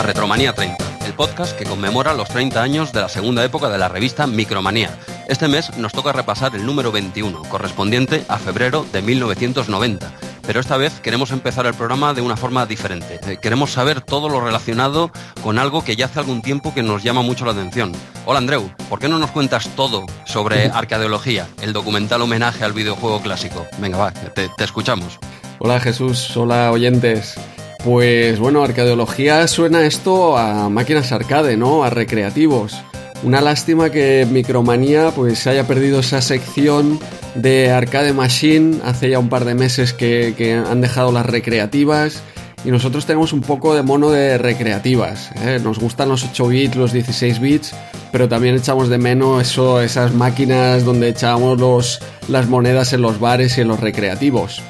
A 0.00 0.02
Retromanía 0.02 0.54
30, 0.54 0.82
el 1.04 1.12
podcast 1.12 1.54
que 1.58 1.66
conmemora 1.66 2.14
los 2.14 2.30
30 2.30 2.62
años 2.62 2.90
de 2.90 3.02
la 3.02 3.10
segunda 3.10 3.44
época 3.44 3.68
de 3.68 3.76
la 3.76 3.90
revista 3.90 4.26
Micromanía. 4.26 4.98
Este 5.28 5.46
mes 5.46 5.76
nos 5.76 5.92
toca 5.92 6.10
repasar 6.10 6.54
el 6.54 6.64
número 6.64 6.90
21, 6.90 7.42
correspondiente 7.50 8.24
a 8.26 8.38
febrero 8.38 8.86
de 8.94 9.02
1990. 9.02 10.10
Pero 10.46 10.58
esta 10.58 10.78
vez 10.78 11.00
queremos 11.00 11.32
empezar 11.32 11.66
el 11.66 11.74
programa 11.74 12.14
de 12.14 12.22
una 12.22 12.38
forma 12.38 12.64
diferente. 12.64 13.20
Eh, 13.26 13.36
Queremos 13.42 13.72
saber 13.72 14.00
todo 14.00 14.30
lo 14.30 14.40
relacionado 14.40 15.10
con 15.42 15.58
algo 15.58 15.84
que 15.84 15.96
ya 15.96 16.06
hace 16.06 16.20
algún 16.20 16.40
tiempo 16.40 16.72
que 16.72 16.82
nos 16.82 17.02
llama 17.02 17.20
mucho 17.20 17.44
la 17.44 17.52
atención. 17.52 17.92
Hola 18.24 18.38
Andreu, 18.38 18.70
¿por 18.88 19.00
qué 19.00 19.08
no 19.10 19.18
nos 19.18 19.32
cuentas 19.32 19.68
todo 19.76 20.06
sobre 20.24 20.70
arcadeología, 20.70 21.46
el 21.60 21.74
documental 21.74 22.22
homenaje 22.22 22.64
al 22.64 22.72
videojuego 22.72 23.20
clásico? 23.20 23.66
Venga, 23.76 23.98
va, 23.98 24.12
te, 24.12 24.48
te 24.48 24.64
escuchamos. 24.64 25.18
Hola 25.58 25.78
Jesús, 25.78 26.34
hola 26.38 26.72
oyentes. 26.72 27.36
Pues 27.84 28.38
bueno, 28.38 28.62
arcadeología 28.62 29.48
suena 29.48 29.86
esto 29.86 30.36
a 30.36 30.68
máquinas 30.68 31.12
arcade, 31.12 31.56
¿no? 31.56 31.82
A 31.82 31.88
recreativos. 31.90 32.78
Una 33.22 33.40
lástima 33.40 33.90
que 33.90 34.26
Micromanía 34.30 35.12
pues 35.14 35.46
haya 35.46 35.66
perdido 35.66 36.00
esa 36.00 36.20
sección 36.20 36.98
de 37.34 37.70
Arcade 37.70 38.12
Machine 38.12 38.80
hace 38.84 39.10
ya 39.10 39.18
un 39.18 39.30
par 39.30 39.46
de 39.46 39.54
meses 39.54 39.94
que, 39.94 40.62
han 40.66 40.80
dejado 40.82 41.10
las 41.10 41.24
recreativas 41.24 42.22
y 42.64 42.70
nosotros 42.70 43.06
tenemos 43.06 43.32
un 43.32 43.40
poco 43.40 43.74
de 43.74 43.82
mono 43.82 44.10
de 44.10 44.36
recreativas. 44.36 45.30
¿eh? 45.42 45.58
Nos 45.62 45.78
gustan 45.78 46.10
los 46.10 46.24
8 46.24 46.48
bits, 46.48 46.76
los 46.76 46.92
16 46.92 47.40
bits, 47.40 47.74
pero 48.12 48.28
también 48.28 48.56
echamos 48.56 48.90
de 48.90 48.98
menos 48.98 49.40
eso, 49.42 49.80
esas 49.80 50.12
máquinas 50.12 50.84
donde 50.84 51.08
echábamos 51.08 52.00
las 52.28 52.46
monedas 52.46 52.92
en 52.92 53.00
los 53.00 53.20
bares 53.20 53.56
y 53.56 53.62
en 53.62 53.68
los 53.68 53.80
recreativos. 53.80 54.62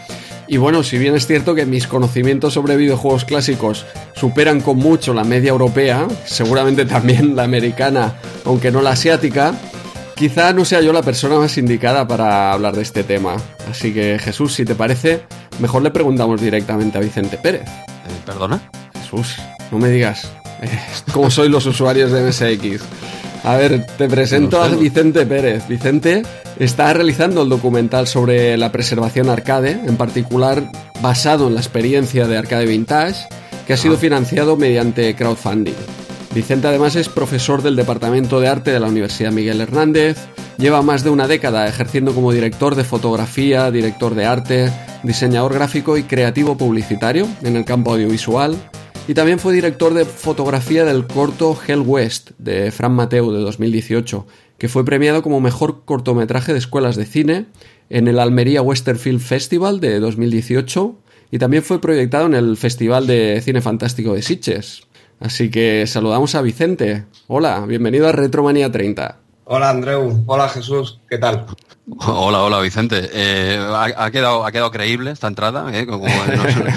Y 0.51 0.57
bueno, 0.57 0.83
si 0.83 0.99
bien 0.99 1.15
es 1.15 1.29
cierto 1.29 1.55
que 1.55 1.65
mis 1.65 1.87
conocimientos 1.87 2.55
sobre 2.55 2.77
videojuegos 2.77 3.25
clásicos 3.25 3.87
superan 4.17 4.61
con 4.61 4.79
mucho 4.79 5.15
la 5.15 5.23
media 5.23 5.51
europea, 5.51 6.09
seguramente 6.25 6.85
también 6.87 7.37
la 7.37 7.45
americana, 7.45 8.17
aunque 8.45 8.73
no 8.73 8.83
la 8.83 8.91
asiática, 8.91 9.55
quizá 10.17 10.53
no 10.53 10.65
sea 10.65 10.81
yo 10.81 10.93
la 10.93 11.05
persona 11.05 11.37
más 11.37 11.57
indicada 11.57 12.09
para 12.09 12.53
hablar 12.53 12.75
de 12.75 12.83
este 12.83 13.05
tema. 13.05 13.37
Así 13.71 13.95
que 13.95 14.19
Jesús, 14.19 14.53
si 14.53 14.65
te 14.65 14.75
parece, 14.75 15.23
mejor 15.61 15.83
le 15.83 15.93
preguntamos 15.93 16.41
directamente 16.41 16.99
a 16.99 17.01
Vicente 17.01 17.39
Pérez. 17.39 17.69
Eh, 17.69 18.21
¿Perdona? 18.27 18.61
Jesús, 19.01 19.37
no 19.71 19.79
me 19.79 19.89
digas 19.89 20.33
eh, 20.63 20.81
cómo 21.13 21.31
soy 21.31 21.49
los 21.49 21.65
usuarios 21.67 22.11
de 22.11 22.25
MSX. 22.29 22.83
A 23.43 23.57
ver, 23.57 23.87
te 23.97 24.09
presento 24.09 24.63
a. 24.63 24.69
Vicente 24.69 25.25
Pérez. 25.25 25.67
Vicente 25.67 26.23
está 26.59 26.93
realizando 26.93 27.43
el 27.43 27.49
documental 27.49 28.07
sobre 28.07 28.57
la 28.57 28.71
preservación 28.71 29.31
arcade, 29.31 29.71
en 29.71 29.97
particular 29.97 30.71
basado 31.01 31.49
en 31.49 31.55
la 31.55 31.61
experiencia 31.61 32.27
de 32.27 32.37
Arcade 32.37 32.67
Vintage, 32.67 33.29
que 33.67 33.73
ha 33.73 33.77
sido 33.77 33.97
financiado 33.97 34.57
mediante 34.57 35.15
crowdfunding. 35.15 35.75
Vicente 36.35 36.69
además 36.69 36.95
es 36.97 37.09
profesor 37.09 37.63
del 37.63 37.77
Departamento 37.77 38.41
de 38.41 38.49
Arte 38.49 38.71
de 38.71 38.79
la 38.79 38.87
Universidad 38.87 39.33
Miguel 39.33 39.61
Hernández, 39.61 40.17
lleva 40.59 40.83
más 40.83 41.03
de 41.03 41.11
una 41.11 41.27
década 41.27 41.67
ejerciendo 41.67 42.15
como 42.15 42.33
director 42.33 42.75
de 42.77 42.85
fotografía, 42.85 43.71
director 43.71 44.15
de 44.15 44.27
arte, 44.27 44.73
diseñador 45.03 45.55
gráfico 45.55 45.97
y 45.97 46.05
creativo 46.05 46.57
publicitario 46.57 47.27
en 47.43 47.57
el 47.57 47.65
campo 47.65 47.93
audiovisual, 47.93 48.57
y 49.11 49.15
también 49.15 49.41
fue 49.41 49.53
director 49.53 49.93
de 49.93 50.05
fotografía 50.05 50.85
del 50.85 51.05
corto 51.05 51.59
Hell 51.67 51.83
West 51.85 52.31
de 52.39 52.71
Fran 52.71 52.93
Mateu 52.93 53.33
de 53.33 53.41
2018, 53.41 54.25
que 54.57 54.69
fue 54.69 54.85
premiado 54.85 55.21
como 55.21 55.41
mejor 55.41 55.85
cortometraje 55.85 56.53
de 56.53 56.61
escuelas 56.61 56.95
de 56.95 57.07
cine 57.07 57.47
en 57.89 58.07
el 58.07 58.21
Almería 58.21 58.63
Western 58.63 59.01
Film 59.01 59.19
Festival 59.19 59.81
de 59.81 59.99
2018 59.99 60.95
y 61.33 61.39
también 61.41 61.65
fue 61.65 61.81
proyectado 61.81 62.27
en 62.27 62.35
el 62.35 62.57
Festival 62.57 63.09
de 63.09 63.41
Cine 63.43 63.61
Fantástico 63.61 64.15
de 64.15 64.23
Sitges. 64.23 64.83
Así 65.19 65.51
que 65.51 65.89
saludamos 65.89 66.37
a 66.37 66.43
Vicente. 66.43 67.07
Hola, 67.27 67.67
bienvenido 67.67 68.07
a 68.07 68.13
Retromanía 68.13 68.71
30. 68.71 69.17
Hola 69.43 69.71
Andreu, 69.71 70.23
hola 70.27 70.49
Jesús, 70.49 71.00
¿qué 71.11 71.19
tal? 71.19 71.45
Hola, 72.07 72.43
hola 72.45 72.61
Vicente. 72.61 73.11
Eh, 73.13 73.59
ha, 73.59 74.05
ha 74.05 74.11
quedado, 74.13 74.45
ha 74.47 74.53
quedado 74.53 74.71
creíble 74.71 75.11
esta 75.11 75.27
entrada? 75.27 75.67
¿eh? 75.77 75.85
Como, 75.87 76.05
no 76.37 76.43
sé. 76.45 76.65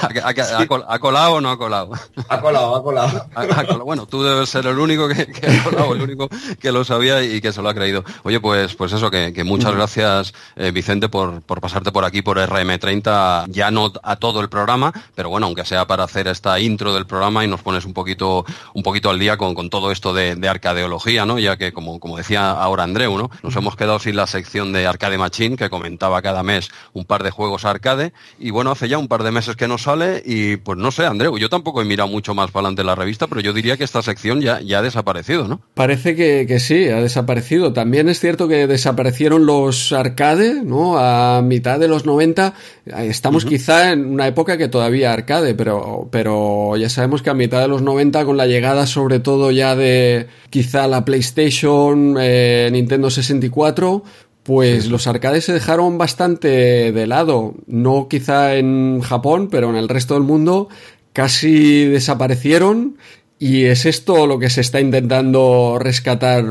¿Ha, 0.00 0.28
ha- 0.30 0.58
ha 0.62 0.66
col- 0.66 0.84
ha 0.88 0.98
colado 0.98 1.34
o 1.34 1.40
no 1.42 1.50
ha 1.50 1.58
colado? 1.58 1.90
Ha 2.28 2.40
colado, 2.40 2.74
ha 2.76 2.82
colado. 2.82 3.26
Bueno, 3.84 4.06
tú 4.06 4.22
debes 4.22 4.48
ser 4.48 4.66
el 4.66 4.78
único 4.78 5.08
que, 5.08 5.26
que 5.26 5.46
ha 5.50 5.62
colado, 5.64 5.94
el 5.94 6.02
único 6.02 6.28
que 6.60 6.72
lo 6.72 6.84
sabía 6.84 7.22
y 7.22 7.40
que 7.40 7.52
se 7.52 7.60
lo 7.62 7.68
ha 7.68 7.74
creído. 7.74 8.02
Oye, 8.24 8.40
pues, 8.40 8.74
pues 8.74 8.92
eso, 8.92 9.10
que, 9.10 9.32
que 9.34 9.44
muchas 9.44 9.74
gracias 9.74 10.32
eh, 10.56 10.70
Vicente 10.70 11.08
por, 11.08 11.42
por 11.42 11.60
pasarte 11.60 11.92
por 11.92 12.04
aquí 12.04 12.22
por 12.22 12.38
RM30, 12.38 13.46
ya 13.48 13.70
no 13.70 13.92
a 14.02 14.16
todo 14.16 14.40
el 14.40 14.48
programa, 14.48 14.92
pero 15.14 15.28
bueno, 15.28 15.46
aunque 15.46 15.64
sea 15.66 15.86
para 15.86 16.04
hacer 16.04 16.28
esta 16.28 16.58
intro 16.60 16.94
del 16.94 17.06
programa 17.06 17.44
y 17.44 17.48
nos 17.48 17.60
pones 17.62 17.84
un 17.84 17.92
poquito, 17.92 18.44
un 18.74 18.82
poquito 18.82 19.10
al 19.10 19.18
día 19.18 19.36
con, 19.36 19.54
con 19.54 19.68
todo 19.70 19.90
esto 19.92 20.12
de, 20.14 20.34
de 20.36 20.48
arcadeología, 20.48 21.26
¿no? 21.26 21.38
Ya 21.38 21.56
que 21.56 21.72
como, 21.72 22.00
como 22.00 22.16
decía 22.16 22.50
ahora 22.50 22.84
Andreu, 22.84 23.16
¿no? 23.18 23.30
Nos 23.42 23.54
hemos 23.56 23.65
quedado 23.74 23.98
sin 23.98 24.14
la 24.14 24.28
sección 24.28 24.72
de 24.72 24.86
Arcade 24.86 25.18
Machine 25.18 25.56
que 25.56 25.70
comentaba 25.70 26.22
cada 26.22 26.44
mes 26.44 26.70
un 26.92 27.04
par 27.04 27.24
de 27.24 27.30
juegos 27.32 27.64
arcade 27.64 28.12
y 28.38 28.50
bueno, 28.50 28.70
hace 28.70 28.88
ya 28.88 28.98
un 28.98 29.08
par 29.08 29.24
de 29.24 29.32
meses 29.32 29.56
que 29.56 29.66
no 29.66 29.78
sale 29.78 30.22
y 30.24 30.58
pues 30.58 30.78
no 30.78 30.92
sé, 30.92 31.06
Andreu, 31.06 31.38
yo 31.38 31.48
tampoco 31.48 31.82
he 31.82 31.84
mirado 31.84 32.08
mucho 32.08 32.34
más 32.34 32.50
para 32.50 32.66
adelante 32.66 32.84
la 32.84 32.94
revista, 32.94 33.26
pero 33.26 33.40
yo 33.40 33.52
diría 33.52 33.76
que 33.76 33.84
esta 33.84 34.02
sección 34.02 34.40
ya, 34.40 34.60
ya 34.60 34.78
ha 34.78 34.82
desaparecido, 34.82 35.48
¿no? 35.48 35.60
Parece 35.74 36.14
que, 36.14 36.46
que 36.46 36.60
sí, 36.60 36.88
ha 36.88 37.00
desaparecido. 37.00 37.72
También 37.72 38.08
es 38.08 38.20
cierto 38.20 38.48
que 38.48 38.66
desaparecieron 38.66 39.46
los 39.46 39.92
arcade, 39.92 40.62
¿no? 40.62 40.98
A 40.98 41.42
mitad 41.42 41.80
de 41.80 41.88
los 41.88 42.04
90. 42.04 42.54
Estamos 42.86 43.44
quizá 43.44 43.90
en 43.90 44.06
una 44.06 44.28
época 44.28 44.56
que 44.56 44.68
todavía 44.68 45.12
arcade, 45.12 45.56
pero, 45.56 46.08
pero 46.12 46.76
ya 46.76 46.88
sabemos 46.88 47.20
que 47.20 47.30
a 47.30 47.34
mitad 47.34 47.60
de 47.60 47.66
los 47.66 47.82
90, 47.82 48.24
con 48.24 48.36
la 48.36 48.46
llegada 48.46 48.86
sobre 48.86 49.18
todo 49.18 49.50
ya 49.50 49.74
de 49.74 50.28
quizá 50.50 50.86
la 50.86 51.04
PlayStation, 51.04 52.16
eh, 52.20 52.68
Nintendo 52.70 53.10
64, 53.10 54.04
pues 54.44 54.86
los 54.86 55.08
arcades 55.08 55.44
se 55.44 55.52
dejaron 55.52 55.98
bastante 55.98 56.92
de 56.92 57.06
lado. 57.08 57.54
No 57.66 58.06
quizá 58.08 58.54
en 58.54 59.00
Japón, 59.00 59.48
pero 59.50 59.68
en 59.70 59.76
el 59.76 59.88
resto 59.88 60.14
del 60.14 60.22
mundo 60.22 60.68
casi 61.12 61.86
desaparecieron. 61.86 62.98
Y 63.40 63.64
es 63.64 63.84
esto 63.84 64.28
lo 64.28 64.38
que 64.38 64.48
se 64.48 64.60
está 64.60 64.80
intentando 64.80 65.78
rescatar 65.80 66.44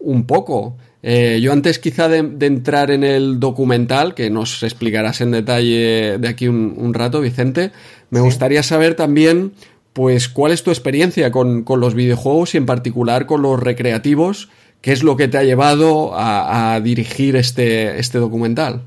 un 0.00 0.26
poco. 0.26 0.76
Eh, 1.02 1.40
yo 1.40 1.52
antes 1.52 1.78
quizá 1.78 2.08
de, 2.08 2.22
de 2.22 2.46
entrar 2.46 2.90
en 2.90 3.04
el 3.04 3.38
documental, 3.38 4.14
que 4.14 4.30
nos 4.30 4.62
explicarás 4.62 5.20
en 5.20 5.30
detalle 5.30 6.18
de 6.18 6.28
aquí 6.28 6.48
un, 6.48 6.74
un 6.76 6.94
rato, 6.94 7.20
Vicente, 7.20 7.70
me 8.10 8.20
gustaría 8.20 8.62
saber 8.62 8.94
también, 8.94 9.52
pues, 9.92 10.28
cuál 10.28 10.52
es 10.52 10.62
tu 10.62 10.70
experiencia 10.70 11.30
con, 11.30 11.62
con 11.62 11.80
los 11.80 11.94
videojuegos 11.94 12.54
y 12.54 12.58
en 12.58 12.66
particular 12.66 13.26
con 13.26 13.42
los 13.42 13.60
recreativos, 13.60 14.48
qué 14.80 14.92
es 14.92 15.02
lo 15.02 15.16
que 15.16 15.28
te 15.28 15.38
ha 15.38 15.42
llevado 15.42 16.14
a, 16.14 16.74
a 16.74 16.80
dirigir 16.80 17.36
este, 17.36 17.98
este 17.98 18.18
documental. 18.18 18.82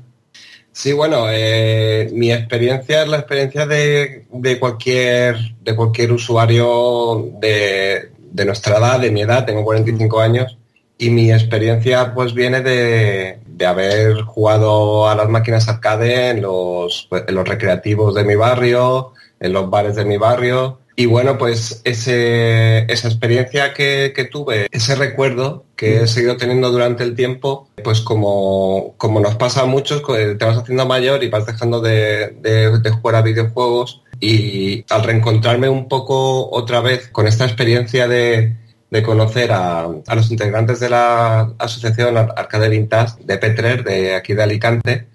Sí, 0.72 0.92
bueno, 0.92 1.26
eh, 1.28 2.10
mi 2.12 2.32
experiencia 2.32 3.02
es 3.02 3.08
la 3.08 3.18
experiencia 3.18 3.66
de, 3.66 4.26
de 4.32 4.58
cualquier 4.60 5.36
de 5.60 5.74
cualquier 5.74 6.12
usuario 6.12 7.28
de, 7.40 8.12
de 8.30 8.44
nuestra 8.44 8.78
edad, 8.78 9.00
de 9.00 9.10
mi 9.10 9.22
edad, 9.22 9.44
tengo 9.44 9.64
45 9.64 10.20
años, 10.20 10.58
y 11.00 11.10
mi 11.10 11.32
experiencia 11.32 12.12
pues 12.14 12.34
viene 12.34 12.60
de, 12.60 13.40
de 13.46 13.66
haber 13.66 14.22
jugado 14.22 15.08
a 15.08 15.14
las 15.16 15.28
máquinas 15.28 15.68
arcade 15.68 16.28
en 16.30 16.42
los, 16.42 17.08
en 17.26 17.34
los 17.34 17.48
recreativos 17.48 18.14
de 18.14 18.24
mi 18.24 18.34
barrio, 18.36 19.12
en 19.40 19.52
los 19.52 19.68
bares 19.70 19.96
de 19.96 20.04
mi 20.04 20.16
barrio. 20.18 20.78
Y 20.96 21.06
bueno, 21.06 21.38
pues 21.38 21.80
ese, 21.84 22.80
esa 22.92 23.08
experiencia 23.08 23.72
que, 23.72 24.12
que 24.14 24.24
tuve, 24.24 24.66
ese 24.70 24.94
recuerdo 24.96 25.64
que 25.74 26.02
he 26.02 26.06
seguido 26.06 26.36
teniendo 26.36 26.70
durante 26.70 27.02
el 27.04 27.14
tiempo, 27.14 27.68
pues 27.82 28.02
como, 28.02 28.92
como 28.98 29.20
nos 29.20 29.36
pasa 29.36 29.62
a 29.62 29.66
muchos, 29.66 30.02
te 30.06 30.34
vas 30.44 30.58
haciendo 30.58 30.84
mayor 30.84 31.24
y 31.24 31.30
vas 31.30 31.46
dejando 31.46 31.80
de, 31.80 32.36
de- 32.42 32.78
de 32.80 32.90
jugar 32.90 33.14
a 33.16 33.22
videojuegos 33.22 34.02
y 34.20 34.84
al 34.90 35.02
reencontrarme 35.02 35.70
un 35.70 35.88
poco 35.88 36.50
otra 36.50 36.80
vez 36.82 37.08
con 37.08 37.26
esta 37.26 37.46
experiencia 37.46 38.06
de, 38.06 38.56
de 38.90 39.02
conocer 39.02 39.52
a, 39.52 39.84
a 39.84 40.14
los 40.14 40.30
integrantes 40.30 40.80
de 40.80 40.90
la 40.90 41.52
asociación 41.58 42.16
Ar- 42.16 42.34
Arcade 42.36 42.68
Vintage 42.68 43.22
de 43.24 43.38
Petrer, 43.38 43.84
de 43.84 44.14
aquí 44.14 44.34
de 44.34 44.42
Alicante, 44.42 45.06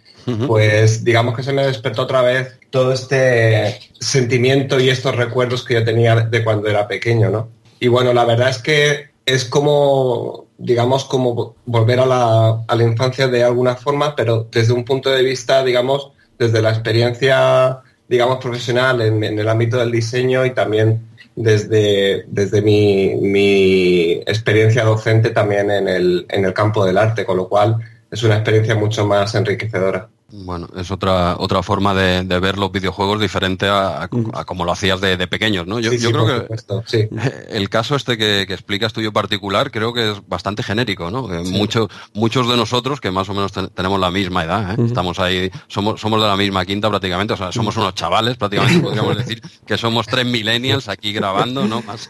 pues 0.47 1.03
digamos 1.03 1.35
que 1.35 1.43
se 1.43 1.53
me 1.53 1.67
despertó 1.67 2.01
otra 2.03 2.23
vez 2.23 2.57
todo 2.71 2.93
este 2.93 3.79
sentimiento 3.99 4.79
y 4.79 4.89
estos 4.89 5.15
recuerdos 5.15 5.63
que 5.63 5.75
yo 5.75 5.83
tenía 5.85 6.15
de 6.15 6.43
cuando 6.43 6.67
era 6.67 6.87
pequeño, 6.87 7.29
¿no? 7.29 7.49
Y 7.79 7.89
bueno, 7.89 8.11
la 8.11 8.25
verdad 8.25 8.49
es 8.49 8.57
que 8.57 9.09
es 9.25 9.45
como, 9.45 10.45
digamos, 10.57 11.05
como 11.05 11.55
volver 11.65 11.99
a 11.99 12.05
la, 12.07 12.63
a 12.67 12.75
la 12.75 12.83
infancia 12.83 13.27
de 13.27 13.43
alguna 13.43 13.75
forma, 13.75 14.15
pero 14.15 14.47
desde 14.51 14.73
un 14.73 14.83
punto 14.83 15.11
de 15.11 15.21
vista, 15.21 15.63
digamos, 15.63 16.11
desde 16.39 16.61
la 16.61 16.71
experiencia, 16.71 17.81
digamos, 18.07 18.37
profesional 18.37 19.01
en, 19.01 19.23
en 19.23 19.37
el 19.37 19.47
ámbito 19.47 19.77
del 19.77 19.91
diseño 19.91 20.43
y 20.45 20.51
también 20.55 21.01
desde, 21.35 22.25
desde 22.27 22.61
mi, 22.61 23.15
mi 23.15 24.13
experiencia 24.25 24.83
docente 24.83 25.31
también 25.31 25.69
en 25.69 25.87
el, 25.87 26.25
en 26.29 26.45
el 26.45 26.53
campo 26.53 26.85
del 26.85 26.97
arte, 26.97 27.25
con 27.25 27.37
lo 27.37 27.49
cual 27.49 27.77
es 28.09 28.23
una 28.23 28.35
experiencia 28.35 28.75
mucho 28.75 29.05
más 29.05 29.35
enriquecedora. 29.35 30.09
Bueno, 30.43 30.67
es 30.75 30.91
otra 30.91 31.35
otra 31.37 31.63
forma 31.63 31.93
de, 31.93 32.23
ver 32.39 32.57
los 32.57 32.71
videojuegos 32.71 33.21
diferente 33.21 33.67
a, 33.69 34.09
como 34.45 34.65
lo 34.65 34.71
hacías 34.71 34.99
de, 34.99 35.27
pequeños, 35.27 35.65
¿no? 35.65 35.79
Yo, 35.79 35.91
creo 35.91 36.47
que 36.47 37.09
el 37.49 37.69
caso 37.69 37.95
este 37.95 38.17
que, 38.17 38.41
explicas 38.41 38.93
tuyo 38.93 39.13
particular 39.13 39.71
creo 39.71 39.93
que 39.93 40.11
es 40.11 40.27
bastante 40.27 40.63
genérico, 40.63 41.09
¿no? 41.09 41.27
Muchos 41.45 41.89
muchos 42.13 42.49
de 42.49 42.57
nosotros 42.57 42.99
que 42.99 43.11
más 43.11 43.29
o 43.29 43.33
menos 43.33 43.51
tenemos 43.73 43.99
la 43.99 44.11
misma 44.11 44.43
edad, 44.43 44.77
¿eh? 44.77 44.83
estamos 44.85 45.19
ahí, 45.19 45.49
somos 45.67 46.01
somos 46.01 46.21
de 46.21 46.27
la 46.27 46.35
misma 46.35 46.65
quinta 46.65 46.89
prácticamente, 46.89 47.33
o 47.33 47.37
sea, 47.37 47.51
somos 47.51 47.77
unos 47.77 47.95
chavales 47.95 48.37
prácticamente 48.37 48.79
podríamos 48.81 49.17
decir 49.17 49.41
que 49.65 49.77
somos 49.77 50.05
tres 50.07 50.25
millennials 50.25 50.89
aquí 50.89 51.13
grabando, 51.13 51.65
¿no? 51.65 51.81
Más 51.81 52.09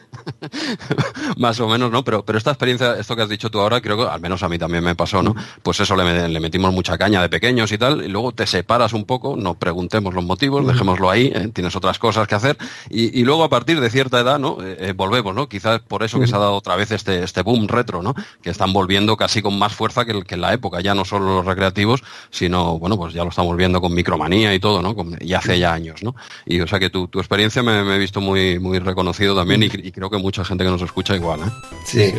más 1.38 1.60
o 1.60 1.68
menos, 1.68 1.92
¿no? 1.92 2.04
Pero 2.04 2.26
pero 2.26 2.38
esta 2.38 2.52
experiencia, 2.52 2.96
esto 2.96 3.16
que 3.16 3.22
has 3.22 3.30
dicho 3.30 3.52
tú 3.52 3.60
ahora, 3.60 3.82
creo 3.82 3.98
que 3.98 4.04
al 4.04 4.22
menos 4.22 4.42
a 4.42 4.50
mí 4.50 4.58
también 4.58 4.84
me 4.84 4.96
pasó, 4.96 5.22
¿no? 5.22 5.36
Pues 5.62 5.80
eso 5.80 5.96
le, 5.96 6.28
le 6.28 6.40
metimos 6.40 6.74
mucha 6.74 6.98
caña 6.98 7.22
de 7.22 7.30
pequeños 7.30 7.72
y 7.72 7.78
tal 7.78 8.04
y 8.04 8.15
luego 8.16 8.32
te 8.32 8.48
separas 8.48 8.94
un 8.94 9.04
poco, 9.04 9.36
no 9.36 9.56
preguntemos 9.56 10.14
los 10.14 10.24
motivos, 10.24 10.66
dejémoslo 10.66 11.10
ahí, 11.10 11.34
¿eh? 11.36 11.50
tienes 11.54 11.76
otras 11.76 12.00
cosas 12.00 12.30
que 12.30 12.36
hacer, 12.36 12.58
y, 12.90 13.26
luego 13.26 13.44
a 13.44 13.50
partir 13.50 13.82
de 13.82 13.90
cierta 13.90 14.22
edad, 14.22 14.40
¿no? 14.40 14.58
Eh, 14.64 14.78
eh, 14.80 14.94
volvemos, 14.96 15.36
¿no? 15.36 15.50
Quizás 15.50 15.82
por 15.82 16.02
eso 16.02 16.18
que 16.18 16.26
se 16.26 16.34
ha 16.34 16.40
dado 16.40 16.54
otra 16.54 16.78
vez 16.78 16.92
este, 16.92 17.24
este 17.24 17.42
boom 17.42 17.68
retro, 17.68 18.02
¿no? 18.02 18.16
Que 18.42 18.52
están 18.52 18.72
volviendo 18.72 19.18
casi 19.18 19.42
con 19.42 19.60
más 19.60 19.74
fuerza 19.74 20.06
que, 20.06 20.24
que 20.24 20.36
en 20.36 20.42
la 20.42 20.54
época, 20.54 20.80
ya 20.80 20.96
no 20.96 21.04
solo 21.04 21.26
los 21.26 21.46
recreativos, 21.46 22.04
sino, 22.30 22.80
bueno, 22.80 22.96
pues 22.96 23.14
ya 23.14 23.26
lo 23.26 23.32
estamos 23.32 23.58
viendo 23.58 23.82
con 23.82 23.94
micromanía 23.94 24.54
y 24.54 24.60
todo, 24.60 24.82
¿no? 24.82 24.96
y 25.20 25.34
hace 25.34 25.60
ya 25.60 25.74
años, 25.74 26.02
¿no? 26.02 26.16
Y 26.46 26.62
o 26.62 26.68
sea 26.68 26.80
que 26.80 26.90
tu, 26.90 27.10
tu 27.10 27.20
experiencia 27.20 27.64
me, 27.64 27.96
he 27.96 28.00
visto 28.00 28.22
muy, 28.22 28.60
muy 28.60 28.80
reconocido 28.80 29.36
también 29.36 29.64
y, 29.64 29.66
y, 29.66 29.92
creo 29.92 30.10
que 30.10 30.18
mucha 30.18 30.46
gente 30.46 30.64
que 30.64 30.70
nos 30.70 30.82
escucha 30.82 31.16
igual, 31.16 31.42
¿eh? 31.42 31.52
Sí. 31.84 32.14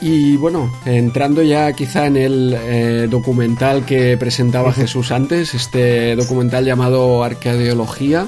Y 0.00 0.36
bueno, 0.36 0.72
entrando 0.86 1.42
ya 1.42 1.72
quizá 1.72 2.06
en 2.06 2.16
el 2.16 2.56
eh, 2.58 3.06
documental 3.10 3.84
que 3.84 4.16
presentaba 4.16 4.72
Jesús 4.72 5.10
antes, 5.10 5.52
este 5.54 6.16
documental 6.16 6.64
llamado 6.64 7.22
Arqueología, 7.22 8.26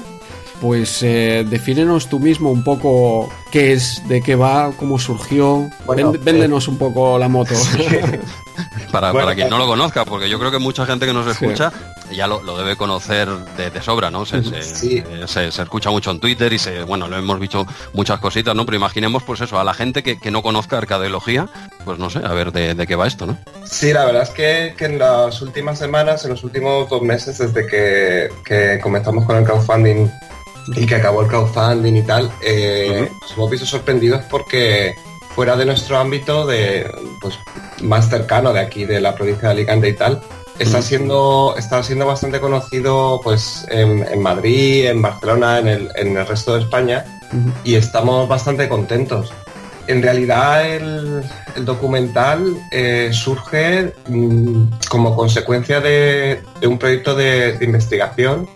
pues 0.61 1.01
eh, 1.01 1.45
defínenos 1.49 2.09
tú 2.09 2.19
mismo 2.19 2.51
un 2.51 2.63
poco 2.63 3.29
qué 3.51 3.73
es, 3.73 4.07
de 4.07 4.21
qué 4.21 4.35
va, 4.35 4.71
cómo 4.77 4.99
surgió. 4.99 5.69
véndenos 6.23 6.67
un 6.67 6.77
poco 6.77 7.17
la 7.17 7.27
moto. 7.27 7.55
para, 8.93 9.11
para, 9.11 9.33
quien 9.33 9.49
no 9.49 9.57
lo 9.57 9.65
conozca, 9.65 10.05
porque 10.05 10.29
yo 10.29 10.37
creo 10.37 10.51
que 10.51 10.59
mucha 10.59 10.85
gente 10.85 11.07
que 11.07 11.13
nos 11.13 11.25
escucha 11.25 11.71
ya 12.11 12.27
lo, 12.27 12.39
debe 12.55 12.75
conocer 12.75 13.27
de, 13.27 13.81
sobra, 13.81 14.11
¿no? 14.11 14.23
Se, 14.23 14.43
se, 14.43 15.47
escucha 15.47 15.89
mucho 15.89 16.11
en 16.11 16.19
Twitter 16.19 16.53
y 16.53 16.59
se, 16.59 16.83
bueno, 16.83 17.07
lo 17.07 17.17
hemos 17.17 17.39
visto 17.39 17.65
muchas 17.93 18.19
cositas, 18.19 18.53
¿no? 18.53 18.67
Pero 18.67 18.77
imaginemos, 18.77 19.23
pues 19.23 19.41
eso, 19.41 19.59
a 19.59 19.63
la 19.63 19.73
gente 19.73 20.03
que, 20.03 20.29
no 20.29 20.43
conozca 20.43 20.77
arcadeología, 20.77 21.47
pues 21.85 21.97
no 21.97 22.11
sé, 22.11 22.19
a 22.19 22.33
ver 22.33 22.51
de, 22.51 22.85
qué 22.85 22.95
va 22.95 23.07
esto, 23.07 23.25
¿no? 23.25 23.35
Sí, 23.65 23.93
la 23.93 24.05
verdad 24.05 24.23
es 24.23 24.29
que, 24.29 24.75
en 24.85 24.99
las 24.99 25.41
últimas 25.41 25.79
semanas, 25.79 26.23
en 26.25 26.29
los 26.29 26.43
últimos 26.43 26.87
dos 26.87 27.01
meses, 27.01 27.39
desde 27.39 27.65
que, 27.65 28.79
comenzamos 28.79 29.25
con 29.25 29.37
el 29.37 29.43
crowdfunding 29.43 30.07
y 30.75 30.85
que 30.85 30.95
acabó 30.95 31.23
el 31.23 31.27
crowdfunding 31.29 31.95
y 31.95 32.03
tal, 32.03 32.31
eh, 32.43 33.09
nos 33.21 33.31
hemos 33.31 33.49
visto 33.49 33.65
sorprendidos 33.65 34.23
porque 34.29 34.93
fuera 35.35 35.55
de 35.55 35.65
nuestro 35.65 35.97
ámbito 35.97 36.45
de 36.45 36.89
pues 37.19 37.37
más 37.81 38.09
cercano 38.09 38.53
de 38.53 38.59
aquí 38.59 38.85
de 38.85 39.01
la 39.01 39.15
provincia 39.15 39.49
de 39.49 39.53
Alicante 39.53 39.89
y 39.89 39.93
tal 39.93 40.21
está 40.59 40.81
siendo, 40.81 41.55
está 41.57 41.83
siendo 41.83 42.05
bastante 42.05 42.39
conocido 42.39 43.19
pues 43.23 43.65
en, 43.69 44.21
Madrid, 44.21 44.85
en 44.87 45.01
Barcelona, 45.01 45.59
en 45.59 45.67
el, 45.67 45.91
en 45.95 46.17
el, 46.17 46.27
resto 46.27 46.55
de 46.55 46.61
España 46.61 47.05
y 47.63 47.75
estamos 47.75 48.27
bastante 48.27 48.69
contentos. 48.69 49.33
En 49.87 50.01
realidad 50.01 50.65
el, 50.65 51.23
documental 51.65 52.57
eh, 52.71 53.09
surge 53.11 53.93
mm, 54.07 54.65
como 54.89 55.15
consecuencia 55.15 55.81
de, 55.81 56.41
un 56.65 56.79
proyecto 56.79 57.15
de, 57.15 57.57
investigación 57.61 58.47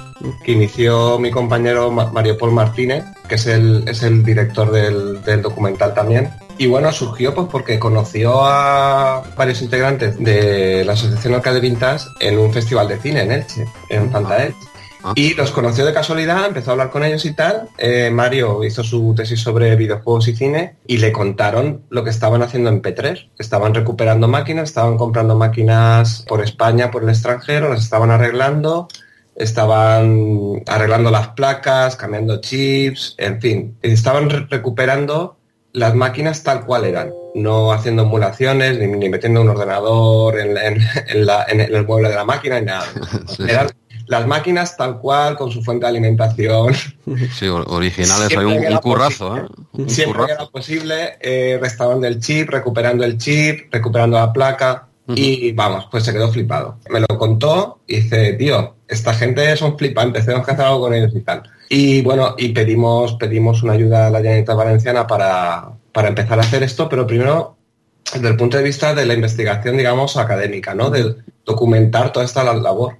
que 0.43 0.53
inició 0.53 1.19
mi 1.19 1.29
compañero 1.29 1.91
Mario 1.91 2.37
Paul 2.37 2.53
Martínez, 2.53 3.03
que 3.27 3.35
es 3.35 3.45
el, 3.45 3.83
es 3.87 4.01
el 4.03 4.23
director 4.23 4.71
del, 4.71 5.21
del 5.23 5.41
documental 5.41 5.93
también 5.93 6.31
y 6.57 6.67
bueno, 6.67 6.91
surgió 6.91 7.33
pues 7.33 7.47
porque 7.51 7.79
conoció 7.79 8.41
a 8.43 9.23
varios 9.35 9.61
integrantes 9.61 10.17
de 10.19 10.83
la 10.85 10.93
Asociación 10.93 11.35
Arcade 11.35 11.59
Vintage 11.59 12.05
en 12.19 12.39
un 12.39 12.51
festival 12.51 12.87
de 12.87 12.97
cine 12.99 13.21
en 13.21 13.31
Elche, 13.31 13.65
en 13.89 14.11
Fantael. 14.11 14.53
Ah. 15.03 15.13
Y 15.15 15.35
los 15.35 15.51
conoció 15.51 15.85
de 15.85 15.93
casualidad, 15.93 16.45
empezó 16.45 16.71
a 16.71 16.73
hablar 16.73 16.89
con 16.89 17.03
ellos 17.03 17.23
y 17.25 17.33
tal. 17.33 17.69
Eh, 17.77 18.09
Mario 18.11 18.63
hizo 18.63 18.83
su 18.83 19.13
tesis 19.15 19.39
sobre 19.39 19.75
videojuegos 19.75 20.27
y 20.27 20.35
cine 20.35 20.77
y 20.87 20.97
le 20.97 21.11
contaron 21.11 21.83
lo 21.89 22.03
que 22.03 22.09
estaban 22.09 22.41
haciendo 22.41 22.69
en 22.69 22.81
P3. 22.81 23.29
Estaban 23.37 23.73
recuperando 23.73 24.27
máquinas, 24.27 24.69
estaban 24.69 24.97
comprando 24.97 25.35
máquinas 25.35 26.25
por 26.27 26.41
España, 26.43 26.89
por 26.89 27.03
el 27.03 27.09
extranjero, 27.09 27.69
las 27.69 27.83
estaban 27.83 28.09
arreglando, 28.09 28.87
estaban 29.35 30.63
arreglando 30.65 31.11
las 31.11 31.29
placas, 31.29 31.95
cambiando 31.95 32.41
chips, 32.41 33.15
en 33.19 33.39
fin, 33.39 33.77
estaban 33.83 34.29
recuperando 34.49 35.37
las 35.73 35.95
máquinas 35.95 36.43
tal 36.43 36.65
cual 36.65 36.85
eran, 36.85 37.13
no 37.35 37.71
haciendo 37.71 38.03
emulaciones 38.03 38.79
ni, 38.79 39.09
metiendo 39.09 39.41
un 39.41 39.49
ordenador 39.49 40.39
en, 40.39 40.57
el 40.57 41.85
mueble 41.85 42.09
de 42.09 42.15
la 42.15 42.25
máquina 42.25 42.59
ni 42.59 42.65
nada. 42.65 42.85
Eran 43.47 43.69
las 44.07 44.25
máquinas 44.25 44.77
tal 44.77 44.99
cual, 44.99 45.35
con 45.35 45.51
su 45.51 45.61
fuente 45.61 45.85
de 45.85 45.89
alimentación. 45.89 46.73
Sí, 47.37 47.47
originales, 47.47 48.35
hay 48.35 48.45
un, 48.45 48.77
currazo. 48.77 49.37
¿eh? 49.37 49.45
siempre 49.87 50.23
era 50.31 50.45
posible, 50.47 51.17
eh, 51.19 51.57
restaurando 51.61 52.07
el 52.07 52.19
chip, 52.19 52.49
recuperando 52.49 53.03
el 53.03 53.17
chip, 53.17 53.71
recuperando 53.71 54.17
la 54.17 54.31
placa. 54.31 54.86
Y 55.15 55.53
vamos, 55.53 55.87
pues 55.89 56.03
se 56.03 56.11
quedó 56.11 56.31
flipado. 56.31 56.77
Me 56.89 56.99
lo 56.99 57.07
contó 57.07 57.79
y 57.87 57.97
dice, 57.97 58.33
tío, 58.33 58.75
esta 58.87 59.13
gente 59.13 59.55
son 59.55 59.77
flipantes, 59.77 60.25
tenemos 60.25 60.45
que 60.45 60.51
hacer 60.53 60.65
algo 60.65 60.81
con 60.81 60.93
ellos 60.93 61.13
y 61.15 61.21
tal. 61.21 61.43
Y 61.69 62.01
bueno, 62.01 62.35
y 62.37 62.49
pedimos, 62.49 63.13
pedimos 63.15 63.63
una 63.63 63.73
ayuda 63.73 64.07
a 64.07 64.09
la 64.09 64.19
Generalitat 64.19 64.57
Valenciana 64.57 65.07
para, 65.07 65.71
empezar 65.93 66.39
a 66.39 66.43
hacer 66.43 66.63
esto, 66.63 66.87
pero 66.89 67.07
primero 67.07 67.55
desde 68.13 68.27
el 68.29 68.37
punto 68.37 68.57
de 68.57 68.63
vista 68.63 68.93
de 68.93 69.05
la 69.05 69.13
investigación, 69.13 69.77
digamos, 69.77 70.15
académica, 70.15 70.73
¿no? 70.73 70.89
De 70.89 71.15
documentar 71.45 72.11
toda 72.13 72.25
esta 72.25 72.43
labor. 72.43 72.97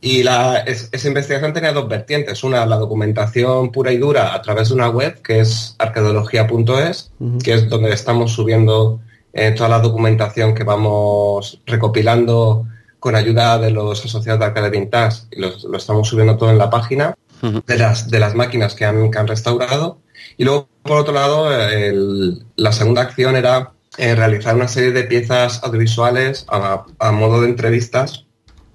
Y 0.00 0.22
la, 0.22 0.58
esa 0.58 1.08
investigación 1.08 1.52
tenía 1.52 1.72
dos 1.72 1.86
vertientes. 1.86 2.42
Una, 2.42 2.64
la 2.64 2.76
documentación 2.76 3.70
pura 3.70 3.92
y 3.92 3.98
dura 3.98 4.34
a 4.34 4.42
través 4.42 4.68
de 4.68 4.74
una 4.74 4.88
web, 4.88 5.20
que 5.22 5.40
es 5.40 5.76
arqueología.es, 5.78 7.12
que 7.44 7.54
es 7.54 7.68
donde 7.68 7.92
estamos 7.92 8.32
subiendo 8.32 9.00
eh, 9.32 9.52
toda 9.52 9.68
la 9.68 9.80
documentación 9.80 10.54
que 10.54 10.64
vamos 10.64 11.60
recopilando 11.66 12.66
con 12.98 13.16
ayuda 13.16 13.58
de 13.58 13.70
los 13.70 14.04
asociados 14.04 14.40
de 14.40 14.46
Arcade 14.46 14.70
Vintage. 14.70 15.22
Y 15.32 15.40
lo 15.40 15.76
estamos 15.76 16.08
subiendo 16.08 16.36
todo 16.36 16.50
en 16.50 16.58
la 16.58 16.70
página 16.70 17.16
de, 17.66 17.78
las, 17.78 18.08
de 18.08 18.20
las 18.20 18.34
máquinas 18.34 18.74
que 18.74 18.84
han, 18.84 19.10
han 19.16 19.26
restaurado. 19.26 19.98
Y 20.36 20.44
luego, 20.44 20.68
por 20.82 20.98
otro 20.98 21.12
lado, 21.12 21.48
la 22.56 22.72
segunda 22.72 23.02
acción 23.02 23.36
era 23.36 23.72
eh, 23.98 24.14
realizar 24.14 24.54
una 24.54 24.68
serie 24.68 24.92
de 24.92 25.04
piezas 25.04 25.62
audiovisuales 25.62 26.46
a, 26.48 27.12
modo 27.12 27.42
de 27.42 27.48
entrevistas 27.48 28.24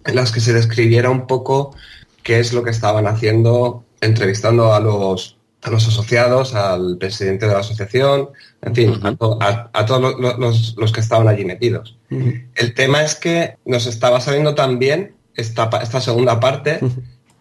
en 0.05 0.15
las 0.15 0.31
que 0.31 0.39
se 0.39 0.53
describiera 0.53 1.09
un 1.09 1.27
poco 1.27 1.75
qué 2.23 2.39
es 2.39 2.53
lo 2.53 2.63
que 2.63 2.69
estaban 2.69 3.07
haciendo, 3.07 3.83
entrevistando 4.01 4.73
a 4.73 4.79
los, 4.79 5.37
a 5.63 5.71
los 5.71 5.87
asociados, 5.87 6.53
al 6.53 6.97
presidente 6.97 7.47
de 7.47 7.53
la 7.53 7.59
asociación, 7.59 8.29
en 8.61 8.75
fin, 8.75 8.99
a, 9.03 9.85
todos 9.85 10.19
los, 10.19 10.75
los, 10.77 10.91
que 10.91 10.99
estaban 10.99 11.27
allí 11.27 11.45
metidos. 11.45 11.97
El 12.09 12.73
tema 12.73 13.03
es 13.03 13.15
que 13.15 13.55
nos 13.65 13.85
estaba 13.85 14.19
saliendo 14.19 14.55
también 14.55 15.15
esta, 15.35 15.69
esta 15.81 16.01
segunda 16.01 16.39
parte 16.39 16.79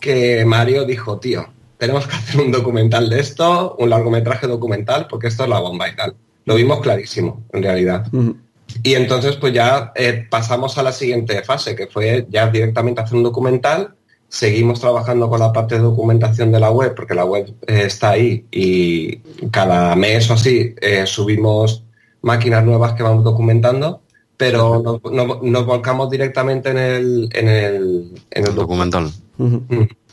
que 0.01 0.45
Mario 0.45 0.85
dijo, 0.85 1.19
tío, 1.19 1.49
tenemos 1.79 2.07
que 2.07 2.17
hacer 2.17 2.41
un 2.41 2.53
documental 2.53 3.09
de 3.09 3.21
esto, 3.21 3.77
un 3.79 3.91
largometraje 3.91 4.47
documental, 4.47 5.07
porque 5.09 5.29
esto 5.29 5.45
es 5.45 5.49
la 5.49 5.61
bomba 5.61 5.89
y 5.89 5.97
tal. 5.97 6.15
Lo 6.45 6.55
vimos 6.55 6.81
clarísimo, 6.81 7.45
en 7.53 7.63
realidad. 7.63 8.07
Y 8.83 8.95
entonces, 8.95 9.37
pues 9.37 9.53
ya 9.53 9.93
eh, 9.95 10.27
pasamos 10.31 10.79
a 10.79 10.83
la 10.83 10.93
siguiente 10.93 11.43
fase, 11.43 11.75
que 11.75 11.87
fue 11.87 12.27
ya 12.29 12.49
directamente 12.49 13.01
hacer 13.01 13.17
un 13.17 13.25
documental. 13.25 13.95
Seguimos 14.29 14.81
trabajando 14.81 15.29
con 15.29 15.41
la 15.41 15.53
parte 15.53 15.77
de 15.77 15.83
documentación 15.83 16.53
de 16.53 16.61
la 16.61 16.71
web, 16.71 16.95
porque 16.95 17.15
la 17.15 17.25
web 17.25 17.55
eh, 17.67 17.85
está 17.87 18.11
ahí 18.11 18.45
y 18.51 19.19
cada 19.51 19.95
mes 19.97 20.29
o 20.31 20.35
así 20.35 20.75
eh, 20.81 21.07
subimos 21.07 21.85
máquinas 22.23 22.65
nuevas 22.65 22.95
que 22.95 23.03
vamos 23.03 23.25
documentando, 23.25 24.03
pero 24.37 25.01
nos, 25.43 25.67
volcamos 25.67 26.11
directamente 26.11 26.71
en 26.71 26.79
el, 26.79 27.29
en 27.33 27.49
el, 27.49 28.11
en 28.31 28.47
el 28.47 28.55
documental. 28.55 29.11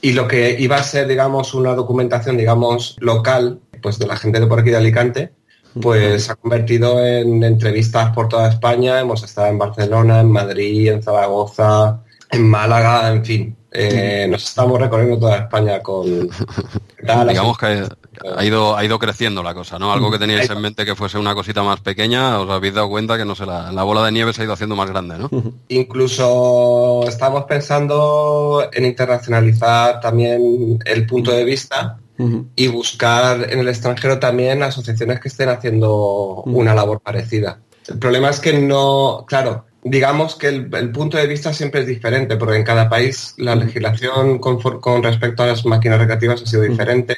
Y 0.01 0.11
lo 0.13 0.27
que 0.27 0.57
iba 0.59 0.77
a 0.77 0.83
ser, 0.83 1.07
digamos, 1.07 1.53
una 1.53 1.73
documentación, 1.73 2.37
digamos, 2.37 2.97
local, 2.99 3.59
pues 3.81 3.99
de 3.99 4.05
la 4.05 4.15
gente 4.15 4.39
de 4.39 4.47
por 4.47 4.59
aquí 4.59 4.69
de 4.69 4.77
Alicante, 4.77 5.33
pues 5.81 6.25
se 6.25 6.31
ha 6.31 6.35
convertido 6.35 7.03
en 7.03 7.43
entrevistas 7.43 8.13
por 8.13 8.29
toda 8.29 8.49
España. 8.49 8.99
Hemos 8.99 9.23
estado 9.23 9.47
en 9.47 9.57
Barcelona, 9.57 10.19
en 10.19 10.31
Madrid, 10.31 10.91
en 10.91 11.01
Zaragoza, 11.01 12.01
en 12.31 12.47
Málaga, 12.47 13.11
en 13.11 13.25
fin. 13.25 13.55
Eh, 13.75 14.27
nos 14.29 14.43
estamos 14.43 14.79
recorriendo 14.79 15.17
toda 15.17 15.37
España 15.37 15.79
con... 15.81 16.05
Digamos 17.27 17.57
que 17.57 17.85
ha 18.37 18.45
ido, 18.45 18.77
ha 18.77 18.85
ido 18.85 18.99
creciendo 18.99 19.43
la 19.43 19.53
cosa, 19.53 19.77
¿no? 19.79 19.91
Algo 19.91 20.11
que 20.11 20.19
teníais 20.19 20.49
en 20.49 20.61
mente 20.61 20.85
que 20.85 20.95
fuese 20.95 21.17
una 21.17 21.33
cosita 21.33 21.63
más 21.63 21.81
pequeña, 21.81 22.39
os 22.39 22.49
habéis 22.49 22.75
dado 22.75 22.87
cuenta 22.87 23.17
que 23.17 23.25
no 23.25 23.35
sé, 23.35 23.45
la, 23.45 23.71
la 23.71 23.83
bola 23.83 24.05
de 24.05 24.11
nieve 24.11 24.31
se 24.31 24.41
ha 24.41 24.45
ido 24.45 24.53
haciendo 24.53 24.75
más 24.75 24.89
grande, 24.89 25.17
¿no? 25.17 25.29
Incluso 25.67 27.03
estamos 27.07 27.43
pensando 27.45 28.69
en 28.71 28.85
internacionalizar 28.85 29.99
también 29.99 30.79
el 30.85 31.05
punto 31.05 31.31
de 31.31 31.43
vista 31.43 31.97
y 32.55 32.67
buscar 32.67 33.51
en 33.51 33.59
el 33.59 33.67
extranjero 33.67 34.19
también 34.19 34.63
asociaciones 34.63 35.19
que 35.19 35.27
estén 35.27 35.49
haciendo 35.49 36.43
una 36.45 36.73
labor 36.73 37.01
parecida. 37.01 37.59
El 37.87 37.99
problema 37.99 38.29
es 38.29 38.39
que 38.39 38.53
no, 38.53 39.25
claro, 39.27 39.65
digamos 39.83 40.35
que 40.35 40.47
el, 40.47 40.91
punto 40.91 41.17
de 41.17 41.27
vista 41.27 41.53
siempre 41.53 41.81
es 41.81 41.87
diferente, 41.87 42.37
porque 42.37 42.57
en 42.57 42.63
cada 42.63 42.89
país 42.89 43.33
la 43.37 43.55
legislación 43.55 44.39
con, 44.39 44.59
con 44.59 45.03
respecto 45.03 45.43
a 45.43 45.47
las 45.47 45.65
máquinas 45.65 45.99
recreativas 45.99 46.41
ha 46.41 46.45
sido 46.45 46.63
diferente. 46.63 47.17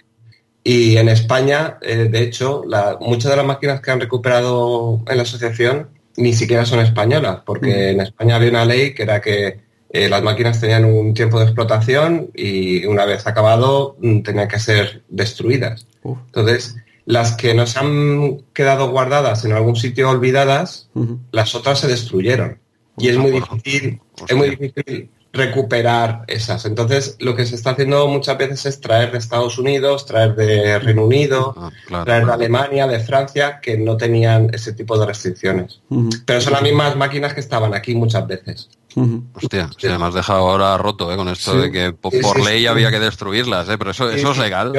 Y 0.64 0.98
en 0.98 1.10
España, 1.10 1.78
eh, 1.82 2.08
de 2.10 2.22
hecho, 2.24 2.64
muchas 3.02 3.32
de 3.32 3.38
las 3.38 3.46
máquinas 3.46 3.82
que 3.82 3.92
han 3.92 4.00
recuperado 4.00 5.04
en 5.08 5.18
la 5.18 5.24
asociación 5.24 5.90
ni 6.18 6.34
siquiera 6.34 6.66
son 6.66 6.80
españolas, 6.80 7.42
porque 7.46 7.90
en 7.92 8.02
España 8.02 8.38
había 8.38 8.50
una 8.50 8.66
ley 8.66 8.94
que 8.94 9.04
era 9.04 9.22
que 9.22 9.60
eh, 9.90 10.10
las 10.10 10.24
máquinas 10.24 10.60
tenían 10.60 10.86
un 10.86 11.14
tiempo 11.14 11.40
de 11.40 11.46
explotación 11.46 12.32
y 12.34 12.86
una 12.86 13.06
vez 13.06 13.28
acabado 13.28 13.96
mm, 14.00 14.22
tenían 14.22 14.48
que 14.48 14.60
ser 14.60 15.04
destruidas. 15.10 15.88
Entonces, 16.04 16.78
las 17.06 17.36
que 17.36 17.54
nos 17.54 17.78
han 17.78 18.42
quedado 18.54 18.90
guardadas 18.90 19.46
en 19.46 19.54
algún 19.54 19.76
sitio 19.76 20.10
olvidadas, 20.10 20.90
las 21.32 21.56
otras 21.56 21.80
se 21.80 21.88
destruyeron. 21.88 22.60
Y 22.98 23.10
es 23.10 23.18
muy 23.18 23.32
difícil, 23.32 24.02
es 24.28 24.36
muy 24.36 24.50
difícil 24.52 25.10
recuperar 25.36 26.24
esas. 26.28 26.66
Entonces, 26.66 27.18
lo 27.20 27.36
que 27.36 27.46
se 27.46 27.56
está 27.56 27.72
haciendo 27.72 28.08
muchas 28.08 28.38
veces 28.38 28.66
es 28.66 28.82
traer 28.82 29.12
de 29.12 29.18
Estados 29.18 29.58
Unidos, 29.58 30.06
traer 30.06 30.36
de 30.36 30.80
Reino 30.80 31.06
Unido, 31.06 31.54
ah, 31.58 32.04
traer 32.04 32.26
de 32.26 32.34
Alemania, 32.34 32.88
de 32.88 33.00
Francia, 33.00 33.60
que 33.62 33.78
no 33.78 33.98
tenían 33.98 34.50
ese 34.54 34.74
tipo 34.74 34.98
de 34.98 35.06
restricciones. 35.06 35.82
Pero 36.26 36.42
son 36.42 36.54
las 36.54 36.62
mismas 36.62 36.96
máquinas 36.96 37.34
que 37.34 37.42
estaban 37.42 37.74
aquí 37.74 37.96
muchas 37.96 38.26
veces. 38.26 38.70
Hostia, 39.34 39.70
se 39.78 39.98
me 39.98 40.06
has 40.06 40.14
dejado 40.14 40.50
ahora 40.50 40.78
roto 40.78 41.12
¿eh? 41.12 41.18
con 41.18 41.28
esto 41.28 41.60
de 41.60 41.70
que 41.70 41.92
por, 41.92 42.42
ley 42.42 42.66
había 42.66 42.90
que 42.92 43.00
destruirlas, 43.00 43.68
¿eh? 43.68 43.78
pero 43.78 43.92
eso, 43.92 44.10
eso 44.10 44.32
es 44.32 44.38
legal. 44.38 44.72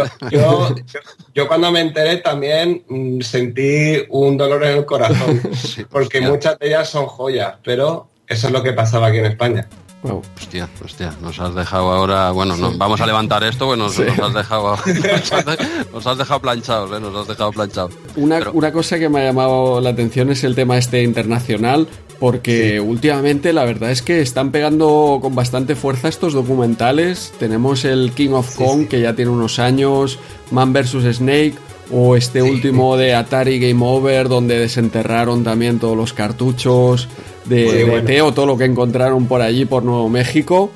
Yo, 1.35 1.49
cuando 1.49 1.71
me 1.71 1.81
enteré 1.81 2.17
también 2.19 2.83
mm, 2.89 3.21
sentí 3.21 4.07
un 4.09 4.39
dolor 4.39 4.65
en 4.65 4.79
el 4.79 4.87
corazón, 4.87 5.43
porque 5.91 6.23
muchas 6.23 6.59
de 6.59 6.69
ellas 6.69 6.89
son 6.89 7.07
joyas, 7.07 7.57
pero 7.63 8.09
eso 8.27 8.47
es 8.47 8.53
lo 8.55 8.63
que 8.63 8.73
pasaba 8.73 9.09
aquí 9.09 9.19
en 9.19 9.27
España. 9.27 9.69
Hostia, 10.03 10.69
hostia, 10.85 11.13
nos 11.21 11.41
has 11.41 11.55
dejado 11.55 11.91
ahora, 11.91 12.31
bueno, 12.31 12.55
vamos 12.77 13.01
a 13.01 13.07
levantar 13.07 13.43
esto, 13.43 13.67
bueno, 13.67 13.85
nos, 13.85 13.99
has 13.99 14.35
dejado 14.35 14.77
nos 15.93 16.07
has 16.07 16.19
dejado 16.19 16.41
planchados, 16.41 16.97
¿eh? 16.97 17.01
nos 17.01 17.15
has 17.17 17.27
dejado 17.27 17.51
planchados. 17.51 17.93
Una, 18.15 18.51
una 18.53 18.73
cosa 18.73 18.99
que 18.99 19.09
me 19.09 19.21
ha 19.21 19.25
llamado 19.25 19.81
la 19.81 19.91
atención 19.91 20.31
es 20.31 20.45
el 20.45 20.55
tema 20.55 20.79
este 20.79 21.03
internacional, 21.03 21.89
porque 22.21 22.81
últimamente 22.81 23.53
la 23.53 23.65
verdad 23.65 23.91
es 23.91 24.03
que 24.03 24.21
están 24.21 24.53
pegando 24.53 25.19
con 25.21 25.35
bastante 25.35 25.75
fuerza 25.75 26.09
estos 26.09 26.35
documentales. 26.35 27.33
Tenemos 27.39 27.85
el 27.85 28.13
King 28.13 28.31
of 28.31 28.55
Kong, 28.55 28.89
que 28.89 29.01
ya 29.01 29.15
tiene 29.15 29.31
unos 29.31 29.59
años, 29.59 30.19
Man 30.51 30.73
vs. 30.73 31.17
Snake, 31.17 31.55
o 31.91 32.17
este 32.17 32.43
último 32.43 32.97
de 32.97 33.15
Atari 33.15 33.59
Game 33.59 33.85
Over, 33.85 34.29
donde 34.29 34.59
desenterraron 34.59 35.45
también 35.45 35.79
todos 35.79 35.97
los 35.97 36.13
cartuchos 36.13 37.09
de, 37.49 38.03
Teo, 38.07 38.33
todo 38.33 38.47
lo 38.47 38.57
que 38.57 38.65
encontraron 38.65 39.27
por 39.27 39.43
allí, 39.43 39.65
por 39.65 39.83
Nuevo 39.83 40.09
México. 40.09 40.71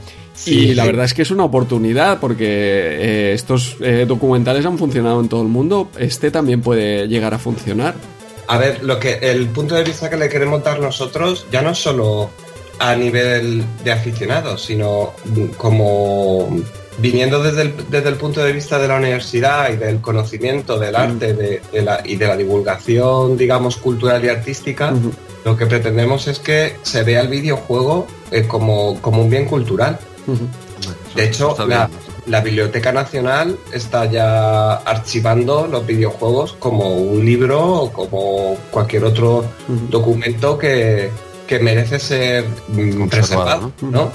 y 0.46 0.74
la 0.74 0.86
verdad 0.86 1.04
es 1.04 1.14
que 1.14 1.22
es 1.22 1.30
una 1.30 1.44
oportunidad 1.44 2.18
porque 2.20 2.46
eh, 2.46 3.32
estos 3.34 3.76
eh, 3.80 4.04
documentales 4.08 4.64
han 4.64 4.78
funcionado 4.78 5.20
en 5.20 5.28
todo 5.28 5.42
el 5.42 5.48
mundo. 5.48 5.90
Este 5.98 6.30
también 6.30 6.62
puede 6.62 7.08
llegar 7.08 7.34
a 7.34 7.38
funcionar. 7.38 7.94
A 8.46 8.58
ver, 8.58 8.82
lo 8.82 8.98
que 8.98 9.18
el 9.22 9.46
punto 9.48 9.74
de 9.74 9.84
vista 9.84 10.10
que 10.10 10.16
le 10.16 10.28
queremos 10.28 10.64
dar 10.64 10.80
nosotros 10.80 11.46
ya 11.52 11.62
no 11.62 11.70
es 11.70 11.78
solo 11.78 12.30
a 12.80 12.96
nivel 12.96 13.62
de 13.84 13.92
aficionados, 13.92 14.62
sino 14.62 15.12
como 15.56 16.48
viniendo 16.98 17.42
desde 17.42 17.62
el, 17.62 17.74
desde 17.90 18.08
el 18.08 18.16
punto 18.16 18.42
de 18.42 18.52
vista 18.52 18.78
de 18.78 18.88
la 18.88 18.96
universidad 18.96 19.72
y 19.72 19.76
del 19.76 20.00
conocimiento 20.00 20.78
del 20.78 20.96
arte 20.96 21.34
de, 21.34 21.82
la, 21.82 22.02
y 22.04 22.16
de 22.16 22.26
la 22.26 22.36
divulgación, 22.36 23.36
digamos, 23.36 23.76
cultural 23.76 24.24
y 24.24 24.28
artística, 24.28 24.92
lo 25.44 25.56
que 25.56 25.66
pretendemos 25.66 26.26
es 26.28 26.38
que 26.38 26.76
se 26.82 27.02
vea 27.02 27.20
el 27.20 27.28
videojuego 27.28 28.06
eh, 28.30 28.46
como, 28.46 28.92
un 28.92 29.30
bien 29.30 29.46
cultural. 29.46 29.98
De 31.14 31.24
hecho, 31.24 31.56
la, 32.26 32.40
Biblioteca 32.40 32.92
Nacional 32.92 33.58
está 33.72 34.04
ya 34.04 34.74
archivando 34.76 35.66
los 35.66 35.84
videojuegos 35.86 36.52
como 36.58 36.94
un 36.94 37.24
libro 37.24 37.82
o 37.82 37.92
como 37.92 38.56
cualquier 38.70 39.04
otro 39.04 39.44
documento 39.88 40.58
que, 40.58 41.10
merece 41.60 41.98
ser 41.98 42.44
mm, 42.68 43.08
preservado, 43.08 43.72
¿no? 43.80 44.12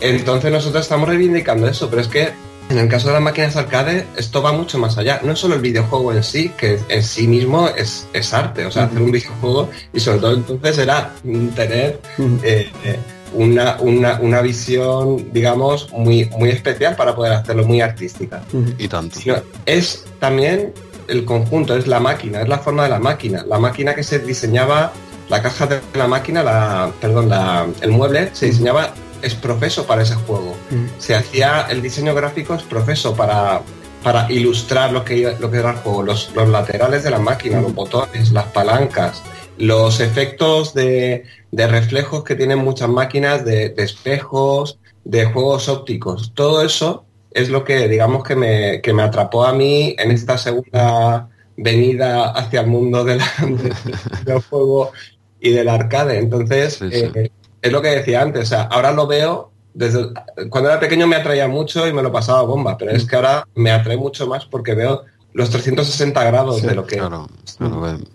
Entonces 0.00 0.50
nosotros 0.50 0.82
estamos 0.82 1.08
reivindicando 1.08 1.68
eso, 1.68 1.88
pero 1.88 2.02
es 2.02 2.08
que 2.08 2.32
en 2.70 2.78
el 2.78 2.88
caso 2.88 3.08
de 3.08 3.14
las 3.14 3.22
máquinas 3.22 3.56
arcade, 3.56 4.06
esto 4.16 4.42
va 4.42 4.52
mucho 4.52 4.78
más 4.78 4.96
allá. 4.96 5.20
No 5.24 5.32
es 5.32 5.38
solo 5.38 5.56
el 5.56 5.60
videojuego 5.60 6.12
en 6.12 6.22
sí, 6.22 6.50
que 6.56 6.78
en 6.88 7.02
sí 7.02 7.26
mismo 7.26 7.68
es, 7.68 8.06
arte, 8.32 8.64
o 8.64 8.70
sea, 8.70 8.84
hacer 8.84 9.02
un 9.02 9.10
videojuego 9.10 9.68
y 9.92 9.98
sobre 9.98 10.20
todo 10.20 10.34
entonces 10.34 10.78
era 10.78 11.12
tener 11.56 12.00
eh, 12.44 12.70
eh, 12.84 12.98
una, 13.34 13.76
una, 13.80 14.40
visión, 14.40 15.32
digamos, 15.32 15.92
muy, 15.92 16.30
muy 16.38 16.50
especial 16.50 16.94
para 16.94 17.14
poder 17.14 17.32
hacerlo, 17.32 17.64
muy 17.64 17.80
artística. 17.80 18.42
Y 18.78 18.86
tanto. 18.86 19.18
es 19.66 20.04
también 20.20 20.72
el 21.08 21.24
conjunto, 21.24 21.76
es 21.76 21.88
la 21.88 21.98
máquina, 21.98 22.42
es 22.42 22.48
la 22.48 22.58
forma 22.58 22.84
de 22.84 22.90
la 22.90 23.00
máquina. 23.00 23.44
La 23.48 23.58
máquina 23.58 23.94
que 23.96 24.04
se 24.04 24.20
diseñaba, 24.20 24.92
la 25.28 25.42
caja 25.42 25.66
de 25.66 25.80
la 25.94 26.06
máquina, 26.06 26.44
la, 26.44 26.92
perdón, 27.00 27.30
el 27.80 27.90
mueble 27.90 28.30
se 28.32 28.46
diseñaba 28.46 28.94
es 29.22 29.34
profeso 29.34 29.86
para 29.86 30.02
ese 30.02 30.14
juego. 30.14 30.56
Mm. 30.70 30.86
Se 30.98 31.14
hacía 31.14 31.66
el 31.70 31.82
diseño 31.82 32.14
gráfico 32.14 32.54
es 32.54 32.62
profeso 32.62 33.14
para, 33.14 33.62
para 34.02 34.30
ilustrar 34.30 34.92
lo 34.92 35.04
que, 35.04 35.36
lo 35.38 35.50
que 35.50 35.58
era 35.58 35.70
el 35.70 35.76
juego, 35.76 36.02
los, 36.02 36.34
laterales 36.34 37.04
de 37.04 37.10
la 37.10 37.18
máquina, 37.18 37.60
los 37.60 37.72
mm. 37.72 37.74
botones, 37.74 38.32
las 38.32 38.46
palancas, 38.46 39.22
los 39.58 40.00
efectos 40.00 40.74
de, 40.74 41.24
reflejos 41.52 42.24
que 42.24 42.34
tienen 42.34 42.58
muchas 42.58 42.88
máquinas, 42.88 43.44
de, 43.44 43.74
espejos, 43.76 44.78
de 45.04 45.26
juegos 45.26 45.68
ópticos. 45.68 46.32
Todo 46.34 46.62
eso 46.62 47.04
es 47.32 47.48
lo 47.48 47.64
que 47.64 47.88
digamos 47.88 48.24
que 48.24 48.36
me, 48.36 48.80
que 48.80 48.92
me 48.92 49.02
atrapó 49.02 49.44
a 49.44 49.52
mí 49.52 49.94
en 49.98 50.10
esta 50.10 50.36
segunda 50.38 51.28
venida 51.56 52.30
hacia 52.30 52.62
el 52.62 52.66
mundo 52.66 53.04
del 54.24 54.40
juego 54.48 54.92
y 55.40 55.50
del 55.50 55.68
arcade. 55.68 56.18
Entonces, 56.18 56.80
eh, 56.82 57.30
es 57.62 57.72
lo 57.72 57.82
que 57.82 57.88
decía 57.88 58.22
antes, 58.22 58.42
o 58.42 58.46
sea, 58.46 58.62
ahora 58.62 58.92
lo 58.92 59.06
veo 59.06 59.50
desde 59.74 60.08
cuando 60.48 60.68
era 60.68 60.80
pequeño 60.80 61.06
me 61.06 61.16
atraía 61.16 61.46
mucho 61.48 61.86
y 61.86 61.92
me 61.92 62.02
lo 62.02 62.10
pasaba 62.10 62.42
bomba, 62.42 62.76
pero 62.76 62.90
es 62.90 63.04
que 63.04 63.16
ahora 63.16 63.46
me 63.54 63.70
atrae 63.70 63.96
mucho 63.96 64.26
más 64.26 64.44
porque 64.46 64.74
veo 64.74 65.04
los 65.32 65.50
360 65.50 66.24
grados 66.24 66.62
de 66.62 66.74
lo 66.74 66.84
que 66.84 66.96
claro, 66.96 67.28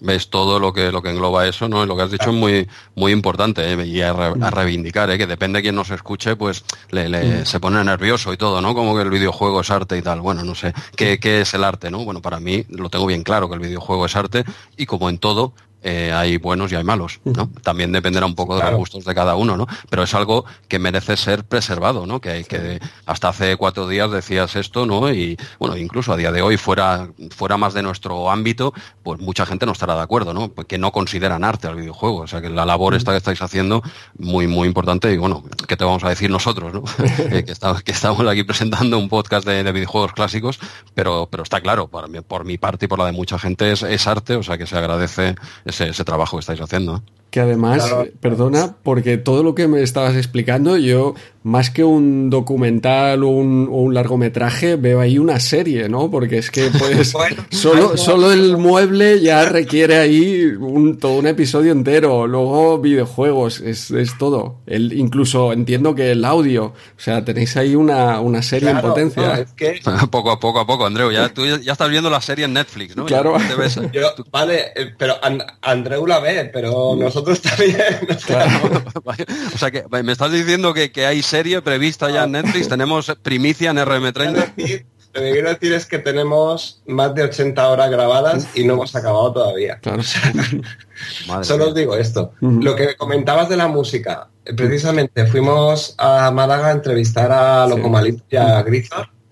ves 0.02 0.30
todo 0.30 0.60
lo 0.60 0.74
que 0.74 0.92
lo 0.92 1.02
que 1.02 1.12
engloba 1.12 1.48
eso 1.48 1.70
no 1.70 1.86
lo 1.86 1.96
que 1.96 2.04
has 2.04 2.12
dicho 2.12 2.30
es 2.30 2.36
muy 2.36 2.68
muy 2.94 3.14
importante 3.14 3.72
¿eh? 3.72 3.86
y 3.86 4.02
a, 4.02 4.14
reivindicar 4.52 5.10
¿eh? 5.10 5.18
que 5.18 5.26
depende 5.26 5.60
de 5.60 5.64
quién 5.64 5.76
nos 5.76 5.92
escuche 5.92 6.36
pues 6.36 6.66
le, 6.92 7.46
se 7.46 7.60
pone 7.62 7.82
nervioso 7.84 8.34
y 8.34 8.38
todo 8.38 8.60
no 8.60 8.76
como 8.76 8.96
que 8.98 9.04
el 9.04 9.10
videojuego 9.10 9.62
es 9.62 9.72
arte 9.72 9.98
y 9.98 10.02
tal. 10.02 10.20
Bueno 10.20 10.44
no 10.44 10.56
sé 10.56 10.74
¿qué, 10.98 11.18
qué 11.20 11.42
es 11.42 11.54
el 11.54 11.64
arte 11.64 11.90
no 11.90 12.04
bueno 12.04 12.22
para 12.22 12.42
mí 12.42 12.66
lo 12.70 12.90
tengo 12.90 13.06
bien 13.06 13.24
claro 13.24 13.48
que 13.48 13.56
el 13.56 13.62
videojuego 13.62 14.06
es 14.08 14.16
arte 14.18 14.44
y 14.76 14.86
como 14.86 15.10
en 15.10 15.18
todo 15.18 15.54
eh, 15.88 16.12
hay 16.12 16.38
buenos 16.38 16.72
y 16.72 16.76
hay 16.76 16.84
malos, 16.84 17.20
¿no? 17.26 17.48
También 17.62 17.92
dependerá 17.92 18.26
un 18.26 18.34
poco 18.34 18.58
de 18.58 18.64
los 18.64 18.74
gustos 18.74 19.06
de 19.06 19.14
cada 19.14 19.36
uno, 19.36 19.56
¿no? 19.56 19.68
Pero 19.88 20.02
es 20.02 20.16
algo 20.16 20.44
que 20.68 20.80
merece 20.80 21.16
ser 21.16 21.44
preservado, 21.44 22.08
¿no? 22.08 22.20
Que, 22.20 22.44
que 22.44 22.80
hasta 23.06 23.30
hace 23.30 23.56
cuatro 23.56 23.88
días 23.88 24.10
decías 24.10 24.56
esto, 24.56 24.88
¿no? 24.88 25.14
Y 25.14 25.38
bueno, 25.60 25.78
incluso 25.78 26.12
a 26.12 26.18
día 26.18 26.32
de 26.32 26.42
hoy 26.42 26.58
fuera, 26.58 27.10
fuera 27.30 27.58
más 27.58 27.76
de 27.76 27.84
nuestro 27.84 28.32
ámbito, 28.32 28.74
pues 29.04 29.22
mucha 29.22 29.46
gente 29.46 29.68
no 29.68 29.74
estará 29.74 29.94
de 29.94 30.02
acuerdo, 30.02 30.34
¿no? 30.34 30.56
Que 30.56 30.80
no 30.80 30.92
consideran 30.92 31.44
arte 31.44 31.68
al 31.68 31.76
videojuego. 31.76 32.22
O 32.22 32.28
sea 32.28 32.42
que 32.42 32.50
la 32.50 32.66
labor 32.66 32.96
esta 32.96 33.12
que 33.12 33.18
estáis 33.18 33.44
haciendo, 33.44 33.84
muy, 34.18 34.48
muy 34.48 34.68
importante, 34.68 35.14
y 35.14 35.18
bueno, 35.18 35.44
¿qué 35.68 35.78
te 35.78 35.86
vamos 35.86 36.04
a 36.04 36.10
decir 36.10 36.32
nosotros, 36.32 36.74
¿no? 36.74 36.84
Eh, 37.26 37.44
que, 37.44 37.54
que, 37.84 37.92
estamos 37.92 38.28
aquí 38.28 38.44
presentando 38.44 38.98
un 39.00 39.10
podcast 39.10 39.48
de, 39.48 39.72
videojuegos 39.72 40.14
clásicos, 40.14 40.60
pero, 40.94 41.28
pero 41.30 41.44
está 41.44 41.62
claro, 41.62 41.88
por 41.88 42.10
mi, 42.10 42.22
por 42.22 42.46
mi 42.46 42.58
parte 42.58 42.86
y 42.86 42.88
por 42.88 43.00
la 43.00 43.06
de 43.06 43.12
mucha 43.14 43.40
gente 43.40 43.72
es, 43.72 43.84
es 43.84 44.08
arte, 44.08 44.36
o 44.36 44.44
sea 44.44 44.58
que 44.58 44.68
se 44.68 44.78
agradece 44.78 45.36
ese, 45.82 46.04
trabajo 46.04 46.38
que 46.38 46.42
estáis 46.42 46.62
haciendo. 46.62 47.04
Que 47.36 47.42
además, 47.42 47.94
perdona, 48.22 48.78
porque 48.82 49.18
todo 49.18 49.44
lo 49.44 49.56
que 49.56 49.68
me 49.68 49.82
estabas 49.82 50.16
explicando, 50.16 50.78
yo 50.78 51.16
más 51.44 51.70
que 51.70 51.84
un 51.84 52.32
documental 52.32 53.24
o 53.24 53.28
un, 53.28 53.94
largometraje, 53.94 54.78
veo 54.78 55.00
ahí 55.02 55.20
una 55.20 55.40
serie, 55.40 55.90
¿no? 55.90 56.10
Porque 56.10 56.38
es 56.38 56.50
que 56.50 56.72
pues 56.80 57.14
solo, 57.52 57.98
solo 57.98 58.32
el 58.32 58.58
mueble 58.58 59.22
ya 59.22 59.46
requiere 59.50 59.98
ahí 59.98 60.46
un, 60.46 60.98
todo 60.98 61.20
un 61.20 61.28
episodio 61.28 61.74
entero, 61.74 62.26
luego 62.26 62.80
videojuegos, 62.80 63.60
es, 63.60 63.92
es 63.92 64.18
todo. 64.18 64.62
El, 64.66 64.94
incluso 64.94 65.52
entiendo 65.52 65.94
que 65.94 66.12
el 66.12 66.24
audio, 66.24 66.68
o 66.68 66.74
sea, 67.00 67.24
tenéis 67.26 67.58
ahí 67.58 67.76
una, 67.76 68.22
una 68.22 68.42
serie 68.42 68.70
en 68.70 68.80
potencia. 68.80 69.46
poco 70.10 70.32
a 70.32 70.40
poco 70.40 70.62
a 70.62 70.66
poco, 70.66 70.86
Andreu, 70.86 71.12
ya 71.12 71.34
tú 71.34 71.46
ya, 71.46 71.74
estás 71.74 71.90
viendo 71.90 72.10
la 72.10 72.22
serie 72.22 72.46
en 72.46 72.54
Netflix, 72.54 72.96
¿no? 72.96 73.06
Claro. 73.06 73.36
vale, 74.32 74.72
eh, 74.76 74.94
pero 74.98 75.16
Andreu 75.62 76.08
la 76.08 76.20
ve, 76.20 76.50
pero 76.52 76.96
nosotros 76.96 77.25
también. 77.42 78.08
o 79.54 79.58
sea 79.58 79.72
que 79.72 79.84
me 80.04 80.12
estás 80.12 80.32
diciendo 80.32 80.74
que, 80.74 80.92
que 80.92 81.06
hay 81.06 81.22
serie 81.22 81.62
prevista 81.62 82.10
ya 82.10 82.24
en 82.24 82.34
Netflix, 82.34 82.70
tenemos 82.70 83.12
primicia 83.22 83.72
en 83.72 83.78
RM30. 83.78 84.86
Lo 85.16 85.22
que 85.22 85.32
quiero 85.32 85.50
decir 85.50 85.72
es 85.72 85.86
que 85.86 86.00
tenemos 86.00 86.82
más 86.88 87.16
de 87.16 87.24
80 87.24 87.70
horas 87.70 87.90
grabadas 87.90 88.50
y 88.54 88.66
no 88.66 88.74
hemos 88.74 88.94
acabado 88.98 89.32
todavía. 89.32 89.80
solo 91.42 91.70
os 91.70 91.76
digo 91.76 91.96
esto. 91.96 92.34
Lo 92.42 92.76
que 92.76 92.98
comentabas 92.98 93.48
de 93.48 93.56
la 93.56 93.70
música, 93.70 94.28
precisamente 94.58 95.26
fuimos 95.28 95.96
a 95.98 96.32
Málaga 96.32 96.68
a 96.68 96.72
entrevistar 96.72 97.32
a 97.32 97.66
Locomalito 97.66 98.26
y 98.30 98.36
a 98.36 98.62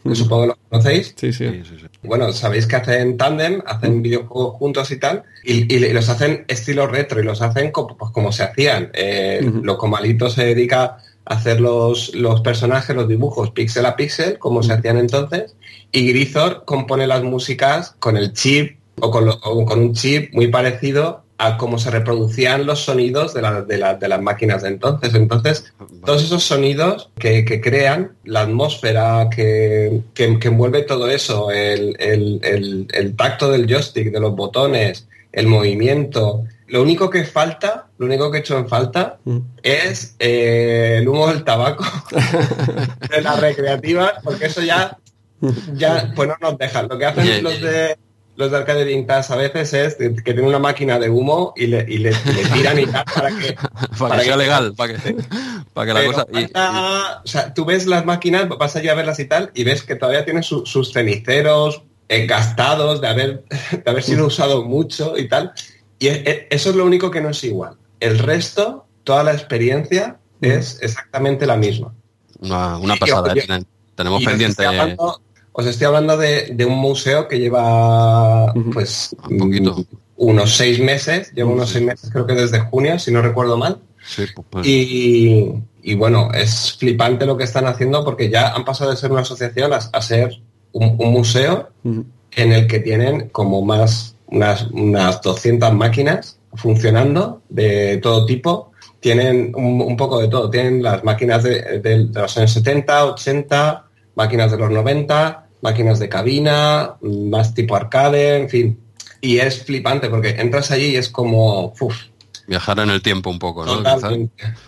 que 0.03 0.15
supongo 0.15 0.41
que 0.43 0.47
lo 0.47 0.57
conocéis. 0.69 1.13
Sí, 1.15 1.31
sí. 1.31 1.45
Bueno, 2.03 2.31
sabéis 2.33 2.67
que 2.67 2.75
hacen 2.75 3.17
tándem, 3.17 3.61
hacen 3.65 4.01
videojuegos 4.01 4.55
juntos 4.55 4.91
y 4.91 4.97
tal, 4.97 5.23
y, 5.43 5.79
los 5.93 6.09
hacen 6.09 6.45
estilo 6.47 6.87
retro 6.87 7.21
y 7.21 7.23
los 7.23 7.41
hacen 7.41 7.71
como, 7.71 7.97
pues, 7.97 8.11
como 8.11 8.31
se 8.31 8.43
hacían. 8.43 8.89
Eh, 8.93 9.41
Locomalito 9.61 10.29
se 10.29 10.45
dedica 10.45 10.97
hacer 11.25 11.61
los, 11.61 12.13
los 12.15 12.41
personajes, 12.41 12.95
los 12.95 13.07
dibujos 13.07 13.51
píxel 13.51 13.85
a 13.85 13.95
píxel, 13.95 14.37
como 14.39 14.61
se 14.61 14.73
hacían 14.73 14.97
entonces, 14.97 15.55
y 15.91 16.09
Grisor 16.09 16.63
compone 16.65 17.07
las 17.07 17.23
músicas 17.23 17.95
con 17.99 18.17
el 18.17 18.33
chip 18.33 18.77
o 18.99 19.09
con, 19.09 19.31
con 19.39 19.79
un 19.79 19.93
chip 19.93 20.33
muy 20.33 20.47
parecido 20.47 21.22
a 21.37 21.57
cómo 21.57 21.77
se 21.77 21.91
reproducían 21.91 22.65
los 22.65 22.85
sonidos 22.85 23.33
de, 23.33 23.41
de, 23.41 23.97
de 23.99 24.07
las 24.07 24.21
máquinas 24.21 24.61
de 24.61 24.69
entonces. 24.69 25.13
Entonces, 25.13 25.73
todos 26.05 26.23
esos 26.23 26.43
sonidos 26.43 27.09
que, 27.17 27.61
crean, 27.61 28.13
la 28.23 28.41
atmósfera 28.41 29.29
que, 29.29 30.01
que, 30.13 30.37
envuelve 30.41 30.83
todo 30.83 31.09
eso, 31.09 31.51
el, 31.51 31.95
el, 31.99 32.87
el, 32.91 33.15
tacto 33.15 33.51
del 33.51 33.67
joystick, 33.67 34.11
de 34.11 34.19
los 34.19 34.35
botones, 34.35 35.07
el 35.31 35.47
movimiento, 35.47 36.43
lo 36.67 36.81
único 36.81 37.09
que 37.09 37.23
falta, 37.23 37.87
lo 37.97 38.05
único 38.05 38.31
que 38.31 38.37
he 38.37 38.39
hecho 38.41 38.57
en 38.57 38.69
falta 38.69 39.17
mm. 39.25 39.37
es 39.63 40.15
eh, 40.19 40.99
el 40.99 41.07
humo 41.07 41.27
del 41.27 41.43
tabaco 41.43 41.83
de 43.09 43.21
las 43.21 43.39
recreativas, 43.39 44.13
porque 44.23 44.45
eso 44.45 44.61
ya, 44.61 44.97
ya 45.73 46.11
pues 46.15 46.29
no 46.29 46.35
nos 46.39 46.57
dejan. 46.57 46.87
Lo 46.87 46.97
que 46.97 47.05
hacen 47.05 47.43
los 47.43 47.59
de 47.59 47.97
los 48.35 48.51
de 48.51 48.57
Arcade 48.57 48.83
Vintage 48.83 49.31
a 49.31 49.35
veces 49.35 49.73
es 49.73 49.95
que 49.95 50.11
tienen 50.33 50.45
una 50.45 50.59
máquina 50.59 50.99
de 50.99 51.09
humo 51.09 51.53
y 51.55 51.67
le, 51.67 51.85
y 51.87 51.99
le, 51.99 52.13
tiran 52.53 52.79
y 52.79 52.87
tal 52.87 53.05
para 53.05 53.29
que, 53.29 53.55
para, 53.99 54.17
que 54.17 54.23
sea 54.25 54.37
legal, 54.37 54.73
para 54.75 54.93
que, 54.93 55.15
para 55.73 55.87
que 55.87 55.93
la 55.93 56.05
cosa... 56.05 56.27
o 57.23 57.27
sea, 57.27 57.53
tú 57.53 57.65
ves 57.65 57.85
las 57.85 58.05
máquinas, 58.05 58.47
vas 58.49 58.75
allí 58.75 58.89
a 58.89 58.95
verlas 58.95 59.19
y 59.19 59.25
tal, 59.25 59.51
y 59.53 59.63
ves 59.63 59.83
que 59.83 59.95
todavía 59.95 60.25
tienen 60.25 60.43
sus 60.43 60.91
ceniceros 60.91 61.83
gastados 62.27 63.01
de 63.01 63.07
haber, 63.07 63.43
de 63.71 63.83
haber 63.91 64.03
sido 64.03 64.27
usado 64.27 64.63
mucho 64.63 65.17
y 65.17 65.27
tal. 65.27 65.53
Y 65.99 66.07
eso 66.07 66.69
es 66.69 66.75
lo 66.75 66.85
único 66.85 67.11
que 67.11 67.21
no 67.21 67.29
es 67.29 67.43
igual. 67.43 67.77
El 67.99 68.19
resto, 68.19 68.85
toda 69.03 69.23
la 69.23 69.33
experiencia 69.33 70.19
es 70.41 70.79
exactamente 70.81 71.45
la 71.45 71.55
misma. 71.55 71.93
Una, 72.39 72.95
pasada, 72.99 73.33
tenemos 73.95 74.23
pendiente. 74.23 74.65
Os 75.53 75.65
estoy 75.67 75.85
hablando, 75.87 76.17
de, 76.17 76.65
un 76.67 76.77
museo 76.77 77.27
que 77.27 77.39
lleva 77.39 78.51
pues 78.73 79.15
un 79.29 79.37
poquito. 79.37 79.85
unos 80.15 80.55
seis 80.55 80.79
meses, 80.79 81.31
lleva 81.33 81.51
unos 81.51 81.69
seis 81.69 81.85
meses, 81.85 82.09
creo 82.11 82.25
que 82.25 82.33
desde 82.33 82.59
junio, 82.59 82.97
si 82.97 83.11
no 83.11 83.21
recuerdo 83.21 83.55
mal. 83.55 83.79
Pues, 84.15 84.33
pues. 84.49 84.67
y, 84.67 85.95
bueno, 85.95 86.29
es 86.33 86.75
flipante 86.77 87.25
lo 87.25 87.37
que 87.37 87.43
están 87.43 87.67
haciendo 87.67 88.03
porque 88.03 88.29
ya 88.29 88.49
han 88.49 88.65
pasado 88.65 88.91
de 88.91 88.97
ser 88.97 89.11
una 89.11 89.21
asociación 89.21 89.71
a, 89.73 90.01
ser 90.01 90.41
un, 90.71 90.97
museo 90.97 91.69
en 91.83 92.51
el 92.51 92.67
que 92.67 92.79
tienen 92.79 93.29
como 93.29 93.61
más 93.61 94.15
unas, 94.27 94.67
unas 94.71 95.21
200 95.21 95.73
máquinas 95.73 96.39
funcionando 96.55 97.41
de 97.49 97.97
todo 97.97 98.25
tipo. 98.25 98.71
Tienen 98.99 99.53
un, 99.55 99.95
poco 99.97 100.19
de 100.19 100.27
todo. 100.27 100.49
Tienen 100.49 100.81
las 100.81 101.03
máquinas 101.03 101.43
de, 101.43 102.09
los 102.13 102.37
años 102.37 102.51
70, 102.51 103.05
80, 103.05 103.85
máquinas 104.15 104.51
de 104.51 104.57
los 104.57 104.71
90, 104.71 105.42
máquinas 105.63 105.97
de 105.97 106.09
cabina, 106.09 106.95
más 107.01 107.55
tipo 107.55 107.75
arcade, 107.75 108.37
en 108.37 108.49
fin. 108.49 108.79
Y 109.21 109.39
es 109.39 109.63
flipante 109.63 110.09
porque 110.09 110.31
entras 110.31 110.69
allí 110.69 110.91
y 110.91 110.95
es 110.97 111.09
como, 111.09 111.73
viajar 112.47 112.79
en 112.79 112.89
el 112.89 113.01
tiempo 113.01 113.29
un 113.29 113.39
poco, 113.39 113.65
¿no? 113.65 113.81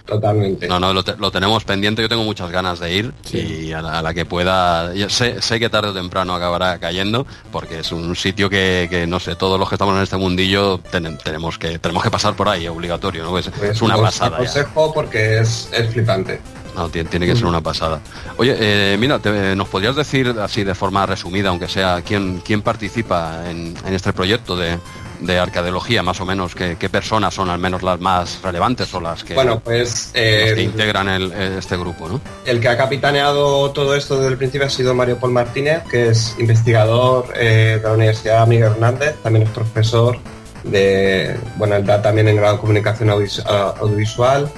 Totalmente. 0.05 0.67
No, 0.67 0.79
no, 0.79 0.93
lo, 0.93 1.31
tenemos 1.31 1.63
pendiente, 1.65 2.01
yo 2.01 2.09
tengo 2.09 2.23
muchas 2.23 2.49
ganas 2.51 2.79
de 2.79 2.93
ir 2.93 3.13
y 3.31 3.71
a 3.73 3.81
la, 3.81 4.13
que 4.13 4.25
pueda, 4.25 4.93
sé, 5.09 5.41
sé, 5.41 5.59
que 5.59 5.69
tarde 5.69 5.89
o 5.89 5.93
temprano 5.93 6.33
acabará 6.33 6.79
cayendo, 6.79 7.27
porque 7.51 7.79
es 7.79 7.91
un 7.91 8.15
sitio 8.15 8.49
que, 8.49 9.05
no 9.07 9.19
sé, 9.19 9.35
todos 9.35 9.59
los 9.59 9.67
que 9.67 9.75
estamos 9.75 9.95
en 9.97 10.03
este 10.03 10.17
mundillo 10.17 10.79
tenemos, 10.79 11.57
que, 11.57 11.79
tenemos 11.79 12.03
que 12.03 12.11
pasar 12.11 12.35
por 12.35 12.47
ahí, 12.47 12.67
obligatorio, 12.67 13.23
¿no? 13.23 13.37
Es, 13.37 13.49
pues 13.49 13.81
una 13.81 13.97
pasada. 13.97 14.37
consejo 14.37 14.93
porque 14.93 15.39
es, 15.39 15.69
es 15.73 15.89
flipante. 15.91 16.39
No, 16.75 16.89
tiene, 16.89 17.09
tiene, 17.09 17.25
que 17.25 17.35
ser 17.35 17.45
una 17.45 17.61
pasada. 17.61 18.01
Oye, 18.37 18.55
eh, 18.59 18.97
mira, 18.97 19.19
¿nos 19.55 19.67
podrías 19.69 19.95
decir 19.95 20.35
así 20.41 20.63
de 20.63 20.75
forma 20.75 21.05
resumida, 21.05 21.49
aunque 21.49 21.67
sea, 21.67 22.01
quién, 22.01 22.41
quién 22.43 22.61
participa 22.61 23.49
en, 23.49 23.73
en 23.85 23.93
este 23.93 24.11
proyecto 24.11 24.57
de, 24.57 24.77
de 25.19 25.39
arcadeología, 25.39 26.03
más 26.03 26.19
o 26.21 26.25
menos, 26.25 26.55
¿qué, 26.55 26.89
personas 26.89 27.33
son 27.33 27.49
al 27.49 27.59
menos 27.59 27.83
las 27.83 27.99
más 27.99 28.41
relevantes 28.41 28.93
o 28.93 28.99
las 28.99 29.23
que, 29.23 29.33
bueno, 29.33 29.59
pues, 29.59 30.11
eh, 30.13 30.55
integran 30.59 31.09
el, 31.09 31.31
este 31.31 31.77
grupo? 31.77 32.07
¿no? 32.07 32.21
El 32.45 32.59
que 32.59 32.69
ha 32.69 32.77
capitaneado 32.77 33.71
todo 33.71 33.95
esto 33.95 34.15
desde 34.17 34.29
el 34.29 34.37
principio 34.37 34.67
ha 34.67 34.69
sido 34.69 34.93
Mario 34.93 35.17
Paul 35.17 35.33
Martínez, 35.33 35.83
que 35.89 36.09
es 36.09 36.35
investigador 36.39 37.33
eh, 37.35 37.79
de 37.81 37.87
la 37.87 37.93
Universidad 37.93 38.47
Miguel 38.47 38.71
Hernández, 38.71 39.15
también 39.23 39.45
es 39.47 39.51
profesor 39.51 40.17
de, 40.63 41.37
bueno, 41.57 41.75
él 41.75 41.85
da 41.85 42.01
también 42.01 42.27
en 42.27 42.37
grado 42.37 42.55
de 42.55 42.59
comunicación 42.59 43.09
audiovisual, 43.09 44.49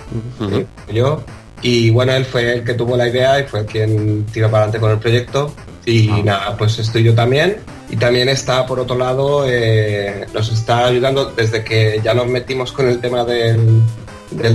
eh, 0.42 0.66
yo, 0.94 1.22
y 1.62 1.90
bueno, 1.90 2.14
él 2.14 2.26
fue 2.26 2.54
el 2.54 2.64
que 2.64 2.74
tuvo 2.74 2.96
la 2.96 3.08
idea 3.08 3.40
y 3.40 3.44
fue 3.46 3.66
quien 3.66 4.26
tiró 4.26 4.50
para 4.50 4.64
adelante 4.64 4.80
con 4.80 4.92
el 4.92 5.00
proyecto. 5.00 5.54
Y 5.86 6.10
ah. 6.10 6.22
nada, 6.24 6.58
pues 6.58 6.78
estoy 6.80 7.04
yo 7.04 7.16
también. 7.16 7.58
Y 7.90 7.96
también 7.96 8.30
está, 8.30 8.66
por 8.66 8.80
otro 8.80 8.98
lado, 8.98 9.46
eh, 9.48 10.28
nos 10.34 10.52
está 10.52 10.86
ayudando 10.86 11.32
desde 11.32 11.64
que 11.64 12.02
ya 12.04 12.14
nos 12.14 12.28
metimos 12.28 12.72
con 12.72 12.88
el 12.88 13.00
tema 13.00 13.24
del, 13.24 13.82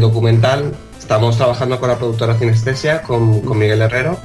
documental. 0.00 0.72
Estamos 0.98 1.36
trabajando 1.36 1.80
con 1.80 1.88
la 1.88 1.98
productora 1.98 2.34
Cinestesia, 2.34 3.02
con, 3.02 3.40
con 3.40 3.58
Miguel 3.58 3.82
Herrero. 3.82 4.18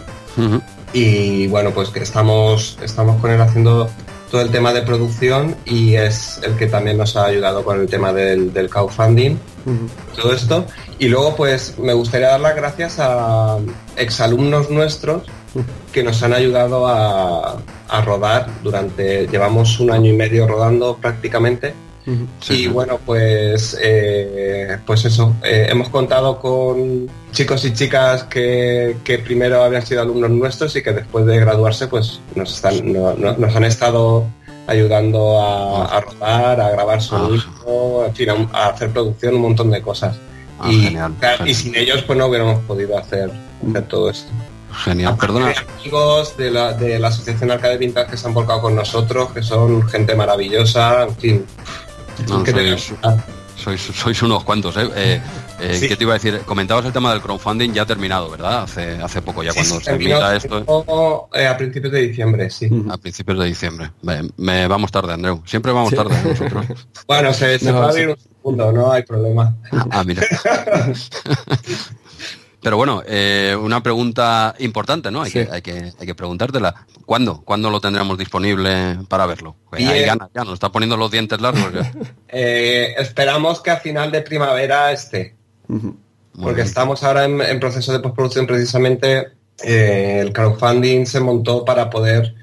Y 0.94 1.48
bueno, 1.48 1.72
pues 1.72 1.90
que 1.90 2.00
estamos, 2.00 2.78
estamos 2.84 3.20
con 3.22 3.32
él 3.32 3.42
haciendo 3.42 3.90
todo 4.30 4.42
el 4.42 4.50
tema 4.50 4.74
de 4.74 4.82
producción 4.82 5.56
y 5.66 5.96
es 5.96 6.40
el 6.44 6.56
que 6.58 6.68
también 6.68 6.98
nos 6.98 7.16
ha 7.16 7.26
ayudado 7.26 7.64
con 7.64 7.80
el 7.80 7.88
tema 7.88 8.12
del, 8.14 8.54
del 8.54 8.70
crowdfunding, 8.70 9.38
todo 10.16 10.34
esto. 10.34 10.66
Y 11.00 11.08
luego 11.08 11.36
pues 11.36 11.78
me 11.78 11.94
gustaría 11.94 12.30
dar 12.30 12.40
las 12.40 12.56
gracias 12.56 12.98
a 13.00 13.58
exalumnos 13.96 14.70
nuestros 14.70 15.24
que 15.92 16.04
nos 16.04 16.22
han 16.24 16.34
ayudado 16.34 16.88
a, 16.88 17.58
rodar 18.06 18.48
durante, 18.64 19.28
llevamos 19.28 19.80
un 19.80 19.92
año 19.92 20.12
y 20.12 20.16
medio 20.16 20.48
rodando 20.48 20.98
prácticamente. 20.98 21.74
Y 22.50 22.68
bueno, 22.68 23.00
pues, 23.06 23.78
eh, 23.82 24.78
pues 24.86 25.04
eso, 25.06 25.36
eh, 25.44 25.68
hemos 25.70 25.90
contado 25.90 26.40
con 26.40 27.10
chicos 27.32 27.66
y 27.66 27.74
chicas 27.74 28.24
que, 28.24 28.96
primero 29.26 29.64
habían 29.64 29.86
sido 29.86 30.02
alumnos 30.02 30.30
nuestros 30.30 30.76
y 30.76 30.84
que 30.84 30.94
después 30.94 31.26
de 31.26 31.40
graduarse 31.40 31.88
pues 31.88 32.22
nos, 32.36 32.56
están, 32.56 32.94
nos 32.94 33.56
han 33.56 33.64
estado 33.66 34.26
ayudando 34.68 35.42
a, 35.42 36.00
rodar, 36.02 36.62
a 36.62 36.70
grabar 36.72 37.02
sonido, 37.02 38.06
en 38.06 38.16
fin, 38.16 38.30
a, 38.30 38.68
hacer 38.68 38.90
producción, 38.92 39.36
un 39.36 39.42
montón 39.42 39.72
de 39.72 39.82
cosas. 39.82 40.18
Ah, 40.60 40.72
y, 40.72 40.98
y 41.46 41.54
sin 41.54 41.76
ellos 41.76 42.04
pues 42.04 42.18
no 42.18 42.28
hubiéramos 42.28 42.64
podido 42.64 42.98
hacer, 42.98 43.32
hacer 43.70 43.88
todo 43.88 44.10
esto. 44.10 44.32
Genial, 44.84 45.16
perdona. 45.18 45.54
amigos 45.80 46.38
de 46.38 46.52
la, 46.52 46.74
de 46.74 47.00
la 47.00 47.08
Asociación 47.08 47.52
Arcade 47.52 47.78
Vintage 47.78 48.12
que 48.12 48.18
se 48.18 48.28
han 48.28 48.34
volcado 48.34 48.62
con 48.62 48.76
nosotros, 48.76 49.32
que 49.32 49.42
son 49.42 49.88
gente 49.88 50.16
maravillosa, 50.16 51.04
en 51.04 51.16
fin. 51.16 51.46
Sois, 53.56 53.82
sois, 53.82 54.22
unos 54.22 54.44
cuantos, 54.44 54.78
¿eh? 54.78 54.90
eh 54.96 55.22
Eh, 55.60 55.80
¿Qué 55.88 55.96
te 55.96 56.04
iba 56.04 56.14
a 56.14 56.18
decir? 56.18 56.40
Comentabas 56.46 56.86
el 56.86 56.94
tema 56.94 57.12
del 57.12 57.22
crowdfunding 57.22 57.72
ya 57.74 57.86
terminado, 57.86 58.30
¿verdad? 58.30 58.64
Hace, 58.64 59.02
hace 59.02 59.22
poco 59.22 59.42
ya 59.44 59.54
cuando 59.54 59.80
se 59.80 59.92
emita 59.92 60.36
esto. 60.36 61.30
Eh, 61.34 61.48
a 61.48 61.58
principios 61.58 61.94
de 61.94 62.02
diciembre, 62.02 62.50
sí. 62.50 62.70
A 62.90 62.98
principios 62.98 63.40
de 63.40 63.46
diciembre. 63.46 63.92
Me, 64.38 64.68
vamos 64.68 64.92
tarde, 64.92 65.14
Andreu. 65.14 65.42
Siempre 65.46 65.72
vamos 65.72 65.94
tarde 65.94 66.16
nosotros. 66.24 66.66
bueno, 67.08 67.34
se, 67.34 67.58
se 67.58 67.72
va 67.72 67.86
a 67.86 67.90
abrir 67.90 68.10
un 68.10 68.18
segundo, 68.18 68.72
no 68.72 68.92
hay 68.92 69.04
problema. 69.04 69.56
Ah, 69.90 70.04
mira. 70.04 70.22
Pero 72.68 72.76
bueno, 72.76 73.02
eh, 73.08 73.56
una 73.58 73.82
pregunta 73.82 74.54
importante, 74.60 75.10
¿no? 75.10 75.22
Hay, 75.22 75.32
que, 75.32 75.48
hay, 75.50 75.62
que, 75.62 75.94
hay 75.98 76.06
que 76.06 76.16
preguntártela. 76.16 76.86
¿Cuándo? 77.06 77.42
¿Cuándo 77.46 77.70
lo 77.70 77.80
tendremos 77.80 78.18
disponible 78.18 78.98
para 79.08 79.26
verlo? 79.26 79.56
Pues 79.70 79.84
ya, 79.84 80.18
nos 80.18 80.56
está 80.56 80.70
poniendo 80.70 80.98
los 80.98 81.10
dientes 81.10 81.40
largos. 81.40 81.72
eh, 82.28 82.94
esperamos 82.98 83.62
que 83.62 83.72
a 83.72 83.78
final 83.78 84.12
de 84.12 84.20
primavera 84.20 84.92
esté. 84.92 85.38
Porque 86.38 86.64
estamos 86.64 87.04
ahora 87.04 87.24
en, 87.24 87.58
proceso 87.62 87.94
de 87.94 88.00
postproducción 88.00 88.46
precisamente. 88.46 89.30
Eh, 89.64 90.20
el 90.20 90.34
crowdfunding 90.34 91.06
se 91.06 91.22
montó 91.22 91.64
para 91.64 91.90
poder 91.90 92.36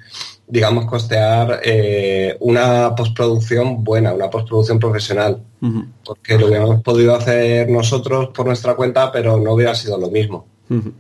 digamos, 0.46 0.86
costear 0.86 1.60
eh, 1.64 2.36
una 2.40 2.94
postproducción 2.94 3.82
buena, 3.82 4.12
una 4.12 4.30
postproducción 4.30 4.78
profesional. 4.78 5.42
Porque 6.04 6.38
lo 6.38 6.48
hubiéramos 6.48 6.82
podido 6.82 7.14
hacer 7.14 7.70
nosotros 7.70 8.28
por 8.34 8.44
nuestra 8.44 8.74
cuenta, 8.74 9.10
pero 9.10 9.38
no 9.38 9.52
hubiera 9.52 9.74
sido 9.74 9.98
lo 9.98 10.10
mismo. 10.10 10.46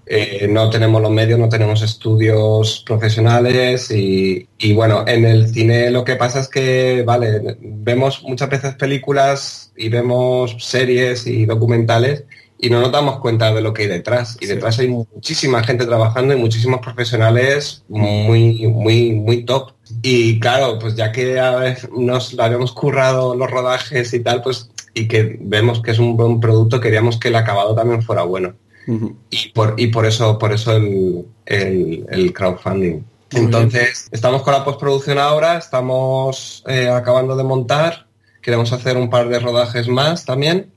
Eh, 0.06 0.46
no 0.48 0.70
tenemos 0.70 1.00
los 1.02 1.10
medios, 1.10 1.38
no 1.38 1.48
tenemos 1.48 1.82
estudios 1.82 2.82
profesionales 2.86 3.90
y, 3.90 4.46
y, 4.58 4.72
bueno, 4.72 5.04
en 5.06 5.24
el 5.24 5.48
cine 5.48 5.90
lo 5.90 6.04
que 6.04 6.16
pasa 6.16 6.40
es 6.40 6.48
que, 6.48 7.02
vale, 7.04 7.56
vemos 7.60 8.22
muchas 8.22 8.50
veces 8.50 8.74
películas 8.74 9.72
y 9.76 9.88
vemos 9.88 10.56
series 10.60 11.26
y 11.26 11.46
documentales 11.46 12.24
y 12.58 12.70
no 12.70 12.80
nos 12.80 12.92
damos 12.92 13.18
cuenta 13.18 13.52
de 13.52 13.60
lo 13.60 13.74
que 13.74 13.82
hay 13.82 13.88
detrás. 13.88 14.38
Y 14.40 14.46
detrás 14.46 14.78
hay 14.78 14.88
muchísima 14.88 15.62
gente 15.62 15.84
trabajando 15.86 16.34
y 16.34 16.38
muchísimos 16.38 16.80
profesionales 16.80 17.82
muy, 17.88 18.66
muy, 18.68 19.12
muy 19.12 19.44
top. 19.44 19.72
Y 20.02 20.40
claro, 20.40 20.78
pues 20.78 20.94
ya 20.94 21.12
que 21.12 21.40
nos 21.96 22.38
habíamos 22.38 22.72
currado 22.72 23.34
los 23.34 23.50
rodajes 23.50 24.12
y 24.14 24.20
tal, 24.20 24.42
pues 24.42 24.70
y 24.94 25.08
que 25.08 25.36
vemos 25.40 25.82
que 25.82 25.90
es 25.90 25.98
un 25.98 26.16
buen 26.16 26.40
producto, 26.40 26.80
queríamos 26.80 27.18
que 27.18 27.28
el 27.28 27.36
acabado 27.36 27.74
también 27.74 28.02
fuera 28.02 28.22
bueno. 28.22 28.54
y, 29.30 29.48
por, 29.48 29.74
y 29.76 29.88
por 29.88 30.06
eso, 30.06 30.38
por 30.38 30.52
eso 30.52 30.72
el, 30.76 31.26
el, 31.46 32.32
crowdfunding. 32.32 33.02
Entonces, 33.30 34.08
estamos 34.12 34.42
con 34.42 34.52
la 34.52 34.64
postproducción 34.64 35.18
ahora, 35.18 35.58
estamos 35.58 36.62
eh, 36.68 36.88
acabando 36.88 37.34
de 37.34 37.42
montar, 37.42 38.06
queremos 38.40 38.72
hacer 38.72 38.96
un 38.96 39.10
par 39.10 39.28
de 39.28 39.40
rodajes 39.40 39.88
más 39.88 40.24
también 40.24 40.73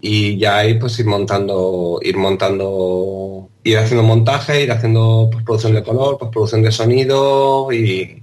y 0.00 0.38
ya 0.38 0.58
ahí 0.58 0.74
pues 0.74 0.98
ir 0.98 1.06
montando, 1.06 1.98
ir 2.02 2.16
montando, 2.16 3.48
ir 3.64 3.78
haciendo 3.78 4.02
montaje, 4.02 4.62
ir 4.62 4.70
haciendo 4.70 5.30
postproducción 5.32 5.74
de 5.74 5.82
color, 5.82 6.18
postproducción 6.18 6.62
de 6.62 6.72
sonido 6.72 7.68
y, 7.72 8.22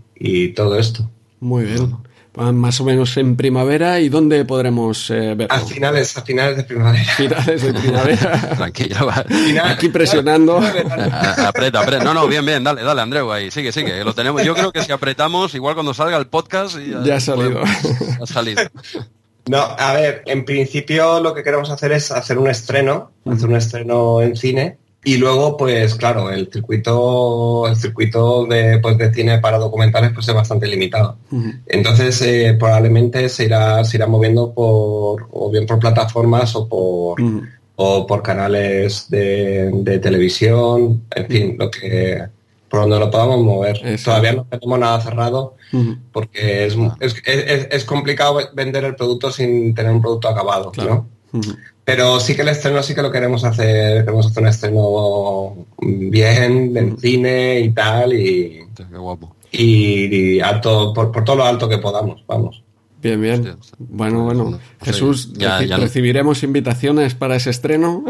todo 0.55 0.77
esto. 0.79 1.09
Muy 1.39 1.65
bien. 1.65 1.97
Más 2.35 2.79
o 2.79 2.83
menos 2.83 3.15
en 3.17 3.35
primavera 3.35 3.99
y 3.99 4.09
dónde 4.09 4.43
podremos 4.45 5.09
eh, 5.09 5.35
verlo. 5.35 5.53
A 5.53 5.59
finales, 5.59 6.17
a 6.17 6.21
finales 6.21 6.57
de 6.57 6.63
primavera. 6.63 7.03
Finales 7.17 7.61
de 7.61 7.73
primavera. 7.73 8.49
Tranquilo, 8.57 9.05
va. 9.05 9.25
Aquí 9.69 9.89
presionando. 9.89 10.57
apreta, 10.57 11.81
apreta. 11.81 12.03
No, 12.03 12.13
no, 12.13 12.27
bien, 12.27 12.45
bien, 12.45 12.63
dale, 12.63 12.81
dale, 12.81 13.01
Andreu, 13.01 13.31
ahí, 13.31 13.51
sigue, 13.51 13.71
sigue. 13.71 14.03
Lo 14.03 14.15
tenemos. 14.15 14.43
Yo 14.43 14.55
creo 14.55 14.71
que 14.71 14.81
si 14.81 14.91
apretamos, 14.91 15.53
igual 15.53 15.75
cuando 15.75 15.93
salga 15.93 16.17
el 16.17 16.27
podcast. 16.27 16.77
Ya, 16.79 17.03
ya 17.03 17.15
ha 17.17 17.19
salido. 17.19 17.61
ha 17.61 18.25
salido. 18.25 18.61
No, 19.47 19.57
a 19.59 19.93
ver, 19.93 20.23
en 20.25 20.45
principio 20.45 21.19
lo 21.19 21.33
que 21.33 21.43
queremos 21.43 21.69
hacer 21.69 21.91
es 21.91 22.11
hacer 22.11 22.37
un 22.37 22.47
estreno, 22.47 23.11
hacer 23.25 23.49
un 23.49 23.55
estreno 23.55 24.21
en 24.21 24.35
cine 24.35 24.77
y 25.05 25.17
luego, 25.17 25.57
pues 25.57 25.95
claro, 25.95 26.31
el 26.31 26.49
circuito, 26.51 27.67
el 27.67 27.75
circuito 27.75 28.45
de, 28.45 28.79
pues, 28.79 28.97
de 28.97 29.13
cine 29.13 29.39
para 29.39 29.57
documentales 29.57 30.11
pues 30.13 30.27
es 30.29 30.33
bastante 30.33 30.65
limitado. 30.65 31.17
Entonces, 31.65 32.21
eh, 32.21 32.55
probablemente 32.57 33.27
se 33.27 33.45
irá, 33.45 33.83
se 33.83 33.97
irá 33.97 34.07
moviendo 34.07 34.53
por, 34.53 35.27
o 35.29 35.51
bien 35.51 35.65
por 35.65 35.79
plataformas 35.79 36.55
o 36.55 36.69
por, 36.69 37.21
o 37.75 38.07
por 38.07 38.23
canales 38.23 39.07
de, 39.09 39.71
de 39.73 39.99
televisión, 39.99 41.03
en 41.13 41.27
fin, 41.27 41.55
lo 41.59 41.69
que 41.69 42.23
por 42.73 42.81
donde 42.81 42.97
lo 42.97 43.11
podamos 43.11 43.39
mover. 43.43 43.79
Todavía 44.03 44.33
no 44.33 44.45
tenemos 44.45 44.79
nada 44.79 44.99
cerrado 44.99 45.57
porque 46.11 46.65
es, 46.65 46.75
es, 46.99 47.67
es, 47.69 47.85
complicado 47.85 48.39
vender 48.55 48.83
el 48.85 48.95
producto 48.95 49.29
sin 49.29 49.75
tener 49.75 49.91
un 49.91 50.01
producto 50.01 50.27
acabado, 50.27 50.71
¿no? 50.77 51.07
Pero 51.85 52.19
sí 52.19 52.35
que 52.35 52.41
el 52.41 52.47
estreno 52.47 52.81
sí 52.81 52.95
que 52.95 53.03
lo 53.03 53.11
queremos 53.11 53.43
hacer, 53.43 54.03
queremos 54.03 54.25
hacer 54.25 54.41
un 54.41 54.49
estreno 54.49 55.67
bien, 55.81 56.75
en 56.75 56.97
cine 56.97 57.59
y 57.59 57.69
tal, 57.73 58.11
y, 58.11 58.63
y, 59.51 60.39
alto, 60.39 60.95
por, 60.95 61.11
por 61.11 61.23
todo 61.23 61.35
lo 61.35 61.45
alto 61.45 61.69
que 61.69 61.77
podamos, 61.77 62.23
vamos. 62.25 62.63
Bien, 63.03 63.19
bien. 63.19 63.57
Bueno, 63.77 64.23
bueno. 64.23 64.59
Jesús, 64.81 65.33
¿recibiremos 65.37 66.41
invitaciones 66.43 67.15
para 67.15 67.35
ese 67.35 67.49
estreno? 67.49 68.05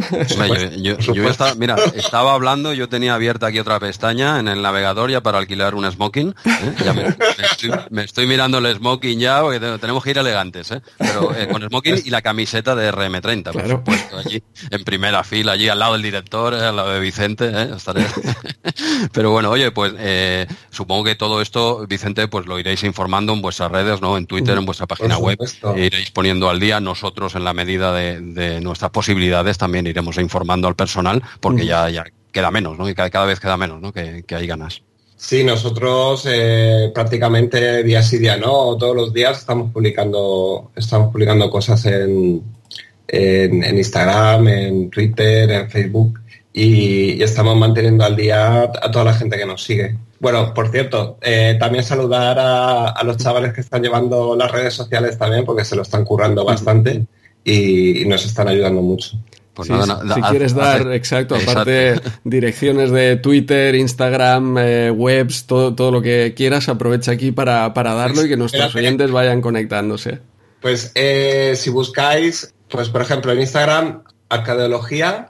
yo, 0.78 1.00
yo, 1.00 1.28
estaba, 1.28 1.56
mira, 1.56 1.76
estaba 1.96 2.36
hablando, 2.36 2.74
yo 2.74 2.88
tenía 2.88 3.16
abierta 3.16 3.48
aquí 3.48 3.58
otra 3.58 3.80
pestaña 3.80 4.40
en 4.40 4.48
el 4.48 4.62
navegador 4.62 5.10
ya 5.10 5.22
para 5.22 5.40
alquilar 5.40 5.74
un 5.74 5.92
smoking. 5.92 6.36
¿eh? 6.46 7.16
me, 7.90 8.04
estoy, 8.04 8.28
mirando 8.28 8.60
el 8.60 8.76
smoking 8.76 9.20
ya, 9.20 9.42
porque 9.42 9.60
tenemos 9.60 10.04
que 10.04 10.12
ir 10.12 10.20
elegantes, 10.20 10.70
¿eh? 10.70 10.82
pero 11.00 11.36
eh, 11.36 11.48
con 11.48 11.64
smoking 11.64 11.96
y 12.06 12.12
la 12.12 12.22
camiseta 12.22 12.76
de 12.76 12.92
RM30, 12.92 13.52
por 13.52 13.68
supuesto, 13.68 14.18
allí 14.20 14.44
en 14.70 14.84
primera 14.84 15.24
fila, 15.24 15.54
allí 15.54 15.70
al 15.70 15.80
lado 15.80 15.94
del 15.94 16.04
director, 16.04 16.54
al 16.54 16.76
lado 16.76 16.92
de 16.92 17.00
Vicente. 17.00 17.52
Estaré... 17.76 18.06
pero 19.12 19.32
bueno, 19.32 19.50
oye, 19.50 19.72
pues 19.72 19.94
supongo 20.70 21.04
que 21.06 21.16
todo 21.16 21.42
esto, 21.42 21.88
Vicente, 21.88 22.28
pues 22.28 22.46
lo 22.46 22.60
iréis 22.60 22.84
informando 22.84 23.34
en 23.34 23.42
vuestras 23.42 23.72
redes, 23.72 24.00
¿no? 24.00 24.18
En 24.18 24.28
Twitter, 24.28 24.56
en 24.56 24.66
vuestras 24.66 24.83
página 24.88 25.18
web 25.18 25.38
iréis 25.76 26.12
poniendo 26.12 26.50
al 26.50 26.60
día. 26.60 26.80
Nosotros, 26.80 27.36
en 27.36 27.44
la 27.44 27.54
medida 27.54 27.94
de, 27.94 28.62
nuestras 28.62 28.92
posibilidades, 28.92 29.58
también 29.58 29.88
iremos 29.88 30.18
informando 30.18 30.68
al 30.68 30.76
personal, 30.76 31.22
porque 31.40 31.66
ya, 31.66 31.90
ya 31.90 32.06
queda 32.32 32.52
menos, 32.52 32.78
¿no? 32.78 32.90
Y 32.90 32.96
cada, 32.96 33.26
vez 33.26 33.40
queda 33.40 33.58
menos, 33.58 33.82
¿no? 33.82 33.94
Que, 33.94 34.24
hay 34.30 34.48
ganas. 34.48 34.82
Sí, 35.16 35.44
nosotros 35.44 36.28
eh, 36.30 36.92
prácticamente 36.94 37.84
día 37.84 38.02
sí 38.02 38.18
día 38.18 38.36
no, 38.36 38.76
todos 38.78 38.96
los 38.96 39.14
días 39.14 39.40
estamos 39.40 39.72
publicando, 39.72 40.72
estamos 40.76 41.14
publicando 41.14 41.50
cosas 41.50 41.86
en, 41.86 42.44
en, 43.08 43.78
Instagram, 43.78 44.48
en 44.48 44.90
Twitter, 44.90 45.50
en 45.50 45.70
Facebook 45.70 46.20
y, 46.52 47.22
estamos 47.22 47.58
manteniendo 47.58 48.04
al 48.04 48.16
día 48.16 48.64
a 48.64 48.92
toda 48.92 49.06
la 49.06 49.14
gente 49.14 49.38
que 49.38 49.46
nos 49.46 49.64
sigue. 49.64 49.96
Bueno, 50.24 50.54
por 50.54 50.70
cierto, 50.70 51.18
eh, 51.22 51.58
también 51.60 51.84
saludar 51.84 52.38
a, 52.40 53.04
los 53.04 53.18
chavales 53.18 53.52
que 53.52 53.60
están 53.60 53.84
llevando 53.84 54.38
las 54.38 54.50
redes 54.50 54.74
sociales 54.74 55.18
también, 55.18 55.44
porque 55.44 55.66
se 55.66 55.76
lo 55.76 55.82
están 55.82 56.06
currando 56.06 56.46
bastante 56.46 57.06
y, 57.44 58.06
nos 58.06 58.26
están 58.26 58.48
ayudando 58.48 58.82
mucho. 58.82 59.18
Pues 59.54 59.68
si 59.68 60.22
quieres 60.22 60.56
dar, 60.56 60.94
exacto, 60.94 61.36
aparte 61.36 62.00
direcciones 62.24 62.92
de 62.92 63.18
Twitter, 63.18 63.76
Instagram, 63.76 64.58
eh, 64.60 64.92
webs, 64.92 65.46
todo, 65.46 65.76
todo 65.76 65.92
lo 65.92 66.02
que 66.02 66.34
quieras, 66.34 66.70
aprovecha 66.70 67.12
aquí 67.12 67.34
para, 67.34 67.70
darlo 67.70 68.26
y 68.26 68.30
que 68.30 68.38
nuestros 68.38 68.74
oyentes 68.74 69.12
vayan 69.12 69.42
conectándose. 69.42 70.20
Pues 70.62 70.94
eh, 70.96 71.54
si 71.58 71.70
buscáis, 71.70 72.54
pues 72.70 72.88
por 72.88 73.02
ejemplo 73.02 73.34
en 73.34 73.42
Instagram, 73.42 74.04
Arcadeología, 74.30 75.28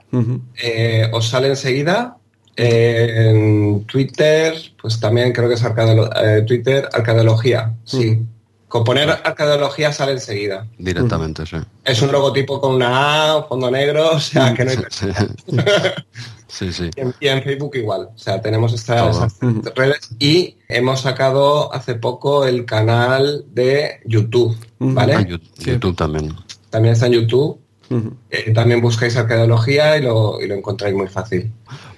os 1.10 1.28
sale 1.28 1.48
enseguida 1.48 2.18
en 2.56 3.84
Twitter, 3.84 4.54
pues 4.80 5.00
también 5.00 5.32
creo 5.32 5.48
que 5.48 5.54
es 5.54 5.64
eh, 5.64 6.42
Twitter, 6.46 6.88
arcadeología, 6.92 7.74
sí. 7.84 8.20
Con 8.68 8.82
poner 8.82 9.08
arcadeología 9.08 9.92
sale 9.92 10.12
enseguida. 10.12 10.66
Directamente, 10.78 11.46
sí. 11.46 11.56
Es 11.84 12.02
un 12.02 12.10
logotipo 12.10 12.60
con 12.60 12.74
una 12.74 13.30
A, 13.30 13.36
un 13.38 13.48
fondo 13.48 13.70
negro, 13.70 14.10
o 14.12 14.20
sea 14.20 14.52
que 14.52 14.64
no 14.64 14.70
hay... 14.72 14.78
sí, 16.48 16.72
sí. 16.72 16.90
Y, 17.20 17.26
en, 17.26 17.42
Facebook 17.42 17.74
igual, 17.74 18.10
o 18.14 18.18
sea, 18.18 18.40
tenemos 18.40 18.72
estas, 18.72 19.36
redes 19.74 20.10
y 20.18 20.56
hemos 20.68 21.00
sacado 21.00 21.72
hace 21.74 21.94
poco 21.94 22.44
el 22.44 22.64
canal 22.64 23.44
de 23.52 24.00
YouTube, 24.04 24.56
¿vale? 24.78 25.14
Ah, 25.14 25.26
YouTube 25.58 25.96
también. 25.96 26.34
También 26.70 26.94
está 26.94 27.06
en 27.06 27.12
YouTube. 27.12 27.60
Eh, 28.30 28.52
también 28.52 28.80
buscáis 28.80 29.16
arqueología 29.16 29.96
y 29.98 30.02
lo, 30.02 30.40
y 30.40 30.46
lo 30.46 30.54
encontráis 30.54 30.94
muy 30.94 31.08
fácil. 31.08 31.52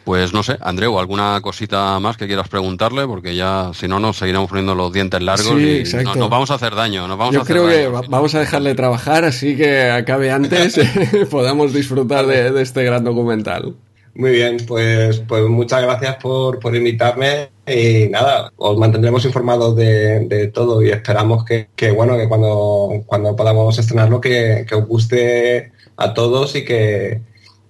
Pues 0.06 0.32
no 0.32 0.44
sé, 0.44 0.56
Andreu, 0.60 1.00
¿alguna 1.00 1.40
cosita 1.42 1.98
más 1.98 2.16
que 2.16 2.28
quieras 2.28 2.46
preguntarle? 2.46 3.08
Porque 3.08 3.34
ya, 3.34 3.72
si 3.74 3.88
no, 3.88 3.98
nos 3.98 4.16
seguiremos 4.16 4.48
poniendo 4.48 4.72
los 4.76 4.92
dientes 4.92 5.20
largos 5.20 5.60
y 5.60 5.82
nos, 6.04 6.30
vamos 6.30 6.48
a 6.52 6.54
hacer 6.54 6.76
daño. 6.76 7.08
Nos 7.08 7.18
vamos 7.18 7.34
Yo 7.34 7.40
a 7.40 7.42
hacer 7.42 7.56
creo 7.56 7.68
que 7.68 7.88
vamos 8.08 8.32
a 8.36 8.38
dejarle 8.38 8.76
trabajar, 8.76 9.24
así 9.24 9.56
que 9.56 9.90
acabe 9.90 10.30
antes 10.30 10.78
podamos 11.30 11.74
disfrutar 11.74 12.24
de, 12.24 12.62
este 12.62 12.84
gran 12.84 13.02
documental. 13.02 13.74
Muy 14.14 14.30
bien, 14.30 14.58
pues, 14.64 15.24
pues 15.26 15.42
muchas 15.48 15.82
gracias 15.82 16.18
por, 16.22 16.60
invitarme 16.72 17.48
y 17.66 18.08
nada, 18.08 18.52
os 18.58 18.78
mantendremos 18.78 19.24
informados 19.24 19.74
de, 19.74 20.52
todo 20.54 20.84
y 20.84 20.90
esperamos 20.90 21.44
que, 21.44 21.90
bueno, 21.90 22.16
que 22.16 22.28
cuando, 22.28 23.02
cuando 23.06 23.34
podamos 23.34 23.76
estrenarlo 23.76 24.20
que, 24.20 24.66
que 24.68 24.74
os 24.76 24.86
guste 24.86 25.72
a 25.96 26.14
todos 26.14 26.54
y 26.54 26.64
que, 26.64 27.22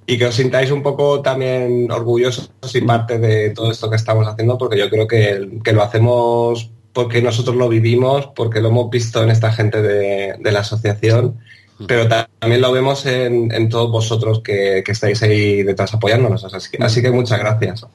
y 0.07 0.19
que 0.19 0.27
os 0.27 0.35
sintáis 0.35 0.71
un 0.71 0.83
poco 0.83 1.21
también 1.21 1.91
orgullosos 1.91 2.51
y 2.73 2.81
parte 2.83 3.19
de 3.19 3.51
todo 3.51 3.71
esto 3.71 3.91
que 3.91 3.97
estamos 3.97 4.27
haciendo, 4.27 4.57
porque 4.57 4.79
yo 4.79 4.89
creo 4.89 5.07
que, 5.07 5.61
que 5.65 5.73
lo 5.73 5.83
hacemos 5.83 6.71
porque 6.93 7.21
nosotros 7.21 7.57
lo 7.57 7.69
vivimos, 7.69 8.29
porque 8.35 8.61
lo 8.61 8.69
hemos 8.69 8.89
visto 8.89 9.23
en 9.23 9.31
esta 9.31 9.53
gente 9.53 9.83
de, 9.83 10.39
la 10.41 10.61
asociación, 10.61 11.39
pero 11.87 12.09
también 12.09 12.63
lo 12.63 12.73
vemos 12.73 13.05
en, 13.05 13.69
todos 13.69 13.91
vosotros 13.91 14.41
que, 14.41 14.83
estáis 14.87 15.23
ahí 15.23 15.63
detrás 15.63 15.93
apoyándonos. 15.93 16.43
Así 16.45 16.71
que, 16.71 16.83
así 16.83 17.03
que 17.03 17.11
muchas 17.11 17.39
gracias. 17.39 17.87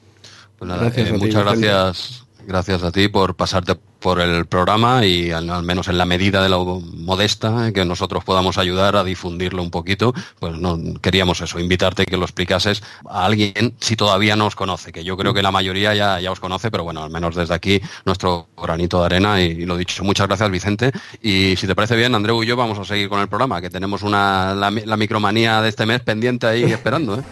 Pues 0.56 0.70
eh, 0.96 1.12
muchas 1.18 1.44
gracias 1.44 2.22
Gracias 2.46 2.82
a 2.82 2.90
ti 2.90 3.08
por 3.08 3.34
pasarte 3.34 3.76
por 4.02 4.20
el 4.20 4.46
programa 4.46 5.06
y 5.06 5.30
al, 5.30 5.62
menos 5.62 5.86
en 5.86 5.96
la 5.96 6.04
medida 6.04 6.42
de 6.42 6.48
lo 6.48 6.80
modesta 6.80 7.70
que 7.72 7.84
nosotros 7.84 8.24
podamos 8.24 8.58
ayudar 8.58 8.96
a 8.96 9.04
difundirlo 9.04 9.62
un 9.62 9.70
poquito, 9.70 10.12
pues 10.40 10.58
no 10.58 10.76
queríamos 11.00 11.40
eso, 11.40 11.60
invitarte 11.60 12.04
que 12.04 12.16
lo 12.16 12.24
explicases 12.24 12.82
a 13.08 13.24
alguien 13.24 13.74
si 13.78 13.94
todavía 13.94 14.34
no 14.34 14.46
os 14.46 14.56
conoce, 14.56 14.90
que 14.90 15.04
yo 15.04 15.16
creo 15.16 15.32
que 15.32 15.42
la 15.42 15.52
mayoría 15.52 15.94
ya, 15.94 16.18
ya 16.18 16.32
os 16.32 16.40
conoce, 16.40 16.70
pero 16.70 16.82
bueno, 16.82 17.04
al 17.04 17.10
menos 17.10 17.36
desde 17.36 17.54
aquí 17.54 17.80
nuestro 18.04 18.48
granito 18.60 18.98
de 18.98 19.06
arena 19.06 19.40
y, 19.40 19.64
lo 19.64 19.76
dicho, 19.76 20.02
muchas 20.02 20.26
gracias 20.26 20.50
Vicente 20.50 20.90
y 21.22 21.54
si 21.56 21.68
te 21.68 21.76
parece 21.76 21.94
bien, 21.94 22.14
Andreu 22.14 22.42
y 22.42 22.46
yo 22.46 22.56
vamos 22.56 22.78
a 22.80 22.84
seguir 22.84 23.08
con 23.08 23.20
el 23.20 23.28
programa, 23.28 23.60
que 23.60 23.70
tenemos 23.70 24.02
una 24.02 24.54
la, 24.54 24.96
micromanía 24.96 25.62
de 25.62 25.68
este 25.68 25.86
mes 25.86 26.00
pendiente 26.00 26.48
ahí 26.48 26.64
esperando. 26.64 27.18
¿eh? 27.18 27.22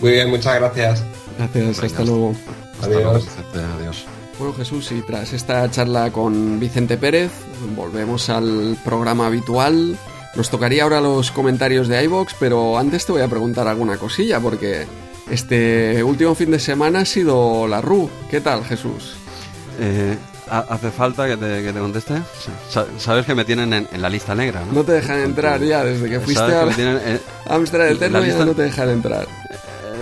Muy 0.00 0.12
bien, 0.12 0.30
muchas 0.30 0.54
gracias. 0.56 1.02
Gracias, 1.36 1.82
hasta 1.82 2.04
luego. 2.04 2.34
adiós. 2.82 3.26
adiós. 3.78 4.06
Bueno 4.38 4.52
Jesús, 4.52 4.92
y 4.92 5.00
tras 5.00 5.32
esta 5.32 5.70
charla 5.70 6.10
con 6.10 6.60
Vicente 6.60 6.98
Pérez, 6.98 7.32
volvemos 7.74 8.28
al 8.28 8.76
programa 8.84 9.26
habitual. 9.26 9.96
Nos 10.34 10.50
tocaría 10.50 10.82
ahora 10.82 11.00
los 11.00 11.30
comentarios 11.30 11.88
de 11.88 12.04
iVox, 12.04 12.34
pero 12.38 12.76
antes 12.76 13.06
te 13.06 13.12
voy 13.12 13.22
a 13.22 13.28
preguntar 13.28 13.66
alguna 13.66 13.96
cosilla, 13.96 14.38
porque 14.38 14.86
este 15.30 16.04
último 16.04 16.34
fin 16.34 16.50
de 16.50 16.58
semana 16.58 17.00
ha 17.00 17.04
sido 17.06 17.66
la 17.66 17.80
RU. 17.80 18.10
¿Qué 18.30 18.42
tal, 18.42 18.62
Jesús? 18.62 19.14
Eh, 19.80 20.18
¿Hace 20.50 20.90
falta 20.90 21.26
que 21.26 21.38
te, 21.38 21.72
conteste? 21.72 22.20
Sabes 22.98 23.24
que 23.24 23.34
me 23.34 23.46
tienen 23.46 23.72
en, 23.72 24.02
la 24.02 24.10
lista 24.10 24.34
negra, 24.34 24.62
¿no? 24.66 24.72
No 24.72 24.84
te 24.84 24.92
dejan 24.92 25.20
entrar 25.20 25.62
ya, 25.62 25.82
desde 25.82 26.10
que 26.10 26.20
fuiste 26.20 26.42
a 26.42 26.68
Amsterdam 27.48 27.88
Eterno 27.92 28.24
ya 28.24 28.44
no 28.44 28.54
te 28.54 28.62
dejan 28.62 28.90
entrar. 28.90 29.26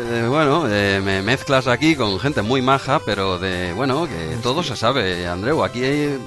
Eh, 0.07 0.27
bueno, 0.29 0.67
eh, 0.69 1.01
me 1.03 1.23
mezclas 1.23 1.67
aquí 1.67 1.97
con 1.97 2.21
gente 2.21 2.43
muy 2.43 2.61
maja, 2.61 3.01
pero 3.05 3.39
de, 3.39 3.73
bueno, 3.73 4.07
que 4.07 4.37
todo 4.43 4.63
se 4.63 4.77
sabe, 4.77 5.27
Andreu. 5.27 5.65
Aquí 5.65 5.83
hay, 5.83 6.01
eh, 6.01 6.19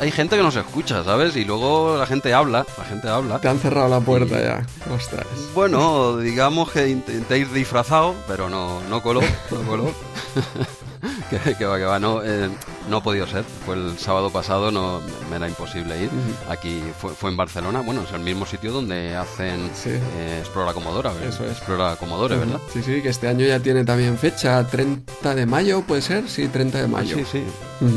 hay 0.00 0.10
gente 0.10 0.36
que 0.36 0.42
nos 0.42 0.56
escucha, 0.56 1.04
¿sabes? 1.04 1.36
Y 1.36 1.44
luego 1.44 1.98
la 1.98 2.06
gente 2.06 2.32
habla, 2.32 2.64
la 2.78 2.84
gente 2.84 3.08
habla. 3.08 3.38
Te 3.38 3.48
han 3.48 3.58
cerrado 3.58 3.88
la 3.88 4.00
puerta 4.00 4.40
ya. 4.40 4.66
Ostras. 4.92 5.26
Bueno, 5.54 6.16
digamos 6.16 6.70
que 6.70 6.88
intentéis 6.88 7.52
disfrazado, 7.52 8.14
pero 8.26 8.48
no, 8.48 8.80
no 8.88 9.02
coló, 9.02 9.20
no 9.50 9.62
coló. 9.68 9.92
que, 11.58 11.64
va, 11.64 11.78
que 11.78 11.84
va, 11.84 11.98
no, 11.98 12.22
eh, 12.22 12.48
no 12.88 12.98
ha 12.98 13.02
podido 13.02 13.26
ser. 13.26 13.44
Fue 13.44 13.74
el 13.74 13.98
sábado 13.98 14.30
pasado, 14.30 14.70
no 14.70 15.00
me 15.28 15.36
era 15.36 15.48
imposible 15.48 16.02
ir. 16.02 16.10
Aquí 16.48 16.82
fue, 16.98 17.30
en 17.30 17.36
Barcelona, 17.36 17.80
bueno, 17.80 18.02
es 18.02 18.12
el 18.12 18.20
mismo 18.20 18.46
sitio 18.46 18.72
donde 18.72 19.16
hacen 19.16 19.70
eh, 19.86 20.38
Explora 20.40 20.72
Comodora, 20.72 21.12
¿verdad? 21.12 21.28
Eso 21.28 21.44
es. 21.44 21.52
Explora 21.52 21.96
Comodore, 21.96 22.36
¿verdad? 22.36 22.60
Sí, 22.72 22.82
sí, 22.82 23.02
que 23.02 23.10
este 23.10 23.28
año 23.28 23.46
ya 23.46 23.60
tiene 23.60 23.84
también 23.84 24.18
fecha, 24.18 24.66
30 24.66 25.34
de 25.34 25.46
mayo, 25.46 25.82
¿puede 25.82 26.02
ser? 26.02 26.28
Sí, 26.28 26.48
30 26.48 26.82
de 26.82 26.88
mayo. 26.88 27.16
Sí, 27.16 27.24
sí, 27.30 27.44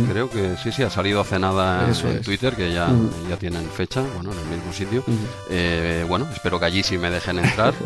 creo 0.09 0.29
que 0.29 0.55
sí, 0.61 0.71
sí, 0.71 0.83
ha 0.83 0.89
salido 0.89 1.21
hace 1.21 1.39
nada 1.39 1.87
en 1.89 2.21
Twitter 2.21 2.55
que 2.55 2.73
ya, 2.73 2.89
ya 3.29 3.37
tienen 3.37 3.69
fecha, 3.69 4.03
bueno, 4.15 4.31
en 4.31 4.39
el 4.39 4.45
mismo 4.57 4.73
sitio. 4.73 5.03
Eh, 5.49 6.05
bueno, 6.07 6.27
espero 6.33 6.59
que 6.59 6.65
allí 6.65 6.83
sí 6.83 6.97
me 6.97 7.09
dejen 7.09 7.39
entrar. 7.39 7.73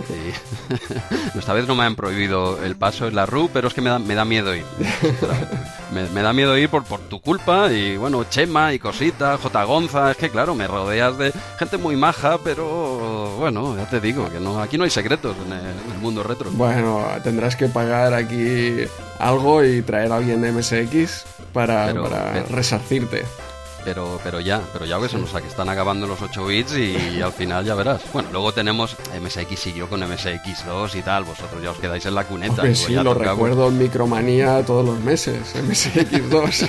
Esta 1.37 1.53
vez 1.53 1.67
no 1.67 1.75
me 1.75 1.83
han 1.83 1.95
prohibido 1.95 2.63
el 2.63 2.75
paso 2.75 3.07
en 3.07 3.15
la 3.15 3.25
RU, 3.25 3.49
pero 3.51 3.67
es 3.67 3.73
que 3.73 3.81
me 3.81 3.89
da, 3.89 3.99
me 3.99 4.15
da 4.15 4.25
miedo 4.25 4.55
ir. 4.55 4.65
me, 6.13 6.21
da 6.21 6.33
miedo 6.33 6.57
ir 6.57 6.69
por, 6.69 6.83
por 6.87 6.99
tu 7.01 7.19
culpa 7.21 7.71
y 7.71 7.97
bueno, 7.97 8.23
Chema 8.23 8.73
y 8.73 8.79
cositas, 8.79 9.39
J. 9.39 9.63
Gonza, 9.63 10.11
es 10.11 10.17
que 10.17 10.29
claro, 10.29 10.55
me 10.55 10.67
rodeas 10.67 11.17
de 11.17 11.33
gente 11.59 11.77
muy 11.77 11.95
maja, 11.95 12.37
pero 12.43 13.35
bueno, 13.37 13.75
ya 13.75 13.89
te 13.89 13.99
digo 13.99 14.29
que 14.29 14.39
no, 14.39 14.61
aquí 14.61 14.77
no 14.77 14.83
hay 14.83 14.89
secretos 14.89 15.35
en 15.45 15.53
el, 15.53 15.99
mundo 15.99 16.21
retro. 16.21 16.51
Bueno, 16.51 17.05
tendrás 17.23 17.55
que 17.55 17.67
pagar 17.67 18.13
aquí 18.13 18.85
algo 19.19 19.63
y 19.63 19.81
traer 19.81 20.11
a 20.11 20.17
alguien 20.17 20.41
de 20.41 20.51
MSX 20.51 21.25
para, 21.53 21.93
para 21.93 22.43
resarcirte 22.43 23.23
pero, 23.87 24.19
pero 24.21 24.41
ya, 24.41 24.61
pero 24.73 24.83
ya 24.83 24.97
ves, 24.97 25.13
o 25.13 25.25
sea, 25.25 25.39
que 25.39 25.47
están 25.47 25.69
acabando 25.69 26.07
los 26.07 26.21
8 26.21 26.45
bits 26.45 26.77
y, 26.77 27.21
al 27.21 27.31
final 27.31 27.63
ya 27.63 27.73
verás. 27.73 28.01
Bueno, 28.11 28.27
luego 28.33 28.51
tenemos 28.51 28.97
MSX 29.17 29.57
siguió 29.57 29.87
con 29.87 30.01
MSX2 30.01 30.93
y 30.99 31.01
tal, 31.03 31.23
vosotros 31.23 31.63
ya 31.63 31.71
os 31.71 31.77
quedáis 31.77 32.05
en 32.05 32.13
la 32.13 32.25
cuneta. 32.25 32.63
Pues 32.63 32.79
sí, 32.79 32.95
lo 32.95 33.13
recuerdo 33.13 33.69
en 33.69 33.77
Micromanía 33.77 34.61
todos 34.65 34.85
los 34.85 34.99
meses, 34.99 35.55
MSX2. 35.55 36.67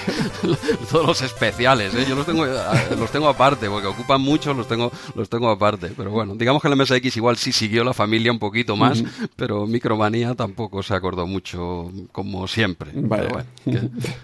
todos 0.92 1.06
los 1.06 1.22
especiales, 1.22 1.92
¿eh? 1.94 2.06
yo 2.08 2.14
los 2.14 2.24
tengo, 2.24 2.46
los 2.46 3.10
tengo 3.10 3.28
aparte, 3.28 3.68
porque 3.68 3.88
ocupan 3.88 4.20
mucho, 4.20 4.54
los 4.54 4.68
tengo, 4.68 4.92
los 5.16 5.28
tengo 5.28 5.50
aparte. 5.50 5.90
Pero 5.96 6.12
bueno, 6.12 6.36
digamos 6.36 6.62
que 6.62 6.68
el 6.68 6.76
MSX 6.76 7.16
igual 7.16 7.36
sí 7.36 7.50
siguió 7.50 7.82
la 7.82 7.94
familia 7.94 8.30
un 8.30 8.38
poquito 8.38 8.76
más, 8.76 9.02
pero 9.34 9.66
Micromanía 9.66 10.36
tampoco 10.36 10.84
se 10.84 10.94
acordó 10.94 11.26
mucho 11.26 11.90
como 12.12 12.46
siempre. 12.46 12.92
Pero 12.92 13.28
bueno, 13.28 13.48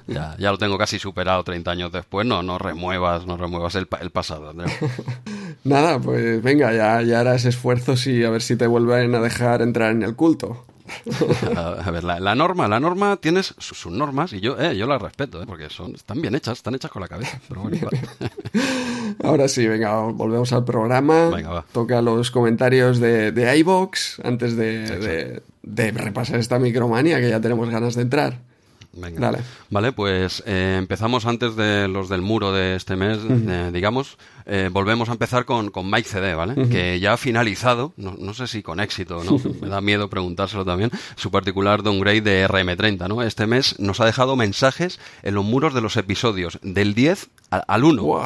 ya, 0.06 0.36
ya 0.38 0.52
lo 0.52 0.58
tengo 0.58 0.78
casi 0.78 1.00
superado 1.00 1.42
30 1.42 1.72
años 1.72 1.90
después, 1.90 2.24
no, 2.24 2.44
no 2.44 2.56
remuevo 2.56 2.83
remuevas, 2.84 3.26
no 3.26 3.36
remuevas 3.36 3.74
el, 3.76 3.88
el 4.00 4.10
pasado, 4.10 4.50
Andrés. 4.50 4.72
Nada, 5.64 5.98
pues 5.98 6.42
venga, 6.42 6.72
ya, 6.72 7.00
ya 7.02 7.20
harás 7.20 7.44
esfuerzos 7.44 8.06
y 8.06 8.22
a 8.24 8.30
ver 8.30 8.42
si 8.42 8.56
te 8.56 8.66
vuelven 8.66 9.14
a 9.14 9.20
dejar 9.20 9.62
entrar 9.62 9.92
en 9.92 10.02
el 10.02 10.14
culto. 10.14 10.66
a 11.56 11.90
ver, 11.90 12.04
la, 12.04 12.34
norma, 12.34 12.68
la 12.68 12.78
norma 12.78 13.16
tienes 13.16 13.54
sus, 13.56 13.86
normas 13.86 14.34
y 14.34 14.40
yo, 14.40 14.60
eh, 14.60 14.76
yo 14.76 14.86
las 14.86 15.00
respeto, 15.00 15.42
eh, 15.42 15.46
porque 15.46 15.70
son, 15.70 15.94
están 15.94 16.20
bien 16.20 16.34
hechas, 16.34 16.58
están 16.58 16.74
hechas 16.74 16.90
con 16.90 17.00
la 17.00 17.08
cabeza. 17.08 17.40
Ahora 19.24 19.48
sí, 19.48 19.66
venga, 19.66 19.98
volvemos 20.02 20.52
al 20.52 20.64
programa. 20.64 21.30
Toca 21.72 22.02
los 22.02 22.30
comentarios 22.30 23.00
de, 23.00 23.32
de 23.32 23.58
iBox 23.58 24.20
antes 24.22 24.56
de, 24.56 25.40
de 25.62 25.90
repasar 25.92 26.38
esta 26.38 26.58
micromanía 26.58 27.18
que 27.18 27.30
ya 27.30 27.40
tenemos 27.40 27.70
ganas 27.70 27.94
de 27.94 28.02
entrar. 28.02 28.53
Venga. 28.96 29.32
Vale, 29.70 29.92
pues 29.92 30.42
eh, 30.46 30.76
empezamos 30.78 31.26
antes 31.26 31.56
de 31.56 31.88
los 31.88 32.08
del 32.08 32.22
muro 32.22 32.52
de 32.52 32.76
este 32.76 32.96
mes, 32.96 33.18
eh, 33.28 33.70
digamos. 33.72 34.18
Eh, 34.46 34.68
volvemos 34.70 35.08
a 35.08 35.12
empezar 35.12 35.44
con, 35.44 35.70
con 35.70 35.90
Mike 35.90 36.08
CD, 36.08 36.34
¿vale? 36.34 36.68
Que 36.68 37.00
ya 37.00 37.14
ha 37.14 37.16
finalizado, 37.16 37.92
no, 37.96 38.14
no, 38.18 38.34
sé 38.34 38.46
si 38.46 38.62
con 38.62 38.78
éxito, 38.78 39.24
¿no? 39.24 39.38
Me 39.60 39.68
da 39.68 39.80
miedo 39.80 40.10
preguntárselo 40.10 40.64
también, 40.64 40.90
su 41.16 41.30
particular 41.30 41.82
downgrade 41.82 42.20
de 42.20 42.46
RM30, 42.46 43.08
¿no? 43.08 43.22
Este 43.22 43.46
mes 43.46 43.78
nos 43.78 44.00
ha 44.00 44.04
dejado 44.04 44.36
mensajes 44.36 45.00
en 45.22 45.34
los 45.34 45.44
muros 45.44 45.74
de 45.74 45.80
los 45.80 45.96
episodios, 45.96 46.58
del 46.62 46.94
10 46.94 47.30
al, 47.50 47.84
1, 47.84 48.22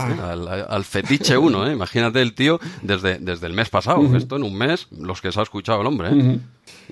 al, 0.69 0.85
fetiche 0.85 1.39
1, 1.39 1.69
¿eh? 1.69 1.73
Imagínate 1.79 2.21
el 2.21 2.35
tío 2.35 2.59
desde, 2.83 3.19
desde 3.19 3.47
el 3.47 3.53
mes 3.53 3.69
pasado. 3.69 4.17
Esto 4.17 4.37
en 4.37 4.43
un 4.43 4.57
mes, 4.57 4.89
los 4.91 5.21
que 5.21 5.31
se 5.33 5.41
ha 5.41 5.43
escuchado 5.43 5.81
el 5.81 5.87
hombre, 5.87 6.09
¿eh? 6.11 6.39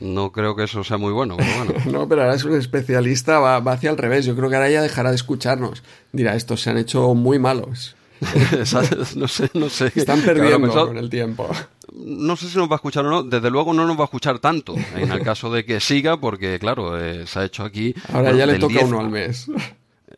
No 0.01 0.31
creo 0.33 0.55
que 0.55 0.65
eso 0.65 0.85
sea 0.85 0.99
muy 0.99 1.13
bueno, 1.13 1.37
pero 1.37 1.51
bueno. 1.57 1.73
no, 1.91 2.09
pero 2.09 2.23
ahora 2.23 2.35
es 2.35 2.45
un 2.45 2.55
especialista, 2.55 3.39
va, 3.39 3.57
hacia 3.73 3.91
al 3.91 3.97
revés. 3.97 4.27
Yo 4.27 4.37
creo 4.37 4.51
que 4.51 4.57
ahora 4.57 4.71
ya 4.71 4.83
dejará 4.83 5.11
de 5.11 5.17
escucharnos. 5.17 5.83
Dirá, 6.13 6.35
estos 6.35 6.61
se 6.63 6.71
han 6.71 6.79
hecho 6.79 7.15
muy 7.15 7.39
malos. 7.39 7.97
no 9.17 9.29
sé, 9.29 9.51
no 9.55 9.69
sé. 9.69 9.93
Están 9.95 10.21
perdiendo 10.23 10.71
con 10.71 10.97
el 10.97 11.11
tiempo. 11.11 11.49
No 11.93 12.37
sé 12.37 12.49
si 12.49 12.59
nos 12.59 12.69
va 12.69 12.75
a 12.75 12.77
escuchar 12.77 13.07
o 13.07 13.11
no. 13.11 13.23
Desde 13.23 13.51
luego 13.51 13.73
no 13.73 13.87
nos 13.87 13.97
va 13.97 14.03
a 14.03 14.05
escuchar 14.05 14.39
tanto. 14.39 14.75
En 14.95 15.11
el 15.11 15.23
caso 15.23 15.51
de 15.51 15.65
que 15.65 15.81
siga, 15.81 16.19
porque 16.19 16.59
claro, 16.59 16.99
eh, 16.99 17.27
se 17.27 17.39
ha 17.39 17.45
hecho 17.45 17.65
aquí. 17.65 17.95
Ahora 18.13 18.33
ya 18.33 18.47
le 18.47 18.59
toca 18.59 18.85
uno 18.85 19.01
al 19.01 19.11
mes. 19.11 19.47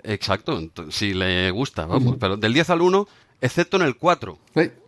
Exacto, 0.02 0.60
si 0.90 1.12
le 1.14 1.50
gusta, 1.50 1.86
vamos. 1.86 2.16
Pero 2.18 2.36
del 2.36 2.52
10 2.52 2.70
al 2.70 2.80
1 2.80 3.08
Excepto 3.40 3.76
en 3.76 3.84
el 3.84 3.96
4. 3.96 4.38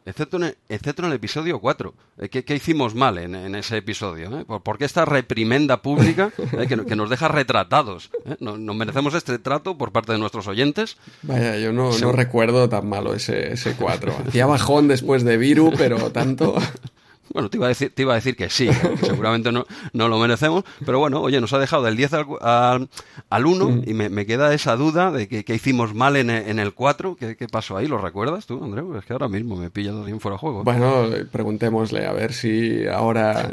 Excepto, 0.04 0.38
en 0.38 0.44
el, 0.44 0.56
excepto 0.68 1.02
en 1.02 1.08
el 1.08 1.14
episodio 1.14 1.60
4. 1.60 1.94
Eh, 2.18 2.28
¿Qué, 2.28 2.54
hicimos 2.54 2.96
mal 2.96 3.18
en, 3.18 3.54
ese 3.54 3.76
episodio? 3.76 4.40
Eh? 4.40 4.44
¿Por, 4.44 4.76
qué 4.76 4.84
esta 4.84 5.04
reprimenda 5.04 5.82
pública 5.82 6.32
eh, 6.58 6.66
que, 6.66 6.96
nos 6.96 7.10
deja 7.10 7.28
retratados? 7.28 8.10
¿Nos, 8.40 8.58
merecemos 8.58 9.14
este 9.14 9.38
trato 9.38 9.78
por 9.78 9.92
parte 9.92 10.12
de 10.12 10.18
nuestros 10.18 10.48
oyentes? 10.48 10.96
Vaya, 11.22 11.58
yo 11.58 11.72
no, 11.72 11.96
no 11.96 12.12
recuerdo 12.12 12.68
tan 12.68 12.88
malo 12.88 13.14
ese, 13.14 13.52
ese 13.52 13.74
4. 13.76 14.16
Hacía 14.28 14.46
bajón 14.46 14.88
después 14.88 15.22
de 15.22 15.36
Viru, 15.36 15.72
pero 15.76 16.10
tanto... 16.10 16.56
Bueno, 17.32 17.48
te 17.48 17.58
iba 17.58 17.66
a 17.66 17.68
decir, 17.68 17.92
te 17.94 18.02
iba 18.02 18.12
a 18.12 18.16
decir 18.16 18.36
que 18.36 18.50
sí, 18.50 18.68
seguramente 19.02 19.52
no, 19.52 19.64
no 19.92 20.08
lo 20.08 20.18
merecemos, 20.18 20.64
pero 20.84 20.98
bueno, 20.98 21.20
oye, 21.20 21.40
nos 21.40 21.52
ha 21.52 21.58
dejado 21.58 21.84
del 21.84 21.96
10 21.96 22.12
al, 22.14 22.88
al, 23.30 23.46
1 23.46 23.68
mm. 23.68 23.82
y 23.86 23.94
me, 23.94 24.26
queda 24.26 24.52
esa 24.52 24.76
duda 24.76 25.12
de 25.12 25.28
que, 25.28 25.54
hicimos 25.54 25.94
mal 25.94 26.16
en, 26.16 26.30
en 26.30 26.58
el 26.58 26.74
4, 26.74 27.16
¿Qué, 27.16 27.36
¿Qué, 27.36 27.46
pasó 27.46 27.76
ahí? 27.76 27.86
¿Lo 27.86 27.98
recuerdas 27.98 28.46
tú, 28.46 28.62
Andreu? 28.62 28.96
Es 28.96 29.04
que 29.04 29.12
ahora 29.12 29.28
mismo 29.28 29.56
me 29.56 29.70
pillas 29.70 29.94
así 29.94 30.12
fuera 30.18 30.34
de 30.34 30.38
juego. 30.40 30.64
Bueno, 30.64 31.06
preguntémosle 31.30 32.06
a 32.06 32.12
ver 32.12 32.32
si 32.32 32.86
ahora 32.88 33.50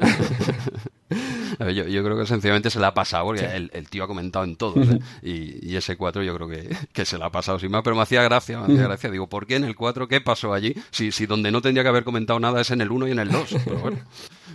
yo, 1.60 1.88
yo, 1.88 2.04
creo 2.04 2.18
que 2.18 2.26
sencillamente 2.26 2.70
se 2.70 2.80
la 2.80 2.88
ha 2.88 2.94
pasado, 2.94 3.26
porque 3.26 3.46
el, 3.46 3.90
tío 3.90 4.04
ha 4.04 4.08
comentado 4.08 4.46
en 4.46 4.56
todos, 4.56 4.88
¿eh? 4.88 5.00
y, 5.22 5.76
ese 5.76 5.96
4 5.96 6.24
yo 6.24 6.34
creo 6.36 6.48
que, 6.48 6.76
que, 6.92 7.06
se 7.06 7.18
la 7.18 7.28
ha 7.28 7.32
pasado 7.32 7.60
sin 7.60 7.72
más, 7.72 7.84
pero 7.84 7.96
me 7.96 8.02
hacía 8.02 8.24
gracia, 8.24 8.60
me 8.60 8.74
hacía 8.74 8.88
gracia. 8.88 9.12
Digo, 9.12 9.28
¿por 9.28 9.46
qué 9.46 9.56
en 9.56 9.64
el 9.64 9.76
4 9.76 10.08
qué 10.08 10.22
pasó 10.22 10.54
allí? 10.54 10.74
Si, 10.92 11.12
si 11.12 11.26
donde 11.28 11.52
no 11.52 11.62
tendría 11.62 11.84
que 11.84 11.90
haber 11.90 12.04
comentado 12.04 12.40
nada 12.40 12.62
es 12.62 12.72
en 12.72 12.82
el 12.82 12.92
1 12.92 13.08
y 13.08 13.12
en 13.12 13.20
el 13.20 13.30
2. 13.30 13.56
Pero 13.66 13.78
bueno. 13.78 13.98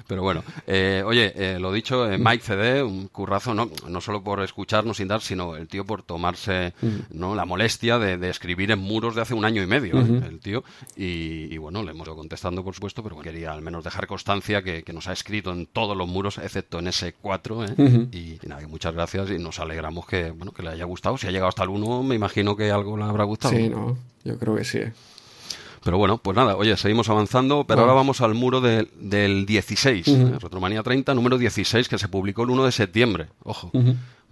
Pero 0.07 0.23
bueno, 0.23 0.43
eh, 0.67 1.03
oye, 1.05 1.33
eh, 1.37 1.59
lo 1.59 1.73
dicho, 1.73 2.11
eh, 2.11 2.19
Mike 2.19 2.45
CD, 2.45 2.83
un 2.83 3.09
currazo, 3.09 3.55
no, 3.55 3.71
no 3.88 4.01
solo 4.01 4.23
por 4.23 4.43
escucharnos 4.43 4.97
sin 4.97 5.09
dar, 5.09 5.21
sino 5.21 5.57
el 5.57 5.69
tío 5.69 5.85
por 5.85 6.03
tomarse 6.03 6.75
¿no? 7.11 7.35
la 7.35 7.45
molestia 7.45 7.99
de, 7.99 8.29
escribir 8.29 8.71
en 8.71 8.79
muros 8.79 9.15
de 9.15 9.23
hace 9.23 9.35
un 9.35 9.45
año 9.45 9.62
y 9.62 9.67
medio, 9.67 9.99
el 9.99 10.41
tío. 10.41 10.65
Y, 10.97 11.57
bueno, 11.59 11.83
le 11.83 11.91
hemos 11.91 12.07
ido 12.07 12.17
contestando, 12.17 12.65
por 12.65 12.75
supuesto, 12.75 13.03
pero 13.03 13.19
quería 13.19 13.53
al 13.53 13.62
menos 13.62 13.85
dejar 13.85 14.07
constancia 14.07 14.62
que, 14.62 14.85
nos 14.93 15.09
ha 15.09 15.12
escrito 15.12 15.53
en 15.53 15.67
todos 15.67 15.97
los 15.97 16.07
muros, 16.07 16.38
excepto 16.38 16.79
en 16.79 16.88
ese 16.88 17.15
4. 17.15 17.65
Y, 18.12 18.38
nada, 18.47 18.67
muchas 18.69 18.95
gracias 18.95 19.31
y 19.31 19.38
nos 19.38 19.59
alegramos 19.59 20.07
que, 20.07 20.31
bueno, 20.31 20.53
que 20.53 20.62
le 20.62 20.71
haya 20.71 20.85
gustado. 20.85 21.17
Si 21.17 21.27
ha 21.27 21.31
llegado 21.31 21.49
hasta 21.49 21.62
el 21.62 21.71
1, 21.71 22.03
me 22.03 22.15
imagino 22.15 22.57
que 22.57 22.71
algo 22.71 22.97
le 22.97 23.05
habrá 23.05 23.25
gustado. 23.25 23.55
Sí, 23.55 23.69
no, 23.69 23.97
yo 24.25 24.38
creo 24.38 24.57
que 24.57 24.65
sí. 24.65 24.81
Pero 25.85 25.99
bueno, 25.99 26.18
pues 26.18 26.37
nada, 26.37 26.57
oye, 26.57 26.77
seguimos 26.77 27.09
avanzando, 27.09 27.64
pero 27.66 27.81
ahora 27.81 27.92
vamos 27.92 28.21
al 28.21 28.35
muro 28.35 28.61
del 28.61 29.47
16, 29.47 30.09
uh 30.09 30.83
30, 30.83 31.14
número 31.14 31.38
16, 31.38 31.88
que 31.88 31.99
se 31.99 32.09
publicó 32.09 32.45
el 32.45 32.51
1 32.51 32.64
de 32.64 32.73
septiembre, 32.73 33.27
ojo. 33.42 33.71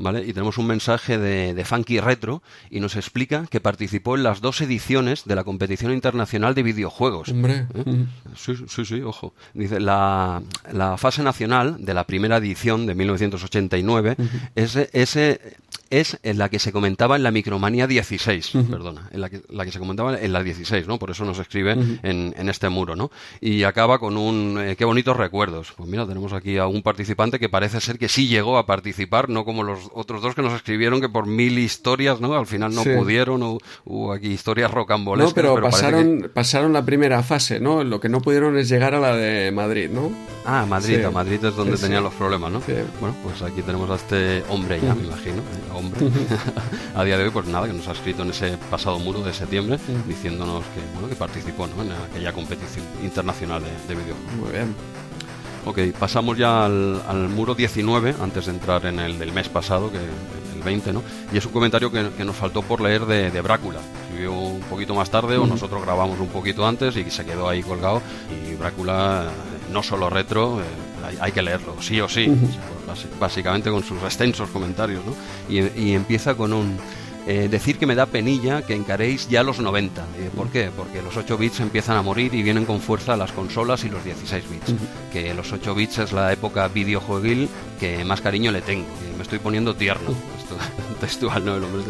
¿Vale? 0.00 0.26
Y 0.26 0.32
tenemos 0.32 0.56
un 0.56 0.66
mensaje 0.66 1.18
de, 1.18 1.62
Funky 1.62 2.00
Retro 2.00 2.42
y 2.70 2.80
nos 2.80 2.96
explica 2.96 3.46
que 3.50 3.60
participó 3.60 4.16
en 4.16 4.22
las 4.22 4.40
dos 4.40 4.62
ediciones 4.62 5.24
de 5.26 5.34
la 5.34 5.44
competición 5.44 5.92
internacional 5.92 6.54
de 6.54 6.62
videojuegos. 6.62 7.28
Hombre. 7.28 7.66
¿Eh? 7.74 8.06
Sí, 8.34 8.54
sí, 8.66 8.84
sí, 8.86 9.02
ojo. 9.02 9.34
Dice, 9.52 9.78
la, 9.78 10.42
la, 10.72 10.96
fase 10.96 11.22
nacional 11.22 11.84
de 11.84 11.92
la 11.92 12.04
primera 12.04 12.38
edición 12.38 12.86
de 12.86 12.94
1989 12.94 14.16
es, 14.54 14.76
ese 14.76 15.58
es 15.90 16.18
en 16.22 16.38
la 16.38 16.48
que 16.48 16.58
se 16.58 16.72
comentaba 16.72 17.16
en 17.16 17.24
la 17.24 17.32
Micromanía 17.32 17.86
16, 17.86 18.52
perdona, 18.70 19.08
en 19.12 19.20
la 19.20 19.28
que, 19.28 19.42
la 19.48 19.64
que 19.64 19.72
se 19.72 19.80
comentaba 19.80 20.18
en 20.18 20.32
la 20.32 20.42
16, 20.42 20.86
¿no? 20.86 20.98
Por 20.98 21.10
eso 21.10 21.24
nos 21.24 21.38
escribe 21.38 21.72
en, 21.72 22.34
en, 22.36 22.48
este 22.48 22.68
muro, 22.68 22.94
¿no? 22.94 23.10
Y 23.40 23.64
acaba 23.64 23.98
con 23.98 24.16
un, 24.16 24.56
eh, 24.60 24.76
qué 24.76 24.84
bonitos 24.84 25.16
recuerdos. 25.16 25.72
Pues 25.76 25.88
mira, 25.88 26.06
tenemos 26.06 26.32
aquí 26.32 26.58
a 26.58 26.66
un 26.68 26.82
participante 26.82 27.38
que 27.40 27.48
parece 27.48 27.80
ser 27.80 27.98
que 27.98 28.08
sí 28.08 28.28
llegó 28.28 28.56
a 28.56 28.66
participar, 28.66 29.28
no 29.28 29.44
como 29.44 29.64
los 29.64 29.90
otros 29.92 30.22
dos 30.22 30.34
que 30.34 30.42
nos 30.42 30.52
escribieron 30.52 31.00
que 31.00 31.08
por 31.08 31.26
mil 31.26 31.58
historias, 31.58 32.20
¿no? 32.20 32.34
Al 32.34 32.46
final 32.46 32.72
no 32.74 32.84
pudieron, 32.84 33.42
o, 33.42 33.58
hubo 33.84 34.12
aquí 34.12 34.28
historias 34.28 34.70
rocambolescas. 34.70 35.44
No, 35.44 35.54
pero, 35.54 35.60
pasaron, 35.60 36.30
pasaron 36.32 36.72
la 36.72 36.84
primera 36.84 37.22
fase, 37.24 37.58
¿no? 37.58 37.82
Lo 37.82 37.98
que 37.98 38.08
no 38.08 38.20
pudieron 38.20 38.56
es 38.56 38.68
llegar 38.68 38.94
a 38.94 39.00
la 39.00 39.16
de 39.16 39.50
Madrid, 39.50 39.90
¿no? 39.90 40.12
Ah, 40.44 40.64
Madrid, 40.68 41.04
a 41.04 41.10
Madrid 41.10 41.44
es 41.44 41.56
donde 41.56 41.76
tenían 41.76 42.04
los 42.04 42.14
problemas, 42.14 42.52
¿no? 42.52 42.60
Bueno, 43.00 43.16
pues 43.22 43.42
aquí 43.42 43.62
tenemos 43.62 43.90
a 43.90 43.96
este 43.96 44.42
hombre 44.48 44.80
ya, 44.80 44.94
me 44.94 45.04
imagino, 45.04 45.38
¿eh? 45.38 45.79
a 46.94 47.04
día 47.04 47.16
de 47.18 47.24
hoy, 47.24 47.30
pues 47.30 47.46
nada, 47.46 47.66
que 47.66 47.72
nos 47.72 47.86
ha 47.88 47.92
escrito 47.92 48.22
en 48.22 48.30
ese 48.30 48.56
pasado 48.70 48.98
muro 48.98 49.22
de 49.22 49.32
septiembre 49.32 49.78
diciéndonos 50.06 50.64
que, 50.74 50.80
bueno, 50.94 51.08
que 51.08 51.16
participó 51.16 51.66
en 51.66 51.92
aquella 52.10 52.32
competición 52.32 52.84
internacional 53.02 53.62
de, 53.62 53.94
de 53.94 54.00
videojuegos. 54.00 54.34
Muy 54.40 54.52
bien. 54.52 54.74
Ok, 55.66 55.78
pasamos 55.98 56.38
ya 56.38 56.64
al, 56.64 57.28
muro 57.28 57.54
19, 57.54 58.14
antes 58.22 58.46
de 58.46 58.52
entrar 58.52 58.86
en 58.86 58.98
el 58.98 59.18
del 59.18 59.32
mes 59.32 59.48
pasado, 59.50 59.90
que 59.90 59.98
el 59.98 60.62
20, 60.64 60.92
¿no? 60.92 61.02
Y 61.32 61.36
es 61.36 61.44
un 61.44 61.52
comentario 61.52 61.92
que, 61.92 62.24
nos 62.24 62.34
faltó 62.34 62.62
por 62.62 62.80
leer 62.80 63.04
de, 63.04 63.30
de 63.30 63.40
Brácula. 63.42 63.80
Escribió 64.04 64.32
un 64.32 64.60
poquito 64.60 64.94
más 64.94 65.10
tarde, 65.10 65.36
o 65.36 65.46
nosotros 65.46 65.82
grabamos 65.82 66.18
un 66.18 66.28
poquito 66.28 66.66
antes 66.66 66.96
y 66.96 67.10
se 67.10 67.26
quedó 67.26 67.46
ahí 67.46 67.62
colgado. 67.62 68.00
Y 68.30 68.54
Brácula, 68.54 69.26
eh, 69.26 69.72
no 69.72 69.82
solo 69.82 70.08
retro, 70.08 70.60
eh, 70.60 70.64
hay, 71.20 71.32
que 71.32 71.42
leerlo, 71.42 71.76
sí 71.80 72.00
o 72.00 72.08
sí 72.08 72.28
básicamente 73.18 73.70
con 73.70 73.82
sus 73.82 74.02
extensos 74.02 74.48
comentarios, 74.50 75.02
¿no? 75.04 75.14
y, 75.48 75.92
empieza 75.92 76.34
con 76.34 76.52
un... 76.52 76.78
Eh, 77.26 77.48
decir 77.50 77.76
que 77.78 77.84
me 77.86 77.94
da 77.94 78.06
penilla 78.06 78.62
que 78.62 78.74
encaréis 78.74 79.28
ya 79.28 79.42
los 79.42 79.60
90. 79.60 80.02
Eh, 80.02 80.30
¿Por 80.34 80.48
qué? 80.48 80.70
Porque 80.74 81.02
los 81.02 81.18
8 81.18 81.36
bits 81.36 81.60
empiezan 81.60 81.98
a 81.98 82.02
morir 82.02 82.34
y 82.34 82.42
vienen 82.42 82.64
con 82.64 82.80
fuerza 82.80 83.14
las 83.14 83.30
consolas 83.32 83.84
y 83.84 83.90
los 83.90 84.02
16 84.02 84.44
bits. 84.50 84.74
Que 85.12 85.34
los 85.34 85.52
8 85.52 85.74
bits 85.74 85.98
es 85.98 86.12
la 86.12 86.32
época 86.32 86.66
videojueguil 86.68 87.48
que 87.78 88.04
más 88.04 88.22
cariño 88.22 88.50
le 88.50 88.62
tengo. 88.62 88.86
Estoy 89.30 89.38
poniendo 89.38 89.74
tierno. 89.76 90.10
Esto, 90.36 90.56
textual, 91.00 91.44
¿no? 91.44 91.56
El 91.56 91.62
hombre 91.62 91.82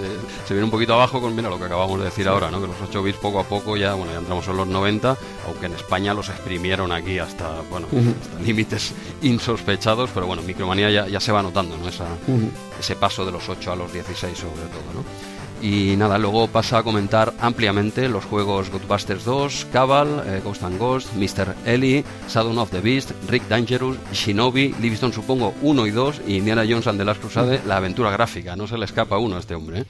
se, 0.47 0.53
viene 0.53 0.65
un 0.65 0.71
poquito 0.71 0.93
abajo 0.93 1.23
con, 1.23 1.35
mira, 1.35 1.49
lo 1.49 1.59
que 1.59 1.65
acabamos 1.65 1.99
de 1.99 2.05
decir 2.05 2.29
ahora, 2.29 2.51
¿no? 2.51 2.61
Que 2.61 2.67
los 2.67 2.77
8 2.83 3.03
bits 3.03 3.19
poco 3.19 3.41
a 3.41 3.45
poco 3.45 3.79
ya, 3.79 3.95
bueno, 3.95 4.13
ya 4.13 4.19
entramos 4.19 4.47
en 4.47 4.57
los 4.59 4.69
90, 4.69 5.17
aunque 5.47 5.67
en 5.67 5.73
España 5.73 6.13
los 6.13 6.29
exprimieron 6.29 6.93
aquí 6.93 7.19
hasta, 7.19 7.63
bueno, 7.71 7.87
hasta 8.21 8.39
límites 8.41 8.93
insospechados, 9.23 10.11
pero 10.13 10.27
bueno, 10.27 10.43
Micromanía 10.43 10.91
ya, 10.91 11.09
ya 11.09 11.19
se 11.19 11.33
va 11.33 11.43
notando, 11.43 11.79
¿no? 11.79 11.89
Esa, 11.89 12.07
Ese 12.79 12.95
paso 12.97 13.25
de 13.25 13.33
los 13.33 13.49
8 13.49 13.73
a 13.73 13.77
los 13.77 13.91
16 13.91 14.37
sobre 14.37 14.63
todo, 14.69 14.93
¿no? 14.95 15.40
Y 15.63 15.95
nada, 15.97 16.17
luego 16.19 16.49
pasa 16.49 16.79
a 16.79 16.83
comentar 16.83 17.35
ampliamente 17.39 18.09
los 18.09 18.25
juegos 18.25 18.71
Ghostbusters 18.71 19.25
2, 19.25 19.67
Cabal, 19.73 20.23
eh, 20.27 20.41
Ghost 20.43 20.63
and 20.63 20.79
Ghost, 20.79 21.15
Mr. 21.15 21.55
Ellie, 21.67 22.03
Shadow 22.29 22.59
of 22.59 22.71
the 22.71 22.81
Beast, 22.81 23.13
Rick 23.29 23.47
Dangerous, 23.49 23.99
Shinobi, 24.13 24.75
Livingston 24.81 25.13
supongo 25.13 25.55
1 25.61 25.87
y 25.87 25.91
2 25.91 26.23
y 26.27 26.37
Indiana 26.37 26.65
Jones 26.67 26.87
and 26.87 26.99
the 26.99 27.05
Last 27.05 27.21
Crusade, 27.21 27.61
la 27.67 27.77
aventura 27.77 28.11
gráfica. 28.11 28.57
No 28.57 28.67
se 28.67 28.79
le 28.79 28.87
escapa 28.87 29.19
uno 29.19 29.37
a 29.37 29.41
este 29.41 29.55
hombre. 29.55 29.81
¿eh? 29.81 29.85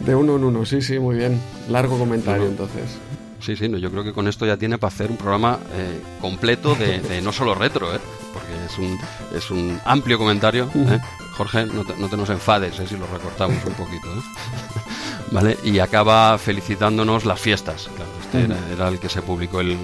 De 0.00 0.14
uno 0.14 0.36
en 0.36 0.44
uno, 0.44 0.66
sí, 0.66 0.82
sí, 0.82 0.98
muy 0.98 1.16
bien. 1.16 1.40
Largo 1.68 1.98
comentario 1.98 2.46
entonces. 2.46 2.98
Sí, 3.40 3.56
sí, 3.56 3.68
no, 3.68 3.76
yo 3.76 3.90
creo 3.90 4.02
que 4.02 4.12
con 4.12 4.26
esto 4.26 4.46
ya 4.46 4.56
tiene 4.56 4.78
para 4.78 4.92
hacer 4.92 5.10
un 5.10 5.18
programa 5.18 5.58
eh, 5.74 6.00
completo 6.20 6.74
de, 6.74 7.20
no 7.20 7.30
solo 7.30 7.54
retro, 7.54 7.94
¿eh? 7.94 8.00
porque 8.32 8.52
es 8.66 8.78
un, 8.78 8.98
es 9.36 9.50
un 9.50 9.78
amplio 9.84 10.16
comentario. 10.16 10.70
¿eh? 10.74 10.98
Jorge, 11.36 11.66
no 11.66 11.84
te, 11.84 11.94
no 11.96 12.08
te 12.08 12.16
nos 12.16 12.30
enfades 12.30 12.76
si 12.76 12.96
lo 12.96 13.06
recortamos 13.06 13.62
un 13.66 13.74
poquito. 13.74 14.08
¿Vale? 15.30 15.58
Y 15.62 15.78
acaba 15.78 16.36
felicitándonos 16.38 17.24
las 17.24 17.40
fiestas. 17.40 17.88
este 18.20 18.44
era, 18.72 18.88
el 18.88 18.98
que 18.98 19.08
se 19.08 19.22
publicó 19.22 19.60
el, 19.60 19.76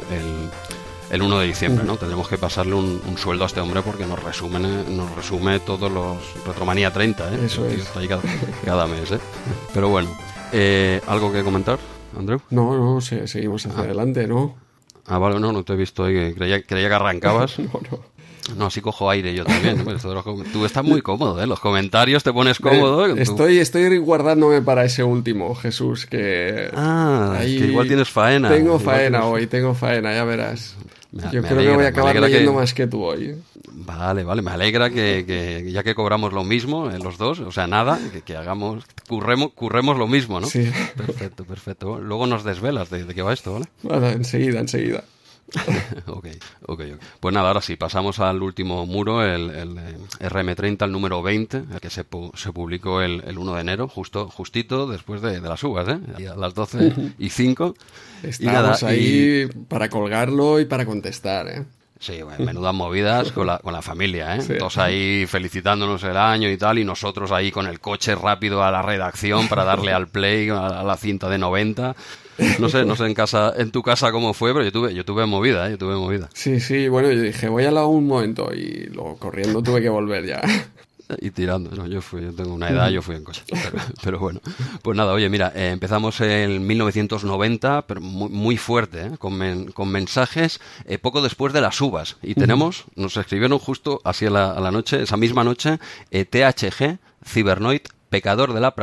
el, 1.10 1.22
1 1.22 1.38
de 1.38 1.46
diciembre, 1.46 1.84
¿no? 1.84 1.96
Tendremos 1.96 2.28
que 2.28 2.38
pasarle 2.38 2.74
un, 2.74 3.00
sueldo 3.16 3.44
a 3.44 3.46
este 3.46 3.60
hombre 3.60 3.82
porque 3.82 4.06
nos 4.06 4.22
resume, 4.22 4.58
nos 4.60 5.14
resume 5.14 5.60
todos 5.60 5.90
los 5.90 6.16
Retromanía 6.46 6.92
30, 6.92 7.34
¿eh? 7.34 7.38
Eso 7.44 7.66
es. 7.66 7.90
cada, 8.64 8.86
mes, 8.86 9.10
¿eh? 9.12 9.20
Pero 9.74 9.88
bueno, 9.88 10.10
eh, 10.52 11.00
¿algo 11.06 11.32
que 11.32 11.42
comentar, 11.42 11.78
Andreu? 12.16 12.40
No, 12.50 12.76
no, 12.76 13.00
seguimos 13.00 13.66
hacia 13.66 13.80
ah. 13.80 13.84
adelante, 13.84 14.26
¿no? 14.26 14.56
Ah, 15.06 15.18
vale, 15.18 15.40
no, 15.40 15.52
no 15.52 15.64
te 15.64 15.72
he 15.72 15.76
visto 15.76 16.04
ahí, 16.04 16.34
creía, 16.34 16.62
creía 16.62 16.88
que 16.88 16.94
arrancabas. 16.94 17.58
no, 17.58 17.70
no. 17.90 18.19
No, 18.56 18.66
así 18.66 18.80
cojo 18.80 19.10
aire 19.10 19.34
yo 19.34 19.44
también. 19.44 19.84
Tú 20.52 20.64
estás 20.64 20.84
muy 20.84 21.02
cómodo, 21.02 21.42
¿eh? 21.42 21.46
Los 21.46 21.60
comentarios 21.60 22.22
te 22.22 22.32
pones 22.32 22.58
cómodo. 22.58 23.06
Estoy, 23.06 23.58
estoy 23.58 23.98
guardándome 23.98 24.62
para 24.62 24.84
ese 24.84 25.02
último, 25.02 25.54
Jesús, 25.54 26.06
que... 26.06 26.70
Ah, 26.74 27.38
que 27.40 27.48
igual 27.48 27.86
tienes 27.86 28.08
faena. 28.08 28.48
Tengo 28.48 28.78
faena 28.78 29.24
hoy, 29.26 29.46
tengo 29.46 29.74
faena, 29.74 30.14
ya 30.14 30.24
verás. 30.24 30.76
yo 31.12 31.42
creo 31.42 31.58
que 31.58 31.74
voy 31.74 31.84
a 31.84 31.88
acabar 31.88 32.18
leyendo 32.20 32.52
más 32.52 32.74
que 32.74 32.86
tú 32.86 33.02
hoy. 33.04 33.36
Vale, 33.72 34.24
vale, 34.24 34.42
me 34.42 34.50
alegra 34.50 34.90
que, 34.90 35.68
ya 35.72 35.82
que 35.82 35.94
cobramos 35.94 36.32
lo 36.32 36.44
mismo 36.44 36.90
en 36.90 37.02
los 37.02 37.18
dos, 37.18 37.40
o 37.40 37.52
sea, 37.52 37.66
nada, 37.66 37.98
que, 38.24 38.36
hagamos, 38.36 38.84
curremos, 39.08 39.52
curremos 39.52 39.96
lo 39.96 40.06
mismo, 40.06 40.40
¿no? 40.40 40.46
Sí. 40.46 40.70
Perfecto, 40.96 41.44
perfecto. 41.44 41.98
Luego 41.98 42.26
nos 42.26 42.44
desvelas 42.44 42.90
de, 42.90 43.04
de 43.04 43.14
qué 43.14 43.22
va 43.22 43.32
esto, 43.32 43.54
¿vale? 43.54 43.66
Vale, 43.82 44.12
enseguida, 44.12 44.60
enseguida. 44.60 45.04
okay, 46.06 46.38
ok, 46.66 46.80
Pues 47.20 47.34
nada, 47.34 47.48
ahora 47.48 47.60
sí, 47.60 47.76
pasamos 47.76 48.20
al 48.20 48.42
último 48.42 48.86
muro, 48.86 49.24
el, 49.24 49.50
eh, 49.50 49.98
RM30, 50.20 50.84
el 50.84 50.92
número 50.92 51.22
20, 51.22 51.64
el 51.72 51.80
que 51.80 51.90
se, 51.90 52.04
se 52.34 52.52
publicó 52.52 53.02
el, 53.02 53.22
el, 53.26 53.38
1 53.38 53.54
de 53.54 53.60
enero, 53.60 53.88
justo, 53.88 54.28
justito 54.28 54.86
después 54.86 55.22
de, 55.22 55.40
las 55.40 55.62
uvas, 55.64 55.88
¿eh? 55.88 56.28
a 56.28 56.36
las 56.36 56.54
12 56.54 57.14
y 57.18 57.30
5. 57.30 57.74
Estamos 58.22 58.82
ahí 58.82 59.48
para 59.68 59.88
colgarlo 59.88 60.60
y 60.60 60.64
para 60.64 60.86
contestar, 60.86 61.48
¿eh? 61.48 61.64
Sí, 62.00 62.22
bueno, 62.22 62.42
menudas 62.46 62.72
movidas 62.72 63.30
con 63.30 63.46
la, 63.46 63.58
con 63.58 63.74
la 63.74 63.82
familia, 63.82 64.36
¿eh? 64.36 64.56
Todos 64.58 64.78
ahí 64.78 65.26
felicitándonos 65.26 66.02
el 66.04 66.16
año 66.16 66.50
y 66.50 66.56
tal, 66.56 66.78
y 66.78 66.84
nosotros 66.84 67.30
ahí 67.30 67.50
con 67.50 67.66
el 67.66 67.78
coche 67.78 68.14
rápido 68.14 68.64
a 68.64 68.70
la 68.70 68.80
redacción 68.80 69.48
para 69.48 69.64
darle 69.64 69.92
al 69.92 70.08
play 70.08 70.48
a 70.48 70.82
la 70.82 70.96
cinta 70.96 71.28
de 71.28 71.36
90. 71.36 71.94
No 72.58 72.70
sé, 72.70 72.86
no 72.86 72.96
sé 72.96 73.04
en 73.04 73.12
casa, 73.12 73.52
en 73.54 73.70
tu 73.70 73.82
casa 73.82 74.12
cómo 74.12 74.32
fue, 74.32 74.54
pero 74.54 74.64
yo 74.64 74.72
tuve, 74.72 74.94
yo 74.94 75.04
tuve 75.04 75.26
movida, 75.26 75.68
¿eh? 75.68 75.72
yo 75.72 75.78
tuve 75.78 75.94
movida. 75.96 76.30
Sí, 76.32 76.58
sí, 76.58 76.88
bueno, 76.88 77.10
yo 77.12 77.20
dije, 77.20 77.50
voy 77.50 77.64
a 77.64 77.70
la 77.70 77.84
un 77.84 78.06
momento 78.06 78.50
y 78.54 78.86
luego 78.86 79.18
corriendo 79.18 79.62
tuve 79.62 79.82
que 79.82 79.90
volver 79.90 80.24
ya. 80.24 80.40
Y 81.20 81.30
tirando. 81.30 81.70
No, 81.70 81.86
yo 81.86 82.00
fui, 82.00 82.22
yo 82.22 82.34
tengo 82.34 82.54
una 82.54 82.68
edad, 82.68 82.90
yo 82.90 83.02
fui 83.02 83.16
en 83.16 83.24
coche. 83.24 83.42
Pero, 84.02 84.18
bueno, 84.18 84.40
pues 84.82 84.96
nada, 84.96 85.12
oye, 85.12 85.28
mira, 85.28 85.52
eh, 85.54 85.70
empezamos 85.70 86.20
en 86.20 86.66
1990, 86.66 87.86
pero 87.86 88.00
muy, 88.00 88.56
fuerte, 88.56 89.06
¿eh? 89.06 89.10
con, 89.18 89.66
con, 89.72 89.88
mensajes 89.88 90.60
eh, 90.84 90.98
poco 90.98 91.22
después 91.22 91.52
de 91.52 91.60
las 91.60 91.80
uvas. 91.80 92.16
Y 92.22 92.34
tenemos, 92.34 92.84
nos 92.96 93.16
escribieron 93.16 93.58
justo 93.58 94.00
así 94.04 94.26
a 94.26 94.30
la, 94.30 94.50
a 94.52 94.60
la 94.60 94.70
noche, 94.70 95.02
esa 95.02 95.16
misma 95.16 95.44
noche, 95.44 95.78
THG, 96.10 96.98
Cybernoid, 97.24 97.82
Pecador 98.10 98.52
de 98.52 98.60
la, 98.60 98.74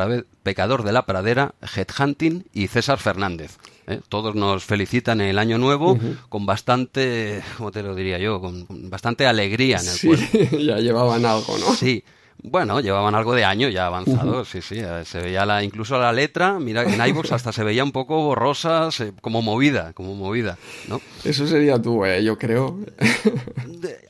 Pecador 0.43 0.83
de 0.83 0.93
la 0.93 1.05
Pradera, 1.05 1.53
Headhunting 1.75 2.45
y 2.53 2.67
César 2.67 2.97
Fernández. 2.97 3.57
¿eh? 3.85 3.99
Todos 4.07 4.35
nos 4.35 4.63
felicitan 4.63 5.19
el 5.19 5.37
año 5.37 5.57
nuevo 5.57 5.99
con 6.29 6.45
bastante, 6.45 7.43
¿cómo 7.57 7.71
te 7.71 7.83
lo 7.83 7.93
diría 7.93 8.17
yo? 8.19 8.39
Con, 8.39 8.65
bastante 8.89 9.27
alegría 9.27 9.79
en 9.79 9.87
el 9.87 10.17
sí, 10.17 10.49
ya 10.65 10.77
llevaban 10.77 11.25
algo, 11.25 11.57
¿no? 11.57 11.75
Sí, 11.75 12.03
bueno, 12.43 12.79
llevaban 12.79 13.15
algo 13.15 13.33
de 13.33 13.43
año 13.43 13.67
ya 13.69 13.87
avanzado, 13.87 14.45
sí, 14.45 14.61
sí. 14.61 14.75
Eh, 14.77 15.03
se 15.05 15.19
veía 15.19 15.45
la, 15.45 15.63
incluso 15.63 15.97
la 15.99 16.13
letra, 16.13 16.59
mira, 16.59 16.83
en 16.83 17.05
iVoox 17.09 17.31
hasta 17.31 17.51
se 17.51 17.63
veía 17.63 17.83
un 17.83 17.91
poco 17.91 18.21
borrosa, 18.21 18.89
como 19.21 19.41
movida, 19.41 19.93
como 19.93 20.15
movida, 20.15 20.57
¿no? 20.87 21.01
Eso 21.23 21.47
sería 21.47 21.81
tú, 21.81 22.05
eh, 22.05 22.23
yo 22.23 22.37
creo. 22.37 22.79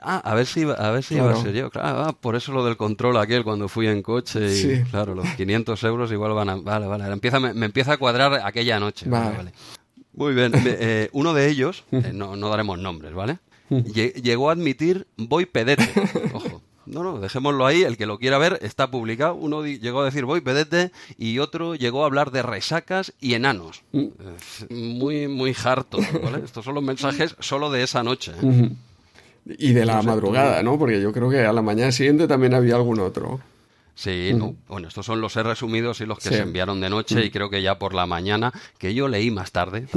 ah, 0.02 0.22
a 0.24 0.36
ver 0.36 0.46
si, 0.46 0.64
a 0.64 0.92
ver 0.92 1.04
si 1.04 1.16
iba 1.16 1.32
a 1.32 1.36
ser 1.42 1.54
yo. 1.54 1.70
Claro, 1.70 2.00
ah, 2.00 2.14
por 2.20 2.36
eso 2.36 2.52
lo 2.52 2.66
del 2.66 2.78
control 2.78 3.18
aquel 3.18 3.44
cuando 3.44 3.70
fui 3.70 3.88
en 3.88 4.02
coche 4.02 4.40
y, 4.54 4.84
claro, 4.90 5.16
los 5.16 5.28
500 5.30 5.82
euros 5.86 6.12
igual 6.12 6.34
van 6.34 6.50
a... 6.50 6.56
Vale, 6.58 6.86
vale, 6.86 7.06
empieza, 7.12 7.40
me, 7.40 7.66
empieza 7.66 7.94
a 7.94 7.98
cuadrar 7.98 8.42
aquella 8.44 8.80
noche. 8.80 9.10
Vale. 9.10 9.52
Muy 10.14 10.34
bien. 10.34 10.52
Eh, 10.66 11.10
uno 11.14 11.34
de 11.34 11.48
ellos, 11.48 11.86
no, 11.92 12.36
no 12.36 12.50
daremos 12.50 12.78
nombres, 12.80 13.14
¿vale? 13.14 13.38
Llegó 13.70 14.50
a 14.50 14.54
admitir 14.54 15.08
voy 15.18 15.46
pedete. 15.46 15.90
Ojo. 16.34 16.47
No, 16.88 17.04
no, 17.04 17.20
dejémoslo 17.20 17.66
ahí. 17.66 17.84
El 17.84 17.98
que 17.98 18.06
lo 18.06 18.18
quiera 18.18 18.38
ver 18.38 18.60
está 18.62 18.90
publicado. 18.90 19.36
Uno 19.36 19.66
llegó 19.66 20.02
a 20.02 20.06
decir 20.06 20.26
voy 20.26 20.42
pedete 20.42 20.92
y 21.18 21.40
otro 21.40 21.76
llegó 21.76 22.04
a 22.04 22.08
hablar 22.08 22.32
de 22.32 22.42
resacas 22.42 23.14
y 23.20 23.34
enanos. 23.34 23.84
Mm. 23.92 24.08
Muy, 24.70 25.28
muy 25.28 25.56
harto. 25.64 26.00
¿vale? 26.24 26.44
Estos 26.44 26.66
son 26.66 26.76
los 26.76 26.84
mensajes 26.84 27.36
solo 27.40 27.70
de 27.70 27.84
esa 27.84 28.04
noche. 28.04 28.32
¿eh? 28.42 28.70
Y 29.58 29.74
de 29.74 29.86
la 29.86 30.02
madrugada, 30.02 30.62
¿no? 30.64 30.78
Porque 30.78 31.02
yo 31.02 31.14
creo 31.14 31.30
que 31.30 31.40
a 31.40 31.54
la 31.54 31.62
mañana 31.62 31.92
siguiente 31.92 32.28
también 32.28 32.54
había 32.54 32.76
algún 32.76 33.00
otro. 33.00 33.40
Sí, 33.98 34.32
no. 34.36 34.56
bueno, 34.68 34.88
estos 34.88 35.08
son 35.08 35.22
los 35.22 35.34
resumidos 35.34 36.02
y 36.02 36.06
los 36.06 36.20
que 36.20 36.30
se 36.30 36.38
enviaron 36.38 36.80
de 36.80 36.88
noche 36.88 37.26
y 37.26 37.32
creo 37.32 37.50
que 37.50 37.64
ya 37.64 37.80
por 37.80 37.96
la 37.96 38.06
mañana, 38.06 38.54
que 38.78 38.94
yo 38.94 39.08
leí 39.08 39.32
más 39.32 39.52
tarde, 39.52 39.88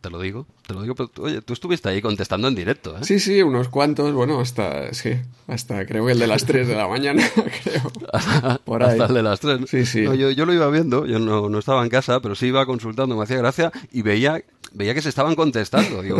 te 0.00 0.08
lo 0.08 0.18
digo, 0.18 0.46
te 0.66 0.72
lo 0.72 0.80
digo, 0.80 0.94
pero 0.94 1.08
tú, 1.10 1.24
oye, 1.24 1.42
tú 1.42 1.52
estuviste 1.52 1.90
ahí 1.90 2.00
contestando 2.00 2.48
en 2.48 2.54
directo, 2.54 2.96
¿eh? 2.96 3.00
Sí, 3.02 3.20
sí, 3.20 3.42
unos 3.42 3.68
cuantos, 3.68 4.14
bueno, 4.14 4.40
hasta, 4.40 4.94
sí, 4.94 5.10
hasta 5.46 5.84
creo 5.84 6.06
que 6.06 6.12
el 6.12 6.18
de 6.18 6.26
las 6.26 6.46
3 6.46 6.68
de 6.68 6.74
la 6.74 6.88
mañana, 6.88 7.22
creo. 7.62 8.58
por 8.64 8.82
ahí. 8.82 8.92
Hasta 8.92 9.04
el 9.04 9.14
de 9.14 9.22
las 9.22 9.40
3. 9.40 9.60
Sí, 9.68 9.84
sí. 9.84 10.04
yo, 10.04 10.30
yo, 10.30 10.46
lo 10.46 10.54
iba 10.54 10.70
viendo, 10.70 11.04
yo 11.04 11.18
no, 11.18 11.50
no 11.50 11.58
estaba 11.58 11.82
en 11.82 11.90
casa, 11.90 12.20
pero 12.20 12.34
sí 12.34 12.46
iba 12.46 12.64
consultando, 12.64 13.14
me 13.14 13.24
hacía 13.24 13.36
gracia 13.36 13.70
y 13.92 14.00
veía 14.00 14.42
veía 14.72 14.94
que 14.94 15.02
se 15.02 15.08
estaban 15.08 15.34
contestando. 15.34 16.02
Digo, 16.02 16.18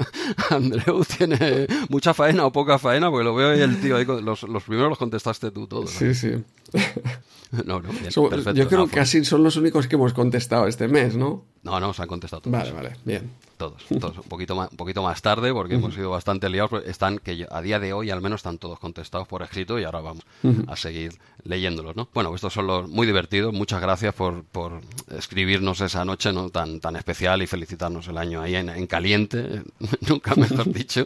Andreu 0.50 1.04
tiene 1.04 1.66
mucha 1.88 2.12
faena 2.12 2.44
o 2.44 2.52
poca 2.52 2.78
faena, 2.78 3.10
porque 3.10 3.24
lo 3.24 3.34
veo 3.34 3.52
ahí 3.52 3.60
el 3.60 3.80
tío 3.80 3.96
ahí, 3.96 4.04
los, 4.04 4.42
los 4.42 4.62
primeros 4.64 4.90
los 4.90 4.98
contestaste 4.98 5.50
tú 5.50 5.66
todos. 5.66 5.90
Sí, 5.90 6.14
sí. 6.14 6.42
No, 7.66 7.80
no, 7.80 7.90
perfecto. 7.90 8.54
Yo 8.54 8.66
creo 8.66 8.86
que 8.86 8.94
casi 8.94 9.26
son 9.26 9.42
los 9.44 9.56
únicos 9.56 9.86
que 9.86 9.96
hemos 9.96 10.14
contestado 10.14 10.66
este 10.66 10.88
mes, 10.88 11.16
¿no? 11.16 11.44
No, 11.62 11.78
no, 11.78 11.92
se 11.92 12.02
han 12.02 12.08
contestado 12.08 12.40
todos. 12.40 12.58
Vale, 12.58 12.72
vale, 12.72 12.96
bien. 13.04 13.30
Todos, 13.56 13.84
todos. 14.00 14.16
Un 14.16 14.24
poquito 14.24 14.56
más, 14.56 14.70
un 14.72 14.76
poquito 14.76 15.02
más 15.02 15.22
tarde, 15.22 15.52
porque 15.52 15.74
hemos 15.74 15.94
sido 15.94 16.10
bastante 16.10 16.48
liados. 16.48 16.70
Pues 16.70 16.86
están, 16.86 17.18
que 17.18 17.46
a 17.48 17.60
día 17.60 17.78
de 17.78 17.92
hoy 17.92 18.10
al 18.10 18.20
menos 18.20 18.40
están 18.40 18.58
todos 18.58 18.80
contestados 18.80 19.28
por 19.28 19.42
escrito 19.42 19.78
y 19.78 19.84
ahora 19.84 20.00
vamos 20.00 20.24
a 20.66 20.74
seguir 20.74 21.12
leyéndolos, 21.44 21.94
¿no? 21.94 22.08
Bueno, 22.12 22.34
estos 22.34 22.52
son 22.52 22.66
los 22.66 22.88
muy 22.88 23.06
divertidos. 23.06 23.52
Muchas 23.52 23.80
gracias 23.80 24.12
por, 24.14 24.42
por 24.44 24.80
escribirnos 25.16 25.80
esa 25.80 26.04
noche 26.04 26.32
¿no? 26.32 26.50
tan, 26.50 26.80
tan 26.80 26.96
especial 26.96 27.42
y 27.42 27.46
felicitarnos 27.46 28.08
el 28.08 28.18
año 28.18 28.42
ahí 28.42 28.56
en, 28.56 28.86
caliente. 28.88 29.62
Nunca 30.08 30.34
mejor 30.34 30.68
dicho. 30.72 31.04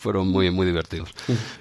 Fueron 0.00 0.26
muy, 0.26 0.50
muy 0.50 0.66
divertidos. 0.66 1.10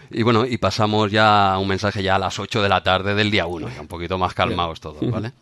Y 0.10 0.24
bueno, 0.24 0.46
y 0.48 0.58
pasamos 0.58 1.12
ya 1.12 1.54
a 1.54 1.60
un 1.60 1.68
mensaje 1.68 2.02
ya 2.02 2.16
a 2.16 2.20
las 2.20 2.40
8 2.40 2.64
de 2.64 2.70
la 2.70 2.82
tarde 2.82 3.14
del 3.18 3.32
día 3.32 3.46
1, 3.46 3.70
ya 3.70 3.82
un 3.82 3.88
poquito 3.88 4.18
más 4.18 4.34
calmados 4.34 4.80
todos, 4.80 5.10
¿vale? 5.12 5.34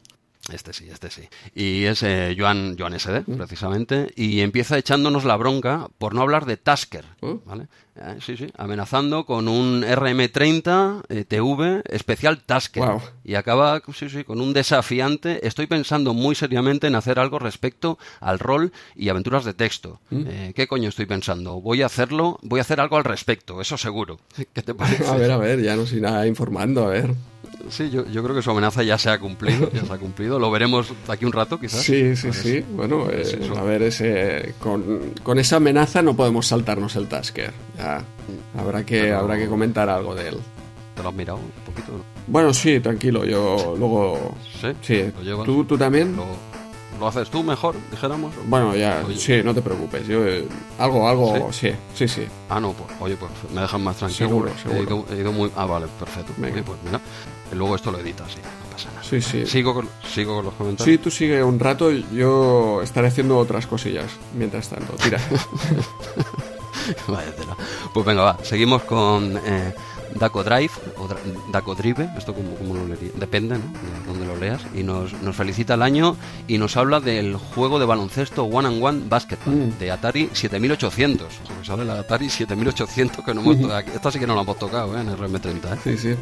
Este 0.51 0.73
sí, 0.73 0.87
este 0.91 1.09
sí. 1.09 1.23
Y 1.55 1.85
es 1.85 2.03
eh, 2.03 2.35
Joan, 2.37 2.75
Joan 2.77 2.99
SD, 2.99 3.23
precisamente, 3.35 4.11
y 4.15 4.41
empieza 4.41 4.77
echándonos 4.77 5.25
la 5.25 5.37
bronca 5.37 5.87
por 5.97 6.13
no 6.13 6.21
hablar 6.21 6.45
de 6.45 6.55
Tasker, 6.55 7.03
oh. 7.21 7.41
¿vale? 7.45 7.67
Eh, 7.95 8.17
sí, 8.23 8.37
sí, 8.37 8.47
amenazando 8.55 9.25
con 9.25 9.47
un 9.47 9.81
RM30 9.81 11.05
eh, 11.09 11.25
TV 11.25 11.81
especial 11.89 12.43
Tasker. 12.43 12.83
Y 13.23 13.33
acaba, 13.33 13.81
sí, 13.91 14.07
sí, 14.07 14.23
con 14.23 14.39
un 14.39 14.53
desafiante. 14.53 15.47
Estoy 15.47 15.65
pensando 15.65 16.13
muy 16.13 16.35
seriamente 16.35 16.85
en 16.85 16.95
hacer 16.95 17.17
algo 17.17 17.39
respecto 17.39 17.97
al 18.19 18.37
rol 18.37 18.71
y 18.95 19.09
aventuras 19.09 19.45
de 19.45 19.55
texto. 19.55 19.99
Mm. 20.11 20.51
¿Qué 20.53 20.67
coño 20.67 20.89
estoy 20.89 21.07
pensando? 21.07 21.59
Voy 21.59 21.81
a 21.81 21.87
hacerlo, 21.87 22.37
voy 22.43 22.59
a 22.59 22.61
hacer 22.61 22.79
algo 22.79 22.97
al 22.97 23.03
respecto, 23.03 23.61
eso 23.61 23.77
seguro. 23.79 24.19
¿Qué 24.53 24.61
te 24.61 24.75
parece? 24.75 25.07
A 25.07 25.15
ver, 25.15 25.31
a 25.31 25.37
ver, 25.37 25.63
ya 25.63 25.75
nos 25.75 25.91
irá 25.91 26.27
informando, 26.27 26.85
a 26.85 26.89
ver. 26.89 27.15
Sí, 27.69 27.89
yo, 27.89 28.05
yo, 28.05 28.23
creo 28.23 28.35
que 28.35 28.41
su 28.41 28.51
amenaza 28.51 28.83
ya 28.83 28.97
se 28.97 29.09
ha 29.09 29.19
cumplido, 29.19 29.71
ya 29.71 29.85
se 29.85 29.93
ha 29.93 29.97
cumplido. 29.97 30.39
Lo 30.39 30.51
veremos 30.51 30.91
aquí 31.07 31.25
un 31.25 31.31
rato, 31.31 31.59
quizás. 31.59 31.81
Sí, 31.81 32.15
sí, 32.15 32.31
sí. 32.31 32.65
Bueno, 32.71 33.07
eh, 33.11 33.49
a 33.57 33.63
ver, 33.63 33.83
ese, 33.83 34.53
con, 34.59 35.13
con, 35.23 35.39
esa 35.39 35.57
amenaza 35.57 36.01
no 36.01 36.15
podemos 36.15 36.47
saltarnos 36.47 36.95
el 36.95 37.07
Tasker. 37.07 37.53
Ya, 37.77 38.03
habrá 38.57 38.85
que, 38.85 39.11
habrá 39.11 39.37
que 39.37 39.47
comentar 39.47 39.89
algo 39.89 40.15
de 40.15 40.29
él. 40.29 40.37
¿Te 40.95 41.03
lo 41.03 41.09
has 41.09 41.15
mirado 41.15 41.39
un 41.39 41.51
poquito? 41.65 41.91
Bueno, 42.27 42.53
sí, 42.53 42.79
tranquilo. 42.79 43.25
Yo 43.25 43.75
luego. 43.77 44.35
Sí, 44.61 44.67
sí. 44.81 45.11
¿Tú, 45.45 45.65
¿Tú 45.65 45.77
también? 45.77 46.15
¿Lo 46.99 47.07
haces 47.07 47.29
tú 47.29 47.43
mejor, 47.43 47.75
dijéramos? 47.91 48.33
Bueno, 48.47 48.75
ya, 48.75 49.03
sí, 49.17 49.41
no 49.43 49.53
te 49.53 49.61
preocupes. 49.61 50.07
Yo, 50.07 50.25
eh, 50.25 50.47
algo, 50.79 51.07
algo, 51.07 51.51
¿Sí? 51.51 51.71
sí, 51.93 52.07
sí, 52.07 52.25
Ah, 52.49 52.59
no, 52.59 52.73
pues, 52.73 52.89
oye, 52.99 53.15
pues 53.15 53.31
me 53.53 53.61
dejan 53.61 53.83
más 53.83 53.97
tranquilo. 53.97 54.29
Seguro, 54.29 54.51
seguro. 54.61 55.05
He 55.11 55.17
ido, 55.17 55.31
muy... 55.31 55.51
Ah, 55.55 55.65
vale, 55.65 55.87
perfecto. 55.99 56.33
pues 56.37 56.77
mira, 56.85 57.01
luego 57.53 57.75
esto 57.75 57.91
lo 57.91 57.99
editas, 57.99 58.31
sí, 58.31 58.37
no 58.37 58.71
pasa 58.71 58.89
nada. 58.91 59.03
Sí, 59.03 59.21
sí. 59.21 59.45
¿Sigo 59.45 59.73
con, 59.73 59.89
¿Sigo 60.13 60.35
con 60.35 60.45
los 60.45 60.53
comentarios? 60.53 60.95
Sí, 60.95 61.03
tú 61.03 61.11
sigue 61.11 61.43
un 61.43 61.59
rato, 61.59 61.91
yo 61.91 62.81
estaré 62.81 63.07
haciendo 63.07 63.37
otras 63.37 63.67
cosillas 63.67 64.11
mientras 64.37 64.69
tanto. 64.69 64.93
Tira. 64.93 65.19
Vaya 67.07 67.33
Pues 67.93 68.05
venga, 68.05 68.23
va, 68.23 68.37
seguimos 68.43 68.83
con... 68.83 69.37
Eh, 69.37 69.73
Daco 70.15 70.43
Drive 70.43 70.71
o 70.97 71.07
Daco 71.51 71.75
Drive, 71.75 72.09
esto 72.17 72.33
como, 72.33 72.55
como 72.55 72.75
lo 72.75 72.87
leería, 72.87 73.11
depende 73.15 73.57
¿no? 73.57 73.63
de 73.63 74.07
donde 74.07 74.25
lo 74.25 74.37
leas, 74.37 74.61
y 74.73 74.83
nos, 74.83 75.13
nos, 75.21 75.35
felicita 75.35 75.73
el 75.73 75.81
año 75.81 76.15
y 76.47 76.57
nos 76.57 76.77
habla 76.77 76.99
del 76.99 77.35
juego 77.35 77.79
de 77.79 77.85
baloncesto 77.85 78.43
One 78.43 78.67
and 78.67 78.83
One 78.83 79.01
Basketball 79.09 79.55
mm. 79.55 79.77
de 79.79 79.91
Atari 79.91 80.29
7800. 80.31 81.27
O 81.27 81.29
sea, 81.29 81.75
sale 81.75 81.85
la 81.85 81.99
Atari 81.99 82.29
7800 82.29 83.25
que 83.25 83.33
no 83.33 83.41
hemos. 83.41 83.57
Esta 83.93 84.11
sí 84.11 84.19
que 84.19 84.27
no 84.27 84.35
la 84.35 84.41
hemos 84.41 84.57
tocado 84.57 84.97
¿eh? 84.97 85.01
en 85.01 85.09
el 85.09 85.17
RM30. 85.17 85.73
¿eh? 85.73 85.79
Sí, 85.83 85.97
sí. 85.97 86.15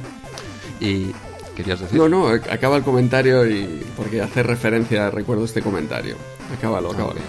Y 0.79 1.13
querías 1.55 1.79
decir. 1.79 1.97
No, 1.97 2.09
no, 2.09 2.27
acaba 2.27 2.77
el 2.77 2.83
comentario 2.83 3.47
y 3.47 3.85
porque 3.95 4.21
hace 4.21 4.43
referencia, 4.43 5.11
recuerdo 5.11 5.45
este 5.45 5.61
comentario. 5.61 6.15
Acábalo, 6.57 6.89
ah, 6.89 6.93
acábalo. 6.93 7.21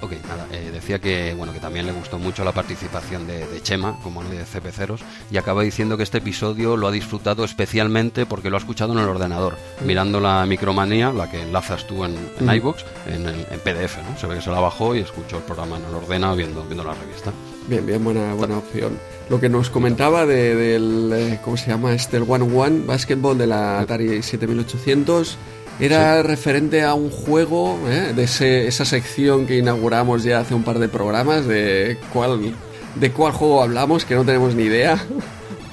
Ok, 0.00 0.12
nada, 0.28 0.46
eh, 0.52 0.70
decía 0.72 1.00
que 1.00 1.34
bueno 1.36 1.52
que 1.52 1.58
también 1.58 1.84
le 1.86 1.92
gustó 1.92 2.18
mucho 2.18 2.44
la 2.44 2.52
participación 2.52 3.26
de, 3.26 3.46
Chema, 3.62 3.98
como 4.02 4.22
de 4.22 4.44
CP0, 4.44 4.98
y 5.30 5.36
acaba 5.36 5.62
diciendo 5.62 5.96
que 5.96 6.04
este 6.04 6.18
episodio 6.18 6.76
lo 6.76 6.86
ha 6.86 6.92
disfrutado 6.92 7.44
especialmente 7.44 8.24
porque 8.24 8.48
lo 8.48 8.56
ha 8.56 8.60
escuchado 8.60 8.92
en 8.92 9.00
el 9.00 9.08
ordenador, 9.08 9.56
mirando 9.84 10.20
la 10.20 10.46
micromanía, 10.46 11.12
la 11.12 11.28
que 11.30 11.42
enlazas 11.42 11.86
tú 11.86 12.04
en, 12.04 12.16
en 12.38 12.54
iVoox, 12.54 12.84
en, 13.06 13.58
PDF, 13.60 13.98
¿no? 14.08 14.16
Se 14.18 14.26
ve 14.28 14.36
que 14.36 14.40
se 14.40 14.50
la 14.50 14.60
bajó 14.60 14.94
y 14.94 15.00
escuchó 15.00 15.38
el 15.38 15.42
programa 15.42 15.76
en 15.78 15.84
el 15.84 15.94
ordena 15.94 16.32
viendo, 16.34 16.62
viendo 16.62 16.84
la 16.84 16.94
revista. 16.94 17.32
Bien, 17.66 17.84
bien, 17.84 18.02
buena, 18.02 18.34
buena 18.34 18.58
opción. 18.58 18.98
Lo 19.28 19.40
que 19.40 19.48
nos 19.48 19.68
comentaba 19.68 20.24
de, 20.24 20.54
del, 20.54 21.12
eh, 21.12 21.40
¿cómo 21.44 21.56
se 21.56 21.70
llama? 21.70 21.92
Este, 21.92 22.16
el 22.16 22.24
One 22.26 22.56
One 22.56 22.86
Basketball 22.86 23.36
de 23.36 23.46
la 23.48 23.80
Atari 23.80 24.22
7800 24.22 25.36
era 25.80 26.22
referente 26.22 26.82
a 26.82 26.94
un 26.94 27.10
juego 27.10 27.78
¿eh? 27.88 28.12
de 28.14 28.66
esa 28.68 28.84
sección 28.84 29.46
que 29.46 29.58
inauguramos 29.58 30.24
ya 30.24 30.40
hace 30.40 30.54
un 30.54 30.64
par 30.64 30.78
de 30.78 30.88
programas 30.88 31.46
de 31.46 31.98
cuál, 32.12 32.54
de 32.96 33.12
cuál 33.12 33.32
juego 33.32 33.62
hablamos, 33.62 34.04
que 34.04 34.14
no 34.14 34.24
tenemos 34.24 34.54
ni 34.54 34.64
idea. 34.64 34.98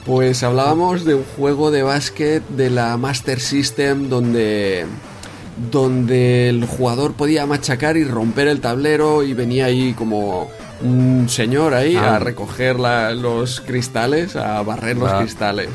Pues 0.06 0.43
hablábamos 0.43 1.03
de 1.03 1.16
un 1.16 1.24
juego 1.24 1.72
de 1.72 1.82
básquet 1.82 2.47
de 2.49 2.70
la 2.70 2.95
Master 2.95 3.39
System 3.39 4.08
donde, 4.08 4.86
donde 5.72 6.47
el 6.47 6.64
jugador 6.66 7.14
podía 7.14 7.47
machacar 7.47 7.97
y 7.97 8.03
romper 8.03 8.47
el 8.47 8.62
tablero 8.62 9.24
y 9.24 9.34
venía 9.34 9.66
ahí 9.66 9.93
como 9.93 10.51
un 10.84 11.28
señor 11.28 11.74
ahí 11.74 11.95
a 11.95 12.18
ah. 12.18 12.20
recoger 12.20 12.78
los 12.80 13.62
cristales, 13.62 14.36
a 14.36 14.62
barrer 14.62 14.97
los 14.97 15.12
cristales. 15.14 15.70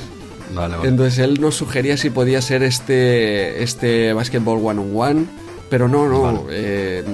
Entonces 0.83 1.19
él 1.19 1.41
nos 1.41 1.55
sugería 1.57 1.97
si 1.97 2.11
podía 2.11 2.41
ser 2.43 2.63
este, 2.63 3.63
este 3.63 4.13
Basketball 4.13 4.65
One 4.65 4.81
on 4.81 4.97
One, 4.97 5.27
pero 5.69 5.89
no, 5.89 6.09
no. 6.09 6.47
Eh, 6.51 7.05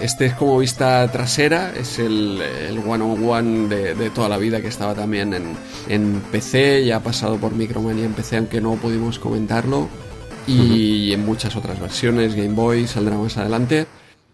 este 0.00 0.26
es 0.26 0.34
como 0.34 0.58
vista 0.58 1.10
trasera, 1.10 1.72
es 1.74 1.98
el, 1.98 2.40
el 2.40 2.78
One 2.78 3.04
on 3.04 3.28
One 3.28 3.68
de, 3.68 4.10
toda 4.10 4.28
la 4.28 4.36
vida 4.36 4.60
que 4.60 4.68
estaba 4.68 4.94
también 4.94 5.32
en, 5.32 5.56
en 5.88 6.22
PC, 6.30 6.84
ya 6.84 6.96
ha 6.96 7.00
pasado 7.00 7.36
por 7.38 7.54
Micromania 7.54 8.04
en 8.04 8.12
PC, 8.12 8.36
aunque 8.36 8.60
no 8.60 8.74
pudimos 8.76 9.18
comentarlo, 9.18 9.88
y 10.46 11.12
en 11.12 11.24
muchas 11.24 11.56
otras 11.56 11.80
versiones, 11.80 12.34
Game 12.34 12.54
Boy 12.54 12.86
saldrá 12.86 13.16
más 13.16 13.36
adelante. 13.38 13.86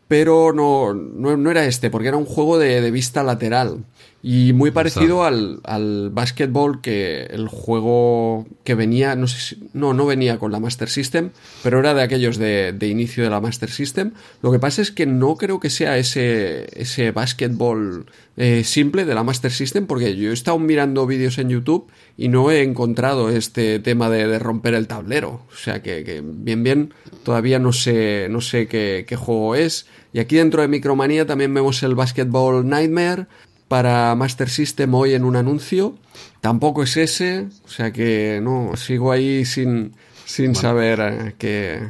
Pero 0.09 0.55
no, 0.55 0.95
no, 0.95 1.51
era 1.51 1.67
este, 1.67 1.91
porque 1.91 2.09
era 2.09 2.17
un 2.17 2.25
juego 2.25 2.59
de, 2.59 2.81
de 2.81 2.91
vista 2.91 3.23
lateral. 3.23 3.85
Y 4.21 4.53
muy 4.53 4.73
parecido 4.73 5.23
al, 5.25 5.61
al 5.63 6.11
básquetbol 6.11 6.81
que 6.81 7.23
el 7.31 7.47
juego 7.47 8.49
que 8.65 8.75
venía, 8.75 9.15
no 9.15 9.29
sé 9.29 9.41
si, 9.41 9.69
no, 9.75 9.95
no 9.95 10.07
venía 10.07 10.39
con 10.39 10.51
la 10.51 10.59
Master 10.59 10.89
System, 10.89 11.31
pero 11.63 11.79
era 11.79 11.95
de 11.95 12.03
aquellos 12.03 12.37
de, 12.37 12.73
de 12.73 12.89
inicio 12.89 13.23
de 13.23 13.31
la 13.31 13.41
Master 13.41 13.71
System. 13.71 14.11
Lo 14.43 14.51
que 14.51 14.59
pasa 14.59 14.83
es 14.83 14.91
que 14.91 15.07
no 15.07 15.37
creo 15.37 15.61
que 15.61 15.71
sea 15.71 15.99
ese, 15.99 16.67
ese 16.73 17.13
básquetbol 17.13 18.07
eh, 18.37 18.65
simple 18.65 19.05
de 19.05 19.15
la 19.15 19.23
Master 19.23 19.53
System, 19.53 19.87
porque 19.87 20.17
yo 20.17 20.31
he 20.31 20.35
estado 20.35 20.59
mirando 20.59 21.07
vídeos 21.07 21.39
en 21.39 21.51
YouTube 21.51 21.87
y 22.17 22.27
no 22.27 22.51
he 22.51 22.63
encontrado 22.63 23.31
este 23.31 23.79
tema 23.79 24.11
de, 24.11 24.27
de 24.27 24.41
romper 24.41 24.75
el 24.75 24.89
tablero. 24.89 25.43
O 25.53 25.57
sea 25.57 25.81
que, 25.81 26.03
que, 26.03 26.23
bien, 26.25 26.65
bien, 26.65 26.93
todavía 27.23 27.61
no 27.61 27.73
sé, 27.73 28.27
no 28.31 28.41
sé 28.41 28.67
qué, 28.67 29.05
qué 29.07 29.15
juego 29.15 29.55
es. 29.55 29.87
Y 30.13 30.21
aquí 30.21 30.37
dentro 30.37 30.63
de 30.63 30.69
Micromanía 30.69 31.27
también 31.27 31.53
vemos 31.53 31.83
el 31.83 31.95
Basketball 31.95 32.67
Nightmare, 32.67 33.27
para 33.69 34.15
Master 34.15 34.49
System 34.49 34.93
hoy 34.95 35.15
en 35.15 35.25
un 35.25 35.37
anuncio. 35.37 35.95
Tampoco 36.41 36.83
es 36.83 36.97
ese, 36.97 37.49
o 37.65 37.69
sea 37.69 37.93
que 37.93 38.41
no, 38.43 38.73
sigo 38.77 39.13
ahí 39.13 39.45
sin, 39.45 39.95
sin 40.25 40.53
bueno, 40.53 40.61
saber 40.61 41.01
eh, 41.01 41.35
que... 41.39 41.81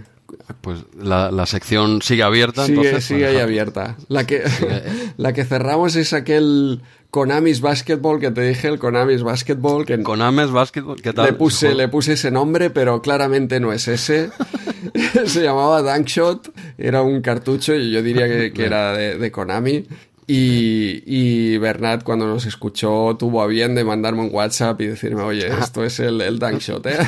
Pues 0.61 0.81
la, 0.99 1.31
la, 1.31 1.47
sección 1.47 2.03
sigue 2.03 2.23
abierta. 2.23 2.67
Sigue, 2.67 2.79
entonces, 2.79 3.05
sigue 3.05 3.27
ahí 3.27 3.37
abierta. 3.37 3.97
La 4.09 4.27
que, 4.27 4.43
la 5.17 5.33
que 5.33 5.45
cerramos 5.45 5.97
es 5.97 6.13
aquel 6.13 6.83
Konami's 7.11 7.61
Basketball 7.61 8.21
que 8.21 8.31
te 8.31 8.43
dije, 8.43 8.69
el 8.69 8.79
Konami's 8.79 9.23
Basketball. 9.23 9.87
Que 9.87 10.03
Konami's 10.03 10.51
Basketball, 10.51 11.01
¿qué 11.01 11.13
tal? 11.13 11.27
Le 11.27 11.33
puse, 11.35 11.75
le 11.75 11.89
puse 11.89 12.15
ese 12.15 12.31
nombre, 12.31 12.71
pero 12.71 13.01
claramente 13.01 13.61
no 13.61 13.73
es 13.73 13.89
ese. 13.89 14.31
Se 15.27 15.43
llamaba 15.43 15.83
Dunkshot, 15.83 16.53
era 16.77 17.03
un 17.03 17.21
cartucho 17.21 17.75
y 17.75 17.91
yo 17.91 18.03
diría 18.03 18.27
que, 18.29 18.53
que 18.53 18.65
era 18.65 18.93
de, 18.93 19.19
de 19.19 19.31
Konami. 19.31 19.87
Y, 20.31 21.03
y, 21.07 21.57
Bernat, 21.57 22.03
cuando 22.03 22.27
nos 22.27 22.45
escuchó, 22.45 23.17
tuvo 23.19 23.41
a 23.41 23.47
bien 23.47 23.75
de 23.75 23.83
mandarme 23.83 24.21
un 24.21 24.29
WhatsApp 24.31 24.79
y 24.83 24.89
decirme, 24.89 25.23
oye, 25.23 25.49
esto 25.49 25.83
es 25.83 26.01
el, 26.01 26.21
el 26.21 26.39
dunk 26.39 26.59
shot, 26.59 26.85
¿eh? 26.85 26.99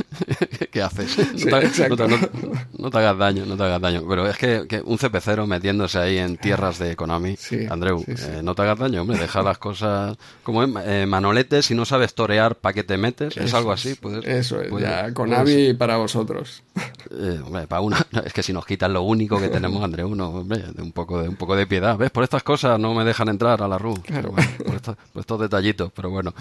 ¿Qué 0.70 0.80
haces? 0.80 1.10
Sí, 1.10 1.46
no, 1.48 1.58
te, 1.58 1.88
no, 1.88 1.96
te, 1.96 2.30
no, 2.78 2.90
te, 2.90 2.98
hagas 2.98 3.18
daño, 3.18 3.44
no 3.44 3.56
te 3.56 3.64
hagas 3.64 3.80
daño. 3.80 4.04
Pero 4.08 4.28
es 4.28 4.36
que, 4.38 4.66
que 4.68 4.82
un 4.84 4.98
CPCero 4.98 5.48
metiéndose 5.48 5.98
ahí 5.98 6.18
en 6.18 6.36
tierras 6.36 6.78
de 6.78 6.94
Konami, 6.94 7.36
sí, 7.36 7.66
Andreu, 7.68 8.04
sí, 8.06 8.14
eh, 8.16 8.40
no 8.44 8.54
te 8.54 8.62
hagas 8.62 8.78
daño, 8.78 9.02
hombre, 9.02 9.18
deja 9.18 9.42
las 9.42 9.58
cosas 9.58 10.16
como 10.44 10.62
eh, 10.62 11.06
Manolete, 11.06 11.62
si 11.62 11.74
no 11.74 11.84
sabes 11.84 12.14
torear, 12.14 12.54
¿para 12.54 12.72
qué 12.72 12.84
te 12.84 12.96
metes? 12.96 13.36
Es 13.36 13.52
algo 13.52 13.72
así. 13.72 13.96
Puedes, 13.96 14.24
eso 14.24 14.60
es, 14.60 14.68
puedes, 14.68 14.88
ya, 14.88 15.12
Konami 15.12 15.42
puedes, 15.42 15.74
para 15.76 15.96
vosotros. 15.96 16.62
Eh, 17.10 17.40
hombre, 17.44 17.66
para 17.66 17.80
una, 17.80 18.06
es 18.24 18.32
que 18.32 18.44
si 18.44 18.52
nos 18.52 18.64
quitan 18.64 18.92
lo 18.92 19.02
único 19.02 19.40
que 19.40 19.48
tenemos, 19.48 19.82
Andreu, 19.82 20.14
no, 20.14 20.28
hombre, 20.28 20.62
un 20.78 20.92
poco 20.92 21.20
de, 21.20 21.28
un 21.28 21.34
poco 21.34 21.56
de 21.56 21.66
piedad. 21.66 21.98
¿Ves? 21.98 22.12
Por 22.12 22.22
estas 22.22 22.44
cosas 22.44 22.59
no 22.62 22.94
me 22.94 23.04
dejan 23.04 23.28
entrar 23.28 23.62
a 23.62 23.68
la 23.68 23.78
RU. 23.78 23.94
Claro. 24.02 24.32
Bueno, 24.32 24.50
por, 24.64 24.74
estos, 24.74 24.96
por, 25.12 25.20
estos, 25.20 25.40
detallitos, 25.40 25.92
pero 25.94 26.10
bueno. 26.10 26.34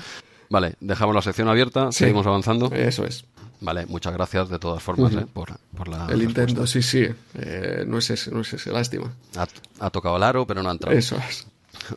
Vale, 0.50 0.76
dejamos 0.80 1.14
la 1.14 1.22
sección 1.22 1.48
abierta, 1.48 1.92
sí, 1.92 2.00
seguimos 2.00 2.26
avanzando. 2.26 2.72
Eso 2.74 3.06
es. 3.06 3.26
Vale, 3.62 3.86
muchas 3.88 4.14
gracias 4.14 4.50
de 4.50 4.58
todas 4.58 4.82
formas 4.82 5.14
uh 5.14 5.18
-huh. 5.18 5.24
eh, 5.24 5.28
por, 5.32 5.58
por, 5.76 5.88
la. 5.88 6.06
El 6.06 6.20
respuesta. 6.20 6.42
intento, 6.42 6.68
sí, 6.68 6.82
sí. 6.82 7.08
Eh, 7.36 7.84
no 7.86 7.98
es 7.98 8.10
ese, 8.10 8.32
no 8.32 8.42
es 8.42 8.54
ese, 8.54 8.72
lástima. 8.72 9.12
Ha, 9.36 9.48
ha, 9.80 9.90
tocado 9.90 10.18
el 10.18 10.24
aro, 10.24 10.48
pero 10.48 10.64
no 10.64 10.70
ha 10.70 10.72
entrado. 10.72 10.98
Eso 10.98 11.18
es. 11.18 11.46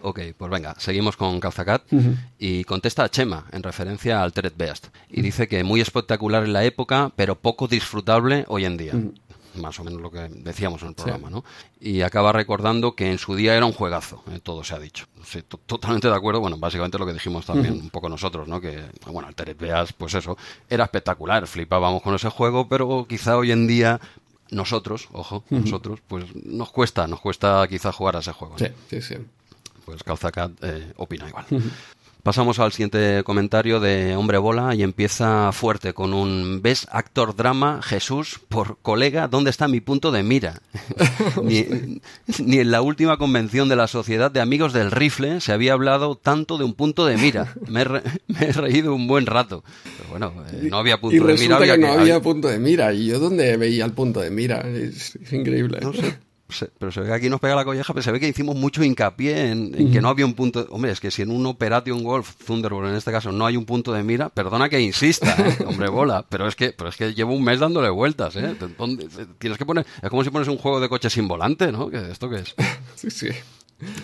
Ok, 0.01 0.21
pues 0.39 0.51
venga, 0.51 0.75
seguimos 0.79 1.17
con 1.17 1.39
Calzacat 1.41 1.83
uh 1.93 1.97
-huh. 1.97 2.17
y 2.39 2.65
contesta 2.65 3.05
a 3.05 3.11
Chema 3.11 3.47
en 3.53 3.63
referencia 3.63 4.19
al 4.19 4.25
Altered 4.25 4.53
Beast 4.57 4.87
y 5.11 5.23
dice 5.23 5.49
que 5.49 5.63
muy 5.65 5.81
espectacular 5.81 6.45
en 6.45 6.53
la 6.53 6.65
época, 6.65 7.13
pero 7.15 7.37
poco 7.37 7.69
disfrutable 7.69 8.45
hoy 8.49 8.65
en 8.65 8.77
día. 8.77 8.93
Uh 8.95 8.99
-huh 8.99 9.13
más 9.55 9.79
o 9.81 9.85
menos 9.85 10.01
lo 10.01 10.11
que 10.11 10.29
decíamos 10.29 10.83
en 10.83 10.89
el 10.89 10.95
programa, 10.95 11.29
sí. 11.29 11.35
¿no? 11.35 11.45
Y 11.81 12.03
acaba 12.03 12.33
recordando 12.33 12.95
que 12.95 13.11
en 13.11 13.19
su 13.19 13.35
día 13.35 13.55
era 13.57 13.67
un 13.67 13.73
juegazo, 13.73 14.23
eh, 14.31 14.41
todo 14.43 14.65
se 14.65 14.75
ha 14.75 14.79
dicho. 14.79 15.07
Sí, 15.25 15.43
totalmente 15.43 16.09
de 16.09 16.15
acuerdo, 16.15 16.41
bueno, 16.41 16.57
básicamente 16.59 16.99
lo 16.99 17.07
que 17.07 17.13
dijimos 17.13 17.47
también 17.47 17.75
uh 17.75 17.77
-huh. 17.79 17.83
un 17.83 17.91
poco 17.91 18.09
nosotros, 18.09 18.49
¿no? 18.49 18.61
Que, 18.61 18.85
bueno, 19.07 19.29
Altered 19.29 19.57
Beast, 19.57 19.93
pues 19.97 20.15
eso, 20.15 20.37
era 20.69 20.85
espectacular, 20.85 21.47
flipábamos 21.47 22.03
con 22.03 22.15
ese 22.15 22.29
juego, 22.29 22.69
pero 22.69 23.07
quizá 23.09 23.37
hoy 23.37 23.53
en 23.53 23.67
día 23.67 24.01
nosotros, 24.51 25.09
ojo, 25.13 25.45
uh 25.51 25.57
-huh. 25.57 25.61
nosotros, 25.65 26.01
pues 26.07 26.25
nos 26.35 26.71
cuesta, 26.71 27.07
nos 27.07 27.21
cuesta 27.21 27.67
quizá 27.69 27.93
jugar 27.93 28.17
a 28.17 28.21
ese 28.21 28.33
juego. 28.33 28.57
¿no? 28.59 28.67
Sí, 28.67 28.73
sí, 28.91 29.03
sí. 29.03 29.15
Pues 29.85 30.03
Calzacat 30.03 30.53
eh, 30.63 30.93
opina 30.97 31.29
igual. 31.29 31.45
Uh 31.51 31.59
-huh. 31.59 31.71
Pasamos 32.23 32.61
al 32.61 32.71
siguiente 32.71 33.25
comentario 33.25 33.81
de 33.81 34.15
Hombre 34.15 34.39
Bola 34.39 34.77
y 34.77 34.85
empieza 34.85 35.51
fuerte 35.51 35.93
con 35.93 36.15
un 36.15 36.61
¿Ves 36.63 36.87
actor 36.93 37.35
drama 37.35 37.81
Jesús 37.83 38.39
por 38.49 38.79
colega? 38.81 39.27
¿Dónde 39.27 39.51
está 39.51 39.67
mi 39.67 39.81
punto 39.81 40.13
de 40.13 40.23
mira? 40.23 40.63
ni, 41.43 41.67
ni, 42.39 42.59
en 42.59 42.71
la 42.71 42.81
última 42.81 43.17
convención 43.17 43.69
de 43.69 43.75
la 43.75 43.89
Sociedad 43.89 44.31
de 44.31 44.41
Amigos 44.41 44.73
del 44.73 44.93
Rifle 44.93 45.41
se 45.41 45.53
había 45.53 45.73
hablado 45.73 46.15
tanto 46.15 46.59
de 46.59 46.65
un 46.65 46.75
punto 46.75 47.07
de 47.07 47.17
mira. 47.17 47.55
Me 47.67 47.81
he, 47.81 47.85
re, 47.85 48.03
me 48.29 48.47
he 48.47 48.53
reído 48.53 48.95
un 48.95 49.09
buen 49.09 49.27
rato. 49.27 49.65
Pero 49.83 50.11
bueno, 50.11 50.33
eh, 50.53 50.69
no 50.71 50.77
había 50.77 51.01
punto 51.01 51.17
y 51.17 51.19
de 51.19 51.35
mira. 51.35 51.57
Había 51.57 51.75
que 51.75 51.81
no 51.81 51.89
había, 51.89 52.01
había 52.03 52.23
punto 52.23 52.47
de 52.47 52.61
mira. 52.61 52.93
¿Y 52.95 53.07
yo 53.07 53.19
dónde 53.19 53.57
veía 53.57 53.85
el 53.85 53.95
punto 53.95 54.21
de 54.21 54.31
mira? 54.31 54.61
Es, 54.61 55.17
es 55.17 55.33
increíble. 55.33 55.81
No 55.83 55.93
sé 55.93 56.19
pero 56.79 56.93
se 56.93 57.01
ve 57.01 57.07
que 57.07 57.13
aquí 57.13 57.29
nos 57.29 57.41
pega 57.41 57.55
la 57.55 57.65
colleja, 57.65 57.93
pero 57.93 58.03
se 58.03 58.13
ve 58.13 58.21
que 58.21 58.29
hicimos 58.29 58.57
mucho 58.57 58.83
hincapié 58.83 59.51
en, 59.51 59.75
en 59.77 59.93
que 59.93 60.01
no 60.01 60.09
había 60.09 60.27
un 60.27 60.35
punto. 60.35 60.67
Hombre, 60.71 60.91
es 60.93 61.01
que 61.01 61.11
si 61.11 61.23
en 61.23 61.31
un 61.31 61.45
Operation 61.47 62.03
Golf 62.03 62.35
Thunderbolt 62.45 62.89
en 62.89 62.97
este 62.97 63.11
caso 63.11 63.33
no 63.33 63.47
hay 63.47 63.57
un 63.57 63.65
punto 63.65 63.93
de 63.93 64.03
mira, 64.03 64.29
perdona 64.29 64.69
que 64.69 64.81
insista, 64.81 65.35
¿eh? 65.39 65.65
hombre 65.67 65.89
bola, 65.89 66.25
pero 66.29 66.47
es 66.47 66.57
que 66.57 66.73
pero 66.73 66.91
es 66.91 66.97
que 66.97 67.15
llevo 67.15 67.35
un 67.35 67.45
mes 67.45 67.61
dándole 67.61 67.91
vueltas, 67.91 68.37
¿eh? 68.37 68.57
Tienes 69.39 69.59
que 69.59 69.67
poner, 69.67 69.87
es 70.03 70.11
como 70.11 70.25
si 70.25 70.31
pones 70.31 70.49
un 70.49 70.59
juego 70.59 70.81
de 70.81 70.89
coche 70.89 71.11
sin 71.11 71.29
volante, 71.29 71.73
¿no? 71.73 71.89
¿Qué, 71.89 72.11
¿Esto 72.11 72.29
qué 72.29 72.37
es? 72.37 72.55
Sí, 72.95 73.11
sí. 73.11 73.29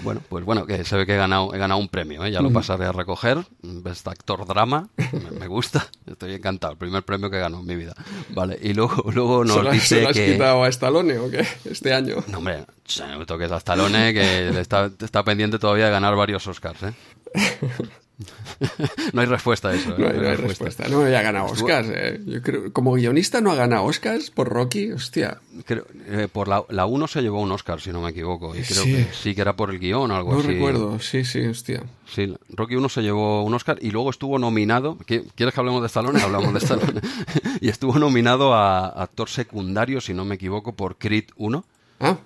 Bueno, 0.02 0.20
pues 0.28 0.44
bueno, 0.44 0.66
que 0.66 0.84
se 0.84 0.96
ve 0.96 1.06
que 1.06 1.14
he 1.14 1.16
ganado, 1.16 1.54
he 1.54 1.58
ganado 1.58 1.80
un 1.80 1.88
premio, 1.88 2.24
¿eh? 2.24 2.30
ya 2.30 2.40
lo 2.40 2.52
pasaré 2.52 2.86
a 2.86 2.92
recoger. 2.92 3.44
Best 3.62 4.06
Actor 4.08 4.46
Drama, 4.46 4.88
me, 5.12 5.30
me, 5.38 5.46
gusta, 5.46 5.88
estoy 6.06 6.34
encantado, 6.34 6.72
el 6.72 6.78
primer 6.78 7.02
premio 7.04 7.30
que 7.30 7.38
gano 7.38 7.60
en 7.60 7.66
mi 7.66 7.76
vida. 7.76 7.94
Vale, 8.30 8.58
y 8.60 8.74
luego, 8.74 9.10
luego 9.12 9.44
nos 9.44 9.56
¿Se 9.56 9.62
lo, 9.62 9.70
dice 9.70 9.86
¿se 9.86 10.02
lo 10.02 10.08
has 10.08 10.16
que... 10.16 10.32
quitado 10.32 10.64
a 10.64 10.68
Stallone 10.68 11.18
o 11.18 11.30
qué? 11.30 11.46
Este 11.64 11.92
año. 11.94 12.16
No, 12.28 12.38
hombre, 12.38 12.64
no 12.98 13.18
me 13.18 13.26
toques 13.26 13.50
a 13.52 13.56
Stallone, 13.58 14.12
que 14.12 14.60
está, 14.60 14.90
está 15.00 15.22
pendiente 15.22 15.58
todavía 15.58 15.86
de 15.86 15.90
ganar 15.92 16.16
varios 16.16 16.46
Oscars, 16.46 16.82
¿eh? 16.82 16.92
no 19.12 19.20
hay 19.20 19.26
respuesta 19.26 19.68
a 19.68 19.74
eso. 19.74 19.90
¿eh? 19.90 19.94
No, 19.98 20.08
hay, 20.08 20.14
no 20.14 20.28
hay 20.28 20.36
respuesta. 20.36 20.64
respuesta. 20.64 20.88
No 20.88 21.02
había 21.02 21.22
ganado 21.22 21.46
Oscars. 21.46 21.88
Eh. 21.90 22.20
Yo 22.26 22.42
creo, 22.42 22.72
como 22.72 22.94
guionista 22.94 23.40
no 23.40 23.52
ha 23.52 23.54
ganado 23.54 23.84
Oscars 23.84 24.30
por 24.30 24.48
Rocky, 24.48 24.90
hostia. 24.92 25.38
Creo, 25.64 25.86
eh, 26.06 26.28
por 26.30 26.48
la, 26.48 26.64
la 26.68 26.86
1 26.86 27.06
se 27.06 27.22
llevó 27.22 27.40
un 27.40 27.52
Oscar, 27.52 27.80
si 27.80 27.90
no 27.90 28.00
me 28.00 28.10
equivoco. 28.10 28.56
Y 28.56 28.62
creo 28.62 28.82
sí. 28.82 28.92
que 28.92 29.08
sí 29.12 29.34
que 29.34 29.40
era 29.40 29.54
por 29.54 29.70
el 29.70 29.78
guion 29.78 30.10
o 30.10 30.16
algo 30.16 30.32
no 30.32 30.38
así. 30.38 30.48
No 30.48 30.54
recuerdo, 30.54 30.98
sí, 30.98 31.24
sí, 31.24 31.46
hostia. 31.46 31.84
Sí, 32.06 32.34
Rocky 32.50 32.74
1 32.74 32.88
se 32.88 33.02
llevó 33.02 33.44
un 33.44 33.54
Oscar 33.54 33.78
y 33.80 33.90
luego 33.90 34.10
estuvo 34.10 34.38
nominado. 34.38 34.98
¿Quieres 35.06 35.54
que 35.54 35.60
hablemos 35.60 35.80
de 35.82 35.86
Stallone? 35.86 36.20
Hablamos 36.20 36.52
de 36.52 36.58
Stallone. 36.58 37.00
y 37.60 37.68
estuvo 37.68 37.98
nominado 37.98 38.54
a 38.54 38.88
actor 38.88 39.28
secundario, 39.28 40.00
si 40.00 40.12
no 40.12 40.24
me 40.24 40.34
equivoco, 40.34 40.72
por 40.74 40.96
Creed 40.96 41.26
1. 41.36 41.64
Ah, 42.00 42.16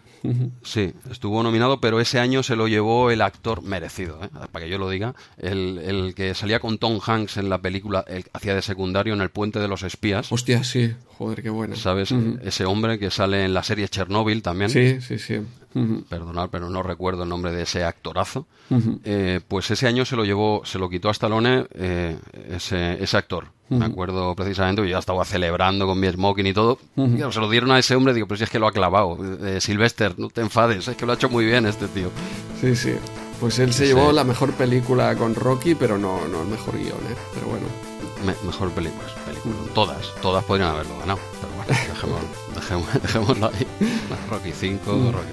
Sí, 0.62 0.92
estuvo 1.10 1.42
nominado, 1.42 1.80
pero 1.80 2.00
ese 2.00 2.20
año 2.20 2.42
se 2.42 2.56
lo 2.56 2.68
llevó 2.68 3.10
el 3.10 3.22
actor 3.22 3.62
merecido, 3.62 4.20
¿eh? 4.22 4.28
para 4.52 4.64
que 4.64 4.70
yo 4.70 4.78
lo 4.78 4.88
diga, 4.88 5.14
el, 5.36 5.78
el, 5.78 6.14
que 6.14 6.34
salía 6.34 6.60
con 6.60 6.78
Tom 6.78 7.00
Hanks 7.04 7.38
en 7.38 7.48
la 7.48 7.58
película, 7.58 8.04
el, 8.06 8.24
hacía 8.32 8.54
de 8.54 8.62
secundario 8.62 9.14
en 9.14 9.20
El 9.20 9.30
Puente 9.30 9.58
de 9.58 9.68
los 9.68 9.82
Espías. 9.82 10.30
Hostia, 10.30 10.62
sí, 10.64 10.94
joder, 11.18 11.42
qué 11.42 11.50
bueno. 11.50 11.74
¿Sabes? 11.76 12.12
Uh 12.12 12.16
-huh. 12.16 12.40
Ese 12.44 12.64
hombre 12.64 12.98
que 12.98 13.10
sale 13.10 13.44
en 13.44 13.54
la 13.54 13.62
serie 13.62 13.88
Chernobyl 13.88 14.42
también. 14.42 14.70
Sí, 14.70 15.00
sí, 15.00 15.18
sí. 15.18 15.36
Uh 15.74 15.80
-huh. 15.80 16.04
Perdonad, 16.04 16.50
pero 16.50 16.68
no 16.68 16.82
recuerdo 16.82 17.24
el 17.24 17.28
nombre 17.28 17.52
de 17.52 17.62
ese 17.62 17.84
actorazo. 17.84 18.46
Eh, 19.04 19.40
pues 19.48 19.70
ese 19.70 19.86
año 19.86 20.04
se 20.04 20.16
lo 20.16 20.24
llevó, 20.24 20.62
se 20.64 20.78
lo 20.78 20.88
quitó 20.88 21.08
a 21.08 21.12
Stallone 21.12 21.66
eh, 21.74 22.16
ese, 22.48 23.02
ese 23.02 23.16
actor. 23.16 23.48
Me 23.78 23.86
acuerdo 23.86 24.34
precisamente, 24.34 24.82
yo 24.82 24.88
ya 24.88 24.98
estaba 24.98 25.24
celebrando 25.24 25.86
con 25.86 25.98
mi 25.98 26.08
smoking 26.08 26.46
y 26.46 26.52
todo. 26.52 26.78
Y 26.96 27.18
se 27.32 27.40
lo 27.40 27.48
dieron 27.50 27.70
a 27.70 27.78
ese 27.78 27.94
hombre, 27.94 28.14
digo, 28.14 28.26
pero 28.26 28.38
si 28.38 28.44
es 28.44 28.50
que 28.50 28.58
lo 28.58 28.66
ha 28.66 28.72
clavado. 28.72 29.18
Eh, 29.46 29.60
Sylvester, 29.60 30.18
no 30.18 30.28
te 30.28 30.40
enfades, 30.40 30.88
es 30.88 30.96
que 30.96 31.06
lo 31.06 31.12
ha 31.12 31.14
hecho 31.14 31.28
muy 31.28 31.44
bien 31.44 31.66
este 31.66 31.88
tío. 31.88 32.10
Sí, 32.60 32.76
sí. 32.76 32.94
Pues 33.40 33.58
él 33.58 33.72
se 33.72 33.86
sí. 33.86 33.94
llevó 33.94 34.12
la 34.12 34.24
mejor 34.24 34.52
película 34.52 35.16
con 35.16 35.34
Rocky, 35.34 35.74
pero 35.74 35.98
no, 35.98 36.26
no 36.28 36.42
el 36.42 36.48
mejor 36.48 36.76
guion, 36.76 36.90
¿eh? 36.90 37.16
Pero 37.34 37.46
bueno. 37.48 37.66
Me, 38.24 38.34
mejor 38.46 38.70
película, 38.70 39.08
película. 39.26 39.54
Todas, 39.74 40.14
todas 40.22 40.44
podrían 40.44 40.70
haberlo 40.70 40.96
ganado. 40.98 41.18
Pero 41.40 41.52
bueno, 41.56 41.80
dejémoslo, 41.92 42.28
dejémoslo, 42.54 43.00
dejémoslo 43.02 43.46
ahí. 43.46 43.66
Rocky 44.30 44.52
5, 44.52 44.92
Rocky... 45.12 45.32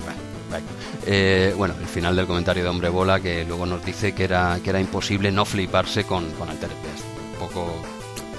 Bueno. 0.50 0.66
Eh, 1.06 1.54
bueno, 1.56 1.76
el 1.80 1.86
final 1.86 2.16
del 2.16 2.26
comentario 2.26 2.64
de 2.64 2.70
Hombre 2.70 2.90
Bola 2.90 3.20
que 3.20 3.46
luego 3.46 3.66
nos 3.66 3.86
dice 3.86 4.14
que 4.14 4.24
era, 4.24 4.60
que 4.64 4.72
era 4.72 4.80
imposible 4.82 5.32
no 5.32 5.46
fliparse 5.46 6.06
con, 6.06 6.32
con 6.32 6.50
Altered 6.50 6.76
Beast. 6.84 7.06
Un 7.34 7.48
poco 7.48 7.74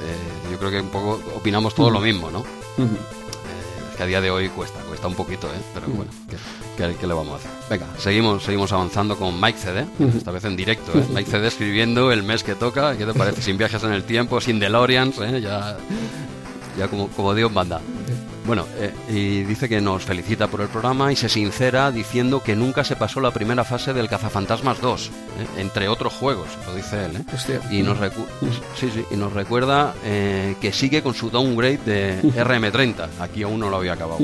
eh, 0.03 0.51
yo 0.51 0.59
creo 0.59 0.71
que 0.71 0.81
un 0.81 0.89
poco 0.89 1.21
opinamos 1.37 1.75
todo 1.75 1.87
uh 1.87 1.91
-huh. 1.91 1.95
lo 1.95 2.01
mismo, 2.01 2.31
¿no? 2.31 2.41
Uh 2.41 2.83
-huh. 2.83 2.87
eh, 2.87 3.97
que 3.97 4.03
a 4.03 4.07
día 4.07 4.21
de 4.21 4.31
hoy 4.31 4.49
cuesta, 4.49 4.81
cuesta 4.89 5.07
un 5.09 5.15
poquito, 5.15 5.47
¿eh? 5.49 5.61
Pero 5.75 5.87
uh 5.87 5.91
-huh. 5.91 5.97
bueno, 5.97 6.11
¿qué, 6.29 6.37
¿qué, 6.77 6.97
¿qué, 7.01 7.07
le 7.07 7.15
vamos 7.15 7.35
a 7.35 7.37
hacer? 7.37 7.51
Venga, 7.71 7.87
seguimos, 7.99 8.43
seguimos 8.43 8.73
avanzando 8.73 9.17
con 9.17 9.41
Mike 9.41 9.59
CD, 9.59 9.87
esta 10.17 10.31
vez 10.31 10.45
en 10.45 10.57
directo, 10.57 10.93
¿eh? 10.99 11.05
Mike 11.15 11.31
CD 11.31 11.47
escribiendo 11.49 12.11
el 12.13 12.23
mes 12.23 12.43
que 12.43 12.55
toca, 12.55 12.97
¿qué 12.97 13.07
te 13.07 13.15
parece? 13.15 13.43
sin 13.43 13.57
viajes 13.59 13.83
en 13.83 13.93
el 13.93 14.05
tiempo, 14.05 14.41
sin 14.41 14.59
DeLoreans, 14.59 15.19
¿eh? 15.19 15.41
Ya, 15.41 15.77
ya 16.79 16.89
como, 16.89 17.09
como 17.09 17.35
Dios 17.35 17.53
manda. 17.53 17.81
Bueno, 18.47 18.65
eh, 18.79 18.93
y 19.09 19.43
dice 19.45 19.69
que 19.69 19.81
nos 19.81 20.03
felicita 20.03 20.49
por 20.49 20.63
el 20.63 20.69
programa 20.69 21.13
y 21.13 21.17
se 21.17 21.29
sincera 21.29 21.93
diciendo 21.93 22.43
que 22.43 22.57
nunca 22.57 22.83
se 22.85 22.97
pasó 22.97 23.21
la 23.21 23.31
primera 23.33 23.65
fase 23.65 23.93
del 23.93 24.09
Cazafantasmas 24.09 24.81
2, 24.81 25.07
¿eh? 25.07 25.61
entre 25.61 25.89
otros 25.89 26.15
juegos, 26.15 26.49
lo 26.67 26.75
dice 26.75 27.05
él. 27.05 27.17
¿eh? 27.17 27.21
Y 27.71 27.83
nos, 27.83 27.99
recu- 27.99 28.27
sí, 28.77 28.91
sí, 28.93 29.05
y 29.11 29.17
nos 29.17 29.33
recuerda 29.35 29.95
eh, 30.05 30.57
que 30.61 30.73
sigue 30.73 31.03
con 31.03 31.15
su 31.15 31.31
downgrade 31.31 31.79
de 31.85 32.23
RM30. 32.23 33.09
Aquí 33.21 33.43
aún 33.43 33.61
no 33.61 33.69
lo 33.69 33.77
había 33.77 33.93
acabado. 33.93 34.19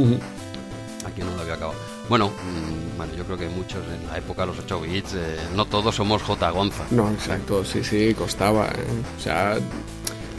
Aquí 1.06 1.20
no 1.20 1.34
lo 1.36 1.42
había 1.42 1.54
acabado. 1.54 1.78
Bueno, 2.08 2.28
mm, 2.28 2.96
bueno, 2.96 3.12
yo 3.16 3.24
creo 3.24 3.36
que 3.36 3.48
muchos 3.48 3.80
en 3.94 4.08
la 4.08 4.16
época 4.18 4.42
de 4.42 4.46
los 4.48 4.58
8 4.60 4.80
bits, 4.80 5.14
eh, 5.14 5.36
no 5.54 5.66
todos 5.66 5.94
somos 5.94 6.22
J. 6.22 6.50
Gonza. 6.50 6.84
No, 6.90 7.10
exacto, 7.10 7.64
sí, 7.64 7.84
sí, 7.84 8.14
costaba. 8.14 8.66
¿eh? 8.68 8.86
O 9.18 9.20
sea, 9.22 9.56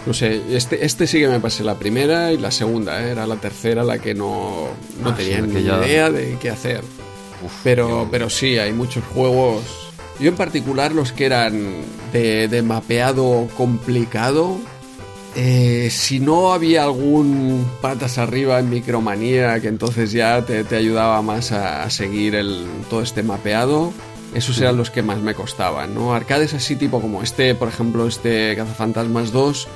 no 0.08 0.14
sé, 0.14 0.42
este, 0.56 0.84
este 0.86 1.06
sí 1.06 1.20
que 1.20 1.28
me 1.28 1.40
pasé 1.40 1.64
la 1.64 1.76
primera 1.76 2.32
y 2.32 2.38
la 2.38 2.50
segunda, 2.50 3.04
¿eh? 3.06 3.12
era 3.12 3.28
la 3.28 3.36
tercera 3.36 3.84
la 3.84 4.00
que 4.00 4.14
no, 4.16 4.70
no 5.04 5.10
Ah, 5.10 5.16
tenía 5.16 5.38
sí, 5.38 5.42
ni 5.44 5.60
idea 5.62 6.10
de 6.10 6.38
qué 6.42 6.50
hacer. 6.50 6.82
Uf, 7.46 7.52
Pero, 7.64 8.08
pero 8.10 8.30
sí, 8.30 8.58
hay 8.58 8.74
muchos 8.74 9.04
juegos. 9.14 9.64
Yo 10.20 10.30
en 10.30 10.36
particular 10.36 10.94
los 10.94 11.12
que 11.12 11.26
eran 11.28 11.84
de, 12.12 12.48
de 12.48 12.62
mapeado 12.64 13.48
complicado. 13.56 14.58
eh, 15.36 15.90
si 15.92 16.20
no 16.20 16.54
había 16.54 16.84
algún 16.84 17.64
patas 17.82 18.18
arriba 18.18 18.58
en 18.58 18.70
Micromanía 18.72 19.60
que 19.60 19.68
entonces 19.68 20.12
ya 20.12 20.44
te, 20.44 20.64
te 20.64 20.76
ayudaba 20.76 21.22
más 21.22 21.52
a, 21.52 21.84
a 21.84 21.90
seguir 21.92 22.34
el, 22.34 22.66
todo 22.90 23.04
este 23.04 23.22
mapeado, 23.22 23.94
esos 24.34 24.60
eran 24.60 24.78
los 24.78 24.90
que 24.90 25.04
más 25.04 25.20
me 25.20 25.36
costaban, 25.36 25.94
¿no? 25.94 26.14
Arcades 26.16 26.56
así 26.56 26.76
tipo 26.76 27.00
como 27.02 27.22
este, 27.22 27.54
por 27.54 27.68
ejemplo, 27.68 28.08
este 28.08 28.56
Cazafantasmas 28.56 29.32
2, 29.32 29.68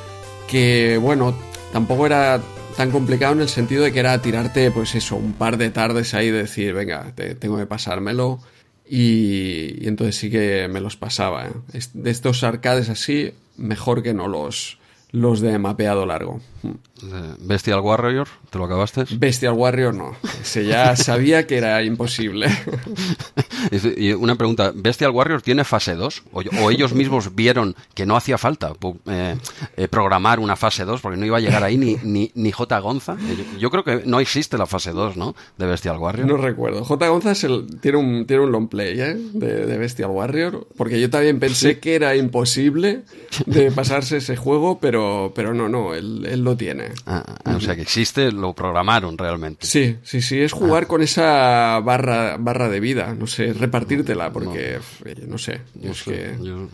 que 0.51 0.97
bueno, 1.01 1.33
tampoco 1.71 2.05
era 2.05 2.41
tan 2.77 2.91
complicado 2.91 3.33
en 3.33 3.41
el 3.41 3.49
sentido 3.49 3.83
de 3.83 3.91
que 3.93 3.99
era 4.01 4.21
tirarte, 4.21 4.69
pues 4.71 4.93
eso, 4.95 5.15
un 5.15 5.33
par 5.33 5.57
de 5.57 5.69
tardes 5.71 6.13
ahí 6.13 6.27
y 6.27 6.31
decir, 6.31 6.73
venga, 6.73 7.11
te- 7.15 7.35
tengo 7.35 7.57
que 7.57 7.65
pasármelo. 7.65 8.39
Y, 8.87 9.83
y 9.83 9.87
entonces 9.87 10.17
sí 10.17 10.29
que 10.29 10.67
me 10.69 10.81
los 10.81 10.97
pasaba. 10.97 11.47
¿eh? 11.47 11.51
De 11.93 12.11
estos 12.11 12.43
arcades 12.43 12.89
así, 12.89 13.31
mejor 13.55 14.03
que 14.03 14.13
no 14.13 14.27
los, 14.27 14.79
los 15.11 15.39
de 15.39 15.57
mapeado 15.59 16.05
largo. 16.05 16.41
eh, 16.63 16.73
Bestial 17.39 17.79
Warrior, 17.79 18.27
¿te 18.51 18.59
lo 18.59 18.65
acabaste? 18.65 19.05
Bestial 19.17 19.53
Warrior 19.53 19.95
no. 19.95 20.15
Ese 20.41 20.65
ya 20.65 20.95
sabía 20.95 21.47
que 21.47 21.57
era 21.57 21.81
imposible. 21.81 22.47
Y 23.97 24.11
una 24.13 24.35
pregunta, 24.35 24.71
¿Bestial 24.73 25.11
Warrior 25.11 25.41
tiene 25.41 25.63
fase 25.63 25.93
2? 25.95 26.23
¿O, 26.33 26.41
o 26.61 26.71
ellos 26.71 26.93
mismos 26.93 27.35
vieron 27.35 27.75
que 27.93 28.05
no 28.05 28.15
hacía 28.15 28.37
falta 28.37 28.73
eh, 29.07 29.37
eh, 29.77 29.87
programar 29.87 30.39
una 30.39 30.55
fase 30.55 30.83
2 30.83 30.99
porque 30.99 31.17
no 31.17 31.25
iba 31.25 31.37
a 31.37 31.39
llegar 31.39 31.63
ahí 31.63 31.77
ni, 31.77 31.95
ni, 32.03 32.31
ni 32.33 32.51
J. 32.51 32.79
Gonza? 32.79 33.13
Eh, 33.13 33.35
Yo, 33.37 33.59
yo 33.59 33.69
creo 33.69 33.83
que 33.83 34.03
no 34.05 34.19
existe 34.19 34.57
la 34.57 34.65
fase 34.65 34.91
2, 34.91 35.15
¿no? 35.15 35.35
De 35.57 35.67
Bestial 35.67 35.97
Warrior. 35.97 36.27
No 36.27 36.37
recuerdo. 36.37 36.83
J. 36.83 37.07
González 37.07 37.45
tiene, 37.81 37.97
un, 37.97 38.25
tiene 38.25 38.43
un 38.43 38.51
long 38.51 38.67
play 38.67 38.99
¿eh? 38.99 39.15
de, 39.33 39.65
de 39.65 39.77
Bestial 39.77 40.09
Warrior, 40.09 40.67
porque 40.75 40.99
yo 40.99 41.09
también 41.09 41.39
pensé 41.39 41.79
que 41.79 41.95
era 41.95 42.15
imposible 42.15 43.03
de 43.45 43.71
pasarse 43.71 44.17
ese 44.17 44.35
juego, 44.35 44.79
pero, 44.79 45.31
pero 45.35 45.53
no, 45.53 45.69
no, 45.69 45.93
él, 45.93 46.25
él 46.25 46.41
lo 46.41 46.57
tiene. 46.57 46.89
Ah, 47.05 47.23
ah, 47.45 47.55
o 47.55 47.61
sea 47.61 47.75
que 47.75 47.83
existe, 47.83 48.31
lo 48.41 48.53
programaron 48.53 49.17
realmente. 49.17 49.65
Sí, 49.65 49.97
sí, 50.03 50.21
sí, 50.21 50.41
es 50.41 50.51
jugar 50.51 50.87
con 50.87 51.01
esa 51.01 51.79
barra, 51.79 52.37
barra 52.37 52.67
de 52.67 52.79
vida, 52.79 53.15
no 53.17 53.27
sé, 53.27 53.53
repartírtela, 53.53 54.31
porque, 54.31 54.79
no 55.27 55.37
sé, 55.37 55.61
yo 55.75 55.91
es 55.91 56.03
que... 56.03 56.35
Yo, 56.41 56.67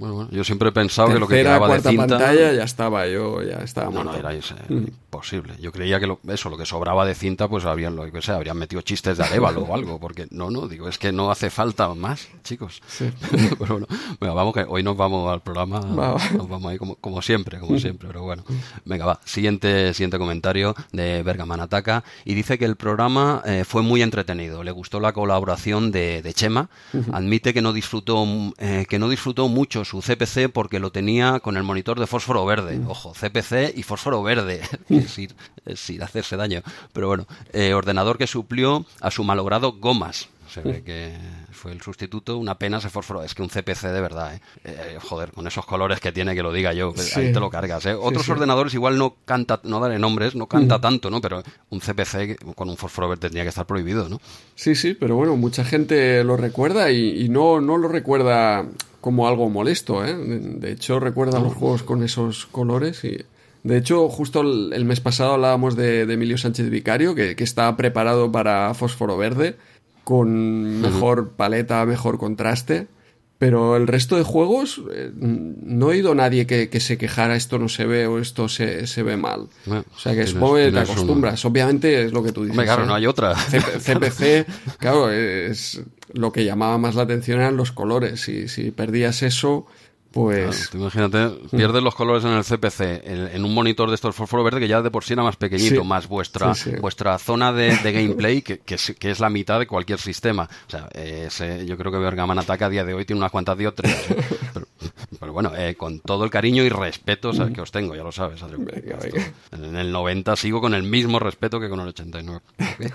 bueno, 0.00 0.14
bueno, 0.14 0.30
yo 0.32 0.42
siempre 0.44 0.70
he 0.70 0.72
pensado 0.72 1.08
que 1.12 1.18
lo 1.18 1.28
que 1.28 1.36
quedaba 1.36 1.68
de 1.68 1.82
cinta... 1.82 2.06
pantalla, 2.06 2.54
ya 2.54 2.64
estaba, 2.64 3.06
yo 3.06 3.42
ya 3.42 3.58
estaba 3.58 3.90
No, 3.90 4.02
no, 4.02 4.14
era 4.16 4.32
ese- 4.32 4.54
imposible. 4.70 5.54
Yo 5.60 5.72
creía 5.72 6.00
que 6.00 6.06
lo, 6.06 6.20
eso, 6.28 6.48
lo 6.48 6.56
que 6.56 6.64
sobraba 6.64 7.04
de 7.04 7.14
cinta, 7.14 7.48
pues 7.48 7.66
habrían, 7.66 7.96
lo 7.96 8.10
que 8.10 8.22
sea, 8.22 8.36
habrían 8.36 8.56
metido 8.56 8.80
chistes 8.80 9.18
de 9.18 9.24
Arevalo 9.24 9.60
o 9.62 9.74
algo, 9.74 10.00
porque 10.00 10.26
no, 10.30 10.50
no, 10.50 10.68
digo, 10.68 10.88
es 10.88 10.96
que 10.96 11.12
no 11.12 11.30
hace 11.30 11.50
falta 11.50 11.92
más, 11.94 12.28
chicos. 12.42 12.80
pero 13.58 13.74
bueno, 14.18 14.34
vamos 14.34 14.54
que 14.54 14.64
hoy 14.66 14.82
nos 14.82 14.96
vamos 14.96 15.30
al 15.30 15.42
programa, 15.42 15.80
Va, 15.80 16.14
va. 16.14 16.30
nos 16.34 16.48
vamos 16.48 16.72
ahí 16.72 16.78
como, 16.78 16.96
como 16.96 17.20
siempre, 17.20 17.58
como 17.60 17.78
siempre, 17.78 18.08
pero 18.08 18.22
bueno. 18.22 18.42
Venga, 18.86 19.04
va, 19.04 19.20
siguiente, 19.26 19.92
siguiente 19.92 20.16
comentario 20.18 20.74
de 20.92 21.22
Bergaman 21.22 21.60
Ataca, 21.60 22.04
y 22.24 22.32
dice 22.34 22.56
que 22.58 22.64
el 22.64 22.76
programa 22.76 23.42
eh, 23.44 23.64
fue 23.66 23.82
muy 23.82 24.00
entretenido, 24.00 24.64
le 24.64 24.70
gustó 24.70 24.98
la 24.98 25.12
colaboración 25.12 25.92
de, 25.92 26.22
de 26.22 26.32
Chema, 26.32 26.70
admite 27.12 27.52
que 27.52 27.60
no 27.60 27.74
disfrutó, 27.74 28.24
eh, 28.58 28.86
que 28.88 28.98
no 28.98 29.10
disfrutó 29.10 29.48
mucho 29.48 29.84
su 29.90 30.00
CPC 30.00 30.52
porque 30.52 30.78
lo 30.78 30.92
tenía 30.92 31.40
con 31.40 31.56
el 31.56 31.64
monitor 31.64 31.98
de 31.98 32.06
fósforo 32.06 32.46
verde. 32.46 32.80
Ojo, 32.86 33.12
CPC 33.12 33.76
y 33.76 33.82
fósforo 33.82 34.22
verde. 34.22 34.60
ir 34.88 36.02
a 36.02 36.04
hacerse 36.04 36.36
daño. 36.36 36.62
Pero 36.92 37.08
bueno, 37.08 37.26
eh, 37.52 37.74
ordenador 37.74 38.16
que 38.16 38.28
suplió 38.28 38.86
a 39.00 39.10
su 39.10 39.24
malogrado 39.24 39.72
Gomas. 39.72 40.28
Se 40.48 40.60
ve 40.62 40.82
que 40.82 41.16
fue 41.52 41.70
el 41.72 41.80
sustituto, 41.80 42.36
una 42.36 42.56
pena 42.56 42.78
ese 42.78 42.88
fósforo. 42.88 43.22
Es 43.22 43.34
que 43.34 43.42
un 43.42 43.48
CPC 43.48 43.88
de 43.88 44.00
verdad, 44.00 44.34
¿eh? 44.34 44.40
Eh, 44.64 44.98
joder, 45.00 45.30
con 45.32 45.46
esos 45.46 45.64
colores 45.64 46.00
que 46.00 46.10
tiene, 46.10 46.34
que 46.34 46.42
lo 46.42 46.52
diga 46.52 46.72
yo, 46.72 46.92
Sí. 46.96 47.20
ahí 47.20 47.32
te 47.32 47.38
lo 47.40 47.50
cargas. 47.50 47.86
¿eh? 47.86 47.94
Otros 47.94 48.26
sí. 48.26 48.32
ordenadores 48.32 48.74
igual 48.74 48.96
no 48.98 49.14
canta, 49.24 49.60
no 49.64 49.78
daré 49.80 49.98
nombres, 49.98 50.34
no 50.34 50.46
canta 50.46 50.80
tanto, 50.80 51.08
¿no? 51.08 51.20
Pero 51.20 51.42
un 51.70 51.80
CPC 51.80 52.36
con 52.56 52.68
un 52.68 52.76
fósforo 52.76 53.08
verde 53.08 53.22
tendría 53.22 53.44
que 53.44 53.50
estar 53.50 53.66
prohibido, 53.66 54.08
¿no? 54.08 54.20
Sí, 54.56 54.74
sí, 54.74 54.94
pero 54.94 55.14
bueno, 55.16 55.36
mucha 55.36 55.64
gente 55.64 56.22
lo 56.24 56.36
recuerda 56.36 56.90
y, 56.90 57.24
y 57.24 57.28
no, 57.28 57.60
no 57.60 57.76
lo 57.76 57.86
recuerda 57.86 58.66
como 59.00 59.26
algo 59.28 59.48
molesto, 59.48 60.04
¿eh? 60.04 60.14
De, 60.14 60.72
hecho, 60.72 61.00
recuerda 61.00 61.40
los 61.40 61.54
juegos 61.54 61.82
con 61.82 62.02
esos 62.02 62.46
colores 62.46 63.04
y... 63.04 63.18
De 63.62 63.76
hecho, 63.76 64.08
justo 64.08 64.40
el, 64.40 64.72
el 64.72 64.86
mes 64.86 65.00
pasado 65.00 65.34
hablábamos 65.34 65.76
de, 65.76 66.06
de 66.06 66.14
Emilio 66.14 66.38
Sánchez 66.38 66.70
Vicario, 66.70 67.14
que, 67.14 67.36
que 67.36 67.44
está 67.44 67.76
preparado 67.76 68.32
para 68.32 68.72
fósforo 68.72 69.18
verde, 69.18 69.56
con 70.02 70.80
mejor 70.80 71.32
paleta, 71.32 71.84
mejor 71.84 72.16
contraste. 72.16 72.86
Pero 73.40 73.74
el 73.74 73.86
resto 73.86 74.18
de 74.18 74.22
juegos, 74.22 74.82
eh, 74.92 75.10
no 75.14 75.86
he 75.86 75.94
oído 75.94 76.12
a 76.12 76.14
nadie 76.14 76.46
que, 76.46 76.68
que 76.68 76.78
se 76.78 76.98
quejara 76.98 77.36
esto 77.36 77.58
no 77.58 77.70
se 77.70 77.86
ve 77.86 78.06
o 78.06 78.18
esto 78.18 78.50
se, 78.50 78.86
se 78.86 79.02
ve 79.02 79.16
mal. 79.16 79.48
Bueno, 79.64 79.82
o 79.96 79.98
sea 79.98 80.14
que 80.14 80.26
supongo 80.26 80.56
que 80.56 80.70
te 80.70 80.78
acostumbras. 80.78 81.42
Obviamente 81.46 82.04
es 82.04 82.12
lo 82.12 82.22
que 82.22 82.32
tú 82.32 82.42
dices. 82.42 82.50
Hombre, 82.50 82.66
claro, 82.66 82.84
¿eh? 82.84 82.86
no 82.86 82.94
hay 82.94 83.06
otra. 83.06 83.34
CP 83.34 83.80
CPC, 83.80 84.76
claro, 84.76 85.10
es 85.10 85.80
lo 86.12 86.32
que 86.32 86.44
llamaba 86.44 86.76
más 86.76 86.96
la 86.96 87.04
atención 87.04 87.40
eran 87.40 87.56
los 87.56 87.72
colores. 87.72 88.20
Si, 88.20 88.46
si 88.46 88.72
perdías 88.72 89.22
eso, 89.22 89.66
pues 90.12 90.68
Claro, 90.68 90.84
imagínate, 90.86 91.28
pierdes 91.56 91.82
los 91.82 91.94
colores 91.94 92.24
en 92.24 92.30
el 92.32 92.44
CPC, 92.44 92.80
en, 93.04 93.28
en 93.32 93.44
un 93.44 93.54
monitor 93.54 93.88
de 93.88 93.94
estos 93.94 94.14
fósforo 94.14 94.42
verde 94.42 94.58
que 94.60 94.68
ya 94.68 94.82
de 94.82 94.90
por 94.90 95.04
sí 95.04 95.12
era 95.12 95.22
más 95.22 95.36
pequeñito, 95.36 95.82
Sí. 95.82 95.86
más 95.86 96.08
vuestra 96.08 96.54
Sí, 96.54 96.70
sí. 96.70 96.76
vuestra 96.80 97.16
zona 97.18 97.52
de, 97.52 97.76
de 97.76 97.92
gameplay, 97.92 98.42
que, 98.42 98.58
que, 98.58 98.74
es, 98.74 98.94
que 98.98 99.10
es 99.10 99.20
la 99.20 99.30
mitad 99.30 99.58
de 99.58 99.66
cualquier 99.66 99.98
sistema. 100.00 100.48
O 100.66 100.70
sea, 100.70 100.88
eh, 100.94 101.24
ese- 101.28 101.64
yo 101.66 101.76
creo 101.76 101.92
que 101.92 101.98
Bergaman 101.98 102.38
Ataca 102.38 102.66
a 102.66 102.70
día 102.70 102.84
de 102.84 102.94
hoy 102.94 103.04
tiene 103.04 103.20
unas 103.20 103.30
cuantas 103.30 103.56
dioptrías. 103.56 104.10
¿eh? 104.10 104.16
Pero, 104.54 104.66
pero 105.18 105.32
bueno, 105.32 105.52
eh, 105.56 105.74
con 105.76 106.00
todo 106.00 106.24
el 106.24 106.30
cariño 106.30 106.62
y 106.62 106.68
respeto 106.68 107.30
que 107.52 107.60
os 107.60 107.70
tengo, 107.72 107.94
ya 107.94 108.02
lo 108.02 108.12
sabes. 108.12 108.42
Adrián. 108.42 108.64
Venga, 108.64 108.96
venga. 109.02 109.32
En 109.52 109.76
el 109.76 109.92
90 109.92 110.36
sigo 110.36 110.60
con 110.60 110.74
el 110.74 110.82
mismo 110.82 111.18
respeto 111.18 111.58
que 111.60 111.68
con 111.68 111.80
el 111.80 111.88
89. 111.88 112.40
¿Ok? 112.58 112.92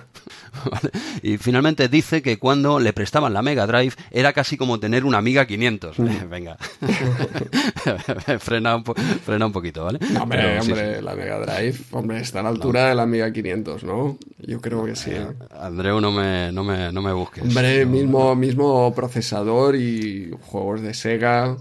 Vale. 0.71 0.89
Y 1.21 1.37
finalmente 1.37 1.89
dice 1.89 2.21
que 2.21 2.37
cuando 2.39 2.79
le 2.79 2.93
prestaban 2.93 3.33
la 3.33 3.41
Mega 3.41 3.67
Drive 3.67 3.93
era 4.11 4.31
casi 4.33 4.55
como 4.57 4.79
tener 4.79 5.03
una 5.05 5.17
Amiga 5.17 5.45
500. 5.45 5.97
Venga. 6.29 6.57
frena, 8.39 8.75
un 8.77 8.83
po- 8.83 8.95
frena 8.95 9.45
un 9.45 9.51
poquito, 9.51 9.83
¿vale? 9.85 9.99
No, 10.11 10.23
hombre, 10.23 10.39
Pero 10.41 10.63
sí, 10.63 10.71
hombre, 10.71 11.01
la 11.01 11.15
Mega 11.15 11.39
Drive, 11.39 11.77
hombre, 11.91 12.19
está 12.19 12.39
a 12.39 12.43
la 12.43 12.49
altura 12.49 12.89
de 12.89 12.95
la 12.95 13.03
Amiga 13.03 13.31
500, 13.31 13.83
¿no? 13.83 14.17
Yo 14.39 14.61
creo 14.61 14.85
que 14.85 14.95
sí. 14.95 15.11
sí. 15.11 15.17
Andreu, 15.59 15.99
no 16.01 16.11
me, 16.11 16.51
no 16.51 16.63
me, 16.63 16.91
no 16.91 17.01
me 17.01 17.13
busques. 17.13 17.43
Hombre, 17.43 17.85
mismo, 17.85 18.35
mismo 18.35 18.93
procesador 18.93 19.75
y 19.75 20.31
juegos 20.41 20.81
de 20.81 20.93
Sega, 20.93 21.57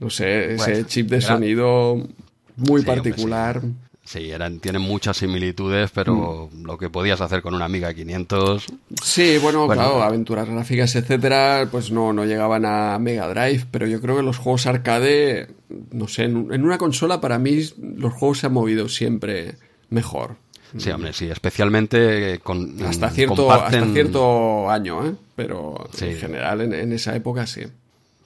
no 0.00 0.10
sé, 0.10 0.54
ese 0.54 0.70
Bueno, 0.72 0.86
chip 0.88 1.08
de 1.08 1.16
era- 1.18 1.26
sonido 1.26 1.94
muy 1.96 2.06
Sí, 2.06 2.70
hombre, 2.72 2.84
particular. 2.86 3.62
Sí, 4.02 4.30
eran, 4.30 4.58
tienen 4.58 4.82
muchas 4.82 5.18
similitudes, 5.18 5.90
pero 5.94 6.48
Mm. 6.52 6.64
lo 6.64 6.76
que 6.78 6.90
podías 6.90 7.20
hacer 7.20 7.42
con 7.42 7.54
una 7.54 7.66
Amiga 7.66 7.94
500... 7.94 8.66
Sí, 9.04 9.38
bueno, 9.40 9.66
Bueno. 9.66 9.82
claro, 9.82 10.02
aventuras 10.02 10.48
gráficas, 10.48 10.96
etcétera, 10.96 11.68
pues 11.70 11.92
no, 11.92 12.12
no 12.12 12.24
llegaban 12.24 12.64
a 12.66 12.98
Mega 12.98 13.28
Drive, 13.28 13.66
pero 13.70 13.86
yo 13.86 14.00
creo 14.00 14.16
que 14.16 14.22
los 14.24 14.38
juegos 14.38 14.66
arcade, 14.66 15.48
no 15.92 16.08
sé, 16.08 16.24
en, 16.24 16.48
en 16.52 16.64
una 16.64 16.76
consola 16.78 17.20
para 17.20 17.38
mí 17.38 17.60
los 17.96 18.12
juegos 18.14 18.38
se 18.38 18.46
han 18.46 18.52
movido 18.54 18.88
siempre 18.88 19.54
mejor. 19.90 20.36
Sí, 20.76 20.90
hombre, 20.90 21.12
sí, 21.12 21.28
especialmente 21.30 22.40
con... 22.42 22.82
Hasta 22.84 23.10
cierto, 23.10 23.46
comparten- 23.48 23.82
hasta 23.82 23.92
cierto 23.92 24.70
año, 24.70 25.06
¿eh? 25.06 25.14
Pero 25.36 25.88
Sí. 25.92 26.06
en 26.06 26.16
general 26.16 26.60
en, 26.62 26.72
en 26.74 26.92
esa 26.92 27.14
época 27.14 27.46
sí. 27.46 27.62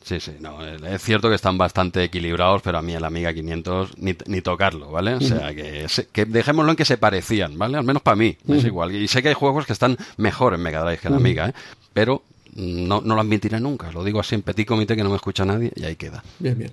Sí, 0.04 0.20
sí, 0.20 0.32
no, 0.38 0.62
es 0.62 1.02
cierto 1.02 1.30
que 1.30 1.34
están 1.34 1.56
bastante 1.56 2.04
equilibrados, 2.04 2.60
pero 2.60 2.76
a 2.76 2.82
mí 2.82 2.92
el 2.92 3.04
Amiga 3.04 3.32
500 3.32 3.96
ni, 3.98 4.14
ni 4.26 4.42
tocarlo, 4.42 4.90
¿vale? 4.90 5.14
O 5.14 5.20
sea, 5.20 5.54
que, 5.54 5.86
que 6.12 6.26
dejémoslo 6.26 6.72
en 6.72 6.76
que 6.76 6.84
se 6.84 6.98
parecían, 6.98 7.56
¿vale? 7.56 7.78
Al 7.78 7.84
menos 7.84 8.02
para 8.02 8.14
mí, 8.14 8.36
es 8.46 8.64
igual. 8.64 8.94
Y 8.94 9.08
sé 9.08 9.22
que 9.22 9.28
hay 9.28 9.34
juegos 9.34 9.64
que 9.64 9.72
están 9.72 9.96
mejor 10.18 10.52
en 10.52 10.60
Mega 10.60 10.82
Drive 10.82 10.98
que 10.98 11.08
en 11.08 11.14
Amiga, 11.14 11.48
¿eh? 11.48 11.54
Pero 11.94 12.22
no, 12.54 13.00
no 13.00 13.14
lo 13.14 13.20
admitiré 13.20 13.60
nunca. 13.60 13.90
Lo 13.92 14.04
digo 14.04 14.20
así 14.20 14.34
en 14.34 14.42
petit 14.42 14.66
comité 14.66 14.94
que 14.94 15.02
no 15.02 15.10
me 15.10 15.16
escucha 15.16 15.44
nadie 15.44 15.72
y 15.74 15.84
ahí 15.84 15.96
queda. 15.96 16.22
Bien, 16.38 16.56
bien. 16.56 16.72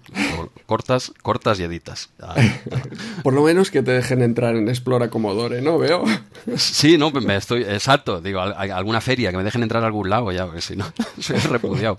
Cortas, 0.65 1.13
cortas 1.21 1.59
y 1.59 1.63
editas. 1.63 2.09
Por 3.23 3.33
lo 3.33 3.43
menos 3.43 3.71
que 3.71 3.81
te 3.81 3.91
dejen 3.91 4.21
entrar 4.21 4.55
en 4.55 4.67
Explora 4.69 5.09
Commodore, 5.09 5.61
¿no? 5.61 5.77
Veo. 5.77 6.03
Sí, 6.57 6.97
no, 6.97 7.11
me 7.11 7.35
estoy, 7.35 7.63
exacto. 7.63 8.21
Digo, 8.21 8.41
alguna 8.41 9.01
feria, 9.01 9.31
que 9.31 9.37
me 9.37 9.43
dejen 9.43 9.63
entrar 9.63 9.83
a 9.83 9.87
algún 9.87 10.09
lado 10.09 10.31
ya, 10.31 10.45
porque 10.45 10.61
si 10.61 10.75
no, 10.75 10.85
soy 11.19 11.37
repudiado. 11.37 11.97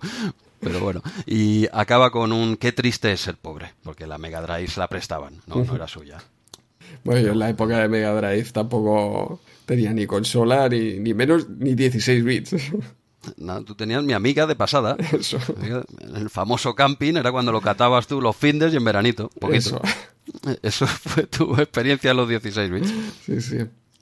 Pero 0.62 0.80
bueno, 0.80 1.02
y 1.26 1.66
acaba 1.72 2.10
con 2.10 2.32
un 2.32 2.56
qué 2.56 2.72
triste 2.72 3.12
es 3.12 3.20
ser 3.20 3.36
pobre, 3.36 3.74
porque 3.82 4.06
la 4.06 4.16
Mega 4.18 4.40
Drive 4.40 4.68
se 4.68 4.80
la 4.80 4.88
prestaban, 4.88 5.40
no, 5.46 5.56
no 5.64 5.74
era 5.74 5.88
suya. 5.88 6.22
Bueno, 7.04 7.20
yo 7.20 7.32
en 7.32 7.38
la 7.40 7.50
época 7.50 7.78
de 7.78 7.88
Mega 7.88 8.14
Drive 8.14 8.52
tampoco 8.52 9.40
tenía 9.66 9.92
ni 9.92 10.06
consola, 10.06 10.68
ni, 10.68 11.00
ni 11.00 11.14
menos, 11.14 11.48
ni 11.48 11.74
16 11.74 12.24
bits. 12.24 12.54
No, 13.36 13.62
tú 13.62 13.76
tenías 13.76 14.02
mi 14.02 14.14
amiga 14.14 14.48
de 14.48 14.56
pasada. 14.56 14.96
Eso. 15.12 15.38
El 16.12 16.28
famoso 16.28 16.74
camping 16.74 17.14
era 17.14 17.30
cuando 17.30 17.52
lo 17.52 17.60
catabas 17.60 18.08
tú 18.08 18.20
los 18.20 18.36
findes 18.36 18.72
y 18.72 18.76
en 18.78 18.84
veranito. 18.84 19.30
Eso. 19.52 19.80
Eso 20.62 20.88
fue 20.88 21.28
tu 21.28 21.54
experiencia 21.54 22.10
en 22.10 22.16
los 22.16 22.28
16 22.28 22.70
bits. 22.70 22.92
Sí, 23.24 23.40
sí. 23.40 23.58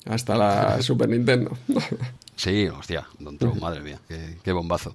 Hasta 0.06 0.36
la 0.36 0.80
Super 0.80 1.08
Nintendo. 1.08 1.56
Sí, 2.36 2.68
hostia, 2.68 3.06
Don 3.18 3.36
madre 3.61 3.82
mía, 3.82 4.00
qué 4.42 4.52
bombazo. 4.52 4.94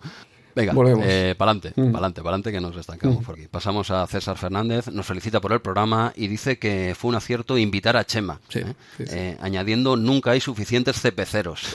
Venga, 0.56 0.74
eh, 1.04 1.36
pa'lante, 1.38 1.74
mm. 1.76 1.92
pa'lante, 1.92 2.24
pa'lante 2.24 2.52
que 2.52 2.62
nos 2.62 2.78
estancamos 2.78 3.22
mm. 3.22 3.24
por 3.24 3.36
aquí. 3.36 3.48
Pasamos 3.48 3.92
a 3.92 4.08
César 4.08 4.38
Fernández, 4.38 4.88
nos 4.88 5.06
felicita 5.06 5.42
por 5.42 5.52
el 5.52 5.60
programa 5.60 6.14
y 6.16 6.28
dice 6.28 6.58
que 6.58 6.96
fue 6.98 7.10
un 7.10 7.16
acierto 7.16 7.58
invitar 7.58 7.98
a 7.98 8.06
Chema, 8.06 8.40
¿eh? 8.54 8.74
Eh, 9.00 9.38
añadiendo 9.42 9.98
nunca 9.98 10.32
hay 10.32 10.40
suficientes 10.40 11.02
cepeceros. 11.02 11.68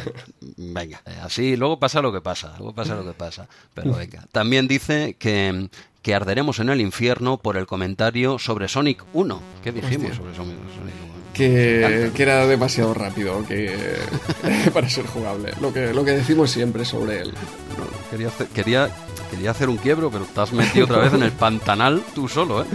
venga, 0.56 1.00
eh, 1.06 1.16
así, 1.22 1.56
luego 1.56 1.78
pasa 1.78 2.02
lo 2.02 2.12
que 2.12 2.20
pasa, 2.20 2.54
luego 2.58 2.74
pasa 2.74 2.94
lo 2.94 3.04
que 3.04 3.14
pasa, 3.14 3.48
pero 3.72 3.94
venga. 3.94 4.26
También 4.32 4.68
dice 4.68 5.16
que 5.18 5.68
que 6.02 6.14
arderemos 6.14 6.60
en 6.60 6.68
el 6.68 6.80
infierno 6.80 7.38
por 7.38 7.56
el 7.56 7.66
comentario 7.66 8.38
sobre 8.38 8.68
Sonic 8.68 9.02
1. 9.12 9.42
¿Qué 9.64 9.72
dijimos 9.72 10.14
sobre 10.14 10.36
Sonic 10.36 10.54
1? 10.54 11.15
Que, 11.36 12.10
era 12.16 12.46
demasiado 12.46 12.94
rápido 12.94 13.44
que, 13.46 13.76
para 14.74 14.88
ser 14.88 15.06
jugable. 15.06 15.52
Lo 15.60 15.72
que, 15.72 15.92
lo 15.92 16.04
que 16.04 16.12
decimos 16.12 16.50
siempre 16.50 16.84
sobre 16.84 17.20
él. 17.20 17.34
quería, 18.10 18.28
hacer, 18.28 18.46
quería, 18.48 18.90
quería 19.30 19.50
hacer 19.50 19.68
un 19.68 19.76
quiebro, 19.76 20.10
pero 20.10 20.24
estás 20.24 20.52
metido 20.52 20.86
otra 20.86 20.98
vez 20.98 21.12
en 21.12 21.22
el 21.22 21.32
pantanal 21.32 22.02
tú 22.14 22.28
solo. 22.28 22.62
¿eh? 22.62 22.66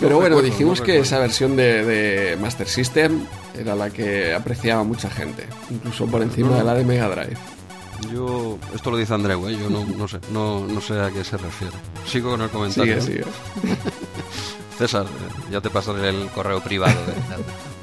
Pero 0.00 0.18
bueno, 0.18 0.42
dijimos 0.42 0.80
que 0.80 0.98
esa 0.98 1.18
versión 1.18 1.56
de, 1.56 2.36
Master 2.40 2.68
System 2.68 3.24
era 3.56 3.76
la 3.76 3.90
que 3.90 4.34
apreciaba 4.34 4.82
mucha 4.82 5.08
gente, 5.08 5.46
incluso 5.70 6.06
por 6.06 6.22
encima 6.22 6.56
de 6.56 6.64
la 6.64 6.74
de 6.74 6.84
Mega 6.84 7.08
Drive. 7.08 7.36
Yo, 8.12 8.58
esto 8.74 8.90
lo 8.90 8.96
dice 8.96 9.14
Andreu, 9.14 9.48
¿eh? 9.48 9.56
yo 9.56 9.70
no, 9.70 9.86
no 9.86 10.08
sé, 10.08 10.18
no, 10.30 10.66
no 10.66 10.80
sé 10.80 11.00
a 11.00 11.10
qué 11.10 11.22
se 11.22 11.36
refiere. 11.36 11.74
Sigo 12.04 12.32
con 12.32 12.42
el 12.42 12.50
comentario. 12.50 13.00
Sigue, 13.00 13.22
sigue. 13.22 13.24
César, 14.76 15.06
ya 15.50 15.60
te 15.60 15.70
pasaré 15.70 16.08
el 16.08 16.28
correo 16.30 16.60
privado. 16.60 16.94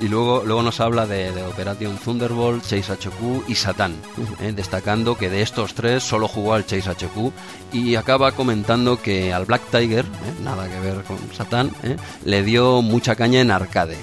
Y 0.00 0.08
luego, 0.08 0.42
luego 0.44 0.62
nos 0.62 0.80
habla 0.80 1.06
de, 1.06 1.30
Operation 1.44 1.96
Thunderbolt, 1.96 2.62
Chase 2.62 2.92
HQ 2.92 3.48
y 3.48 3.54
Satan, 3.54 3.94
eh, 4.40 4.52
destacando 4.54 5.16
que 5.16 5.30
de 5.30 5.42
estos 5.42 5.74
tres 5.74 6.02
solo 6.02 6.28
jugó 6.28 6.54
al 6.54 6.66
Chase 6.66 6.90
HQ 6.90 7.32
y 7.72 7.94
acaba 7.94 8.32
comentando 8.32 9.00
que 9.00 9.32
al 9.32 9.46
Black 9.46 9.62
Tiger, 9.70 10.04
eh, 10.04 10.42
nada 10.42 10.68
que 10.68 10.80
ver 10.80 11.04
con 11.04 11.18
Satan, 11.32 11.70
eh, 11.84 11.96
le 12.24 12.42
dio 12.42 12.82
mucha 12.82 13.14
caña 13.14 13.40
en 13.40 13.50
arcade 13.50 13.96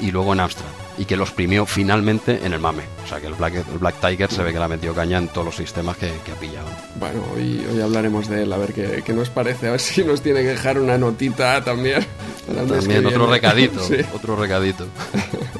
y 0.00 0.10
luego 0.10 0.32
en 0.32 0.40
Amstrad 0.40 0.81
y 0.98 1.04
que 1.04 1.16
los 1.16 1.30
primió 1.30 1.66
finalmente 1.66 2.40
en 2.44 2.52
el 2.52 2.60
MAME. 2.60 2.84
O 3.04 3.08
sea 3.08 3.20
que 3.20 3.26
el 3.26 3.34
Black, 3.34 3.64
Black 3.78 4.00
Tiger 4.00 4.30
se 4.30 4.42
ve 4.42 4.52
que 4.52 4.58
la 4.58 4.68
metió 4.68 4.94
caña 4.94 5.18
en 5.18 5.28
todos 5.28 5.46
los 5.46 5.56
sistemas 5.56 5.96
que, 5.96 6.08
ha 6.08 6.40
pillado. 6.40 6.68
Bueno, 6.96 7.22
hoy, 7.34 7.64
hoy 7.70 7.80
hablaremos 7.80 8.28
de 8.28 8.42
él, 8.42 8.52
a 8.52 8.58
ver 8.58 8.72
qué, 8.72 9.02
qué, 9.04 9.12
nos 9.12 9.30
parece, 9.30 9.68
a 9.68 9.72
ver 9.72 9.80
si 9.80 10.04
nos 10.04 10.22
tiene 10.22 10.42
que 10.42 10.48
dejar 10.48 10.78
una 10.78 10.98
notita 10.98 11.62
también. 11.64 12.04
También 12.46 13.06
otro 13.06 13.26
recadito, 13.28 13.80
otro 14.14 14.34
recadito. 14.34 14.86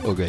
ok, 0.05 0.20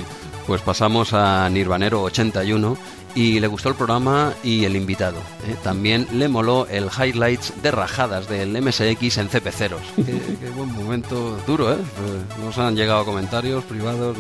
pues 0.46 0.62
pasamos 0.62 1.14
a 1.14 1.50
Nirvanero 1.50 2.04
81 2.04 2.78
y 3.16 3.40
le 3.40 3.48
gustó 3.48 3.70
el 3.70 3.76
programa 3.76 4.34
y 4.44 4.66
el 4.66 4.76
invitado. 4.76 5.20
¿eh? 5.48 5.56
También 5.64 6.08
le 6.12 6.28
moló 6.28 6.68
el 6.68 6.86
highlights 6.86 7.62
de 7.62 7.72
rajadas 7.72 8.28
del 8.28 8.50
MSX 8.62 9.18
en 9.18 9.30
CP0. 9.30 9.76
qué, 9.96 10.50
buen 10.56 10.72
momento 10.74 11.38
duro, 11.46 11.72
¿eh? 11.72 11.76
¿eh? 11.78 12.42
Nos 12.44 12.58
han 12.58 12.76
llegado 12.76 13.06
comentarios 13.06 13.64
privados. 13.66 14.18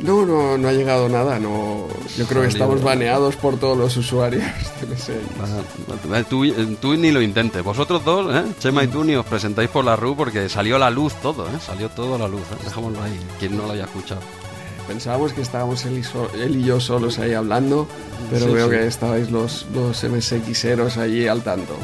No, 0.00 0.24
no, 0.24 0.56
no, 0.56 0.68
ha 0.68 0.72
llegado 0.72 1.08
nada. 1.08 1.38
No, 1.38 1.86
yo 2.16 2.26
creo 2.26 2.42
que 2.42 2.48
estamos 2.48 2.82
baneados 2.82 3.36
por 3.36 3.58
todos 3.58 3.76
los 3.76 3.96
usuarios 3.96 4.42
de 4.80 4.86
MSX. 4.86 6.28
Tú, 6.80 6.96
ni 6.96 7.10
lo 7.10 7.20
intentes. 7.20 7.62
Vosotros 7.62 8.04
dos, 8.04 8.34
¿eh? 8.34 8.44
Chema 8.58 8.84
y 8.84 8.88
tú, 8.88 9.04
ni 9.04 9.14
os 9.14 9.26
presentáis 9.26 9.70
por 9.70 9.84
la 9.84 9.96
RU 9.96 10.16
porque 10.16 10.48
salió 10.48 10.78
la 10.78 10.90
luz 10.90 11.14
todo, 11.22 11.46
¿eh? 11.46 11.58
Salió 11.64 11.88
todo 11.88 12.14
a 12.14 12.18
la 12.18 12.28
luz. 12.28 12.42
¿eh? 12.52 12.56
Dejámoslo 12.64 13.02
ahí, 13.02 13.18
quien 13.38 13.56
no 13.56 13.66
lo 13.66 13.72
haya 13.72 13.84
escuchado. 13.84 14.20
Pensábamos 14.86 15.32
que 15.32 15.42
estábamos 15.42 15.84
él 15.84 16.04
y, 16.56 16.64
yo 16.64 16.80
solos 16.80 17.18
ahí 17.18 17.34
hablando, 17.34 17.88
pero 18.30 18.52
veo 18.52 18.70
que 18.70 18.86
estabais 18.86 19.30
los, 19.30 19.66
dos 19.74 20.04
MSXeros 20.04 20.96
allí 20.96 21.26
al 21.26 21.42
tanto. 21.42 21.76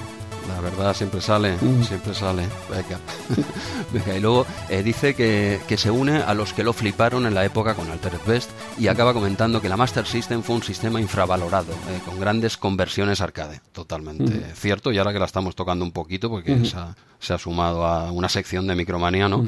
La 0.49 0.61
verdad 0.61 0.95
siempre 0.95 1.21
sale, 1.21 1.57
mm. 1.61 1.83
siempre 1.85 2.15
sale. 2.15 2.47
Venga. 2.71 4.15
y 4.17 4.21
luego 4.21 4.47
eh, 4.69 4.83
dice 4.83 5.15
que, 5.15 5.61
se 5.77 5.91
une 5.91 6.17
a 6.19 6.35
los 6.35 6.53
que 6.53 6.63
lo 6.63 6.73
fliparon 6.73 7.27
en 7.27 7.35
la 7.35 7.45
época 7.45 7.75
con 7.75 7.91
Altered 7.91 8.21
Best 8.27 8.51
y 8.79 8.89
acaba 8.89 9.13
comentando 9.13 9.61
que 9.61 9.69
la 9.69 9.77
Master 9.77 10.07
System 10.07 10.43
fue 10.43 10.57
un 10.57 10.63
sistema 10.63 11.01
infravalorado, 11.01 11.73
eh, 11.73 12.01
con 12.05 12.19
grandes 12.21 12.57
conversiones 12.57 13.21
arcade. 13.21 13.61
Totalmente 13.73 14.33
mm. 14.35 14.55
cierto, 14.55 14.93
y 14.93 14.99
ahora 14.99 15.13
que 15.13 15.19
la 15.19 15.27
estamos 15.27 15.55
tocando 15.55 15.85
un 15.85 15.93
poquito, 15.93 16.29
porque 16.31 16.65
se, 16.65 16.77
ha, 16.77 16.95
se, 17.19 17.33
ha, 17.33 17.39
sumado 17.39 17.87
a 17.87 18.11
una 18.13 18.29
sección 18.29 18.67
de 18.67 18.75
Micromanía, 18.75 19.29
¿no? 19.29 19.45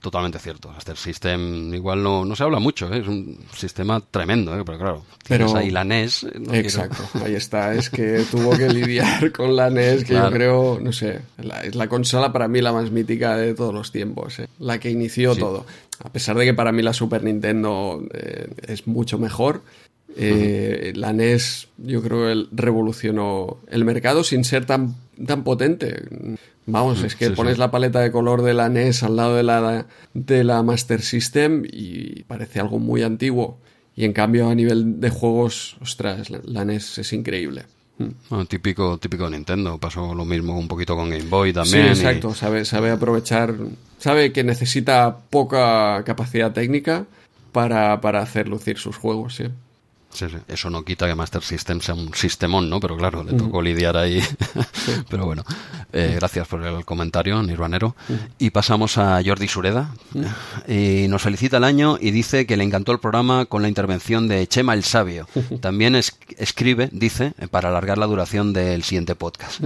Totalmente 0.00 0.38
cierto. 0.38 0.68
Master 0.68 0.96
System 0.96 1.72
igual 1.74 2.02
no, 2.02 2.24
no 2.24 2.36
se 2.36 2.42
habla 2.42 2.58
mucho, 2.58 2.92
¿eh? 2.92 3.00
es 3.00 3.08
un 3.08 3.38
sistema 3.54 4.00
tremendo, 4.00 4.58
¿eh? 4.58 4.62
pero 4.64 4.78
claro, 4.78 5.04
pero 5.28 5.56
ahí 5.56 5.70
la 5.70 5.84
NES. 5.84 6.24
Eh, 6.24 6.30
exacto, 6.52 7.02
ahí 7.24 7.34
está, 7.34 7.74
es 7.74 7.90
que 7.90 8.24
tuvo 8.30 8.56
que 8.56 8.68
lidiar 8.68 9.32
con 9.36 9.56
la 9.56 9.70
NES, 9.70 10.04
que 10.04 10.14
yo 10.14 10.30
creo, 10.30 10.78
no 10.80 10.92
sé, 10.92 11.20
es 11.64 11.74
la 11.74 11.88
consola 11.88 12.32
para 12.32 12.48
mí 12.48 12.60
la 12.60 12.72
más 12.72 12.90
mítica 12.90 13.36
de 13.36 13.54
todos 13.54 13.74
los 13.74 13.92
tiempos, 13.92 14.36
la 14.58 14.78
que 14.78 14.90
inició 14.90 15.34
todo. 15.34 15.66
A 16.02 16.10
pesar 16.10 16.36
de 16.36 16.46
que 16.46 16.54
para 16.54 16.72
mí 16.72 16.82
la 16.82 16.94
Super 16.94 17.22
Nintendo 17.22 18.02
es 18.66 18.86
mucho 18.86 19.18
mejor, 19.18 19.62
la 20.16 21.12
NES 21.12 21.68
yo 21.78 22.02
creo 22.02 22.26
que 22.26 22.46
revolucionó 22.52 23.58
el 23.68 23.84
mercado 23.84 24.24
sin 24.24 24.44
ser 24.44 24.66
tan, 24.66 24.96
tan 25.26 25.44
potente. 25.44 26.02
Vamos, 26.66 27.02
es 27.02 27.16
que 27.16 27.30
pones 27.30 27.58
la 27.58 27.70
paleta 27.70 28.00
de 28.00 28.12
color 28.12 28.42
de 28.42 28.54
la 28.54 28.68
NES 28.68 29.02
al 29.02 29.16
lado 29.16 29.36
de 29.36 29.42
la, 29.42 29.86
de 30.14 30.44
la 30.44 30.62
Master 30.62 31.02
System 31.02 31.64
y 31.70 32.22
parece 32.24 32.60
algo 32.60 32.78
muy 32.78 33.02
antiguo. 33.02 33.58
Y 33.96 34.04
en 34.04 34.12
cambio, 34.12 34.48
a 34.48 34.54
nivel 34.54 35.00
de 35.00 35.10
juegos, 35.10 35.76
ostras, 35.80 36.30
la, 36.30 36.64
NES 36.64 36.98
es 36.98 37.12
increíble. 37.12 37.64
Mm. 37.98 38.44
típico, 38.48 38.98
típico 38.98 39.28
Nintendo. 39.28 39.78
Pasó 39.78 40.14
lo 40.14 40.24
mismo 40.24 40.58
un 40.58 40.68
poquito 40.68 40.96
con 40.96 41.10
Game 41.10 41.28
Boy 41.28 41.52
también. 41.52 41.94
Sí, 41.94 42.02
exacto. 42.02 42.34
Sabe, 42.34 42.64
sabe 42.64 42.90
aprovechar. 42.90 43.54
Sabe 43.98 44.32
que 44.32 44.44
necesita 44.44 45.18
poca 45.28 46.02
capacidad 46.04 46.52
técnica 46.52 47.04
para, 47.52 48.00
para 48.00 48.20
hacer 48.22 48.48
lucir 48.48 48.78
sus 48.78 48.96
juegos, 48.96 49.34
sí. 49.34 49.44
Eso 50.48 50.70
no 50.70 50.84
quita 50.84 51.06
que 51.06 51.14
Master 51.14 51.42
System 51.42 51.80
sea 51.80 51.94
un 51.94 52.12
sistemón, 52.14 52.68
¿no? 52.68 52.80
Pero 52.80 52.96
claro, 52.96 53.22
le 53.22 53.32
tocó 53.32 53.62
lidiar 53.62 53.96
ahí. 53.96 54.22
Pero 55.08 55.24
bueno, 55.24 55.44
eh, 55.92 56.12
gracias 56.16 56.46
por 56.48 56.62
el 56.62 56.84
comentario, 56.84 57.42
Nirvanero. 57.42 57.94
Y 58.38 58.50
pasamos 58.50 58.98
a 58.98 59.20
Jordi 59.24 59.48
Sureda. 59.48 59.94
Y 60.68 61.06
nos 61.08 61.22
felicita 61.22 61.58
el 61.58 61.64
año 61.64 61.96
y 62.00 62.10
dice 62.10 62.46
que 62.46 62.56
le 62.56 62.64
encantó 62.64 62.92
el 62.92 62.98
programa 62.98 63.46
con 63.46 63.62
la 63.62 63.68
intervención 63.68 64.28
de 64.28 64.46
Chema 64.46 64.74
el 64.74 64.84
Sabio. 64.84 65.26
También 65.60 65.94
escribe, 65.94 66.88
dice, 66.92 67.32
para 67.50 67.68
alargar 67.68 67.98
la 67.98 68.06
duración 68.06 68.52
del 68.52 68.82
siguiente 68.82 69.14
podcast. 69.14 69.60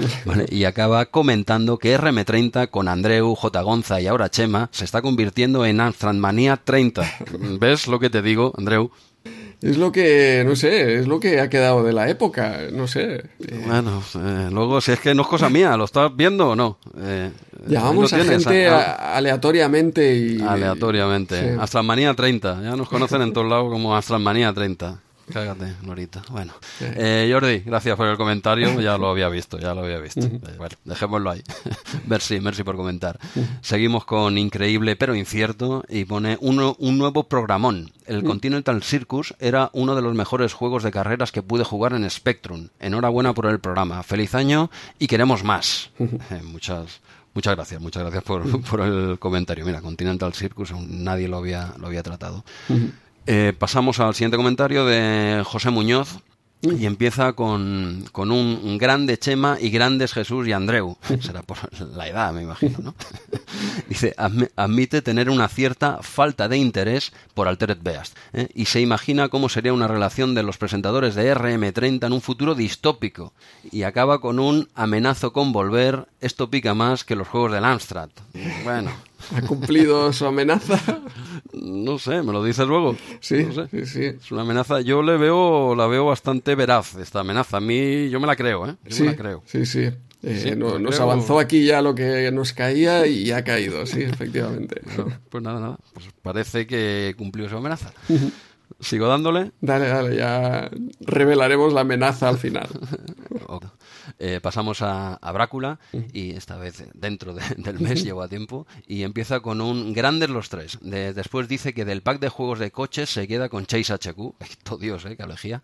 Y 0.51 0.65
acaba 0.65 1.07
comentando 1.07 1.79
que 1.79 1.99
RM30 1.99 2.71
con 2.71 2.89
Andreu, 2.89 3.35
J. 3.35 3.63
Gonza 3.63 4.01
y 4.01 4.07
ahora 4.07 4.31
Chema 4.31 4.69
se 4.73 4.85
está 4.85 5.03
convirtiendo 5.03 5.65
en 5.65 5.81
Manía 6.21 6.57
30. 6.57 7.11
¿Ves 7.61 7.87
lo 7.87 7.99
que 7.99 8.11
te 8.11 8.23
digo, 8.23 8.53
Andreu? 8.57 8.91
Es 9.65 9.79
lo 9.79 9.91
que, 9.91 10.45
no 10.47 10.57
sé, 10.57 10.99
es 10.99 11.07
lo 11.07 11.19
que 11.19 11.41
ha 11.41 11.49
quedado 11.49 11.83
de 11.83 11.93
la 11.93 12.09
época, 12.11 12.59
no 12.71 12.87
sé. 12.87 13.25
Bueno, 13.67 14.03
eh, 14.15 14.49
luego 14.53 14.81
si 14.83 14.93
es 14.93 15.01
que 15.01 15.15
no 15.15 15.23
es 15.23 15.29
cosa 15.29 15.49
mía, 15.49 15.75
¿lo 15.77 15.85
estás 15.85 16.15
viendo 16.15 16.51
o 16.51 16.57
no? 16.57 16.79
Eh, 16.99 17.31
Llamamos 17.67 18.13
a 18.13 18.23
gente 18.25 18.69
aleatoriamente 18.69 20.15
y... 20.15 20.41
Aleatoriamente. 20.41 21.57
Sí. 21.57 22.15
30, 22.15 22.63
ya 22.63 22.77
nos 22.77 22.89
conocen 22.91 23.23
en 23.23 23.33
todos 23.33 23.49
lados 23.49 23.71
como 23.71 23.97
Astralmanía 23.97 24.53
30. 24.53 25.01
Cágate, 25.33 25.75
Norita. 25.83 26.23
Bueno, 26.31 26.53
eh, 26.81 27.29
Jordi, 27.33 27.61
gracias 27.61 27.97
por 27.97 28.07
el 28.07 28.17
comentario. 28.17 28.81
Ya 28.81 28.99
lo 28.99 29.09
había 29.09 29.29
visto, 29.29 29.59
ya 29.59 29.75
lo 29.75 29.83
había 29.83 29.99
visto. 29.99 30.21
Eh, 30.21 30.41
bueno, 30.59 30.77
dejémoslo 30.85 31.31
ahí. 31.31 31.43
merci, 32.07 32.41
merci 32.41 32.63
por 32.63 32.77
comentar. 32.77 33.19
Seguimos 33.61 34.05
con 34.05 34.39
increíble 34.39 34.97
pero 34.97 35.15
incierto 35.15 35.85
y 35.89 36.05
pone 36.05 36.37
uno, 36.41 36.77
un 36.79 36.99
nuevo 36.99 37.25
programón. 37.25 37.93
El 38.07 38.23
Continental 38.23 38.83
Circus 38.83 39.35
era 39.39 39.71
uno 39.73 39.95
de 39.95 40.03
los 40.03 40.15
mejores 40.15 40.53
juegos 40.53 40.83
de 40.83 40.91
carreras 40.91 41.33
que 41.33 41.43
pude 41.43 41.65
jugar 41.65 41.95
en 41.95 42.09
Spectrum. 42.09 42.69
Enhorabuena 42.79 43.33
por 43.33 43.47
el 43.47 43.61
programa. 43.61 44.03
Feliz 44.03 44.35
año 44.35 44.71
y 44.99 45.07
queremos 45.07 45.43
más. 45.43 45.91
Eh, 45.99 46.43
muchas, 46.43 47.01
Muchas 47.35 47.57
gracias, 47.57 47.81
muchas 47.81 48.03
gracias 48.03 48.23
por, 48.23 48.63
por, 48.71 48.81
el 48.81 49.19
comentario. 49.19 49.65
Mira, 49.67 49.81
Continental 49.81 50.33
Circus 50.33 50.73
nadie 50.89 51.29
lo 51.29 51.39
había, 51.39 51.75
lo 51.79 51.89
había 51.89 52.03
tratado. 52.03 52.45
Eh, 53.27 53.53
pasamos 53.59 54.01
al 54.01 54.15
siguiente 54.15 54.37
comentario 54.37 54.85
de 54.85 55.43
José 55.45 55.71
Muñoz. 55.71 56.19
Y 56.63 56.87
empieza 56.87 57.35
con, 57.35 58.07
con, 58.11 58.31
un 58.31 58.79
grande 58.79 59.19
Chema 59.19 59.59
y 59.61 59.69
grandes 59.69 60.15
Jesús 60.15 60.49
y 60.49 60.53
Andreu. 60.53 60.97
Será 61.21 61.43
por 61.43 61.59
la 61.95 62.09
edad, 62.09 62.33
me 62.33 62.43
imagino, 62.43 62.79
¿no? 62.79 62.95
Dice, 63.89 64.15
admite 64.57 65.03
tener 65.03 65.29
una 65.29 65.49
cierta 65.49 65.99
falta 66.01 66.49
de 66.49 66.57
interés 66.57 67.13
por 67.35 67.49
Altered 67.49 67.79
Beast. 67.83 68.17
¿eh? 68.33 68.49
Y 68.55 68.65
se 68.65 68.81
imagina 68.81 69.29
cómo 69.29 69.51
sería 69.51 69.75
una 69.75 69.89
relación 69.89 70.35
de 70.35 70.43
los 70.43 70.57
presentadores 70.57 71.15
de 71.15 71.35
RM30 71.35 72.07
en 72.07 72.13
un 72.13 72.23
futuro 72.23 72.55
distópico. 72.55 73.35
Y 73.71 73.83
acaba 73.83 74.21
con 74.21 74.39
un 74.39 74.69
amenazo 74.75 75.35
con 75.35 75.53
volver, 75.53 76.07
esto 76.25 76.49
pica 76.49 76.75
más 76.75 77.05
que 77.05 77.17
los 77.17 77.29
juegos 77.29 77.53
del 77.53 77.65
Amstrad. 77.65 78.09
Bueno. 78.65 78.91
¿Ha 79.35 79.41
cumplido 79.43 80.13
su 80.13 80.27
amenaza? 80.27 80.79
No 81.53 81.99
sé, 81.99 82.23
me 82.23 82.33
lo 82.33 82.45
dices 82.45 82.67
luego. 82.67 82.97
Sí, 83.21 83.47
sí, 83.71 83.87
sí. 83.87 84.05
Es 84.05 84.33
una 84.33 84.43
amenaza. 84.43 84.81
Yo 84.81 85.03
le 85.03 85.17
veo, 85.17 85.75
la 85.75 85.87
veo 85.87 86.07
bastante 86.07 86.55
veraz 86.55 86.97
esta 86.97 87.21
amenaza. 87.21 87.59
A 87.59 87.61
mí, 87.61 88.09
yo 88.11 88.21
me 88.21 88.27
la 88.27 88.37
creo, 88.37 88.69
¿eh? 88.69 88.77
sí, 88.89 89.03
me 89.03 89.11
la 89.11 89.17
creo. 89.17 89.43
Sí, 89.47 89.65
sí. 89.65 89.91
Eh, 90.23 90.57
nos 90.57 91.01
avanzó 91.01 91.39
aquí 91.39 91.67
ya 91.67 91.83
lo 91.83 91.95
que 91.95 92.31
nos 92.33 92.55
caía 92.55 93.07
y 93.07 93.31
ha 93.31 93.45
caído, 93.45 93.85
sí, 93.85 94.03
efectivamente. 94.03 94.81
pues 95.29 95.43
nada, 95.43 95.61
nada. 95.61 95.79
Pues 95.93 96.07
parece 96.23 96.67
que 96.67 97.15
cumplió 97.19 97.49
su 97.49 97.57
amenaza. 97.57 97.93
¿Sigo 98.81 99.07
dándole? 99.07 99.53
Dale, 99.61 99.89
dale, 99.89 100.17
ya 100.17 100.71
revelaremos 101.01 101.73
la 101.73 101.83
amenaza 101.83 102.29
al 102.29 102.39
final. 102.39 102.69
Eh, 104.19 104.41
pasamos 104.43 104.83
a, 104.83 105.19
Brácula 105.35 105.81
y 106.13 106.31
esta 106.31 106.57
vez 106.57 106.85
dentro 106.95 107.35
del 107.57 107.81
mes, 107.81 108.05
llevo 108.05 108.23
a 108.23 108.29
tiempo, 108.29 108.67
y 108.87 109.03
empieza 109.03 109.41
con 109.41 109.61
un 109.61 109.93
Grandes 109.93 110.31
los 110.31 110.49
tres. 110.49 110.79
después 110.81 111.49
dice 111.49 111.75
que 111.75 111.85
del 111.85 112.03
pack 112.03 112.21
de 112.21 112.29
juegos 112.29 112.59
de 112.59 112.71
coches 112.71 113.11
se 113.11 113.27
queda 113.27 113.49
con 113.49 113.67
Chase 113.67 113.93
HQ. 113.93 114.35
Esto 114.41 114.77
Dios, 114.81 115.05
¿eh? 115.07 115.17
Qué 115.17 115.23
alegía. 115.23 115.63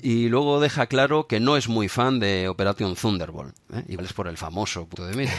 Y 0.00 0.28
luego 0.28 0.60
deja 0.60 0.86
claro 0.86 1.26
que 1.26 1.40
no 1.40 1.56
es 1.56 1.68
muy 1.68 1.88
fan 1.88 2.20
de 2.20 2.48
Operation 2.48 2.94
Thunderbolt. 2.94 3.54
¿eh? 3.72 3.84
Y 3.88 4.02
es 4.02 4.12
por 4.12 4.28
el 4.28 4.36
famoso 4.36 4.86
puto 4.86 5.06
de 5.06 5.16
mira, 5.16 5.32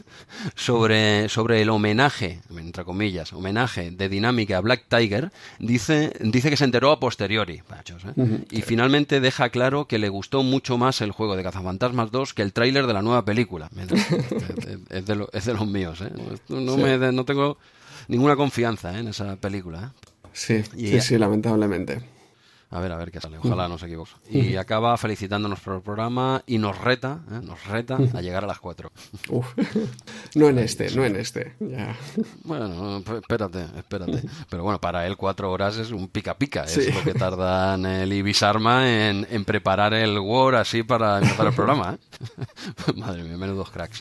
sobre, 0.54 1.28
sobre 1.28 1.62
el 1.62 1.70
homenaje, 1.70 2.40
entre 2.50 2.84
comillas, 2.84 3.32
homenaje 3.32 3.90
de 3.90 4.08
dinámica 4.08 4.58
a 4.58 4.60
Black 4.60 4.84
Tiger, 4.88 5.32
dice, 5.58 6.12
dice 6.20 6.50
que 6.50 6.56
se 6.56 6.64
enteró 6.64 6.90
a 6.90 7.00
posteriori. 7.00 7.62
¿eh? 8.16 8.44
Y 8.50 8.62
finalmente 8.62 9.20
deja 9.20 9.48
claro 9.50 9.86
que 9.86 9.98
le 9.98 10.08
gustó 10.08 10.42
mucho 10.42 10.78
más 10.78 11.00
el 11.00 11.12
juego 11.12 11.36
de 11.36 11.42
cazafantasmas 11.42 11.71
Fantasmas 11.72 12.10
2 12.10 12.34
que 12.34 12.42
el 12.42 12.52
tráiler 12.52 12.86
de 12.86 12.92
la 12.92 13.00
nueva 13.00 13.24
película. 13.24 13.70
es, 14.90 15.06
de 15.06 15.54
los 15.54 15.66
míos, 15.66 16.02
¿eh? 16.02 16.12
No, 16.50 16.76
me, 16.76 16.98
no 17.12 17.24
tengo 17.24 17.56
ninguna 18.08 18.36
confianza 18.36 18.94
¿eh? 18.94 19.00
en 19.00 19.08
esa 19.08 19.36
película. 19.36 19.94
¿eh? 19.94 20.08
Sí, 20.34 20.62
sí, 20.62 21.00
sí, 21.00 21.16
lamentablemente. 21.16 22.02
A 22.72 22.80
ver, 22.80 22.90
a 22.90 22.96
ver 22.96 23.10
qué 23.10 23.20
sale. 23.20 23.36
Ojalá 23.36 23.68
no 23.68 23.76
se 23.76 23.86
equivoque. 23.86 24.10
Y 24.30 24.56
acaba 24.56 24.96
felicitándonos 24.96 25.60
por 25.60 25.74
el 25.74 25.82
programa 25.82 26.42
y 26.46 26.56
nos 26.56 26.78
reta, 26.78 27.20
¿eh? 27.30 27.40
nos 27.42 27.66
reta 27.66 27.98
a 28.14 28.20
llegar 28.22 28.44
a 28.44 28.46
las 28.46 28.58
4. 28.60 28.90
Uf. 29.28 29.46
No 30.34 30.48
en 30.48 30.58
este, 30.58 30.90
no 30.96 31.04
en 31.04 31.16
este. 31.16 31.54
Ya. 31.60 31.94
Bueno, 32.44 32.98
espérate, 32.98 33.66
espérate. 33.76 34.22
Pero 34.48 34.62
bueno, 34.62 34.80
para 34.80 35.06
él 35.06 35.18
4 35.18 35.50
horas 35.52 35.76
es 35.76 35.90
un 35.90 36.08
pica 36.08 36.38
pica. 36.38 36.64
Es 36.64 36.94
lo 36.94 37.02
que 37.02 37.12
tardan 37.12 37.84
el 37.84 38.10
Ibisarma 38.12 38.88
en, 38.88 39.26
en 39.30 39.44
preparar 39.44 39.92
el 39.92 40.18
Word 40.18 40.54
así 40.54 40.82
para 40.82 41.18
empezar 41.18 41.46
el 41.48 41.52
programa. 41.52 41.98
¿eh? 41.98 42.92
Madre 42.96 43.24
mía, 43.24 43.36
menudos 43.36 43.70
cracks. 43.70 44.00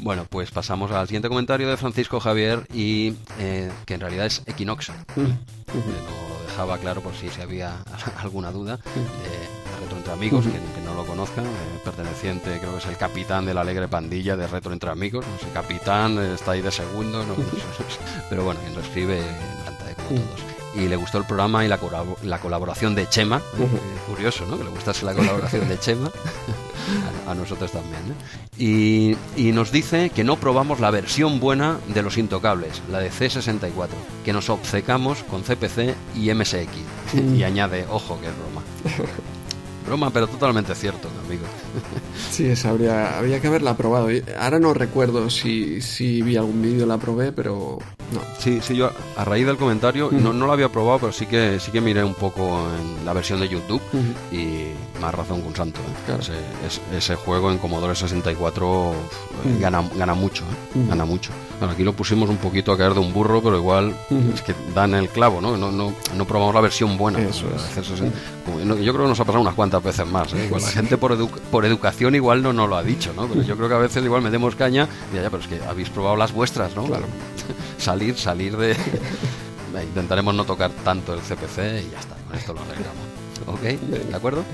Bueno, 0.00 0.26
pues 0.28 0.50
pasamos 0.50 0.90
al 0.90 1.06
siguiente 1.06 1.28
comentario 1.28 1.68
de 1.68 1.76
Francisco 1.76 2.18
Javier 2.18 2.66
y 2.74 3.14
eh, 3.38 3.70
que 3.86 3.94
en 3.94 4.00
realidad 4.00 4.26
es 4.26 4.42
Equinoxa 4.46 4.94
dejaba 6.52 6.76
claro 6.76 7.00
por 7.00 7.14
si 7.14 7.30
se 7.30 7.40
había 7.40 7.78
alguna 8.18 8.52
duda 8.52 8.76
de 8.76 9.80
Retro 9.80 9.96
Entre 9.96 10.12
Amigos, 10.12 10.44
que, 10.44 10.82
no 10.84 10.92
lo 10.94 11.06
conozcan, 11.06 11.46
eh, 11.46 11.48
perteneciente 11.82 12.58
creo 12.58 12.72
que 12.72 12.78
es 12.78 12.86
el 12.86 12.98
capitán 12.98 13.46
de 13.46 13.54
la 13.54 13.62
alegre 13.62 13.88
pandilla 13.88 14.36
de 14.36 14.46
Retro 14.46 14.74
Entre 14.74 14.90
Amigos, 14.90 15.24
no 15.26 15.38
sé, 15.38 15.46
capitán, 15.54 16.18
eh, 16.18 16.34
está 16.34 16.52
ahí 16.52 16.60
de 16.60 16.70
segundo, 16.70 17.24
pero 18.28 18.44
bueno, 18.44 18.60
quien 18.60 18.74
lo 18.74 18.82
escribe 18.82 19.18
encanta, 19.18 19.90
eh, 19.90 19.94
como 19.96 20.20
todos. 20.20 20.40
Y 20.74 20.88
le 20.88 20.96
gustó 20.96 21.16
el 21.16 21.24
programa 21.24 21.64
y 21.64 21.68
la, 21.68 21.78
la 22.22 22.38
colaboración 22.38 22.94
de 22.94 23.08
Chema. 23.08 23.40
curioso, 24.06 24.44
¿no? 24.46 24.58
Que 24.58 24.64
le 24.64 24.70
gustase 24.70 25.06
la 25.06 25.14
colaboración 25.14 25.68
de 25.68 25.78
Chema. 25.78 26.10
a, 27.26 27.34
nosotros 27.34 27.72
también. 27.72 28.02
Y, 28.58 29.16
y, 29.36 29.52
nos 29.52 29.72
dice 29.72 30.10
que 30.10 30.24
no 30.24 30.36
probamos 30.36 30.80
la 30.80 30.90
versión 30.90 31.40
buena 31.40 31.78
de 31.88 32.02
los 32.02 32.18
intocables, 32.18 32.82
la 32.90 32.98
de 32.98 33.10
C64, 33.10 33.88
que 34.24 34.32
nos 34.32 34.50
obcecamos 34.50 35.22
con 35.24 35.42
CPC 35.42 35.94
y 36.16 36.32
MSX. 36.32 36.68
y 37.36 37.42
añade, 37.42 37.86
ojo, 37.90 38.20
que 38.20 38.28
es 38.28 38.32
broma. 38.36 38.62
Broma, 39.86 40.10
pero 40.10 40.26
totalmente 40.26 40.74
cierto, 40.74 41.08
amigo. 41.26 41.44
Sí, 42.30 42.46
esa 42.46 42.70
habría, 42.70 43.18
habría 43.18 43.40
que 43.40 43.48
haberla 43.48 43.76
probado. 43.76 44.08
Ahora 44.38 44.58
no 44.58 44.72
recuerdo 44.72 45.28
si, 45.28 45.82
si 45.82 46.22
vi 46.22 46.36
algún 46.36 46.62
vídeo 46.62 46.86
la 46.86 46.96
probé, 46.96 47.30
pero 47.30 47.78
no. 48.12 48.20
Sí, 48.38 48.60
sí, 48.62 48.74
yo 48.74 48.90
a 49.16 49.24
raíz 49.24 49.46
del 49.46 49.56
comentario 49.56 50.10
no, 50.10 50.32
no 50.32 50.46
la 50.46 50.54
había 50.54 50.70
probado, 50.70 50.98
pero 51.00 51.12
sí 51.12 51.26
que 51.26 51.60
sí 51.60 51.70
que 51.70 51.80
miré 51.80 52.02
un 52.04 52.14
poco 52.14 52.66
en 52.68 53.04
la 53.04 53.12
versión 53.12 53.40
de 53.40 53.48
YouTube 53.48 53.82
y 54.30 54.68
más 55.00 55.14
razón 55.14 55.42
que 55.42 55.48
un 55.48 55.56
santo. 55.56 55.80
¿eh? 55.80 56.16
Ese, 56.18 56.96
ese, 56.96 57.14
juego 57.16 57.50
en 57.50 57.58
Commodore 57.58 57.94
64 57.94 58.92
eh, 58.92 59.58
gana, 59.60 59.82
gana 59.94 60.14
mucho, 60.14 60.44
¿eh? 60.44 60.84
gana 60.88 61.04
mucho. 61.04 61.32
Bueno, 61.62 61.74
aquí 61.74 61.84
lo 61.84 61.92
pusimos 61.92 62.28
un 62.28 62.38
poquito 62.38 62.72
a 62.72 62.76
caer 62.76 62.92
de 62.92 62.98
un 62.98 63.12
burro, 63.12 63.40
pero 63.40 63.56
igual 63.56 63.94
es 64.34 64.42
que 64.42 64.52
dan 64.74 64.94
el 64.94 65.08
clavo, 65.08 65.40
¿no? 65.40 65.56
No, 65.56 65.70
no, 65.70 65.94
no 66.16 66.24
probamos 66.24 66.52
la 66.56 66.60
versión 66.60 66.98
buena. 66.98 67.20
Eso 67.20 67.46
Yo 68.80 68.92
creo 68.92 69.04
que 69.04 69.08
nos 69.08 69.20
ha 69.20 69.24
pasado 69.24 69.40
unas 69.40 69.54
cuantas 69.54 69.80
veces 69.80 70.04
más. 70.04 70.34
¿eh? 70.34 70.50
la 70.50 70.66
gente 70.66 70.98
por, 70.98 71.16
por 71.52 71.64
educación 71.64 72.16
igual 72.16 72.42
no 72.42 72.52
nos 72.52 72.68
lo 72.68 72.74
ha 72.74 72.82
dicho, 72.82 73.12
¿no? 73.14 73.28
Pero 73.28 73.42
yo 73.42 73.56
creo 73.56 73.68
que 73.68 73.74
a 73.76 73.78
veces 73.78 74.04
igual 74.04 74.22
metemos 74.22 74.56
caña 74.56 74.88
y 75.12 75.14
ya, 75.14 75.30
pero 75.30 75.40
es 75.40 75.46
que 75.46 75.60
habéis 75.62 75.88
probado 75.88 76.16
las 76.16 76.32
vuestras, 76.32 76.74
¿no? 76.74 76.82
Claro. 76.82 77.04
salir, 77.78 78.18
salir 78.18 78.56
de... 78.56 78.76
Intentaremos 79.84 80.34
no 80.34 80.44
tocar 80.44 80.72
tanto 80.82 81.14
el 81.14 81.20
CPC 81.20 81.86
y 81.86 81.92
ya 81.92 82.00
está, 82.00 82.16
con 82.26 82.36
esto 82.36 82.54
lo 82.54 82.60
arreglamos. 82.62 83.04
¿Ok? 83.46 83.62
¿De 84.10 84.16
acuerdo? 84.16 84.44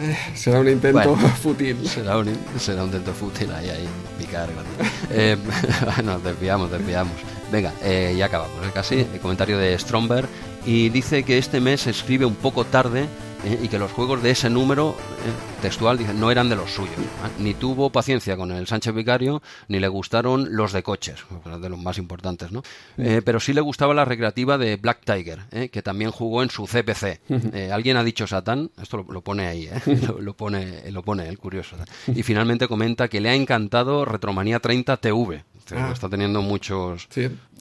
Eh, 0.00 0.16
será 0.34 0.60
un 0.60 0.68
intento 0.68 1.16
fútil. 1.16 1.86
Será 1.86 2.18
un, 2.18 2.36
será 2.58 2.82
un 2.82 2.88
intento 2.88 3.12
fútil 3.12 3.50
ahí, 3.52 3.70
ahí, 3.70 3.88
picar. 4.18 4.48
eh, 5.10 5.36
bueno, 5.94 6.18
desviamos, 6.18 6.70
desviamos. 6.70 7.14
Venga, 7.50 7.72
eh, 7.82 8.14
ya 8.16 8.26
acabamos, 8.26 8.56
¿eh? 8.66 8.70
casi. 8.74 9.00
El 9.00 9.20
comentario 9.20 9.58
de 9.58 9.78
Stromberg. 9.78 10.28
Y 10.64 10.88
dice 10.88 11.22
que 11.22 11.38
este 11.38 11.60
mes 11.60 11.86
escribe 11.86 12.24
un 12.24 12.34
poco 12.34 12.64
tarde 12.64 13.06
¿eh? 13.46 13.58
y 13.62 13.68
que 13.68 13.78
los 13.78 13.92
juegos 13.92 14.22
de 14.22 14.30
ese 14.30 14.50
número 14.50 14.90
¿eh? 14.90 15.62
textual 15.62 15.96
dicen, 15.98 16.20
no 16.20 16.30
eran 16.30 16.48
de 16.48 16.56
los 16.56 16.70
suyos. 16.70 16.94
Ni 17.38 17.54
tuvo 17.54 17.90
paciencia 17.90 18.36
con 18.36 18.50
el 18.52 18.66
Sánchez 18.66 18.94
Vicario, 18.94 19.42
ni 19.68 19.80
le 19.80 19.88
gustaron 19.88 20.48
los 20.56 20.72
de 20.72 20.82
coches, 20.82 21.24
de 21.60 21.68
los 21.68 21.78
más 21.78 21.98
importantes, 21.98 22.50
¿no? 22.52 22.62
Eh, 22.98 23.22
pero 23.24 23.40
sí 23.40 23.52
le 23.52 23.60
gustaba 23.60 23.94
la 23.94 24.04
recreativa 24.04 24.58
de 24.58 24.76
Black 24.76 25.00
Tiger, 25.04 25.70
que 25.70 25.82
también 25.82 26.10
jugó 26.10 26.42
en 26.42 26.50
su 26.50 26.66
CPC. 26.66 27.72
Alguien 27.72 27.96
ha 27.96 28.04
dicho 28.04 28.26
Satán, 28.26 28.70
esto 28.80 29.04
lo, 29.08 29.20
pone 29.20 29.46
ahí, 29.46 29.68
lo, 30.18 30.34
pone, 30.34 30.90
lo 30.90 31.02
pone 31.02 31.28
el 31.28 31.38
curioso. 31.38 31.76
Y 32.08 32.22
finalmente 32.22 32.68
comenta 32.68 33.08
que 33.08 33.20
le 33.20 33.30
ha 33.30 33.34
encantado 33.34 34.04
Retromanía 34.04 34.60
30 34.60 34.96
TV, 34.98 35.44
ah. 35.74 35.90
está 35.92 36.08
teniendo 36.08 36.42
muchos 36.42 37.08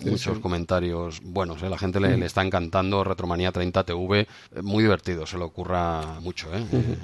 muchos 0.04 0.40
comentarios 0.40 1.22
buenos 1.24 1.62
la 1.62 1.78
gente 1.78 2.00
le, 2.00 2.18
le, 2.18 2.26
está 2.26 2.44
encantando 2.44 3.04
Retromanía 3.04 3.52
30 3.52 3.84
TV 3.84 4.28
muy 4.62 4.84
divertido 4.84 5.26
se 5.26 5.38
le 5.38 5.44
ocurre 5.44 5.76
mucho. 6.22 6.54
¿eh? 6.56 6.66
eh 6.72 6.98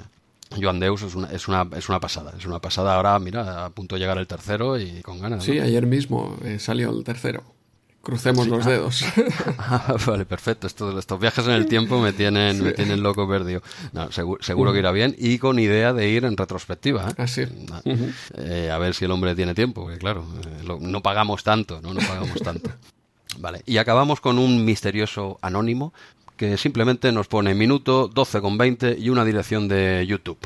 Joan 0.60 0.80
Deus 0.80 1.02
es 1.02 1.14
una, 1.14 1.28
es, 1.28 1.48
una, 1.48 1.66
es 1.76 1.88
una 1.88 2.00
pasada, 2.00 2.34
es 2.36 2.44
una 2.44 2.58
pasada. 2.58 2.94
Ahora, 2.96 3.18
mira, 3.18 3.64
a 3.64 3.70
punto 3.70 3.94
de 3.94 4.00
llegar 4.00 4.18
el 4.18 4.26
tercero 4.26 4.78
y 4.78 5.00
con 5.00 5.20
ganas. 5.20 5.44
Sí, 5.44 5.58
ayer 5.58 5.86
mismo 5.86 6.36
eh, 6.44 6.58
salió 6.58 6.90
el 6.90 7.04
tercero. 7.04 7.42
Crucemos 8.02 8.48
los 8.48 8.66
ah. 8.66 8.70
dedos. 8.70 9.04
Ah, 9.58 9.96
vale, 10.06 10.26
perfecto. 10.26 10.66
Estos, 10.66 10.98
estos 10.98 11.20
viajes 11.20 11.46
en 11.46 11.52
el 11.52 11.66
tiempo 11.66 12.00
me 12.00 12.12
tienen, 12.12 12.62
me 12.62 12.72
tienen 12.72 13.02
loco 13.02 13.28
perdido. 13.28 13.62
seguro, 14.40 14.72
que 14.72 14.80
irá 14.80 14.90
bien 14.90 15.14
y 15.18 15.38
con 15.38 15.58
idea 15.58 15.92
de 15.92 16.08
ir 16.08 16.24
en 16.24 16.36
retrospectiva. 16.36 17.08
¿eh? 17.08 17.14
Así. 17.16 17.42
a 17.42 18.78
ver 18.78 18.94
si 18.94 19.04
el 19.04 19.10
hombre 19.12 19.34
tiene 19.34 19.54
tiempo, 19.54 19.82
porque 19.82 19.98
claro, 19.98 20.26
no 20.80 21.02
pagamos 21.02 21.44
tanto, 21.44 21.80
¿no? 21.80 21.94
No 21.94 22.00
pagamos 22.00 22.40
tanto. 22.42 22.70
Vale, 23.38 23.62
y 23.64 23.78
acabamos 23.78 24.20
con 24.20 24.38
un 24.38 24.64
misterioso 24.64 25.38
anónimo 25.40 25.94
que 26.36 26.56
simplemente 26.58 27.12
nos 27.12 27.28
pone 27.28 27.54
minuto 27.54 28.08
12 28.08 28.40
con 28.40 28.58
20 28.58 28.96
y 28.98 29.10
una 29.10 29.24
dirección 29.24 29.68
de 29.68 30.04
YouTube. 30.06 30.38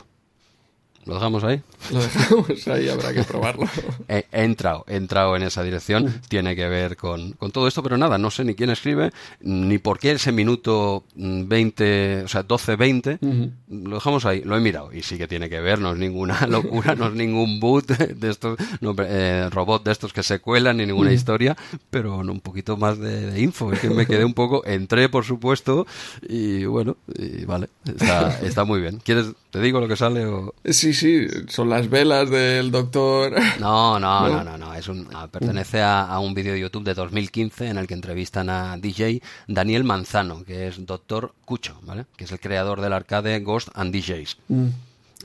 ¿Lo 1.07 1.15
dejamos 1.15 1.45
ahí? 1.45 1.63
Lo 1.93 2.01
dejamos 2.01 2.69
ahí, 2.69 2.89
habrá 2.89 3.15
que 3.15 3.23
probarlo. 3.23 3.69
he, 4.09 4.25
entrado, 4.33 4.85
he 4.89 4.97
entrado 4.97 5.37
en 5.37 5.45
esa 5.45 5.63
dirección, 5.63 6.21
tiene 6.29 6.57
que 6.57 6.69
ver 6.69 6.97
con, 6.97 7.33
con, 7.33 7.53
todo 7.53 7.69
esto, 7.69 7.81
pero 7.81 7.97
nada, 7.97 8.19
no 8.19 8.33
sé 8.33 8.45
ni 8.45 8.57
quién 8.57 8.71
escribe, 8.71 9.13
ni 9.41 9.79
por 9.79 10.01
qué 10.01 10.13
ese 10.13 10.33
minuto 10.33 11.05
20, 11.15 12.25
o 12.25 12.29
sea, 12.29 12.47
12-20, 12.47 13.53
lo 13.69 13.95
dejamos 13.95 14.25
ahí, 14.25 14.43
lo 14.43 14.57
he 14.57 14.61
mirado, 14.61 14.93
y 14.93 15.03
sí 15.03 15.17
que 15.17 15.29
tiene 15.29 15.49
que 15.49 15.61
ver, 15.61 15.79
no 15.79 15.93
es 15.93 15.99
ninguna 15.99 16.45
locura, 16.49 16.97
no 16.97 17.07
es 17.07 17.15
ningún 17.15 17.61
boot 17.61 17.87
de 17.87 18.29
estos, 18.29 18.59
no, 18.81 18.97
eh, 18.99 19.49
robot 19.51 19.85
de 19.85 19.93
estos 19.93 20.13
que 20.13 20.25
se 20.25 20.41
cuelan, 20.41 20.79
ni 20.79 20.87
ninguna 20.87 21.13
historia, 21.13 21.57
pero 21.89 22.17
un 22.19 22.41
poquito 22.41 22.77
más 22.77 22.99
de, 22.99 23.41
info, 23.41 23.73
es 23.73 23.79
que 23.79 23.91
me 23.91 24.07
quedé 24.07 24.25
un 24.25 24.35
poco, 24.35 24.67
entré 24.67 25.09
por 25.09 25.25
supuesto, 25.25 25.87
y 26.29 26.65
bueno, 26.65 26.97
y 27.17 27.45
vale, 27.45 27.69
está, 27.85 28.41
está 28.41 28.65
muy 28.65 28.81
bien. 28.81 29.01
¿Quieres, 29.05 29.27
te 29.57 29.63
digo 29.63 29.81
lo 29.81 29.89
que 29.89 29.97
sale 29.97 30.27
o...? 30.27 30.55
Sí, 30.67 30.93
sí, 30.93 31.27
son 31.49 31.71
las 31.71 31.89
velas 31.89 32.29
del 32.29 32.71
doctor. 32.71 33.33
No, 33.59 33.99
no, 33.99 34.29
no, 34.29 34.45
no, 34.45 34.59
no. 34.59 34.75
Es 34.75 34.87
un, 34.87 35.09
pertenece 35.31 35.81
a, 35.81 36.19
un 36.19 36.35
vídeo 36.35 36.53
de 36.53 36.61
YouTube 36.61 36.85
de 36.85 36.93
2015 36.93 37.69
en 37.69 37.79
el 37.79 37.87
que 37.87 37.95
entrevistan 37.95 38.51
a 38.51 38.77
DJ 38.77 39.23
Daniel 39.49 39.85
Manzano, 39.85 40.45
que 40.45 40.69
es 40.69 40.85
doctor 40.85 41.33
Cucho, 41.47 41.81
¿vale? 41.85 42.05
Que 42.19 42.25
es 42.25 42.33
el 42.33 42.39
creador 42.39 42.83
del 42.83 42.93
arcade 42.93 43.41
Ghost 43.41 43.71
and 43.73 43.95
DJs. 43.95 44.37
Mm. 44.49 44.67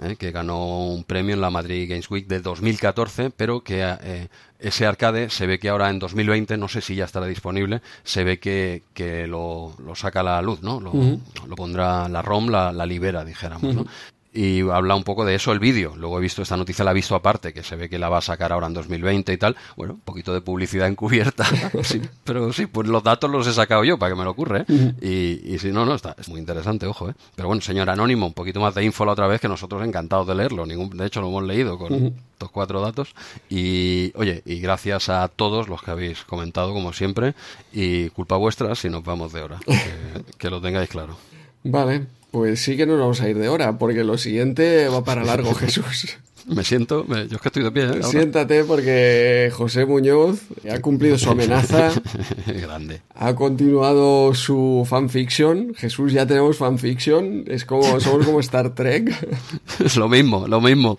¿eh? 0.01 0.15
que 0.15 0.32
ganó 0.32 0.88
un 0.88 1.03
premio 1.03 1.36
en 1.36 1.41
la 1.41 1.49
Madrid 1.49 1.89
Games 1.89 2.09
Week 2.09 2.25
de 2.27 2.39
2014, 2.39 3.32
pero 3.32 3.65
que 3.65 3.82
eh, 3.84 4.29
ese 4.59 4.86
arcade 4.86 5.29
se 5.29 5.45
ve 5.45 5.59
que 5.59 5.67
ahora 5.67 5.89
en 5.89 5.99
2020, 5.99 6.55
no 6.55 6.69
sé 6.69 6.79
si 6.79 6.95
ya 6.95 7.03
estará 7.03 7.25
disponible, 7.25 7.82
se 8.05 8.23
ve 8.23 8.39
que, 8.39 8.84
que 8.93 9.27
lo, 9.27 9.75
lo, 9.84 9.93
saca 9.93 10.21
a 10.21 10.23
la 10.23 10.41
luz, 10.41 10.61
¿no? 10.61 10.79
Lo, 10.79 10.93
lo 10.93 11.55
pondrá 11.57 12.07
la 12.07 12.21
ROM, 12.21 12.47
la, 12.47 12.71
la 12.71 12.86
libera, 12.86 13.25
dijéramos, 13.25 13.75
¿no? 13.75 13.86
Y 14.34 14.61
habla 14.69 14.95
un 14.95 15.03
poco 15.03 15.25
de 15.25 15.36
eso 15.36 15.51
el 15.51 15.59
vídeo. 15.59 15.93
Luego 15.97 16.17
he 16.17 16.21
visto 16.21 16.41
esta 16.41 16.55
noticia, 16.55 16.86
la 16.86 16.91
he 16.91 16.93
visto 16.93 17.15
aparte, 17.15 17.53
que 17.53 17.63
se 17.63 17.75
ve 17.75 17.89
que 17.89 17.99
la 17.99 18.09
va 18.09 18.19
a 18.19 18.21
sacar 18.21 18.53
ahora 18.53 18.67
en 18.67 18.73
2020 18.73 19.34
y 19.34 19.38
tal. 19.38 19.55
Bueno, 19.75 19.95
un 19.95 20.01
poquito 20.01 20.34
de 20.34 20.41
publicidad 20.41 20.88
encubierta, 20.88 21.45
sí, 21.84 22.01
pero 22.23 22.53
sí, 22.53 22.65
pues 22.65 22.88
los 22.88 23.03
datos 23.03 23.29
los 23.29 23.45
he 23.47 23.53
sacado 23.53 23.84
yo 23.84 23.97
para 23.97 24.13
que 24.13 24.17
me 24.17 24.23
lo 24.23 24.32
ocurre. 24.32 24.65
¿eh? 24.67 24.93
y, 25.01 25.53
y, 25.53 25.59
si 25.59 25.71
no, 25.71 25.86
no, 25.86 25.95
está, 25.95 26.15
es 26.17 26.29
muy 26.29 26.39
interesante, 26.39 26.86
ojo. 26.86 27.09
¿eh? 27.09 27.13
Pero 27.36 27.47
bueno, 27.47 27.61
señor 27.61 27.89
Anónimo, 27.89 28.25
un 28.25 28.34
poquito 28.34 28.61
más 28.61 28.73
de 28.73 28.84
info 28.84 29.05
la 29.05 29.11
otra 29.11 29.27
vez, 29.27 29.41
que 29.41 29.47
nosotros 29.49 29.86
encantados 29.86 30.27
de 30.27 30.36
leerlo. 30.36 30.65
Ningún, 30.65 30.89
de 30.95 31.05
hecho, 31.05 31.21
lo 31.21 31.27
hemos 31.27 31.43
leído 31.43 31.77
con 31.77 32.15
estos 32.32 32.51
cuatro 32.51 32.82
datos. 32.82 33.13
Y 33.49 34.11
oye, 34.15 34.41
y 34.45 34.59
gracias 34.59 35.09
a 35.09 35.27
todos 35.27 35.67
los 35.67 35.82
que 35.82 35.91
habéis 35.91 36.23
comentado, 36.23 36.73
como 36.73 36.93
siempre. 36.93 37.34
Y 37.73 38.09
culpa 38.09 38.38
vuestra 38.38 38.75
si 38.75 38.89
nos 38.89 39.03
vamos 39.03 39.34
de 39.34 39.41
hora. 39.41 39.59
que, 39.65 40.23
que 40.38 40.49
lo 40.49 40.61
tengáis 40.61 40.89
claro. 40.89 41.17
Vale, 41.63 42.07
pues 42.32 42.61
sí 42.61 42.77
que 42.77 42.86
nos 42.86 42.97
vamos 42.97 43.21
a 43.21 43.29
ir 43.29 43.38
de 43.38 43.49
hora, 43.49 43.77
porque 43.77 44.03
lo 44.03 44.17
siguiente 44.17 44.88
va 44.88 45.03
para 45.03 45.23
largo, 45.23 45.53
Jesús. 45.55 46.17
Me 46.47 46.63
siento, 46.63 47.05
yo 47.07 47.15
es 47.15 47.41
que 47.41 47.47
estoy 47.47 47.63
de 47.63 47.71
pie. 47.71 47.83
¿eh? 47.85 48.03
Siéntate 48.03 48.63
porque 48.63 49.51
José 49.53 49.85
Muñoz 49.85 50.39
ha 50.71 50.79
cumplido 50.79 51.17
su 51.17 51.29
amenaza. 51.29 51.91
Grande. 52.47 53.01
Ha 53.15 53.35
continuado 53.35 54.33
su 54.33 54.85
fanfiction. 54.87 55.73
Jesús, 55.75 56.13
ya 56.13 56.25
tenemos 56.25 56.57
fanfiction. 56.57 57.43
Es 57.47 57.65
como, 57.65 57.99
somos 57.99 58.25
como 58.25 58.39
Star 58.39 58.73
Trek. 58.73 59.11
Es 59.83 59.95
lo 59.97 60.07
mismo, 60.07 60.47
lo 60.47 60.61
mismo. 60.61 60.97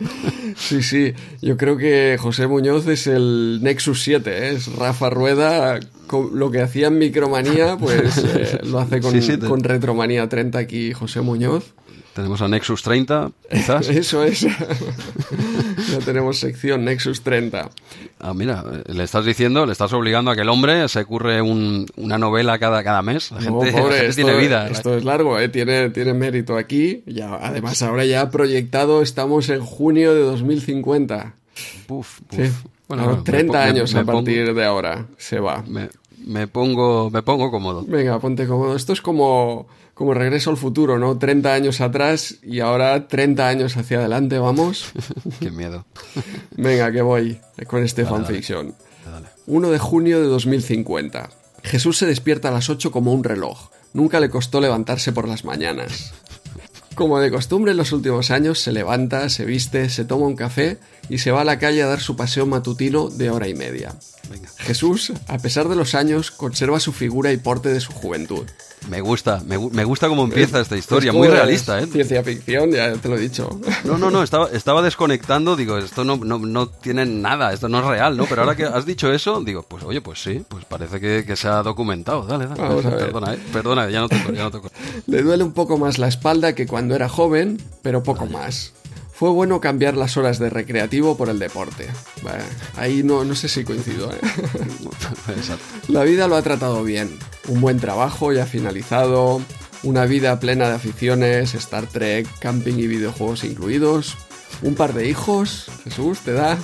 Sí, 0.56 0.82
sí. 0.82 1.12
Yo 1.40 1.56
creo 1.56 1.76
que 1.76 2.16
José 2.18 2.46
Muñoz 2.46 2.86
es 2.88 3.06
el 3.06 3.60
Nexus 3.62 4.02
7. 4.02 4.30
¿eh? 4.30 4.52
Es 4.52 4.72
Rafa 4.76 5.10
Rueda. 5.10 5.80
Lo 6.32 6.50
que 6.50 6.60
hacía 6.60 6.88
en 6.88 6.98
Micromanía, 6.98 7.76
pues 7.78 8.18
eh, 8.36 8.60
lo 8.64 8.80
hace 8.80 9.00
con, 9.00 9.18
con 9.48 9.64
Retromanía 9.64 10.28
30 10.28 10.58
aquí 10.58 10.92
José 10.92 11.22
Muñoz. 11.22 11.72
Tenemos 12.14 12.42
a 12.42 12.48
Nexus 12.48 12.82
30, 12.82 13.30
quizás. 13.50 13.88
Eso 13.90 14.22
es. 14.22 14.42
ya 14.42 15.98
tenemos 16.04 16.38
sección 16.38 16.84
Nexus 16.84 17.22
30. 17.22 17.70
Ah, 18.20 18.34
mira, 18.34 18.62
le 18.86 19.02
estás 19.02 19.24
diciendo, 19.24 19.64
le 19.64 19.72
estás 19.72 19.92
obligando 19.94 20.30
a 20.30 20.34
que 20.34 20.42
el 20.42 20.50
hombre 20.50 20.86
se 20.88 21.04
curre 21.06 21.40
una 21.40 22.18
novela 22.18 22.58
cada, 22.58 22.84
cada 22.84 23.00
mes. 23.00 23.32
La 23.32 23.40
gente, 23.40 24.12
tiene 24.14 24.36
vida. 24.36 24.68
Esto 24.68 24.96
es 24.96 25.04
largo, 25.04 25.38
¿eh? 25.38 25.48
tiene, 25.48 25.88
tiene 25.90 26.12
mérito 26.12 26.56
aquí. 26.56 27.02
Ya, 27.06 27.34
además, 27.34 27.82
ahora 27.82 28.04
ya 28.04 28.30
proyectado, 28.30 29.00
estamos 29.00 29.48
en 29.48 29.60
junio 29.60 30.14
de 30.14 30.20
2050. 30.20 31.34
Uf, 31.88 32.20
Bueno, 32.88 33.22
30 33.22 33.64
años 33.64 33.94
a 33.94 34.04
partir 34.04 34.54
de 34.54 34.64
ahora 34.64 35.06
se 35.16 35.40
va. 35.40 35.64
Me, 35.66 35.88
me, 36.26 36.46
pongo, 36.46 37.10
me 37.10 37.22
pongo 37.22 37.50
cómodo. 37.50 37.84
Venga, 37.86 38.18
ponte 38.20 38.46
cómodo. 38.46 38.76
Esto 38.76 38.92
es 38.92 39.00
como 39.00 39.66
como 40.02 40.14
regreso 40.14 40.50
al 40.50 40.56
futuro, 40.56 40.98
¿no? 40.98 41.16
30 41.16 41.54
años 41.54 41.80
atrás 41.80 42.38
y 42.42 42.58
ahora 42.58 43.06
30 43.06 43.46
años 43.46 43.76
hacia 43.76 44.00
adelante, 44.00 44.36
vamos. 44.36 44.90
Qué 45.38 45.52
miedo. 45.52 45.84
Venga, 46.56 46.90
que 46.90 47.02
voy 47.02 47.38
con 47.68 47.84
este 47.84 48.04
fanfiction. 48.04 48.74
1 49.46 49.70
de 49.70 49.78
junio 49.78 50.20
de 50.20 50.26
2050. 50.26 51.30
Jesús 51.62 51.98
se 51.98 52.06
despierta 52.06 52.48
a 52.48 52.50
las 52.50 52.68
8 52.68 52.90
como 52.90 53.12
un 53.12 53.22
reloj. 53.22 53.70
Nunca 53.92 54.18
le 54.18 54.28
costó 54.28 54.60
levantarse 54.60 55.12
por 55.12 55.28
las 55.28 55.44
mañanas. 55.44 56.12
Como 56.96 57.20
de 57.20 57.30
costumbre 57.30 57.70
en 57.70 57.76
los 57.76 57.92
últimos 57.92 58.32
años, 58.32 58.58
se 58.58 58.72
levanta, 58.72 59.28
se 59.28 59.44
viste, 59.44 59.88
se 59.88 60.04
toma 60.04 60.26
un 60.26 60.34
café 60.34 60.78
y 61.08 61.18
se 61.18 61.30
va 61.30 61.42
a 61.42 61.44
la 61.44 61.58
calle 61.58 61.82
a 61.82 61.86
dar 61.86 62.00
su 62.00 62.16
paseo 62.16 62.46
matutino 62.46 63.08
de 63.08 63.30
hora 63.30 63.48
y 63.48 63.54
media. 63.54 63.94
Jesús, 64.58 65.12
a 65.28 65.38
pesar 65.38 65.68
de 65.68 65.76
los 65.76 65.94
años, 65.94 66.30
conserva 66.30 66.80
su 66.80 66.92
figura 66.92 67.32
y 67.32 67.36
porte 67.36 67.68
de 67.70 67.80
su 67.80 67.92
juventud. 67.92 68.44
Me 68.88 69.00
gusta, 69.00 69.42
me, 69.46 69.58
me 69.58 69.84
gusta 69.84 70.08
cómo 70.08 70.24
empieza 70.24 70.60
esta 70.60 70.76
historia, 70.76 71.12
muy 71.12 71.28
realista, 71.28 71.80
¿eh? 71.80 71.86
Ciencia 71.86 72.22
ficción, 72.24 72.72
ya 72.72 72.92
te 72.94 73.08
lo 73.08 73.16
he 73.16 73.20
dicho. 73.20 73.60
No, 73.84 73.96
no, 73.96 74.10
no, 74.10 74.22
estaba, 74.24 74.48
estaba 74.50 74.82
desconectando, 74.82 75.54
digo, 75.54 75.78
esto 75.78 76.04
no, 76.04 76.16
no, 76.16 76.38
no 76.38 76.68
tiene 76.68 77.06
nada, 77.06 77.52
esto 77.52 77.68
no 77.68 77.78
es 77.78 77.84
real, 77.84 78.16
¿no? 78.16 78.26
Pero 78.26 78.42
ahora 78.42 78.56
que 78.56 78.64
has 78.64 78.84
dicho 78.84 79.12
eso, 79.12 79.40
digo, 79.40 79.62
pues 79.62 79.84
oye, 79.84 80.00
pues 80.00 80.22
sí, 80.22 80.44
pues 80.48 80.64
parece 80.64 81.00
que, 81.00 81.24
que 81.24 81.36
se 81.36 81.48
ha 81.48 81.62
documentado. 81.62 82.24
Dale, 82.26 82.46
dale. 82.46 82.82
Perdona, 82.82 83.34
¿eh? 83.34 83.38
Perdona, 83.52 83.90
ya 83.90 84.00
no 84.00 84.08
toco, 84.08 84.32
ya 84.32 84.42
no 84.42 84.50
toco. 84.52 84.70
Le 85.06 85.22
duele 85.22 85.44
un 85.44 85.52
poco 85.52 85.78
más 85.78 85.98
la 85.98 86.08
espalda 86.08 86.54
que 86.54 86.66
cuando 86.66 86.96
era 86.96 87.08
joven, 87.08 87.62
pero 87.82 88.02
poco 88.02 88.26
más. 88.26 88.72
Fue 89.12 89.30
bueno 89.30 89.60
cambiar 89.60 89.96
las 89.96 90.16
horas 90.16 90.38
de 90.38 90.50
recreativo 90.50 91.16
por 91.16 91.28
el 91.28 91.38
deporte. 91.38 91.88
ahí 92.76 93.02
no, 93.02 93.24
no 93.24 93.34
sé 93.34 93.48
si 93.48 93.62
coincido. 93.62 94.10
¿eh? 94.10 94.18
La 95.88 96.02
vida 96.02 96.26
lo 96.28 96.36
ha 96.36 96.42
tratado 96.42 96.82
bien. 96.82 97.18
Un 97.48 97.60
buen 97.60 97.78
trabajo 97.78 98.32
ya 98.32 98.46
finalizado, 98.46 99.42
una 99.82 100.06
vida 100.06 100.40
plena 100.40 100.68
de 100.68 100.74
aficiones, 100.74 101.54
Star 101.54 101.86
Trek, 101.86 102.26
camping 102.38 102.74
y 102.74 102.86
videojuegos 102.86 103.44
incluidos. 103.44 104.16
Un 104.62 104.74
par 104.74 104.92
de 104.92 105.08
hijos, 105.08 105.70
Jesús, 105.84 106.20
¿te 106.20 106.32
da? 106.32 106.56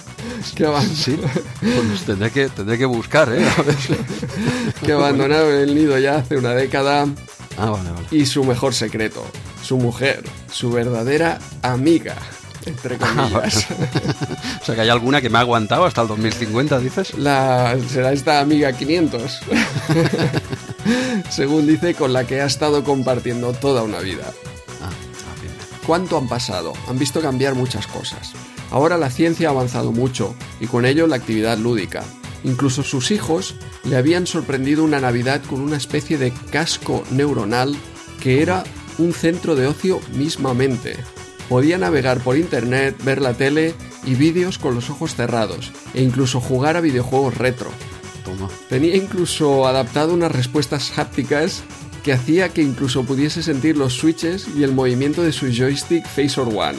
¿Qué 0.55 0.65
va? 0.67 0.81
Sí, 0.83 1.19
pues 1.61 2.03
tendré 2.07 2.31
que, 2.31 2.49
tendré 2.49 2.79
que 2.79 2.85
buscar, 2.87 3.33
¿eh? 3.33 3.45
que 4.85 4.93
abandonaron 4.93 5.53
el 5.53 5.75
nido 5.75 5.99
ya 5.99 6.17
hace 6.17 6.37
una 6.37 6.55
década. 6.55 7.07
Ah, 7.57 7.71
vale, 7.71 7.91
vale. 7.91 8.07
Y 8.11 8.27
su 8.27 8.45
mejor 8.45 8.73
secreto, 8.73 9.25
su 9.63 9.79
mujer, 9.79 10.23
su 10.51 10.71
verdadera 10.71 11.41
amiga 11.63 12.17
entre 12.69 12.97
ah, 13.01 13.29
comillas. 13.31 13.67
o 14.63 14.65
sea 14.65 14.75
que 14.75 14.81
hay 14.83 14.89
alguna 14.89 15.21
que 15.21 15.31
me 15.31 15.39
ha 15.39 15.41
aguantado 15.43 15.85
hasta 15.85 16.03
el 16.03 16.09
2050, 16.09 16.79
dices. 16.79 17.15
La, 17.15 17.77
será 17.89 18.13
esta 18.13 18.41
amiga 18.41 18.73
500. 18.73 19.41
Según 21.31 21.67
dice, 21.67 21.95
con 21.95 22.13
la 22.13 22.25
que 22.25 22.41
ha 22.41 22.47
estado 22.47 22.85
compartiendo 22.85 23.53
toda 23.53 23.83
una 23.83 23.99
vida. 24.01 24.33
Ah, 24.83 24.91
ah, 24.91 25.87
¿Cuánto 25.87 26.17
han 26.17 26.29
pasado? 26.29 26.73
Han 26.89 26.99
visto 26.99 27.21
cambiar 27.21 27.55
muchas 27.55 27.87
cosas. 27.87 28.33
Ahora 28.71 28.99
la 28.99 29.11
ciencia 29.11 29.49
ha 29.49 29.53
avanzado 29.53 29.93
mucho 29.93 30.35
y 30.61 30.67
con 30.67 30.85
ello 30.85 31.07
la 31.07 31.17
actividad 31.17 31.59
lúdica. 31.59 32.05
Incluso 32.45 32.83
sus 32.83 33.11
hijos 33.11 33.57
le 33.85 33.97
habían 33.97 34.27
sorprendido 34.27 34.85
una 34.85 35.01
Navidad 35.01 35.43
con 35.49 35.61
una 35.61 35.77
especie 35.77 36.19
de 36.19 36.33
casco 36.51 37.03
neuronal 37.11 37.77
que 38.21 38.43
era 38.43 38.65
un 38.99 39.13
centro 39.13 39.55
de 39.55 39.67
ocio 39.67 40.01
mismamente. 40.15 40.97
Podía 41.49 41.79
navegar 41.79 42.21
por 42.21 42.37
internet, 42.37 42.97
ver 43.05 43.23
la 43.23 43.35
tele 43.35 43.75
y 44.05 44.15
vídeos 44.15 44.59
con 44.59 44.75
los 44.75 44.91
ojos 44.91 45.15
cerrados, 45.15 45.73
e 45.95 46.03
incluso 46.03 46.41
jugar 46.41 46.77
a 46.77 46.81
videojuegos 46.81 47.37
retro. 47.37 47.71
Tenía 48.69 48.95
incluso 48.97 49.67
adaptado 49.67 50.13
unas 50.13 50.33
respuestas 50.33 50.99
hápticas 50.99 51.63
que 52.03 52.13
hacía 52.13 52.51
que 52.51 52.63
incluso 52.63 53.05
pudiese 53.05 53.43
sentir 53.43 53.77
los 53.77 53.95
switches 53.95 54.47
y 54.57 54.63
el 54.63 54.73
movimiento 54.73 55.23
de 55.23 55.33
su 55.33 55.47
joystick 55.51 56.07
Phasor 56.07 56.49
One. 56.49 56.79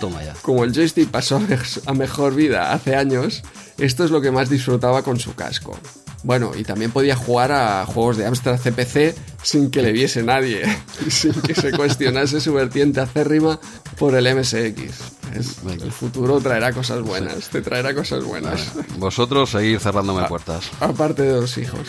Toma 0.00 0.22
ya. 0.24 0.34
Como 0.42 0.64
el 0.64 0.72
joystick 0.72 1.08
pasó 1.08 1.40
a 1.86 1.94
mejor 1.94 2.34
vida 2.34 2.72
hace 2.72 2.96
años, 2.96 3.42
esto 3.78 4.04
es 4.04 4.10
lo 4.10 4.20
que 4.20 4.30
más 4.30 4.50
disfrutaba 4.50 5.02
con 5.02 5.18
su 5.18 5.34
casco. 5.34 5.78
Bueno, 6.24 6.52
y 6.56 6.64
también 6.64 6.90
podía 6.90 7.14
jugar 7.14 7.52
a 7.52 7.86
juegos 7.86 8.16
de 8.16 8.26
Amstrad 8.26 8.58
CPC 8.58 9.14
sin 9.42 9.70
que 9.70 9.82
le 9.82 9.92
viese 9.92 10.22
nadie 10.22 10.62
sin 11.08 11.32
que 11.32 11.54
se 11.54 11.70
cuestionase 11.72 12.40
su 12.40 12.52
vertiente 12.52 13.00
acérrima 13.00 13.60
por 13.98 14.14
el 14.14 14.36
MSX. 14.36 15.78
el 15.82 15.92
futuro 15.92 16.40
traerá 16.40 16.72
cosas 16.72 17.02
buenas, 17.02 17.48
te 17.48 17.62
traerá 17.62 17.94
cosas 17.94 18.24
buenas. 18.24 18.72
vosotros 18.98 19.50
seguir 19.50 19.78
cerrándome 19.80 20.26
puertas. 20.26 20.70
Aparte 20.80 21.22
de 21.22 21.40
los 21.40 21.56
hijos. 21.58 21.88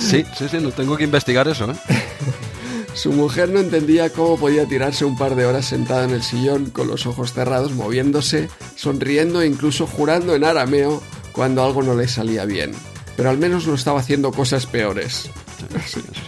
Sí, 0.00 0.24
sí, 0.36 0.48
sí, 0.50 0.58
no 0.60 0.70
tengo 0.70 0.96
que 0.96 1.04
investigar 1.04 1.46
eso, 1.46 1.70
¿eh? 1.70 1.74
Su 2.94 3.12
mujer 3.12 3.50
no 3.50 3.60
entendía 3.60 4.10
cómo 4.10 4.36
podía 4.36 4.66
tirarse 4.66 5.04
un 5.04 5.16
par 5.16 5.36
de 5.36 5.46
horas 5.46 5.66
sentada 5.66 6.04
en 6.04 6.10
el 6.10 6.22
sillón 6.22 6.70
con 6.70 6.88
los 6.88 7.06
ojos 7.06 7.32
cerrados, 7.32 7.72
moviéndose, 7.72 8.48
sonriendo 8.74 9.40
e 9.42 9.46
incluso 9.46 9.86
jurando 9.86 10.34
en 10.34 10.44
arameo 10.44 11.00
cuando 11.32 11.64
algo 11.64 11.82
no 11.82 11.94
le 11.94 12.08
salía 12.08 12.44
bien. 12.44 12.72
Pero 13.20 13.28
al 13.28 13.36
menos 13.36 13.66
no 13.66 13.74
estaba 13.74 14.00
haciendo 14.00 14.32
cosas 14.32 14.64
peores. 14.64 15.28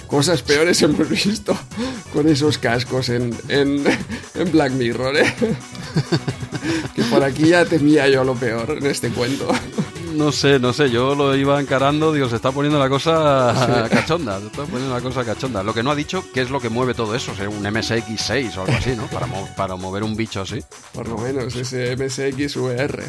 Cosas 0.06 0.42
peores 0.42 0.82
hemos 0.82 1.08
visto 1.08 1.58
con 2.12 2.28
esos 2.28 2.58
cascos 2.58 3.08
en, 3.08 3.34
en, 3.48 3.82
en 4.34 4.52
Black 4.52 4.72
Mirror, 4.72 5.16
¿eh? 5.16 5.34
Que 6.94 7.02
por 7.04 7.24
aquí 7.24 7.48
ya 7.48 7.64
temía 7.64 8.08
yo 8.08 8.24
lo 8.24 8.34
peor 8.34 8.76
en 8.78 8.84
este 8.84 9.08
cuento. 9.08 9.48
No 10.14 10.30
sé, 10.32 10.58
no 10.58 10.72
sé, 10.72 10.90
yo 10.90 11.14
lo 11.14 11.34
iba 11.34 11.60
encarando, 11.60 12.12
digo, 12.12 12.28
se 12.28 12.36
está 12.36 12.52
poniendo 12.52 12.78
la 12.78 12.88
cosa 12.88 13.88
cachonda, 13.90 14.38
se 14.40 14.46
está 14.46 14.64
poniendo 14.64 14.94
la 14.94 15.00
cosa 15.00 15.24
cachonda. 15.24 15.62
Lo 15.62 15.72
que 15.74 15.82
no 15.82 15.90
ha 15.90 15.94
dicho, 15.94 16.24
¿qué 16.34 16.42
es 16.42 16.50
lo 16.50 16.60
que 16.60 16.68
mueve 16.68 16.94
todo 16.94 17.14
eso? 17.14 17.34
¿Ser 17.34 17.48
un 17.48 17.62
MSX6 17.62 18.56
o 18.56 18.60
algo 18.62 18.74
así, 18.76 18.90
¿no? 18.96 19.06
Para, 19.06 19.26
mo- 19.26 19.48
para 19.56 19.76
mover 19.76 20.02
un 20.02 20.14
bicho 20.16 20.42
así. 20.42 20.62
Por 20.92 21.08
lo 21.08 21.18
menos 21.18 21.54
ese 21.56 21.96
MSX 21.96 22.56
VR. 22.56 23.04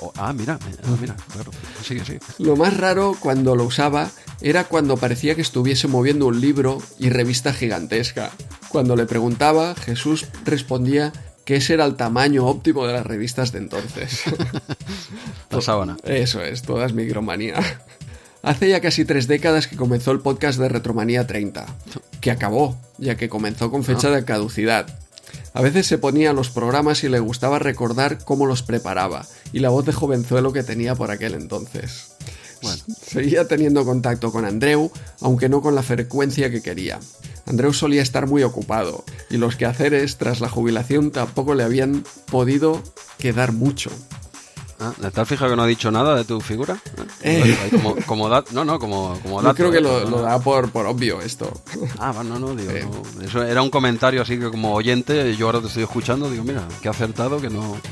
O- 0.00 0.12
ah, 0.16 0.32
mira, 0.32 0.58
ah, 0.84 0.96
mira, 1.00 1.16
claro. 1.32 1.50
Sigue, 1.82 2.04
sigue. 2.04 2.20
Lo 2.38 2.56
más 2.56 2.76
raro 2.76 3.14
cuando 3.18 3.54
lo 3.56 3.64
usaba 3.64 4.10
era 4.40 4.64
cuando 4.64 4.96
parecía 4.96 5.34
que 5.34 5.42
estuviese 5.42 5.88
moviendo 5.88 6.26
un 6.26 6.40
libro 6.40 6.78
y 6.98 7.10
revista 7.10 7.52
gigantesca. 7.52 8.30
Cuando 8.68 8.96
le 8.96 9.06
preguntaba, 9.06 9.74
Jesús 9.74 10.26
respondía 10.44 11.12
que 11.48 11.56
ese 11.56 11.72
era 11.72 11.86
el 11.86 11.94
tamaño 11.94 12.44
óptimo 12.44 12.86
de 12.86 12.92
las 12.92 13.06
revistas 13.06 13.52
de 13.52 13.58
entonces. 13.60 14.24
La 15.50 15.62
sábana. 15.62 15.96
Eso 16.04 16.42
es, 16.42 16.60
toda 16.60 16.84
es 16.84 16.92
micromanía. 16.92 17.54
Hace 18.42 18.68
ya 18.68 18.82
casi 18.82 19.06
tres 19.06 19.28
décadas 19.28 19.66
que 19.66 19.74
comenzó 19.74 20.10
el 20.10 20.20
podcast 20.20 20.58
de 20.58 20.68
Retromanía 20.68 21.26
30, 21.26 21.64
que 22.20 22.30
acabó, 22.30 22.78
ya 22.98 23.14
que 23.14 23.30
comenzó 23.30 23.70
con 23.70 23.82
fecha 23.82 24.10
de 24.10 24.26
caducidad. 24.26 24.94
A 25.54 25.62
veces 25.62 25.86
se 25.86 25.96
ponía 25.96 26.34
los 26.34 26.50
programas 26.50 27.02
y 27.02 27.08
le 27.08 27.18
gustaba 27.18 27.58
recordar 27.58 28.22
cómo 28.26 28.44
los 28.44 28.62
preparaba, 28.62 29.24
y 29.50 29.60
la 29.60 29.70
voz 29.70 29.86
de 29.86 29.94
jovenzuelo 29.94 30.52
que 30.52 30.64
tenía 30.64 30.96
por 30.96 31.10
aquel 31.10 31.32
entonces. 31.32 32.10
Bueno. 32.60 32.82
Seguía 33.00 33.48
teniendo 33.48 33.86
contacto 33.86 34.32
con 34.32 34.44
Andreu, 34.44 34.92
aunque 35.22 35.48
no 35.48 35.62
con 35.62 35.74
la 35.74 35.82
frecuencia 35.82 36.50
que 36.50 36.60
quería. 36.60 37.00
Andreu 37.48 37.72
solía 37.72 38.02
estar 38.02 38.26
muy 38.26 38.42
ocupado, 38.42 39.04
y 39.30 39.38
los 39.38 39.56
quehaceres 39.56 40.18
tras 40.18 40.40
la 40.40 40.48
jubilación 40.48 41.10
tampoco 41.10 41.54
le 41.54 41.62
habían 41.64 42.04
podido 42.30 42.82
quedar 43.18 43.52
mucho. 43.52 43.90
Ah, 44.80 44.92
¿Te 45.12 45.20
has 45.20 45.26
fijado 45.28 45.50
que 45.50 45.56
no 45.56 45.62
ha 45.64 45.66
dicho 45.66 45.90
nada 45.90 46.14
de 46.14 46.24
tu 46.24 46.40
figura? 46.40 46.78
Eh. 47.22 47.56
Como, 48.06 48.28
no, 48.52 48.64
no, 48.64 48.78
como, 48.78 49.18
como 49.22 49.38
Yo 49.38 49.42
dato, 49.42 49.56
creo 49.56 49.72
que 49.72 49.80
lo, 49.80 50.04
No, 50.04 50.10
lo 50.10 50.22
da 50.22 50.38
por, 50.38 50.70
por 50.70 50.86
obvio 50.86 51.20
esto. 51.20 51.52
Ah, 51.98 52.12
va, 52.12 52.22
no, 52.22 52.38
no, 52.38 52.54
digo, 52.54 52.70
Eh. 52.70 52.86
no. 53.16 53.22
Eso 53.24 53.42
era 53.42 53.60
un 53.60 53.70
comentario 53.70 54.22
así 54.22 54.38
que 54.38 54.48
como 54.50 54.72
oyente, 54.74 55.34
yo 55.34 55.46
ahora 55.46 55.60
te 55.60 55.66
estoy 55.66 55.82
escuchando, 55.82 56.30
digo, 56.30 56.44
mira, 56.44 56.62
que 56.80 56.88
acertado 56.88 57.40
que 57.40 57.50
no... 57.50 57.76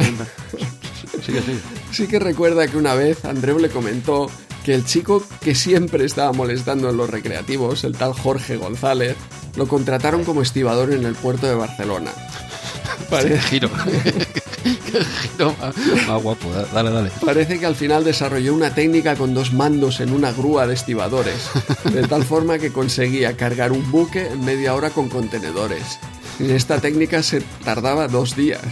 Sigue, 1.25 1.41
sigue. 1.43 1.59
Sí 1.91 2.07
que 2.07 2.19
recuerda 2.21 2.69
que 2.69 2.77
una 2.77 2.95
vez 2.95 3.25
Andreu 3.25 3.59
le 3.59 3.69
comentó 3.69 4.31
que 4.67 4.75
el 4.75 4.85
chico 4.85 5.23
que 5.41 5.55
siempre 5.55 6.05
estaba 6.05 6.33
molestando 6.33 6.91
en 6.91 6.97
los 6.97 7.09
recreativos, 7.09 7.85
el 7.85 7.97
tal 7.97 8.12
Jorge 8.14 8.57
González, 8.57 9.17
lo 9.55 9.69
contrataron 9.69 10.25
como 10.25 10.43
estibador 10.43 10.93
en 10.93 11.05
el 11.07 11.14
puerto 11.14 11.47
de 11.47 11.55
Barcelona. 11.55 12.11
Qué 12.99 13.05
Pare- 13.09 13.39
giro. 13.43 13.71
Qué 14.64 15.05
giro 15.05 15.55
más, 15.61 15.77
más 16.09 16.21
guapo. 16.23 16.51
Dale, 16.75 16.91
dale. 16.91 17.11
Parece 17.25 17.61
que 17.61 17.67
al 17.67 17.77
final 17.77 18.03
desarrolló 18.03 18.53
una 18.55 18.75
técnica 18.75 19.14
con 19.14 19.35
dos 19.35 19.53
mandos 19.53 20.01
en 20.01 20.12
una 20.12 20.33
grúa 20.33 20.67
de 20.67 20.75
estibadores, 20.75 21.49
de 21.93 22.03
tal 22.09 22.25
forma 22.33 22.59
que 22.59 22.73
conseguía 22.73 23.37
cargar 23.37 23.71
un 23.71 23.89
buque 23.93 24.27
en 24.27 24.45
media 24.45 24.75
hora 24.75 24.91
con 24.91 25.09
contenedores. 25.09 26.01
En 26.41 26.51
esta 26.51 26.81
técnica 26.81 27.23
se 27.23 27.41
tardaba 27.64 28.09
dos 28.09 28.35
días. 28.35 28.62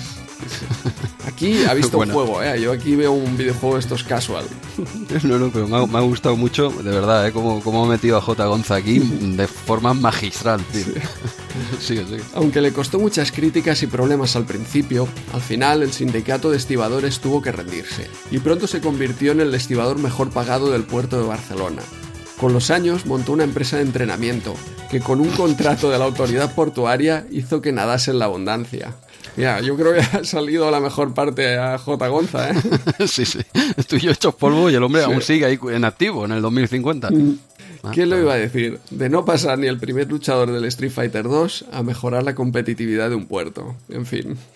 Aquí 1.34 1.64
ha 1.64 1.74
visto 1.74 1.96
Bueno. 1.96 2.16
un 2.16 2.26
juego, 2.26 2.42
¿eh? 2.42 2.60
Yo 2.60 2.72
aquí 2.72 2.94
veo 2.96 3.12
un 3.12 3.36
videojuego 3.36 3.74
de 3.74 3.80
estos 3.80 4.04
casual. 4.04 4.44
No, 5.24 5.38
no, 5.38 5.50
pero 5.50 5.68
me 5.68 5.76
ha, 5.76 5.86
me 5.86 5.98
ha 5.98 6.00
gustado 6.02 6.36
mucho, 6.36 6.70
de 6.70 6.90
verdad, 6.90 7.26
¿eh? 7.28 7.32
Cómo, 7.32 7.60
cómo 7.62 7.84
ha 7.84 7.88
metido 7.88 8.16
a 8.16 8.20
J. 8.20 8.44
Gonza 8.46 8.74
aquí 8.74 8.98
de 8.98 9.46
forma 9.46 9.94
magistral, 9.94 10.60
tío. 10.72 10.82
Sigue, 11.80 12.04
sigue. 12.08 12.20
Aunque 12.34 12.60
le 12.60 12.72
costó 12.72 12.98
muchas 12.98 13.30
críticas 13.32 13.82
y 13.82 13.86
problemas 13.86 14.34
al 14.36 14.44
principio, 14.44 15.06
al 15.32 15.40
final 15.40 15.82
el 15.82 15.92
sindicato 15.92 16.50
de 16.50 16.56
estibadores 16.56 17.20
tuvo 17.20 17.40
que 17.42 17.52
rendirse 17.52 18.08
y 18.30 18.38
pronto 18.38 18.66
se 18.66 18.80
convirtió 18.80 19.32
en 19.32 19.40
el 19.40 19.54
estibador 19.54 19.98
mejor 19.98 20.30
pagado 20.30 20.70
del 20.70 20.82
puerto 20.82 21.20
de 21.20 21.26
Barcelona. 21.28 21.82
Con 22.40 22.52
los 22.52 22.70
años 22.70 23.06
montó 23.06 23.32
una 23.32 23.44
empresa 23.44 23.76
de 23.76 23.82
entrenamiento 23.82 24.54
que 24.90 25.00
con 25.00 25.20
un 25.20 25.30
contrato 25.30 25.90
de 25.90 25.98
la 25.98 26.04
autoridad 26.04 26.54
portuaria 26.54 27.26
hizo 27.30 27.60
que 27.62 27.72
nadase 27.72 28.10
en 28.10 28.18
la 28.18 28.24
abundancia. 28.26 28.94
Mira, 29.36 29.60
yo 29.60 29.76
creo 29.76 29.94
que 29.94 30.00
ha 30.18 30.24
salido 30.24 30.70
la 30.70 30.80
mejor 30.80 31.14
parte 31.14 31.58
a 31.58 31.78
J. 31.78 32.08
Gonza, 32.08 32.50
¿eh? 32.50 32.54
Sí, 33.06 33.24
sí. 33.24 33.40
Estoy 33.76 34.00
yo 34.00 34.10
hecho 34.10 34.32
polvo 34.32 34.70
y 34.70 34.74
el 34.74 34.82
hombre 34.82 35.04
aún 35.04 35.22
sigue 35.22 35.44
ahí 35.46 35.58
en 35.70 35.84
activo 35.84 36.24
en 36.24 36.32
el 36.32 36.42
2050. 36.42 37.08
Ah, 37.82 37.90
¿Quién 37.92 38.08
lo 38.08 38.18
iba 38.18 38.32
a 38.32 38.36
decir? 38.36 38.80
De 38.90 39.08
no 39.08 39.24
pasar 39.24 39.58
ni 39.58 39.66
el 39.66 39.78
primer 39.78 40.08
luchador 40.08 40.50
del 40.50 40.64
Street 40.66 40.90
Fighter 40.90 41.24
2 41.24 41.66
a 41.72 41.82
mejorar 41.82 42.22
la 42.22 42.34
competitividad 42.34 43.10
de 43.10 43.16
un 43.16 43.26
puerto. 43.26 43.76
En 43.88 44.06
fin. 44.06 44.36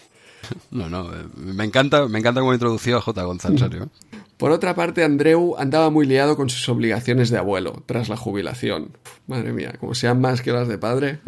No, 0.71 0.89
no, 0.89 1.13
eh, 1.13 1.27
me 1.37 1.65
encanta, 1.65 2.09
me 2.09 2.21
encanta 2.21 2.41
cómo 2.41 2.53
ha 2.53 2.55
introducido 2.55 2.97
a 2.97 3.01
J. 3.03 3.23
Gonza, 3.23 3.49
en 3.49 3.59
serio. 3.59 3.83
¿eh? 3.83 4.19
Por 4.39 4.51
otra 4.51 4.75
parte, 4.75 5.05
Andreu 5.05 5.57
andaba 5.59 5.91
muy 5.91 6.07
liado 6.07 6.37
con 6.37 6.49
sus 6.49 6.67
obligaciones 6.69 7.29
de 7.29 7.39
abuelo 7.39 7.83
tras 7.87 8.09
la 8.09 8.17
jubilación. 8.17 8.97
Madre 9.27 9.53
mía, 9.53 9.75
como 9.79 9.95
sean 9.95 10.21
más 10.21 10.41
que 10.41 10.53
las 10.53 10.69
de 10.69 10.79
padre. 10.79 11.19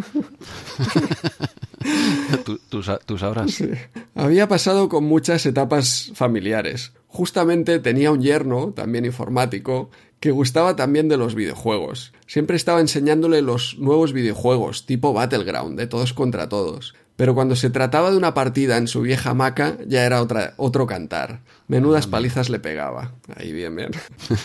Tú, 2.45 2.61
tú 2.69 2.83
sa- 2.83 2.99
tú 2.99 3.19
sabrás. 3.19 3.53
Sí. 3.53 3.69
Había 4.15 4.49
pasado 4.49 4.89
con 4.89 5.05
muchas 5.05 5.47
etapas 5.47 6.11
familiares. 6.15 6.93
Justamente 7.09 7.79
tenía 7.79 8.13
un 8.13 8.21
yerno, 8.21 8.73
también 8.73 9.05
informático, 9.05 9.91
que 10.21 10.31
gustaba 10.31 10.77
también 10.77 11.09
de 11.09 11.17
los 11.17 11.35
videojuegos. 11.35 12.13
Siempre 12.27 12.57
estaba 12.57 12.81
enseñándole 12.81 13.41
los 13.43 13.79
nuevos 13.79 14.13
videojuegos, 14.13 14.85
tipo 14.87 15.13
Battleground, 15.13 15.79
de 15.79 15.87
todos 15.87 16.13
contra 16.13 16.49
todos. 16.49 16.95
Pero 17.21 17.35
cuando 17.35 17.55
se 17.55 17.69
trataba 17.69 18.11
de 18.11 18.17
una 18.17 18.33
partida 18.33 18.79
en 18.79 18.89
su 18.89 19.03
vieja 19.03 19.33
hamaca, 19.33 19.77
ya 19.87 20.07
era 20.07 20.23
otra, 20.23 20.55
otro 20.57 20.87
cantar. 20.87 21.41
Menudas 21.69 22.07
palizas 22.07 22.49
le 22.49 22.61
pegaba. 22.61 23.13
Ahí 23.37 23.53
bien, 23.53 23.77
bien. 23.77 23.91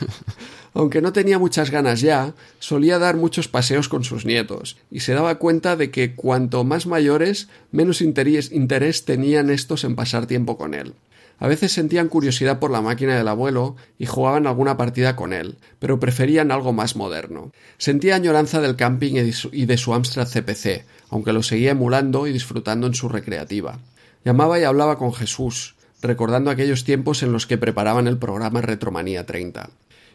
Aunque 0.73 1.01
no 1.01 1.13
tenía 1.13 1.39
muchas 1.39 1.71
ganas 1.71 2.01
ya, 2.01 2.33
solía 2.59 2.99
dar 2.99 3.15
muchos 3.15 3.47
paseos 3.47 3.87
con 3.87 4.03
sus 4.03 4.25
nietos, 4.25 4.75
y 4.91 4.99
se 4.99 5.13
daba 5.13 5.35
cuenta 5.35 5.77
de 5.77 5.89
que 5.89 6.15
cuanto 6.15 6.65
más 6.65 6.85
mayores, 6.85 7.47
menos 7.71 8.01
interés, 8.01 8.51
interés 8.51 9.05
tenían 9.05 9.51
estos 9.51 9.85
en 9.85 9.95
pasar 9.95 10.25
tiempo 10.25 10.57
con 10.57 10.73
él. 10.73 10.95
A 11.37 11.47
veces 11.47 11.71
sentían 11.71 12.07
curiosidad 12.07 12.59
por 12.59 12.71
la 12.71 12.81
máquina 12.81 13.17
del 13.17 13.27
abuelo 13.27 13.75
y 13.97 14.05
jugaban 14.05 14.47
alguna 14.47 14.77
partida 14.77 15.15
con 15.15 15.33
él, 15.33 15.57
pero 15.79 15.99
preferían 15.99 16.51
algo 16.51 16.71
más 16.71 16.95
moderno. 16.95 17.51
Sentía 17.77 18.15
añoranza 18.15 18.61
del 18.61 18.75
camping 18.75 19.13
y 19.13 19.21
de 19.21 19.33
su, 19.33 19.49
y 19.51 19.65
de 19.65 19.77
su 19.77 19.93
Amstrad 19.93 20.27
CPC, 20.27 20.85
aunque 21.09 21.33
lo 21.33 21.43
seguía 21.43 21.71
emulando 21.71 22.27
y 22.27 22.33
disfrutando 22.33 22.87
en 22.87 22.93
su 22.95 23.09
recreativa. 23.09 23.79
Llamaba 24.23 24.59
y 24.59 24.63
hablaba 24.63 24.97
con 24.97 25.13
Jesús, 25.13 25.75
recordando 26.01 26.49
aquellos 26.51 26.83
tiempos 26.83 27.23
en 27.23 27.31
los 27.31 27.45
que 27.47 27.57
preparaban 27.57 28.07
el 28.07 28.17
programa 28.17 28.61
Retromanía 28.61 29.25
30. 29.25 29.69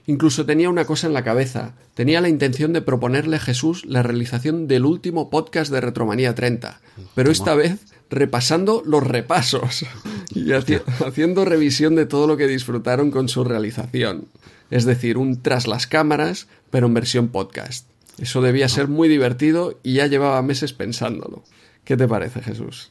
Incluso 0.07 0.47
tenía 0.47 0.71
una 0.71 0.87
cosa 0.87 1.07
en 1.07 1.13
la 1.13 1.23
cabeza. 1.23 1.75
Tenía 1.95 2.21
la 2.21 2.29
intención 2.29 2.73
de 2.73 2.81
proponerle 2.83 3.37
a 3.37 3.41
Jesús 3.41 3.85
la 3.85 4.03
realización 4.03 4.67
del 4.67 4.85
último 4.87 5.31
podcast 5.31 5.71
de 5.71 5.81
Retromanía 5.81 6.35
30, 6.35 6.81
pero 7.15 7.31
esta 7.31 7.55
vez 7.55 7.79
repasando 8.09 8.83
los 8.85 9.07
repasos 9.07 9.85
y 10.35 10.47
haci- 10.47 10.83
haciendo 11.07 11.45
revisión 11.45 11.95
de 11.95 12.07
todo 12.07 12.27
lo 12.27 12.37
que 12.37 12.49
disfrutaron 12.49 13.11
con 13.11 13.29
su 13.29 13.45
realización. 13.45 14.25
Es 14.71 14.85
decir, 14.85 15.17
un 15.19 15.43
tras 15.43 15.67
las 15.67 15.87
cámaras, 15.87 16.47
pero 16.71 16.87
en 16.87 16.95
versión 16.95 17.29
podcast. 17.29 17.87
Eso 18.19 18.41
debía 18.43 18.69
ser 18.69 18.89
muy 18.89 19.09
divertido 19.09 19.79
y 19.83 19.95
ya 19.95 20.07
llevaba 20.07 20.41
meses 20.43 20.73
pensándolo. 20.73 21.43
¿Qué 21.85 21.97
te 21.97 22.07
parece, 22.07 22.43
Jesús? 22.43 22.91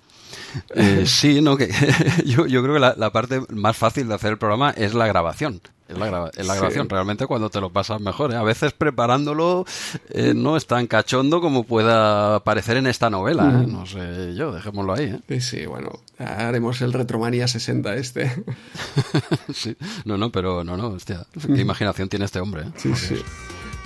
Eh, 0.75 1.03
sí, 1.05 1.41
no, 1.41 1.55
que 1.57 1.69
yo, 2.25 2.47
yo 2.47 2.61
creo 2.63 2.73
que 2.75 2.79
la, 2.79 2.95
la 2.97 3.11
parte 3.11 3.41
más 3.49 3.77
fácil 3.77 4.07
de 4.07 4.15
hacer 4.15 4.31
el 4.31 4.37
programa 4.37 4.71
es 4.71 4.93
la 4.93 5.05
grabación. 5.07 5.61
Es 5.87 5.97
la, 5.97 6.05
grava- 6.07 6.29
es 6.37 6.45
la 6.45 6.53
Sí. 6.53 6.59
grabación, 6.59 6.87
realmente 6.87 7.25
cuando 7.25 7.49
te 7.49 7.59
lo 7.59 7.71
pasas 7.71 7.99
mejor. 7.99 8.31
¿eh? 8.31 8.35
A 8.35 8.43
veces 8.43 8.73
preparándolo 8.73 9.65
eh, 10.11 10.33
no 10.35 10.55
es 10.55 10.67
tan 10.67 10.85
cachondo 10.85 11.41
como 11.41 11.63
pueda 11.63 12.43
parecer 12.43 12.77
en 12.77 12.85
esta 12.85 13.09
novela. 13.09 13.45
¿eh? 13.63 13.67
No 13.67 13.87
sé 13.87 14.35
yo, 14.35 14.51
dejémoslo 14.51 14.93
ahí. 14.93 15.05
¿eh? 15.05 15.19
Sí, 15.27 15.41
sí, 15.41 15.65
bueno, 15.65 15.91
haremos 16.19 16.81
el 16.81 16.93
Retromanía 16.93 17.47
60 17.47 17.95
este. 17.95 18.43
Sí. 19.53 19.75
No, 20.05 20.17
no, 20.17 20.31
pero 20.31 20.63
no, 20.63 20.77
no, 20.77 20.89
hostia, 20.89 21.25
qué 21.55 21.59
imaginación 21.61 22.07
tiene 22.07 22.25
este 22.25 22.39
hombre. 22.39 22.63
¿eh? 22.63 22.71
Sí, 22.75 22.93
sí. 22.95 23.15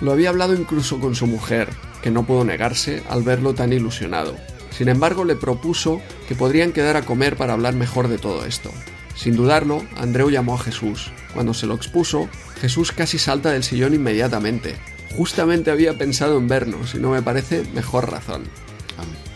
Lo 0.04 0.12
había 0.12 0.30
hablado 0.30 0.54
incluso 0.54 1.00
con 1.00 1.16
su 1.16 1.28
mujer, 1.28 1.70
que 2.02 2.12
no 2.12 2.26
pudo 2.26 2.44
negarse 2.44 3.02
al 3.10 3.24
verlo 3.24 3.54
tan 3.54 3.72
ilusionado. 3.72 4.36
Sin 4.70 4.90
embargo, 4.90 5.24
le 5.24 5.38
propuso 5.38 6.02
que 6.28 6.36
podrían 6.36 6.74
quedar 6.74 6.98
a 6.98 7.04
comer 7.04 7.38
para 7.38 7.54
hablar 7.54 7.74
mejor 7.74 8.10
de 8.10 8.18
todo 8.18 8.44
esto. 8.44 8.70
Sin 9.16 9.38
dudarlo, 9.38 9.82
Andreu 9.96 10.30
llamó 10.30 10.56
a 10.56 10.60
Jesús. 10.60 11.14
Cuando 11.34 11.54
se 11.54 11.68
lo 11.68 11.74
expuso, 11.74 12.28
Jesús 12.60 12.92
casi 12.92 13.18
salta 13.18 13.52
del 13.52 13.64
sillón 13.64 13.94
inmediatamente. 13.94 14.76
Justamente 15.16 15.72
había 15.72 15.98
pensado 15.98 16.38
en 16.38 16.50
vernos 16.50 16.96
y 16.96 16.98
no 16.98 17.12
me 17.12 17.22
parece 17.22 17.64
mejor 17.74 18.12
razón. 18.12 18.44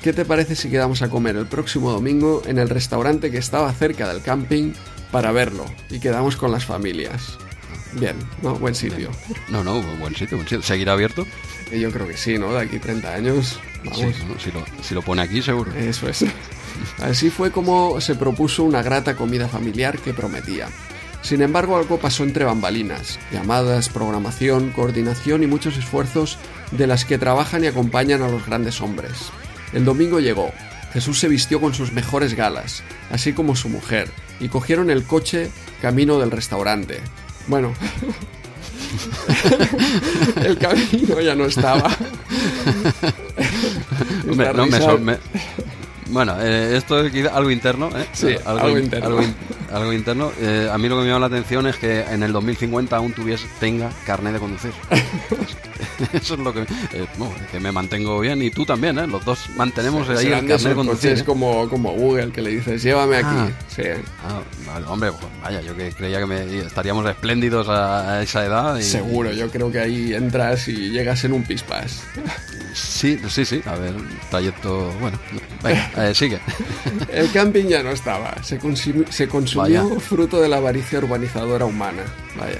¿Qué 0.03 0.11
te 0.11 0.25
parece 0.25 0.55
si 0.55 0.69
quedamos 0.69 1.01
a 1.01 1.09
comer 1.09 1.37
el 1.37 1.47
próximo 1.47 1.93
domingo 1.93 2.41
en 2.45 2.59
el 2.59 2.67
restaurante 2.67 3.31
que 3.31 3.37
estaba 3.37 3.71
cerca 3.71 4.11
del 4.11 4.21
camping 4.21 4.73
para 5.13 5.31
verlo 5.31 5.63
y 5.89 5.99
quedamos 5.99 6.35
con 6.35 6.51
las 6.51 6.65
familias? 6.65 7.37
Bien, 7.93 8.15
¿no? 8.41 8.55
Buen 8.55 8.75
sitio. 8.75 9.09
No, 9.49 9.63
no, 9.63 9.81
buen 9.97 10.15
sitio, 10.15 10.37
buen 10.37 10.47
sitio. 10.47 10.61
¿Seguirá 10.61 10.93
abierto? 10.93 11.25
Yo 11.71 11.91
creo 11.91 12.07
que 12.07 12.17
sí, 12.17 12.37
¿no? 12.37 12.53
De 12.53 12.61
aquí 12.61 12.79
30 12.79 13.13
años. 13.13 13.59
Vamos. 13.83 13.99
Sí, 13.99 14.23
no, 14.27 14.39
si, 14.39 14.51
lo, 14.51 14.65
si 14.81 14.93
lo 14.93 15.01
pone 15.01 15.21
aquí, 15.21 15.41
seguro. 15.41 15.73
Eso 15.73 16.07
es. 16.07 16.25
Así 16.99 17.29
fue 17.29 17.51
como 17.51 17.99
se 18.01 18.15
propuso 18.15 18.63
una 18.63 18.81
grata 18.83 19.15
comida 19.15 19.47
familiar 19.47 19.97
que 19.99 20.13
prometía. 20.13 20.67
Sin 21.21 21.41
embargo, 21.41 21.77
algo 21.77 21.99
pasó 21.99 22.23
entre 22.23 22.45
bambalinas, 22.45 23.19
llamadas, 23.31 23.89
programación, 23.89 24.69
coordinación 24.69 25.43
y 25.43 25.47
muchos 25.47 25.77
esfuerzos 25.77 26.37
de 26.71 26.87
las 26.87 27.05
que 27.05 27.17
trabajan 27.17 27.63
y 27.63 27.67
acompañan 27.67 28.21
a 28.21 28.29
los 28.29 28.45
grandes 28.45 28.79
hombres. 28.81 29.31
El 29.73 29.83
domingo 29.83 30.19
llegó. 30.19 30.51
Jesús 30.93 31.19
se 31.19 31.27
vistió 31.27 31.59
con 31.59 31.73
sus 31.73 31.91
mejores 31.91 32.33
galas, 32.33 32.81
así 33.11 33.33
como 33.33 33.55
su 33.55 33.67
mujer, 33.67 34.09
y 34.39 34.47
cogieron 34.47 34.89
el 34.89 35.03
coche 35.03 35.51
camino 35.81 36.17
del 36.17 36.31
restaurante. 36.31 37.01
Bueno, 37.47 37.73
el 40.43 40.57
camino 40.57 41.21
ya 41.21 41.35
no 41.35 41.45
estaba. 41.45 41.89
No, 44.25 44.35
me, 44.65 44.97
me- 44.97 45.17
Bueno, 46.09 46.35
eh, 46.39 46.77
esto 46.77 47.03
es 47.05 47.27
algo 47.31 47.51
interno, 47.51 47.89
¿eh? 47.97 48.05
Sí, 48.13 48.35
algo 48.45 48.69
in- 48.77 48.85
interno. 48.85 49.07
Algo, 49.07 49.21
in- 49.23 49.35
algo 49.73 49.93
interno. 49.93 50.31
Eh, 50.39 50.69
a 50.71 50.77
mí 50.77 50.87
lo 50.87 50.95
que 50.97 51.01
me 51.03 51.07
llama 51.07 51.19
la 51.21 51.25
atención 51.27 51.67
es 51.67 51.75
que 51.75 52.01
en 52.01 52.23
el 52.23 52.31
2050 52.31 52.95
aún 52.95 53.11
tuviese, 53.13 53.45
tenga 53.59 53.89
carnet 54.05 54.33
de 54.33 54.39
conducir. 54.39 54.71
Eso 56.13 56.35
es 56.35 56.39
lo 56.39 56.53
que, 56.53 56.61
eh, 56.61 57.05
bueno, 57.17 57.33
que 57.51 57.59
me 57.59 57.71
mantengo 57.71 58.19
bien 58.19 58.41
y 58.41 58.51
tú 58.51 58.65
también, 58.65 58.97
¿eh? 58.99 59.07
Los 59.07 59.25
dos 59.25 59.49
mantenemos 59.57 60.07
ahí 60.09 60.27
el 60.27 60.31
carnet 60.47 60.59
de 60.61 60.75
conducir. 60.75 61.09
coches 61.09 61.21
¿eh? 61.21 61.25
como, 61.25 61.67
como 61.69 61.91
Google, 61.93 62.31
que 62.31 62.41
le 62.41 62.51
dices, 62.51 62.81
llévame 62.83 63.17
aquí. 63.17 63.27
Ah. 63.29 63.49
Sí. 63.75 63.83
Ah, 64.23 64.39
vale, 64.65 64.85
hombre, 64.87 65.11
pues 65.11 65.25
vaya, 65.43 65.61
yo 65.61 65.75
que 65.75 65.91
creía 65.91 66.19
que 66.19 66.25
me- 66.25 66.59
estaríamos 66.59 67.05
espléndidos 67.09 67.67
a, 67.67 68.13
a 68.13 68.21
esa 68.23 68.45
edad. 68.45 68.77
Y, 68.77 68.83
Seguro, 68.83 69.31
yo 69.33 69.49
creo 69.49 69.71
que 69.71 69.79
ahí 69.79 70.13
entras 70.13 70.67
y 70.67 70.89
llegas 70.91 71.23
en 71.25 71.33
un 71.33 71.43
pispas. 71.43 72.03
Sí, 72.73 73.19
sí, 73.27 73.43
sí. 73.43 73.61
A 73.65 73.75
ver, 73.75 73.93
trayecto. 74.29 74.91
Bueno, 75.01 75.19
venga, 75.63 75.91
eh, 75.97 76.13
sigue. 76.13 76.39
El 77.11 77.31
camping 77.31 77.65
ya 77.65 77.83
no 77.83 77.91
estaba, 77.91 78.35
se, 78.43 78.59
consumi- 78.59 79.09
se 79.09 79.27
consumió 79.27 79.89
Vaya. 79.89 79.99
fruto 79.99 80.39
de 80.41 80.47
la 80.47 80.57
avaricia 80.57 80.99
urbanizadora 80.99 81.65
humana. 81.65 82.03
Vaya. 82.37 82.59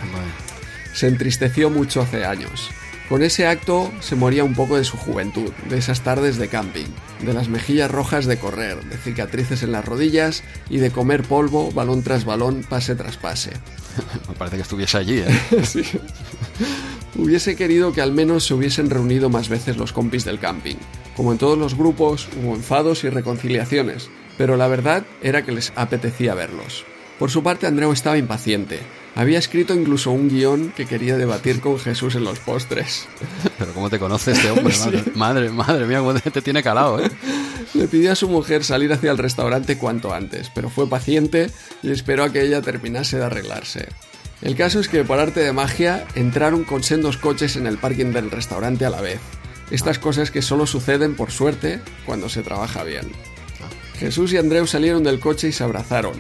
Se 0.94 1.08
entristeció 1.08 1.70
mucho 1.70 2.02
hace 2.02 2.26
años. 2.26 2.70
Con 3.10 3.24
ese 3.24 3.48
acto 3.48 3.90
se 4.02 4.16
moría 4.16 4.44
un 4.44 4.54
poco 4.54 4.76
de 4.76 4.84
su 4.84 4.98
juventud, 4.98 5.52
de 5.70 5.78
esas 5.78 6.02
tardes 6.02 6.38
de 6.38 6.50
camping, 6.50 6.88
de 7.22 7.34
las 7.34 7.48
mejillas 7.48 7.90
rojas 7.90 8.26
de 8.26 8.38
correr, 8.38 8.84
de 8.84 8.98
cicatrices 8.98 9.64
en 9.64 9.72
las 9.72 9.86
rodillas 9.86 10.44
y 10.70 10.80
de 10.80 10.92
comer 10.92 11.24
polvo 11.24 11.72
balón 11.72 12.04
tras 12.04 12.26
balón, 12.26 12.66
pase 12.68 12.96
tras 12.96 13.16
pase. 13.16 13.52
Me 14.28 14.36
parece 14.38 14.58
que 14.58 14.64
estuviese 14.64 14.98
allí, 14.98 15.20
¿eh? 15.20 15.40
Sí. 15.64 15.84
Hubiese 17.16 17.56
querido 17.56 17.94
que 17.94 18.02
al 18.02 18.12
menos 18.12 18.46
se 18.46 18.54
hubiesen 18.54 18.90
reunido 18.90 19.30
más 19.30 19.48
veces 19.48 19.78
los 19.78 19.94
compis 19.94 20.26
del 20.26 20.40
camping. 20.40 20.76
Como 21.16 21.32
en 21.32 21.38
todos 21.38 21.58
los 21.58 21.76
grupos, 21.76 22.28
hubo 22.40 22.56
enfados 22.56 23.06
y 23.06 23.10
reconciliaciones, 23.10 24.10
pero 24.38 24.58
la 24.58 24.68
verdad 24.68 25.04
era 25.24 25.44
que 25.44 25.54
les 25.54 25.72
apetecía 25.76 26.36
verlos. 26.36 26.86
Por 27.18 27.32
su 27.32 27.42
parte, 27.42 27.66
Andreu 27.66 27.92
estaba 27.94 28.18
impaciente. 28.18 28.80
Había 29.18 29.40
escrito 29.40 29.74
incluso 29.74 30.12
un 30.12 30.30
guion 30.30 30.72
que 30.76 30.86
quería 30.86 31.18
debatir 31.18 31.60
con 31.60 31.80
Jesús 31.80 32.14
en 32.14 32.24
los 32.24 32.38
postres. 32.38 33.08
Pero 33.58 33.74
¿cómo 33.74 33.90
te 33.90 33.98
conoce 33.98 34.34
este 34.34 34.52
hombre? 34.52 34.76
Madre, 34.78 35.04
madre, 35.16 35.50
madre 35.50 35.86
mía, 35.88 36.00
cómo 36.00 36.14
te, 36.14 36.30
te 36.30 36.44
tiene 36.44 36.62
calado, 36.62 37.04
¿eh? 37.04 37.10
Le 37.74 37.88
pidió 37.88 38.12
a 38.12 38.16
su 38.16 38.30
mujer 38.30 38.64
salir 38.64 38.94
hacia 38.94 39.10
el 39.10 39.18
restaurante 39.18 39.80
cuanto 39.80 40.14
antes, 40.14 40.52
pero 40.54 40.70
fue 40.70 40.88
paciente 40.88 41.50
y 41.82 41.90
esperó 41.90 42.26
a 42.26 42.32
que 42.32 42.44
ella 42.44 42.62
terminase 42.62 43.18
de 43.18 43.26
arreglarse. 43.26 43.90
El 44.44 44.56
caso 44.56 44.80
es 44.80 44.88
que 44.88 45.04
por 45.04 45.18
arte 45.18 45.40
de 45.40 45.52
magia 45.52 46.06
entraron 46.14 46.64
con 46.64 46.84
sendos 46.84 47.18
coches 47.18 47.56
en 47.56 47.66
el 47.66 47.80
parking 47.80 48.14
del 48.14 48.30
restaurante 48.30 48.86
a 48.86 48.92
la 48.92 49.02
vez. 49.02 49.20
Estas 49.72 49.98
cosas 49.98 50.30
que 50.30 50.44
solo 50.44 50.68
suceden 50.68 51.16
por 51.16 51.32
suerte 51.32 51.82
cuando 52.06 52.30
se 52.30 52.44
trabaja 52.44 52.84
bien. 52.84 53.12
Jesús 53.98 54.32
y 54.34 54.38
Andreu 54.38 54.68
salieron 54.68 55.04
del 55.04 55.20
coche 55.20 55.48
y 55.48 55.52
se 55.54 55.64
abrazaron. 55.64 56.14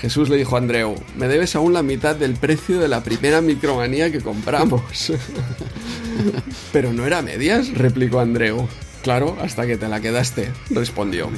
Jesús 0.00 0.28
le 0.30 0.36
dijo 0.36 0.56
a 0.56 0.58
Andreu, 0.58 0.94
me 1.16 1.28
debes 1.28 1.54
aún 1.56 1.72
la 1.72 1.82
mitad 1.82 2.16
del 2.16 2.34
precio 2.34 2.78
de 2.80 2.88
la 2.88 3.02
primera 3.02 3.40
micromanía 3.40 4.10
que 4.10 4.20
compramos. 4.20 4.82
Pero 6.72 6.92
no 6.92 7.04
era 7.06 7.22
medias, 7.22 7.68
replicó 7.74 8.20
Andreu. 8.20 8.68
Claro, 9.02 9.36
hasta 9.40 9.66
que 9.66 9.76
te 9.76 9.88
la 9.88 10.00
quedaste, 10.00 10.50
respondió. 10.70 11.30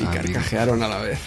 Y 0.00 0.04
Ah, 0.04 0.10
carcajearon 0.12 0.82
a 0.84 0.88
la 0.88 0.98
vez. 0.98 1.18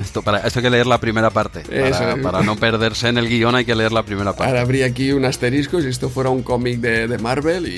Esto, 0.00 0.22
para, 0.22 0.38
esto 0.38 0.58
hay 0.58 0.62
que 0.64 0.70
leer 0.70 0.86
la 0.86 0.98
primera 0.98 1.30
parte. 1.30 1.60
Para, 1.60 2.16
para 2.16 2.42
no 2.42 2.56
perderse 2.56 3.08
en 3.08 3.18
el 3.18 3.28
guion 3.28 3.54
hay 3.54 3.64
que 3.64 3.74
leer 3.76 3.92
la 3.92 4.02
primera 4.02 4.32
parte. 4.32 4.48
Ahora 4.48 4.62
habría 4.62 4.86
aquí 4.86 5.12
un 5.12 5.24
asterisco 5.24 5.80
si 5.80 5.88
esto 5.88 6.08
fuera 6.08 6.30
un 6.30 6.42
cómic 6.42 6.80
de, 6.80 7.06
de 7.06 7.18
Marvel 7.18 7.68
y, 7.68 7.70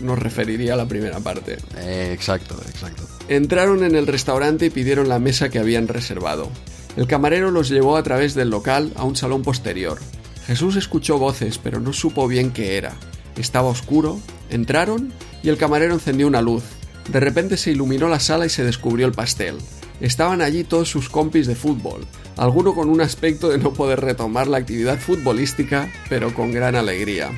y 0.00 0.02
nos 0.04 0.18
referiría 0.20 0.74
a 0.74 0.76
la 0.76 0.86
primera 0.86 1.18
parte. 1.18 1.56
Eh, 1.78 2.10
exacto, 2.14 2.54
exacto. 2.68 3.08
Entraron 3.28 3.82
en 3.82 3.96
el 3.96 4.06
restaurante 4.06 4.66
y 4.66 4.70
pidieron 4.70 5.08
la 5.08 5.18
mesa 5.18 5.48
que 5.48 5.58
habían 5.58 5.88
reservado. 5.88 6.50
El 6.96 7.06
camarero 7.06 7.50
los 7.50 7.68
llevó 7.68 7.96
a 7.96 8.02
través 8.02 8.34
del 8.34 8.50
local 8.50 8.92
a 8.96 9.04
un 9.04 9.16
salón 9.16 9.42
posterior. 9.42 9.98
Jesús 10.46 10.76
escuchó 10.76 11.18
voces, 11.18 11.58
pero 11.58 11.80
no 11.80 11.92
supo 11.92 12.28
bien 12.28 12.52
qué 12.52 12.76
era. 12.76 12.94
Estaba 13.36 13.68
oscuro, 13.68 14.20
entraron 14.50 15.12
y 15.42 15.48
el 15.48 15.56
camarero 15.56 15.94
encendió 15.94 16.26
una 16.26 16.42
luz. 16.42 16.62
De 17.10 17.20
repente 17.20 17.56
se 17.56 17.72
iluminó 17.72 18.08
la 18.08 18.20
sala 18.20 18.46
y 18.46 18.50
se 18.50 18.64
descubrió 18.64 19.06
el 19.06 19.12
pastel. 19.12 19.58
Estaban 20.00 20.40
allí 20.40 20.64
todos 20.64 20.88
sus 20.88 21.08
compis 21.08 21.46
de 21.46 21.54
fútbol, 21.54 22.06
alguno 22.36 22.74
con 22.74 22.88
un 22.88 23.00
aspecto 23.00 23.48
de 23.48 23.58
no 23.58 23.72
poder 23.72 24.00
retomar 24.00 24.46
la 24.46 24.58
actividad 24.58 24.98
futbolística, 24.98 25.90
pero 26.08 26.34
con 26.34 26.52
gran 26.52 26.76
alegría. 26.76 27.30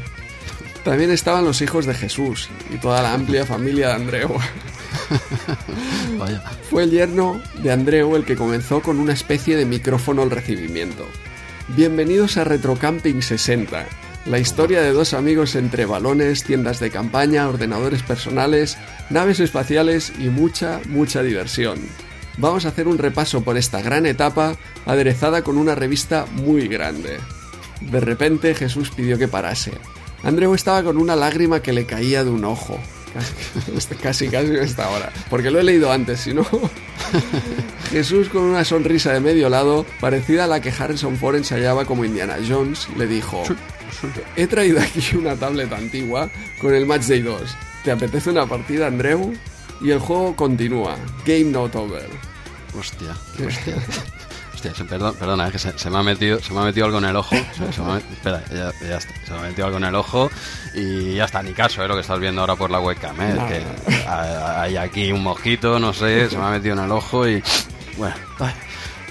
También 0.85 1.11
estaban 1.11 1.45
los 1.45 1.63
hijos 1.63 1.85
de 1.85 1.95
Jesús 1.95 2.49
y 2.73 2.79
toda 2.79 3.03
la 3.03 3.13
amplia 3.13 3.45
familia 3.45 3.89
de 3.89 3.95
Andreu. 3.95 4.31
Fue 6.71 6.85
el 6.85 6.91
yerno 6.91 7.41
de 7.63 7.73
Andreu 7.73 8.17
el 8.17 8.25
que 8.25 8.37
comenzó 8.37 8.81
con 8.81 8.99
una 8.99 9.13
especie 9.13 9.57
de 9.57 9.65
micrófono 9.65 10.23
al 10.23 10.31
recibimiento. 10.31 11.07
Bienvenidos 11.69 12.37
a 12.37 12.45
Retrocamping 12.45 13.23
60, 13.23 13.87
la 14.27 14.39
historia 14.39 14.83
de 14.83 14.93
dos 14.93 15.15
amigos 15.15 15.55
entre 15.55 15.87
balones, 15.87 16.45
tiendas 16.45 16.81
de 16.81 16.91
campaña, 16.91 17.49
ordenadores 17.49 18.03
personales, 18.03 18.77
naves 19.11 19.41
espaciales 19.41 20.13
y 20.19 20.29
mucha, 20.29 20.81
mucha 20.89 21.23
diversión. 21.23 21.79
Vamos 22.39 22.65
a 22.65 22.69
hacer 22.69 22.87
un 22.87 22.99
repaso 22.99 23.43
por 23.43 23.57
esta 23.57 23.81
gran 23.81 24.05
etapa 24.05 24.57
aderezada 24.85 25.43
con 25.43 25.57
una 25.57 25.75
revista 25.75 26.27
muy 26.33 26.69
grande. 26.69 27.19
De 27.81 28.01
repente 28.01 28.55
Jesús 28.55 28.91
pidió 28.91 29.17
que 29.19 29.29
parase. 29.29 29.73
Andreu 30.23 30.55
estaba 30.55 30.83
con 30.83 30.99
una 30.99 31.17
lágrima 31.17 31.61
que 31.61 31.73
le 31.73 31.87
caía 31.87 32.25
de 32.25 32.31
un 32.31 32.45
ojo. 32.45 32.79
Casi, 33.67 33.95
casi, 33.97 34.29
casi 34.29 34.49
en 34.49 34.57
esta 34.57 34.89
hora. 34.91 35.13
Porque 35.31 35.51
lo 35.51 35.59
he 35.61 35.65
leído 35.65 35.93
antes, 35.93 36.21
si 36.21 36.35
no. 36.35 36.45
Jesús, 37.91 38.29
con 38.29 38.43
una 38.43 38.65
sonrisa 38.65 39.13
de 39.13 39.21
medio 39.21 39.49
lado, 39.49 39.87
parecida 40.01 40.45
a 40.45 40.47
la 40.47 40.61
que 40.61 40.71
Harrison 40.71 41.17
Ford 41.17 41.37
ensayaba 41.37 41.85
como 41.85 42.05
Indiana 42.05 42.37
Jones, 42.47 42.89
le 42.97 43.07
dijo: 43.07 43.43
He 44.37 44.47
traído 44.47 44.81
aquí 44.81 45.17
una 45.17 45.37
tablet 45.37 45.73
antigua 45.73 46.31
con 46.61 46.75
el 46.75 46.87
Match 46.87 47.05
Day 47.05 47.23
2. 47.23 47.43
¿Te 47.85 47.93
apetece 47.93 48.31
una 48.31 48.47
partida, 48.47 48.87
Andreu? 48.87 49.33
Y 49.81 49.91
el 49.91 49.99
juego 49.99 50.35
continúa. 50.35 50.97
Game 51.25 51.45
not 51.45 51.75
over. 51.77 52.09
Hostia, 52.79 53.17
hostia. 53.45 53.77
Hostia, 54.71 54.87
perdón, 54.87 55.15
perdona, 55.19 55.47
es 55.47 55.53
que 55.53 55.59
se, 55.59 55.79
se 55.79 55.91
me 55.91 55.99
ha 55.99 56.03
metido, 56.03 56.41
se 56.41 56.53
me 56.53 56.61
ha 56.61 56.65
metido 56.65 56.87
algo 56.87 56.99
en 56.99 57.05
el 57.07 57.17
ojo. 57.17 57.35
Se- 57.57 57.73
se 57.73 57.81
me 57.83 57.93
ha- 57.93 57.97
espera, 57.99 58.43
ya, 58.51 58.73
ya 58.87 58.97
está. 58.97 59.15
Se 59.27 59.33
me 59.33 59.39
ha 59.39 59.43
metido 59.43 59.67
algo 59.67 59.79
en 59.79 59.85
el 59.85 59.95
ojo 59.95 60.31
y 60.75 61.15
ya 61.15 61.25
está, 61.25 61.43
ni 61.43 61.53
caso, 61.53 61.83
¿eh? 61.85 61.89
Lo 61.89 61.95
que 61.95 62.01
estás 62.01 62.19
viendo 62.19 62.41
ahora 62.41 62.57
por 62.57 62.71
la 62.71 62.81
webcam, 62.81 63.21
¿eh? 63.21 63.35
No, 63.37 63.47
que 63.47 63.63
hay- 64.09 64.57
hay 64.57 64.77
aquí 64.77 65.13
un 65.13 65.23
mosquito, 65.23 65.79
no 65.79 65.93
sé, 65.93 66.29
se 66.31 66.37
me 66.39 66.45
ha 66.45 66.51
metido 66.51 66.75
en 66.75 66.85
el 66.85 66.93
ojo 66.93 67.27
y. 67.29 67.43
Bueno, 67.97 68.15
ay. 68.41 68.53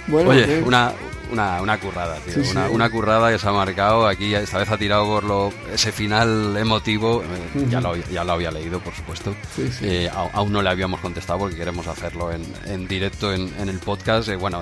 Bueno, 0.07 0.29
Oye, 0.29 0.45
¿qué? 0.45 0.61
una, 0.63 0.91
una, 1.31 1.61
una 1.61 1.79
currada, 1.79 2.17
tío. 2.19 2.33
Sí, 2.43 2.51
una, 2.51 2.67
sí. 2.67 2.73
una 2.73 2.89
currada 2.89 3.31
que 3.31 3.39
se 3.39 3.47
ha 3.47 3.51
marcado. 3.51 4.07
Aquí 4.07 4.33
esta 4.35 4.57
vez 4.57 4.69
ha 4.69 4.77
tirado 4.77 5.05
por 5.05 5.23
lo, 5.23 5.53
ese 5.73 5.91
final 5.91 6.55
emotivo. 6.57 7.23
eh, 7.23 7.65
ya, 7.69 7.81
lo, 7.81 7.95
ya 7.95 8.23
lo 8.23 8.33
había 8.33 8.51
leído, 8.51 8.79
por 8.79 8.93
supuesto. 8.93 9.35
Sí. 9.55 9.69
Eh, 9.81 10.09
aún 10.11 10.51
no 10.51 10.61
le 10.61 10.69
habíamos 10.69 10.99
contestado 11.01 11.39
porque 11.39 11.55
queremos 11.55 11.87
hacerlo 11.87 12.31
en, 12.31 12.43
en 12.65 12.87
directo 12.87 13.33
en, 13.33 13.53
en 13.59 13.69
el 13.69 13.79
podcast. 13.79 14.29
Eh, 14.29 14.35
bueno, 14.35 14.61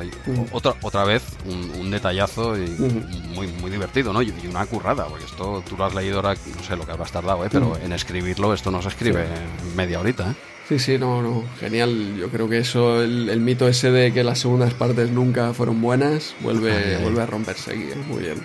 otra, 0.51 0.75
otra 0.81 1.03
vez 1.03 1.23
un, 1.45 1.71
un 1.79 1.91
detallazo 1.91 2.57
y 2.57 2.67
muy, 3.33 3.47
muy 3.47 3.71
divertido, 3.71 4.13
¿no? 4.13 4.21
Y, 4.21 4.33
y 4.43 4.47
una 4.47 4.65
currada, 4.65 5.05
porque 5.05 5.25
esto 5.25 5.63
tú 5.67 5.77
lo 5.77 5.85
has 5.85 5.93
leído 5.93 6.17
ahora, 6.17 6.35
no 6.55 6.63
sé 6.63 6.75
lo 6.75 6.85
que 6.85 6.91
habrás 6.91 7.11
tardado, 7.11 7.45
¿eh? 7.45 7.49
Pero 7.51 7.77
en 7.77 7.93
escribirlo 7.93 8.53
esto 8.53 8.71
no 8.71 8.81
se 8.81 8.89
escribe 8.89 9.23
en 9.25 9.75
media 9.75 9.99
horita, 9.99 10.31
¿eh? 10.31 10.35
Sí, 10.67 10.79
sí, 10.79 10.97
no, 10.97 11.21
no, 11.21 11.43
genial. 11.59 12.15
Yo 12.17 12.29
creo 12.29 12.47
que 12.47 12.59
eso, 12.59 13.01
el, 13.01 13.29
el 13.29 13.39
mito 13.41 13.67
ese 13.67 13.91
de 13.91 14.13
que 14.13 14.23
las 14.23 14.39
segundas 14.39 14.73
partes 14.73 15.09
nunca 15.11 15.53
fueron 15.53 15.81
buenas, 15.81 16.35
vuelve, 16.39 16.71
Ay, 16.71 16.93
ay. 16.97 17.03
vuelve 17.03 17.21
a 17.21 17.25
romperse 17.25 17.71
aquí. 17.71 17.83
¿eh? 17.83 18.03
Muy 18.07 18.23
bien. 18.23 18.37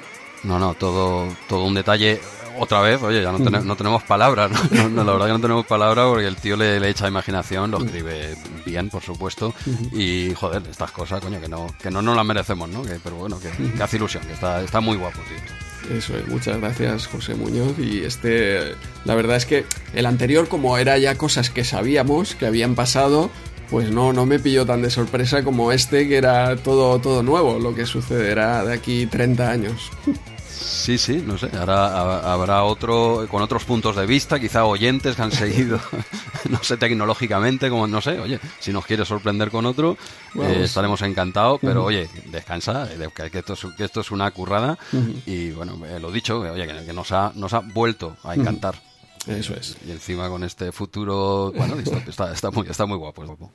No, 0.42 0.58
no, 0.58 0.74
todo, 0.74 1.28
todo 1.48 1.64
un 1.64 1.74
detalle. 1.74 2.20
otra 2.58 2.80
vez, 2.80 3.00
oye, 3.02 3.22
ya 3.22 3.30
no, 3.32 3.76
tenemos 3.76 4.02
palabras, 4.02 4.50
¿no? 4.70 5.04
la 5.04 5.12
verdad 5.12 5.26
que 5.26 5.32
no 5.32 5.40
tenemos 5.40 5.66
palabras 5.66 6.06
porque 6.08 6.26
el 6.26 6.36
tío 6.36 6.56
le, 6.56 6.80
le, 6.80 6.88
echa 6.88 7.06
imaginación, 7.06 7.70
lo 7.70 7.84
escribe 7.84 8.36
bien, 8.66 8.88
por 8.90 9.02
supuesto, 9.02 9.54
y 9.92 10.34
joder, 10.34 10.62
estas 10.68 10.90
cosas, 10.90 11.20
coño, 11.20 11.40
que 11.40 11.48
no, 11.48 11.68
que 11.80 11.90
no 11.90 12.02
nos 12.02 12.16
las 12.16 12.24
merecemos, 12.24 12.68
¿no? 12.68 12.82
pero 13.02 13.16
bueno, 13.16 13.38
que, 13.38 13.82
hace 13.82 13.96
ilusión, 13.96 14.24
que 14.26 14.32
está, 14.32 14.60
está 14.62 14.80
muy 14.80 14.96
guapo, 14.96 15.20
tío. 15.28 15.67
Eso 15.96 16.16
es, 16.16 16.28
muchas 16.28 16.58
gracias 16.58 17.06
José 17.06 17.34
Muñoz 17.34 17.78
y 17.78 18.04
este, 18.04 18.74
la 19.04 19.14
verdad 19.14 19.36
es 19.36 19.46
que 19.46 19.64
el 19.94 20.06
anterior 20.06 20.48
como 20.48 20.76
era 20.76 20.98
ya 20.98 21.16
cosas 21.16 21.50
que 21.50 21.64
sabíamos 21.64 22.34
que 22.34 22.46
habían 22.46 22.74
pasado, 22.74 23.30
pues 23.70 23.90
no, 23.90 24.12
no 24.12 24.26
me 24.26 24.38
pilló 24.38 24.66
tan 24.66 24.82
de 24.82 24.90
sorpresa 24.90 25.44
como 25.44 25.72
este, 25.72 26.08
que 26.08 26.16
era 26.16 26.56
todo, 26.56 26.98
todo 27.00 27.22
nuevo, 27.22 27.58
lo 27.58 27.74
que 27.74 27.86
sucederá 27.86 28.64
de 28.64 28.74
aquí 28.74 29.06
30 29.06 29.50
años. 29.50 29.90
Sí, 30.68 30.98
sí, 30.98 31.22
no 31.24 31.38
sé. 31.38 31.50
Ahora 31.56 32.32
habrá 32.32 32.62
otro 32.64 33.26
con 33.30 33.42
otros 33.42 33.64
puntos 33.64 33.96
de 33.96 34.06
vista, 34.06 34.38
quizá 34.38 34.64
oyentes 34.64 35.16
que 35.16 35.22
han 35.22 35.32
seguido, 35.32 35.80
no 36.50 36.62
sé, 36.62 36.76
tecnológicamente, 36.76 37.70
como 37.70 37.86
no 37.86 38.00
sé. 38.00 38.20
Oye, 38.20 38.38
si 38.58 38.72
nos 38.72 38.84
quiere 38.84 39.04
sorprender 39.04 39.50
con 39.50 39.66
otro, 39.66 39.96
eh, 40.34 40.62
estaremos 40.64 41.00
encantados. 41.02 41.58
Pero 41.60 41.84
oye, 41.84 42.08
descansa, 42.26 42.88
que, 43.14 43.38
esto, 43.38 43.54
es, 43.54 43.66
que 43.76 43.84
esto 43.84 44.00
es 44.00 44.10
una 44.10 44.30
currada. 44.30 44.78
Y 45.26 45.50
bueno, 45.50 45.78
eh, 45.86 45.98
lo 45.98 46.10
dicho, 46.10 46.38
oye, 46.40 46.66
que, 46.66 46.92
nos, 46.92 47.10
ha, 47.12 47.32
nos 47.34 47.52
ha 47.54 47.60
vuelto 47.60 48.16
a 48.22 48.34
encantar. 48.34 48.87
Eso 49.28 49.54
es. 49.54 49.76
Y 49.86 49.90
encima 49.90 50.28
con 50.28 50.42
este 50.44 50.72
futuro, 50.72 51.52
bueno, 51.56 51.76
está, 52.08 52.32
está, 52.32 52.50
muy, 52.50 52.66
está 52.66 52.86
muy 52.86 52.96
guapo. 52.96 53.24
guapo. 53.24 53.50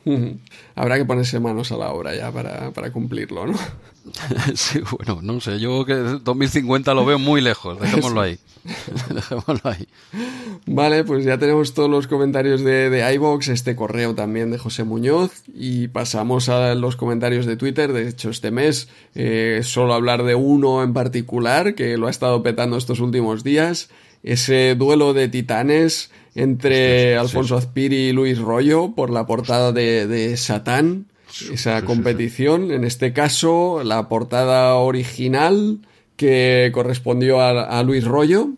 Habrá 0.75 0.97
que 0.97 1.05
ponerse 1.05 1.39
manos 1.39 1.71
a 1.71 1.77
la 1.77 1.91
obra 1.91 2.15
ya 2.15 2.31
para, 2.31 2.71
para 2.71 2.91
cumplirlo, 2.91 3.47
¿no? 3.47 3.53
sí, 4.55 4.81
bueno, 4.97 5.21
no 5.21 5.39
sé, 5.39 5.59
yo 5.59 5.85
que 5.85 5.93
2050 5.93 6.93
lo 6.93 7.05
veo 7.05 7.19
muy 7.19 7.41
lejos, 7.41 7.79
dejémoslo 7.79 8.21
ahí. 8.21 8.37
dejémoslo 9.09 9.69
ahí. 9.69 9.87
Vale, 10.65 11.03
pues 11.03 11.23
ya 11.25 11.37
tenemos 11.37 11.73
todos 11.73 11.89
los 11.89 12.07
comentarios 12.07 12.63
de, 12.63 12.89
de 12.89 13.13
iVox, 13.15 13.47
este 13.47 13.75
correo 13.75 14.13
también 14.13 14.51
de 14.51 14.57
José 14.57 14.83
Muñoz 14.83 15.43
y 15.53 15.87
pasamos 15.87 16.49
a 16.49 16.75
los 16.75 16.95
comentarios 16.95 17.45
de 17.45 17.55
Twitter. 17.55 17.93
De 17.93 18.09
hecho, 18.09 18.29
este 18.29 18.51
mes 18.51 18.89
eh, 19.15 19.61
solo 19.63 19.93
hablar 19.93 20.23
de 20.23 20.35
uno 20.35 20.83
en 20.83 20.93
particular 20.93 21.75
que 21.75 21.97
lo 21.97 22.07
ha 22.07 22.11
estado 22.11 22.43
petando 22.43 22.77
estos 22.77 22.99
últimos 22.99 23.43
días 23.43 23.89
ese 24.23 24.75
duelo 24.75 25.13
de 25.13 25.27
titanes 25.27 26.11
entre 26.35 27.17
Alfonso 27.17 27.57
Azpiri 27.57 28.07
y 28.07 28.11
Luis 28.11 28.39
Rollo 28.39 28.93
por 28.95 29.09
la 29.09 29.25
portada 29.25 29.71
de, 29.71 30.35
Satán, 30.37 31.07
esa 31.51 31.83
competición. 31.83 32.71
En 32.71 32.83
este 32.83 33.13
caso, 33.13 33.83
la 33.83 34.07
portada 34.07 34.75
original 34.75 35.79
que 36.15 36.71
correspondió 36.73 37.41
a, 37.41 37.83
Luis 37.83 38.05
Rollo 38.05 38.49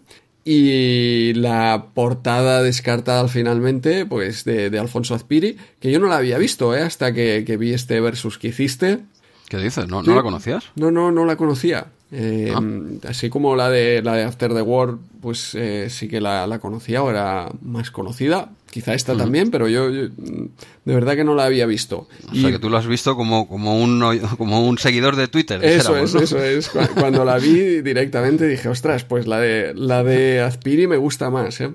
y 0.44 1.34
la 1.34 1.88
portada 1.94 2.62
descartada 2.62 3.28
finalmente, 3.28 4.06
pues 4.06 4.46
de, 4.46 4.78
Alfonso 4.80 5.16
Azpiri, 5.16 5.58
que 5.80 5.92
yo 5.92 6.00
no 6.00 6.08
la 6.08 6.18
había 6.18 6.38
visto, 6.38 6.76
¿eh? 6.76 6.82
hasta 6.82 7.14
que, 7.14 7.58
vi 7.60 7.74
este 7.74 8.00
versus 8.00 8.38
que 8.38 8.50
hiciste. 8.50 9.00
¿Qué 9.50 9.58
dices? 9.58 9.88
¿No, 9.88 10.02
¿No 10.02 10.16
la 10.16 10.24
conocías? 10.24 10.72
No, 10.76 10.92
no, 10.92 11.12
no 11.12 11.26
la 11.26 11.36
conocía. 11.36 11.88
Eh, 12.12 12.54
ah. 12.56 12.62
Así 13.10 13.30
como 13.30 13.56
la 13.56 13.70
de, 13.70 14.02
la 14.02 14.14
de 14.14 14.24
After 14.24 14.54
the 14.54 14.62
War, 14.62 14.96
pues 15.22 15.56
eh, 15.56 15.88
sí 15.90 16.08
que 16.08 16.22
la, 16.22 16.60
conocía 16.60 17.04
o 17.04 17.10
era 17.10 17.50
más 17.62 17.92
conocida. 17.92 18.50
Quizá 18.70 18.94
esta 18.94 19.16
también, 19.16 19.52
pero 19.52 19.70
yo, 19.70 19.90
de 19.90 20.50
verdad 20.84 21.16
que 21.16 21.24
no 21.24 21.34
la 21.34 21.46
había 21.46 21.66
visto. 21.66 22.10
O 22.30 22.36
sea, 22.36 22.52
que 22.52 22.60
tú 22.60 22.70
lo 22.70 22.76
has 22.76 22.88
visto 22.88 23.16
como, 23.16 23.48
como, 23.48 23.82
un, 23.82 24.04
como 24.38 24.68
un 24.68 24.78
seguidor 24.78 25.16
de 25.16 25.30
Twitter. 25.30 25.64
Eso 25.64 25.96
es, 25.96 26.14
eso 26.14 26.44
es. 26.44 26.70
Cuando 27.00 27.24
la 27.24 27.38
vi 27.38 27.82
directamente 27.82 28.46
dije, 28.46 28.68
ostras, 28.68 29.06
pues 29.06 29.28
la 29.28 29.40
de, 29.40 29.74
la 29.74 30.04
de 30.04 30.42
Azpiri 30.42 30.88
me 30.88 30.98
gusta 30.98 31.30
más, 31.30 31.62
¿eh? 31.62 31.72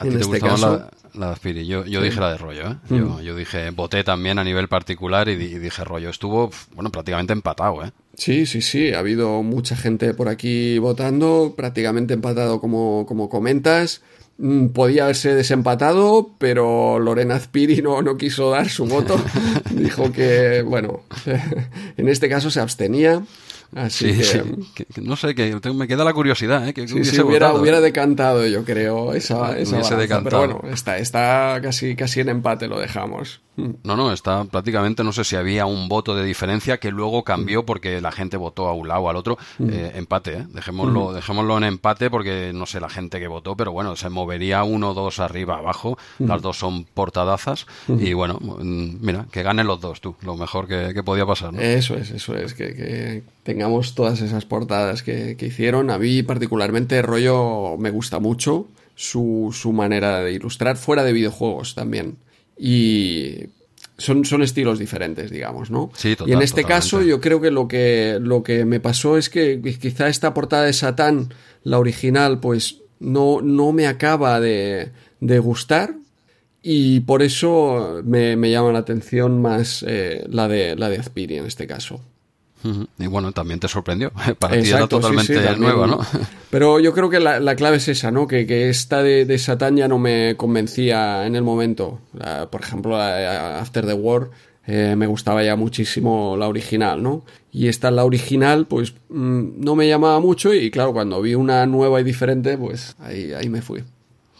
en 0.00 0.20
este 0.20 0.40
caso. 0.40 0.76
La, 0.76 0.90
de 1.14 1.26
Azpiri. 1.26 1.66
Yo, 1.66 1.84
yo 1.84 2.02
dije 2.02 2.20
la 2.20 2.32
de 2.32 2.38
rollo, 2.38 2.70
¿eh? 2.70 2.76
Yo, 2.90 3.20
yo, 3.20 3.34
dije, 3.36 3.70
voté 3.70 4.04
también 4.04 4.38
a 4.38 4.44
nivel 4.44 4.68
particular 4.68 5.28
y, 5.28 5.32
y 5.32 5.58
dije 5.58 5.84
rollo. 5.84 6.10
Estuvo, 6.10 6.50
bueno, 6.74 6.90
prácticamente 6.90 7.32
empatado, 7.32 7.84
¿eh? 7.84 7.92
Sí, 8.14 8.46
sí, 8.46 8.62
sí, 8.62 8.92
ha 8.92 8.98
habido 8.98 9.42
mucha 9.44 9.76
gente 9.76 10.12
por 10.12 10.28
aquí 10.28 10.78
votando, 10.78 11.54
prácticamente 11.56 12.14
empatado 12.14 12.60
como, 12.60 13.06
como 13.06 13.28
comentas. 13.28 14.02
Mm, 14.38 14.68
podía 14.68 15.04
haberse 15.04 15.34
desempatado, 15.34 16.30
pero 16.38 16.98
Lorena 17.00 17.34
Azpiri 17.34 17.82
no, 17.82 18.02
no 18.02 18.16
quiso 18.16 18.50
dar 18.50 18.68
su 18.68 18.86
voto. 18.86 19.20
Dijo 19.70 20.12
que, 20.12 20.62
bueno, 20.62 21.02
en 21.96 22.08
este 22.08 22.28
caso 22.28 22.50
se 22.50 22.60
abstenía. 22.60 23.22
Así 23.74 24.18
que, 24.74 25.00
no 25.02 25.16
sé, 25.16 25.34
que 25.34 25.54
me 25.74 25.86
queda 25.86 26.04
la 26.04 26.14
curiosidad, 26.14 26.66
¿eh? 26.66 26.72
Que 26.72 26.82
hubiera, 27.22 27.52
hubiera 27.52 27.80
decantado, 27.80 28.46
yo 28.46 28.64
creo, 28.64 29.12
esa, 29.12 29.58
esa 29.58 29.80
Pero 30.24 30.38
bueno, 30.38 30.62
está, 30.72 30.98
está 30.98 31.60
casi, 31.62 31.94
casi 31.94 32.20
en 32.20 32.30
empate, 32.30 32.66
lo 32.66 32.78
dejamos. 32.78 33.40
No, 33.82 33.96
no, 33.96 34.12
está 34.12 34.44
prácticamente, 34.44 35.02
no 35.02 35.12
sé 35.12 35.24
si 35.24 35.34
había 35.34 35.66
un 35.66 35.88
voto 35.88 36.14
de 36.14 36.24
diferencia 36.24 36.78
que 36.78 36.92
luego 36.92 37.24
cambió 37.24 37.66
porque 37.66 38.00
la 38.00 38.12
gente 38.12 38.36
votó 38.36 38.68
a 38.68 38.72
un 38.72 38.86
lado 38.86 39.02
o 39.02 39.10
al 39.10 39.16
otro. 39.16 39.36
Eh, 39.58 39.92
empate, 39.96 40.34
¿eh? 40.34 40.46
Dejémoslo, 40.48 41.12
dejémoslo 41.12 41.58
en 41.58 41.64
empate 41.64 42.08
porque 42.08 42.52
no 42.54 42.66
sé 42.66 42.78
la 42.78 42.88
gente 42.88 43.18
que 43.18 43.26
votó, 43.26 43.56
pero 43.56 43.72
bueno, 43.72 43.96
se 43.96 44.10
movería 44.10 44.62
uno 44.62 44.90
o 44.90 44.94
dos 44.94 45.18
arriba, 45.18 45.56
abajo. 45.58 45.98
Las 46.18 46.40
dos 46.40 46.56
son 46.56 46.84
portadazas. 46.84 47.66
Y 47.88 48.12
bueno, 48.12 48.38
mm, 48.40 49.04
mira, 49.04 49.26
que 49.32 49.42
ganen 49.42 49.66
los 49.66 49.80
dos, 49.80 50.00
tú, 50.00 50.14
lo 50.22 50.36
mejor 50.36 50.68
que, 50.68 51.02
podía 51.02 51.26
pasar. 51.26 51.54
Eso 51.60 51.96
es, 51.96 52.10
eso 52.10 52.36
es, 52.36 52.54
que, 52.54 53.22
tengamos 53.58 53.96
todas 53.96 54.20
esas 54.20 54.44
portadas 54.44 55.02
que, 55.02 55.36
hicieron. 55.40 55.90
A 55.90 55.98
mí 55.98 56.22
particularmente 56.22 57.02
rollo 57.02 57.76
me 57.76 57.90
gusta 57.90 58.20
mucho 58.20 58.68
su, 58.94 59.50
su 59.52 59.72
manera 59.72 60.20
de 60.20 60.32
ilustrar 60.32 60.76
fuera 60.76 61.02
de 61.02 61.12
videojuegos 61.12 61.74
también 61.74 62.18
y 62.56 63.46
son, 63.96 64.24
son 64.24 64.44
estilos 64.44 64.78
diferentes, 64.78 65.32
digamos, 65.32 65.72
¿no? 65.72 65.90
Sí, 65.96 66.16
y 66.24 66.32
en 66.32 66.42
este 66.42 66.62
caso 66.62 67.02
yo 67.02 67.20
creo 67.20 67.40
que 67.40 67.50
lo, 67.50 67.66
que 67.66 68.18
lo 68.20 68.44
que 68.44 68.64
me 68.64 68.78
pasó 68.78 69.18
es 69.18 69.28
que 69.28 69.60
quizá 69.60 70.06
esta 70.06 70.34
portada 70.34 70.62
de 70.62 70.72
Satán, 70.72 71.34
la 71.64 71.80
original, 71.80 72.38
pues 72.38 72.82
no, 73.00 73.40
no 73.42 73.72
me 73.72 73.88
acaba 73.88 74.38
de, 74.38 74.92
de 75.18 75.38
gustar 75.40 75.96
y 76.62 77.00
por 77.00 77.22
eso 77.22 78.02
me, 78.04 78.36
me, 78.36 78.52
llama 78.52 78.70
la 78.70 78.78
atención 78.78 79.42
más 79.42 79.84
eh, 79.84 80.24
la 80.28 80.46
de 80.46 80.76
la 80.76 80.88
de 80.88 80.98
Azpiri 80.98 81.38
en 81.38 81.46
este 81.46 81.66
caso. 81.66 82.00
Y 82.98 83.06
bueno, 83.06 83.32
también 83.32 83.60
te 83.60 83.68
sorprendió. 83.68 84.12
Para 84.38 84.60
ti 84.60 84.68
era 84.68 84.86
totalmente 84.86 85.56
nueva, 85.56 85.86
¿no? 85.86 86.00
Pero 86.50 86.80
yo 86.80 86.92
creo 86.92 87.10
que 87.10 87.20
la, 87.20 87.56
clave 87.56 87.76
es 87.76 87.88
esa, 87.88 88.10
¿no? 88.10 88.26
Que, 88.26 88.46
que 88.46 88.68
esta 88.68 89.02
de, 89.02 89.24
de, 89.24 89.38
Satan 89.38 89.76
ya 89.76 89.88
no 89.88 89.98
me 89.98 90.36
convencía 90.36 91.26
en 91.26 91.36
el 91.36 91.42
momento. 91.42 92.00
por 92.50 92.60
ejemplo, 92.60 92.96
After 92.96 93.86
the 93.86 93.94
War 93.94 94.30
eh, 94.70 94.96
me 94.96 95.06
gustaba 95.06 95.42
ya 95.42 95.56
muchísimo 95.56 96.36
la 96.36 96.46
original, 96.46 97.02
¿no? 97.02 97.24
Y 97.50 97.68
esta, 97.68 97.90
la 97.90 98.04
original, 98.04 98.66
pues 98.66 98.92
mm, 99.08 99.64
no 99.64 99.74
me 99.74 99.88
llamaba 99.88 100.20
mucho 100.20 100.52
y 100.52 100.70
claro, 100.70 100.92
cuando 100.92 101.22
vi 101.22 101.34
una 101.34 101.64
nueva 101.64 102.02
y 102.02 102.04
diferente, 102.04 102.58
pues 102.58 102.94
ahí, 102.98 103.32
ahí 103.32 103.48
me 103.48 103.62
fui. 103.62 103.82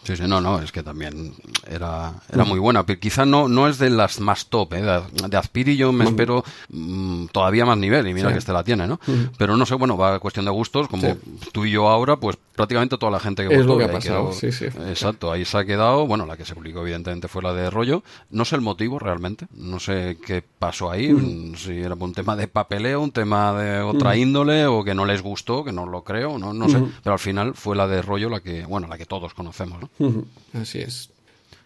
Sí, 0.03 0.15
sí, 0.15 0.23
no, 0.27 0.41
no, 0.41 0.59
es 0.59 0.71
que 0.71 0.81
también 0.81 1.35
era, 1.67 2.13
era 2.31 2.43
muy 2.43 2.59
buena, 2.59 2.85
pero 2.85 2.99
quizá 2.99 3.25
no, 3.25 3.47
no 3.47 3.67
es 3.67 3.77
de 3.77 3.89
las 3.89 4.19
más 4.19 4.47
top, 4.47 4.73
¿eh? 4.73 4.81
de, 4.81 5.37
Azpiri 5.37 5.77
yo 5.77 5.91
me 5.91 6.05
espero 6.05 6.43
mm, 6.69 7.25
todavía 7.27 7.65
más 7.65 7.77
nivel, 7.77 8.07
y 8.07 8.13
mira 8.13 8.31
que 8.31 8.39
este 8.39 8.53
la 8.53 8.63
tiene, 8.63 8.87
¿no? 8.87 8.99
Pero 9.37 9.55
no 9.55 9.65
sé, 9.65 9.75
bueno, 9.75 9.97
va 9.97 10.15
a 10.15 10.19
cuestión 10.19 10.45
de 10.45 10.51
gustos, 10.51 10.87
como 10.87 11.17
tú 11.51 11.65
y 11.65 11.71
yo 11.71 11.89
ahora, 11.89 12.17
pues 12.17 12.37
prácticamente 12.59 12.97
toda 12.97 13.13
la 13.13 13.21
gente 13.21 13.47
que 13.47 13.55
es 13.55 13.65
lo 13.65 13.77
que 13.77 13.85
ha 13.85 13.91
pasado, 13.91 14.33
sí, 14.33 14.51
sí. 14.51 14.65
Exacto, 14.65 15.31
ahí 15.31 15.45
se 15.45 15.57
ha 15.57 15.63
quedado, 15.63 16.05
bueno, 16.05 16.25
la 16.25 16.35
que 16.35 16.43
se 16.43 16.53
publicó 16.53 16.81
evidentemente 16.81 17.29
fue 17.29 17.41
la 17.41 17.53
de 17.53 17.69
rollo, 17.69 18.03
no 18.31 18.43
sé 18.43 18.57
el 18.57 18.61
motivo 18.61 18.99
realmente, 18.99 19.47
no 19.55 19.79
sé 19.79 20.17
qué 20.25 20.43
pasó 20.59 20.91
ahí, 20.91 21.13
mm, 21.13 21.55
si 21.55 21.79
era 21.79 21.95
un 21.95 22.13
tema 22.13 22.35
de 22.35 22.49
papeleo, 22.49 22.99
un 22.99 23.11
tema 23.11 23.53
de 23.53 23.79
otra 23.79 24.17
índole, 24.17 24.65
o 24.65 24.83
que 24.83 24.93
no 24.93 25.05
les 25.05 25.21
gustó, 25.21 25.63
que 25.63 25.71
no 25.71 25.85
lo 25.85 26.03
creo, 26.03 26.37
no, 26.37 26.53
no 26.53 26.67
sé, 26.67 26.83
pero 27.01 27.13
al 27.13 27.19
final 27.19 27.53
fue 27.53 27.77
la 27.77 27.87
de 27.87 28.01
rollo 28.01 28.29
la 28.29 28.41
que, 28.41 28.65
bueno, 28.65 28.89
la 28.89 28.97
que 28.97 29.05
todos 29.05 29.33
conocemos, 29.33 29.79
¿no? 29.79 30.25
Así 30.53 30.79
es. 30.79 31.11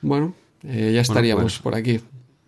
Bueno, 0.04 0.36
eh, 0.62 0.92
ya 0.94 1.02
estaríamos 1.02 1.42
pues, 1.42 1.60
por 1.60 1.74
aquí. 1.74 2.02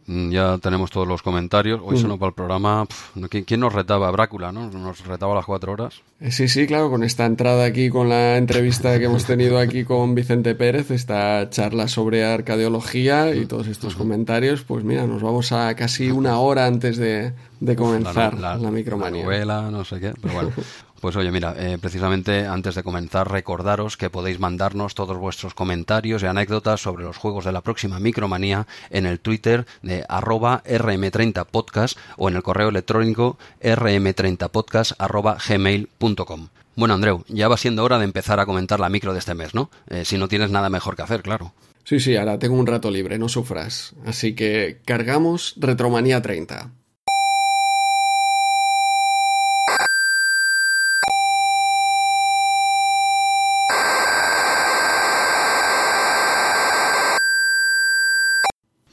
Mm, 0.07 0.30
ya 0.30 0.57
tenemos 0.60 0.91
todos 0.91 1.07
los 1.07 1.22
comentarios. 1.22 1.82
Hoy 1.84 1.98
se 1.98 2.07
nos 2.07 2.22
va 2.22 2.27
el 2.27 2.34
programa. 2.34 2.86
¿quién, 3.30 3.60
nos 3.60 3.73
retaba? 3.73 4.11
Brácula, 4.11 4.52
¿no? 4.52 4.69
Nos 4.69 5.06
retaba 5.06 5.34
las 5.34 5.45
cuatro 5.45 5.72
horas. 5.72 6.02
Eh, 6.19 6.32
sí, 6.32 6.48
sí, 6.48 6.68
claro, 6.68 6.90
con 6.91 7.03
esta 7.03 7.26
entrada 7.26 7.65
aquí, 7.65 7.90
con 7.90 8.10
la 8.10 8.38
entrevista 8.38 8.99
que 8.99 9.06
hemos 9.06 9.26
tenido 9.26 9.57
aquí 9.57 9.84
con 9.84 10.14
Vicente 10.14 10.53
Pérez, 10.53 10.91
esta 10.91 11.49
charla 11.49 11.88
sobre 11.88 12.23
arcadeología 12.23 13.36
y 13.36 13.45
todos 13.48 13.68
estos 13.68 13.95
comentarios, 13.95 14.64
pues 14.64 14.84
mira, 14.84 15.07
nos 15.07 15.22
vamos 15.22 15.52
a 15.52 15.76
casi 15.76 16.11
una 16.11 16.40
hora 16.40 16.68
antes 16.68 16.98
de, 16.98 17.34
comenzar 17.76 18.40
la, 18.40 18.57
la, 18.57 18.72
micromanía. 18.72 19.23
novela, 19.23 19.72
no 19.72 19.84
sé 19.86 19.99
qué, 19.99 20.14
pero 20.22 20.34
bueno. 20.36 20.52
Pues 21.02 21.16
oye, 21.16 21.32
mira, 21.32 21.54
eh, 21.58 21.78
precisamente 21.80 22.48
antes 22.48 22.76
de 22.76 22.84
comenzar, 22.84 23.30
recordaros 23.30 23.98
que 23.98 24.10
podéis 24.10 24.40
mandarnos 24.40 24.96
todos 24.96 25.18
vuestros 25.18 25.54
comentarios 25.54 26.24
y 26.24 26.26
anécdotas 26.26 26.82
sobre 26.82 27.04
los 27.04 27.18
juegos 27.18 27.46
de 27.46 27.52
la 27.52 27.62
próxima 27.62 28.00
Micromanía 28.00 28.66
en 28.90 29.06
el 29.06 29.20
Twitter 29.20 29.66
de 29.82 30.06
arroba 30.08 30.64
rm30podcast 30.64 31.98
o 32.18 32.30
en 32.30 32.38
el 32.38 32.44
correo 32.44 32.70
electrónico 32.70 33.38
rm30podcast 33.62 34.94
arroba 34.98 35.38
gmail.com. 35.48 36.48
Bueno, 36.76 36.94
Andreu, 36.94 37.24
ya 37.30 37.48
va 37.48 37.58
siendo 37.58 37.84
hora 37.84 38.00
de 38.00 38.06
empezar 38.06 38.40
a 38.40 38.46
comentar 38.46 38.80
la 38.80 38.90
micro 38.90 39.14
de 39.14 39.20
este 39.20 39.34
mes, 39.34 39.54
¿no? 39.54 39.70
Eh, 39.88 40.04
si 40.04 40.18
no 40.18 40.28
tienes 40.28 40.52
nada 40.52 40.70
mejor 40.70 40.96
que 40.96 41.04
hacer, 41.04 41.22
claro. 41.22 41.54
Sí, 41.86 42.00
sí, 42.00 42.16
ahora 42.18 42.40
tengo 42.40 42.56
un 42.56 42.68
rato 42.68 42.90
libre, 42.90 43.20
no 43.20 43.30
sufras. 43.30 43.94
Así 44.06 44.34
que 44.34 44.80
cargamos 44.86 45.54
Retromanía 45.58 46.22
30. 46.22 46.72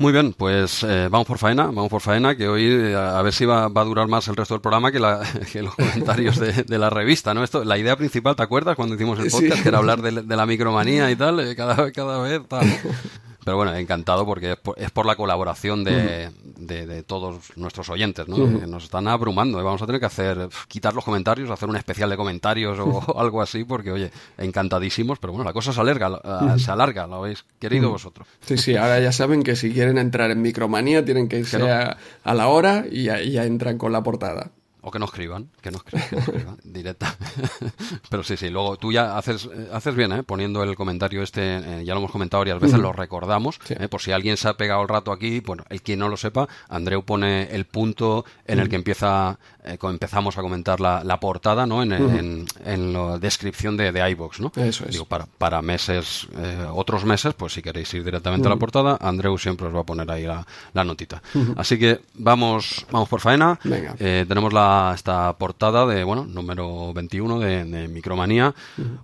Muy 0.02 0.12
bien, 0.12 0.32
pues 0.32 0.82
eh, 0.82 1.06
vamos 1.08 1.28
por 1.28 1.38
faena, 1.38 1.66
vamos 1.66 1.88
por 1.88 2.00
faena, 2.00 2.34
que 2.34 2.48
hoy 2.48 2.64
eh, 2.64 2.96
a 2.96 3.22
ver 3.22 3.32
si 3.32 3.44
va, 3.44 3.68
va, 3.68 3.82
a 3.82 3.84
durar 3.84 4.08
más 4.08 4.26
el 4.26 4.34
resto 4.34 4.54
del 4.54 4.60
programa 4.60 4.90
que, 4.90 4.98
la, 4.98 5.22
que 5.52 5.62
los 5.62 5.76
comentarios 5.76 6.40
de, 6.40 6.64
de, 6.64 6.78
la 6.78 6.90
revista, 6.90 7.34
¿no? 7.34 7.44
Esto, 7.44 7.62
la 7.62 7.78
idea 7.78 7.94
principal, 7.94 8.34
¿te 8.34 8.42
acuerdas 8.42 8.74
cuando 8.74 8.96
hicimos 8.96 9.20
el 9.20 9.30
podcast? 9.30 9.58
Sí. 9.58 9.62
Que 9.62 9.68
era 9.68 9.78
hablar 9.78 10.02
de, 10.02 10.22
de, 10.22 10.36
la 10.36 10.44
micromanía 10.44 11.08
y 11.08 11.14
tal, 11.14 11.38
eh, 11.38 11.54
cada, 11.54 11.92
cada 11.92 12.20
vez 12.20 12.40
tal. 12.48 12.66
Pero 13.44 13.56
bueno, 13.56 13.76
encantado 13.76 14.26
porque 14.26 14.52
es 14.52 14.56
por, 14.56 14.76
es 14.76 14.90
por 14.90 15.06
la 15.06 15.14
colaboración 15.14 15.84
de. 15.84 16.32
De, 16.66 16.86
de, 16.86 17.02
todos 17.02 17.56
nuestros 17.56 17.88
oyentes, 17.90 18.28
¿no? 18.28 18.36
Uh 18.36 18.48
-huh. 18.48 18.66
Nos 18.66 18.84
están 18.84 19.08
abrumando. 19.08 19.60
¿eh? 19.60 19.62
Vamos 19.62 19.82
a 19.82 19.86
tener 19.86 20.00
que 20.00 20.06
hacer, 20.06 20.48
quitar 20.68 20.94
los 20.94 21.04
comentarios, 21.04 21.50
hacer 21.50 21.68
un 21.68 21.76
especial 21.76 22.10
de 22.10 22.16
comentarios 22.16 22.78
o 22.78 23.18
algo 23.20 23.42
así, 23.42 23.64
porque 23.64 23.92
oye, 23.92 24.10
encantadísimos, 24.38 25.18
pero 25.18 25.32
bueno, 25.32 25.44
la 25.44 25.52
cosa 25.52 25.72
se 25.72 25.80
alarga, 25.80 26.10
uh 26.10 26.14
-huh. 26.14 26.58
se 26.58 26.70
alarga, 26.70 27.06
lo 27.06 27.16
habéis 27.16 27.44
querido 27.58 27.90
vosotros. 27.90 28.26
Sí, 28.40 28.56
sí, 28.58 28.76
ahora 28.76 29.00
ya 29.00 29.12
saben 29.12 29.42
que 29.42 29.56
si 29.56 29.72
quieren 29.72 29.98
entrar 29.98 30.30
en 30.30 30.42
Micromanía 30.42 31.04
tienen 31.04 31.28
que 31.28 31.38
irse 31.40 31.70
a, 31.70 31.96
a, 32.22 32.34
la 32.34 32.48
hora 32.48 32.84
y 32.90 33.04
ya, 33.04 33.20
ya 33.20 33.44
entran 33.44 33.78
con 33.78 33.92
la 33.92 34.02
portada. 34.02 34.50
O 34.82 34.90
que 34.90 34.98
no 34.98 35.06
escriban, 35.06 35.48
que 35.60 35.70
no 35.70 35.78
escriban, 35.78 36.08
que 36.08 36.16
no 36.16 36.22
escriban 36.22 36.58
directa. 36.64 37.16
Pero 38.10 38.22
sí, 38.22 38.36
sí, 38.36 38.50
luego 38.50 38.76
tú 38.76 38.92
ya 38.92 39.16
haces, 39.16 39.48
haces 39.72 39.94
bien, 39.94 40.12
¿eh? 40.12 40.22
poniendo 40.22 40.62
el 40.62 40.74
comentario 40.74 41.22
este, 41.22 41.56
eh, 41.56 41.84
ya 41.84 41.94
lo 41.94 42.00
hemos 42.00 42.10
comentado 42.10 42.40
varias 42.40 42.60
veces, 42.60 42.78
lo 42.78 42.92
recordamos, 42.92 43.58
sí. 43.64 43.74
¿eh? 43.78 43.88
por 43.88 44.00
si 44.00 44.12
alguien 44.12 44.36
se 44.36 44.48
ha 44.48 44.54
pegado 44.54 44.82
el 44.82 44.88
rato 44.88 45.12
aquí, 45.12 45.40
bueno, 45.40 45.64
el 45.68 45.82
que 45.82 45.96
no 45.96 46.08
lo 46.08 46.16
sepa, 46.16 46.48
Andreu 46.68 47.04
pone 47.04 47.54
el 47.54 47.64
punto 47.64 48.24
en 48.46 48.58
el 48.58 48.68
que 48.68 48.76
empieza, 48.76 49.38
eh, 49.64 49.78
empezamos 49.80 50.36
a 50.38 50.42
comentar 50.42 50.80
la, 50.80 51.04
la 51.04 51.20
portada, 51.20 51.66
¿no? 51.66 51.82
En, 51.82 51.92
uh 51.92 51.96
-huh. 51.96 52.18
en, 52.18 52.46
en, 52.64 52.92
la 52.92 53.18
descripción 53.18 53.76
de, 53.76 53.92
de 53.92 54.10
iVox, 54.10 54.40
¿no? 54.40 54.52
Eso 54.56 54.84
es. 54.84 54.92
Digo, 54.92 55.04
para, 55.04 55.26
para 55.26 55.62
meses, 55.62 56.26
eh, 56.36 56.66
otros 56.72 57.04
meses, 57.04 57.34
pues 57.34 57.52
si 57.52 57.62
queréis 57.62 57.92
ir 57.94 58.04
directamente 58.04 58.46
a 58.48 58.50
la 58.50 58.56
portada, 58.56 58.98
Andreu 59.00 59.38
siempre 59.38 59.66
os 59.68 59.74
va 59.74 59.80
a 59.80 59.84
poner 59.84 60.10
ahí 60.10 60.24
la, 60.24 60.46
la 60.74 60.84
notita. 60.84 61.22
Así 61.56 61.78
que 61.78 62.00
vamos, 62.14 62.86
vamos 62.90 63.08
por 63.08 63.20
faena. 63.20 63.58
Venga. 63.64 63.94
Eh, 63.98 64.24
tenemos 64.26 64.52
la 64.52 64.92
esta 64.94 65.32
portada 65.38 65.86
de, 65.86 66.04
bueno, 66.04 66.26
número 66.26 66.92
21 66.92 67.38
de, 67.38 67.64
de 67.64 67.88
Micromanía, 67.88 68.54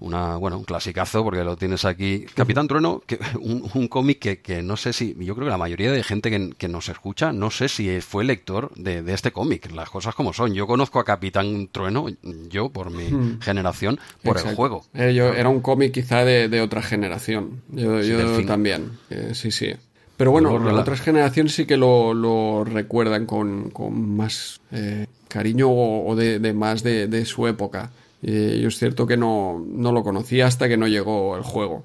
una, 0.00 0.36
bueno, 0.36 0.58
un 0.58 0.64
clasicazo 0.64 1.22
porque 1.24 1.44
lo 1.44 1.56
tienes 1.56 1.84
aquí. 1.84 2.26
Capitán 2.34 2.68
Trueno, 2.68 3.02
que, 3.06 3.18
un, 3.40 3.68
un 3.74 3.88
cómic 3.88 4.18
que, 4.18 4.40
que, 4.40 4.62
no 4.62 4.76
sé 4.76 4.92
si, 4.92 5.14
yo 5.18 5.34
creo 5.34 5.46
que 5.46 5.50
la 5.50 5.58
mayoría 5.58 5.92
de 5.92 6.02
gente 6.02 6.30
que, 6.30 6.50
que 6.56 6.68
nos 6.68 6.88
escucha, 6.88 7.32
no 7.32 7.50
sé 7.50 7.68
si 7.68 8.00
fue 8.00 8.24
lector 8.24 8.70
de, 8.74 9.02
de, 9.02 9.14
este 9.14 9.32
cómic, 9.32 9.70
las 9.72 9.90
cosas 9.90 10.14
como 10.14 10.32
son. 10.32 10.47
Yo 10.54 10.66
conozco 10.66 10.98
a 11.00 11.04
Capitán 11.04 11.68
Trueno, 11.70 12.06
yo 12.48 12.70
por 12.70 12.90
mi 12.90 13.04
-huh. 13.04 13.40
generación, 13.40 13.98
por 14.22 14.36
Exacto. 14.36 14.50
el 14.50 14.56
juego. 14.56 14.84
Eh, 14.94 15.14
yo, 15.14 15.32
era 15.34 15.48
un 15.48 15.60
cómic 15.60 15.92
quizá 15.92 16.24
de, 16.24 16.48
de, 16.48 16.60
otra 16.60 16.82
generación, 16.82 17.62
yo, 17.68 18.02
sí, 18.02 18.10
yo 18.10 18.44
también, 18.46 18.92
eh, 19.10 19.30
sí, 19.34 19.50
sí. 19.50 19.74
Pero 20.18 20.32
bueno, 20.32 20.58
las 20.58 20.74
otras 20.74 21.00
generaciones 21.00 21.54
sí 21.54 21.64
que 21.64 21.76
lo, 21.76 22.12
lo 22.12 22.64
recuerdan 22.64 23.24
con, 23.24 23.70
con 23.70 24.16
más 24.16 24.60
eh, 24.72 25.06
cariño 25.28 25.70
o, 25.70 26.16
de, 26.16 26.40
de, 26.40 26.52
más 26.52 26.82
de, 26.82 27.06
de, 27.06 27.24
su 27.24 27.46
época. 27.46 27.92
Eh, 28.22 28.58
yo 28.60 28.66
es 28.66 28.76
cierto 28.76 29.06
que 29.06 29.16
no, 29.16 29.64
no 29.64 29.92
lo 29.92 30.02
conocía 30.02 30.48
hasta 30.48 30.68
que 30.68 30.76
no 30.76 30.88
llegó 30.88 31.36
el 31.36 31.44
juego. 31.44 31.84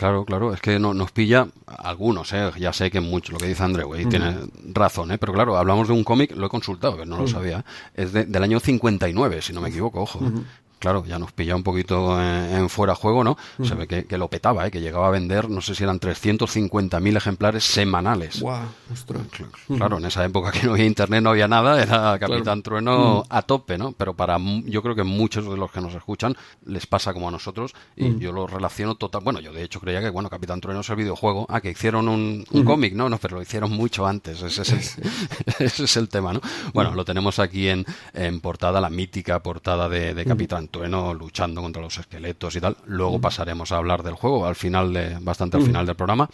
Claro, 0.00 0.24
claro, 0.24 0.54
es 0.54 0.62
que 0.62 0.78
no, 0.78 0.94
nos 0.94 1.12
pilla 1.12 1.46
algunos, 1.66 2.32
¿eh? 2.32 2.50
ya 2.58 2.72
sé 2.72 2.90
que 2.90 3.00
mucho, 3.00 3.32
lo 3.32 3.38
que 3.38 3.48
dice 3.48 3.62
uh 3.62 3.66
-huh. 3.66 4.08
tiene 4.08 4.34
razón, 4.72 5.12
¿eh? 5.12 5.18
pero 5.18 5.34
claro, 5.34 5.58
hablamos 5.58 5.88
de 5.88 5.92
un 5.92 6.04
cómic, 6.04 6.34
lo 6.34 6.46
he 6.46 6.48
consultado, 6.48 6.96
que 6.96 7.04
no 7.04 7.18
lo 7.18 7.24
uh 7.24 7.26
-huh. 7.26 7.32
sabía, 7.32 7.64
es 7.94 8.10
de, 8.14 8.24
del 8.24 8.42
año 8.42 8.60
59, 8.60 9.42
si 9.42 9.52
no 9.52 9.60
me 9.60 9.68
equivoco, 9.68 10.00
ojo. 10.00 10.18
Uh 10.20 10.28
-huh 10.28 10.44
claro, 10.80 11.04
ya 11.04 11.18
nos 11.18 11.30
pilla 11.32 11.54
un 11.54 11.62
poquito 11.62 12.20
en, 12.20 12.56
en 12.56 12.68
fuera 12.68 12.94
juego, 12.96 13.22
¿no? 13.22 13.32
Uh 13.58 13.62
-huh. 13.62 13.68
Se 13.68 13.74
ve 13.76 13.86
que, 13.86 14.04
que, 14.06 14.18
lo 14.18 14.28
petaba, 14.28 14.66
¿eh? 14.66 14.70
que 14.70 14.80
llegaba 14.80 15.06
a 15.06 15.10
vender, 15.10 15.48
no 15.48 15.60
sé 15.60 15.74
si 15.76 15.84
eran 15.84 16.00
350.000 16.00 17.16
ejemplares 17.16 17.64
semanales. 17.64 18.40
Wow, 18.40 18.58
claro, 19.76 19.98
en 19.98 20.06
esa 20.06 20.24
época 20.24 20.50
que 20.50 20.66
no 20.66 20.72
había 20.72 20.86
internet, 20.86 21.22
no 21.22 21.30
había 21.30 21.46
nada, 21.46 21.80
era 21.82 22.18
Capitán 22.18 22.42
claro. 22.42 22.62
Trueno 22.62 23.18
uh 23.18 23.22
-huh. 23.22 23.26
a 23.28 23.42
tope, 23.42 23.78
¿no? 23.78 23.92
Pero 23.92 24.14
para, 24.14 24.38
yo 24.64 24.82
creo 24.82 24.94
que 24.94 25.04
muchos 25.04 25.44
de 25.48 25.56
los 25.56 25.70
que 25.70 25.80
nos 25.80 25.94
escuchan 25.94 26.34
les 26.64 26.86
pasa 26.86 27.12
como 27.12 27.28
a 27.28 27.30
nosotros 27.30 27.74
y 27.96 28.04
-huh. 28.06 28.18
yo 28.18 28.32
lo 28.32 28.46
relaciono 28.46 28.94
total. 28.96 29.20
Bueno, 29.22 29.40
yo 29.40 29.52
de 29.52 29.62
hecho 29.62 29.80
creía 29.80 30.00
que, 30.00 30.10
bueno, 30.10 30.28
Capitán 30.30 30.60
Trueno 30.60 30.80
es 30.80 30.88
el 30.90 30.96
videojuego. 30.96 31.46
Ah, 31.50 31.60
que 31.60 31.70
hicieron 31.70 32.08
un, 32.08 32.44
un 32.50 32.64
cómic, 32.64 32.94
¿no? 32.94 33.08
No, 33.08 33.18
pero 33.18 33.36
lo 33.36 33.42
hicieron 33.42 33.70
mucho 33.72 34.06
antes. 34.06 34.40
Ese 34.42 34.62
es 34.62 34.72
el, 34.72 34.80
ese 35.58 35.84
es 35.84 35.96
el 35.96 36.08
tema, 36.08 36.32
¿no? 36.32 36.40
Bueno, 36.72 36.94
lo 36.94 37.04
tenemos 37.04 37.38
aquí 37.38 37.68
en, 37.68 37.84
en 38.14 38.40
portada, 38.40 38.80
la 38.80 38.88
mítica 38.90 39.42
portada 39.42 39.88
de, 39.88 40.14
de 40.14 40.24
Capitán 40.24 40.68
Trueno 40.70 41.14
luchando 41.14 41.60
contra 41.62 41.82
los 41.82 41.98
esqueletos 41.98 42.56
y 42.56 42.60
tal. 42.60 42.76
Luego 42.86 43.20
pasaremos 43.20 43.72
a 43.72 43.76
hablar 43.76 44.02
del 44.02 44.14
juego 44.14 44.46
al 44.46 44.56
final 44.56 44.92
de, 44.92 45.18
bastante 45.20 45.56
al 45.56 45.62
final 45.64 45.86
del 45.86 45.96
programa. 45.96 46.28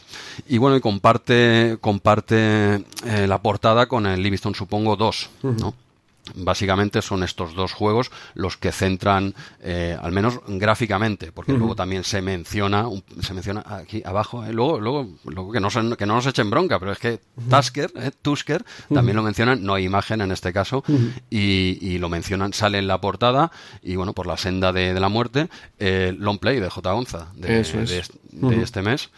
Y 0.47 0.59
bueno, 0.59 0.77
y 0.77 0.81
comparte, 0.81 1.79
comparte 1.81 2.85
eh, 3.05 3.27
la 3.27 3.43
portada 3.43 3.87
con 3.87 4.07
el 4.07 4.23
Livingston, 4.23 4.55
supongo, 4.55 4.97
2, 4.97 5.31
mm. 5.43 5.57
¿no? 5.59 5.75
Básicamente 6.35 7.03
son 7.03 7.23
estos 7.23 7.55
dos 7.55 7.73
juegos 7.73 8.11
los 8.35 8.57
que 8.57 8.73
centran, 8.73 9.35
eh, 9.61 9.97
al 10.01 10.13
menos 10.13 10.41
gráficamente, 10.47 11.33
porque 11.33 11.53
uh 11.53 11.55
-huh. 11.55 11.59
luego 11.59 11.77
también 11.77 12.05
se 12.05 12.21
menciona, 12.23 12.87
se 13.21 13.35
menciona 13.35 13.63
aquí 13.67 14.03
abajo, 14.05 14.45
eh, 14.45 14.53
luego, 14.53 14.81
luego, 14.81 15.09
luego 15.25 15.53
que, 15.53 15.61
no 15.61 15.71
se, 15.71 15.97
que 15.97 16.07
no 16.07 16.15
nos 16.17 16.27
echen 16.27 16.51
bronca, 16.51 16.79
pero 16.79 16.93
es 16.93 16.99
que 16.99 17.13
uh 17.37 17.43
-huh. 17.43 17.57
Tusker, 17.57 17.93
eh, 17.97 18.11
Tusker, 18.23 18.63
uh 18.63 18.93
-huh. 18.93 18.95
también 18.95 19.17
lo 19.17 19.23
mencionan, 19.23 19.63
no 19.63 19.75
hay 19.75 19.85
imagen 19.85 20.21
en 20.21 20.33
este 20.33 20.53
caso, 20.53 20.83
y, 21.31 21.79
y, 21.81 21.99
lo 21.99 22.09
mencionan, 22.09 22.53
sale 22.53 22.79
en 22.79 22.87
la 22.87 23.01
portada, 23.01 23.51
y 23.83 23.97
bueno, 23.97 24.13
por 24.13 24.27
la 24.27 24.37
senda 24.37 24.73
de, 24.73 24.95
de 24.95 25.01
la 25.01 25.09
muerte, 25.09 25.49
eh, 25.79 26.15
long 26.19 26.39
play 26.39 26.61
de 26.61 26.69
J. 26.71 26.93
Gonza, 26.93 27.29
de, 27.35 27.61
es. 27.61 27.73
de, 27.73 28.03
de 28.41 28.63
este 28.63 28.83
mes. 28.83 29.11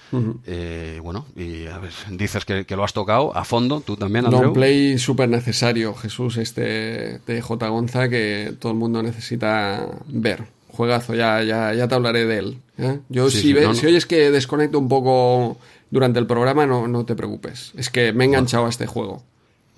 Eh, 0.47 1.01
bueno, 1.03 1.27
y 1.37 1.67
a 1.67 1.79
ver, 1.79 1.93
dices 2.11 2.45
que, 2.45 2.65
que, 2.65 2.77
lo 2.77 2.85
has 2.85 2.93
tocado 2.93 3.37
a 3.37 3.45
fondo, 3.45 3.81
tú 3.81 3.97
también, 3.97 4.25
Andreu. 4.25 4.45
Long 4.45 4.53
play 4.55 4.99
súper 4.99 5.29
necesario, 5.29 5.95
Jesús, 5.95 6.37
este 6.37 7.19
de, 7.27 7.43
J. 7.43 7.69
Gonza 7.69 8.09
que 8.09 8.55
todo 8.59 8.73
el 8.73 8.79
mundo 8.79 9.03
necesita 9.03 9.87
ver. 10.07 10.45
Juegazo, 10.69 11.15
ya, 11.15 11.43
ya, 11.43 11.75
ya 11.75 11.89
te 11.89 11.95
hablaré 11.95 12.27
de 12.27 12.39
él. 12.39 12.59
¿eh? 12.79 13.01
Yo, 13.09 13.31
sí, 13.31 13.39
si, 13.39 13.43
sí, 13.43 13.53
ve, 13.53 13.63
no, 13.63 13.75
si 13.75 13.87
oyes 13.87 14.07
que 14.07 14.31
desconecto 14.31 14.79
un 14.79 14.89
poco 14.89 15.59
durante 15.91 16.19
el 16.19 16.27
programa, 16.27 16.67
no, 16.67 16.87
no 16.87 17.05
te 17.05 17.17
preocupes. 17.17 17.73
Es 17.77 17.91
que 17.91 18.13
me 18.13 18.25
he 18.25 18.27
enganchado 18.29 18.67
a 18.67 18.69
este 18.69 18.87
juego. 18.87 19.23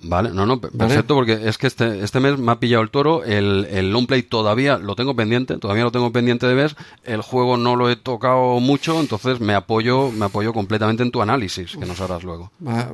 Vale, 0.03 0.31
no, 0.31 0.45
no, 0.45 0.59
perfecto, 0.59 1.15
¿Vale? 1.15 1.35
porque 1.37 1.47
es 1.47 1.57
que 1.57 1.67
este, 1.67 2.03
este 2.03 2.19
mes 2.19 2.37
me 2.37 2.51
ha 2.51 2.59
pillado 2.59 2.81
el 2.81 2.89
toro, 2.89 3.23
el, 3.23 3.67
el 3.69 3.91
long 3.91 4.07
play 4.07 4.23
todavía 4.23 4.77
lo 4.77 4.95
tengo 4.95 5.15
pendiente, 5.15 5.57
todavía 5.57 5.83
lo 5.83 5.91
tengo 5.91 6.11
pendiente 6.11 6.47
de 6.47 6.55
ver, 6.55 6.75
el 7.03 7.21
juego 7.21 7.57
no 7.57 7.75
lo 7.75 7.89
he 7.89 7.95
tocado 7.95 8.59
mucho, 8.59 8.99
entonces 8.99 9.39
me 9.39 9.53
apoyo, 9.53 10.11
me 10.11 10.25
apoyo 10.25 10.53
completamente 10.53 11.03
en 11.03 11.11
tu 11.11 11.21
análisis, 11.21 11.77
que 11.77 11.85
nos 11.85 12.01
harás 12.01 12.23
luego. 12.23 12.51
Va, 12.65 12.93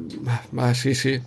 va, 0.57 0.73
sí, 0.73 0.95
sí. 0.95 1.19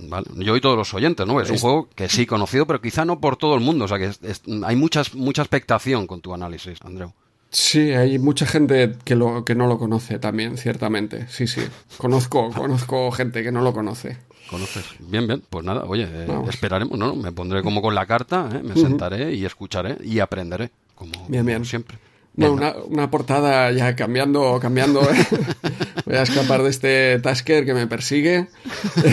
Vale. 0.00 0.26
Yo 0.36 0.56
y 0.56 0.60
todos 0.60 0.76
los 0.76 0.92
oyentes, 0.94 1.26
¿no? 1.26 1.40
Es, 1.40 1.48
es, 1.48 1.52
un 1.52 1.58
juego 1.58 1.88
que 1.94 2.08
sí 2.08 2.26
conocido, 2.26 2.66
pero 2.66 2.80
quizá 2.80 3.04
no 3.04 3.20
por 3.20 3.36
todo 3.36 3.54
el 3.54 3.60
mundo. 3.60 3.86
O 3.86 3.88
sea, 3.88 3.98
que 3.98 4.06
es, 4.06 4.20
es, 4.22 4.42
hay 4.64 4.76
muchas, 4.76 5.14
mucha 5.14 5.42
expectación 5.42 6.06
con 6.06 6.20
tu 6.20 6.34
análisis, 6.34 6.78
Andreu. 6.82 7.12
Sí, 7.50 7.92
hay 7.92 8.18
mucha 8.18 8.44
gente 8.44 8.96
que, 9.04 9.14
lo, 9.14 9.44
que 9.44 9.54
no 9.54 9.66
lo 9.66 9.78
conoce 9.78 10.18
también, 10.18 10.58
ciertamente. 10.58 11.26
Sí, 11.28 11.46
sí. 11.46 11.62
Conozco, 11.96 12.50
conozco 12.50 13.10
gente 13.10 13.42
que 13.42 13.50
no 13.50 13.62
lo 13.62 13.72
conoce. 13.72 14.18
¿Conoces? 14.48 14.84
Bien, 14.98 15.26
bien. 15.26 15.42
Pues 15.48 15.64
nada, 15.64 15.84
oye, 15.84 16.08
eh, 16.10 16.26
esperaremos, 16.48 16.98
¿no? 16.98 17.14
Me 17.14 17.32
pondré 17.32 17.62
como 17.62 17.82
con 17.82 17.94
la 17.94 18.06
carta, 18.06 18.48
¿eh? 18.52 18.62
me 18.62 18.74
sentaré 18.74 19.26
uh 19.26 19.28
-huh. 19.28 19.36
y 19.36 19.44
escucharé 19.44 19.98
y 20.02 20.20
aprenderé, 20.20 20.70
como, 20.94 21.12
bien, 21.28 21.44
bien. 21.44 21.58
Como 21.58 21.64
siempre. 21.66 21.98
No, 22.38 22.52
una, 22.52 22.72
una, 22.86 23.10
portada 23.10 23.72
ya 23.72 23.96
cambiando, 23.96 24.60
cambiando. 24.60 25.02
¿eh? 25.02 25.26
Voy 26.06 26.14
a 26.14 26.22
escapar 26.22 26.62
de 26.62 26.70
este 26.70 27.18
Tasker 27.18 27.64
que 27.64 27.74
me 27.74 27.88
persigue. 27.88 28.46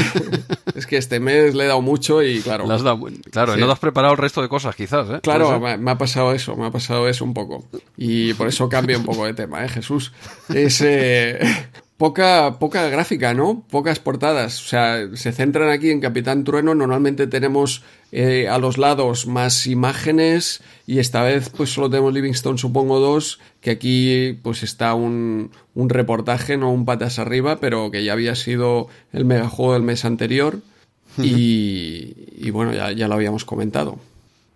es 0.75 0.85
que 0.85 0.97
este 0.97 1.19
mes 1.19 1.55
le 1.55 1.63
he 1.63 1.67
dado 1.67 1.81
mucho 1.81 2.21
y 2.21 2.39
claro. 2.41 2.67
Dado, 2.67 2.99
claro, 3.31 3.55
sí. 3.55 3.59
no 3.59 3.65
te 3.65 3.71
has 3.71 3.79
preparado 3.79 4.13
el 4.13 4.19
resto 4.19 4.43
de 4.43 4.47
cosas, 4.47 4.75
quizás. 4.75 5.09
¿eh? 5.09 5.19
Claro, 5.23 5.59
me, 5.59 5.75
me, 5.75 5.91
ha 5.91 5.97
pasado 5.97 6.33
eso, 6.33 6.55
me 6.55 6.67
ha 6.67 6.71
pasado 6.71 7.09
eso 7.09 7.25
un 7.25 7.33
poco. 7.33 7.63
Y 7.97 8.35
por 8.35 8.47
eso 8.47 8.69
cambio 8.69 8.99
un 8.99 9.05
poco 9.05 9.25
de 9.25 9.33
tema, 9.33 9.65
¿eh, 9.65 9.69
Jesús? 9.69 10.13
Es, 10.53 10.81
eh, 10.81 11.39
poca, 11.97 12.57
poca 12.59 12.87
gráfica, 12.89 13.33
¿no? 13.33 13.63
Pocas 13.69 13.99
portadas. 13.99 14.61
O 14.63 14.67
sea, 14.67 15.09
se 15.13 15.31
centran 15.31 15.69
aquí 15.69 15.89
en 15.89 16.01
Capitán 16.01 16.43
Trueno. 16.43 16.75
Normalmente 16.75 17.27
tenemos 17.27 17.83
eh, 18.11 18.47
a 18.47 18.57
los 18.57 18.77
lados 18.77 19.27
más 19.27 19.67
imágenes 19.67 20.61
y 20.87 20.99
esta 20.99 21.23
vez 21.23 21.49
pues 21.49 21.71
solo 21.71 21.89
tenemos 21.89 22.13
Livingstone, 22.13 22.57
supongo, 22.57 22.99
dos, 22.99 23.39
que 23.61 23.71
aquí 23.71 24.39
pues 24.43 24.63
está 24.63 24.93
un, 24.93 25.51
un 25.73 25.89
reportaje, 25.89 26.57
no 26.57 26.71
un 26.71 26.85
patas 26.85 27.19
arriba, 27.19 27.59
pero 27.59 27.91
que 27.91 28.03
ya 28.03 28.13
había 28.13 28.35
sido 28.35 28.87
el 29.13 29.25
megajuego 29.25 29.73
del 29.73 29.83
mes 29.83 30.05
anterior. 30.05 30.59
y, 31.17 32.13
y, 32.37 32.49
bueno, 32.51 32.73
ya, 32.73 32.91
ya 32.91 33.07
lo 33.07 33.15
habíamos 33.15 33.45
comentado. 33.45 33.97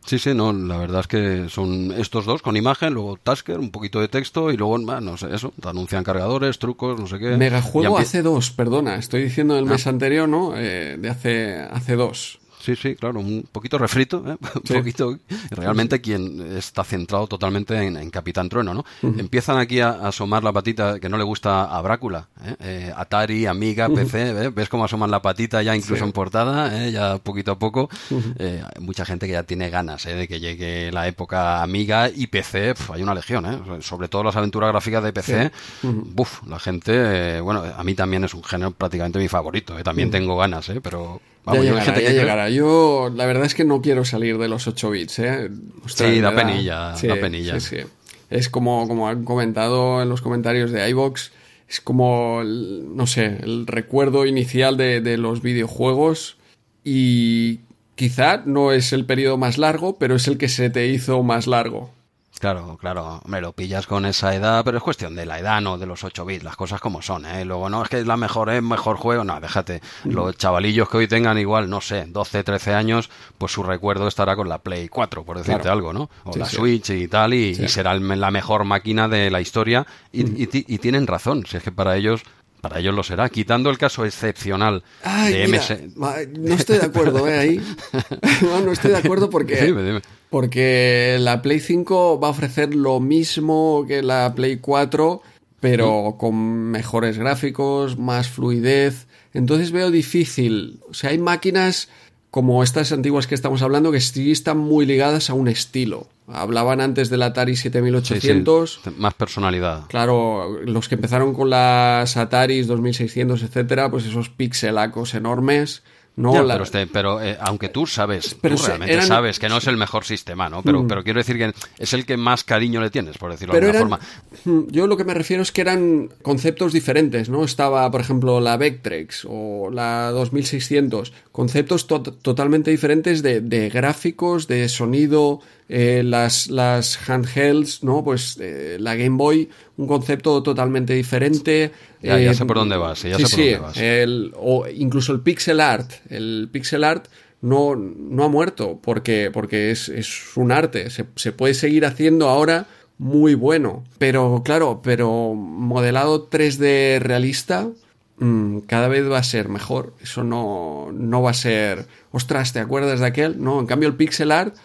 Sí, 0.09 0.17
sí, 0.17 0.33
no, 0.33 0.51
la 0.51 0.77
verdad 0.77 1.01
es 1.01 1.07
que 1.07 1.49
son 1.49 1.91
estos 1.91 2.25
dos 2.25 2.41
con 2.41 2.57
imagen, 2.57 2.95
luego 2.95 3.17
Tasker, 3.17 3.59
un 3.59 3.69
poquito 3.69 4.01
de 4.01 4.07
texto 4.07 4.51
y 4.51 4.57
luego, 4.57 4.79
no 4.79 5.17
sé, 5.17 5.27
eso, 5.35 5.53
te 5.61 5.69
anuncian 5.69 6.03
cargadores, 6.03 6.57
trucos, 6.57 6.99
no 6.99 7.05
sé 7.05 7.19
qué. 7.19 7.37
Megajuego 7.37 7.95
hace 7.95 8.23
dos, 8.23 8.49
perdona, 8.49 8.95
estoy 8.95 9.21
diciendo 9.21 9.53
del 9.53 9.65
mes 9.65 9.85
ah. 9.85 9.91
anterior, 9.91 10.27
¿no? 10.27 10.57
Eh, 10.57 10.97
de 10.97 11.09
hace, 11.09 11.59
hace 11.59 11.95
dos. 11.95 12.39
Sí, 12.59 12.75
sí, 12.75 12.95
claro, 12.95 13.19
un 13.19 13.47
poquito 13.51 13.77
refrito, 13.77 14.23
¿eh? 14.27 14.37
un 14.55 14.77
poquito. 14.77 15.17
Realmente 15.51 16.01
quien 16.01 16.57
está 16.57 16.83
centrado 16.83 17.27
totalmente 17.27 17.75
en, 17.81 18.09
Capitán 18.09 18.49
Trueno, 18.49 18.73
¿no? 18.73 18.85
Empiezan 19.01 19.57
aquí 19.57 19.79
a, 19.79 19.91
asomar 20.07 20.43
la 20.43 20.51
patita 20.51 20.99
que 20.99 21.09
no 21.09 21.17
le 21.17 21.23
gusta 21.23 21.65
a 21.65 21.81
Brácula, 21.81 22.27
¿eh? 22.43 22.55
eh 22.59 22.93
Atari, 22.95 23.45
Amiga, 23.45 23.87
PC, 23.89 24.49
ves 24.49 24.69
cómo 24.69 24.83
asoman 24.85 25.11
la 25.11 25.21
patita 25.21 25.61
ya 25.61 25.75
incluso 25.75 26.03
en 26.03 26.11
portada, 26.11 26.85
¿eh? 26.85 26.91
ya 26.91 27.17
poquito 27.17 27.51
a 27.51 27.59
poco. 27.59 27.89
Eh, 28.37 28.61
hay 28.63 28.83
mucha 28.83 29.05
gente 29.05 29.25
que 29.25 29.33
ya 29.33 29.43
tiene 29.43 29.69
ganas 29.69 30.03
de 30.03 30.27
que 30.27 30.39
llegue 30.39 30.91
la 30.91 31.07
época 31.07 31.61
Amiga 31.61 32.09
y 32.13 32.27
PC, 32.27 32.73
hay 32.93 33.01
una 33.01 33.13
legión, 33.13 33.45
¿eh? 33.45 33.81
sobre 33.81 34.07
todo 34.07 34.23
las 34.23 34.35
aventuras 34.35 34.69
gráficas 34.71 35.03
de 35.03 35.13
PC. 35.13 35.51
Buf, 35.83 36.43
la 36.47 36.59
gente, 36.59 37.39
bueno, 37.41 37.63
a 37.75 37.83
mí 37.83 37.95
también 37.95 38.23
es 38.23 38.33
un 38.33 38.43
género 38.43 38.71
prácticamente 38.71 39.19
mi 39.19 39.27
favorito, 39.27 39.75
también 39.83 40.11
tengo 40.11 40.37
ganas, 40.37 40.67
¿eh? 40.69 40.81
pero 40.81 41.21
ya 41.45 41.61
llegará, 41.61 41.99
ya 41.99 42.09
llegará. 42.11 42.49
Yo, 42.49 43.11
la 43.15 43.25
verdad 43.25 43.45
es 43.45 43.55
que 43.55 43.65
no 43.65 43.81
quiero 43.81 44.05
salir 44.05 44.37
de 44.37 44.47
los 44.47 44.67
8 44.67 44.89
bits, 44.89 45.19
¿eh? 45.19 45.49
sí, 45.87 46.19
da, 46.19 46.35
penilla, 46.35 46.93
da 47.01 47.15
penilla. 47.15 47.59
Sí, 47.59 47.77
sí. 47.77 47.83
Es 48.29 48.49
como, 48.49 48.87
como 48.87 49.07
han 49.07 49.23
comentado 49.23 50.01
en 50.01 50.09
los 50.09 50.21
comentarios 50.21 50.71
de 50.71 50.87
iVox, 50.89 51.31
es 51.67 51.81
como, 51.81 52.43
no 52.43 53.07
sé, 53.07 53.37
el 53.43 53.67
recuerdo 53.67 54.25
inicial 54.25 54.77
de, 54.77 55.01
de 55.01 55.17
los 55.17 55.41
videojuegos 55.41 56.37
y 56.83 57.59
quizá 57.95 58.43
no 58.45 58.71
es 58.71 58.93
el 58.93 59.05
periodo 59.05 59.37
más 59.37 59.57
largo, 59.57 59.97
pero 59.97 60.15
es 60.15 60.27
el 60.27 60.37
que 60.37 60.49
se 60.49 60.69
te 60.69 60.87
hizo 60.87 61.21
más 61.23 61.47
largo. 61.47 61.91
Claro, 62.39 62.77
claro, 62.79 63.21
me 63.25 63.41
lo 63.41 63.51
pillas 63.51 63.85
con 63.85 64.05
esa 64.05 64.33
edad, 64.33 64.63
pero 64.63 64.77
es 64.77 64.83
cuestión 64.83 65.13
de 65.13 65.25
la 65.25 65.39
edad, 65.39 65.59
no 65.59 65.77
de 65.77 65.85
los 65.85 66.05
8 66.05 66.25
bits, 66.25 66.43
las 66.45 66.55
cosas 66.55 66.79
como 66.79 67.01
son, 67.01 67.25
¿eh? 67.25 67.43
Luego, 67.43 67.69
no, 67.69 67.83
es 67.83 67.89
que 67.89 67.99
es 67.99 68.07
la 68.07 68.15
mejor, 68.15 68.49
es 68.49 68.63
mejor 68.63 68.95
juego, 68.95 69.25
no, 69.25 69.41
déjate. 69.41 69.81
Los 70.05 70.37
chavalillos 70.37 70.89
que 70.89 70.97
hoy 70.97 71.07
tengan 71.09 71.37
igual, 71.37 71.69
no 71.69 71.81
sé, 71.81 72.05
12, 72.07 72.45
13 72.45 72.73
años, 72.73 73.09
pues 73.37 73.51
su 73.51 73.61
recuerdo 73.61 74.07
estará 74.07 74.37
con 74.37 74.47
la 74.47 74.59
Play 74.59 74.87
4, 74.87 75.25
por 75.25 75.37
decirte 75.37 75.67
algo, 75.67 75.91
¿no? 75.91 76.09
O 76.23 76.37
la 76.37 76.45
Switch 76.45 76.91
y 76.91 77.09
tal, 77.09 77.33
y, 77.33 77.55
será 77.67 77.93
la 77.95 78.31
mejor 78.31 78.63
máquina 78.63 79.09
de 79.09 79.29
la 79.29 79.41
historia, 79.41 79.85
y, 80.13 80.43
y 80.43 80.77
tienen 80.77 81.07
razón, 81.07 81.45
si 81.45 81.57
es 81.57 81.63
que 81.63 81.73
para 81.73 81.97
ellos 81.97 82.23
para 82.61 82.79
ellos 82.79 82.93
lo 82.93 83.03
será, 83.03 83.29
quitando 83.29 83.69
el 83.69 83.77
caso 83.77 84.05
excepcional 84.05 84.83
de 85.03 85.47
MS. 85.47 85.95
no 85.95 86.53
estoy 86.53 86.77
de 86.79 86.85
acuerdo, 86.85 87.27
¿eh? 87.27 87.37
Ahí. 87.37 87.61
no, 88.41 88.71
estoy 88.71 88.91
de 88.91 88.97
acuerdo 88.97 89.29
porque, 89.29 90.01
porque 90.29 91.17
la 91.19 91.41
Play 91.41 91.59
5 91.59 92.19
va 92.19 92.27
a 92.27 92.31
ofrecer 92.31 92.75
lo 92.75 92.99
mismo 92.99 93.85
que 93.87 94.03
la 94.03 94.33
Play 94.35 94.57
4, 94.57 95.21
pero 95.59 96.15
con 96.19 96.35
mejores 96.71 97.17
gráficos, 97.17 97.97
más 97.97 98.29
fluidez. 98.29 99.07
Entonces 99.33 99.71
veo 99.71 99.91
difícil. 99.91 100.79
O 100.89 100.93
sea, 100.93 101.11
hay 101.11 101.17
máquinas 101.17 101.89
como 102.31 102.61
estas 102.63 102.91
antiguas 102.91 103.27
que 103.27 103.35
estamos 103.35 103.61
hablando 103.61 103.91
que 103.91 104.01
sí 104.01 104.31
están 104.31 104.57
muy 104.57 104.85
ligadas 104.85 105.29
a 105.29 105.33
un 105.33 105.47
estilo. 105.47 106.07
Hablaban 106.27 106.79
antes 106.79 107.09
del 107.09 107.23
Atari 107.23 107.55
7800. 107.55 108.81
Más 108.97 109.15
personalidad. 109.15 109.87
Claro, 109.87 110.59
los 110.63 110.87
que 110.87 110.95
empezaron 110.95 111.33
con 111.33 111.49
las 111.49 112.17
Ataris 112.17 112.67
2600, 112.67 113.41
etcétera, 113.41 113.89
pues 113.89 114.05
esos 114.05 114.29
pixelacos 114.29 115.15
enormes 115.15 115.81
pero, 116.21 116.63
este, 116.63 116.87
pero 116.87 117.21
eh, 117.21 117.37
aunque 117.39 117.69
tú 117.69 117.85
sabes, 117.85 118.35
tú 118.41 118.57
realmente 118.57 119.01
sabes 119.03 119.39
que 119.39 119.47
no 119.47 119.57
es 119.57 119.67
el 119.67 119.77
mejor 119.77 120.05
sistema, 120.05 120.49
¿no? 120.49 120.61
Pero, 120.61 120.83
mm. 120.83 120.87
pero 120.87 121.03
quiero 121.03 121.19
decir 121.19 121.37
que 121.37 121.53
es 121.77 121.93
el 121.93 122.05
que 122.05 122.17
más 122.17 122.43
cariño 122.43 122.81
le 122.81 122.89
tienes, 122.89 123.17
por 123.17 123.31
decirlo 123.31 123.53
de 123.53 123.59
alguna 123.59 123.79
forma. 123.79 123.99
Mm, 124.45 124.59
yo 124.69 124.87
lo 124.87 124.97
que 124.97 125.03
me 125.03 125.13
refiero 125.13 125.43
es 125.43 125.51
que 125.51 125.61
eran 125.61 126.09
conceptos 126.21 126.73
diferentes, 126.73 127.29
¿no? 127.29 127.43
Estaba, 127.43 127.89
por 127.89 128.01
ejemplo, 128.01 128.39
la 128.39 128.57
Vectrex 128.57 129.25
o 129.29 129.69
la 129.71 130.11
2600, 130.11 131.13
conceptos 131.31 131.87
totalmente 131.87 132.71
diferentes 132.71 133.21
de, 133.21 133.41
de 133.41 133.69
gráficos, 133.69 134.47
de 134.47 134.67
sonido, 134.69 135.41
eh, 135.71 136.01
las, 136.03 136.49
las 136.49 136.97
handhelds, 137.07 137.83
¿no? 137.83 138.03
Pues 138.03 138.37
eh, 138.41 138.77
la 138.79 138.95
Game 138.95 139.17
Boy, 139.17 139.47
un 139.77 139.85
concepto 139.85 140.41
totalmente 140.41 140.95
diferente. 140.95 141.71
Ya, 142.01 142.17
ya 142.17 142.33
sé 142.33 142.43
por 142.45 142.57
dónde 142.57 142.75
vas, 142.75 143.03
ya 143.03 143.17
sé 143.17 143.23
por 143.23 143.31
dónde 143.31 143.57
vas. 143.59 143.77
El, 143.77 144.33
o 144.35 144.67
incluso 144.67 145.13
el 145.13 145.21
pixel 145.21 145.59
art. 145.59 145.91
El 146.09 146.49
pixel 146.51 146.83
art 146.83 147.05
no, 147.41 147.75
no 147.75 148.23
ha 148.23 148.29
muerto 148.29 148.79
porque, 148.81 149.29
porque 149.31 149.69
es, 149.69 149.89
es 149.89 150.35
un 150.35 150.51
arte. 150.51 150.89
Se, 150.89 151.05
se 151.15 151.31
puede 151.33 151.53
seguir 151.53 151.85
haciendo 151.85 152.29
ahora 152.29 152.65
muy 152.97 153.35
bueno. 153.35 153.83
Pero 153.99 154.41
claro, 154.43 154.81
pero 154.83 155.35
modelado 155.35 156.31
3D 156.31 156.97
realista, 156.97 157.69
mm, 158.17 158.61
cada 158.61 158.87
vez 158.87 159.07
va 159.07 159.19
a 159.19 159.23
ser 159.23 159.49
mejor. 159.49 159.93
Eso 160.01 160.23
no, 160.23 160.89
no 160.91 161.21
va 161.21 161.29
a 161.29 161.35
ser. 161.35 161.85
Ostras, 162.09 162.53
¿te 162.53 162.59
acuerdas 162.59 163.01
de 163.01 163.05
aquel? 163.05 163.39
No, 163.39 163.59
en 163.59 163.67
cambio 163.67 163.87
el 163.87 163.95
pixel 163.95 164.31
art 164.31 164.55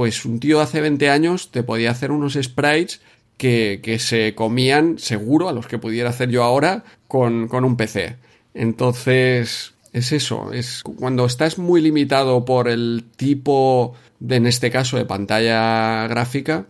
pues 0.00 0.24
un 0.24 0.40
tío 0.40 0.62
hace 0.62 0.80
20 0.80 1.10
años 1.10 1.50
te 1.50 1.62
podía 1.62 1.90
hacer 1.90 2.10
unos 2.10 2.32
sprites 2.32 3.02
que, 3.36 3.80
que 3.82 3.98
se 3.98 4.34
comían 4.34 4.98
seguro 4.98 5.50
a 5.50 5.52
los 5.52 5.66
que 5.66 5.76
pudiera 5.76 6.08
hacer 6.08 6.30
yo 6.30 6.42
ahora 6.42 6.84
con, 7.06 7.48
con 7.48 7.66
un 7.66 7.76
PC. 7.76 8.16
Entonces, 8.54 9.74
es 9.92 10.12
eso, 10.12 10.54
es 10.54 10.82
cuando 10.82 11.26
estás 11.26 11.58
muy 11.58 11.82
limitado 11.82 12.46
por 12.46 12.68
el 12.68 13.04
tipo 13.14 13.94
de, 14.20 14.36
en 14.36 14.46
este 14.46 14.70
caso, 14.70 14.96
de 14.96 15.04
pantalla 15.04 16.06
gráfica, 16.06 16.64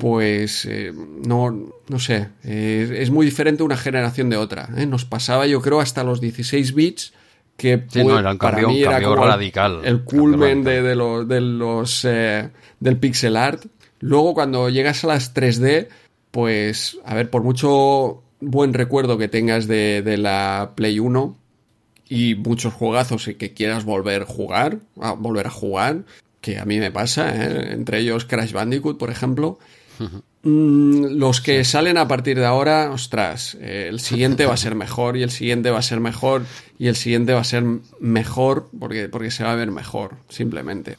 pues 0.00 0.64
eh, 0.64 0.94
no, 0.94 1.74
no 1.90 1.98
sé, 1.98 2.28
es 2.42 3.10
muy 3.10 3.26
diferente 3.26 3.62
una 3.64 3.76
generación 3.76 4.30
de 4.30 4.38
otra. 4.38 4.70
¿eh? 4.78 4.86
Nos 4.86 5.04
pasaba, 5.04 5.46
yo 5.46 5.60
creo, 5.60 5.78
hasta 5.78 6.04
los 6.04 6.22
16 6.22 6.74
bits 6.74 7.12
que 7.56 7.78
para 7.78 8.66
mí 8.66 8.82
era 8.82 9.02
como 9.02 9.24
radical, 9.24 9.80
el 9.84 10.02
culmen 10.02 10.64
de, 10.64 10.82
de, 10.82 11.40
los 11.40 12.04
eh, 12.04 12.50
del 12.82 12.98
pixel 12.98 13.36
art. 13.36 13.64
Luego 14.00 14.34
cuando 14.34 14.68
llegas 14.68 15.04
a 15.04 15.08
las 15.08 15.34
3D, 15.34 15.88
pues 16.30 16.98
a 17.04 17.14
ver, 17.14 17.30
por 17.30 17.42
mucho 17.42 18.22
buen 18.40 18.74
recuerdo 18.74 19.16
que 19.18 19.28
tengas 19.28 19.68
de, 19.68 20.02
de 20.02 20.18
la 20.18 20.72
Play 20.74 20.98
1 20.98 21.36
y 22.08 22.34
muchos 22.34 22.74
juegazos 22.74 23.28
y 23.28 23.36
que 23.36 23.54
quieras 23.54 23.84
volver 23.84 24.22
a 24.22 24.26
jugar, 24.26 24.80
a 25.00 25.12
volver 25.12 25.46
a 25.46 25.50
jugar, 25.50 26.04
que 26.40 26.58
a 26.58 26.64
mí 26.64 26.78
me 26.80 26.90
pasa, 26.90 27.34
¿eh? 27.34 27.72
entre 27.72 28.00
ellos 28.00 28.24
Crash 28.24 28.52
Bandicoot, 28.52 28.98
por 28.98 29.10
ejemplo. 29.10 29.58
Mm, 30.42 31.14
los 31.14 31.40
que 31.40 31.62
salen 31.64 31.96
a 31.96 32.08
partir 32.08 32.36
de 32.36 32.44
ahora, 32.44 32.90
ostras, 32.90 33.56
eh, 33.60 33.86
el 33.88 34.00
siguiente 34.00 34.44
va 34.44 34.54
a 34.54 34.56
ser 34.56 34.74
mejor 34.74 35.16
y 35.16 35.22
el 35.22 35.30
siguiente 35.30 35.70
va 35.70 35.78
a 35.78 35.82
ser 35.82 36.00
mejor 36.00 36.42
y 36.78 36.88
el 36.88 36.96
siguiente 36.96 37.32
va 37.32 37.40
a 37.40 37.44
ser 37.44 37.62
mejor 38.00 38.68
porque, 38.78 39.08
porque 39.08 39.30
se 39.30 39.44
va 39.44 39.52
a 39.52 39.56
ver 39.56 39.70
mejor, 39.70 40.16
simplemente. 40.28 40.96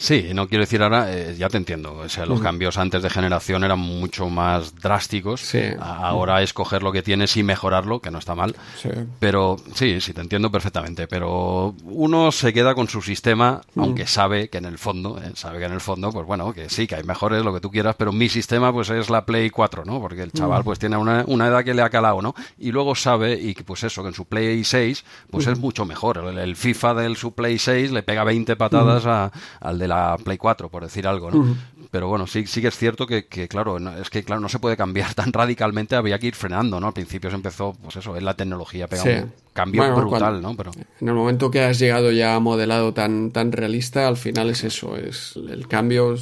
Sí, 0.00 0.30
no 0.32 0.48
quiero 0.48 0.62
decir 0.62 0.82
ahora, 0.82 1.12
eh, 1.14 1.36
ya 1.36 1.50
te 1.50 1.58
entiendo, 1.58 1.92
o 1.92 2.08
sea, 2.08 2.24
los 2.24 2.40
cambios 2.40 2.78
antes 2.78 3.02
de 3.02 3.10
generación 3.10 3.64
eran 3.64 3.80
mucho 3.80 4.30
más 4.30 4.74
drásticos. 4.76 5.42
Sí. 5.42 5.60
Ahora 5.78 6.40
es 6.40 6.54
coger 6.54 6.82
lo 6.82 6.90
que 6.90 7.02
tienes 7.02 7.36
y 7.36 7.42
mejorarlo, 7.42 8.00
que 8.00 8.10
no 8.10 8.18
está 8.18 8.34
mal. 8.34 8.56
Sí. 8.80 8.88
Pero 9.18 9.58
sí, 9.74 10.00
sí, 10.00 10.14
te 10.14 10.22
entiendo 10.22 10.50
perfectamente. 10.50 11.06
Pero 11.06 11.74
uno 11.82 12.32
se 12.32 12.54
queda 12.54 12.74
con 12.74 12.88
su 12.88 13.02
sistema, 13.02 13.60
aunque 13.76 14.06
sabe 14.06 14.48
que 14.48 14.56
en 14.56 14.64
el 14.64 14.78
fondo, 14.78 15.20
eh, 15.22 15.32
sabe 15.34 15.58
que 15.58 15.66
en 15.66 15.72
el 15.72 15.82
fondo, 15.82 16.10
pues 16.10 16.26
bueno, 16.26 16.50
que 16.54 16.70
sí, 16.70 16.86
que 16.86 16.94
hay 16.94 17.04
mejores, 17.04 17.44
lo 17.44 17.52
que 17.52 17.60
tú 17.60 17.70
quieras, 17.70 17.94
pero 17.98 18.10
mi 18.10 18.30
sistema 18.30 18.72
pues 18.72 18.88
es 18.88 19.10
la 19.10 19.26
Play 19.26 19.50
4, 19.50 19.84
¿no? 19.84 20.00
Porque 20.00 20.22
el 20.22 20.32
chaval 20.32 20.64
pues 20.64 20.78
tiene 20.78 20.96
una, 20.96 21.24
una 21.26 21.48
edad 21.48 21.62
que 21.62 21.74
le 21.74 21.82
ha 21.82 21.90
calado, 21.90 22.22
¿no? 22.22 22.34
Y 22.58 22.72
luego 22.72 22.94
sabe, 22.94 23.34
y 23.34 23.52
pues 23.52 23.84
eso, 23.84 24.00
que 24.00 24.08
en 24.08 24.14
su 24.14 24.24
Play 24.24 24.64
6 24.64 25.04
pues 25.30 25.46
es 25.46 25.58
mucho 25.58 25.84
mejor. 25.84 26.24
El, 26.38 26.56
FIFA 26.56 26.94
del 26.94 27.16
su 27.18 27.32
Play 27.32 27.58
6 27.58 27.92
le 27.92 28.02
pega 28.02 28.24
20 28.24 28.56
patadas 28.56 29.04
a, 29.04 29.30
al 29.60 29.78
de 29.78 29.89
la 29.90 30.16
Play 30.16 30.38
4, 30.38 30.70
por 30.70 30.82
decir 30.82 31.06
algo, 31.06 31.30
¿no? 31.30 31.56
Pero 31.90 32.08
bueno, 32.08 32.26
sí, 32.26 32.46
sí 32.46 32.62
que 32.62 32.68
es 32.68 32.76
cierto 32.76 33.06
que, 33.06 33.26
claro, 33.48 33.76
es 34.00 34.08
que 34.08 34.22
claro, 34.22 34.40
no 34.40 34.48
se 34.48 34.58
puede 34.58 34.76
cambiar 34.76 35.12
tan 35.14 35.32
radicalmente, 35.32 35.96
había 35.96 36.18
que 36.18 36.28
ir 36.28 36.34
frenando, 36.34 36.80
¿no? 36.80 36.86
Al 36.86 36.92
principio 36.94 37.28
se 37.28 37.36
empezó, 37.36 37.74
pues 37.82 37.96
eso, 37.96 38.16
es 38.16 38.22
la 38.22 38.34
tecnología, 38.34 38.86
pega 38.86 39.02
un 39.02 39.32
cambio 39.52 39.94
brutal, 39.94 40.40
¿no? 40.40 40.56
Pero... 40.56 40.70
En 41.00 41.08
el 41.08 41.14
momento 41.14 41.50
que 41.50 41.62
has 41.62 41.78
llegado 41.78 42.10
ya 42.12 42.36
a 42.36 42.40
modelado 42.40 42.94
tan, 42.94 43.30
tan 43.32 43.52
realista, 43.52 44.08
al 44.08 44.16
final 44.16 44.48
es 44.48 44.64
eso, 44.64 44.96
es 44.96 45.36
el 45.36 45.68
cambio 45.68 46.16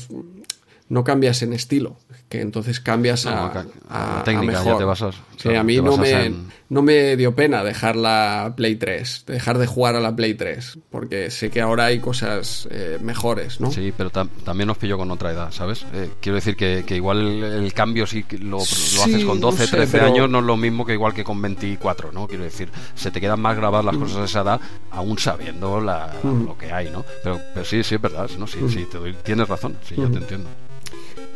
no 0.88 1.04
cambias 1.04 1.42
en 1.42 1.52
estilo, 1.52 1.96
que 2.28 2.40
entonces 2.42 2.78
cambias 2.80 3.24
a, 3.24 3.64
a, 3.88 4.22
técnica, 4.24 4.62
ya 4.62 4.76
te 4.76 4.84
basas. 4.84 5.16
Sí, 5.36 5.54
a 5.54 5.62
mí 5.62 5.80
no 5.80 5.96
me, 5.96 6.32
no 6.68 6.82
me 6.82 7.16
dio 7.16 7.34
pena 7.34 7.64
dejar 7.64 7.96
la 7.96 8.52
Play 8.54 8.76
3, 8.76 9.24
dejar 9.26 9.56
de 9.56 9.66
jugar 9.66 9.96
a 9.96 10.00
la 10.00 10.14
Play 10.14 10.34
3, 10.34 10.78
porque 10.90 11.30
sé 11.30 11.50
que 11.50 11.62
ahora 11.62 11.86
hay 11.86 12.00
cosas 12.00 12.68
eh, 12.70 12.98
mejores, 13.00 13.60
¿no? 13.60 13.70
Sí, 13.70 13.94
pero 13.96 14.10
también 14.10 14.66
nos 14.66 14.76
pilló 14.76 14.98
con 14.98 15.10
otra 15.10 15.32
edad, 15.32 15.52
¿sabes? 15.52 15.86
Eh, 15.94 16.10
quiero 16.20 16.36
decir 16.36 16.56
que, 16.56 16.84
igual 16.90 17.42
el, 17.42 17.72
cambio 17.72 18.06
si 18.06 18.24
lo, 18.40 18.58
lo 18.58 18.60
haces 18.60 19.24
con 19.24 19.40
12, 19.40 19.68
13 19.68 20.00
años 20.00 20.28
no 20.28 20.40
es 20.40 20.44
lo 20.44 20.56
mismo 20.56 20.84
que 20.84 20.92
igual 20.92 21.14
que 21.14 21.24
con 21.24 21.40
24, 21.40 22.12
¿no? 22.12 22.28
Quiero 22.28 22.44
decir, 22.44 22.68
se 22.94 23.10
te 23.10 23.20
quedan 23.20 23.40
más 23.40 23.56
grabadas 23.56 23.86
las 23.86 23.96
mm. 23.96 24.00
cosas 24.00 24.16
a 24.18 24.24
esa 24.24 24.40
edad, 24.42 24.60
aún 24.90 25.18
sabiendo 25.18 25.80
la, 25.80 26.14
mm. 26.22 26.44
lo 26.44 26.58
que 26.58 26.72
hay, 26.72 26.90
¿no? 26.90 27.04
Pero, 27.22 27.40
pero 27.54 27.64
sí, 27.64 27.82
sí, 27.82 27.94
es 27.94 28.00
verdad, 28.00 28.28
¿no? 28.38 28.46
Sí, 28.46 28.58
mm. 28.58 28.68
sí, 28.68 28.86
te 28.90 29.12
tienes 29.22 29.48
razón, 29.48 29.76
sí, 29.82 29.94
yo 29.96 30.10
te 30.10 30.18
entiendo. 30.18 30.48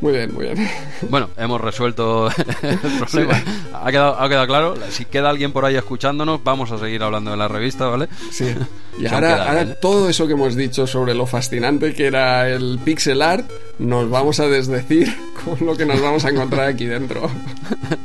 Muy 0.02 0.14
bien, 0.14 0.34
muy 0.34 0.46
bien. 0.46 0.68
Bueno, 1.08 1.30
hemos 1.36 1.60
resuelto 1.60 2.28
el 2.62 2.78
problema. 2.78 3.42
Ha, 3.72 3.90
quedado, 3.90 4.20
ha 4.20 4.28
quedado 4.28 4.46
claro. 4.46 4.74
Si 4.90 5.04
queda 5.04 5.30
alguien 5.30 5.52
por 5.52 5.64
ahí 5.64 5.76
escuchándonos, 5.76 6.42
vamos 6.42 6.72
a 6.72 6.78
seguir 6.78 7.02
hablando 7.02 7.30
de 7.30 7.36
la 7.36 7.48
revista, 7.48 7.86
¿vale? 7.86 8.08
Sí. 8.30 8.46
Y 8.98 9.06
ahora, 9.06 9.48
ahora 9.48 9.74
todo 9.80 10.10
eso 10.10 10.26
que 10.26 10.34
hemos 10.34 10.54
dicho 10.54 10.86
sobre 10.86 11.14
lo 11.14 11.24
fascinante 11.24 11.94
que 11.94 12.06
era 12.06 12.46
el 12.50 12.78
pixel 12.84 13.22
art, 13.22 13.50
nos 13.78 14.10
vamos 14.10 14.38
a 14.38 14.48
desdecir 14.48 15.10
con 15.42 15.66
lo 15.66 15.74
que 15.74 15.86
nos 15.86 15.98
vamos 16.02 16.26
a 16.26 16.28
encontrar 16.28 16.68
aquí 16.68 16.84
dentro. 16.84 17.30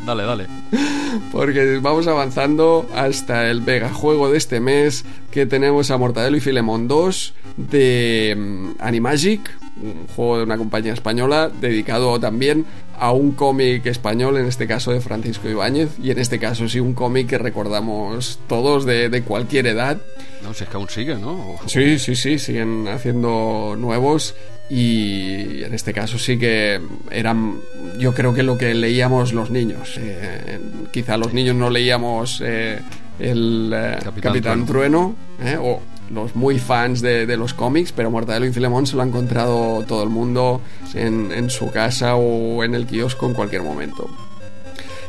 dale, 0.05 0.23
dale. 0.23 0.47
Porque 1.29 1.79
vamos 1.81 2.07
avanzando 2.07 2.87
hasta 2.95 3.49
el 3.49 3.59
Vega 3.59 3.89
juego 3.89 4.31
de 4.31 4.37
este 4.37 4.61
mes, 4.61 5.03
que 5.29 5.45
tenemos 5.45 5.91
a 5.91 5.97
Mortadelo 5.97 6.37
y 6.37 6.39
Filemón 6.39 6.87
2 6.87 7.33
de 7.57 8.35
mm, 8.37 8.67
Animagic, 8.79 9.51
un 9.81 10.07
juego 10.15 10.37
de 10.37 10.43
una 10.43 10.57
compañía 10.57 10.93
española 10.93 11.49
dedicado 11.61 12.19
también 12.19 12.65
a 12.99 13.11
un 13.11 13.31
cómic 13.31 13.85
español, 13.85 14.37
en 14.37 14.47
este 14.47 14.67
caso 14.67 14.91
de 14.91 15.01
Francisco 15.01 15.47
Ibáñez, 15.47 15.89
y 16.01 16.11
en 16.11 16.19
este 16.19 16.39
caso 16.39 16.67
sí 16.67 16.79
un 16.79 16.93
cómic 16.93 17.27
que 17.27 17.37
recordamos 17.37 18.39
todos 18.47 18.85
de, 18.85 19.23
cualquier 19.25 19.67
edad. 19.67 19.97
No, 20.43 20.53
si 20.53 20.63
es 20.63 20.69
que 20.69 20.77
aún 20.77 20.89
sigue, 20.89 21.15
¿no? 21.15 21.57
Sí, 21.67 21.99
sí, 21.99 22.15
sí, 22.15 22.39
siguen 22.39 22.87
haciendo 22.87 23.75
nuevos 23.77 24.35
y 24.69 25.63
en 25.63 25.73
este 25.73 25.93
caso 25.93 26.19
sí 26.19 26.37
que 26.37 26.81
eran 27.09 27.55
yo 27.99 28.13
creo 28.13 28.33
que 28.33 28.43
lo 28.43 28.57
que 28.57 28.73
leíamos 28.73 29.31
los 29.31 29.49
niños 29.49 29.95
eh, 29.97 30.59
quizá 30.91 31.15
los 31.15 31.33
niños 31.33 31.55
no 31.55 31.69
leíamos 31.69 32.43
eh, 32.45 32.79
el 33.17 33.71
eh, 33.73 33.97
Capitán, 34.21 34.65
Trueno, 34.65 35.15
o 35.61 35.81
los 36.11 36.35
muy 36.35 36.59
fans 36.59 37.01
de, 37.01 37.37
los 37.37 37.53
cómics, 37.53 37.91
pero 37.91 38.11
Mortadelo 38.11 38.45
y 38.45 38.53
Filemón 38.53 38.87
se 38.87 38.95
lo 38.95 39.01
ha 39.01 39.05
encontrado 39.05 39.83
todo 39.87 40.03
el 40.03 40.09
mundo 40.09 40.61
en, 40.93 41.49
su 41.49 41.71
casa 41.71 42.15
o 42.15 42.63
en 42.63 42.75
el 42.75 42.85
kiosco 42.85 43.27
en 43.27 43.33
cualquier 43.33 43.63
momento. 43.63 44.09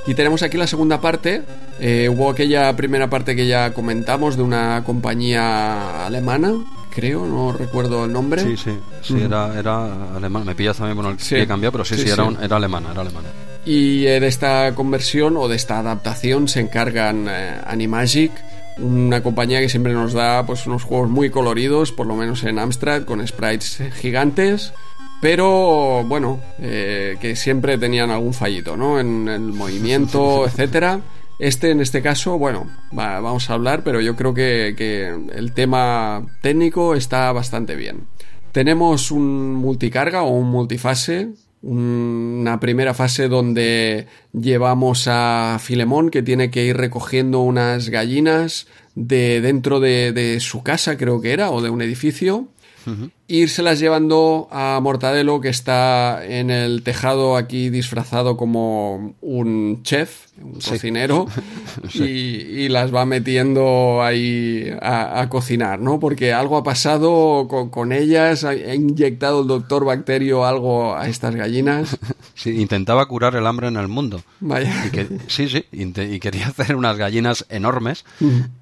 Y 0.07 0.15
tenemos 0.15 0.43
aquí 0.43 0.57
la 0.57 0.67
segunda 0.67 1.01
parte. 1.01 1.43
Eh, 1.81 2.09
hubo 2.09 2.31
aquella 2.31 2.75
primera 2.75 3.11
parte 3.11 3.37
que 3.37 3.47
ya 3.47 3.75
comentamos 3.75 4.37
de 4.37 4.43
una 4.43 4.83
compañía 4.85 6.07
alemana, 6.07 6.55
creo, 6.91 7.27
no 7.27 7.53
recuerdo 7.53 8.07
el 8.07 8.13
nombre. 8.13 8.43
Sí, 8.43 8.57
sí, 8.57 8.79
sí, 9.03 9.21
era, 9.21 9.59
era 9.59 10.15
alemana. 10.17 10.47
Me 10.47 10.55
pillas 10.55 10.79
también 10.79 10.97
con 10.97 11.07
el 11.07 11.17
que 11.17 11.47
cambió, 11.47 11.71
pero 11.71 11.85
sí, 11.85 11.97
sí, 11.97 12.09
era, 12.09 12.27
era, 12.43 12.57
alemana, 12.57 12.93
era 12.93 13.03
alemana. 13.03 13.29
Y 13.65 14.07
eh, 14.07 14.19
de 14.19 14.29
esta 14.29 14.75
conversión 14.75 15.37
o 15.37 15.47
de 15.47 15.57
esta 15.57 15.79
adaptación 15.79 16.49
se 16.49 16.61
encargan 16.61 17.27
eh, 17.29 17.61
Animagic 17.67 18.33
una 18.81 19.23
compañía 19.23 19.61
que 19.61 19.69
siempre 19.69 19.93
nos 19.93 20.13
da 20.13 20.45
pues 20.47 20.67
unos 20.67 20.83
juegos 20.83 21.09
muy 21.09 21.31
coloridos, 21.31 21.93
por 21.93 22.07
lo 22.07 22.17
menos 22.17 22.45
en 22.45 22.59
Amstrad, 22.59 23.05
con 23.05 23.27
sprites 23.27 23.83
gigantes, 23.95 24.73
pero 25.21 26.05
bueno, 26.05 26.41
eh, 26.59 27.17
que 27.21 27.35
siempre 27.37 27.79
tenían 27.79 28.11
algún 28.11 28.35
fallito, 28.35 28.77
¿no? 28.77 29.01
En 29.01 29.29
el 29.29 29.41
movimiento, 29.41 30.45
etcétera. 30.47 31.01
Este, 31.39 31.71
en 31.71 31.81
este 31.81 32.03
caso, 32.03 32.37
bueno, 32.37 32.67
vamos 32.91 33.49
a 33.49 33.55
hablar, 33.55 33.83
pero 33.85 34.01
yo 34.01 34.17
creo 34.17 34.35
que, 34.35 34.75
que 34.77 35.09
el 35.35 35.53
tema 35.53 36.27
técnico 36.41 36.95
está 36.95 37.31
bastante 37.33 37.77
bien. 37.77 38.07
Tenemos 38.51 39.11
un 39.13 39.55
multicarga 39.55 40.23
o 40.23 40.31
un 40.31 40.51
multifase 40.51 41.29
una 41.63 42.61
primera 42.61 42.95
fase 42.95 43.29
donde 43.29 44.07
llevamos 44.33 45.07
a 45.09 45.59
Filemón 45.61 46.11
que 46.11 46.23
tiene 46.23 46.51
que 46.51 46.65
ir 46.65 46.77
recogiendo 46.77 47.41
unas 47.41 47.89
gallinas 47.89 48.69
de 48.95 49.41
dentro 49.41 49.81
de, 49.81 50.39
su 50.41 50.63
casa 50.63 50.97
creo 50.97 51.21
que 51.21 51.33
era 51.33 51.51
o 51.51 51.61
de 51.61 51.71
un 51.71 51.83
edificio 51.83 52.49
Írselas 53.31 53.79
llevando 53.79 54.49
a 54.51 54.81
Mortadelo, 54.81 55.43
que 55.43 55.51
está 55.51 56.25
en 56.25 56.51
el 56.51 56.83
tejado 56.83 57.37
aquí 57.37 57.69
disfrazado 57.69 58.39
como 58.39 59.15
un 59.21 59.83
chef, 59.83 60.29
un 60.41 60.55
cocinero, 60.55 61.27
y, 61.95 62.69
las 62.71 62.95
va 62.95 63.05
metiendo 63.05 64.03
ahí 64.03 64.73
a, 64.81 65.27
cocinar, 65.29 65.79
¿no? 65.79 66.01
Porque 66.01 66.33
algo 66.33 66.57
ha 66.57 66.63
pasado 66.63 67.49
con, 67.49 67.93
ellas, 67.93 68.45
ha, 68.45 68.55
inyectado 68.55 69.43
el 69.43 69.47
doctor 69.47 69.85
Bacterio 69.85 70.47
algo 70.47 70.97
a 70.97 71.07
estas 71.09 71.35
gallinas. 71.35 71.99
Sí, 72.39 72.61
intentaba 72.61 73.07
curar 73.07 73.35
el 73.35 73.45
hambre 73.49 73.67
en 73.67 73.77
el 73.77 73.89
mundo. 73.89 74.23
Vaya. 74.39 74.73
sí, 75.27 75.49
sí, 75.49 75.65
y 75.73 76.21
quería 76.21 76.47
hacer 76.47 76.77
unas 76.77 76.97
gallinas 76.97 77.45
enormes 77.49 78.05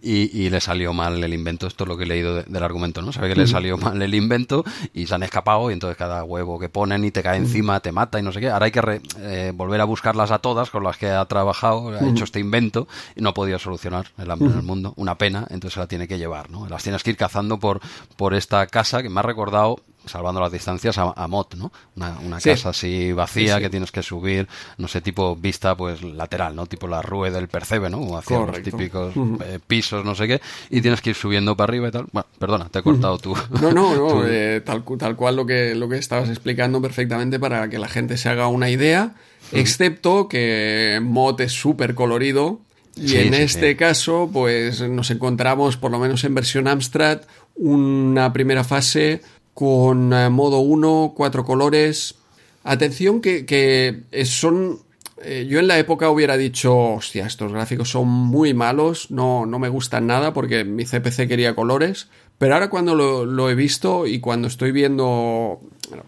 y, 0.01 0.48
le 0.48 0.60
salió 0.62 0.94
mal 0.94 1.22
el 1.22 1.34
invento. 1.34 1.66
Esto 1.66 1.84
es 1.84 1.88
lo 1.88 1.98
que 1.98 2.05
he 2.05 2.06
leído 2.06 2.43
del 2.43 2.62
argumento, 2.62 3.02
¿no? 3.02 3.12
Sabe 3.12 3.28
que 3.28 3.36
le 3.36 3.47
salió 3.47 3.76
mal 3.76 4.01
el 4.01 4.14
invento 4.14 4.55
y 4.92 5.06
se 5.06 5.14
han 5.14 5.22
escapado 5.22 5.70
y 5.70 5.74
entonces 5.74 5.96
cada 5.96 6.24
huevo 6.24 6.58
que 6.58 6.68
ponen 6.68 7.04
y 7.04 7.10
te 7.10 7.22
cae 7.22 7.36
encima 7.36 7.80
te 7.80 7.92
mata 7.92 8.18
y 8.18 8.22
no 8.22 8.32
sé 8.32 8.40
qué. 8.40 8.50
Ahora 8.50 8.66
hay 8.66 8.72
que 8.72 9.00
eh, 9.18 9.52
volver 9.54 9.80
a 9.80 9.84
buscarlas 9.84 10.30
a 10.30 10.38
todas 10.38 10.70
con 10.70 10.84
las 10.84 10.96
que 10.96 11.10
ha 11.10 11.24
trabajado, 11.26 11.88
ha 11.88 12.08
hecho 12.08 12.24
este 12.24 12.40
invento 12.40 12.88
y 13.14 13.20
no 13.20 13.30
ha 13.30 13.34
podido 13.34 13.58
solucionar 13.58 14.06
el 14.18 14.30
hambre 14.30 14.48
en 14.48 14.58
el 14.58 14.62
mundo. 14.62 14.94
Una 14.96 15.16
pena, 15.16 15.46
entonces 15.50 15.74
se 15.74 15.80
la 15.80 15.86
tiene 15.86 16.08
que 16.08 16.18
llevar, 16.18 16.50
¿no? 16.50 16.68
Las 16.68 16.82
tienes 16.82 17.02
que 17.02 17.10
ir 17.10 17.16
cazando 17.16 17.58
por, 17.58 17.80
por 18.16 18.34
esta 18.34 18.66
casa 18.66 19.02
que 19.02 19.08
me 19.08 19.20
ha 19.20 19.22
recordado 19.22 19.80
salvando 20.06 20.40
las 20.40 20.52
distancias, 20.52 20.96
a, 20.98 21.28
Mot, 21.28 21.54
¿no? 21.54 21.72
Una, 21.96 22.38
casa 22.40 22.70
así 22.70 23.12
vacía 23.12 23.60
que 23.60 23.68
tienes 23.68 23.90
que 23.90 24.02
subir, 24.02 24.48
no 24.78 24.88
sé, 24.88 25.00
tipo 25.00 25.36
vista 25.36 25.76
pues 25.76 26.02
lateral, 26.02 26.54
¿no? 26.54 26.66
Tipo 26.66 26.86
la 26.88 27.02
rue 27.02 27.30
del 27.30 27.48
Percebe, 27.48 27.90
¿no? 27.90 28.16
Hacia 28.16 28.38
los 28.38 28.62
típicos 28.62 29.14
eh, 29.16 29.58
pisos, 29.66 30.04
no 30.04 30.14
sé 30.14 30.28
qué, 30.28 30.40
y 30.70 30.80
tienes 30.80 31.00
que 31.00 31.10
ir 31.10 31.16
subiendo 31.16 31.56
para 31.56 31.70
arriba 31.70 31.88
y 31.88 31.90
tal. 31.90 32.06
Bueno, 32.12 32.26
perdona, 32.38 32.68
te 32.68 32.78
he 32.78 32.82
cortado 32.82 33.18
tú. 33.18 33.36
No, 33.60 33.72
no, 33.72 33.94
no, 33.96 34.24
eh, 34.26 34.60
tal, 34.64 34.84
tal 34.98 35.16
cual 35.16 35.36
lo 35.36 35.46
que, 35.46 35.74
lo 35.74 35.88
que 35.88 35.96
estabas 35.96 36.28
explicando 36.28 36.80
perfectamente 36.80 37.38
para 37.38 37.68
que 37.68 37.78
la 37.78 37.88
gente 37.88 38.16
se 38.16 38.28
haga 38.28 38.48
una 38.48 38.70
idea, 38.70 39.14
excepto 39.52 40.28
que 40.28 41.00
Mot 41.02 41.40
es 41.40 41.52
súper 41.52 41.94
colorido, 41.94 42.60
y 42.96 43.16
en 43.16 43.34
este 43.34 43.76
caso, 43.76 44.30
pues 44.32 44.80
nos 44.80 45.10
encontramos, 45.10 45.76
por 45.76 45.90
lo 45.90 45.98
menos 45.98 46.24
en 46.24 46.34
versión 46.34 46.66
Amstrad, 46.66 47.20
una 47.54 48.32
primera 48.32 48.64
fase 48.64 49.20
con 49.56 50.12
eh, 50.12 50.28
modo 50.28 50.58
1, 50.58 51.14
cuatro 51.16 51.42
colores. 51.42 52.16
Atención 52.62 53.22
que, 53.22 54.02
son... 54.26 54.80
Eh, 55.22 55.46
yo 55.48 55.58
en 55.58 55.66
la 55.66 55.78
época 55.78 56.10
hubiera 56.10 56.36
dicho, 56.36 56.76
hostia, 56.76 57.24
estos 57.24 57.52
gráficos 57.52 57.88
son 57.88 58.06
muy 58.06 58.52
malos, 58.52 59.10
no, 59.10 59.46
no 59.46 59.58
me 59.58 59.70
gustan 59.70 60.06
nada 60.06 60.34
porque 60.34 60.64
mi 60.64 60.84
CPC 60.84 61.26
quería 61.26 61.54
colores, 61.54 62.08
pero 62.36 62.52
ahora 62.52 62.68
cuando 62.68 62.94
lo, 62.94 63.50
he 63.50 63.54
visto 63.54 64.06
y 64.06 64.20
cuando 64.20 64.46
estoy 64.46 64.72
viendo, 64.72 65.62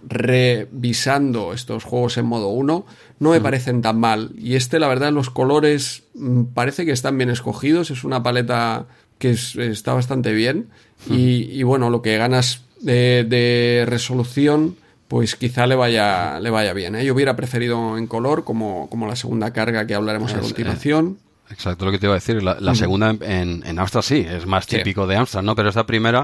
revisando 0.06 1.54
estos 1.54 1.84
juegos 1.84 2.18
en 2.18 2.26
modo 2.26 2.48
1, 2.48 2.84
no 3.18 3.30
me 3.30 3.40
parecen 3.40 3.80
tan 3.80 3.98
mal. 3.98 4.32
Y 4.36 4.56
este, 4.56 4.78
la 4.78 4.88
verdad, 4.88 5.10
los 5.10 5.30
colores 5.30 6.02
mm, 6.14 6.42
parece 6.52 6.84
que 6.84 6.92
están 6.92 7.16
bien 7.16 7.30
escogidos, 7.30 7.90
es 7.90 8.04
una 8.04 8.22
paleta 8.22 8.88
que 9.18 9.30
está 9.30 9.94
bastante 9.94 10.34
bien. 10.34 10.68
y, 11.08 11.50
y, 11.50 11.62
bueno, 11.62 11.88
lo 11.88 12.02
que 12.02 12.18
ganas 12.18 12.67
de, 12.80 13.84
resolución, 13.86 14.76
pues 15.08 15.36
quizá 15.36 15.66
le 15.66 15.74
vaya, 15.74 16.40
le 16.40 16.50
vaya 16.50 16.72
bien. 16.72 16.94
¿eh? 16.96 17.04
Yo 17.04 17.14
hubiera 17.14 17.36
preferido 17.36 17.96
en 17.98 18.06
color, 18.06 18.44
como, 18.44 18.88
como 18.90 19.06
la 19.06 19.16
segunda 19.16 19.52
carga 19.52 19.86
que 19.86 19.94
hablaremos 19.94 20.32
a 20.32 20.38
pues, 20.38 20.48
continuación. 20.48 21.18
Exacto 21.50 21.86
lo 21.86 21.90
que 21.90 21.98
te 21.98 22.06
iba 22.06 22.14
a 22.14 22.16
decir. 22.18 22.42
La, 22.42 22.74
segunda 22.74 23.10
en, 23.10 23.62
en, 23.64 23.78
Amstrad 23.78 24.02
sí, 24.02 24.26
es 24.28 24.46
más 24.46 24.66
típico 24.66 25.06
de 25.06 25.16
Amstrad, 25.16 25.42
¿no? 25.42 25.54
Pero 25.54 25.68
esta 25.68 25.86
primera, 25.86 26.22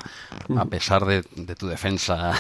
a 0.57 0.65
pesar 0.67 1.05
de, 1.07 1.23
tu 1.55 1.67
defensa 1.67 2.33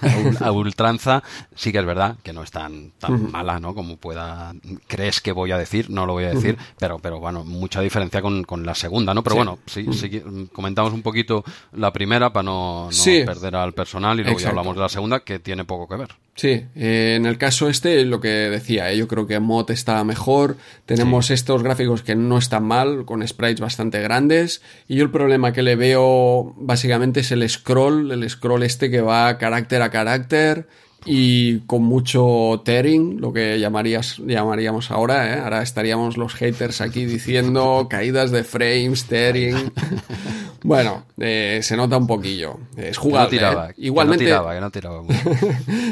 a, 0.40 0.52
ultranza, 0.52 1.22
sí 1.54 1.72
que 1.72 1.78
es 1.78 1.84
verdad 1.84 2.16
que 2.22 2.32
no 2.32 2.42
es 2.42 2.50
tan, 2.50 2.92
tan 2.98 3.30
mala, 3.30 3.60
¿no? 3.60 3.74
Como 3.74 3.96
pueda, 3.96 4.54
crees 4.86 5.20
que 5.20 5.32
voy 5.32 5.52
a 5.52 5.58
decir, 5.58 5.90
no 5.90 6.06
lo 6.06 6.14
voy 6.14 6.24
a 6.24 6.30
decir, 6.30 6.56
pero, 6.78 6.98
pero 6.98 7.20
bueno, 7.20 7.44
mucha 7.44 7.80
diferencia 7.80 8.22
con, 8.22 8.44
con 8.44 8.64
la 8.64 8.74
segunda, 8.74 9.12
¿no? 9.12 9.22
Pero 9.22 9.36
bueno, 9.36 9.58
sí, 9.66 9.86
sí, 9.92 10.22
comentamos 10.52 10.92
un 10.92 11.02
poquito 11.02 11.44
la 11.72 11.92
primera 11.92 12.32
para 12.32 12.44
no, 12.44 12.88
perder 13.04 13.56
al 13.56 13.74
personal 13.74 14.18
y 14.18 14.24
luego 14.24 14.38
ya 14.38 14.48
hablamos 14.48 14.74
de 14.76 14.82
la 14.82 14.88
segunda, 14.88 15.20
que 15.20 15.38
tiene 15.38 15.64
poco 15.64 15.88
que 15.88 15.96
ver. 15.96 16.16
Sí, 16.40 16.64
eh, 16.74 17.16
en 17.16 17.26
el 17.26 17.36
caso 17.36 17.68
este, 17.68 18.04
lo 18.06 18.20
que 18.20 18.28
decía, 18.28 18.90
eh, 18.90 18.96
yo 18.96 19.06
creo 19.08 19.26
que 19.26 19.38
Mod 19.40 19.70
está 19.70 20.02
mejor, 20.04 20.56
tenemos 20.86 21.30
estos 21.30 21.62
gráficos 21.62 22.02
que 22.02 22.14
no 22.14 22.29
están 22.38 22.64
mal, 22.64 23.04
con 23.04 23.26
sprites 23.26 23.60
bastante 23.60 24.00
grandes, 24.00 24.62
y 24.88 24.96
yo 24.96 25.04
el 25.04 25.10
problema 25.10 25.52
que 25.52 25.62
le 25.62 25.76
veo 25.76 26.54
básicamente 26.56 27.20
es 27.20 27.32
el 27.32 27.48
scroll, 27.48 28.10
el 28.12 28.28
scroll 28.28 28.62
este 28.62 28.90
que 28.90 29.00
va 29.00 29.38
carácter 29.38 29.82
a 29.82 29.90
carácter, 29.90 30.66
y 31.04 31.60
con 31.60 31.82
mucho 31.82 32.60
tearing, 32.64 33.20
lo 33.20 33.32
que 33.32 33.58
llamarías, 33.58 34.18
llamaríamos 34.18 34.90
ahora, 34.90 35.34
¿eh? 35.34 35.40
ahora 35.40 35.62
estaríamos 35.62 36.16
los 36.16 36.34
haters 36.34 36.80
aquí 36.80 37.06
diciendo 37.06 37.86
caídas 37.90 38.30
de 38.30 38.44
frames, 38.44 39.06
tearing. 39.06 39.72
bueno, 40.62 41.06
eh, 41.18 41.60
se 41.62 41.76
nota 41.76 41.96
un 41.96 42.06
poquillo. 42.06 42.58
Es 42.76 42.98
jugable. 42.98 43.38
¿eh? 43.38 43.74
Igualmente, 43.78 44.30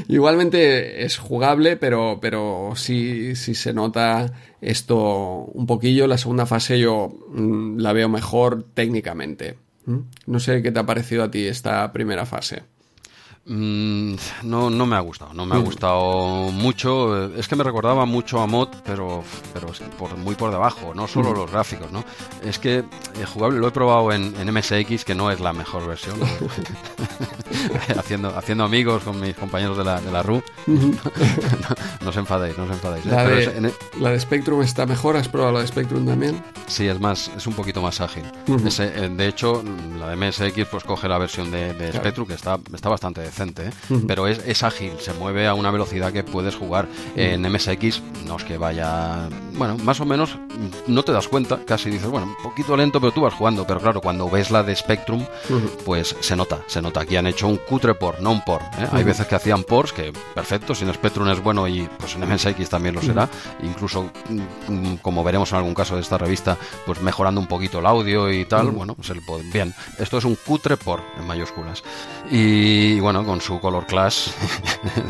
igualmente 0.09 1.05
es 1.05 1.17
jugable, 1.17 1.77
pero, 1.77 2.19
pero 2.21 2.73
sí, 2.75 3.35
sí 3.35 3.55
se 3.55 3.73
nota 3.73 4.31
esto 4.61 5.45
un 5.55 5.67
poquillo. 5.67 6.07
La 6.07 6.19
segunda 6.19 6.45
fase 6.45 6.79
yo 6.79 7.09
mm, 7.31 7.79
la 7.79 7.95
veo 7.95 8.11
mejor 8.11 8.65
técnicamente. 8.75 9.57
¿Mm? 9.87 9.99
No 10.27 10.39
sé 10.39 10.63
qué 10.63 10.71
te 10.71 10.81
ha 10.81 10.87
parecido 10.87 11.25
a 11.25 11.31
ti 11.31 11.47
esta 11.47 11.91
primera 11.93 12.27
fase. 12.27 12.63
Mm, 13.51 14.15
no, 14.43 14.69
no 14.69 14.85
me 14.85 14.97
ha 14.97 15.01
gustado, 15.01 15.33
no 15.33 15.47
me 15.47 15.57
ha 15.57 15.59
mm. 15.59 15.65
gustado 15.65 16.51
mucho. 16.53 17.35
Es 17.35 17.49
que 17.49 17.57
me 17.57 17.65
recordaba 17.65 18.05
mucho 18.05 18.41
a 18.41 18.47
Mod, 18.47 18.69
pero, 18.85 19.25
pero 19.55 19.69
por, 19.99 20.17
muy 20.19 20.35
por 20.35 20.51
debajo, 20.51 20.93
no 20.95 21.09
solo 21.09 21.31
mm. 21.31 21.35
los 21.35 21.51
gráficos, 21.51 21.91
¿no? 21.91 22.05
Es 22.45 22.59
que 22.59 22.85
el 23.19 23.27
jugable 23.27 23.59
lo 23.59 23.69
he 23.69 23.71
probado 23.71 24.13
en, 24.13 24.35
MSX, 24.53 25.05
que 25.05 25.15
no 25.15 25.31
es 25.31 25.41
la 25.41 25.55
mejor 25.55 25.87
versión. 25.87 26.19
haciendo, 27.97 28.37
haciendo 28.37 28.65
amigos 28.65 29.03
con 29.03 29.19
mis 29.19 29.35
compañeros 29.35 29.79
de 29.79 29.85
la, 29.85 30.01
de 30.01 30.13
la 30.13 30.23
RU. 30.23 30.43
no, 30.67 32.09
os 32.09 32.17
enfadéis, 32.17 32.59
no 32.59 32.65
os 32.65 32.71
enfadéis. 32.71 33.07
¿eh? 33.07 33.11
La, 33.11 33.25
de, 33.25 33.73
la, 33.99 34.11
de, 34.11 34.21
Spectrum 34.21 34.61
está 34.61 34.85
mejor, 34.85 35.17
¿has 35.17 35.29
probado 35.29 35.55
la 35.55 35.61
de 35.61 35.69
Spectrum 35.69 36.05
también? 36.07 36.43
Sí, 36.67 36.87
es 36.87 37.01
más, 37.01 37.31
es 37.35 37.47
un 37.47 37.55
poquito 37.55 37.81
más 37.81 38.03
ágil. 38.03 38.25
Eh, 38.47 39.11
de 39.17 39.27
hecho, 39.27 39.63
la 39.99 40.11
de 40.11 40.17
MSX 40.17 40.67
pues 40.71 40.85
coge 40.85 41.09
la 41.09 41.17
versión 41.17 41.51
de, 41.51 41.93
Spectrum, 41.95 42.27
que 42.27 42.35
está, 42.35 42.59
está 42.75 42.91
bastante 42.91 43.23
¿eh? 43.39 43.71
pero 44.07 44.27
es, 44.27 44.63
ágil, 44.63 44.93
se 45.01 45.13
mueve 45.15 45.47
a 45.47 45.55
una 45.55 45.71
velocidad 45.71 46.13
que 46.13 46.25
puedes 46.25 46.57
jugar. 46.57 46.89
En 47.17 47.43
MSX 47.43 48.03
no 48.27 48.37
es 48.37 48.45
que 48.45 48.59
vaya, 48.59 49.29
bueno, 49.55 49.77
más 49.79 50.01
o 50.01 50.05
menos 50.05 50.37
no 50.87 51.03
te 51.03 51.13
das 51.13 51.29
cuenta, 51.29 51.61
casi 51.65 51.91
dices, 51.91 52.09
bueno, 52.09 52.27
un 52.27 52.43
poquito 52.43 52.77
lento, 52.77 53.01
pero 53.01 53.13
tú 53.13 53.23
vas 53.23 53.35
jugando, 53.35 53.67
pero 53.67 53.81
claro, 53.81 54.01
cuando 54.01 54.29
ves 54.29 54.51
la 54.51 54.63
de 54.63 54.75
Spectrum, 54.75 55.25
pues 55.85 56.17
se 56.21 56.37
nota, 56.37 56.61
se 56.67 56.83
nota. 56.83 57.01
Aquí 57.01 57.17
han 57.17 57.27
hecho 57.27 57.47
un 57.47 57.57
cutre 57.59 57.95
por, 57.95 58.21
no 58.21 58.33
un 58.33 58.45
por. 58.45 58.63
¿eh? 58.63 58.89
Hay 58.93 59.05
veces 59.05 59.27
que 59.27 59.35
hacían 59.35 59.65
pors, 59.65 59.93
que 59.93 60.13
perfecto, 60.35 60.75
si 60.75 60.85
en 60.85 60.93
Spectrum 60.93 61.29
es 61.29 61.43
bueno 61.43 61.69
y 61.69 61.89
pues 61.99 62.17
en 62.17 62.29
MSX 62.29 62.69
también 62.69 62.95
lo 62.95 63.03
será, 63.03 63.29
incluso 63.63 64.11
mm, 64.69 64.97
como 64.97 65.23
veremos 65.23 65.53
en 65.53 65.59
algún 65.59 65.75
caso 65.75 65.95
de 65.95 66.03
esta 66.03 66.19
revista, 66.19 66.57
pues 66.87 67.01
mejorando 67.01 67.41
un 67.41 67.47
poquito 67.47 67.79
el 67.79 67.87
audio 67.87 68.31
y 68.33 68.45
tal, 68.45 68.71
bueno, 68.71 68.95
pues 68.95 69.11
el, 69.11 69.21
bien, 69.53 69.75
esto 69.99 70.19
es 70.19 70.25
un 70.25 70.35
cutre 70.37 70.77
por 70.77 71.01
en 71.19 71.27
mayúsculas. 71.27 71.83
Y 72.31 73.01
bueno, 73.01 73.18
con 73.25 73.41
su 73.41 73.61
color 73.61 73.87
class 73.87 74.35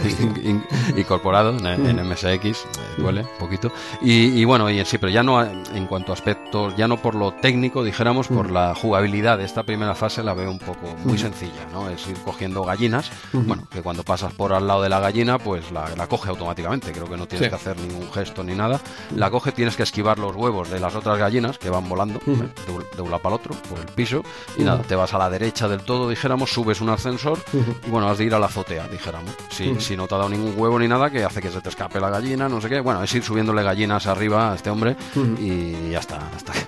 incorporado 0.97 1.51
en, 1.51 2.09
MSX, 2.09 2.45
eh, 2.45 2.65
duele 2.99 3.23
un 3.23 3.39
poquito. 3.39 3.71
Y, 4.01 4.45
bueno, 4.45 4.71
y 4.71 4.85
sí, 4.85 4.99
pero 4.99 5.11
ya 5.11 5.23
no 5.23 5.43
en 5.43 5.87
cuanto 5.87 6.13
a 6.13 6.15
aspectos, 6.15 6.77
ya 6.77 6.89
no 6.89 6.97
por 6.97 7.15
lo 7.15 7.33
técnico, 7.33 7.85
dijéramos, 7.85 8.29
por 8.29 8.49
mm. 8.49 8.53
la 8.53 8.75
jugabilidad 8.75 9.39
de 9.39 9.45
esta 9.45 9.63
primera 9.63 9.95
fase 9.95 10.23
la 10.23 10.35
veo 10.35 10.51
un 10.51 10.59
poco 10.59 10.95
muy 11.05 11.15
mm. 11.15 11.19
sencilla, 11.19 11.67
¿no? 11.73 11.89
Es 11.89 12.07
ir 12.07 12.17
cogiendo 12.25 12.65
gallinas, 12.65 13.11
bueno, 13.33 13.67
que 13.71 13.83
cuando 13.83 14.03
pasas 14.03 14.33
por 14.33 14.53
al 14.53 14.67
lado 14.67 14.83
de 14.83 14.89
la 14.89 15.01
gallina, 15.01 15.39
pues 15.39 15.71
la, 15.71 16.07
coge 16.07 16.31
automáticamente, 16.31 16.93
creo 16.93 17.09
que 17.09 17.17
no 17.17 17.27
tienes 17.27 17.49
que 17.49 17.55
hacer 17.55 17.79
ningún 17.79 18.11
gesto 18.13 18.43
ni 18.43 18.55
nada. 18.55 18.81
La 19.15 19.31
coge, 19.31 19.53
tienes 19.53 19.77
que 19.77 19.83
esquivar 19.83 20.19
los 20.19 20.35
huevos 20.35 20.71
de 20.71 20.81
las 20.81 20.95
otras 20.95 21.19
gallinas 21.19 21.59
que 21.59 21.71
van 21.71 21.89
volando 21.89 22.21
¿eh? 22.27 22.49
de, 22.97 23.03
un 23.03 23.11
lado 23.11 23.23
para 23.23 23.37
el 23.37 23.41
otro, 23.41 23.55
por 23.69 23.79
el 23.79 23.87
piso, 23.87 24.23
y 24.57 24.63
nada, 24.63 24.83
te 24.83 24.95
vas 24.95 25.15
a 25.15 25.19
la 25.19 25.31
derecha 25.31 25.69
del 25.69 25.81
todo, 25.83 26.09
dijéramos, 26.09 26.51
subes 26.53 26.81
un 26.81 26.91
ascensor, 26.91 27.39
y 27.87 27.91
bueno, 27.91 27.98
has 28.07 28.19
de 28.19 28.25
ir 28.25 28.35
a 28.35 28.39
la 28.39 28.47
azotea, 28.47 28.87
dijéramos. 28.87 29.35
Si, 29.51 29.75
si 29.81 29.97
no 29.97 30.07
te 30.07 30.15
ha 30.15 30.19
dado 30.19 30.31
ningún 30.31 30.55
huevo 30.57 30.79
ni 30.79 30.87
nada, 30.87 31.11
que 31.11 31.25
hace 31.25 31.41
que 31.41 31.51
se 31.51 31.61
te 31.61 31.71
escape 31.71 31.99
la 31.99 32.11
gallina, 32.11 32.49
no 32.49 32.61
sé 32.61 32.69
qué. 32.69 32.81
Bueno, 32.81 33.03
es 33.03 33.15
ir 33.15 33.23
subiéndole 33.23 33.63
gallinas 33.63 34.07
arriba 34.07 34.53
a 34.53 34.55
este 34.55 34.71
hombre 34.71 34.97
y 35.41 35.91
ya 35.91 35.99
está. 35.99 36.21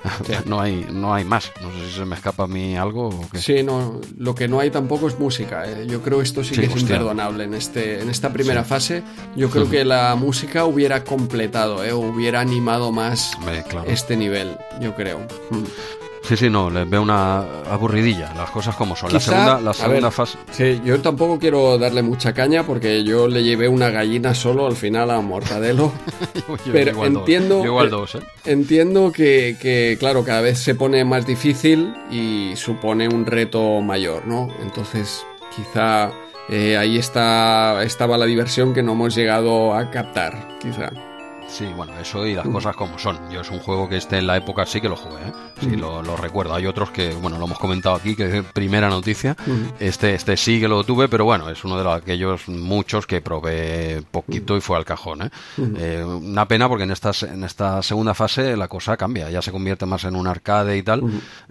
no, 0.46 0.60
hay, 0.60 0.86
no 0.90 1.14
hay 1.14 1.24
más. 1.24 1.52
No 1.60 1.70
sé 1.72 1.86
si 1.86 1.96
se 1.98 2.04
me 2.04 2.14
escapa 2.14 2.44
a 2.44 2.46
mí 2.46 2.76
algo 2.76 3.08
o 3.08 3.28
qué. 3.30 3.38
Sí, 3.38 3.62
no, 3.62 4.00
lo 4.16 4.34
que 4.34 4.48
no 4.48 4.60
hay 4.60 4.70
tampoco 4.70 5.08
es 5.08 5.18
música. 5.18 5.64
¿eh? 5.66 5.86
Yo 5.86 6.02
creo 6.02 6.22
esto 6.22 6.42
sí, 6.42 6.54
que 6.54 6.66
es 6.66 6.76
imperdonable 6.80 7.44
en, 7.44 7.54
este, 7.54 8.00
en 8.00 8.10
esta 8.10 8.32
primera 8.32 8.64
fase. 8.64 9.02
Yo 9.36 9.50
creo 9.50 9.68
que 9.68 9.84
la 9.84 10.14
música 10.14 10.64
hubiera 10.64 11.04
completado, 11.04 11.84
¿eh? 11.84 11.92
hubiera 11.92 12.40
animado 12.40 12.92
más 12.92 13.36
este 13.86 14.16
nivel, 14.16 14.56
yo 14.80 14.94
creo. 14.94 15.20
Sí, 16.22 16.36
sí, 16.36 16.50
no, 16.50 16.70
les 16.70 16.88
veo 16.88 17.02
una 17.02 17.40
aburridilla, 17.70 18.32
las 18.34 18.50
cosas 18.50 18.76
como 18.76 18.94
son. 18.94 19.12
la 19.12 19.20
segunda, 19.20 19.60
la 19.60 19.72
segunda 19.72 20.10
fase. 20.10 20.38
Sí, 20.52 20.80
yo 20.84 21.00
tampoco 21.00 21.38
quiero 21.38 21.78
darle 21.78 22.02
mucha 22.02 22.32
caña 22.32 22.64
porque 22.64 23.02
yo 23.02 23.26
le 23.26 23.42
llevé 23.42 23.68
una 23.68 23.90
gallina 23.90 24.34
solo 24.34 24.66
al 24.66 24.76
final 24.76 25.10
a 25.10 25.20
Mortadelo. 25.20 25.92
pero 26.72 27.04
entiendo. 27.04 27.64
¿eh? 27.82 28.20
Entiendo 28.44 29.12
que, 29.12 29.56
que, 29.60 29.96
claro, 29.98 30.22
cada 30.24 30.42
vez 30.42 30.58
se 30.58 30.74
pone 30.74 31.04
más 31.04 31.26
difícil 31.26 31.94
y 32.10 32.52
supone 32.56 33.08
un 33.08 33.26
reto 33.26 33.80
mayor, 33.80 34.26
¿no? 34.26 34.48
Entonces, 34.62 35.24
quizá 35.56 36.12
eh, 36.48 36.76
ahí 36.76 36.98
está, 36.98 37.82
estaba 37.84 38.18
la 38.18 38.26
diversión 38.26 38.74
que 38.74 38.82
no 38.82 38.92
hemos 38.92 39.14
llegado 39.14 39.74
a 39.74 39.90
captar, 39.90 40.58
quizá. 40.60 40.90
Sí, 41.50 41.66
bueno, 41.76 41.92
eso 42.00 42.24
y 42.26 42.34
las 42.34 42.46
cosas 42.46 42.76
como 42.76 42.98
son. 42.98 43.18
Yo 43.30 43.40
es 43.40 43.50
un 43.50 43.58
juego 43.58 43.88
que 43.88 43.96
esté 43.96 44.18
en 44.18 44.28
la 44.28 44.36
época 44.36 44.64
sí 44.66 44.80
que 44.80 44.88
lo 44.88 44.96
jugué, 44.96 45.16
¿eh? 45.16 45.32
sí 45.60 45.76
lo, 45.76 46.16
recuerdo. 46.16 46.54
Hay 46.54 46.66
otros 46.66 46.90
que, 46.90 47.12
bueno, 47.14 47.38
lo 47.38 47.46
hemos 47.46 47.58
comentado 47.58 47.96
aquí, 47.96 48.14
que 48.14 48.38
es 48.38 48.44
primera 48.44 48.88
noticia. 48.88 49.36
Este, 49.80 50.14
este 50.14 50.36
sí 50.36 50.60
que 50.60 50.68
lo 50.68 50.84
tuve, 50.84 51.08
pero 51.08 51.24
bueno, 51.24 51.50
es 51.50 51.64
uno 51.64 51.76
de 51.76 51.84
los, 51.84 51.94
aquellos 51.94 52.48
muchos 52.48 53.06
que 53.06 53.20
probé 53.20 54.02
poquito 54.10 54.56
y 54.56 54.60
fue 54.60 54.76
al 54.76 54.84
cajón. 54.84 55.22
¿eh? 55.22 55.30
eh 55.76 56.04
una 56.04 56.46
pena 56.46 56.68
porque 56.68 56.84
en 56.84 56.92
esta, 56.92 57.10
en 57.22 57.42
esta 57.42 57.82
segunda 57.82 58.14
fase 58.14 58.56
la 58.56 58.68
cosa 58.68 58.96
cambia, 58.96 59.28
ya 59.28 59.42
se 59.42 59.50
convierte 59.50 59.86
más 59.86 60.04
en 60.04 60.14
un 60.14 60.28
arcade 60.28 60.76
y 60.76 60.82
tal, 60.82 61.02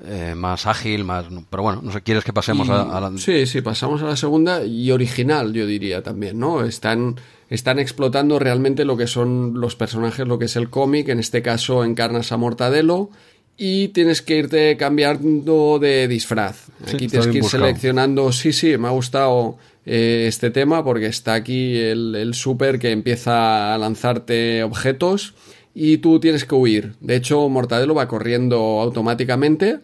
eh, 0.06 0.34
más 0.36 0.66
ágil, 0.66 1.04
más. 1.04 1.26
Pero 1.50 1.64
bueno, 1.64 1.82
no 1.84 1.92
sé, 1.92 2.02
¿quieres 2.02 2.24
que 2.24 2.32
pasemos 2.32 2.70
a, 2.70 2.98
a 2.98 3.02
la. 3.02 3.18
Sí, 3.18 3.46
sí, 3.46 3.62
pasamos 3.62 4.02
a 4.02 4.06
la 4.06 4.16
segunda 4.16 4.64
y 4.64 4.92
original, 4.92 5.52
yo 5.52 5.66
diría 5.66 6.02
también, 6.02 6.40
¿no? 6.40 6.64
Están 6.64 7.18
están 7.50 7.80
explotando 7.80 8.40
realmente 8.40 8.86
lo 8.86 8.96
que 8.98 9.08
son 9.08 9.60
los 9.60 9.76
personajes, 9.76 10.28
lo 10.28 10.40
que 10.40 10.46
es 10.46 10.56
el 10.56 10.70
cómic, 10.70 11.10
en 11.10 11.20
este 11.20 11.42
caso 11.42 11.84
encarnas 11.84 12.32
a 12.32 12.38
Mortadelo 12.38 13.10
y 13.58 13.90
tienes 13.90 14.22
que 14.22 14.38
irte 14.38 14.78
cambiando 14.78 15.80
de 15.80 16.08
disfraz. 16.08 16.68
Aquí 16.88 17.08
tienes 17.08 17.28
que 17.28 17.40
ir 17.40 17.44
seleccionando, 17.44 18.32
sí, 18.32 18.54
sí, 18.54 18.78
me 18.78 18.88
ha 18.88 18.92
gustado 18.92 19.58
eh, 19.86 20.26
este 20.28 20.50
tema 20.50 20.84
porque 20.84 21.08
está 21.08 21.34
aquí 21.34 21.78
el, 21.78 22.16
el 22.16 22.34
super 22.34 22.80
que 22.80 22.92
empieza 22.92 23.74
a 23.74 23.78
lanzarte 23.78 24.64
objetos 24.64 25.34
y 25.74 25.98
tú 25.98 26.20
tienes 26.20 26.46
que 26.46 26.56
huir. 26.56 26.94
De 27.02 27.16
hecho, 27.16 27.50
Mortadelo 27.50 27.96
va 27.96 28.08
corriendo 28.08 28.80
automáticamente 28.80 29.80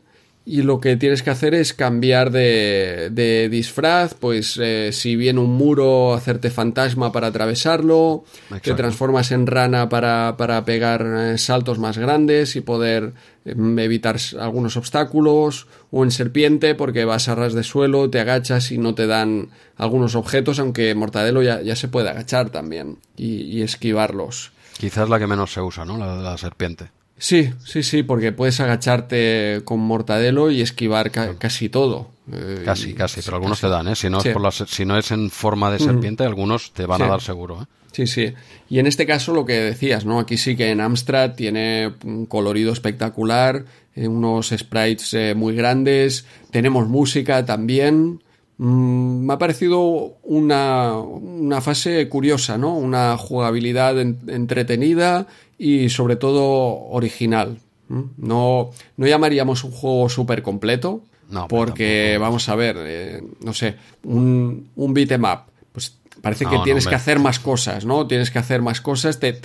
y 0.47 0.61
lo 0.61 0.79
que 0.79 0.95
tienes 0.95 1.23
que 1.23 1.31
hacer 1.31 1.55
es 1.55 1.73
cambiar 1.73 2.29
de, 2.29 3.49
disfraz, 3.49 4.13
pues 4.13 4.59
eh, 4.61 4.91
si 4.93 5.15
viene 5.15 5.39
un 5.39 5.55
muro, 5.55 6.13
hacerte 6.13 6.51
fantasma 6.51 7.11
para 7.11 7.27
atravesarlo, 7.27 8.25
te 8.61 8.75
transformas 8.75 9.31
en 9.31 9.47
rana 9.47 9.89
para, 9.89 10.63
pegar 10.63 11.03
eh, 11.03 11.37
saltos 11.39 11.79
más 11.79 11.97
grandes 11.97 12.55
y 12.55 12.61
poder 12.61 13.13
em, 13.43 13.79
evitar 13.79 14.17
algunos 14.39 14.77
obstáculos, 14.77 15.65
o 15.89 16.03
en 16.03 16.11
serpiente 16.11 16.75
porque 16.75 17.05
vas 17.05 17.27
a 17.27 17.33
ras 17.33 17.53
de 17.53 17.63
suelo, 17.63 18.11
te 18.11 18.19
agachas 18.19 18.71
y 18.71 18.77
no 18.77 18.93
te 18.93 19.07
dan 19.07 19.49
algunos 19.77 20.13
objetos, 20.13 20.59
aunque 20.59 20.93
Mortadelo 20.93 21.41
ya, 21.41 21.75
se 21.75 21.87
puede 21.87 22.09
agachar 22.09 22.51
también 22.51 22.99
y, 23.17 23.63
esquivarlos. 23.63 24.51
Quizás 24.77 25.09
la 25.09 25.17
que 25.17 25.25
menos 25.25 25.51
se 25.51 25.61
usa, 25.61 25.85
¿no? 25.85 25.97
la 25.97 26.37
serpiente. 26.37 26.91
Sí, 27.17 27.51
sí, 27.63 27.83
sí, 27.83 28.03
porque 28.03 28.31
puedes 28.31 28.59
agacharte 28.59 29.61
con 29.63 29.79
mortadelo 29.79 30.51
y 30.51 30.61
esquivar 30.61 31.11
casi 31.11 31.69
todo. 31.69 32.11
Eh, 32.31 32.63
casi, 32.65 32.93
casi, 32.93 33.21
pero 33.21 33.37
algunos 33.37 33.61
te 33.61 33.69
dan, 33.69 33.87
¿eh? 33.87 33.95
Si 33.95 34.09
no, 34.09 34.19
es 34.19 34.27
por 34.27 34.51
si 34.51 34.83
no 34.85 34.97
es 34.97 35.11
en 35.11 35.29
forma 35.29 35.71
de 35.71 35.79
serpiente, 35.79 36.23
algunos 36.23 36.73
te 36.73 36.85
van 36.85 37.01
a 37.01 37.07
dar 37.07 37.21
seguro, 37.21 37.61
¿eh? 37.61 37.65
Sí, 37.95 38.07
sí. 38.07 38.33
Y 38.69 38.79
en 38.79 38.87
este 38.87 39.05
caso 39.05 39.33
lo 39.33 39.45
que 39.45 39.53
decías, 39.53 40.05
¿no? 40.05 40.19
Aquí 40.19 40.35
sí 40.37 40.57
que 40.57 40.69
en 40.69 40.81
Amstrad 40.81 41.35
tiene 41.35 41.93
un 42.03 42.25
colorido 42.25 42.73
espectacular, 42.73 43.63
eh, 43.95 44.09
unos 44.09 44.49
sprites 44.49 45.13
eh, 45.13 45.33
muy 45.33 45.55
grandes, 45.55 46.25
tenemos 46.51 46.89
música 46.89 47.45
también. 47.45 48.21
Mm, 48.57 49.25
me 49.25 49.33
ha 49.33 49.37
parecido 49.37 50.17
una, 50.23 50.97
una, 50.97 51.61
fase 51.61 52.09
curiosa, 52.09 52.57
¿no? 52.57 52.75
Una 52.75 53.15
jugabilidad 53.17 53.97
entretenida 53.97 55.27
y 55.57 55.89
sobre 55.89 56.15
todo 56.15 56.87
original. 56.89 57.59
No, 57.87 58.71
no 58.97 59.07
llamaríamos 59.07 59.63
un 59.63 59.71
juego 59.71 60.09
súper 60.09 60.41
completo, 60.41 61.01
porque 61.49 62.17
vamos 62.19 62.49
a 62.49 62.55
ver, 62.55 62.75
eh, 62.79 63.23
no 63.41 63.53
sé, 63.53 63.75
un, 64.03 64.69
un 64.75 64.93
beat'em 64.93 65.23
up, 65.23 65.41
pues 65.71 65.97
parece 66.21 66.45
que 66.45 66.57
tienes 66.63 66.87
que 66.87 66.95
hacer 66.95 67.19
más 67.19 67.39
cosas, 67.39 67.85
¿no? 67.85 68.07
Tienes 68.07 68.31
que 68.31 68.39
hacer 68.39 68.61
más 68.61 68.81
cosas. 68.81 69.19
Te, 69.19 69.39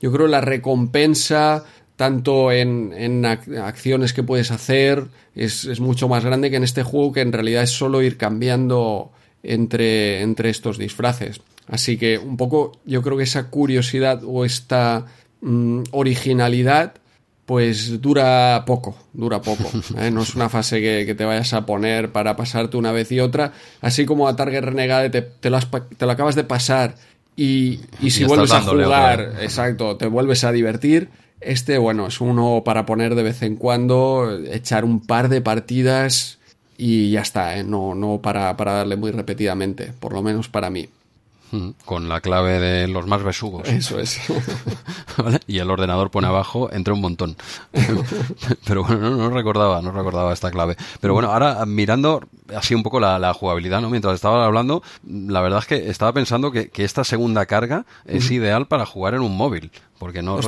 yo 0.00 0.12
creo 0.12 0.26
la 0.26 0.40
recompensa 0.40 1.64
tanto 1.96 2.50
en, 2.50 2.92
en 2.96 3.24
acciones 3.24 4.12
que 4.12 4.22
puedes 4.22 4.50
hacer 4.50 5.06
es, 5.34 5.64
es, 5.64 5.78
mucho 5.78 6.08
más 6.08 6.24
grande 6.24 6.50
que 6.50 6.56
en 6.56 6.64
este 6.64 6.82
juego 6.82 7.12
que 7.12 7.20
en 7.20 7.32
realidad 7.32 7.62
es 7.62 7.70
solo 7.70 8.02
ir 8.02 8.16
cambiando 8.16 9.12
entre, 9.42 10.22
entre 10.22 10.50
estos 10.50 10.78
disfraces. 10.78 11.40
Así 11.68 11.96
que 11.96 12.18
un 12.18 12.36
poco 12.36 12.72
yo 12.84 13.02
creo 13.02 13.16
que 13.16 13.22
esa 13.22 13.48
curiosidad 13.48 14.22
o 14.24 14.44
esta 14.44 15.06
mm, 15.44 15.84
originalidad 15.92 16.94
pues 17.46 18.00
dura 18.00 18.64
poco, 18.66 18.96
dura 19.12 19.40
poco. 19.40 19.70
¿eh? 19.98 20.10
No 20.10 20.22
es 20.22 20.34
una 20.34 20.48
fase 20.48 20.80
que, 20.80 21.14
te 21.14 21.24
vayas 21.24 21.52
a 21.52 21.66
poner 21.66 22.10
para 22.10 22.36
pasarte 22.36 22.76
una 22.76 22.92
vez 22.92 23.12
y 23.12 23.20
otra. 23.20 23.52
Así 23.80 24.06
como 24.06 24.28
a 24.28 24.36
Target 24.36 24.62
Renegade 24.62 25.10
te, 25.10 25.22
te, 25.22 25.50
lo, 25.50 25.58
te 25.60 26.06
lo, 26.06 26.12
acabas 26.12 26.34
de 26.34 26.44
pasar 26.44 26.96
y, 27.36 27.80
y 28.00 28.10
si 28.10 28.24
vuelves 28.24 28.52
a 28.52 28.62
jugar, 28.62 29.34
exacto, 29.40 29.96
te 29.96 30.06
vuelves 30.06 30.44
a 30.44 30.52
divertir. 30.52 31.08
Este, 31.40 31.76
bueno, 31.76 32.06
es 32.06 32.20
uno 32.20 32.62
para 32.64 32.86
poner 32.86 33.14
de 33.14 33.22
vez 33.22 33.42
en 33.42 33.56
cuando, 33.56 34.40
echar 34.50 34.84
un 34.84 35.00
par 35.00 35.28
de 35.28 35.42
partidas 35.42 36.38
y 36.78 37.10
ya 37.10 37.20
está, 37.20 37.58
¿eh? 37.58 37.64
no, 37.64 37.94
no 37.94 38.20
para, 38.22 38.56
para 38.56 38.72
darle 38.72 38.96
muy 38.96 39.10
repetidamente, 39.10 39.92
por 40.00 40.14
lo 40.14 40.22
menos 40.22 40.48
para 40.48 40.70
mí. 40.70 40.88
Con 41.84 42.08
la 42.08 42.20
clave 42.20 42.58
de 42.58 42.88
los 42.88 43.06
más 43.06 43.22
besugos. 43.22 43.68
Eso 43.68 43.98
es. 43.98 44.20
Y 45.46 45.58
el 45.58 45.70
ordenador 45.70 46.10
pone 46.10 46.26
abajo, 46.26 46.72
entre 46.72 46.92
un 46.92 47.00
montón. 47.00 47.36
Pero 48.66 48.84
bueno, 48.84 49.10
no, 49.10 49.30
recordaba, 49.30 49.80
no 49.80 49.92
recordaba 49.92 50.32
esta 50.32 50.50
clave. 50.50 50.76
Pero 51.00 51.14
bueno, 51.14 51.32
ahora 51.32 51.64
mirando 51.66 52.20
así 52.54 52.74
un 52.74 52.82
poco 52.82 53.00
la, 53.00 53.32
jugabilidad, 53.34 53.80
¿no? 53.80 53.90
Mientras 53.90 54.14
estaba 54.14 54.44
hablando, 54.44 54.82
la 55.06 55.40
verdad 55.40 55.60
es 55.60 55.66
que 55.66 55.90
estaba 55.90 56.12
pensando 56.12 56.50
que, 56.50 56.70
esta 56.74 57.04
segunda 57.04 57.46
carga 57.46 57.86
es 58.04 58.30
ideal 58.30 58.66
para 58.66 58.84
jugar 58.84 59.14
en 59.14 59.20
un 59.20 59.36
móvil 59.36 59.70
porque 60.04 60.20
no, 60.20 60.38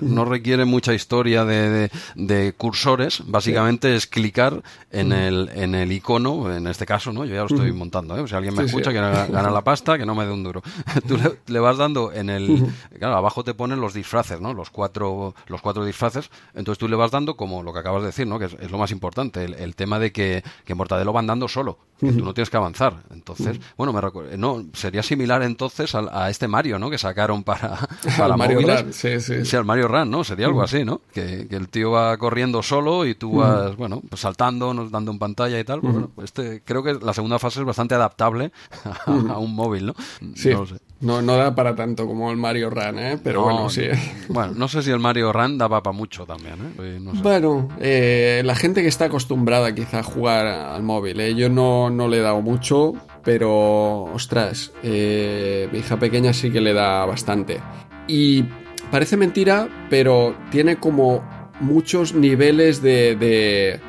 no, 0.00 0.24
requiere, 0.24 0.64
mucha 0.64 0.94
historia 0.94 1.44
de, 1.44 2.54
cursores. 2.56 3.22
Básicamente 3.26 3.94
es 3.94 4.06
clicar 4.06 4.62
en 4.90 5.12
el, 5.12 5.50
en 5.54 5.74
el 5.74 5.92
icono, 5.92 6.50
en 6.50 6.66
este 6.66 6.86
caso, 6.86 7.12
¿no? 7.12 7.26
Yo 7.26 7.34
ya 7.34 7.40
lo 7.40 7.48
estoy 7.48 7.72
montando, 7.72 8.16
¿eh? 8.16 8.26
si 8.26 8.34
alguien 8.34 8.54
me 8.54 8.64
escucha 8.64 8.90
que 8.90 8.96
gana 8.96 9.50
la 9.50 9.62
pasta, 9.62 9.98
que 9.98 10.06
no 10.06 10.14
me 10.14 10.24
dé 10.24 10.32
un 10.32 10.42
duro. 10.42 10.62
Tú 11.06 11.18
le, 11.46 11.60
vas 11.60 11.76
dando 11.76 12.10
en 12.10 12.30
el... 12.30 12.66
Claro, 12.98 13.16
abajo 13.16 13.44
te 13.44 13.52
ponen 13.52 13.82
los 13.82 13.92
disfraces, 13.92 14.40
¿no? 14.40 14.54
Los 14.54 14.70
cuatro, 14.70 15.34
los 15.46 15.60
cuatro 15.60 15.84
disfraces. 15.84 16.30
Entonces 16.54 16.78
tú 16.78 16.88
le 16.88 16.96
vas 16.96 17.10
dando, 17.10 17.36
como 17.36 17.62
lo 17.62 17.74
que 17.74 17.80
acabas 17.80 18.00
de 18.00 18.06
decir, 18.06 18.26
¿no? 18.26 18.38
Que 18.38 18.46
es, 18.46 18.70
lo 18.70 18.78
más 18.78 18.92
importante, 18.92 19.44
el, 19.44 19.76
tema 19.76 19.98
de 19.98 20.10
que, 20.10 20.42
que 20.64 20.74
Mortadelo 20.74 21.12
va 21.12 21.20
andando 21.20 21.48
solo, 21.48 21.78
que 22.00 22.12
tú 22.12 22.24
no 22.24 22.34
tienes 22.34 22.50
que 22.50 22.56
avanzar. 22.56 23.02
Entonces, 23.10 23.58
bueno, 23.76 23.92
me 23.92 24.00
recuerdo, 24.00 24.36
no, 24.36 24.64
sería 24.72 25.02
similar 25.02 25.42
entonces 25.42 25.94
a, 25.94 26.30
este 26.30 26.48
Mario, 26.48 26.78
¿no? 26.78 26.90
Que 26.90 26.98
sacaron 26.98 27.44
para, 27.44 27.78
para 28.18 28.36
Mario 28.36 28.60
sí, 28.90 29.20
sí. 29.20 29.44
sí, 29.44 29.56
al 29.56 29.64
Mario 29.64 29.88
Run, 29.88 30.10
¿no? 30.10 30.24
Sería 30.24 30.46
algo 30.46 30.62
así, 30.62 30.84
¿no? 30.84 31.00
Que, 31.12 31.46
el 31.50 31.68
tío 31.68 31.90
va 31.92 32.16
corriendo 32.16 32.62
solo 32.62 33.04
y 33.04 33.14
tú 33.14 33.36
vas, 33.36 33.76
bueno, 33.76 34.02
pues 34.08 34.22
saltando, 34.22 34.72
nos 34.72 34.90
dando 34.90 35.12
en 35.12 35.18
pantalla 35.18 35.58
y 35.58 35.64
tal. 35.64 35.80
Bueno, 35.80 36.10
este, 36.22 36.62
creo 36.64 36.82
que 36.82 36.94
la 36.94 37.12
segunda 37.12 37.38
fase 37.38 37.60
es 37.60 37.66
bastante 37.66 37.94
adaptable 37.94 38.52
a, 39.06 39.38
un 39.38 39.54
móvil, 39.54 39.86
¿no? 39.86 39.94
Sí. 40.34 40.50
No, 40.50 40.66
sé. 40.66 40.76
No, 41.00 41.22
no, 41.22 41.36
da 41.36 41.54
para 41.54 41.74
tanto 41.74 42.06
como 42.06 42.30
el 42.30 42.36
Mario 42.36 42.70
Run, 42.70 42.98
¿eh? 42.98 43.18
Pero 43.22 43.42
bueno, 43.42 43.68
sí. 43.70 43.84
Bueno, 44.28 44.52
no 44.54 44.68
sé 44.68 44.82
si 44.82 44.90
el 44.90 44.98
Mario 44.98 45.32
Run 45.32 45.58
daba 45.58 45.82
para 45.82 45.96
mucho 45.96 46.26
también, 46.26 46.74
¿eh? 46.78 46.98
Bueno, 47.22 47.68
eh, 47.80 48.42
la 48.44 48.54
gente 48.54 48.82
que 48.82 48.88
está 48.88 49.06
acostumbrada 49.06 49.74
quizá 49.74 50.00
a 50.00 50.02
jugar 50.02 50.46
al 50.46 50.82
móvil, 50.82 51.20
¿eh? 51.20 51.34
Yo 51.34 51.48
no, 51.48 51.90
no 51.90 52.08
le 52.08 52.18
he 52.18 52.20
dado 52.20 52.42
mucho, 52.42 52.94
pero 53.24 54.04
ostras, 54.04 54.72
eh, 54.82 55.68
mi 55.72 55.78
hija 55.78 55.98
pequeña 55.98 56.32
sí 56.32 56.50
que 56.50 56.60
le 56.60 56.72
da 56.72 57.04
bastante. 57.06 57.60
Y 58.06 58.44
Parece 58.90 59.16
mentira, 59.16 59.68
pero 59.88 60.34
tiene 60.50 60.76
como 60.76 61.22
muchos 61.60 62.12
niveles 62.12 62.82
de, 62.82 63.80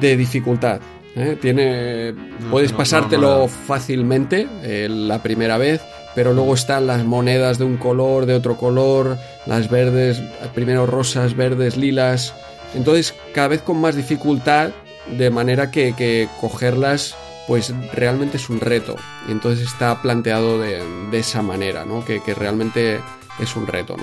de, 0.00 0.16
dificultad. 0.16 0.80
¿eh? 1.16 1.36
Tiene, 1.40 2.14
puedes 2.50 2.72
pasártelo 2.72 3.48
fácilmente 3.48 4.46
eh, 4.62 4.88
la 4.88 5.22
primera 5.22 5.58
vez, 5.58 5.82
pero 6.14 6.32
luego 6.32 6.54
están 6.54 6.86
las 6.86 7.04
monedas 7.04 7.58
de 7.58 7.64
un 7.64 7.76
color, 7.76 8.26
de 8.26 8.34
otro 8.34 8.56
color, 8.56 9.18
las 9.46 9.68
verdes, 9.70 10.22
primero 10.54 10.86
rosas, 10.86 11.34
verdes, 11.34 11.76
lilas. 11.76 12.34
Entonces, 12.74 13.14
cada 13.34 13.48
vez 13.48 13.62
con 13.62 13.80
más 13.80 13.96
dificultad, 13.96 14.70
de 15.16 15.30
manera 15.30 15.70
que, 15.70 15.94
que 15.94 16.28
cogerlas 16.40 17.16
pues 17.46 17.74
realmente 17.92 18.38
es 18.38 18.48
un 18.48 18.60
reto. 18.60 18.96
Y 19.28 19.32
entonces 19.32 19.66
está 19.66 20.00
planteado 20.00 20.58
de, 20.58 20.82
de 21.10 21.18
esa 21.18 21.42
manera, 21.42 21.84
¿no? 21.84 22.04
Que, 22.04 22.22
que 22.22 22.34
realmente 22.34 23.00
es 23.38 23.56
un 23.56 23.66
reto, 23.66 23.96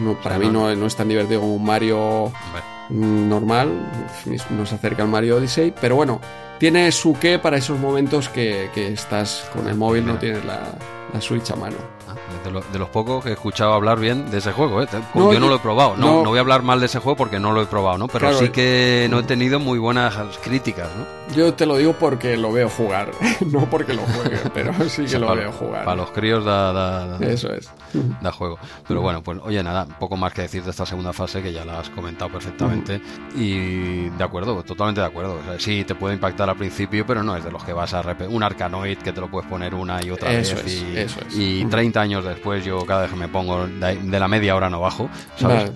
¿no? 0.00 0.20
para 0.20 0.38
mí 0.38 0.48
no, 0.48 0.74
no, 0.74 0.86
es 0.86 0.96
tan 0.96 1.08
divertido 1.08 1.40
como 1.40 1.54
un 1.54 1.64
Mario 1.64 2.32
normal, 2.90 3.68
nos 4.50 4.72
acerca 4.72 5.04
al 5.04 5.08
Mario 5.08 5.36
Odyssey, 5.36 5.72
pero 5.80 5.94
bueno, 5.94 6.20
tiene 6.58 6.90
su 6.90 7.16
qué 7.18 7.38
para 7.38 7.56
esos 7.56 7.78
momentos 7.78 8.28
que, 8.28 8.70
que 8.74 8.92
estás 8.92 9.48
con 9.52 9.68
el 9.68 9.76
móvil, 9.76 10.04
no 10.04 10.18
tienes 10.18 10.44
la, 10.44 10.72
la 11.14 11.20
Switch 11.20 11.50
a 11.50 11.56
mano 11.56 11.76
de, 12.44 12.78
los 12.78 12.88
pocos 12.90 13.24
que 13.24 13.30
he 13.30 13.32
escuchado 13.32 13.72
hablar 13.72 13.98
bien 13.98 14.30
de 14.30 14.38
ese 14.38 14.52
juego. 14.52 14.82
¿eh? 14.82 14.88
yo 15.14 15.40
no 15.40 15.48
lo 15.48 15.56
he 15.56 15.58
probado. 15.58 15.96
No, 15.96 16.22
no, 16.22 16.30
voy 16.30 16.38
a 16.38 16.40
hablar 16.40 16.62
mal 16.62 16.80
de 16.80 16.86
ese 16.86 16.98
juego 16.98 17.16
porque 17.16 17.40
no 17.40 17.52
lo 17.52 17.62
he 17.62 17.66
probado, 17.66 17.98
¿no? 17.98 18.08
Pero 18.08 18.32
sí 18.34 18.50
que 18.50 19.06
no 19.10 19.20
he 19.20 19.22
tenido 19.22 19.58
muy 19.58 19.78
buenas 19.78 20.14
críticas, 20.42 20.88
¿no? 20.96 21.34
Yo 21.34 21.54
te 21.54 21.66
lo 21.66 21.76
digo 21.76 21.94
porque 21.94 22.36
lo 22.36 22.52
veo 22.52 22.68
jugar, 22.68 23.10
no 23.46 23.68
porque 23.70 23.94
lo 23.94 24.02
juegue, 24.02 24.38
pero 24.54 24.72
sí 24.88 25.04
que 25.04 25.18
lo 25.18 25.34
veo 25.34 25.52
jugar. 25.52 25.84
Para 25.84 25.96
los 25.96 26.10
críos 26.10 26.44
da, 26.44 27.18
Eso 27.20 27.52
es. 27.52 27.70
da 28.20 28.30
juego. 28.30 28.58
Pero 28.86 29.00
bueno, 29.00 29.22
pues 29.22 29.38
oye, 29.42 29.62
nada, 29.62 29.86
poco 29.86 30.16
más 30.16 30.32
que 30.32 30.42
decir 30.42 30.62
de 30.62 30.70
esta 30.70 30.86
segunda 30.86 31.12
fase 31.12 31.42
que 31.42 31.52
ya 31.52 31.64
la 31.64 31.80
has 31.80 31.90
comentado 31.90 32.30
perfectamente. 32.30 33.00
Y 33.34 34.08
de 34.10 34.24
acuerdo, 34.24 34.62
totalmente 34.62 35.00
de 35.00 35.06
acuerdo. 35.06 35.40
sí, 35.58 35.84
te 35.84 35.94
puede 35.94 36.14
impactar 36.14 36.48
al 36.50 36.56
principio, 36.56 37.06
pero 37.06 37.22
no 37.22 37.36
es 37.36 37.44
de 37.44 37.50
los 37.50 37.64
que 37.64 37.72
vas 37.72 37.94
a 37.94 38.02
repetir. 38.02 38.34
Un 38.34 38.42
Arcanoid 38.42 38.98
que 38.98 39.12
te 39.12 39.20
lo 39.20 39.30
puedes 39.30 39.48
poner 39.48 39.74
una 39.74 40.04
y 40.04 40.10
otra 40.10 40.30
vez. 40.30 40.54
y, 40.66 40.98
eso 40.98 41.20
es. 41.26 41.36
y 41.36 41.64
30 41.64 42.00
años 42.00 42.24
después 42.34 42.64
yo 42.64 42.84
cada 42.84 43.02
vez 43.02 43.10
que 43.10 43.16
me 43.16 43.28
pongo 43.28 43.66
de, 43.66 44.18
la 44.18 44.28
media 44.28 44.54
hora 44.54 44.68
no 44.68 44.80
bajo, 44.80 45.08
¿sabes? 45.36 45.70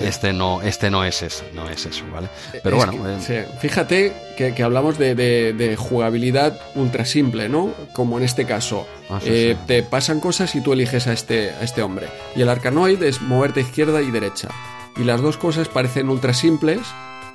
este, 0.00 0.32
no, 0.32 0.62
este 0.62 0.90
no 0.90 1.04
es 1.04 1.22
eso, 1.22 1.44
no 1.54 1.68
es 1.68 1.86
eso, 1.86 2.04
¿vale? 2.12 2.28
Pero 2.62 2.76
bueno. 2.76 2.92
Eh, 3.28 3.46
Fíjate 3.60 4.12
que, 4.36 4.62
hablamos 4.62 4.98
de, 4.98 5.76
jugabilidad 5.78 6.58
ultra 6.74 7.04
simple, 7.04 7.48
¿no? 7.48 7.72
Como 7.92 8.18
en 8.18 8.24
este 8.24 8.44
caso. 8.44 8.86
Ah, 9.10 9.20
eh, 9.24 9.56
te 9.66 9.82
pasan 9.82 10.20
cosas 10.20 10.54
y 10.54 10.62
tú 10.62 10.72
eliges 10.72 11.06
a 11.06 11.12
este, 11.12 11.50
a 11.50 11.62
este 11.62 11.82
hombre. 11.82 12.08
Y 12.34 12.42
el 12.42 12.48
arcanoid 12.48 13.02
es 13.02 13.20
moverte 13.20 13.60
izquierda 13.60 14.00
y 14.00 14.10
derecha. 14.10 14.48
Y 14.96 15.04
las 15.04 15.20
dos 15.20 15.36
cosas 15.36 15.68
parecen 15.68 16.08
ultra 16.08 16.32
simples, 16.32 16.80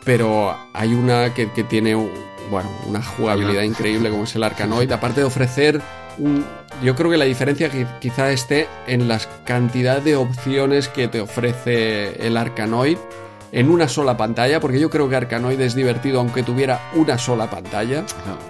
pero 0.04 0.56
hay 0.74 0.94
una 0.94 1.34
que, 1.34 1.48
tiene 1.48 1.96
bueno, 2.50 2.70
una 2.88 3.04
jugabilidad 3.04 3.64
increíble 3.64 4.10
como 4.10 4.24
es 4.24 4.36
el 4.36 4.44
arcanoid, 4.44 4.92
aparte 4.94 5.22
de 5.22 5.26
ofrecer 5.26 5.82
yo 6.84 6.96
creo 6.96 7.12
que 7.12 7.18
la 7.18 7.26
diferencia 7.26 7.70
quizá 8.00 8.32
esté 8.32 8.68
en 8.88 9.08
la 9.08 9.20
cantidad 9.46 10.02
de 10.02 10.16
opciones 10.16 10.88
que 10.88 11.08
te 11.08 11.22
ofrece 11.22 12.26
el 12.26 12.38
Arcanoid 12.38 12.98
en 13.52 13.70
una 13.70 13.88
sola 13.88 14.16
pantalla, 14.16 14.60
porque 14.60 14.80
yo 14.80 14.90
creo 14.90 15.10
que 15.10 15.16
Arcanoid 15.16 15.60
es 15.60 15.76
divertido 15.76 16.20
aunque 16.20 16.44
tuviera 16.44 16.90
una 16.94 17.18
sola 17.18 17.50
pantalla. 17.50 18.04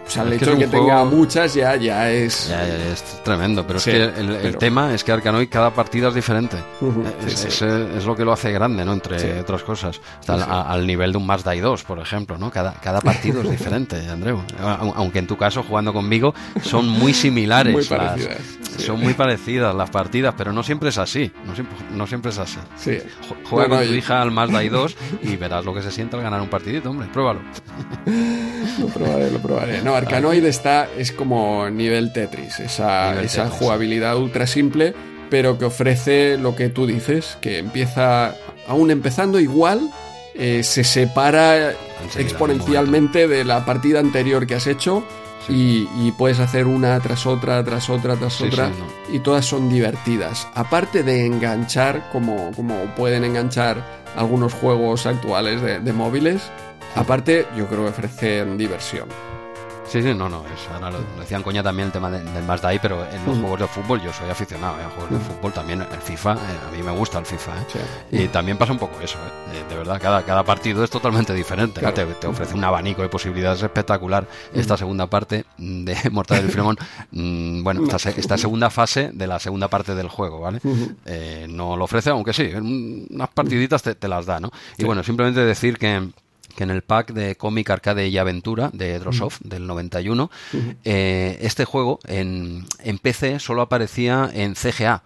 o 0.06 0.10
sea, 0.10 0.24
el 0.24 0.34
hecho 0.34 0.52
de 0.52 0.60
que, 0.60 0.68
tenga 0.68 1.04
muchas 1.06 1.54
ya, 1.54 1.76
ya 1.76 2.12
es... 2.12 2.50
Ya, 2.50 2.68
es 2.68 3.24
tremendo, 3.24 3.66
pero 3.66 3.80
es 3.80 3.86
que 3.86 4.04
el, 4.04 4.58
tema 4.58 4.94
es 4.94 5.04
que 5.04 5.12
Arcanoid 5.12 5.50
cada 5.50 5.74
partida 5.74 6.10
es 6.10 6.14
diferente. 6.14 6.58
es, 7.26 8.06
lo 8.06 8.16
que 8.16 8.26
lo 8.26 8.34
hace 8.34 8.52
grande, 8.52 8.84
¿no? 8.84 8.94
Entre 8.94 9.40
otras 9.40 9.64
cosas. 9.64 10.02
al 10.28 10.86
nivel 10.86 11.12
de 11.12 11.18
un 11.18 11.26
Mazda 11.26 11.56
2, 11.56 11.84
por 11.84 12.00
ejemplo, 12.00 12.38
¿no? 12.38 12.52
Cada, 12.52 12.74
cada 12.74 13.02
partido 13.02 13.42
es 13.42 13.52
diferente, 13.60 14.08
Andreu. 14.10 14.42
Aunque 14.60 15.20
en 15.20 15.28
tu 15.28 15.38
caso, 15.38 15.64
jugando 15.64 15.94
conmigo, 15.94 16.34
son 16.62 16.88
muy 16.88 17.14
similares. 17.14 17.74
Muy 17.74 17.86
parecidas. 17.86 18.38
son 18.78 19.00
muy 19.00 19.14
parecidas 19.14 19.74
las 19.76 19.90
partidas, 19.90 20.34
pero 20.38 20.52
no 20.52 20.64
siempre 20.64 20.90
es 20.90 20.98
así. 20.98 21.32
No 21.46 21.56
siempre, 21.56 21.78
no 21.92 22.08
siempre 22.08 22.32
es 22.32 22.38
así. 22.38 22.60
Juega 23.50 23.70
con 23.70 23.88
tu 23.88 23.94
hija 23.94 24.22
al 24.22 24.32
Mazda 24.32 24.64
2 24.70 24.89
y 25.22 25.36
verás 25.36 25.66
lo 25.66 25.74
que 25.74 25.82
se 25.82 25.91
siente 25.91 26.16
al 26.16 26.22
ganar 26.22 26.41
un 26.41 26.49
partidito, 26.49 26.90
hombre, 26.90 27.07
pruébalo. 27.11 27.41
lo 28.80 28.88
probaré, 28.88 29.32
lo 29.32 29.40
probaré. 29.40 29.82
No, 29.82 29.95
Arcanoid 29.95 30.45
está, 30.45 30.88
es 30.98 31.11
como 31.11 31.70
nivel 31.70 32.14
Tetris, 32.14 32.60
esa, 32.60 33.22
esa 33.22 33.49
jugabilidad 33.49 34.18
ultra 34.18 34.48
simple, 34.48 34.94
pero 35.30 35.57
que 35.57 35.66
ofrece 35.66 36.38
lo 36.38 36.56
que 36.56 36.70
tú 36.70 36.88
dices, 36.88 37.38
que 37.41 37.60
empieza, 37.60 38.36
aún 38.68 38.91
empezando 38.91 39.40
igual, 39.40 39.90
eh, 40.36 40.64
se 40.64 40.84
separa 40.84 41.72
exponencialmente 42.18 43.28
de 43.28 43.44
la 43.44 43.66
partida 43.66 43.99
anterior 43.99 44.48
que 44.48 44.56
has 44.56 44.68
hecho 44.68 45.03
y, 45.49 46.11
puedes 46.11 46.40
hacer 46.40 46.68
una 46.68 46.99
tras 46.99 47.26
otra, 47.26 47.64
tras 47.64 47.90
otra, 47.90 48.16
tras 48.16 48.40
otra, 48.41 48.72
y 49.11 49.20
todas 49.20 49.45
son 49.45 49.70
divertidas. 49.70 50.48
Aparte 50.53 51.03
de 51.03 51.26
enganchar, 51.26 52.10
como, 52.11 52.52
como 52.56 52.76
pueden 52.95 53.24
enganchar 53.24 53.99
algunos 54.15 54.53
juegos 54.53 55.06
actuales 55.06 55.61
de, 55.61 55.94
móviles, 55.94 56.41
aparte 56.95 57.45
yo 57.56 57.68
creo 57.68 57.84
que 57.84 57.90
ofrecen 57.90 58.57
diversión. 58.57 59.07
Sí, 59.90 60.03
sí, 60.03 60.14
no, 60.14 60.30
no. 60.30 60.44
Es, 60.45 60.68
ahora 60.72 60.91
lo, 60.91 60.99
decían 61.20 61.41
coña 61.41 61.64
también 61.64 61.88
el 61.88 61.91
tema 61.91 62.11
del 62.11 62.44
Mazda 62.44 62.70
pero 62.80 63.03
en 63.11 63.26
los 63.26 63.40
juegos 63.40 63.60
de 63.60 63.68
fútbol 63.68 63.99
yo 63.99 64.14
soy 64.14 64.30
aficionado 64.30 64.80
¿eh? 64.80 64.84
a 64.84 64.90
juegos 64.90 65.10
de 65.10 65.18
fútbol 65.18 65.52
también. 65.52 65.82
El 65.82 65.99
FIFA, 65.99 66.34
eh, 66.34 66.38
a 66.68 66.72
mí 66.78 66.84
me 66.84 66.91
gusta 66.91 67.18
el 67.18 67.26
FIFA. 67.26 67.52
¿eh? 67.57 67.66
Y 68.11 68.28
también 68.28 68.56
pasa 68.56 68.72
un 68.72 68.78
poco 68.78 69.02
eso. 69.02 69.18
¿eh? 69.18 69.64
De 69.68 69.76
verdad, 69.76 69.99
cada, 69.99 70.22
cada 70.24 70.44
partido 70.44 70.84
es 70.84 70.91
totalmente 70.91 71.34
diferente. 71.34 71.82
Te, 71.82 72.28
ofrece 72.28 72.53
un 72.53 72.64
abanico 72.64 73.02
de 73.02 73.10
posibilidades 73.10 73.64
espectacular. 73.64 74.28
Esta 74.53 74.78
segunda 74.78 75.07
parte 75.07 75.45
de 75.57 75.98
Mortal 76.11 76.44
del 76.44 76.52
Fremont, 76.52 76.80
mm, 77.10 77.64
bueno, 77.64 77.84
esta, 77.84 78.10
esta, 78.11 78.38
segunda 78.38 78.70
fase 78.70 79.10
de 79.11 79.26
la 79.26 79.40
segunda 79.40 79.70
parte 79.70 79.95
del 79.95 80.07
juego, 80.07 80.40
¿vale? 80.40 80.60
no 81.49 81.76
lo 81.76 81.86
ofrece, 81.86 82.11
aunque 82.11 82.32
sí, 82.32 82.52
unas 82.53 83.30
partiditas 83.30 83.82
te, 83.82 83.95
te 83.95 84.07
las 84.07 84.28
da, 84.28 84.40
¿no? 84.40 84.52
Y 84.78 84.84
bueno, 84.84 85.02
simplemente 85.03 85.44
decir 85.44 85.78
que 85.80 86.10
que 86.60 86.64
en 86.64 86.72
el 86.72 86.81
pack 86.81 87.14
de 87.14 87.38
cómic, 87.38 87.69
arcade 87.69 88.10
y 88.10 88.18
aventura 88.18 88.69
de 88.73 88.99
Drosoft 88.99 89.40
del 89.45 89.65
91, 89.65 90.30
eh, 90.84 91.38
este 91.40 91.64
juego 91.64 91.99
en, 92.06 92.65
en 92.80 92.98
PC 92.98 93.40
solo 93.40 93.61
aparecía 93.61 94.30
en 94.34 94.56
CGA, 94.56 95.03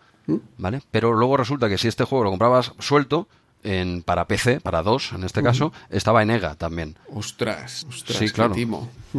¿vale? 0.58 0.82
Pero 0.90 1.14
luego 1.14 1.38
resulta 1.38 1.70
que 1.70 1.78
si 1.78 1.88
este 1.88 2.06
juego 2.06 2.24
lo 2.24 2.32
comprabas 2.32 2.72
suelto, 2.80 3.28
en, 3.62 4.02
para 4.02 4.26
PC, 4.26 4.62
para 4.62 4.82
dos 4.82 5.12
en 5.14 5.24
este 5.26 5.44
caso, 5.44 5.72
estaba 5.92 6.24
en 6.24 6.32
EGA 6.32 6.56
también. 6.56 6.98
Ostras, 7.14 7.86
ostras, 7.88 8.18
sí, 8.18 8.30
claro. 8.30 8.56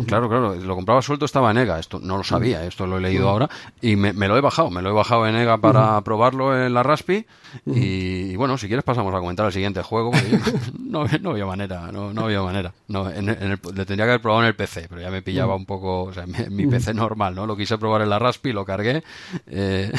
Claro, 0.06 0.28
claro, 0.28 0.54
lo 0.56 0.74
compraba 0.74 1.02
suelto, 1.02 1.24
estaba 1.24 1.52
en 1.52 1.58
EGA, 1.58 1.78
esto 1.78 2.00
no 2.00 2.16
lo 2.16 2.24
sabía, 2.24 2.64
esto 2.64 2.86
lo 2.86 2.98
he 2.98 3.00
leído 3.00 3.28
ahora 3.28 3.48
y 3.80 3.94
me, 3.94 4.12
lo 4.12 4.36
he 4.36 4.40
bajado, 4.40 4.70
me 4.70 4.82
lo 4.82 4.90
he 4.90 4.92
bajado 4.92 5.26
en 5.26 5.36
EGA 5.36 5.58
para 5.58 6.00
probarlo 6.00 6.56
en 6.58 6.74
la 6.74 6.82
Raspi 6.82 7.26
y, 7.66 8.34
bueno, 8.34 8.58
si 8.58 8.66
quieres 8.66 8.84
pasamos 8.84 9.14
a 9.14 9.20
comentar 9.20 9.46
el 9.46 9.52
siguiente 9.52 9.82
juego, 9.82 10.10
no, 10.78 11.04
no 11.20 11.30
había 11.30 11.46
manera, 11.46 11.92
no, 11.92 12.12
no 12.12 12.24
había 12.24 12.42
manera, 12.42 12.72
no, 12.88 13.08
en, 13.08 13.26
le 13.26 13.86
tendría 13.86 14.04
que 14.04 14.10
haber 14.10 14.20
probado 14.20 14.42
en 14.42 14.48
el 14.48 14.56
PC, 14.56 14.86
pero 14.88 15.00
ya 15.00 15.10
me 15.10 15.22
pillaba 15.22 15.54
un 15.54 15.66
poco, 15.66 16.04
o 16.04 16.12
sea, 16.12 16.24
mi, 16.50 16.66
PC 16.66 16.94
normal, 16.94 17.34
¿no? 17.34 17.46
Lo 17.46 17.56
quise 17.56 17.78
probar 17.78 18.02
en 18.02 18.10
la 18.10 18.18
Raspi, 18.18 18.52
lo 18.52 18.64
cargué. 18.64 19.04
Eh, 19.46 19.92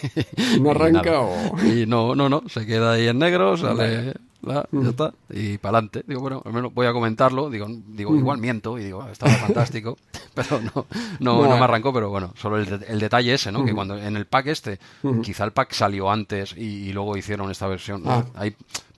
¿No 0.60 0.70
arranca 0.70 1.22
y, 1.64 1.86
no, 1.86 2.14
no, 2.14 2.28
no, 2.28 2.42
se 2.48 2.66
queda 2.66 2.92
ahí 2.92 3.08
en 3.08 3.18
negro, 3.18 3.56
sale 3.56 4.14
ya 4.42 4.66
está, 4.88 5.12
y 5.28 5.58
para 5.58 5.78
adelante. 5.78 6.02
Digo, 6.06 6.20
bueno, 6.20 6.42
al 6.44 6.52
menos 6.52 6.72
voy 6.72 6.86
a 6.86 6.92
comentarlo. 6.92 7.50
Digo, 7.50 7.66
digo 7.68 8.16
igual 8.16 8.38
miento 8.38 8.78
y 8.78 8.84
digo, 8.84 9.02
ah, 9.02 9.10
estaba 9.10 9.32
fantástico, 9.32 9.98
pero 10.34 10.60
no, 10.60 10.86
no, 11.18 11.46
no, 11.46 11.56
me 11.56 11.64
arrancó. 11.64 11.92
Pero 11.92 12.08
bueno, 12.10 12.32
solo 12.36 12.58
el, 12.58 13.00
detalle 13.00 13.34
ese, 13.34 13.52
¿no? 13.52 13.64
Que 13.64 13.74
cuando 13.74 13.98
en 13.98 14.16
el 14.16 14.26
pack 14.26 14.46
este, 14.46 14.78
quizá 15.22 15.44
el 15.44 15.52
pack 15.52 15.72
salió 15.72 16.10
antes 16.10 16.54
y, 16.56 16.92
luego 16.92 17.16
hicieron 17.16 17.50
esta 17.50 17.66
versión. 17.66 18.02
Ah. 18.06 18.24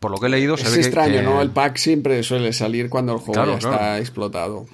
por 0.01 0.10
lo 0.10 0.19
que 0.19 0.27
he 0.27 0.31
leído, 0.31 0.56
se 0.56 0.66
es 0.66 0.86
extraño, 0.86 1.23
¿no? 1.23 1.43
El 1.43 1.51
pack 1.51 1.77
siempre 1.77 2.23
suele 2.23 2.52
salir 2.52 2.89
cuando 2.89 3.12
el 3.12 3.19
juego 3.19 3.44
ya 3.44 3.56
está 3.56 3.98
explotado. 3.98 4.66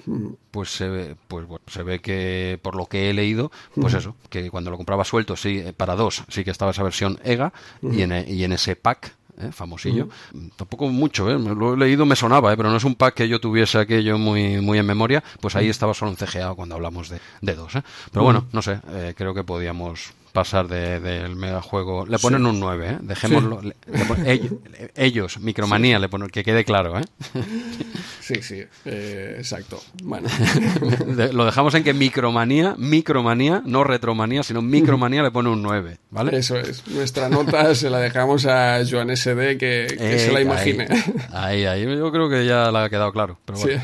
Pues 0.51 0.69
se 0.69 0.87
ve, 0.87 1.15
pues 1.27 1.45
se 1.67 1.83
ve 1.83 1.99
que 1.99 2.59
por 2.61 2.75
lo 2.75 2.85
que 2.85 3.09
he 3.09 3.13
leído, 3.13 3.51
pues 3.75 3.93
eso, 3.93 4.15
que 4.29 4.49
cuando 4.49 4.71
lo 4.71 4.77
compraba 4.77 5.03
suelto, 5.03 5.35
sí, 5.35 5.63
para 5.75 5.95
dos, 5.95 6.23
sí 6.29 6.43
que 6.43 6.51
estaba 6.51 6.71
esa 6.71 6.83
versión 6.83 7.19
EGA 7.23 7.53
y, 7.81 8.01
en, 8.01 8.25
y 8.27 8.43
en 8.43 8.53
ese 8.53 8.75
pack 8.75 9.18
¿eh? 9.39 9.51
famosillo. 9.51 10.09
Tampoco 10.55 10.87
mucho, 10.89 11.29
¿eh? 11.29 11.39
lo 11.39 11.73
he 11.73 11.77
leído, 11.77 12.05
me 12.05 12.15
sonaba, 12.15 12.53
¿eh? 12.53 12.57
pero 12.57 12.69
no 12.69 12.77
es 12.77 12.83
un 12.83 12.95
pack 12.95 13.15
que 13.15 13.27
yo 13.27 13.39
tuviese 13.39 13.77
aquello 13.79 14.17
muy, 14.17 14.61
muy 14.61 14.77
en 14.77 14.85
memoria, 14.85 15.23
pues 15.39 15.55
ahí 15.55 15.69
estaba 15.69 15.93
solo 15.93 16.11
en 16.11 16.17
CGA 16.17 16.53
cuando 16.53 16.75
hablamos 16.75 17.09
de, 17.09 17.19
de 17.41 17.55
dos. 17.55 17.75
¿eh? 17.75 17.83
Pero 18.11 18.23
bueno, 18.23 18.45
no 18.51 18.61
sé, 18.61 18.79
creo 19.15 19.33
que 19.33 19.43
podíamos 19.43 20.13
pasar 20.31 20.67
del 20.67 21.03
de, 21.03 21.29
megajuego. 21.29 22.05
Le 22.05 22.19
ponen 22.19 22.45
un 22.45 22.59
9, 22.59 22.89
¿eh? 22.89 22.97
Dejémoslo. 23.01 23.61
ellos, 24.95 25.39
Micromanía, 25.39 25.99
le 25.99 26.09
ponen, 26.09 26.29
que 26.29 26.43
quede 26.43 26.63
claro, 26.63 26.99
¿eh? 26.99 27.03
Sí, 28.21 28.41
sí, 28.43 28.63
eh, 28.85 29.35
exacto. 29.39 29.81
Bueno. 30.03 30.29
Lo 31.33 31.45
dejamos 31.45 31.73
en 31.73 31.83
que 31.83 31.93
Micromanía, 31.93 32.75
Micromanía, 32.77 33.63
no 33.65 33.83
Retromanía, 33.83 34.43
sino 34.43 34.61
Micromanía 34.61 35.23
le 35.23 35.31
pone 35.31 35.49
un 35.49 35.63
9, 35.63 35.97
¿vale? 36.11 36.37
Eso 36.37 36.57
es. 36.57 36.87
Nuestra 36.87 37.29
nota 37.29 37.73
se 37.73 37.89
la 37.89 37.99
dejamos 37.99 38.45
a 38.45 38.81
Joan 38.89 39.15
SD 39.15 39.57
que, 39.57 39.87
se 40.19 40.31
la 40.31 40.41
imagine. 40.41 40.87
Ahí, 41.31 41.65
ahí, 41.65 41.83
yo 41.83 42.11
creo 42.11 42.29
que 42.29 42.45
ya 42.45 42.71
la 42.71 42.83
ha 42.83 42.89
quedado 42.89 43.11
claro. 43.11 43.39
Pero 43.45 43.59
bueno. 43.59 43.81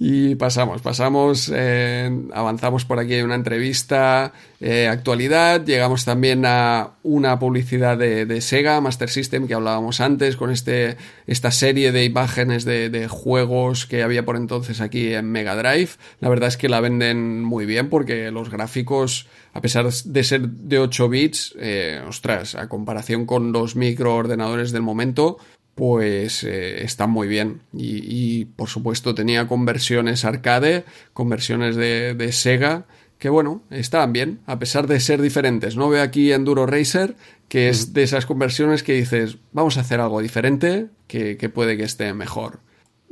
Y 0.00 0.36
pasamos, 0.36 0.80
pasamos, 0.80 1.50
eh, 1.52 2.08
avanzamos 2.32 2.84
por 2.84 3.00
aquí 3.00 3.14
en 3.14 3.24
una 3.24 3.34
entrevista, 3.34 4.32
eh, 4.60 4.86
actualidad, 4.86 5.64
llegamos 5.64 6.04
también 6.04 6.44
a 6.46 6.90
una 7.02 7.40
publicidad 7.40 7.98
de, 7.98 8.40
Sega 8.40 8.80
Master 8.80 9.10
System 9.10 9.48
que 9.48 9.54
hablábamos 9.54 10.00
antes, 10.00 10.36
con 10.36 10.52
este, 10.52 10.96
esta 11.26 11.50
serie 11.50 11.90
de 11.90 12.04
imágenes 12.04 12.64
de, 12.64 13.08
juegos 13.08 13.86
que 13.86 14.04
había 14.04 14.24
por 14.24 14.36
entonces 14.36 14.80
aquí 14.80 15.14
en 15.14 15.32
Mega 15.32 15.56
Drive. 15.56 15.90
La 16.20 16.28
verdad 16.28 16.48
es 16.48 16.56
que 16.56 16.68
la 16.68 16.80
venden 16.80 17.42
muy 17.42 17.66
bien 17.66 17.90
porque 17.90 18.30
los 18.30 18.50
gráficos, 18.50 19.26
a 19.52 19.60
pesar 19.60 19.90
de 19.90 20.24
ser 20.24 20.48
de 20.48 20.78
8 20.78 21.08
bits, 21.08 21.56
eh, 21.58 22.00
ostras, 22.06 22.54
a 22.54 22.68
comparación 22.68 23.26
con 23.26 23.50
los 23.50 23.74
microordenadores 23.74 24.70
del 24.70 24.82
momento, 24.82 25.38
pues 25.78 26.42
eh, 26.42 26.82
están 26.82 27.10
muy 27.10 27.28
bien. 27.28 27.60
Y, 27.72 28.46
por 28.46 28.68
supuesto 28.68 29.14
tenía 29.14 29.46
conversiones 29.46 30.24
arcade, 30.24 30.84
conversiones 31.12 31.76
de, 31.76 32.14
de, 32.14 32.32
Sega, 32.32 32.86
que 33.20 33.28
bueno, 33.28 33.62
estaban 33.70 34.12
bien, 34.12 34.40
a 34.46 34.58
pesar 34.58 34.88
de 34.88 34.98
ser 34.98 35.22
diferentes. 35.22 35.76
No 35.76 35.88
veo 35.88 36.02
aquí 36.02 36.32
Enduro 36.32 36.66
Racer, 36.66 37.14
que 37.48 37.68
es 37.68 37.92
de 37.92 38.02
esas 38.02 38.26
conversiones 38.26 38.82
que 38.82 38.94
dices, 38.94 39.36
vamos 39.52 39.76
a 39.76 39.82
hacer 39.82 40.00
algo 40.00 40.20
diferente, 40.20 40.88
que, 41.06 41.36
puede 41.54 41.76
que 41.76 41.84
esté 41.84 42.12
mejor. 42.12 42.58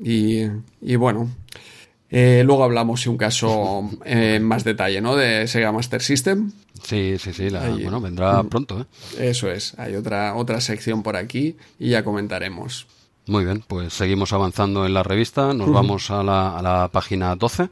Y, 0.03 0.47
y 0.81 0.97
bueno, 0.97 1.31
eh, 2.11 2.43
luego 2.45 2.65
hablamos 2.65 3.05
de 3.05 3.11
un 3.11 3.17
caso 3.17 3.89
en 4.05 4.43
más 4.43 4.65
detalle, 4.65 5.01
¿no? 5.01 5.15
De 5.15 5.47
Sega 5.47 5.71
Master 5.71 6.03
System. 6.03 6.51
Sí, 6.87 7.17
sí, 7.19 7.33
sí, 7.33 7.49
bueno, 7.51 8.01
vendrá 8.01 8.41
mm. 8.45 8.49
pronto. 8.49 8.81
¿eh? 8.81 9.31
Eso 9.31 9.51
es, 9.51 9.77
hay 9.77 9.97
otra, 9.97 10.37
otra 10.37 10.61
sección 10.61 11.03
por 11.03 11.17
aquí 11.17 11.57
y 11.81 11.91
ya 11.91 12.05
comentaremos. 12.05 12.87
Muy 13.29 13.45
bien, 13.45 13.65
pues 13.67 13.93
seguimos 13.93 14.33
avanzando 14.33 14.87
en 14.87 14.95
la 14.95 15.03
revista, 15.03 15.53
nos 15.53 15.73
vamos 15.73 16.13
a 16.13 16.23
la, 16.23 16.57
a 16.57 16.63
la, 16.63 16.89
página 16.89 17.35
12 17.35 17.69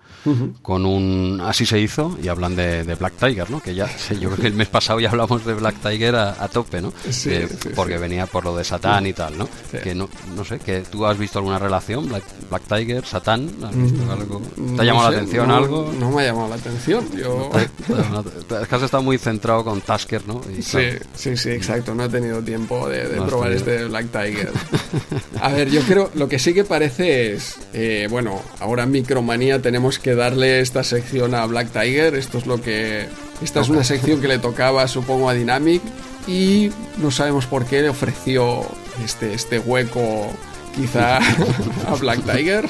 con 0.62 0.84
un 0.84 1.40
Así 1.44 1.64
se 1.64 1.78
hizo 1.78 2.18
y 2.20 2.26
hablan 2.26 2.56
de, 2.56 2.82
Black 2.98 3.14
Tiger, 3.14 3.48
¿no? 3.50 3.60
Que 3.60 3.72
ya, 3.72 3.88
yo 4.20 4.30
creo 4.30 4.36
que 4.36 4.46
el 4.48 4.54
mes 4.54 4.66
pasado 4.68 4.98
ya 4.98 5.10
hablamos 5.10 5.44
de 5.44 5.54
Black 5.54 5.76
Tiger 5.76 6.16
a, 6.16 6.48
tope, 6.48 6.80
¿no? 6.80 6.92
Sí, 7.08 7.30
porque 7.76 7.98
venía 7.98 8.26
por 8.26 8.44
lo 8.44 8.56
de 8.56 8.64
Satán 8.64 9.06
y 9.06 9.12
tal, 9.12 9.38
¿no? 9.38 9.48
Que 9.70 9.94
no, 9.94 10.08
no 10.34 10.44
sé, 10.44 10.58
que 10.58 10.80
tú 10.80 11.06
has 11.06 11.16
visto 11.16 11.38
alguna 11.38 11.60
relación, 11.60 12.08
Black, 12.08 12.24
Tiger, 12.68 13.06
Satán, 13.06 13.48
¿has 13.62 13.76
visto 13.76 14.04
mm, 14.04 14.10
algo? 14.10 14.42
¿Te 14.74 14.82
ha 14.82 14.84
llamado 14.84 15.10
la 15.12 15.18
atención 15.18 15.50
algo? 15.52 15.92
No 16.00 16.10
me 16.10 16.22
ha 16.22 16.26
llamado 16.26 16.48
la 16.48 16.56
atención, 16.56 17.08
yo... 17.16 17.50
es 17.54 18.68
que 18.68 18.74
has 18.74 18.82
estado 18.82 19.04
muy 19.04 19.18
centrado 19.18 19.62
con 19.62 19.80
Tasker, 19.80 20.26
¿no? 20.26 20.40
sí, 20.60 20.88
sí, 21.14 21.36
sí, 21.36 21.50
exacto, 21.50 21.94
no 21.94 22.04
he 22.04 22.08
tenido 22.08 22.42
tiempo 22.42 22.88
de, 22.88 23.04
probar 23.22 23.52
este 23.52 23.84
Black 23.84 24.06
Tiger. 24.06 24.50
A 25.44 25.50
ver, 25.50 25.68
yo 25.68 25.82
creo, 25.82 26.10
lo 26.14 26.26
que 26.26 26.38
sí 26.38 26.54
que 26.54 26.64
parece 26.64 27.34
es, 27.34 27.56
eh, 27.74 28.08
bueno, 28.10 28.40
ahora 28.60 28.84
en 28.84 28.92
Micromanía 28.92 29.60
tenemos 29.60 29.98
que 29.98 30.14
darle 30.14 30.60
esta 30.60 30.82
sección 30.82 31.34
a 31.34 31.44
Black 31.44 31.68
Tiger, 31.68 32.14
esto 32.14 32.38
es 32.38 32.46
lo 32.46 32.62
que, 32.62 33.04
esta 33.42 33.60
es 33.60 33.68
una 33.68 33.84
sección 33.84 34.22
que 34.22 34.28
le 34.28 34.38
tocaba, 34.38 34.88
supongo, 34.88 35.28
a 35.28 35.34
Dynamic, 35.34 35.82
y 36.26 36.70
no 36.96 37.10
sabemos 37.10 37.44
por 37.44 37.66
qué 37.66 37.82
le 37.82 37.90
ofreció 37.90 38.62
este, 39.04 39.34
este 39.34 39.58
hueco 39.58 40.28
quizá 40.74 41.18
a 41.88 41.94
Black 42.00 42.22
Tiger. 42.24 42.66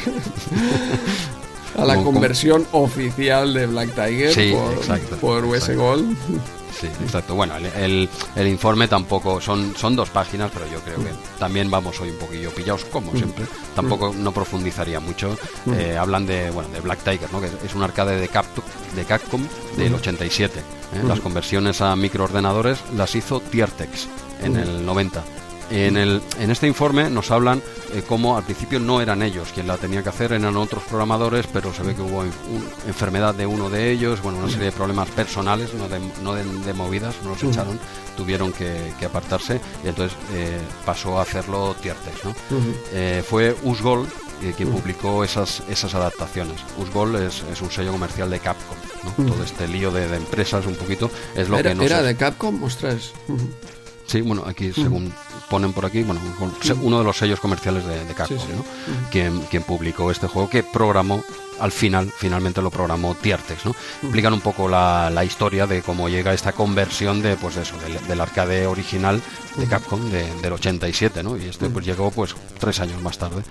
a 1.79 1.85
la 1.85 2.03
conversión 2.03 2.67
oficial 2.73 3.55
de 3.55 3.67
Black 3.67 3.91
Tiger 3.95 4.53
por, 4.53 5.19
por 5.21 5.45
US 5.45 5.77
Gold 5.77 6.17
sí, 6.81 6.87
exacto. 6.87 7.35
Bueno, 7.35 7.57
el, 7.57 8.09
el, 8.37 8.49
informe 8.49 8.89
tampoco, 8.89 9.41
son, 9.41 9.75
son 9.77 9.97
dos 9.97 10.11
páginas, 10.11 10.51
pero 10.53 10.67
yo 10.67 10.81
creo 10.81 10.99
que 10.99 11.11
también 11.39 11.71
vamos 11.71 12.01
hoy 12.01 12.11
un 12.11 12.19
poquillo 12.19 12.51
pillados, 12.51 12.85
como 12.87 13.13
mm. 13.13 13.17
siempre. 13.17 13.47
Tampoco 13.75 14.13
mm. 14.13 14.23
no 14.23 14.33
profundizaría 14.33 15.01
mucho. 15.01 15.37
Mm. 15.67 15.75
Eh, 15.75 15.97
hablan 15.97 16.27
de, 16.27 16.51
bueno, 16.51 16.69
de 16.71 16.81
Black 16.81 17.01
Tiger, 17.01 17.33
¿no? 17.33 17.41
que 17.41 17.49
es 17.65 17.75
un 17.75 17.83
arcade 17.83 18.19
de, 18.19 18.29
Capcom, 18.29 18.65
de 18.95 19.05
Capcom 19.05 19.47
del 19.77 19.95
87. 19.95 20.59
¿eh? 20.59 20.63
Las 21.07 21.21
conversiones 21.21 21.81
a 21.81 21.95
microordenadores 21.97 22.79
las 22.97 23.15
hizo 23.15 23.41
Tiertex 23.41 24.09
en 24.43 24.57
el 24.57 24.85
90. 24.85 25.23
En, 25.75 25.97
el, 25.97 26.23
en 26.39 26.53
este 26.53 26.69
informe 26.69 27.11
nos 27.11 27.33
hablan 27.33 27.61
eh, 27.93 28.05
cómo 28.07 28.37
al 28.37 28.45
principio 28.45 28.79
no 28.79 29.01
eran 29.01 29.23
ellos 29.23 29.49
quien 29.53 29.67
la 29.67 29.77
tenía 29.77 30.05
que 30.05 30.09
hacer, 30.09 30.33
eran 30.33 30.57
otros 30.57 30.85
programadores, 30.85 31.49
pero 31.53 31.75
se 31.75 31.83
ve 31.83 31.97
que 31.97 32.03
hubo 32.03 32.23
enfermedad 32.87 33.35
de 33.35 33.45
uno 33.45 33.69
de 33.69 33.91
ellos, 33.91 34.23
bueno, 34.23 34.39
una 34.39 34.49
serie 34.49 34.67
de 34.67 34.73
problemas 34.73 35.11
personales, 35.11 35.75
no 35.75 35.89
de, 35.89 35.99
no 36.23 36.35
de, 36.35 36.73
movidas, 36.75 37.17
no 37.25 37.31
los 37.31 37.43
echaron, 37.43 37.81
tuvieron 38.17 38.53
que, 38.53 38.95
apartarse 39.05 39.61
y 39.85 39.89
entonces 39.89 40.17
eh, 40.33 40.61
pasó 40.87 41.19
a 41.19 41.23
hacerlo 41.23 41.75
Tiertex. 41.83 42.25
¿no? 42.25 42.35
Eh, 42.93 43.25
fue 43.29 43.57
Usgol 43.65 44.07
quien 44.57 44.71
publicó 44.71 45.25
esas, 45.25 45.63
esas 45.69 45.95
adaptaciones. 45.95 46.61
Usgol 46.79 47.17
es, 47.17 47.43
es 47.51 47.63
un 47.63 47.71
sello 47.71 47.93
comercial 47.93 48.31
de 48.31 48.39
Capcom. 48.39 48.77
¿no? 49.03 49.33
Todo 49.33 49.43
este 49.43 49.67
lío 49.67 49.91
de, 49.91 50.05
empresas 50.15 50.67
un 50.67 50.77
poquito 50.77 51.11
es 51.35 51.49
lo 51.49 51.59
era, 51.59 51.71
que 51.71 51.75
no 51.77 51.83
¿Era 51.83 52.03
de 52.03 52.15
Capcom? 52.15 52.63
Ostras. 52.63 53.13
Sí, 54.07 54.21
bueno, 54.21 54.45
aquí 54.47 54.73
según 54.73 55.13
ponen 55.49 55.73
por 55.73 55.87
aquí, 55.87 56.03
bueno, 56.03 56.21
uno 56.83 56.99
de 56.99 57.05
los 57.05 57.17
sellos 57.17 57.41
comerciales 57.41 57.85
de, 57.87 58.15
Capcom, 58.15 58.37
¿no? 58.37 58.65
quien, 59.11 59.41
quien 59.51 59.63
publicó 59.63 60.11
este 60.11 60.27
juego, 60.27 60.49
que 60.49 60.63
programó 60.63 61.23
al 61.61 61.73
final, 61.73 62.13
finalmente 62.17 62.61
lo 62.63 62.71
programó 62.71 63.15
Tiertex, 63.15 63.65
¿no? 63.65 63.75
Explican 64.03 64.33
un 64.33 64.41
poco 64.41 64.69
la, 64.69 65.25
historia 65.25 65.67
de 65.67 65.83
cómo 65.83 66.09
llega 66.09 66.35
esta 66.35 66.53
conversión 66.53 67.23
de, 67.23 67.37
pues 67.37 67.57
eso, 67.57 67.75
del, 68.09 68.21
arcade 68.21 68.67
original 68.67 69.21
de 69.57 69.67
Capcom 69.67 70.01
del 70.11 70.53
87, 70.53 71.23
¿no? 71.23 71.37
Y 71.37 71.47
este 71.47 71.69
pues 71.71 71.85
llegó 71.85 72.11
pues 72.11 72.35
tres 72.59 72.81
años 72.81 73.01
más 73.03 73.19
tarde. 73.19 73.43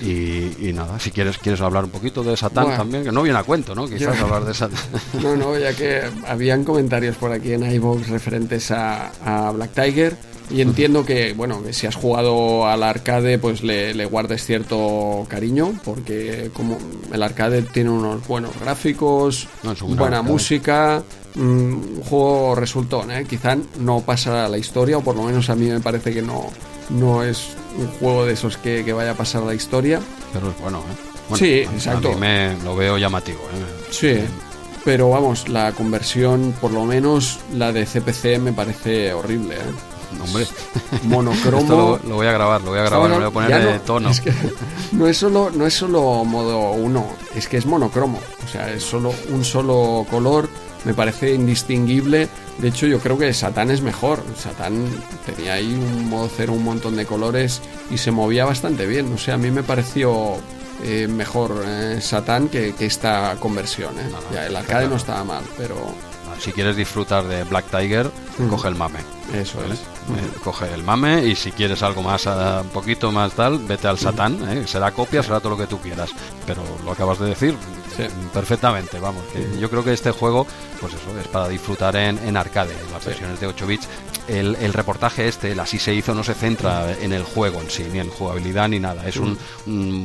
Y, 0.00 0.72
nada, 0.72 0.98
si 1.00 1.10
quieres 1.10 1.38
quieres 1.38 1.60
hablar 1.60 1.84
un 1.84 1.90
poquito 1.90 2.22
de 2.22 2.36
Satán 2.36 2.76
también, 2.76 3.04
que 3.04 3.12
no 3.12 3.22
viene 3.22 3.38
a 3.38 3.44
cuento, 3.44 3.74
¿no? 3.74 3.88
Quizás 3.88 4.20
hablar 4.20 4.44
de 4.44 4.54
Satán. 4.54 4.78
No, 5.22 5.36
no, 5.36 5.58
ya 5.58 5.72
que 5.74 6.02
habían 6.26 6.64
comentarios 6.64 7.16
por 7.16 7.32
aquí 7.32 7.52
en 7.52 7.70
iVoox 7.70 8.08
referentes 8.08 8.70
a, 8.70 9.12
a 9.24 9.50
Black 9.52 9.72
Tiger 9.72 10.16
y 10.50 10.60
entiendo 10.60 11.04
que, 11.04 11.32
bueno, 11.32 11.62
que 11.62 11.72
si 11.72 11.86
has 11.86 11.96
jugado 11.96 12.66
al 12.66 12.82
arcade, 12.82 13.38
pues 13.38 13.62
le, 13.62 14.04
guardes 14.06 14.44
cierto 14.44 15.26
cariño, 15.28 15.72
porque 15.84 16.50
como 16.52 16.78
el 17.12 17.22
arcade 17.22 17.62
tiene 17.62 17.90
unos 17.90 18.26
buenos 18.26 18.58
gráficos, 18.60 19.48
buena 19.96 20.22
música, 20.22 21.02
mm, 21.34 21.40
un 21.40 22.02
juego 22.02 22.54
resultón, 22.54 23.10
¿eh? 23.10 23.24
Quizá 23.28 23.56
no 23.80 24.00
pasa 24.02 24.46
a 24.46 24.48
la 24.48 24.58
historia, 24.58 24.98
o 24.98 25.00
por 25.02 25.16
lo 25.16 25.24
menos 25.24 25.50
a 25.50 25.56
mí 25.56 25.66
me 25.66 25.80
parece 25.80 26.14
que 26.14 26.22
no, 26.22 26.50
no 26.90 27.24
es 27.24 27.48
un 27.76 27.88
juego 27.88 28.24
de 28.24 28.34
esos 28.34 28.56
que, 28.56 28.92
vaya 28.92 29.12
a 29.12 29.14
pasar 29.14 29.42
a 29.42 29.46
la 29.46 29.54
historia. 29.54 30.00
Pero 30.32 30.50
es 30.50 30.60
bueno, 30.60 30.78
¿eh? 30.78 31.36
sí, 31.36 31.54
exacto. 31.74 32.08
A 32.08 32.14
mí 32.14 32.20
me 32.20 32.56
lo 32.64 32.76
veo 32.76 32.98
llamativo, 32.98 33.40
¿eh? 33.40 33.86
Sí. 33.90 34.18
Pero 34.84 35.10
vamos, 35.10 35.48
la 35.48 35.72
conversión, 35.72 36.54
por 36.60 36.70
lo 36.70 36.84
menos 36.84 37.40
la 37.52 37.72
de 37.72 37.84
CPC, 37.84 38.38
me 38.38 38.52
parece 38.52 39.12
horrible. 39.12 39.56
¿eh? 39.56 39.95
Hombre, 40.20 40.46
monocromo. 41.04 41.98
lo, 42.06 42.14
voy 42.14 42.26
a 42.26 42.32
grabar, 42.32 42.60
lo 42.62 42.70
voy 42.70 42.78
a 42.78 42.84
grabar, 42.84 43.10
lo 43.10 43.16
voy 43.16 43.24
a 43.24 43.30
poner 43.30 43.72
de 43.72 43.78
tono. 43.80 44.10
no 44.92 45.06
es 45.06 45.16
solo, 45.16 45.50
no 45.54 45.66
es 45.66 45.74
solo 45.74 46.24
modo 46.24 46.72
1, 46.72 47.06
es 47.34 47.48
que 47.48 47.56
es 47.56 47.66
monocromo. 47.66 48.20
O 48.44 48.48
sea, 48.48 48.72
es 48.72 48.82
solo 48.82 49.12
un 49.30 49.44
solo 49.44 50.06
color. 50.10 50.48
Me 50.84 50.94
parece 50.94 51.34
indistinguible. 51.34 52.28
De 52.58 52.68
hecho, 52.68 52.86
yo 52.86 53.00
creo 53.00 53.18
que 53.18 53.34
Satán 53.34 53.72
es 53.72 53.82
mejor. 53.82 54.22
Satán 54.38 54.86
tenía 55.26 55.54
ahí 55.54 55.74
un 55.74 56.08
modo 56.08 56.30
cero, 56.34 56.52
un 56.52 56.62
montón 56.62 56.94
de 56.94 57.04
colores 57.04 57.60
y 57.90 57.98
se 57.98 58.12
movía 58.12 58.44
bastante 58.44 58.86
bien. 58.86 59.12
O 59.12 59.18
sea, 59.18 59.34
a 59.34 59.38
mí 59.38 59.50
me 59.50 59.64
pareció 59.64 60.36
eh, 60.84 61.08
mejor 61.08 61.64
eh, 61.66 61.98
Satán 62.00 62.48
que, 62.48 62.72
esta 62.78 63.36
conversión. 63.40 63.98
Eh. 63.98 64.46
el 64.46 64.54
arcade 64.54 64.88
no 64.88 64.96
estaba 64.96 65.24
mal, 65.24 65.42
pero 65.56 65.76
si 66.38 66.52
quieres 66.52 66.76
disfrutar 66.76 67.24
de 67.24 67.44
Black 67.44 67.66
Tiger, 67.70 68.10
coge 68.50 68.68
el 68.68 68.74
mame. 68.74 69.00
Eso 69.34 69.58
es. 69.64 69.80
Eh, 69.80 70.38
coge 70.44 70.72
el 70.72 70.84
mame 70.84 71.24
y 71.26 71.34
si 71.34 71.50
quieres 71.50 71.82
algo 71.82 72.02
más, 72.02 72.26
uh, 72.26 72.60
un 72.62 72.68
poquito 72.68 73.10
más 73.10 73.32
tal, 73.32 73.58
vete 73.58 73.88
al 73.88 73.98
Satán. 73.98 74.38
¿eh? 74.48 74.64
Será 74.66 74.92
copia, 74.92 75.22
será 75.22 75.40
todo 75.40 75.50
lo 75.50 75.58
que 75.58 75.66
tú 75.66 75.78
quieras. 75.78 76.10
Pero 76.46 76.62
lo 76.84 76.92
acabas 76.92 77.18
de 77.18 77.26
decir 77.26 77.56
perfectamente, 78.32 78.98
vamos. 78.98 79.22
yo 79.58 79.70
creo 79.70 79.82
que 79.82 79.92
este 79.92 80.10
juego, 80.10 80.46
pues 80.80 80.92
eso, 80.92 81.18
es 81.18 81.26
para 81.28 81.48
disfrutar 81.48 81.96
en, 81.96 82.18
en 82.18 82.36
arcade, 82.36 82.74
en 82.74 82.92
las 82.92 83.04
versiones 83.04 83.40
de 83.40 83.46
8 83.46 83.66
bits. 83.66 83.88
El, 84.28 84.56
el, 84.56 84.72
reportaje 84.72 85.28
este, 85.28 85.52
el 85.52 85.60
así 85.60 85.78
se 85.78 85.94
hizo, 85.94 86.14
no 86.14 86.22
se 86.22 86.34
centra 86.34 86.92
en 87.00 87.12
el 87.12 87.22
juego 87.22 87.60
en 87.60 87.70
sí, 87.70 87.86
ni 87.90 88.00
en 88.00 88.10
jugabilidad 88.10 88.68
ni 88.68 88.80
nada. 88.80 89.06
Es 89.08 89.16
un, 89.16 89.38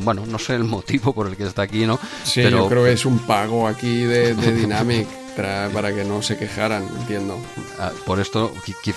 bueno, 0.05 0.25
no 0.25 0.39
sé 0.39 0.55
el 0.55 0.63
motivo 0.63 1.11
por 1.11 1.27
el 1.27 1.35
que 1.35 1.47
está 1.47 1.63
aquí, 1.63 1.85
¿no? 1.85 1.99
Sí, 2.23 2.43
yo 2.49 2.69
creo 2.69 2.83
que 2.83 2.93
es 2.93 3.05
un 3.05 3.19
pago 3.19 3.67
aquí 3.67 4.03
de, 4.03 4.35
de 4.35 4.51
Dynamic 4.55 5.07
para, 5.35 5.93
que 5.93 6.03
no 6.03 6.21
se 6.21 6.37
quejaran, 6.37 6.87
entiendo. 6.99 7.37
Ah, 7.79 7.91
por 8.05 8.19
esto, 8.19 8.53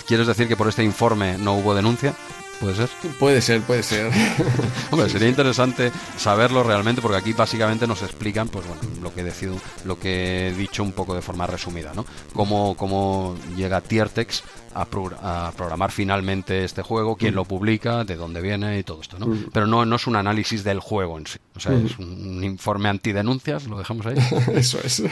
¿quieres 0.06 0.26
decir 0.26 0.48
que 0.48 0.56
por 0.56 0.68
este 0.68 0.84
informe 0.84 1.38
no 1.38 1.54
hubo 1.54 1.74
denuncia? 1.74 2.14
¿Puede 2.60 2.76
ser? 2.76 2.88
Puede 3.18 3.42
ser, 3.42 3.60
puede 3.62 3.82
ser. 3.82 4.10
Hombre, 4.90 5.08
sería 5.10 5.28
interesante 5.28 5.90
saberlo 6.16 6.62
realmente 6.62 7.02
porque 7.02 7.18
aquí 7.18 7.32
básicamente 7.32 7.86
nos 7.86 8.02
explican, 8.02 8.48
pues 8.48 8.66
bueno, 8.66 8.80
lo 9.02 9.12
que 9.12 9.20
he 9.20 9.24
decido, 9.24 9.56
lo 9.84 9.98
que 9.98 10.48
he 10.48 10.52
dicho 10.52 10.82
un 10.82 10.92
poco 10.92 11.14
de 11.14 11.22
forma 11.22 11.46
resumida, 11.46 11.92
¿no? 11.94 12.06
Cómo, 12.32 12.76
cómo 12.76 13.36
llega 13.56 13.80
Tiertex 13.80 14.44
a, 14.74 15.52
programar 15.56 15.92
finalmente 15.92 16.64
este 16.64 16.82
juego, 16.82 17.16
quién 17.16 17.34
lo 17.34 17.44
publica, 17.44 18.04
de 18.04 18.16
dónde 18.16 18.40
viene 18.40 18.78
y 18.78 18.82
todo 18.82 19.00
esto, 19.00 19.18
¿no? 19.18 19.26
Pero 19.52 19.66
no, 19.66 19.84
no 19.84 19.96
es 19.96 20.06
un 20.06 20.16
análisis 20.16 20.64
del 20.64 20.80
juego 20.80 21.18
en 21.18 21.26
sí. 21.26 21.38
O 21.56 21.60
sea, 21.60 21.72
es 21.72 21.98
un 21.98 22.42
informe 22.42 22.88
antidenuncias, 22.88 23.66
lo 23.66 23.78
dejamos 23.78 24.06
ahí. 24.06 24.16
Eso 24.54 24.78
es. 24.82 25.02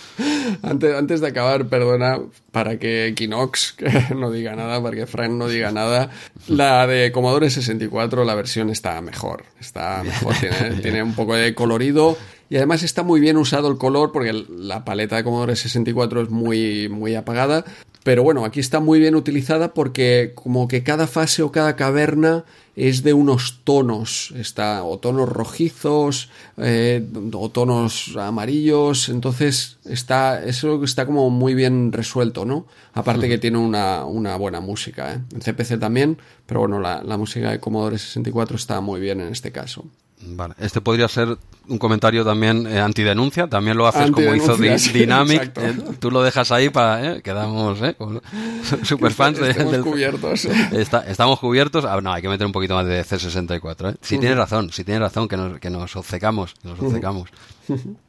antes, 0.62 0.94
antes 0.94 1.20
de 1.20 1.28
acabar, 1.28 1.66
perdona, 1.66 2.18
para 2.50 2.78
que 2.78 3.12
Kinox 3.16 3.76
no 4.16 4.30
diga 4.30 4.56
nada, 4.56 4.82
para 4.82 4.96
que 4.96 5.06
Frank 5.06 5.32
no 5.32 5.48
diga 5.48 5.70
nada, 5.70 6.10
la 6.48 6.86
de 6.86 7.12
Commodore 7.12 7.50
64, 7.50 8.24
la 8.24 8.34
versión 8.34 8.70
está 8.70 9.00
mejor. 9.00 9.44
Está 9.60 10.02
mejor, 10.02 10.34
tiene, 10.36 10.82
tiene 10.82 11.02
un 11.02 11.14
poco 11.14 11.34
de 11.34 11.54
colorido 11.54 12.16
y 12.48 12.56
además 12.56 12.82
está 12.82 13.02
muy 13.02 13.20
bien 13.20 13.36
usado 13.36 13.68
el 13.68 13.76
color 13.76 14.12
porque 14.12 14.32
la 14.32 14.84
paleta 14.84 15.16
de 15.16 15.24
Commodore 15.24 15.56
64 15.56 16.22
es 16.22 16.30
muy, 16.30 16.88
muy 16.88 17.14
apagada. 17.14 17.64
Pero 18.06 18.22
bueno, 18.22 18.44
aquí 18.44 18.60
está 18.60 18.78
muy 18.78 19.00
bien 19.00 19.16
utilizada 19.16 19.74
porque 19.74 20.30
como 20.36 20.68
que 20.68 20.84
cada 20.84 21.08
fase 21.08 21.42
o 21.42 21.50
cada 21.50 21.74
caverna 21.74 22.44
es 22.76 23.02
de 23.02 23.12
unos 23.12 23.62
tonos, 23.64 24.32
está 24.36 24.84
o 24.84 25.00
tonos 25.00 25.28
rojizos 25.28 26.30
eh, 26.56 27.04
o 27.32 27.50
tonos 27.50 28.16
amarillos, 28.16 29.08
entonces 29.08 29.78
está 29.84 30.40
eso 30.44 30.84
está 30.84 31.04
como 31.04 31.30
muy 31.30 31.54
bien 31.54 31.90
resuelto, 31.90 32.44
¿no? 32.44 32.68
Aparte 32.94 33.28
que 33.28 33.38
tiene 33.38 33.58
una, 33.58 34.04
una, 34.04 34.36
buena 34.36 34.60
música, 34.60 35.12
¿eh? 35.12 35.18
en 35.34 35.40
CPC 35.40 35.80
también, 35.80 36.16
pero 36.46 36.60
bueno, 36.60 36.78
la, 36.78 37.02
la 37.02 37.16
música 37.16 37.50
de 37.50 37.58
Commodore 37.58 37.98
64 37.98 38.56
está 38.56 38.80
muy 38.80 39.00
bien 39.00 39.20
en 39.20 39.32
este 39.32 39.50
caso. 39.50 39.84
Vale, 40.18 40.54
este 40.58 40.80
podría 40.80 41.08
ser 41.08 41.36
un 41.68 41.78
comentario 41.78 42.24
también 42.24 42.66
eh, 42.66 42.80
antidenuncia, 42.80 43.48
también 43.48 43.76
lo 43.76 43.86
haces 43.86 44.10
como 44.10 44.34
hizo 44.34 44.56
Dynamic, 44.56 45.52
eh, 45.56 45.76
tú 45.98 46.10
lo 46.10 46.22
dejas 46.22 46.50
ahí 46.52 46.70
para, 46.70 47.16
eh, 47.16 47.22
quedamos 47.22 47.82
eh, 47.82 47.96
super 48.82 49.12
fans 49.12 49.38
de, 49.38 49.50
estamos 49.50 49.78
cubiertos. 49.78 50.44
estamos 51.06 51.38
cubiertos, 51.38 51.84
ah, 51.84 52.00
no, 52.00 52.12
hay 52.12 52.22
que 52.22 52.28
meter 52.28 52.46
un 52.46 52.52
poquito 52.52 52.74
más 52.74 52.86
de 52.86 53.04
C64, 53.04 53.92
¿eh? 53.92 53.96
Si 54.00 54.18
tienes 54.18 54.38
razón, 54.38 54.72
si 54.72 54.84
tienes 54.84 55.02
razón, 55.02 55.28
que 55.28 55.36
nos, 55.36 55.60
que 55.60 55.68
nos 55.68 55.94
obcecamos, 55.96 56.54
nos 56.62 56.80
obcecamos. 56.80 57.28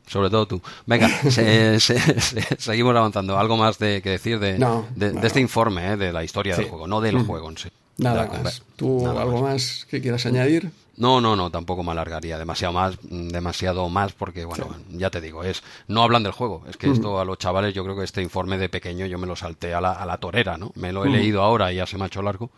Sobre 0.06 0.30
todo 0.30 0.48
tú. 0.48 0.62
Venga, 0.86 1.10
seguimos 1.30 2.96
avanzando. 2.96 3.38
Algo 3.40 3.58
más 3.58 3.80
de 3.80 4.02
que 4.04 4.12
decir 4.12 4.40
de, 4.40 4.60
de, 4.96 5.28
este 5.28 5.42
informe, 5.42 5.98
de 5.98 6.14
la 6.14 6.24
historia 6.24 6.56
del 6.56 6.66
juego, 6.70 6.88
no 6.88 7.02
del 7.02 7.18
juego 7.24 7.50
en 7.50 7.58
sí. 7.58 7.70
Nada 7.98 8.30
más. 8.44 8.62
¿Tú 8.76 9.08
algo 9.08 9.42
más 9.42 9.88
que 9.90 10.00
quieras 10.00 10.26
añadir? 10.28 10.72
No, 10.98 11.22
no, 11.22 11.36
no, 11.36 11.52
tampoco 11.52 11.84
me 11.84 11.92
alargaría 11.92 12.40
demasiado 12.40 12.74
más, 12.74 12.98
demasiado 13.04 13.88
más, 13.88 14.14
porque 14.14 14.46
bueno, 14.46 14.68
ya 14.90 15.12
te 15.12 15.22
digo, 15.22 15.44
es 15.44 15.62
no 15.88 16.02
hablan 16.02 16.24
del 16.24 16.32
juego, 16.32 16.64
es 16.68 16.76
que 16.76 16.90
esto 16.90 17.20
a 17.20 17.26
los 17.26 17.38
chavales, 17.38 17.76
yo 17.76 17.84
creo 17.84 17.96
que 17.96 18.04
este 18.04 18.24
informe 18.24 18.58
de 18.58 18.68
pequeño 18.68 19.06
yo 19.06 19.20
me 19.20 19.28
lo 19.28 19.36
salté 19.36 19.76
a 19.76 19.82
la, 19.82 19.92
a 19.92 20.08
la 20.08 20.18
torera, 20.18 20.58
¿no? 20.58 20.72
Me 20.76 20.92
lo 20.92 21.06
he 21.06 21.10
leído 21.10 21.44
ahora 21.44 21.72
y 21.72 21.76
ya 21.76 21.86
se 21.86 21.98
me 21.98 22.06
ha 22.06 22.08
hecho 22.08 22.24
largo. 22.24 22.50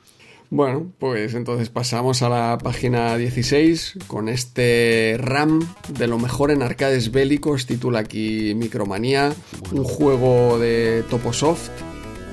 Bueno, 0.52 0.92
pues 0.98 1.36
entonces 1.36 1.70
pasamos 1.70 2.24
a 2.24 2.30
la 2.30 2.58
página 2.58 3.16
16 3.18 4.00
con 4.08 4.30
este 4.30 5.16
RAM 5.20 5.60
de 5.90 6.08
lo 6.08 6.18
mejor 6.18 6.50
en 6.50 6.64
arcades 6.64 7.12
bélicos, 7.12 7.68
titula 7.68 8.00
aquí 8.00 8.56
Micromanía, 8.56 9.34
un 9.72 9.84
juego 9.84 10.58
de 10.58 11.04
Toposoft, 11.08 11.70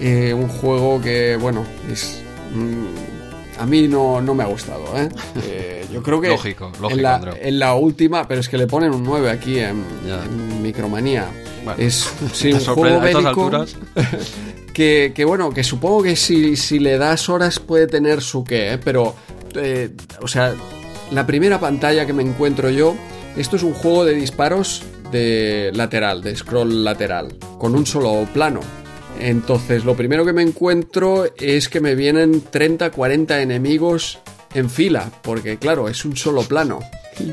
eh, 0.01 0.33
un 0.33 0.49
juego 0.49 1.01
que, 1.03 1.37
bueno, 1.37 1.67
es... 1.91 2.23
Mm, 2.55 3.61
a 3.61 3.67
mí 3.67 3.89
no, 3.89 4.21
no 4.21 4.35
me 4.35 4.45
ha 4.45 4.47
gustado, 4.47 4.85
¿eh? 4.97 5.09
eh 5.43 5.73
yo 5.93 6.03
creo 6.03 6.21
que 6.21 6.29
lógico, 6.29 6.73
lógico, 6.81 6.91
en, 6.91 7.03
la, 7.03 7.37
en, 7.41 7.59
la, 7.59 7.75
última, 7.75 8.27
pero 8.27 8.41
es 8.41 8.49
que 8.49 8.59
le 8.59 8.67
ponen 8.67 8.93
un 8.93 9.05
9 9.05 9.31
aquí 9.31 9.59
en, 9.59 9.83
Micromanía. 10.63 11.27
es 11.79 12.11
sí, 12.33 12.53
un 12.53 12.61
juego 12.61 13.01
bélico 13.01 13.51
que, 14.73 15.13
que, 15.15 15.25
bueno, 15.25 15.51
que 15.51 15.65
supongo 15.65 16.03
que 16.03 16.17
si, 16.17 16.57
si, 16.57 16.79
le 16.79 16.99
das 16.99 17.29
horas 17.29 17.59
puede 17.59 17.87
tener 17.87 18.21
su 18.21 18.45
qué, 18.45 18.75
¿eh? 18.75 18.79
pero, 18.79 19.15
eh, 19.55 19.91
o 20.21 20.29
sea, 20.29 20.55
la 21.11 21.27
primera 21.27 21.61
pantalla 21.61 22.07
que 22.07 22.13
me 22.13 22.23
encuentro 22.23 22.71
yo, 22.71 22.97
esto 23.37 23.57
es 23.57 23.63
un 23.63 23.75
juego 23.75 24.05
de 24.05 24.15
disparos 24.15 24.83
de 25.11 25.71
lateral, 25.75 26.23
de 26.23 26.35
scroll 26.37 26.85
lateral, 26.85 27.37
con 27.59 27.75
un 27.75 27.87
solo 27.87 28.27
plano. 28.33 28.61
Entonces, 29.21 29.85
lo 29.85 29.97
primero 29.97 30.25
que 30.25 30.33
me 30.33 30.43
encuentro 30.43 31.27
es 31.39 31.69
que 31.69 31.81
me 31.81 31.95
vienen 31.95 32.43
30, 32.43 32.91
40 32.91 33.41
enemigos 33.41 34.19
en 34.57 34.71
fila, 34.71 35.11
porque 35.23 35.59
claro, 35.59 35.89
es 35.89 36.05
un 36.05 36.17
solo 36.17 36.43
plano. 36.43 36.81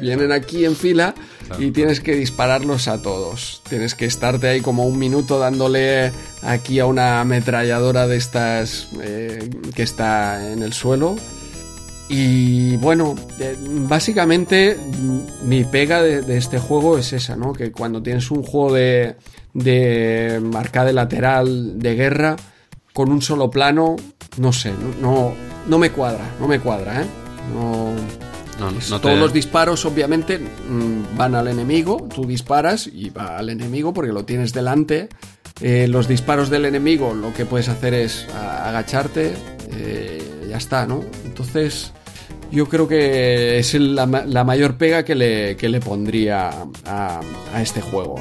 vienen 0.02 0.32
aquí 0.32 0.66
en 0.66 0.76
fila 0.76 1.16
y 1.58 1.72
tienes 1.72 2.02
que 2.02 2.16
dispararlos 2.16 2.88
a 2.90 3.02
todos. 3.02 3.62
Tienes 3.70 3.95
que 3.95 4.06
estarte 4.06 4.50
ahí 4.50 4.60
como 4.60 4.86
un 4.86 5.00
minuto 5.00 5.40
dándole 5.40 6.12
aquí 6.41 6.80
a 6.80 6.86
una 6.86 7.22
ametralladora 7.22 8.08
de 8.08 8.18
estas 8.18 8.90
eh, 9.02 9.50
que 9.74 9.84
está 9.84 10.52
en 10.52 10.64
el 10.64 10.74
suelo. 10.74 11.16
Y 12.10 12.76
bueno, 12.78 13.16
eh, 13.40 13.56
básicamente 13.88 14.78
mi 15.45 15.64
pega 15.64 16.04
de, 16.04 16.22
de, 16.22 16.38
este 16.38 16.60
juego 16.60 16.98
es 16.98 17.14
esa, 17.14 17.38
¿no? 17.38 17.54
Que 17.54 17.72
cuando 17.72 18.04
tienes 18.04 18.30
un 18.30 18.44
juego 18.44 18.74
de, 18.74 19.16
de 19.54 20.41
arcade 20.54 20.91
lateral 20.91 21.80
de 21.80 21.95
guerra, 21.95 22.36
con 22.94 23.11
un 23.11 23.22
solo 23.22 23.49
plano, 23.49 23.95
no 24.38 24.53
sé, 24.53 24.72
no, 25.02 25.34
no, 25.68 25.78
me 25.80 25.91
cuadra, 25.91 26.36
no 26.40 26.48
me 26.48 26.60
cuadra, 26.60 27.02
¿eh? 27.02 27.06
No, 27.53 27.94
todos 28.99 29.20
los 29.20 29.34
disparos, 29.34 29.84
obviamente, 29.86 30.38
mm, 30.40 31.18
van 31.18 31.36
al 31.36 31.48
enemigo. 31.48 32.07
Tú 32.14 32.26
disparas 32.26 32.88
y 32.88 33.10
va 33.10 33.38
al 33.38 33.49
enemigo 33.49 33.94
porque 33.94 34.14
lo 34.14 34.26
tienes 34.26 34.53
delante. 34.53 35.10
Eh, 35.60 35.88
los 35.90 36.07
disparos 36.07 36.49
del 36.49 36.65
enemigo, 36.65 37.14
lo 37.14 37.34
que 37.34 37.45
puedes 37.45 37.68
hacer 37.68 37.94
es 37.94 38.28
agacharte. 38.34 39.34
Eh, 39.72 40.48
ya 40.49 40.57
está, 40.57 40.86
¿no? 40.86 41.03
Entonces, 41.26 41.91
yo 42.52 42.70
creo 42.70 42.88
que 42.88 43.57
es 43.57 43.74
la, 43.74 44.06
mayor 44.06 44.78
pega 44.78 45.03
que 45.03 45.15
le, 45.15 45.57
que 45.57 45.68
le 45.68 45.80
pondría 45.80 46.52
a, 46.86 47.20
a 47.53 47.61
este 47.61 47.82
juego. 47.82 48.15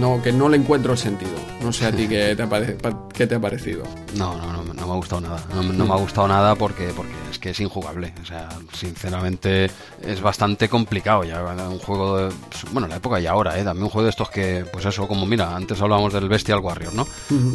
¿no? 0.00 0.16
no, 0.16 0.22
que 0.22 0.32
no 0.32 0.48
le 0.48 0.56
encuentro 0.56 0.92
el 0.92 0.98
sentido. 0.98 1.55
No 1.66 1.72
sé 1.72 1.84
a 1.84 1.90
ti 1.90 2.06
qué 2.06 2.36
te 2.36 2.44
ha, 2.44 2.48
qué 3.12 3.26
te 3.26 3.34
ha 3.34 3.40
parecido. 3.40 3.82
No, 4.14 4.36
no, 4.38 4.52
no, 4.52 4.62
no, 4.62 4.72
me 4.72 4.92
ha 4.92 4.94
gustado 4.94 5.20
nada. 5.20 5.42
No, 5.52 5.64
me 5.64 5.92
ha 5.92 5.96
gustado 5.96 6.28
nada 6.28 6.54
porque, 6.54 6.92
porque 6.94 7.10
es 7.28 7.40
que 7.40 7.50
es 7.50 7.58
injugable. 7.58 8.14
O 8.22 8.24
sea, 8.24 8.48
sinceramente 8.72 9.68
es 10.00 10.20
bastante 10.20 10.68
complicado 10.68 11.24
ya. 11.24 11.42
Un 11.42 11.80
juego 11.80 12.18
de. 12.18 12.34
Bueno, 12.70 12.86
la 12.86 12.98
época 12.98 13.18
y 13.18 13.26
ahora, 13.26 13.58
¿eh? 13.58 13.64
También 13.64 13.82
un 13.82 13.90
juego 13.90 14.04
de 14.04 14.10
estos 14.10 14.30
que, 14.30 14.64
pues 14.72 14.84
eso, 14.84 15.08
como 15.08 15.26
mira, 15.26 15.56
antes 15.56 15.80
hablábamos 15.80 16.12
del 16.12 16.28
Bestial 16.28 16.60
Warrior, 16.60 16.94
¿no? 16.94 17.04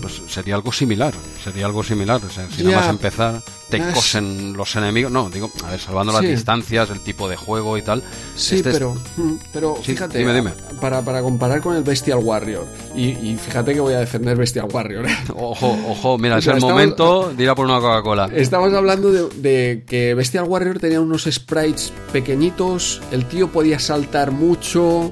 Pues 0.02 0.22
sería 0.28 0.56
algo 0.56 0.74
similar. 0.74 1.14
Sería 1.42 1.66
algo 1.66 1.82
similar. 1.82 2.20
O 2.22 2.30
sea, 2.30 2.50
si 2.50 2.66
nada 2.66 2.82
más 2.82 2.90
empezar, 2.90 3.42
te 3.70 3.80
cosen 3.94 4.52
los 4.58 4.76
enemigos. 4.76 5.10
No, 5.10 5.30
digo, 5.30 5.50
a 5.66 5.72
ver, 5.72 5.80
salvando 5.80 6.12
las 6.12 6.24
distancias, 6.24 6.90
el 6.90 7.00
tipo 7.00 7.30
de 7.30 7.38
juego 7.38 7.78
y 7.78 7.82
tal. 7.82 8.04
Sí, 8.36 8.56
este 8.56 8.72
pero, 8.72 8.98
pero 9.54 9.76
fíjate, 9.76 10.18
dime, 10.18 10.34
dime. 10.34 10.52
Para, 10.82 11.02
para 11.02 11.22
comparar 11.22 11.62
con 11.62 11.78
el 11.78 11.84
Bestial 11.84 12.20
Warrior, 12.20 12.68
y, 12.94 13.12
y 13.12 13.38
fíjate 13.38 13.74
que 13.74 13.80
voy 13.80 13.94
a 13.94 14.01
defender 14.02 14.38
Bestial 14.38 14.68
Warrior. 14.72 15.08
¿eh? 15.08 15.18
Ojo, 15.36 15.78
ojo, 15.88 16.18
mira, 16.18 16.38
es 16.38 16.48
el 16.48 16.60
momento 16.60 17.32
de 17.36 17.44
ir 17.44 17.50
a 17.50 17.56
por 17.56 17.66
una 17.66 17.80
Coca-Cola. 17.80 18.30
Estamos 18.34 18.74
hablando 18.74 19.12
de, 19.12 19.84
que 19.88 20.14
Bestial 20.14 20.46
Warrior 20.46 20.80
tenía 20.80 21.02
unos 21.02 21.24
sprites 21.24 21.94
pequeñitos, 22.12 23.02
el 23.12 23.26
tío 23.26 23.48
podía 23.52 23.80
saltar 23.80 24.32
mucho, 24.32 25.12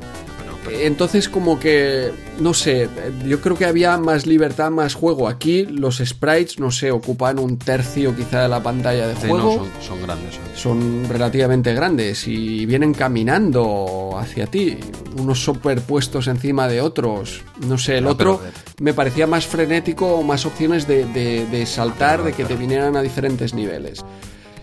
entonces 0.81 1.29
como 1.29 1.59
que, 1.59 2.11
no 2.39 2.53
sé, 2.53 2.89
yo 3.25 3.41
creo 3.41 3.57
que 3.57 3.65
había 3.65 3.97
más 3.97 4.25
libertad, 4.25 4.71
más 4.71 4.93
juego. 4.93 5.27
Aquí 5.27 5.65
los 5.65 5.97
sprites, 5.97 6.59
no 6.59 6.71
sé, 6.71 6.91
ocupan 6.91 7.39
un 7.39 7.57
tercio 7.57 8.15
quizá 8.15 8.43
de 8.43 8.49
la 8.49 8.61
pantalla 8.61 9.07
de 9.07 9.15
juego. 9.15 9.67
son, 9.81 10.01
grandes. 10.01 10.39
Son 10.55 11.07
relativamente 11.09 11.73
grandes 11.73 12.27
y 12.27 12.65
vienen 12.65 12.93
caminando 12.93 14.11
hacia 14.17 14.47
ti, 14.47 14.77
unos 15.17 15.43
superpuestos 15.43 16.27
encima 16.27 16.67
de 16.67 16.81
otros. 16.81 17.41
No 17.67 17.77
sé, 17.77 17.97
el 17.97 18.07
otro 18.07 18.41
me 18.79 18.93
parecía 18.93 19.27
más 19.27 19.45
frenético, 19.45 20.23
más 20.23 20.45
opciones 20.45 20.87
de, 20.87 21.05
de 21.05 21.65
saltar, 21.65 22.23
de 22.23 22.33
que 22.33 22.45
te 22.45 22.55
vinieran 22.55 22.95
a 22.95 23.01
diferentes 23.01 23.53
niveles. 23.53 24.03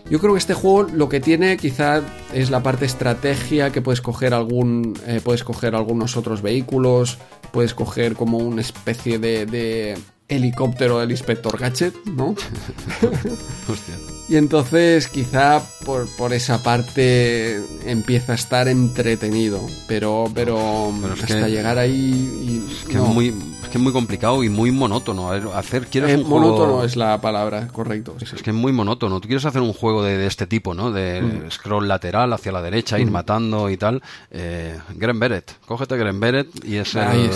Yo 0.09 0.21
creo 0.21 0.35
que 0.35 0.39
este 0.39 0.55
juego 0.55 0.85
lo 0.85 1.09
que 1.09 1.21
tiene 1.21 1.57
quizá 1.57 2.01
es 2.33 2.51
la 2.51 2.63
parte 2.63 2.85
estrategia, 2.85 3.71
que 3.71 3.83
puedes 3.83 4.01
coger 4.01 4.35
algún. 4.35 4.97
Eh, 5.07 5.21
puedes 5.23 5.43
coger 5.43 5.75
algunos 5.75 6.17
otros 6.17 6.43
vehículos. 6.43 7.19
Puedes 7.53 7.75
coger 7.75 8.15
como 8.15 8.39
una 8.39 8.61
especie 8.61 9.19
de, 9.19 9.99
helicóptero 10.29 10.99
del 10.99 11.11
inspector 11.11 11.59
Gadget, 11.59 11.95
¿no? 12.07 12.31
Hostia. 13.69 14.16
Y 14.29 14.37
entonces 14.37 15.09
quizá 15.09 15.63
por, 15.85 16.09
por, 16.17 16.33
esa 16.33 16.63
parte 16.63 17.61
empieza 17.85 18.33
a 18.33 18.35
estar 18.35 18.67
entretenido, 18.67 19.61
pero, 19.87 20.31
pero, 20.35 20.93
hasta 21.13 21.49
llegar 21.49 21.79
ahí... 21.79 21.93
Y, 21.95 22.93
es 22.93 22.97
muy, 22.97 23.33
es 23.67 23.69
que 23.69 23.79
es 23.79 23.83
muy 23.83 23.93
complicado 23.93 24.45
y 24.45 24.49
muy 24.49 24.71
monótono. 24.71 25.31
Hacer, 25.31 25.87
quieres 25.87 26.11
eh, 26.11 26.19
monótono 26.19 26.85
es 26.85 26.97
la 26.97 27.21
palabra, 27.21 27.69
correcto. 27.69 28.17
Es 28.21 28.43
que 28.43 28.51
es 28.51 28.57
muy 28.57 28.73
monótono. 28.73 29.21
Tú 29.21 29.29
quieres 29.29 29.45
hacer 29.45 29.61
un 29.61 29.73
juego 29.73 30.03
de, 30.05 30.27
este 30.27 30.47
tipo, 30.47 30.75
¿no? 30.75 30.93
De 30.93 31.21
mm. 31.21 31.51
scroll 31.51 31.89
lateral 31.89 32.33
hacia 32.33 32.53
la 32.53 32.63
derecha, 32.63 32.99
ir 32.99 33.09
mm. 33.09 33.13
matando 33.13 33.71
y 33.71 33.77
tal. 33.77 34.03
Eh, 34.31 34.79
Gren 34.95 35.19
Beret. 35.19 35.57
Cógete 35.67 35.97
Gren 35.97 36.21
Beret 36.21 36.49
y 36.65 36.77
es, 36.77 36.95
el, 36.95 37.31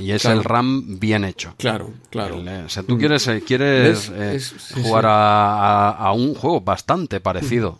y 0.00 0.10
es 0.10 0.24
el 0.24 0.42
RAM 0.42 0.98
bien 0.98 1.24
hecho. 1.24 1.54
Claro, 1.56 1.90
claro. 2.10 2.40
Eh, 2.46 2.64
o 2.66 2.68
sea, 2.68 2.82
tú 2.82 2.96
mm. 2.96 2.98
quieres, 2.98 3.28
eh, 3.28 3.42
quieres 3.46 4.10
jugar 4.74 5.06
A, 5.06 5.90
a, 5.90 6.12
un 6.12 6.34
juego 6.36 6.60
bastante 6.60 7.20
parecido, 7.20 7.78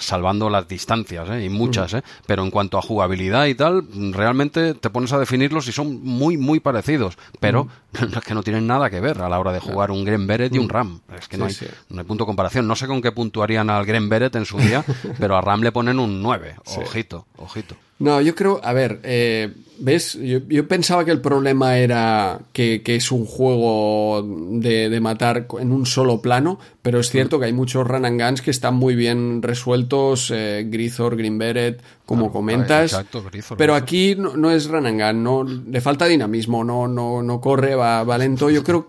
salvando 0.00 0.50
las 0.50 0.68
distancias, 0.68 1.28
y 1.42 1.48
muchas, 1.48 1.96
pero 2.26 2.42
en 2.42 2.50
cuanto 2.50 2.78
a 2.78 2.82
jugabilidad 2.82 3.46
y 3.46 3.54
tal, 3.54 3.86
realmente 4.12 4.74
te 4.74 4.90
pones 4.90 5.12
a 5.12 5.18
definirlos 5.18 5.68
y 5.68 5.72
son 5.72 6.02
muy, 6.04 6.36
muy 6.36 6.60
parecidos 6.60 7.14
pero 7.40 7.64
mm. 7.64 8.04
es 8.18 8.24
que 8.24 8.34
no 8.34 8.42
tienen 8.42 8.66
nada 8.66 8.90
que 8.90 9.00
ver 9.00 9.20
a 9.20 9.28
la 9.28 9.38
hora 9.38 9.52
de 9.52 9.60
jugar 9.60 9.90
un 9.90 10.04
Gren 10.04 10.26
Beret 10.26 10.54
y 10.54 10.58
un 10.58 10.66
mm. 10.66 10.70
RAM. 10.70 11.00
Es 11.18 11.28
que 11.28 11.36
no, 11.36 11.46
hay, 11.46 11.54
no, 11.88 12.00
hay, 12.00 12.06
punto 12.06 12.24
de 12.24 12.26
comparación. 12.26 12.66
No 12.66 12.76
sé 12.76 12.86
con 12.86 13.02
qué 13.02 13.12
puntuarían 13.12 13.70
al 13.70 13.84
Gren 13.84 14.08
Beret 14.08 14.34
en 14.36 14.44
su 14.44 14.58
día, 14.58 14.84
pero 15.18 15.36
a 15.36 15.40
RAM 15.40 15.62
le 15.62 15.72
ponen 15.72 15.98
un 15.98 16.22
9. 16.22 16.56
Ojito, 16.76 17.26
ojito. 17.36 17.76
No, 17.98 18.20
yo 18.20 18.34
creo, 18.34 18.60
a 18.64 18.72
ver, 18.72 19.00
eh, 19.04 19.52
¿ves? 19.78 20.18
Yo, 20.20 20.66
pensaba 20.66 21.04
que 21.04 21.12
el 21.12 21.20
problema 21.20 21.78
era 21.78 22.40
que, 22.52 22.82
es 22.84 23.12
un 23.12 23.24
juego 23.24 24.22
de, 24.24 24.98
matar 25.00 25.46
en 25.60 25.70
un 25.70 25.86
solo 25.86 26.20
plano, 26.20 26.58
pero 26.82 26.98
es 26.98 27.10
cierto 27.10 27.38
que 27.38 27.46
hay 27.46 27.52
muchos 27.52 27.86
run 27.86 28.04
and 28.04 28.20
guns 28.20 28.42
que 28.42 28.50
están 28.50 28.74
muy 28.74 28.96
bien 28.96 29.42
resueltos, 29.42 30.32
eh, 30.34 30.66
Grithor, 30.68 31.16
Green 31.16 31.38
Beret, 31.38 31.82
como 32.04 32.32
comentas. 32.32 32.92
Exacto, 32.92 33.24
pero 33.56 33.76
aquí 33.76 34.16
no, 34.16 34.50
es 34.50 34.66
run 34.66 34.86
and 34.86 35.00
gun, 35.00 35.22
no, 35.22 35.44
le 35.44 35.80
falta 35.80 36.06
dinamismo, 36.06 36.64
no, 36.64 36.88
no, 36.88 37.22
no 37.22 37.40
corre, 37.40 37.76
va, 37.76 38.02
va 38.02 38.18
lento. 38.18 38.50
Yo 38.50 38.64
creo 38.64 38.88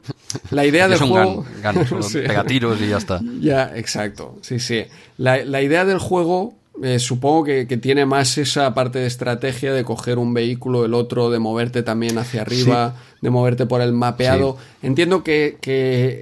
la 0.49 0.65
idea 0.65 0.87
del 0.87 0.99
juego... 0.99 1.45
pega 2.13 2.43
tiros 2.43 2.81
y 2.81 2.89
ya 2.89 2.97
está. 2.97 3.21
Ya, 3.39 3.71
exacto, 3.75 4.37
sí, 4.41 4.59
sí. 4.59 4.83
La, 5.17 5.45
la 5.45 5.61
idea 5.61 5.85
del 5.85 5.99
juego 5.99 6.55
eh, 6.83 6.99
supongo 6.99 7.45
que, 7.45 7.65
tiene 7.77 8.05
más 8.05 8.37
esa 8.37 8.73
parte 8.73 8.99
de 8.99 9.07
estrategia 9.07 9.73
de 9.73 9.83
coger 9.83 10.17
un 10.17 10.33
vehículo, 10.33 10.85
el 10.85 10.93
otro, 10.93 11.29
de 11.29 11.39
moverte 11.39 11.83
también 11.83 12.17
hacia 12.17 12.41
arriba, 12.41 12.95
de 13.21 13.29
moverte 13.29 13.65
por 13.65 13.81
el 13.81 13.93
mapeado. 13.93 14.57
Entiendo 14.81 15.23
que, 15.23 15.57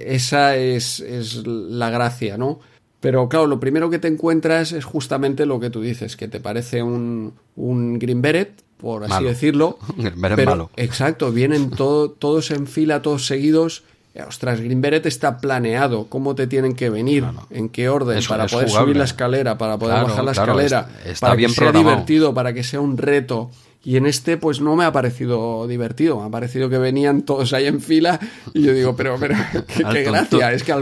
esa 0.08 0.56
es, 0.56 1.02
la 1.46 1.90
gracia, 1.90 2.38
¿no? 2.38 2.60
Pero 3.00 3.28
claro, 3.28 3.46
lo 3.46 3.60
primero 3.60 3.90
que 3.90 3.98
te 3.98 4.08
encuentras 4.08 4.72
es 4.72 4.84
justamente 4.84 5.44
lo 5.44 5.60
que 5.60 5.70
tú 5.70 5.82
dices, 5.82 6.16
que 6.16 6.28
te 6.28 6.40
parece 6.40 6.82
un, 6.82 7.34
un 7.56 7.98
Green 7.98 8.22
Beret, 8.22 8.62
por 8.78 9.04
así 9.04 9.24
decirlo. 9.24 9.78
Beret 10.16 10.46
malo. 10.46 10.70
Exacto, 10.76 11.30
vienen 11.30 11.70
todos 11.70 12.50
en 12.50 12.66
fila, 12.66 13.02
todos 13.02 13.26
seguidos 13.26 13.84
ostras, 14.22 14.60
Green 14.60 14.80
Beret 14.80 15.06
está 15.06 15.38
planeado, 15.38 16.06
cómo 16.08 16.34
te 16.34 16.46
tienen 16.46 16.74
que 16.74 16.88
venir, 16.88 17.24
en 17.50 17.68
qué 17.68 17.88
orden, 17.88 18.20
para 18.28 18.46
poder 18.46 18.70
subir 18.70 18.96
la 18.96 19.04
escalera, 19.04 19.58
para 19.58 19.76
poder 19.76 20.04
bajar 20.04 20.24
la 20.24 20.32
escalera, 20.32 20.88
está, 21.04 21.26
para 21.26 21.36
bien 21.36 21.50
que 21.50 21.56
sea 21.56 21.72
divertido, 21.72 22.32
para 22.32 22.52
que 22.52 22.62
sea 22.62 22.80
un 22.80 22.96
reto. 22.96 23.50
Y 23.86 23.98
en 23.98 24.06
este, 24.06 24.38
pues 24.38 24.62
no 24.62 24.76
me 24.76 24.84
ha 24.84 24.92
parecido 24.92 25.66
divertido. 25.66 26.18
Me 26.18 26.26
ha 26.26 26.30
parecido 26.30 26.70
que 26.70 26.78
venían 26.78 27.20
todos 27.22 27.52
ahí 27.52 27.66
en 27.66 27.82
fila 27.82 28.18
y 28.54 28.62
yo 28.62 28.72
digo, 28.72 28.96
pero, 28.96 29.16
pero, 29.20 29.34
qué, 29.92 30.02
gracia. 30.02 30.52
Es 30.52 30.62
que 30.62 30.74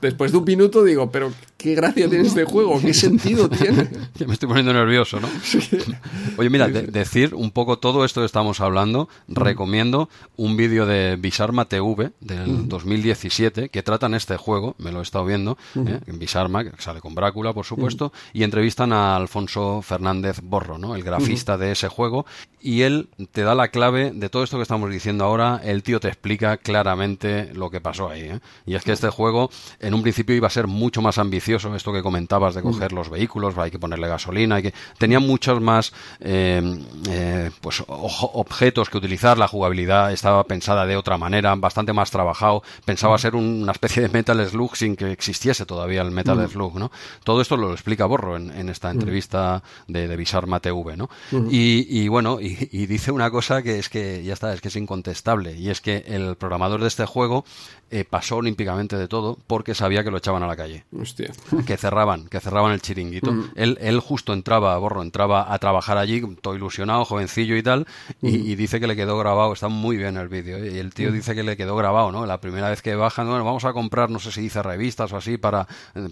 después 0.00 0.30
de 0.30 0.38
un 0.38 0.44
minuto 0.44 0.84
digo, 0.84 1.10
pero 1.10 1.32
qué 1.64 1.74
gracia 1.74 2.10
tiene 2.10 2.26
este 2.26 2.44
juego, 2.44 2.78
qué 2.78 2.92
sentido 2.92 3.48
tiene. 3.62 3.88
Ya 4.16 4.26
me 4.26 4.34
estoy 4.34 4.48
poniendo 4.48 4.74
nervioso, 4.74 5.18
¿no? 5.18 5.28
Oye, 6.36 6.50
mira, 6.50 6.68
decir 6.68 7.34
un 7.34 7.50
poco 7.52 7.78
todo 7.78 8.04
esto 8.04 8.20
que 8.20 8.26
estamos 8.26 8.60
hablando, 8.60 9.08
recomiendo 9.28 10.10
un 10.36 10.58
vídeo 10.58 10.84
de 10.84 11.16
Bisarma 11.16 11.64
TV 11.64 12.10
del 12.20 12.68
2017 12.68 13.70
que 13.70 13.82
tratan 13.82 14.12
este 14.12 14.36
juego, 14.36 14.74
me 14.76 14.92
lo 14.92 14.98
he 15.00 15.02
estado 15.02 15.24
viendo, 15.24 15.56
¿eh? 15.74 16.00
en 16.06 16.18
Bisarma, 16.18 16.64
que 16.64 16.82
sale 16.82 17.00
con 17.00 17.14
Brácula, 17.14 17.54
por 17.54 17.64
supuesto, 17.64 18.12
y 18.34 18.42
entrevistan 18.42 18.92
a 18.92 19.16
Alfonso 19.16 19.80
Fernández 19.80 20.40
Borro, 20.42 20.76
¿no? 20.76 20.94
El 20.94 21.02
grafista 21.02 21.56
de 21.56 21.72
ese 21.72 21.88
juego 21.88 22.26
y 22.64 22.80
él 22.80 23.10
te 23.32 23.42
da 23.42 23.54
la 23.54 23.68
clave 23.68 24.10
de 24.14 24.30
todo 24.30 24.42
esto 24.42 24.56
que 24.56 24.62
estamos 24.62 24.90
diciendo 24.90 25.24
ahora. 25.24 25.60
El 25.62 25.82
tío 25.82 26.00
te 26.00 26.08
explica 26.08 26.56
claramente 26.56 27.52
lo 27.52 27.68
que 27.68 27.82
pasó 27.82 28.08
ahí. 28.08 28.22
¿eh? 28.22 28.40
Y 28.64 28.74
es 28.74 28.82
que 28.82 28.92
este 28.92 29.10
juego 29.10 29.50
en 29.80 29.92
un 29.92 30.00
principio 30.00 30.34
iba 30.34 30.46
a 30.46 30.50
ser 30.50 30.66
mucho 30.66 31.02
más 31.02 31.18
ambicioso, 31.18 31.44
esto 31.54 31.92
que 31.92 32.02
comentabas 32.02 32.54
de 32.54 32.60
mm. 32.60 32.64
coger 32.64 32.92
los 32.92 33.10
vehículos, 33.10 33.56
hay 33.58 33.70
que 33.70 33.78
ponerle 33.78 34.08
gasolina, 34.08 34.56
hay 34.56 34.62
que... 34.64 34.74
tenía 34.98 35.20
muchos 35.20 35.60
más 35.60 35.92
eh, 36.20 36.62
eh, 37.08 37.50
pues 37.60 37.82
objetos 37.86 38.90
que 38.90 38.98
utilizar, 38.98 39.38
la 39.38 39.48
jugabilidad 39.48 40.12
estaba 40.12 40.44
pensada 40.44 40.86
de 40.86 40.96
otra 40.96 41.18
manera, 41.18 41.54
bastante 41.54 41.92
más 41.92 42.10
trabajado, 42.10 42.62
pensaba 42.84 43.16
mm. 43.16 43.18
ser 43.18 43.36
una 43.36 43.72
especie 43.72 44.02
de 44.02 44.08
Metal 44.08 44.48
Slug 44.48 44.76
sin 44.76 44.96
que 44.96 45.12
existiese 45.12 45.66
todavía 45.66 46.02
el 46.02 46.10
Metal 46.10 46.38
mm. 46.38 46.48
Slug, 46.48 46.78
¿no? 46.78 46.90
Todo 47.24 47.40
esto 47.40 47.56
lo 47.56 47.72
explica 47.72 48.06
Borro 48.06 48.36
en, 48.36 48.68
esta 48.68 48.90
entrevista 48.90 49.62
de, 49.86 50.08
de 50.08 50.16
Bisarma 50.16 50.60
TV, 50.60 50.96
¿no? 50.96 51.08
y 51.50 52.08
bueno, 52.08 52.38
y, 52.40 52.86
dice 52.86 53.12
una 53.12 53.30
cosa 53.30 53.62
que 53.62 53.78
es 53.78 53.88
que 53.88 54.22
ya 54.22 54.32
está, 54.32 54.52
es 54.54 54.60
que 54.60 54.68
es 54.68 54.76
incontestable, 54.76 55.56
y 55.56 55.70
es 55.70 55.80
que 55.80 56.04
el 56.06 56.36
programador 56.36 56.80
de 56.80 56.88
este 56.88 57.06
juego 57.06 57.44
eh, 57.94 58.04
pasó 58.04 58.36
olímpicamente 58.36 58.96
de 58.96 59.06
todo 59.08 59.38
porque 59.46 59.74
sabía 59.74 60.02
que 60.02 60.10
lo 60.10 60.18
echaban 60.18 60.42
a 60.42 60.46
la 60.46 60.56
calle. 60.56 60.84
Hostia. 61.00 61.30
que 61.66 61.76
cerraban, 61.76 62.26
que 62.28 62.40
cerraban 62.40 62.72
el 62.72 62.80
chiringuito. 62.82 63.30
Mm. 63.32 63.50
Él, 63.54 63.78
él 63.80 64.00
justo 64.00 64.32
entraba, 64.32 64.76
Borro, 64.78 65.02
entraba 65.02 65.52
a 65.52 65.58
trabajar 65.58 65.96
allí, 65.98 66.20
todo 66.42 66.54
ilusionado, 66.54 67.04
jovencillo 67.04 67.56
y 67.56 67.62
tal, 67.62 67.86
y, 68.20 68.30
Mm. 68.38 68.46
y 68.46 68.54
dice 68.56 68.80
que 68.80 68.86
le 68.86 68.96
quedó 68.96 69.16
grabado, 69.18 69.52
está 69.52 69.68
muy 69.68 69.96
bien 69.96 70.16
el 70.16 70.28
vídeo, 70.28 70.56
¿eh? 70.58 70.72
y 70.74 70.78
el 70.78 70.92
tío 70.92 71.12
dice 71.12 71.34
que 71.34 71.42
le 71.42 71.56
quedó 71.56 71.76
grabado, 71.76 72.10
¿no? 72.12 72.26
La 72.26 72.40
primera 72.40 72.68
vez 72.68 72.82
que 72.82 72.94
bajan, 72.96 73.28
bueno, 73.28 73.44
vamos 73.44 73.64
a 73.64 73.72
comprar, 73.72 74.10
no 74.10 74.18
sé 74.18 74.32
si 74.32 74.40
dice 74.40 74.62
revistas 74.62 75.12
o 75.12 75.16
así, 75.16 75.36
para, 75.38 75.66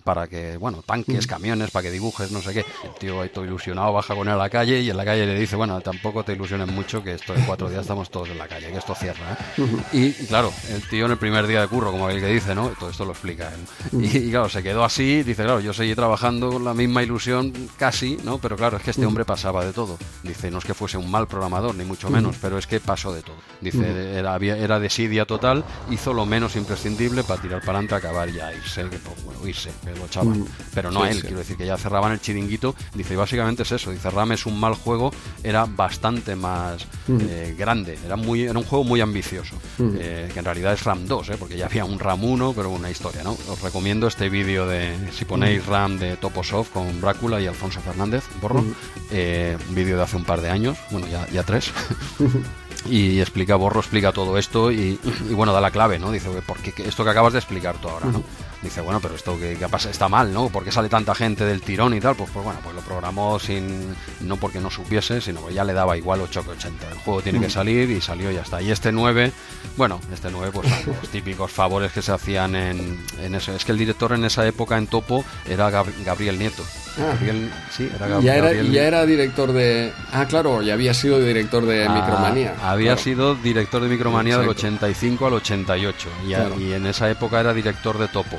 para 0.04 0.26
que, 0.28 0.56
bueno, 0.56 0.78
Mm. 0.78 0.82
tanques, 0.86 1.26
camiones, 1.26 1.70
para 1.70 1.82
que 1.84 1.90
dibujes, 1.90 2.30
no 2.30 2.40
sé 2.40 2.52
qué. 2.54 2.60
El 2.84 2.94
tío 2.98 3.20
ahí 3.20 3.28
todo 3.30 3.44
ilusionado 3.44 3.92
baja 3.92 4.14
con 4.14 4.28
él 4.28 4.34
a 4.34 4.36
la 4.36 4.48
calle 4.50 4.80
y 4.80 4.90
en 4.90 4.96
la 4.96 5.04
calle 5.04 5.26
le 5.26 5.38
dice, 5.38 5.56
bueno, 5.56 5.80
tampoco 5.80 6.22
te 6.24 6.32
ilusiones 6.34 6.68
mucho, 6.68 7.02
que 7.02 7.14
esto 7.14 7.34
en 7.34 7.44
cuatro 7.44 7.68
días 7.68 7.82
estamos 7.82 8.10
todos 8.10 8.28
en 8.28 8.38
la 8.38 8.46
calle, 8.46 8.70
que 8.70 8.78
esto 8.78 8.94
cierra, 8.94 9.32
¿eh? 9.58 9.62
y, 9.92 9.98
y 10.22 10.26
claro, 10.28 10.52
el 10.70 10.88
tío 10.88 11.06
en 11.06 11.12
el 11.12 11.18
primer 11.18 11.46
día 11.46 11.60
de 11.62 11.68
curro, 11.72 11.90
como 11.90 12.08
el 12.10 12.20
que 12.20 12.26
dice, 12.26 12.54
¿no? 12.54 12.68
Todo 12.68 12.90
esto 12.90 13.04
lo 13.04 13.12
explica 13.12 13.50
él. 13.52 14.00
Y, 14.02 14.18
y 14.18 14.30
claro, 14.30 14.48
se 14.48 14.62
quedó 14.62 14.84
así, 14.84 15.22
dice, 15.22 15.42
claro, 15.44 15.60
yo 15.60 15.72
seguí 15.72 15.94
trabajando 15.94 16.50
con 16.50 16.64
la 16.64 16.74
misma 16.74 17.02
ilusión, 17.02 17.52
casi, 17.78 18.18
¿no? 18.24 18.38
Pero 18.38 18.56
claro, 18.56 18.76
es 18.76 18.82
que 18.82 18.90
este 18.90 19.06
hombre 19.06 19.24
pasaba 19.24 19.64
de 19.64 19.72
todo. 19.72 19.98
Dice, 20.22 20.50
no 20.50 20.58
es 20.58 20.64
que 20.64 20.74
fuese 20.74 20.98
un 20.98 21.10
mal 21.10 21.26
programador, 21.26 21.74
ni 21.74 21.84
mucho 21.84 22.10
menos, 22.10 22.36
pero 22.40 22.58
es 22.58 22.66
que 22.66 22.78
pasó 22.80 23.12
de 23.12 23.22
todo. 23.22 23.36
Dice, 23.60 24.18
era, 24.18 24.36
era 24.36 24.78
desidia 24.78 25.24
total, 25.24 25.64
hizo 25.90 26.12
lo 26.12 26.26
menos 26.26 26.56
imprescindible 26.56 27.24
para 27.24 27.40
tirar 27.40 27.60
para 27.60 27.78
adelante, 27.78 27.94
acabar 27.94 28.30
ya 28.30 28.52
irse, 28.54 28.82
que, 28.90 28.98
pues, 28.98 29.24
bueno, 29.24 29.46
irse, 29.48 29.70
que 29.84 29.94
lo 29.98 30.04
echaban. 30.06 30.44
Pero 30.74 30.90
no 30.90 31.02
a 31.02 31.10
él, 31.10 31.20
quiero 31.22 31.38
decir 31.38 31.56
que 31.56 31.66
ya 31.66 31.76
cerraban 31.76 32.12
el 32.12 32.20
chiringuito. 32.20 32.74
Dice, 32.94 33.14
y 33.14 33.16
básicamente 33.16 33.62
es 33.62 33.72
eso. 33.72 33.90
Dice, 33.90 34.10
RAM 34.10 34.32
es 34.32 34.46
un 34.46 34.60
mal 34.60 34.74
juego, 34.74 35.12
era 35.42 35.64
bastante 35.64 36.36
más 36.36 36.86
eh, 37.08 37.54
grande, 37.58 37.98
era, 38.04 38.16
muy, 38.16 38.42
era 38.42 38.58
un 38.58 38.64
juego 38.64 38.84
muy 38.84 39.00
ambicioso. 39.00 39.56
eh, 39.78 40.28
que 40.32 40.38
en 40.38 40.44
realidad 40.44 40.72
es 40.72 40.84
RAM 40.84 41.06
2, 41.06 41.30
eh, 41.30 41.36
porque 41.38 41.56
ya 41.56 41.61
había 41.62 41.84
un 41.84 41.98
RAM 41.98 42.24
1, 42.24 42.52
pero 42.54 42.70
una 42.70 42.90
historia, 42.90 43.22
¿no? 43.22 43.32
Os 43.48 43.60
recomiendo 43.62 44.06
este 44.06 44.28
vídeo 44.28 44.66
de, 44.66 44.94
si 45.12 45.24
ponéis 45.24 45.64
RAM 45.66 45.98
de 45.98 46.16
Toposoft 46.16 46.70
con 46.72 47.00
Brácula 47.00 47.40
y 47.40 47.46
Alfonso 47.46 47.80
Fernández, 47.80 48.24
borro, 48.40 48.64
eh, 49.10 49.56
un 49.68 49.74
vídeo 49.74 49.96
de 49.96 50.02
hace 50.02 50.16
un 50.16 50.24
par 50.24 50.40
de 50.40 50.50
años, 50.50 50.78
bueno, 50.90 51.06
ya, 51.08 51.26
ya 51.28 51.42
tres. 51.42 51.72
y 52.88 53.20
explica 53.20 53.54
Borro 53.54 53.78
explica 53.80 54.10
todo 54.12 54.36
esto 54.38 54.72
y, 54.72 54.98
y, 55.30 55.34
bueno 55.34 55.52
da 55.52 55.60
la 55.60 55.70
clave 55.70 56.00
no 56.00 56.10
dice 56.10 56.28
¿por 56.44 56.58
qué 56.58 56.72
qué- 56.72 56.88
esto 56.88 57.04
que 57.04 57.10
acabas 57.10 57.32
de 57.32 57.38
explicar 57.38 57.76
tú 57.76 57.88
ahora 57.88 58.06
no 58.06 58.24
dice 58.62 58.80
bueno 58.80 59.00
pero 59.00 59.14
esto 59.16 59.38
que, 59.38 59.56
que 59.56 59.68
pasa 59.68 59.90
está 59.90 60.08
mal 60.08 60.32
no 60.32 60.48
porque 60.48 60.70
sale 60.70 60.88
tanta 60.88 61.14
gente 61.14 61.44
del 61.44 61.60
tirón 61.62 61.94
y 61.94 62.00
tal 62.00 62.14
pues, 62.14 62.30
pues 62.32 62.44
bueno 62.44 62.60
pues 62.62 62.74
lo 62.74 62.80
programó 62.82 63.38
sin 63.40 63.94
no 64.20 64.36
porque 64.36 64.60
no 64.60 64.70
supiese 64.70 65.20
sino 65.20 65.44
que 65.46 65.54
ya 65.54 65.64
le 65.64 65.72
daba 65.72 65.96
igual 65.96 66.20
8 66.20 66.44
que 66.44 66.50
80 66.50 66.88
el 66.90 66.98
juego 66.98 67.22
tiene 67.22 67.40
que 67.40 67.50
salir 67.50 67.90
y 67.90 68.00
salió 68.00 68.30
y 68.30 68.34
ya 68.34 68.42
está 68.42 68.62
y 68.62 68.70
este 68.70 68.92
9 68.92 69.32
bueno 69.76 70.00
este 70.12 70.30
9 70.30 70.50
pues 70.52 70.86
los 70.86 71.08
típicos 71.08 71.50
favores 71.50 71.90
que 71.92 72.02
se 72.02 72.12
hacían 72.12 72.54
en, 72.54 73.04
en 73.20 73.34
eso 73.34 73.52
es 73.54 73.64
que 73.64 73.72
el 73.72 73.78
director 73.78 74.12
en 74.12 74.24
esa 74.24 74.46
época 74.46 74.78
en 74.78 74.86
Topo 74.86 75.24
era 75.48 75.68
Gab- 75.70 75.92
Gabriel 76.04 76.38
Nieto 76.38 76.62
Ah. 76.98 77.14
Gabriel 77.14 77.50
sí 77.74 77.90
era 77.96 78.06
Gab- 78.06 78.20
Ya 78.20 78.34
era, 78.36 78.44
Gabriel 78.48 78.70
ya 78.70 78.82
era 78.82 79.06
director 79.06 79.50
de. 79.54 79.94
Ah, 80.12 80.26
claro, 80.28 80.60
ya 80.60 80.74
había 80.74 80.92
sido 80.92 81.18
director 81.20 81.64
de 81.64 81.86
Ah, 81.86 81.88
Micromanía. 81.94 82.54
Había 82.62 82.88
claro. 82.92 83.00
sido 83.02 83.34
director 83.34 83.80
de 83.82 83.88
Micromanía 83.88 84.34
del 84.36 84.42
Exacto. 84.50 84.66
85 84.66 85.26
al 85.26 85.32
88 85.32 86.08
y, 86.22 86.26
Claro. 86.34 86.60
y 86.60 86.74
en 86.74 86.84
esa 86.84 87.08
época 87.10 87.40
era 87.40 87.54
director 87.54 87.96
de 87.96 88.08
Topo. 88.08 88.38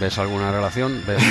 ¿Ves 0.00 0.18
alguna 0.18 0.50
relación? 0.50 1.02
¿Ves? 1.06 1.22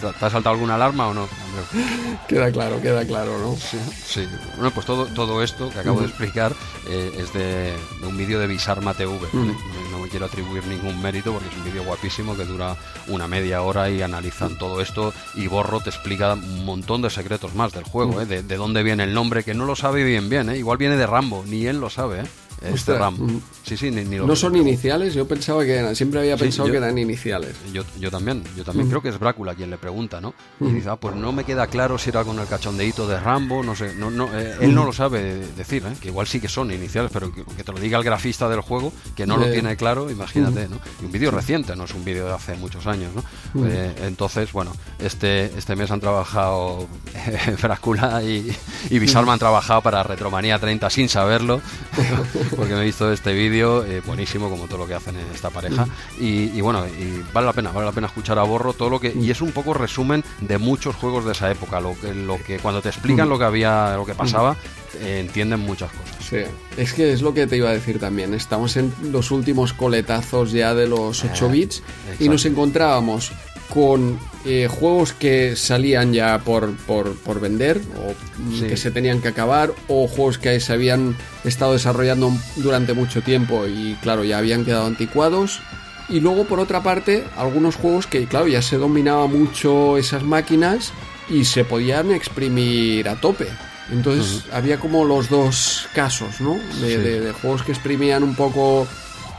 ¿Te, 0.00 0.06
te 0.18 0.24
ha 0.24 0.30
saltado 0.30 0.50
alguna 0.50 0.74
alarma 0.76 1.08
o 1.08 1.14
no? 1.14 1.22
Hombre, 1.22 2.16
Queda 2.26 2.50
claro, 2.50 2.80
queda 2.80 3.04
claro, 3.06 3.38
¿no? 3.38 3.56
Sí. 3.56 4.26
Bueno, 4.56 4.70
pues 4.70 4.86
todo, 4.86 5.06
todo 5.06 5.42
esto 5.42 5.70
que 5.70 5.78
acabo 5.80 6.00
de 6.00 6.06
explicar 6.06 6.52
eh, 6.88 7.12
es 7.18 7.32
de, 7.32 7.74
de 8.00 8.06
un 8.06 8.16
vídeo 8.16 8.40
de 8.40 8.46
Bisarma 8.46 8.94
TV. 8.94 9.12
¿vale? 9.18 9.28
no, 9.32 9.90
no 9.90 9.98
me 9.98 10.08
quiero 10.08 10.26
atribuir 10.26 10.66
ningún 10.66 11.00
mérito 11.02 11.32
porque 11.32 11.48
es 11.48 11.56
un 11.56 11.64
vídeo 11.64 11.84
guapísimo 11.84 12.36
que 12.36 12.44
dura 12.44 12.76
una 13.08 13.28
media 13.28 13.62
hora 13.62 13.88
y 13.90 14.02
analizan 14.02 14.56
todo 14.56 14.80
esto 14.80 15.12
y 15.34 15.46
Borro 15.46 15.80
te 15.80 15.90
explica 15.90 16.32
un 16.34 16.64
montón 16.64 17.02
de 17.02 17.10
secretos 17.10 17.54
más 17.54 17.72
del 17.72 17.84
juego, 17.84 18.20
¿eh? 18.20 18.26
de, 18.26 18.42
de 18.42 18.56
dónde 18.56 18.82
viene 18.82 19.04
el 19.04 19.14
nombre, 19.14 19.44
que 19.44 19.54
no 19.54 19.64
lo 19.64 19.76
sabe 19.76 20.02
bien 20.02 20.28
bien, 20.28 20.48
¿eh? 20.50 20.56
igual 20.58 20.78
viene 20.78 20.96
de 20.96 21.06
Rambo, 21.06 21.44
ni 21.46 21.66
él 21.66 21.78
lo 21.78 21.90
sabe, 21.90 22.20
¿eh? 22.22 22.26
Este 22.62 22.72
Ostras, 22.72 22.98
Rambo. 22.98 23.24
ujú. 23.24 23.40
Sí, 23.64 23.76
sí, 23.76 23.90
ni, 23.90 24.04
ni 24.04 24.16
lo 24.16 24.26
No 24.26 24.36
son 24.36 24.56
iniciales, 24.56 25.12
yo 25.14 25.26
pensaba 25.26 25.64
que 25.64 25.74
eran, 25.74 25.94
siempre 25.96 26.20
había 26.20 26.36
Sí, 26.36 26.44
pensado 26.44 26.68
yo- 26.68 26.72
que 26.72 26.78
eran 26.78 26.96
iniciales. 26.98 27.54
Yo, 27.72 27.82
yo 27.98 28.10
también, 28.10 28.42
yo 28.56 28.64
también 28.64 28.88
creo 28.88 29.02
que 29.02 29.08
es 29.08 29.18
Brácula 29.18 29.54
quien 29.54 29.70
le 29.70 29.78
pregunta, 29.78 30.20
¿no? 30.20 30.34
Y 30.60 30.66
dice, 30.70 30.88
ah, 30.90 30.96
pues 30.96 31.14
no 31.16 31.32
me 31.32 31.44
queda 31.44 31.66
claro 31.66 31.98
si 31.98 32.10
era 32.10 32.24
con 32.24 32.38
el 32.38 32.46
cachondeíto 32.46 33.06
de 33.08 33.18
Rambo, 33.20 33.62
no 33.62 33.74
sé, 33.74 33.94
no, 33.94 34.10
no, 34.10 34.28
eh, 34.38 34.56
él 34.60 34.74
no 34.74 34.84
lo 34.84 34.92
sabe 34.92 35.46
decir, 35.56 35.82
¿eh? 35.86 35.94
que 36.00 36.08
igual 36.08 36.26
sí 36.26 36.40
que 36.40 36.48
son 36.48 36.70
iniciales, 36.72 37.10
pero 37.12 37.32
que, 37.32 37.44
que 37.44 37.64
te 37.64 37.72
lo 37.72 37.78
diga 37.78 37.98
el 37.98 38.04
grafista 38.04 38.48
del 38.48 38.60
juego, 38.60 38.92
que 39.14 39.26
no 39.26 39.36
lo 39.36 39.50
tiene 39.50 39.76
claro, 39.76 40.10
imagínate, 40.10 40.68
¿no? 40.68 40.78
Y 41.02 41.06
un 41.06 41.12
vídeo 41.12 41.30
reciente, 41.30 41.74
no 41.76 41.84
es 41.84 41.94
un 41.94 42.04
vídeo 42.04 42.26
de 42.26 42.32
hace 42.34 42.54
muchos 42.56 42.86
años, 42.86 43.10
¿no? 43.14 43.66
Eh, 43.66 43.92
entonces, 44.02 44.52
bueno, 44.52 44.72
este, 44.98 45.46
este 45.58 45.76
mes 45.76 45.90
han 45.90 46.00
trabajado 46.00 46.86
Brácula 47.62 48.22
y, 48.22 48.54
y 48.90 49.16
han 49.16 49.38
trabajado 49.38 49.80
para 49.82 50.02
Retromanía 50.02 50.58
30 50.58 50.88
sin 50.90 51.08
saberlo, 51.08 51.60
porque 52.56 52.74
me 52.74 52.80
he 52.80 52.84
visto 52.84 53.12
este 53.12 53.32
vídeo, 53.32 53.84
eh, 53.84 54.00
buenísimo 54.04 54.48
como 54.50 54.66
todo 54.66 54.78
lo 54.78 54.86
que 54.86 54.94
hacen 54.94 55.16
en 55.16 55.26
esta 55.34 55.50
pareja, 55.50 55.86
y, 56.18 56.50
y 56.56 56.60
bueno, 56.60 56.86
y 56.86 57.22
vale 57.32 57.46
la 57.46 57.52
pena, 57.52 57.70
vale 57.70 57.86
la 57.86 57.92
pena 57.92 58.06
escuchar 58.06 58.38
a 58.38 58.42
Borro 58.42 58.72
todo 58.72 58.90
lo 58.90 58.98
que, 59.00 59.12
y 59.18 59.30
es 59.30 59.40
un 59.40 59.52
poco 59.52 59.74
resumen 59.74 60.24
de 60.40 60.58
muchos 60.58 60.96
juegos 60.96 61.24
de 61.24 61.32
esa 61.32 61.50
época, 61.50 61.80
lo 61.80 61.94
que, 62.00 62.14
lo 62.14 62.42
que 62.42 62.58
cuando 62.58 62.82
te 62.82 62.88
explican 62.88 63.28
lo 63.28 63.38
que 63.38 63.44
había, 63.44 63.94
lo 63.96 64.06
que 64.06 64.14
pasaba, 64.14 64.56
eh, 65.00 65.20
entienden 65.20 65.60
muchas 65.60 65.90
cosas. 65.92 66.16
Sí, 66.28 66.38
es 66.76 66.92
que 66.92 67.12
es 67.12 67.22
lo 67.22 67.34
que 67.34 67.46
te 67.46 67.56
iba 67.56 67.68
a 67.68 67.72
decir 67.72 68.00
también. 68.00 68.34
Estamos 68.34 68.76
en 68.76 68.92
los 69.12 69.30
últimos 69.30 69.72
coletazos 69.72 70.52
ya 70.52 70.74
de 70.74 70.88
los 70.88 71.22
8 71.24 71.46
Eh, 71.46 71.52
bits 71.52 71.82
y 72.18 72.28
nos 72.28 72.44
encontrábamos 72.46 73.30
con 73.72 74.18
eh, 74.44 74.68
juegos 74.70 75.12
que 75.12 75.56
salían 75.56 76.12
ya 76.12 76.38
por, 76.38 76.74
por, 76.76 77.16
por 77.16 77.40
vender 77.40 77.80
o 77.96 78.14
Sí. 78.58 78.66
que 78.68 78.76
se 78.76 78.90
tenían 78.90 79.20
que 79.20 79.28
acabar 79.28 79.72
o 79.88 80.06
juegos 80.06 80.38
que 80.38 80.60
se 80.60 80.72
habían 80.72 81.16
estado 81.44 81.72
desarrollando 81.72 82.30
durante 82.56 82.92
mucho 82.92 83.22
tiempo 83.22 83.66
y 83.66 83.96
claro 84.02 84.22
ya 84.24 84.38
habían 84.38 84.64
quedado 84.64 84.86
anticuados 84.86 85.60
y 86.08 86.20
luego 86.20 86.44
por 86.44 86.60
otra 86.60 86.82
parte 86.82 87.24
algunos 87.36 87.74
juegos 87.74 88.06
que 88.06 88.26
claro 88.26 88.46
ya 88.46 88.62
se 88.62 88.76
dominaba 88.76 89.26
mucho 89.26 89.98
esas 89.98 90.22
máquinas 90.22 90.92
y 91.28 91.44
se 91.44 91.64
podían 91.64 92.12
exprimir 92.12 93.08
a 93.08 93.20
tope 93.20 93.48
entonces 93.92 94.44
había 94.52 94.78
como 94.78 95.04
los 95.04 95.28
dos 95.28 95.88
casos 95.94 96.40
no 96.40 96.54
de, 96.80 96.88
Sí. 96.90 96.96
de- 96.96 97.20
de 97.20 97.32
juegos 97.32 97.62
que 97.64 97.72
exprimían 97.72 98.22
un 98.22 98.36
poco 98.36 98.86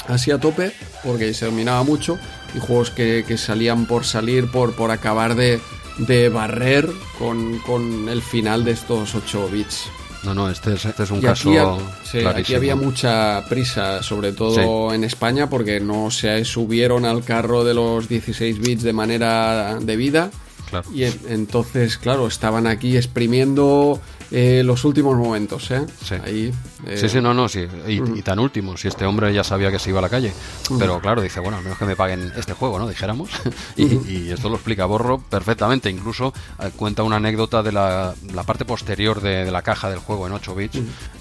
así 0.08 0.32
a 0.32 0.38
tope 0.40 0.74
porque 1.04 1.34
se 1.34 1.46
dominaba 1.46 1.84
mucho 1.84 2.18
y 2.56 2.60
juegos 2.60 2.90
que, 2.92 3.24
que 3.28 3.38
salían 3.38 3.86
por 3.86 4.06
salir 4.06 4.50
por, 4.52 4.74
por 4.74 4.92
acabar 4.92 5.36
de, 5.36 5.60
de 5.98 6.30
barrer 6.30 6.90
con, 7.20 7.60
con 7.60 8.10
el 8.10 8.22
final 8.22 8.64
de 8.64 8.72
estos 8.72 9.16
8 9.16 9.50
bits 9.52 9.86
No, 10.24 10.34
no, 10.34 10.50
este 10.50 10.74
es, 10.74 10.86
este 10.86 11.04
es 11.04 11.12
un 11.12 11.20
y 11.20 11.22
caso 11.22 11.50
aquí, 11.50 11.58
ha- 11.58 11.78
sí, 12.04 12.20
aquí 12.26 12.56
había 12.56 12.76
mucha 12.76 13.44
prisa, 13.50 14.02
sobre 14.04 14.32
todo 14.34 14.94
en 14.94 15.04
España, 15.04 15.50
porque 15.50 15.80
no 15.80 16.10
se 16.12 16.44
subieron 16.46 17.06
al 17.06 17.24
carro 17.24 17.64
de 17.64 17.74
los 17.74 18.08
16 18.10 18.60
bits 18.60 18.84
de 18.84 18.94
manera 18.94 19.78
debida. 19.82 20.30
Claro. 20.70 20.90
Y 20.94 21.04
en- 21.06 21.20
entonces, 21.30 21.98
claro, 21.98 22.28
estaban 22.28 22.68
aquí 22.68 22.98
exprimiendo 22.98 24.02
eh, 24.32 24.62
los 24.64 24.84
últimos 24.86 25.16
momentos, 25.18 25.72
¿eh? 25.72 25.86
Sí. 26.04 26.16
Ahí, 26.24 26.54
eh, 26.86 26.98
Sí, 26.98 27.10
sí, 27.10 27.22
no, 27.22 27.34
no, 27.34 27.48
sí. 27.48 27.66
Y, 27.88 28.20
y 28.20 28.22
tan 28.22 28.40
último, 28.40 28.76
si 28.78 28.88
este 28.88 29.06
hombre 29.06 29.34
ya 29.34 29.44
sabía 29.44 29.72
que 29.72 29.80
se 29.80 29.90
iba 29.90 30.00
a 30.00 30.02
la 30.02 30.10
calle. 30.10 30.34
Pero 30.78 31.00
claro, 31.00 31.22
dice, 31.22 31.40
bueno, 31.40 31.58
al 31.58 31.64
menos 31.64 31.78
que 31.78 31.86
me 31.86 31.96
paguen 31.96 32.32
este 32.36 32.54
juego, 32.54 32.80
¿no? 32.80 32.88
Dijéramos. 32.88 33.30
y, 33.78 33.86
y 34.10 34.32
esto 34.32 34.50
lo 34.50 34.56
explica 34.56 34.86
Borro 34.86 35.20
perfectamente. 35.20 35.90
Incluso 35.90 36.34
eh, 36.60 36.72
cuenta 36.76 37.04
una 37.04 37.18
anécdota 37.18 37.64
de 37.64 37.72
la, 37.72 38.14
la 38.34 38.44
parte 38.44 38.66
posterior 38.66 39.22
de, 39.22 39.46
de 39.46 39.52
la 39.52 39.62
caja 39.62 39.90
del 39.90 40.00
juego 40.00 40.28
en 40.28 40.34
8 40.34 40.56
bits. 40.56 40.80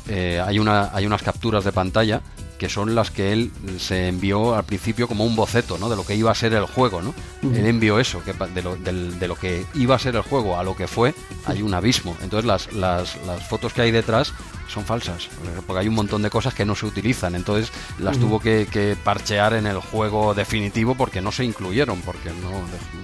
Eh, 0.09 0.43
hay, 0.45 0.59
una, 0.59 0.91
hay 0.95 1.07
unas 1.07 1.23
capturas 1.23 1.65
de 1.65 1.73
pantalla 1.73 2.21
que 2.59 2.69
son 2.69 2.95
las 2.95 3.11
que 3.11 3.33
él 3.33 3.51
se 3.79 4.09
envió 4.09 4.55
al 4.55 4.65
principio 4.65 5.09
como 5.09 5.25
un 5.25 5.37
boceto, 5.37 5.79
¿no? 5.79 5.89
De 5.89 5.97
lo 5.97 6.05
que 6.07 6.15
iba 6.15 6.31
a 6.31 6.35
ser 6.35 6.53
el 6.55 6.65
juego, 6.67 7.03
¿no? 7.03 7.15
Él 7.43 7.67
envió 7.67 7.99
eso, 8.01 8.23
que 8.25 8.33
de 8.33 8.63
lo, 8.63 8.77
del- 8.77 9.19
de 9.19 9.29
lo 9.29 9.37
que 9.37 9.65
iba 9.75 9.95
a 9.95 9.99
ser 9.99 10.17
el 10.17 10.23
juego 10.23 10.59
a 10.59 10.65
lo 10.65 10.75
que 10.77 10.87
fue, 10.89 11.15
hay 11.47 11.63
un 11.63 11.75
abismo. 11.75 12.17
Entonces 12.23 12.47
las, 12.47 12.73
las, 12.73 13.17
las 13.27 13.47
fotos 13.47 13.73
que 13.73 13.83
hay 13.83 13.91
detrás 13.91 14.33
son 14.69 14.85
falsas, 14.85 15.29
porque 15.67 15.81
hay 15.81 15.89
un 15.89 15.95
montón 15.95 16.23
de 16.23 16.31
cosas 16.31 16.55
que 16.55 16.65
no 16.65 16.75
se 16.75 16.87
utilizan. 16.87 17.35
Entonces 17.35 17.73
las 17.99 18.19
tuvo 18.19 18.41
que, 18.41 18.67
que 18.71 18.97
parchear 19.03 19.55
en 19.55 19.67
el 19.67 19.79
juego 19.79 20.35
definitivo 20.35 20.95
porque 20.95 21.21
no 21.21 21.33
se 21.33 21.45
incluyeron, 21.45 22.01
porque 22.03 22.31
no, 22.31 22.51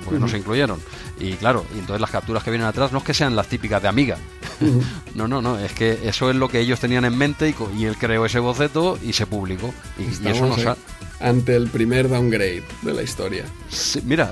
porque 0.04 0.20
no 0.20 0.28
se 0.28 0.38
incluyeron. 0.38 0.80
Y 1.18 1.34
claro, 1.34 1.64
y 1.74 1.78
entonces 1.78 2.00
las 2.00 2.10
capturas 2.10 2.42
que 2.42 2.50
vienen 2.50 2.66
atrás 2.66 2.92
no 2.92 2.98
es 2.98 3.04
que 3.04 3.14
sean 3.14 3.36
las 3.36 3.46
típicas 3.46 3.80
de 3.82 3.88
Amiga, 3.88 4.18
no, 5.14 5.28
no, 5.28 5.42
no, 5.42 5.58
es 5.58 5.72
que 5.72 6.00
eso 6.08 6.30
es 6.30 6.36
lo 6.36 6.48
que 6.48 6.60
ellos 6.60 6.80
tenían 6.80 7.04
en 7.04 7.16
mente 7.16 7.48
y, 7.48 7.80
y 7.80 7.84
él 7.84 7.96
creó 7.96 8.26
ese 8.26 8.38
boceto 8.38 8.98
y 9.02 9.12
se 9.12 9.26
publicó. 9.26 9.72
Y, 9.98 10.02
y 10.24 10.30
eso 10.30 10.46
nos 10.46 10.64
ha, 10.66 10.76
ante 11.22 11.56
el 11.56 11.68
primer 11.68 12.08
downgrade 12.08 12.64
de 12.82 12.92
la 12.92 13.02
historia. 13.02 13.44
Sí, 13.68 14.02
mira, 14.04 14.30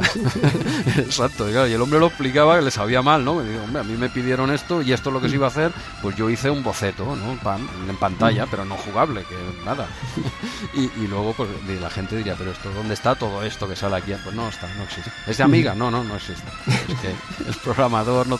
exacto, 0.98 1.48
y 1.48 1.72
el 1.72 1.80
hombre 1.80 1.98
lo 1.98 2.06
explicaba 2.06 2.58
que 2.58 2.64
le 2.64 2.70
sabía 2.70 3.00
mal, 3.00 3.24
¿no? 3.24 3.36
Me 3.36 3.48
digo, 3.48 3.62
hombre, 3.62 3.80
a 3.80 3.84
mí 3.84 3.96
me 3.96 4.08
pidieron 4.08 4.50
esto 4.50 4.82
y 4.82 4.92
esto 4.92 5.10
es 5.10 5.14
lo 5.14 5.20
que 5.20 5.28
se 5.28 5.36
iba 5.36 5.46
a 5.46 5.50
hacer, 5.50 5.72
pues 6.02 6.16
yo 6.16 6.28
hice 6.28 6.50
un 6.50 6.62
boceto, 6.62 7.16
¿no? 7.16 7.38
en 7.88 7.96
pantalla, 7.96 8.46
pero 8.50 8.64
no 8.64 8.76
jugable, 8.76 9.24
que 9.24 9.64
nada. 9.64 9.88
y, 10.74 11.06
luego, 11.06 11.32
pues 11.34 11.48
la 11.80 11.90
gente 11.90 12.16
diría, 12.16 12.34
pero 12.36 12.50
esto, 12.50 12.70
¿dónde 12.72 12.94
está 12.94 13.14
todo 13.14 13.42
esto 13.42 13.68
que 13.68 13.76
sale 13.76 13.96
aquí? 13.96 14.12
Pues 14.22 14.34
no 14.34 14.48
está, 14.48 14.72
no 14.74 14.84
existe. 14.84 15.10
¿Es 15.26 15.38
de 15.38 15.44
amiga? 15.44 15.74
No, 15.74 15.90
no, 15.90 16.04
no 16.04 16.16
existe. 16.16 16.48
Es 16.66 16.98
que 16.98 17.08
el 17.48 17.54
programador 17.62 18.26
no, 18.26 18.38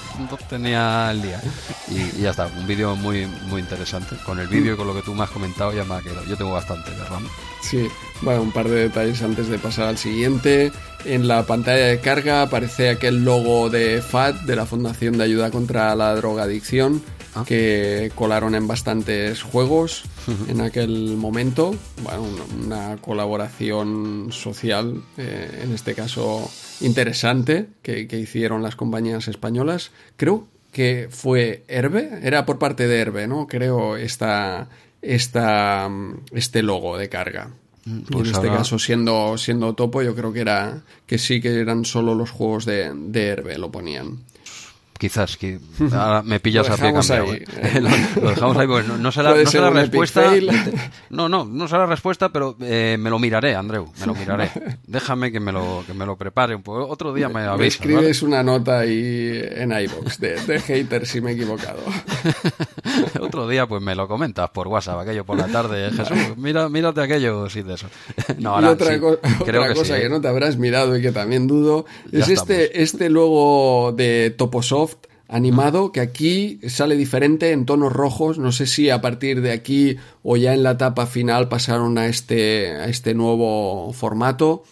tenía 0.49 1.11
el 1.11 1.23
día. 1.23 1.41
Y, 1.89 2.21
ya 2.21 2.31
está, 2.31 2.47
un 2.47 2.67
vídeo 2.67 2.97
muy, 2.97 3.27
muy 3.27 3.61
interesante. 3.61 4.17
Con 4.25 4.39
el 4.39 4.49
vídeo 4.49 4.75
y 4.75 4.77
con 4.77 4.87
lo 4.87 4.95
que 4.95 5.03
tú 5.03 5.15
me 5.15 5.25
has 5.25 5.31
comentado 5.31 5.73
ya 5.73 5.85
me 5.85 5.95
ha 5.95 6.01
quedado. 6.01 6.25
Yo 6.25 6.37
tengo 6.37 6.53
bastante 6.53 6.91
de 6.91 7.05
RAM. 7.05 7.27
Sí, 7.63 7.89
bueno, 8.23 8.43
un 8.43 8.53
par 8.53 8.69
de 8.69 8.89
detalles 8.89 9.23
antes 9.23 9.49
de 9.49 9.59
pasar 9.59 9.89
al 9.89 9.99
siguiente. 9.99 10.73
En 11.05 11.29
la 11.29 11.45
pantalla 11.47 11.87
de 11.87 12.01
carga 12.01 12.43
aparece 12.43 12.91
aquel 12.91 13.25
logo 13.25 13.71
de 13.71 14.03
FAT, 14.03 14.43
de 14.43 14.57
la 14.57 14.67
Fundación 14.67 15.17
de 15.17 15.25
Ayuda 15.25 15.51
contra 15.51 15.95
la 15.95 16.15
Drogadicción, 16.15 17.03
ah. 17.35 17.45
que 17.47 18.13
colaron 18.15 18.55
en 18.55 18.67
bastantes 18.67 19.43
juegos 19.43 20.05
en 20.49 20.61
aquel 20.61 21.17
momento. 21.17 21.75
Bueno, 22.03 22.27
una, 22.63 22.97
colaboración 22.99 24.29
social, 24.31 25.03
eh, 25.17 25.63
en 25.65 25.73
este 25.73 25.95
caso 25.95 26.51
interesante, 26.81 27.69
que, 27.83 28.07
hicieron 28.11 28.63
las 28.63 28.77
compañías 28.77 29.29
españolas. 29.29 29.93
Creo 30.17 30.49
que 30.73 31.09
fue 31.11 31.65
Herbe, 31.67 32.21
era 32.23 32.45
por 32.45 32.59
parte 32.59 32.87
de 32.87 33.01
Herbe, 33.01 33.27
¿no? 33.27 33.47
Creo 33.47 33.97
esta, 33.97 34.69
esta, 35.01 35.91
este 36.33 36.63
logo 36.63 36.99
de 36.99 37.09
carga. 37.09 37.51
Mm, 37.85 38.01
pues 38.11 38.29
en 38.29 38.35
este 38.35 38.49
caso, 38.49 38.79
siendo, 38.79 39.39
siendo 39.39 39.75
topo, 39.75 40.03
yo 40.03 40.15
creo 40.15 40.33
que 40.33 40.41
era 40.41 40.83
que 41.07 41.19
sí 41.19 41.41
que 41.41 41.59
eran 41.61 41.85
solo 41.85 42.15
los 42.15 42.31
juegos 42.31 42.65
de, 42.65 42.93
de 42.95 43.27
Herbe, 43.29 43.59
lo 43.59 43.71
ponían. 43.71 44.19
Quizás, 45.01 45.39
que 45.39 45.59
ahora 45.93 46.23
me 46.23 46.41
pillas 46.41 46.69
a 46.69 46.77
pie 46.77 46.93
cambiado. 46.93 47.33
¿eh? 47.33 47.81
lo, 48.21 48.29
dejamos 48.29 48.55
ahí 48.59 48.67
porque 48.67 48.87
no, 48.87 48.99
no 48.99 49.11
la, 49.17 49.35
no 49.43 49.61
la 49.63 49.71
respuesta. 49.71 50.31
No, 51.09 51.29
no, 51.29 51.45
no 51.45 51.67
la 51.67 51.87
respuesta, 51.87 52.29
pero 52.29 52.57
eh, 52.61 52.97
me 52.99 53.11
lo 53.11 53.19
miraré, 53.19 53.55
Andreu, 53.55 53.91
me 53.99 54.07
lo 54.07 54.15
miraré. 54.15 54.51
Déjame 54.87 55.33
que 55.33 55.41
me 55.41 55.51
lo, 55.51 55.83
que 55.87 55.95
me 55.95 56.07
lo 56.07 56.17
prepare 56.17 56.55
un 56.55 56.63
poco. 56.63 56.87
Otro 56.87 57.13
día 57.13 57.29
me 57.29 57.41
avisas. 57.41 57.81
escribes 57.81 58.23
una 58.23 58.43
nota 58.43 58.81
ahí 58.81 59.43
en 59.51 59.73
iBox 59.73 60.21
de, 60.21 60.41
de 60.41 60.61
hater 60.61 61.07
si 61.07 61.21
me 61.21 61.31
he 61.31 61.35
equivocado. 61.35 61.81
Otro 63.21 63.49
día 63.49 63.67
pues 63.67 63.83
me 63.83 63.95
lo 63.95 64.07
comentas 64.07 64.51
por 64.51 64.69
WhatsApp, 64.69 65.01
aquello 65.01 65.25
por 65.25 65.39
la 65.39 65.49
tarde. 65.49 65.91
Jesús, 65.91 66.37
mira, 66.37 66.69
mírate 66.69 67.01
aquello 67.01 67.49
sí 67.49 67.63
de 67.63 67.75
eso. 67.75 67.89
No, 68.39 68.61
y 68.61 68.65
otra, 68.65 69.01
cosa 69.01 69.97
que 69.97 70.07
¿eh? 70.07 70.09
no 70.09 70.21
te 70.21 70.29
habrás 70.29 70.57
mirado 70.57 70.97
y 70.97 71.03
que 71.03 71.11
también 71.11 71.47
dudo 71.47 71.87
es 72.13 72.29
este, 72.29 72.83
este 72.83 73.09
logo 73.09 73.93
de 73.93 74.35
Toposoft 74.37 74.90
animado, 75.31 75.93
que 75.93 76.01
aquí 76.01 76.61
sale 76.69 76.97
diferente 76.97 77.53
en 77.53 77.65
tonos 77.65 77.93
rojos. 77.93 78.39
No 78.39 78.53
sé 78.53 78.67
si 78.67 78.91
a 78.91 79.01
partir 79.01 79.41
de 79.41 79.53
aquí 79.53 79.97
o 80.23 80.37
ya 80.37 80.53
en 80.53 80.63
la 80.63 80.73
etapa 80.73 81.07
final 81.07 81.49
pasaron 81.49 81.97
a 81.99 82.07
este, 82.07 82.91
este 82.91 83.15
nuevo 83.15 83.93
formato. 83.93 84.65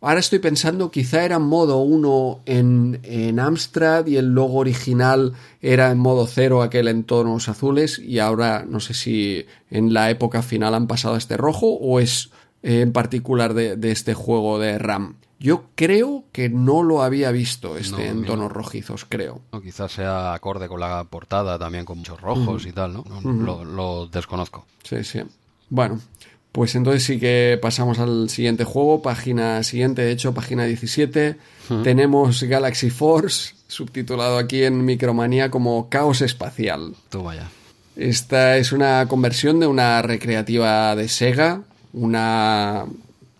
Ahora 0.00 0.20
estoy 0.20 0.38
pensando, 0.38 0.90
quizá 0.90 1.24
era 1.24 1.38
modo 1.38 1.78
1 1.78 2.42
en, 2.46 3.00
en 3.04 3.40
Amstrad 3.40 4.06
y 4.06 4.16
el 4.16 4.34
logo 4.34 4.58
original 4.58 5.32
era 5.62 5.90
en 5.90 5.98
modo 5.98 6.26
0, 6.26 6.62
aquel 6.62 6.88
en 6.88 7.04
tonos 7.04 7.48
azules, 7.48 7.98
y 7.98 8.18
ahora 8.18 8.66
no 8.68 8.80
sé 8.80 8.92
si 8.92 9.46
en 9.70 9.94
la 9.94 10.10
época 10.10 10.42
final 10.42 10.74
han 10.74 10.88
pasado 10.88 11.14
a 11.14 11.18
este 11.18 11.38
rojo 11.38 11.68
o 11.68 12.00
es 12.00 12.30
en 12.62 12.92
particular 12.92 13.54
de 13.54 13.90
este 13.90 14.12
juego 14.12 14.58
de 14.58 14.78
RAM. 14.78 15.16
Yo 15.44 15.64
creo 15.74 16.24
que 16.32 16.48
no 16.48 16.82
lo 16.82 17.02
había 17.02 17.30
visto 17.30 17.76
este 17.76 18.08
en 18.08 18.24
tonos 18.24 18.50
rojizos, 18.50 19.04
creo. 19.06 19.42
No, 19.52 19.60
quizás 19.60 19.92
sea 19.92 20.32
acorde 20.32 20.68
con 20.68 20.80
la 20.80 21.04
portada 21.04 21.58
también 21.58 21.84
con 21.84 21.98
muchos 21.98 22.18
rojos 22.18 22.64
y 22.64 22.72
tal, 22.72 22.94
¿no? 22.94 23.04
lo, 23.66 24.06
desconozco. 24.06 24.64
Sí, 24.84 25.04
sí. 25.04 25.20
Bueno, 25.68 26.00
pues 26.50 26.74
entonces 26.76 27.04
sí 27.04 27.20
que 27.20 27.58
pasamos 27.60 27.98
al 27.98 28.30
siguiente 28.30 28.64
juego, 28.64 29.02
página 29.02 29.62
siguiente, 29.64 30.00
de 30.00 30.12
hecho, 30.12 30.32
página 30.32 30.64
17. 30.64 31.36
Tenemos 31.82 32.42
Galaxy 32.42 32.88
Force, 32.88 33.54
subtitulado 33.68 34.38
aquí 34.38 34.64
en 34.64 34.82
Micromanía 34.82 35.50
como 35.50 35.90
Caos 35.90 36.22
Espacial. 36.22 36.94
Tú 37.10 37.22
vaya. 37.22 37.50
Esta 37.96 38.56
es 38.56 38.72
una 38.72 39.08
conversión 39.08 39.60
de 39.60 39.66
una 39.66 40.00
recreativa 40.00 40.96
de 40.96 41.06
Sega, 41.06 41.60
una 41.92 42.86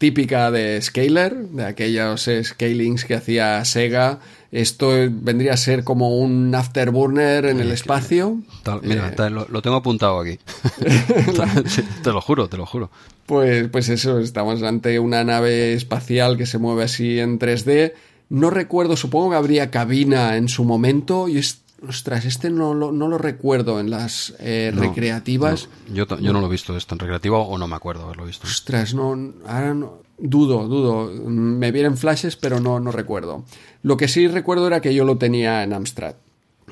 típica 0.05 0.51
de 0.51 0.83
Scaler, 0.83 1.35
de 1.35 1.65
aquellos 1.65 2.29
scalings 2.43 3.07
que 3.07 3.15
hacía 3.15 3.65
Sega. 3.65 4.21
Esto 4.53 4.91
vendría 5.09 5.55
a 5.55 5.57
ser 5.57 5.83
como 5.83 6.19
un 6.19 6.55
afterburner 6.55 7.47
en 7.47 7.59
el 7.59 7.71
espacio. 7.71 8.43
mira, 8.83 9.15
eh, 9.17 9.31
lo, 9.31 9.63
tengo 9.63 9.77
apuntado 9.77 10.21
aquí. 10.21 10.39
te 12.03 12.13
lo 12.13 12.21
juro, 12.21 12.51
te 12.51 12.59
lo 12.59 12.67
juro. 12.67 12.91
Pues, 13.25 13.67
pues 13.69 13.89
eso, 13.89 14.19
estamos 14.19 14.63
ante 14.63 14.99
una 14.99 15.25
nave 15.25 15.73
espacial 15.73 16.37
que 16.37 16.45
se 16.45 16.59
mueve 16.59 16.83
así 16.83 17.19
en 17.19 17.39
3D. 17.39 17.95
No 18.29 18.51
recuerdo, 18.51 18.99
supongo 18.99 19.31
que 19.31 19.37
habría 19.37 19.71
cabina 19.71 20.37
en 20.37 20.51
su 20.51 20.65
momento 20.65 21.29
y 21.29 21.39
es 21.39 21.63
Ostras, 21.87 22.25
este 22.25 22.51
no 22.51 22.73
lo, 22.73 22.93
no 22.93 23.09
lo 23.09 23.19
recuerdo 23.19 23.79
en 23.81 23.91
las 23.91 24.35
eh, 24.39 24.73
recreativas. 24.75 25.69
yo, 25.93 26.07
yo 26.07 26.33
no 26.33 26.41
lo 26.41 26.47
he 26.47 26.51
visto 26.51 26.77
esto 26.77 26.95
en 26.95 27.01
recreativa 27.01 27.39
o 27.39 27.59
no 27.59 27.69
me 27.69 27.77
acuerdo 27.77 28.05
haberlo 28.05 28.25
visto. 28.25 28.47
Ostras, 28.47 28.95
no, 28.95 29.11
ahora 29.47 29.75
no, 29.75 29.99
dudo, 30.19 30.67
dudo. 30.67 31.11
Me 31.29 31.73
vienen 31.73 31.97
flashes, 31.97 32.37
pero 32.37 32.61
no, 32.61 32.81
no 32.81 32.91
recuerdo. 32.91 33.45
Lo 33.83 33.97
que 33.97 34.09
sí 34.09 34.29
recuerdo 34.29 34.67
era 34.67 34.81
que 34.81 34.95
yo 34.95 35.05
lo 35.05 35.19
tenía 35.19 35.63
en 35.63 35.73
Amstrad. 35.73 36.15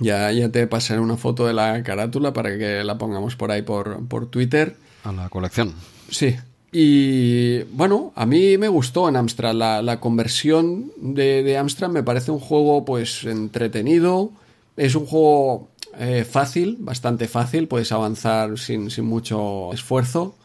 Ya, 0.00 0.32
ya 0.32 0.48
te 0.48 0.66
pasaré 0.66 1.00
una 1.00 1.18
foto 1.18 1.46
de 1.46 1.52
la 1.52 1.82
carátula 1.82 2.32
para 2.32 2.56
que 2.56 2.82
la 2.82 2.96
pongamos 2.96 3.36
por 3.36 3.50
ahí 3.50 3.62
por, 3.62 4.06
por 4.06 4.26
Twitter. 4.26 4.76
A 5.04 5.12
la 5.12 5.28
colección. 5.28 5.74
Sí. 6.08 6.36
Y 6.72 7.64
bueno, 7.64 8.12
a 8.14 8.24
mí 8.24 8.56
me 8.56 8.68
gustó 8.68 9.08
en 9.08 9.16
Amstrad. 9.16 9.54
La, 9.54 9.82
la 9.82 10.00
conversión 10.00 10.90
de, 10.96 11.42
de 11.42 11.58
Amstrad 11.58 11.90
me 11.90 12.02
parece 12.02 12.30
un 12.30 12.38
juego 12.40 12.86
pues 12.86 13.24
entretenido 13.24 14.30
es 14.76 14.94
un 14.94 15.06
juego 15.06 15.70
eh, 15.98 16.24
fácil, 16.24 16.76
bastante 16.80 17.28
fácil, 17.28 17.68
puedes 17.68 17.92
avanzar 17.92 18.58
sin, 18.58 18.88
mucho 19.02 19.72
esfuerzo. 19.72 20.36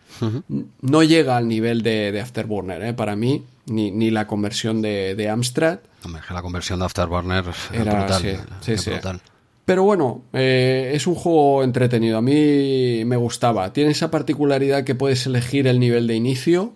No 0.81 1.03
llega 1.03 1.37
al 1.37 1.47
nivel 1.47 1.83
de, 1.83 2.19
Afterburner, 2.19 2.81
eh, 2.83 2.93
para 2.93 3.15
mí, 3.15 3.43
ni, 3.67 4.11
la 4.11 4.27
conversión 4.27 4.81
de, 4.81 5.29
Amstrad. 5.29 5.79
la 6.29 6.41
conversión 6.41 6.79
de 6.79 6.85
Afterburner 6.85 7.45
Era, 7.71 7.99
brutal. 7.99 8.45
Sí, 8.61 8.77
sí, 8.77 8.91
Pero 9.65 9.83
bueno, 9.83 10.23
eh, 10.33 10.91
es 10.93 11.07
un 11.07 11.15
juego 11.15 11.63
entretenido. 11.63 12.17
A 12.17 12.21
mí 12.21 13.03
me 13.05 13.15
gustaba. 13.15 13.71
Tiene 13.73 13.91
esa 13.91 14.09
particularidad 14.11 14.83
que 14.83 14.95
puedes 14.95 15.25
elegir 15.27 15.67
el 15.67 15.79
nivel 15.79 16.07
de 16.07 16.15
inicio 16.15 16.73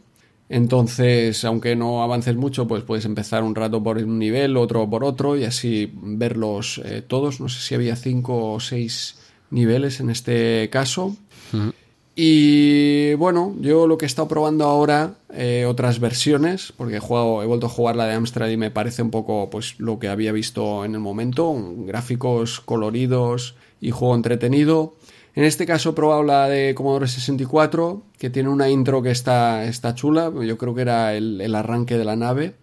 entonces, 0.54 1.46
aunque 1.46 1.78
no 1.78 2.04
avances 2.04 2.36
mucho, 2.36 2.68
pues 2.68 2.84
puedes 2.84 3.06
empezar 3.06 3.42
un 3.42 3.56
rato 3.56 3.82
por 3.82 3.98
un 4.00 4.20
nivel, 4.20 4.58
otro 4.58 4.90
por 4.90 5.06
otro 5.06 5.38
y 5.38 5.46
así 5.46 5.90
verlos 5.94 6.82
eh, 6.84 7.02
todos. 7.02 7.40
No 7.40 7.48
sé 7.48 7.62
si 7.62 7.74
había 7.74 7.96
cinco 7.96 8.52
o 8.52 8.60
seis 8.60 9.16
niveles 9.50 10.02
en 10.02 10.10
este 10.10 10.70
caso. 10.70 11.16
Y 12.18 13.14
bueno, 13.14 13.56
yo 13.62 13.88
lo 13.88 13.98
que 13.98 14.04
he 14.04 14.08
estado 14.08 14.28
probando 14.28 14.66
ahora, 14.66 15.14
eh, 15.34 15.66
otras 15.66 16.02
versiones, 16.02 16.74
porque 16.76 16.98
he, 16.98 17.00
jugado, 17.00 17.42
he 17.42 17.46
vuelto 17.46 17.68
a 17.68 17.70
jugar 17.70 17.96
la 17.96 18.08
de 18.08 18.16
Amstrad 18.16 18.50
y 18.50 18.58
me 18.58 18.72
parece 18.72 19.02
un 19.02 19.10
poco 19.10 19.50
pues 19.50 19.80
lo 19.80 20.00
que 20.00 20.10
había 20.10 20.34
visto 20.34 20.84
en 20.84 20.96
el 20.96 21.00
momento, 21.00 21.56
gráficos 21.86 22.60
coloridos 22.60 23.56
y 23.80 23.92
juego 23.92 24.16
entretenido. 24.16 24.96
En 25.34 25.46
este 25.46 25.66
caso 25.66 25.92
he 25.92 25.94
probado 25.94 26.24
la 26.24 26.50
de 26.50 26.76
Commodore 26.76 27.08
64, 27.08 28.04
que 28.18 28.30
tiene 28.30 28.50
una 28.50 28.70
intro 28.70 29.02
que 29.02 29.12
está, 29.12 29.64
está 29.64 29.96
chula. 29.96 30.32
Yo 30.46 30.58
creo 30.58 30.76
que 30.76 30.82
era 30.82 31.14
el, 31.14 31.56
arranque 31.56 31.98
de 31.98 32.06
la 32.06 32.18
nave, 32.18 32.56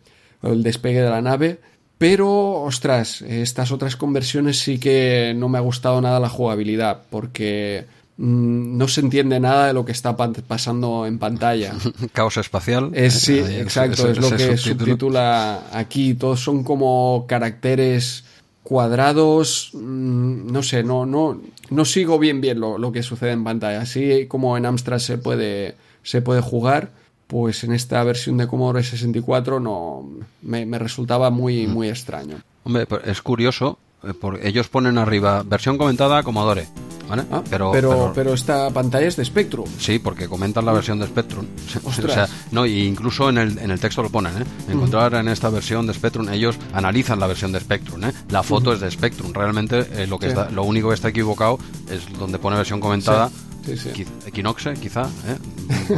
o 0.43 0.49
el 0.53 0.63
despegue 0.63 1.01
de 1.01 1.11
la 1.11 1.23
nave. 1.23 1.61
Pero, 1.97 2.63
ostras, 2.63 3.23
estas 3.23 3.73
otras 3.73 3.97
conversiones 3.97 4.59
sí 4.59 4.79
que 4.79 5.35
no 5.37 5.49
me 5.49 5.59
ha 5.59 5.63
gustado 5.63 6.01
nada 6.01 6.21
la 6.21 6.29
jugabilidad, 6.29 7.03
porque 7.11 7.87
mm, 8.19 8.77
no 8.77 8.87
se 8.87 9.01
entiende 9.01 9.41
nada 9.41 9.69
de 9.69 9.73
lo 9.73 9.87
que 9.87 9.93
está 9.93 10.17
pasando 10.17 11.07
en 11.07 11.19
pantalla. 11.19 11.75
Caos 12.13 12.37
espacial. 12.37 12.91
Es, 12.93 13.15
sí, 13.15 13.39
exacto, 13.39 14.11
es, 14.11 14.19
lo 14.19 14.31
que 14.31 14.59
subtitula 14.59 15.65
aquí. 15.73 16.15
Todos 16.15 16.41
son 16.41 16.63
como 16.63 17.25
caracteres 17.27 18.25
cuadrados, 18.69 19.71
mm, 19.73 20.53
no 20.53 20.63
sé, 20.63 20.83
no, 20.83 21.07
no, 21.07 21.41
no 21.71 21.85
sigo 21.87 22.19
bien 22.19 22.43
bien 22.43 22.61
lo, 22.61 22.93
que 22.93 23.03
sucede 23.03 23.33
en 23.33 23.43
pantalla. 23.43 23.81
Así 23.81 24.27
como 24.27 24.59
en 24.59 24.67
Amstrad 24.67 24.99
se 24.99 25.17
puede, 25.17 25.75
se 26.03 26.21
puede 26.21 26.43
jugar, 26.43 26.91
pues 27.29 27.65
en 27.65 27.73
esta 27.73 28.05
versión 28.05 28.37
de 28.37 28.47
Commodore 28.47 28.83
64 28.83 29.59
no 29.59 30.07
me, 30.43 30.67
resultaba 30.79 31.31
muy, 31.31 31.67
mm. 31.67 31.71
muy 31.71 31.89
extraño. 31.89 32.43
Hombre, 32.65 32.87
es 33.07 33.23
curioso 33.23 33.79
eh, 34.05 34.13
por- 34.13 34.45
ellos 34.45 34.69
ponen 34.69 34.99
arriba 34.99 35.43
versión 35.47 35.79
comentada 35.79 36.23
Commodore, 36.23 36.67
¿vale? 37.09 37.25
Ah, 37.31 37.43
pero, 37.49 37.71
pero, 37.73 37.91
pero- 37.91 38.13
pero 38.15 38.35
esta 38.35 38.71
pantalla 38.71 39.07
es 39.07 39.17
de 39.17 39.25
Spectrum. 39.25 39.67
Sí, 39.79 39.99
porque 39.99 40.29
comentan 40.29 40.65
la 40.65 40.73
versión 40.73 40.99
de 40.99 41.07
Spectrum. 41.07 41.47
O 41.85 41.89
Ostras. 41.89 42.13
sea, 42.15 42.29
no, 42.51 42.67
y 42.67 42.83
incluso 42.87 43.29
en 43.29 43.39
el, 43.39 43.59
en 43.59 43.71
el 43.71 43.81
texto 43.81 44.03
lo 44.03 44.11
ponen, 44.11 44.33
¿eh? 44.43 44.45
Encontrar 44.71 45.15
en 45.15 45.29
esta 45.29 45.49
versión 45.51 45.87
de 45.87 45.95
Spectrum, 45.95 46.29
ellos 46.31 46.57
analizan 46.73 47.19
la 47.21 47.27
versión 47.27 47.53
de 47.53 47.61
Spectrum, 47.61 48.05
¿eh? 48.05 48.13
La 48.31 48.43
foto 48.43 48.73
es 48.73 48.81
de 48.81 48.91
Spectrum. 48.91 49.33
Realmente 49.33 49.87
eh, 49.93 50.07
lo, 50.07 50.19
que 50.19 50.27
Sí. 50.27 50.31
está, 50.31 50.51
lo 50.51 50.65
único 50.65 50.89
que 50.89 50.95
está 50.95 51.09
equivocado 51.09 51.59
es 51.91 52.01
donde 52.19 52.39
pone 52.39 52.57
versión 52.57 52.81
comentada. 52.81 53.29
Sí, 53.29 53.35
sí. 53.77 53.91
Qui- 53.91 54.07
Equinoxe, 54.27 54.75
quizá, 54.81 55.03
¿eh? 55.27 55.37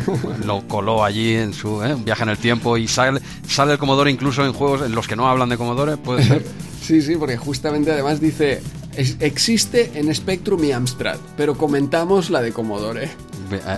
lo 0.45 0.67
coló 0.67 1.05
allí 1.05 1.35
en 1.35 1.53
su 1.53 1.83
¿eh? 1.83 1.95
un 1.95 2.05
viaje 2.05 2.23
en 2.23 2.29
el 2.31 2.39
tiempo 2.39 2.77
y 2.77 2.89
sale, 2.89 3.21
sale 3.47 3.73
el 3.73 3.79
Commodore 3.79 4.11
incluso 4.11 4.45
en 4.45 4.53
juegos 4.53 4.83
en 4.83 4.93
los 4.95 5.07
que 5.07 5.17
no 5.17 5.29
hablan 5.29 5.49
de 5.49 5.57
Commodore, 5.57 5.97
puede 5.97 6.25
ser. 6.25 6.45
Sí, 6.81 7.03
sí, 7.03 7.15
porque 7.15 7.37
justamente 7.37 7.93
además 7.93 8.21
dice, 8.21 8.63
"Es- 8.97 9.17
existe 9.21 9.93
en 9.95 10.13
Spectrum 10.13 10.65
y 10.65 10.73
Amstrad, 10.73 11.19
pero 11.37 11.57
comentamos 11.57 12.31
la 12.31 12.41
de 12.43 12.53
Commodore. 12.53 13.11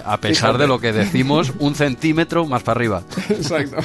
A 0.05 0.17
pesar 0.19 0.59
de 0.59 0.67
lo 0.67 0.79
que 0.79 0.93
decimos, 0.93 1.53
un 1.59 1.75
centímetro 1.75 2.47
más 2.47 2.63
para 2.63 2.79
arriba. 2.79 3.03
Exacto. 3.29 3.77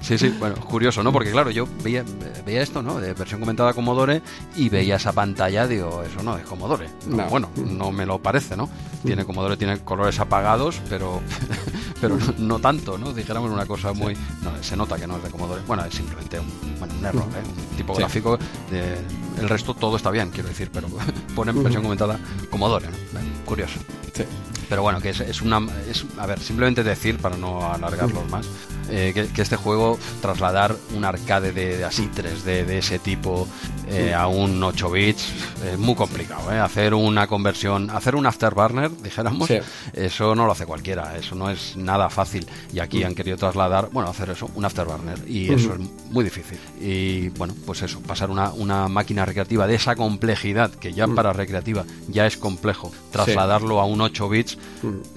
Sí, 0.00 0.16
sí, 0.16 0.34
bueno, 0.38 0.56
curioso, 0.56 1.02
¿no? 1.02 1.12
Porque 1.12 1.30
claro, 1.30 1.50
yo 1.50 1.66
veía, 1.82 2.04
veía 2.46 2.62
esto, 2.62 2.82
¿no? 2.82 3.00
De 3.00 3.14
versión 3.14 3.40
comentada 3.40 3.72
Commodore 3.74 4.22
y 4.56 4.68
veía 4.68 4.96
esa 4.96 5.12
pantalla, 5.12 5.66
digo, 5.66 6.02
eso 6.02 6.22
no 6.22 6.36
es 6.38 6.44
Commodore. 6.44 6.88
No, 7.06 7.16
No. 7.16 7.26
Bueno, 7.28 7.50
no 7.56 7.90
me 7.90 8.06
lo 8.06 8.18
parece, 8.18 8.56
¿no? 8.56 8.68
Tiene 9.04 9.24
Commodore, 9.24 9.56
tiene 9.56 9.78
colores 9.80 10.18
apagados, 10.18 10.80
pero, 10.88 11.20
pero 12.00 12.16
no, 12.16 12.34
no 12.38 12.58
tanto, 12.58 12.96
¿no? 12.98 13.12
Dijéramos 13.12 13.50
una 13.50 13.66
cosa 13.66 13.92
muy... 13.92 14.14
No, 14.42 14.62
se 14.62 14.76
nota 14.76 14.96
que 14.96 15.06
no 15.06 15.16
es 15.16 15.22
de 15.22 15.30
Commodore. 15.30 15.62
Bueno, 15.66 15.84
es 15.84 15.94
simplemente 15.94 16.38
un, 16.40 16.50
bueno, 16.78 16.94
un 16.98 17.06
error, 17.06 17.22
¿eh? 17.22 17.70
Un 17.70 17.76
tipográfico. 17.76 18.38
De, 18.70 18.98
el 19.40 19.48
resto 19.48 19.74
todo 19.74 19.96
está 19.96 20.10
bien, 20.10 20.30
quiero 20.30 20.48
decir, 20.48 20.70
pero 20.72 20.88
ponen 21.34 21.62
versión 21.62 21.82
comentada 21.82 22.18
Commodore, 22.50 22.86
¿no? 22.86 23.20
Curioso. 23.44 23.78
Sí. 24.14 24.24
Pero 24.68 24.82
bueno, 24.82 25.00
que 25.00 25.10
es, 25.10 25.20
es 25.28 25.42
una. 25.42 25.60
Es, 25.88 26.04
a 26.18 26.26
ver, 26.26 26.38
simplemente 26.40 26.82
decir, 26.82 27.18
para 27.18 27.36
no 27.36 27.72
alargarlo 27.72 28.24
más, 28.24 28.46
eh, 28.90 29.12
que, 29.14 29.26
que 29.28 29.42
este 29.42 29.56
juego, 29.56 29.98
trasladar 30.20 30.76
un 30.96 31.04
arcade 31.04 31.52
de, 31.52 31.78
de 31.78 31.84
así 31.84 32.08
3D 32.14 32.64
de 32.64 32.78
ese 32.78 32.98
tipo 32.98 33.46
eh, 33.88 34.14
a 34.14 34.26
un 34.26 34.62
8 34.62 34.90
bits, 34.90 35.32
es 35.72 35.78
muy 35.78 35.94
complicado. 35.94 36.52
¿eh? 36.52 36.58
Hacer 36.58 36.94
una 36.94 37.26
conversión, 37.26 37.90
hacer 37.90 38.14
un 38.16 38.26
afterburner, 38.26 38.90
dijéramos, 39.02 39.48
Sí. 39.48 39.58
eso 39.94 40.34
no 40.34 40.46
lo 40.46 40.52
hace 40.52 40.66
cualquiera, 40.66 41.16
eso 41.16 41.34
no 41.34 41.50
es 41.50 41.76
nada 41.76 42.10
fácil. 42.10 42.46
Y 42.72 42.80
aquí 42.80 43.02
han 43.04 43.14
querido 43.14 43.36
trasladar, 43.36 43.88
bueno, 43.92 44.10
hacer 44.10 44.30
eso, 44.30 44.50
un 44.54 44.64
afterburner, 44.64 45.18
y 45.28 45.52
eso 45.52 45.74
es 45.74 45.80
muy 46.10 46.24
difícil. 46.24 46.58
Y 46.80 47.28
bueno, 47.30 47.54
pues 47.66 47.82
eso, 47.82 48.00
pasar 48.00 48.30
una, 48.30 48.50
una 48.52 48.88
máquina 48.88 49.24
recreativa 49.24 49.66
de 49.66 49.74
esa 49.76 49.96
complejidad, 49.96 50.70
que 50.70 50.92
ya 50.92 51.06
para 51.08 51.32
recreativa 51.32 51.84
ya 52.08 52.26
es 52.26 52.36
complejo, 52.36 52.92
trasladarlo 53.10 53.80
a 53.80 53.84
un 53.86 54.00
8 54.00 54.28
bits, 54.28 54.58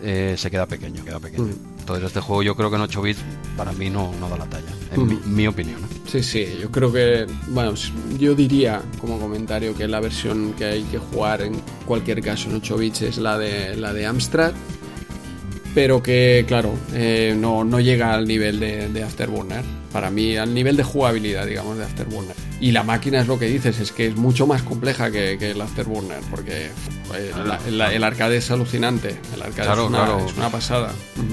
eh, 0.02 0.36
se 0.38 0.50
queda 0.52 0.66
pequeño, 0.66 1.04
queda 1.04 1.20
pequeño. 1.20 1.54
Entonces 1.82 2.06
este 2.06 2.22
juego 2.22 2.44
yo 2.44 2.56
creo 2.56 2.70
que 2.70 2.76
en 2.78 2.84
8 2.84 3.02
bits 3.02 3.20
para 3.58 3.74
mí 3.74 3.90
no, 3.90 4.14
no 4.20 4.30
da 4.30 4.38
la 4.38 4.46
talla, 4.46 4.72
en 4.92 5.08
mi, 5.08 5.20
mi 5.26 5.48
opinión. 5.48 5.82
Sí, 6.08 6.24
sí, 6.24 6.46
yo 6.62 6.70
creo 6.72 6.92
que, 6.94 7.26
bueno, 7.48 7.74
yo 8.18 8.36
diría 8.36 8.82
como 9.00 9.20
comentario 9.20 9.76
que 9.76 9.88
la 9.88 10.00
versión 10.00 10.54
que 10.54 10.66
hay 10.66 10.84
que 10.84 11.00
jugar 11.00 11.42
en 11.42 11.62
cualquier 11.86 12.22
caso 12.22 12.50
en 12.50 12.56
8 12.56 12.78
bits 12.78 13.02
es 13.02 13.18
la 13.18 13.38
de, 13.38 13.76
la 13.76 13.94
de 13.94 14.06
Amstrad, 14.06 14.54
pero 15.74 16.04
que, 16.04 16.46
claro, 16.48 16.74
eh, 16.94 17.36
no, 17.38 17.64
no 17.64 17.80
llega 17.80 18.14
al 18.14 18.28
nivel 18.28 18.60
de, 18.60 18.90
de 18.90 19.04
Afterburner. 19.04 19.64
Para 19.92 20.10
mí, 20.10 20.38
al 20.38 20.54
nivel 20.54 20.78
de 20.78 20.84
jugabilidad, 20.84 21.46
digamos, 21.46 21.78
de 21.78 21.86
Afterburner. 21.86 22.36
Y 22.62 22.72
la 22.72 22.84
máquina 22.84 23.20
es 23.20 23.28
lo 23.28 23.40
que 23.40 23.48
dices, 23.48 23.80
es 23.80 23.92
que 23.92 24.06
es 24.06 24.16
mucho 24.16 24.46
más 24.46 24.62
compleja 24.62 25.10
que, 25.10 25.38
que 25.40 25.52
el 25.52 25.60
Afterburner, 25.60 26.20
porque 26.30 26.70
eh, 27.16 27.32
el 27.68 28.04
arcade 28.04 28.38
es 28.38 28.52
alucinante. 28.52 29.20
El 29.34 29.42
arcade 29.42 29.66
Claro, 29.66 29.84
es, 29.84 29.90
una, 29.90 30.06
claro. 30.06 30.26
es 30.28 30.38
una 30.38 30.50
pasada. 30.50 30.92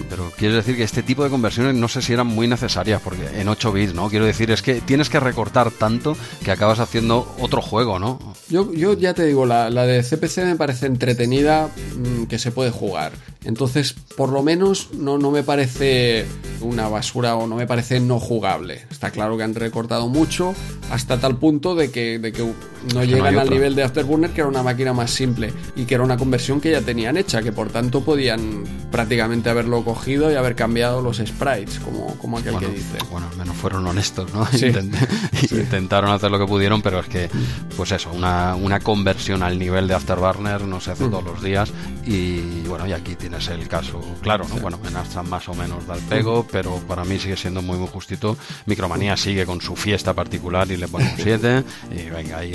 Pero 0.08 0.32
quiero 0.38 0.54
decir 0.54 0.74
que 0.76 0.84
este 0.84 1.02
tipo 1.02 1.22
de 1.22 1.30
conversiones 1.30 1.74
no 1.74 1.86
sé 1.86 2.00
si 2.00 2.14
eran 2.14 2.26
muy 2.26 2.48
necesarias, 2.48 3.02
porque 3.02 3.40
en 3.40 3.46
8 3.46 3.72
bits, 3.72 3.94
¿no? 3.94 4.08
Quiero 4.08 4.24
decir, 4.24 4.50
es 4.50 4.62
que 4.62 4.80
tienes 4.80 5.10
que 5.10 5.20
recortar 5.20 5.70
tanto 5.70 6.16
que 6.42 6.50
acabas 6.50 6.80
haciendo 6.80 7.34
otro 7.40 7.60
juego, 7.60 7.98
¿no? 7.98 8.18
Yo, 8.48 8.72
yo 8.72 8.94
ya 8.94 9.12
te 9.12 9.26
digo, 9.26 9.44
la, 9.44 9.68
la 9.68 9.84
de 9.84 10.02
CPC 10.02 10.38
me 10.44 10.56
parece 10.56 10.86
entretenida, 10.86 11.68
mm, 11.68 12.24
que 12.24 12.38
se 12.38 12.52
puede 12.52 12.70
jugar. 12.70 13.12
Entonces, 13.44 13.94
por 14.16 14.30
lo 14.30 14.42
menos 14.42 14.94
no, 14.94 15.18
no 15.18 15.30
me 15.30 15.42
parece 15.42 16.26
una 16.60 16.88
basura 16.88 17.36
o 17.36 17.46
no 17.46 17.56
me 17.56 17.66
parece 17.66 18.00
no 18.00 18.18
jugable. 18.18 18.86
Está 18.90 19.10
claro 19.10 19.36
que 19.36 19.44
han 19.44 19.54
recortado 19.54 20.08
mucho 20.08 20.54
hasta 20.90 21.17
tal 21.18 21.36
punto 21.36 21.74
de 21.74 21.90
que, 21.90 22.18
de 22.18 22.32
que 22.32 22.52
no 22.94 23.04
llegan 23.04 23.38
al 23.38 23.50
nivel 23.50 23.74
de 23.74 23.82
Afterburner, 23.82 24.30
que 24.30 24.40
era 24.40 24.48
una 24.48 24.62
máquina 24.62 24.92
más 24.92 25.10
simple 25.10 25.52
y 25.76 25.84
que 25.84 25.94
era 25.94 26.04
una 26.04 26.16
conversión 26.16 26.60
que 26.60 26.70
ya 26.70 26.80
tenían 26.80 27.16
hecha, 27.16 27.42
que 27.42 27.52
por 27.52 27.68
tanto 27.70 28.02
podían 28.02 28.64
prácticamente 28.90 29.50
haberlo 29.50 29.84
cogido 29.84 30.30
y 30.32 30.34
haber 30.34 30.54
cambiado 30.54 31.02
los 31.02 31.18
sprites, 31.18 31.78
como, 31.80 32.16
como 32.18 32.38
aquel 32.38 32.52
Bueno, 32.52 32.68
que 32.68 32.74
dice. 32.74 32.98
bueno, 33.10 33.26
al 33.30 33.36
menos 33.36 33.56
fueron 33.56 33.86
honestos, 33.86 34.32
¿no? 34.32 34.46
Sí. 34.52 34.66
Intent- 34.66 35.52
Intentaron 35.52 36.10
hacer 36.10 36.30
lo 36.30 36.38
que 36.38 36.46
pudieron, 36.46 36.82
pero 36.82 37.00
es 37.00 37.06
que, 37.06 37.28
pues 37.76 37.92
eso, 37.92 38.10
una, 38.12 38.54
una 38.54 38.80
conversión 38.80 39.42
al 39.42 39.58
nivel 39.58 39.86
de 39.88 39.94
Afterburner 39.94 40.62
no 40.62 40.80
se 40.80 40.92
hace 40.92 41.04
Mm. 41.04 41.10
todos 41.10 41.24
los 41.24 41.42
días. 41.42 41.72
Y 42.06 42.62
bueno, 42.66 42.86
y 42.86 42.92
aquí 42.92 43.14
tienes 43.14 43.48
el 43.48 43.68
caso 43.68 44.00
claro, 44.22 44.46
¿no? 44.48 44.56
Bueno, 44.56 44.78
en 44.88 44.96
Amstrad 44.96 45.24
más 45.24 45.48
o 45.48 45.54
menos 45.54 45.86
da 45.86 45.94
el 45.94 46.00
pego, 46.02 46.46
pero 46.50 46.76
para 46.88 47.04
mí 47.04 47.18
sigue 47.18 47.36
siendo 47.36 47.60
muy, 47.62 47.76
muy 47.78 47.88
justito. 47.88 48.36
Micromanía 48.66 49.16
sigue 49.16 49.44
con 49.46 49.60
su 49.60 49.76
fiesta 49.76 50.14
particular 50.14 50.70
y 50.70 50.76
le 50.76 50.88
pone 50.88 51.07
7 51.16 51.64
y 51.90 52.10
venga, 52.10 52.44
y, 52.44 52.52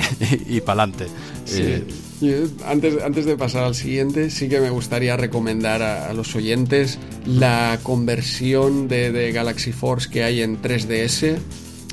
y, 0.47 0.61
para 0.61 0.83
adelante. 0.83 1.07
Sí. 1.45 1.83
Antes, 2.65 3.01
antes 3.03 3.25
de 3.25 3.35
pasar 3.35 3.63
al 3.65 3.75
siguiente, 3.75 4.29
sí 4.29 4.47
que 4.47 4.61
me 4.61 4.69
gustaría 4.69 5.17
recomendar 5.17 5.81
a, 5.81 6.09
a 6.09 6.13
los 6.13 6.35
oyentes 6.35 6.97
la 7.25 7.79
conversión 7.83 8.87
de, 8.87 9.11
de 9.11 9.31
Galaxy 9.33 9.73
Force 9.73 10.09
que 10.09 10.23
hay 10.23 10.41
en 10.41 10.61
3DS. 10.61 11.23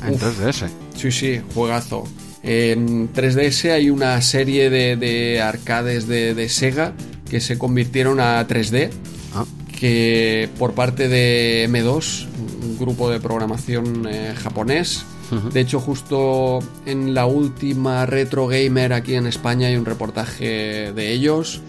en 0.06 0.14
Uf, 0.14 0.22
3DS. 0.22 0.68
Sí, 0.96 1.10
sí, 1.10 1.40
juegazo. 1.54 2.04
En 2.42 3.12
3DS 3.12 3.70
hay 3.72 3.90
una 3.90 4.20
serie 4.22 4.70
de, 4.70 4.96
de 4.96 5.40
arcades 5.42 6.06
de, 6.06 6.34
de 6.34 6.48
Sega 6.48 6.92
que 7.28 7.40
se 7.40 7.58
convirtieron 7.58 8.20
a 8.20 8.46
3D, 8.46 8.90
Ah, 9.34 9.44
que 9.78 10.48
por 10.58 10.74
parte 10.74 11.08
de 11.08 11.68
M2, 11.70 12.26
un 12.62 12.78
grupo 12.78 13.10
de 13.10 13.20
programación 13.20 14.06
eh, 14.10 14.34
japonés. 14.36 15.04
De 15.52 15.60
hecho, 15.60 15.80
justo 15.80 16.58
en 16.86 17.14
la 17.14 17.26
última 17.26 18.04
Retro 18.06 18.48
Gamer 18.48 18.92
aquí 18.92 19.14
en 19.14 19.26
España 19.26 19.68
hay 19.68 19.76
un 19.76 19.84
reportaje 19.84 20.92
de 20.92 21.12
ellos. 21.12 21.60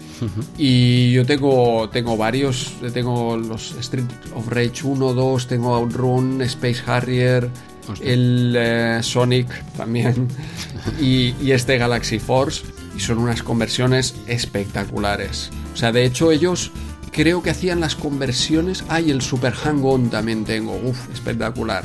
Y 0.58 1.12
yo 1.12 1.24
tengo, 1.26 1.88
tengo 1.90 2.16
varios. 2.16 2.72
Tengo 2.92 3.36
los 3.36 3.72
Street 3.78 4.06
of 4.34 4.48
Rage 4.48 4.82
1, 4.84 5.14
2, 5.14 5.46
tengo 5.46 5.74
Outrun, 5.74 6.42
Space 6.42 6.82
Harrier, 6.86 7.48
Hostia. 7.88 8.12
el 8.12 8.54
eh, 8.56 8.98
Sonic 9.02 9.48
también 9.76 10.28
y, 11.00 11.34
y 11.40 11.52
este 11.52 11.78
Galaxy 11.78 12.18
Force. 12.18 12.64
Y 12.96 13.00
son 13.00 13.18
unas 13.18 13.42
conversiones 13.42 14.14
espectaculares. 14.26 15.50
O 15.72 15.76
sea, 15.76 15.92
de 15.92 16.04
hecho 16.04 16.30
ellos 16.30 16.72
creo 17.12 17.42
que 17.42 17.50
hacían 17.50 17.80
las 17.80 17.94
conversiones. 17.94 18.84
Ay, 18.88 19.10
el 19.10 19.22
Super 19.22 19.52
Hang-On 19.52 20.10
también 20.10 20.44
tengo. 20.44 20.74
Uf, 20.76 21.10
espectacular. 21.12 21.84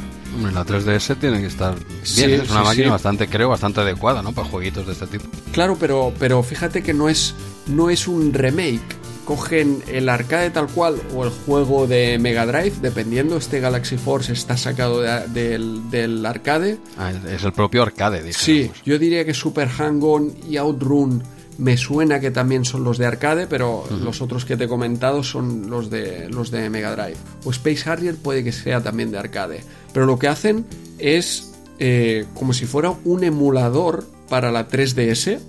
La 0.54 0.66
3DS 0.66 1.18
tiene 1.20 1.40
que 1.42 1.48
estar 1.48 1.76
bien, 1.76 1.88
Sí, 2.04 2.24
es 2.24 2.50
una 2.52 2.62
sí, 2.62 2.66
máquina 2.66 2.86
sí. 2.86 2.90
bastante, 2.92 3.28
creo, 3.28 3.50
bastante 3.50 3.82
adecuada, 3.82 4.22
¿no? 4.22 4.34
Para 4.34 4.48
jueguitos 4.48 4.86
de 4.86 4.94
este 4.94 5.08
tipo. 5.08 5.26
Claro, 5.52 5.78
pero, 5.80 6.14
pero 6.20 6.44
fíjate 6.44 6.84
que 6.84 6.94
no 6.94 7.10
es, 7.10 7.34
no 7.68 7.90
es 7.90 8.08
un 8.08 8.34
remake. 8.34 8.82
Cogen 9.26 9.84
el 9.88 10.08
arcade 10.08 10.52
tal 10.52 10.68
cual 10.68 10.96
o 11.14 11.26
el 11.26 11.32
juego 11.32 11.86
de 11.86 12.18
Mega 12.18 12.46
Drive, 12.46 12.76
dependiendo. 12.82 13.36
Este 13.36 13.60
Galaxy 13.60 13.98
Force 13.98 14.32
está 14.32 14.56
sacado 14.56 15.02
de- 15.02 15.28
del, 15.28 15.90
del 15.92 16.26
arcade. 16.26 16.78
Ah, 16.98 17.12
es- 17.12 17.44
el 17.44 17.52
propio 17.52 17.84
arcade, 17.84 18.24
dice. 18.24 18.40
Sí, 18.40 18.72
yo 18.86 18.98
diría 18.98 19.26
que 19.26 19.34
Super 19.34 19.68
Hang-On 19.68 20.34
y 20.50 20.56
Outrun 20.56 21.24
me 21.58 21.76
suena 21.78 22.20
que 22.20 22.30
también 22.32 22.66
son 22.66 22.84
los 22.84 22.98
de 22.98 23.06
arcade, 23.06 23.48
pero 23.48 23.84
los 24.04 24.22
otros 24.22 24.46
que 24.46 24.56
te 24.58 24.66
he 24.66 24.68
comentado 24.68 25.24
son 25.24 25.70
los 25.70 25.90
de 25.90 26.30
los 26.30 26.52
de 26.52 26.70
Mega 26.70 26.92
Drive. 26.96 27.18
O 27.46 27.52
Space 27.52 27.90
Harrier 27.90 28.16
puede 28.16 28.44
que 28.44 28.52
sea 28.52 28.82
también 28.82 29.10
de 29.12 29.18
arcade. 29.18 29.64
Pero 29.94 30.06
lo 30.06 30.20
que 30.20 30.28
hacen 30.28 30.66
es 31.00 31.54
eh, 31.80 32.26
como 32.36 32.54
si 32.54 32.66
fuera 32.66 32.94
un 33.06 33.24
emulador 33.24 34.06
para 34.30 34.52
la 34.52 34.68
3DS 34.68 35.40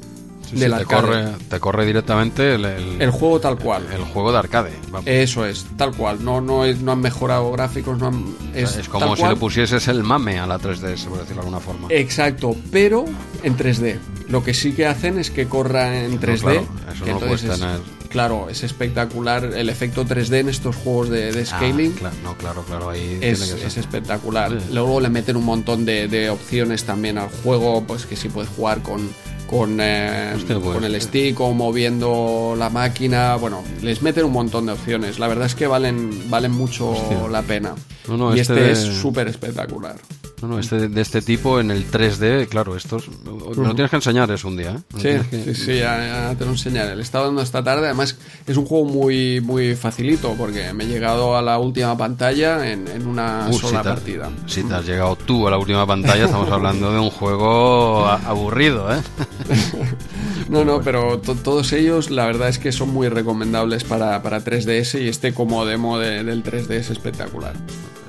Sí, 0.48 0.56
del 0.56 0.72
sí, 0.72 0.78
te, 0.78 0.84
corre, 0.86 1.24
te 1.50 1.60
corre 1.60 1.84
directamente 1.84 2.54
el, 2.54 2.64
el- 2.64 3.02
El 3.02 3.10
juego 3.10 3.38
tal 3.38 3.58
cual. 3.58 3.86
el 3.92 4.00
juego 4.04 4.32
de 4.32 4.38
arcade. 4.38 4.70
vamos. 4.90 5.06
Eso 5.06 5.44
es, 5.44 5.66
tal 5.76 5.94
cual. 5.94 6.24
No, 6.24 6.40
no, 6.40 6.64
es- 6.64 6.80
no 6.80 6.92
han 6.92 7.00
mejorado 7.00 7.52
gráficos, 7.52 7.98
no 7.98 8.06
han- 8.06 8.24
O 8.24 8.56
es, 8.56 8.70
sea, 8.70 8.80
es 8.80 8.88
como 8.88 9.14
si 9.14 9.20
cual. 9.20 9.34
le 9.34 9.38
pusieses 9.40 9.86
el 9.88 10.02
mame 10.02 10.38
a 10.38 10.46
la 10.46 10.58
3DS, 10.58 11.04
por 11.04 11.18
decirlo 11.18 11.42
de 11.42 11.48
alguna 11.48 11.60
forma. 11.60 11.88
Exacto, 11.90 12.56
pero 12.72 13.04
en 13.42 13.56
3D. 13.58 13.98
Lo 14.28 14.44
que 14.44 14.52
sí 14.54 14.72
que 14.72 14.86
hacen 14.86 15.18
es 15.18 15.30
que 15.30 15.46
corra 15.46 16.04
en 16.04 16.20
3D. 16.20 16.40
claro, 16.40 16.66
eso 16.94 17.04
que 17.04 17.10
no 17.12 17.18
entonces 17.18 17.50
es- 17.50 17.60
tener- 17.60 17.98
Claro, 18.08 18.48
es 18.48 18.62
espectacular 18.62 19.44
el 19.44 19.68
efecto 19.68 20.06
3D 20.06 20.38
en 20.40 20.48
estos 20.48 20.76
juegos 20.76 21.10
de, 21.10 21.30
de 21.30 21.42
Ah, 21.42 21.44
scaling. 21.44 21.92
claro, 21.92 22.16
no, 22.24 22.38
claro, 22.38 22.62
claro, 22.64 22.88
ahí 22.88 23.18
Es, 23.20 23.38
tiene 23.44 23.60
que 23.60 23.66
es 23.66 23.76
espectacular. 23.76 24.50
Sí. 24.50 24.68
Luego 24.72 24.98
le 25.02 25.10
meten 25.10 25.36
un 25.36 25.44
montón 25.44 25.84
de, 25.84 26.08
de 26.08 26.30
opciones 26.30 26.84
también 26.84 27.18
al 27.18 27.28
juego, 27.28 27.84
pues 27.86 28.06
que 28.06 28.16
sí 28.16 28.30
puedes 28.30 28.50
jugar 28.50 28.80
con, 28.82 29.10
con, 29.48 29.78
eh, 29.80 30.32
Hostia, 30.36 30.58
pues, 30.60 30.74
con 30.74 30.84
el 30.84 31.00
stick 31.00 31.40
o 31.40 31.52
moviendo 31.54 32.54
la 32.56 32.70
máquina. 32.70 33.34
Bueno, 33.36 33.64
les 33.82 34.02
meten 34.02 34.24
un 34.26 34.32
montón 34.32 34.66
de 34.66 34.72
opciones. 34.72 35.18
La 35.18 35.26
verdad 35.26 35.46
es 35.46 35.54
que 35.54 35.66
valen, 35.66 36.28
valen 36.30 36.52
mucho 36.52 36.90
Hostia. 36.90 37.28
la 37.28 37.42
pena. 37.42 37.74
No, 38.06 38.16
no, 38.16 38.36
y 38.36 38.40
este 38.40 38.52
este, 38.54 38.64
de- 38.64 38.72
es 38.72 38.98
súper 39.00 39.26
espectacular. 39.28 39.96
No, 40.40 40.46
no, 40.46 40.58
este, 40.60 40.88
de 40.88 41.00
este 41.00 41.20
tipo 41.20 41.58
en 41.58 41.72
el 41.72 41.90
3D, 41.90 42.46
claro, 42.46 42.76
estos. 42.76 43.08
Me 43.56 43.66
lo 43.66 43.74
tienes 43.74 43.90
que 43.90 43.96
enseñar 43.96 44.30
es 44.30 44.44
un 44.44 44.56
día, 44.56 44.70
¿eh? 44.70 44.78
Sí, 44.96 45.28
que- 45.30 45.44
sí, 45.46 45.54
sí, 45.56 45.78
ya, 45.78 46.30
ya 46.30 46.34
te 46.38 46.44
lo 46.44 46.52
enseñaré. 46.52 46.94
Le 46.94 47.02
estaba 47.02 47.24
dando 47.26 47.42
esta 47.42 47.64
tarde. 47.64 47.86
Además, 47.86 48.16
es 48.46 48.56
un 48.56 48.64
juego 48.64 48.84
muy, 48.84 49.40
muy 49.40 49.74
facilito 49.74 50.34
porque 50.38 50.72
me 50.74 50.84
he 50.84 50.86
llegado 50.86 51.36
a 51.36 51.42
la 51.42 51.58
última 51.58 51.98
pantalla 51.98 52.70
en, 52.70 52.86
en 52.86 53.08
una 53.08 53.48
Uh, 53.50 53.54
sola 53.58 53.78
si 53.78 53.82
te- 53.82 53.88
partida. 53.90 54.30
Si 54.46 54.62
te 54.62 54.74
has 54.74 54.86
llegado 54.86 55.16
tú 55.16 55.48
a 55.48 55.50
la 55.50 55.58
última 55.58 55.84
pantalla, 55.84 56.26
estamos 56.26 56.48
hablando 56.52 56.92
de 56.92 57.00
un 57.00 57.10
juego 57.10 58.06
aburrido, 58.06 58.94
¿eh? 58.94 59.00
No, 60.48 60.64
no, 60.64 60.80
pero 60.80 61.18
to- 61.18 61.34
todos 61.34 61.72
ellos 61.72 62.10
la 62.10 62.24
verdad 62.26 62.48
es 62.48 62.58
que 62.58 62.72
son 62.72 62.90
muy 62.92 63.08
recomendables 63.08 63.84
para, 63.84 64.22
para 64.22 64.42
3DS 64.42 65.00
y 65.02 65.08
este 65.08 65.34
como 65.34 65.64
demo 65.66 65.98
de- 65.98 66.24
del 66.24 66.42
3D 66.42 66.70
es 66.76 66.90
espectacular. 66.90 67.54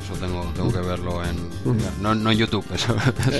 Eso 0.03 0.13
tengo, 0.25 0.41
tengo 0.55 0.71
que 0.71 0.79
verlo 0.79 1.21
en. 1.23 1.37
No, 2.01 2.15
no 2.15 2.31
en 2.31 2.37
YouTube, 2.37 2.65
eso, 2.73 2.95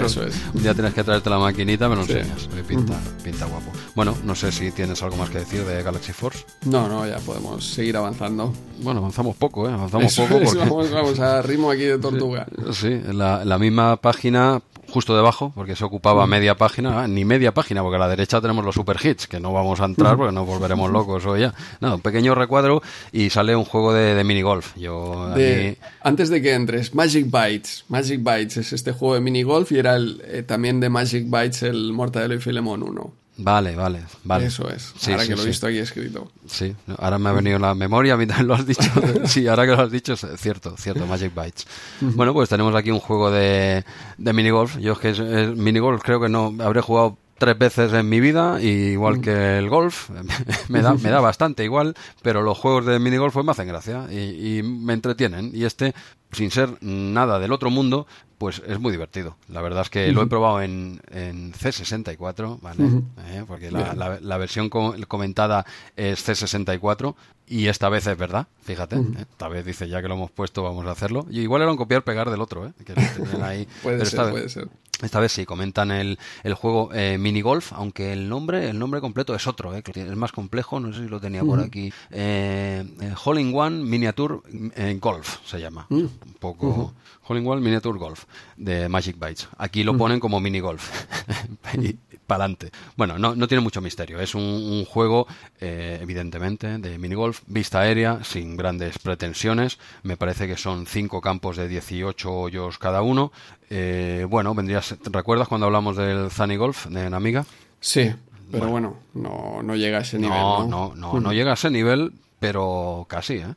Eso 0.06 0.24
es. 0.24 0.36
Un 0.53 0.61
día 0.61 0.74
tienes 0.76 0.94
que 0.94 1.03
traerte 1.03 1.28
la 1.30 1.40
maquinita, 1.40 1.88
me 1.90 1.95
lo 1.95 2.06
Sí. 2.06 2.11
enseñas. 2.11 2.48
Pinta, 2.68 2.94
pinta 3.24 3.45
guapo. 3.45 3.72
Bueno, 3.95 4.16
no 4.24 4.36
sé 4.36 4.52
si 4.52 4.70
tienes 4.72 5.02
algo 5.02 5.16
más 5.18 5.30
que 5.32 5.40
decir 5.40 5.64
de 5.66 5.82
Galaxy 5.82 6.11
Force. 6.14 6.45
No, 6.66 6.88
no, 6.88 7.07
ya 7.07 7.18
podemos 7.20 7.66
seguir 7.66 7.98
avanzando. 7.98 8.53
Bueno, 8.84 8.99
avanzamos 8.99 9.36
poco, 9.38 9.68
¿eh? 9.68 9.72
Avanzamos 9.74 10.06
Eso 10.11 10.26
poco 10.28 10.44
porque. 10.44 10.60
vamos, 10.60 10.91
vamos 10.91 11.20
a 11.20 11.41
ritmo 11.41 11.72
aquí 11.72 11.84
de 11.84 11.98
tortuga. 11.98 12.45
Sí, 12.74 13.02
la, 13.14 13.44
la 13.45 13.57
misma 13.57 13.95
página 13.95 14.61
justo 14.91 15.16
debajo, 15.16 15.52
porque 15.56 15.76
se 15.76 15.84
ocupaba 15.86 16.26
media 16.28 16.56
página, 16.56 17.03
ah, 17.03 17.07
ni 17.07 17.26
media 17.26 17.53
página, 17.53 17.82
porque 17.82 17.95
a 17.98 17.99
la 17.99 18.07
derecha 18.07 18.41
tenemos 18.41 18.64
los 18.66 18.76
super 18.76 18.98
hits, 19.03 19.28
que 19.28 19.40
no 19.40 19.53
vamos 19.53 19.80
a 19.82 19.86
entrar 19.86 20.18
porque 20.18 20.34
nos 20.34 20.45
volveremos 20.48 20.91
locos 20.91 21.26
hoy 21.26 21.41
ya. 21.41 21.53
No, 21.82 21.95
un 21.95 22.02
pequeño 22.02 22.36
recuadro 22.36 22.82
y 23.11 23.30
sale 23.30 23.56
un 23.56 23.66
juego 23.66 23.94
de, 23.94 24.16
de 24.16 24.24
minigolf. 24.24 24.76
Yo, 24.78 25.24
a 25.24 25.36
De- 25.36 25.78
mí- 25.80 25.88
antes 26.02 26.30
de 26.30 26.41
que 26.41 26.53
entres, 26.53 26.94
Magic 26.95 27.30
Bytes. 27.30 27.86
Magic 27.90 28.22
Bytes 28.24 28.57
es 28.57 28.74
este 28.74 28.91
juego 28.91 29.14
de 29.16 29.22
minigolf 29.22 29.72
y 29.72 29.80
era 29.80 29.95
el, 29.95 30.22
eh, 30.26 30.44
también 30.44 30.80
de 30.80 30.90
Magic 30.90 31.30
Bytes 31.30 31.64
el 31.64 31.94
Mortadelo 31.94 32.34
y 32.36 32.40
Filemón 32.40 32.84
1. 32.84 33.11
Vale, 33.41 33.76
vale, 33.76 34.03
vale. 34.26 34.45
Eso 34.48 34.70
es. 34.70 34.94
Sí, 34.98 35.11
Ahora 35.11 35.24
sí, 35.24 35.30
que 35.30 35.36
lo 35.36 35.41
he 35.41 35.44
sí. 35.44 35.49
visto 35.49 35.68
aquí 35.68 35.78
escrito. 35.78 36.32
Sí, 36.45 36.76
ahora 36.98 37.18
me 37.18 37.30
ha 37.30 37.32
venido 37.34 37.57
la 37.57 37.74
memoria, 37.74 38.16
a 38.16 38.18
mí 38.18 38.28
también 38.28 38.48
lo 38.48 38.53
has 38.56 38.66
dicho. 38.66 38.82
Sí, 39.26 39.48
ahora 39.48 39.66
que 39.66 39.72
lo 39.76 39.82
has 39.82 39.91
dicho, 39.91 40.14
es 40.14 40.26
cierto, 40.38 40.76
cierto, 40.78 41.06
Magic 41.07 41.34
Bytes. 41.34 41.66
Bueno, 42.02 42.34
pues 42.34 42.49
tenemos 42.49 42.76
aquí 42.76 42.91
un 42.91 42.99
juego 42.99 43.32
de, 43.32 43.84
de 44.18 44.34
minigolf. 44.34 44.78
Yo 44.80 44.94
es 44.94 44.99
que 44.99 45.10
es- 45.11 45.20
es- 45.20 45.56
minigolf 45.56 46.02
creo 46.03 46.20
que 46.20 46.30
no 46.30 46.53
habré 46.60 46.82
jugado 46.82 47.18
tres 47.38 47.57
veces 47.57 47.94
en 47.94 48.10
mi 48.10 48.20
vida, 48.20 48.61
y 48.61 48.68
igual 48.68 49.22
que 49.22 49.57
el 49.57 49.70
golf, 49.70 50.10
me 50.68 50.82
da, 50.82 50.94
me 50.95 51.10
da 51.10 51.22
bastante 51.22 51.64
igual, 51.64 51.95
pero 52.22 52.41
los 52.41 52.57
juegos 52.57 52.86
de 52.86 52.99
minigolf 52.99 53.34
pues 53.34 53.45
me 53.45 53.53
hacen 53.53 53.68
gracia 53.70 54.07
y, 54.11 54.57
y 54.57 54.64
me 54.64 54.91
entretienen. 54.94 55.52
Y 55.53 55.64
este, 55.64 55.94
sin 56.34 56.52
ser 56.52 56.72
nada 56.82 57.40
del 57.40 57.53
otro 57.53 57.70
mundo, 57.70 58.06
pues 58.40 58.64
es 58.66 58.80
muy 58.80 58.91
divertido. 58.91 59.36
La 59.49 59.61
verdad 59.61 59.84
es 59.84 59.90
que 59.91 60.11
lo 60.11 60.24
he 60.24 60.28
probado 60.28 60.61
en, 60.64 60.99
en 61.11 61.53
C64, 61.53 62.60
¿vale? 62.61 62.84
Eh, 63.28 63.44
porque 63.48 63.70
la, 63.70 63.94
la- 63.94 64.20
la 64.20 64.38
versión 64.38 64.70
co- 64.70 64.95
comentada 65.07 65.66
es 65.95 66.28
C64 66.28 67.14
y 67.48 67.68
esta 67.68 67.90
vez 67.90 68.07
es 68.07 68.18
verdad, 68.18 68.48
fíjate. 68.64 68.95
¿eh? 68.95 69.02
Esta 69.20 69.48
vez 69.49 69.66
dice 69.66 69.88
ya 69.88 70.02
que 70.02 70.07
lo 70.07 70.16
hemos 70.16 70.32
puesto, 70.32 70.64
vamos 70.64 70.86
a 70.88 70.91
hacerlo. 70.91 71.28
Y 71.30 71.41
igual 71.41 71.61
era 71.61 71.70
un 71.72 71.78
copiar-pegar 71.78 72.30
del 72.32 72.41
otro, 72.41 72.66
¿eh? 72.66 72.74
Que 72.86 72.94
ahí. 73.44 73.68
Puede 73.84 73.99
ser, 74.06 74.20
vez- 74.26 74.32
puede 74.32 74.49
ser. 74.49 74.70
Esta 75.01 75.19
vez 75.19 75.31
sí, 75.31 75.45
comentan 75.45 75.91
el, 75.91 76.19
el 76.43 76.53
juego 76.53 76.89
eh, 76.93 77.17
Minigolf, 77.17 77.73
aunque 77.73 78.13
el 78.13 78.30
nombre, 78.30 78.69
el 78.69 78.80
nombre 78.80 79.01
completo 79.01 79.34
es 79.35 79.47
otro, 79.47 79.76
eh, 79.76 79.84
que 79.84 80.01
es 80.01 80.15
más 80.15 80.31
complejo, 80.31 80.80
no 80.80 80.93
sé 80.93 81.03
si 81.03 81.07
lo 81.07 81.19
tenía 81.19 81.43
por 81.43 81.59
aquí. 81.59 81.91
Eh, 82.11 82.85
eh, 83.01 83.13
Hole 83.23 83.41
in 83.41 83.55
One 83.55 83.84
Miniature 83.84 84.39
eh, 84.76 84.97
Golf 84.99 85.38
se 85.45 85.59
llama. 85.59 85.88
Un 85.89 86.09
poco. 86.39 86.93
Hole 87.27 87.39
in 87.39 87.47
One 87.47 87.61
Miniature 87.61 87.97
Golf 87.97 88.26
de 88.57 88.89
Magic 88.89 89.17
Bytes. 89.17 89.47
Aquí 89.57 89.84
lo 89.84 89.97
ponen 89.97 90.19
como 90.19 90.39
Minigolf. 90.39 90.89
y 91.81 91.97
para 92.30 92.45
adelante. 92.45 92.72
Bueno, 92.95 93.18
no, 93.18 93.35
no 93.35 93.47
tiene 93.47 93.61
mucho 93.61 93.81
misterio. 93.81 94.22
Es 94.22 94.35
un, 94.35 94.43
un 94.43 94.85
juego, 94.85 95.27
eh, 95.60 95.97
evidentemente, 96.01 96.77
de 96.77 96.97
minigolf, 96.97 97.41
vista 97.47 97.81
aérea, 97.81 98.23
sin 98.23 98.56
grandes 98.56 98.99
pretensiones. 98.99 99.80
Me 100.03 100.15
parece 100.15 100.47
que 100.47 100.56
son 100.56 100.85
cinco 100.85 101.19
campos 101.19 101.57
de 101.57 101.68
18 101.68 102.31
hoyos 102.31 102.77
cada 102.77 103.01
uno. 103.01 103.34
Eh, 103.69 104.26
bueno, 104.30 104.53
vendrías. 104.56 104.95
¿te 105.01 105.10
¿Recuerdas 105.10 105.47
cuando 105.47 105.65
hablamos 105.65 105.97
del 105.97 106.30
Zany 106.30 106.56
Golf 106.56 106.85
de 106.85 107.07
Amiga? 107.07 107.45
Sí, 107.80 108.11
pero 108.51 108.69
bueno, 108.69 108.97
no, 109.14 109.61
no 109.64 109.76
llega 109.76 109.97
a 109.97 110.01
ese 110.01 110.19
nivel. 110.19 110.38
No, 110.38 110.68
No, 110.68 110.93
no, 110.95 111.14
no, 111.14 111.19
no 111.19 111.34
llega 111.34 111.51
a 111.51 111.53
ese 111.56 111.72
nivel, 111.72 112.14
pero 112.39 113.06
casi, 113.10 113.35
¿eh? 113.35 113.56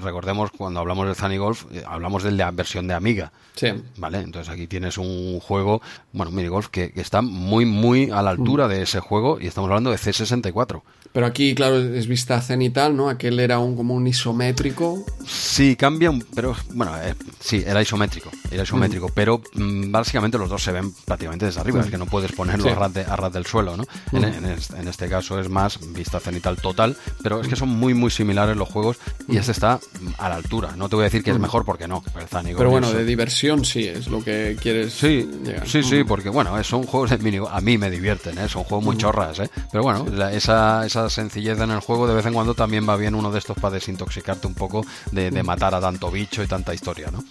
Recordemos 0.00 0.50
cuando 0.50 0.80
hablamos 0.80 1.06
del 1.06 1.14
Zany 1.16 1.36
Golf, 1.38 1.64
eh, 1.72 1.82
hablamos 1.86 2.22
de 2.22 2.32
la 2.32 2.50
versión 2.50 2.86
de 2.88 2.94
Amiga. 2.94 3.32
Sí. 3.54 3.68
Vale, 3.98 4.18
entonces 4.20 4.52
aquí 4.52 4.66
tienes 4.66 4.96
un 4.98 5.38
juego, 5.40 5.82
bueno, 6.12 6.30
minigolf, 6.32 6.68
que, 6.68 6.90
que 6.92 7.00
está 7.02 7.20
muy, 7.22 7.66
muy 7.66 8.10
a 8.10 8.22
la 8.22 8.30
altura 8.30 8.66
de 8.68 8.82
ese 8.82 9.00
juego 9.00 9.38
y 9.40 9.46
estamos 9.46 9.68
hablando 9.68 9.90
de 9.90 9.96
C64. 9.98 10.80
Pero 11.12 11.26
aquí, 11.26 11.54
claro, 11.54 11.76
es 11.78 12.06
vista 12.06 12.40
cenital, 12.40 12.96
¿no? 12.96 13.10
Aquel 13.10 13.38
era 13.38 13.58
un 13.58 13.76
como 13.76 13.92
un 13.94 14.06
isométrico. 14.06 15.04
Sí, 15.26 15.76
cambia, 15.76 16.10
un- 16.10 16.24
pero 16.34 16.56
bueno, 16.72 16.92
eh, 17.02 17.14
sí, 17.38 17.62
era 17.66 17.82
isométrico, 17.82 18.30
era 18.50 18.62
isométrico, 18.62 19.10
pero 19.14 19.42
mm, 19.54 19.90
básicamente 19.92 20.38
los 20.38 20.48
dos 20.48 20.62
se 20.62 20.72
ven 20.72 20.90
prácticamente 21.04 21.44
desde 21.44 21.60
arriba, 21.60 21.82
es 21.82 21.90
que 21.90 21.98
no 21.98 22.06
puedes 22.06 22.32
ponerlo 22.32 22.64
Sí. 22.64 22.70
a, 22.70 22.74
ras 22.76 22.94
de- 22.94 23.04
a 23.04 23.16
ras 23.16 23.30
del 23.32 23.44
suelo, 23.44 23.76
¿no? 23.76 23.84
En, 24.12 24.24
en 24.24 24.44
este, 24.46 24.76
en 24.78 24.88
este 24.88 25.08
caso 25.10 25.38
es 25.38 25.50
más 25.50 25.78
vista 25.92 26.18
cenital 26.18 26.56
total, 26.56 26.96
pero 27.22 27.42
es 27.42 27.48
que 27.48 27.56
son 27.56 27.68
muy, 27.68 27.92
muy 27.92 28.10
similares 28.10 28.56
los 28.56 28.70
juegos 28.70 28.96
y 29.28 29.36
este 29.42 29.52
está 29.52 29.78
mm, 30.00 30.08
a 30.18 30.28
la 30.28 30.36
altura. 30.36 30.74
No 30.76 30.88
te 30.88 30.96
voy 30.96 31.02
a 31.02 31.06
decir 31.06 31.22
que 31.22 31.30
es 31.30 31.38
mejor 31.38 31.64
porque 31.64 31.86
no, 31.86 32.02
Pero 32.02 32.56
Golf 32.56 32.70
bueno, 32.70 32.92
de 32.92 33.04
diversión 33.04 33.64
sí, 33.64 33.86
es 33.86 34.08
lo 34.08 34.22
que 34.24 34.56
quieres 34.60 34.92
Sí, 34.94 35.28
llegar. 35.44 35.68
sí, 35.68 35.82
sí, 35.82 36.04
porque 36.04 36.28
bueno, 36.30 36.58
eh, 36.58 36.64
son 36.64 36.84
juegos 36.84 37.10
de 37.10 37.18
mini, 37.18 37.38
a 37.48 37.60
mí 37.60 37.76
me 37.78 37.90
divierten, 37.90 38.38
¿eh? 38.38 38.48
son 38.48 38.64
juegos 38.64 38.84
muy 38.84 38.96
chorras, 38.96 39.38
¿eh? 39.40 39.50
pero 39.70 39.82
bueno, 39.84 40.06
la- 40.10 40.32
esa, 40.32 40.84
esa 40.86 41.08
sencillez 41.10 41.58
en 41.60 41.70
el 41.70 41.80
juego 41.80 42.06
de 42.08 42.14
vez 42.14 42.26
en 42.26 42.32
cuando 42.34 42.54
también 42.54 42.88
va 42.88 42.96
bien 42.96 43.14
uno 43.14 43.30
de 43.30 43.38
estos 43.38 43.56
para 43.58 43.74
desintoxicarte 43.74 44.46
un 44.46 44.54
poco 44.54 44.84
de, 45.10 45.30
de 45.30 45.42
matar 45.42 45.74
a 45.74 45.80
tanto 45.80 46.10
bicho 46.10 46.42
y 46.42 46.46
tanta 46.46 46.72
historia, 46.74 47.10
¿no? 47.10 47.22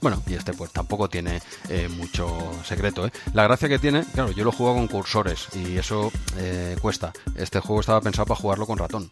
Bueno, 0.00 0.20
y 0.26 0.34
este 0.34 0.52
pues 0.52 0.72
tampoco 0.72 1.08
tiene 1.08 1.40
eh, 1.68 1.88
mucho 1.88 2.50
secreto. 2.64 3.06
¿eh? 3.06 3.12
La 3.34 3.44
gracia 3.44 3.68
que 3.68 3.78
tiene, 3.78 4.02
claro, 4.04 4.32
yo 4.32 4.42
lo 4.42 4.50
juego 4.50 4.74
con 4.74 4.88
cursores 4.88 5.46
y 5.54 5.76
eso 5.78 6.10
eh, 6.38 6.76
cuesta. 6.80 7.12
Este 7.36 7.60
juego 7.60 7.80
estaba 7.80 8.00
pensado 8.00 8.26
para 8.26 8.40
jugarlo 8.40 8.66
con 8.66 8.78
ratón. 8.78 9.10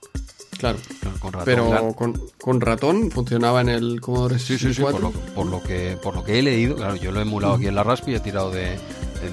Claro. 0.60 0.78
Con 1.18 1.32
ratón 1.32 1.44
Pero 1.46 1.94
con, 1.94 2.22
con 2.40 2.60
ratón 2.60 3.10
funcionaba 3.10 3.62
en 3.62 3.70
el 3.70 4.00
Commodore 4.00 4.38
Sí, 4.38 4.58
sí, 4.58 4.74
sí, 4.74 4.82
por 4.82 4.92
64. 4.92 5.00
lo, 5.00 5.34
por 5.34 5.46
lo 5.46 5.62
que 5.62 5.98
por 6.02 6.14
lo 6.14 6.22
que 6.22 6.38
he 6.38 6.42
leído, 6.42 6.76
claro, 6.76 6.96
yo 6.96 7.10
lo 7.12 7.18
he 7.18 7.22
emulado 7.22 7.54
aquí 7.54 7.66
en 7.66 7.74
la 7.74 7.82
Raspi, 7.82 8.14
he 8.14 8.20
tirado 8.20 8.50
de, 8.50 8.78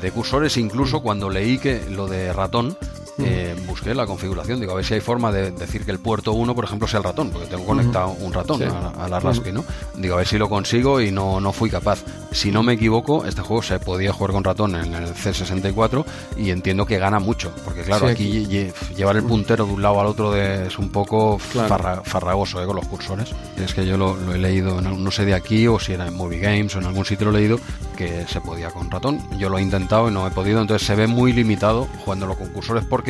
de 0.02 0.12
cursores, 0.12 0.56
incluso 0.58 1.02
cuando 1.02 1.30
leí 1.30 1.58
que 1.58 1.82
lo 1.90 2.08
de 2.08 2.32
ratón, 2.32 2.78
eh, 3.20 3.56
busqué 3.66 3.96
la 3.96 4.06
configuración, 4.06 4.60
digo, 4.60 4.74
a 4.74 4.76
ver 4.76 4.86
si 4.86 4.94
hay 4.96 5.00
forma 5.02 5.32
de 5.32 5.52
decir 5.52 5.84
que 5.86 5.92
el 5.92 6.00
puerto 6.00 6.34
1, 6.34 6.54
por 6.56 6.66
ejemplo, 6.66 6.88
sea 6.88 7.00
el 7.00 7.04
ratón, 7.04 7.30
porque 7.32 7.48
tengo 7.48 7.66
conectado 7.66 8.10
un 8.20 8.32
ratón 8.34 8.60
Sí. 8.60 8.66
a, 8.66 9.06
a 9.06 9.10
la 9.10 9.20
Raspi, 9.20 9.52
¿no? 9.52 9.64
Digo, 9.96 10.16
a 10.16 10.18
ver 10.18 10.28
si 10.28 10.38
lo 10.38 10.50
consigo 10.50 11.02
y 11.02 11.12
no, 11.12 11.40
no 11.40 11.52
fui 11.52 11.70
capaz. 11.70 12.04
Si 12.32 12.52
no 12.52 12.62
me 12.64 12.74
equivoco, 12.74 13.26
este 13.26 13.42
juego 13.42 13.62
se 13.64 13.80
podía 13.80 14.14
jugar 14.14 14.32
con 14.34 14.44
ratón 14.44 14.76
en 14.76 14.94
el 14.94 15.14
C64 15.16 16.06
y 16.38 16.52
entiendo 16.52 16.86
que 16.86 16.98
gana 17.00 17.20
mucho, 17.20 17.52
porque 17.66 17.82
claro, 17.84 18.06
Sí, 18.08 18.12
aquí 18.14 18.46
lle- 18.46 18.74
llevar 18.96 19.16
el 19.18 19.24
puntero 19.24 19.66
de 19.66 19.74
un 19.74 19.82
lado 19.82 20.00
al 20.00 20.08
otro 20.08 20.32
de- 20.32 20.68
es 20.68 20.78
un 20.78 20.90
poco 20.90 21.40
Claro. 21.52 21.70
farra- 21.70 22.02
farragoso 22.04 22.62
¿eh? 22.62 22.66
con 22.66 22.76
los 22.76 22.86
cursores. 22.88 23.30
Es 23.58 23.74
que 23.74 23.86
yo 23.86 23.98
lo, 23.98 24.16
lo 24.16 24.34
he 24.36 24.38
leído, 24.38 24.82
no, 24.82 24.92
no 24.96 25.12
sé 25.12 25.26
de 25.26 25.34
aquí 25.34 25.68
o 25.68 25.80
si 25.80 25.94
era 25.94 26.08
en 26.08 26.16
Movie 26.16 26.40
Games 26.40 26.76
o 26.76 26.80
en 26.80 26.86
algún 26.86 27.06
sitio 27.06 27.32
lo 27.32 27.38
he 27.38 27.42
leído, 27.42 27.60
que 27.96 28.26
se 28.28 28.42
podía 28.42 28.70
con 28.70 28.92
ratón. 28.92 29.20
Yo 29.40 29.50
lo 29.50 29.58
he 29.58 29.62
intentado 29.62 30.10
y 30.10 30.12
no 30.14 30.28
he 30.28 30.32
podido, 30.32 30.62
entonces 30.62 30.86
se 30.86 30.96
ve 30.96 31.08
muy 31.08 31.34
limitado 31.34 31.88
jugándolo 32.04 32.36
con 32.36 32.50
cursores 32.50 32.84
porque 32.86 33.07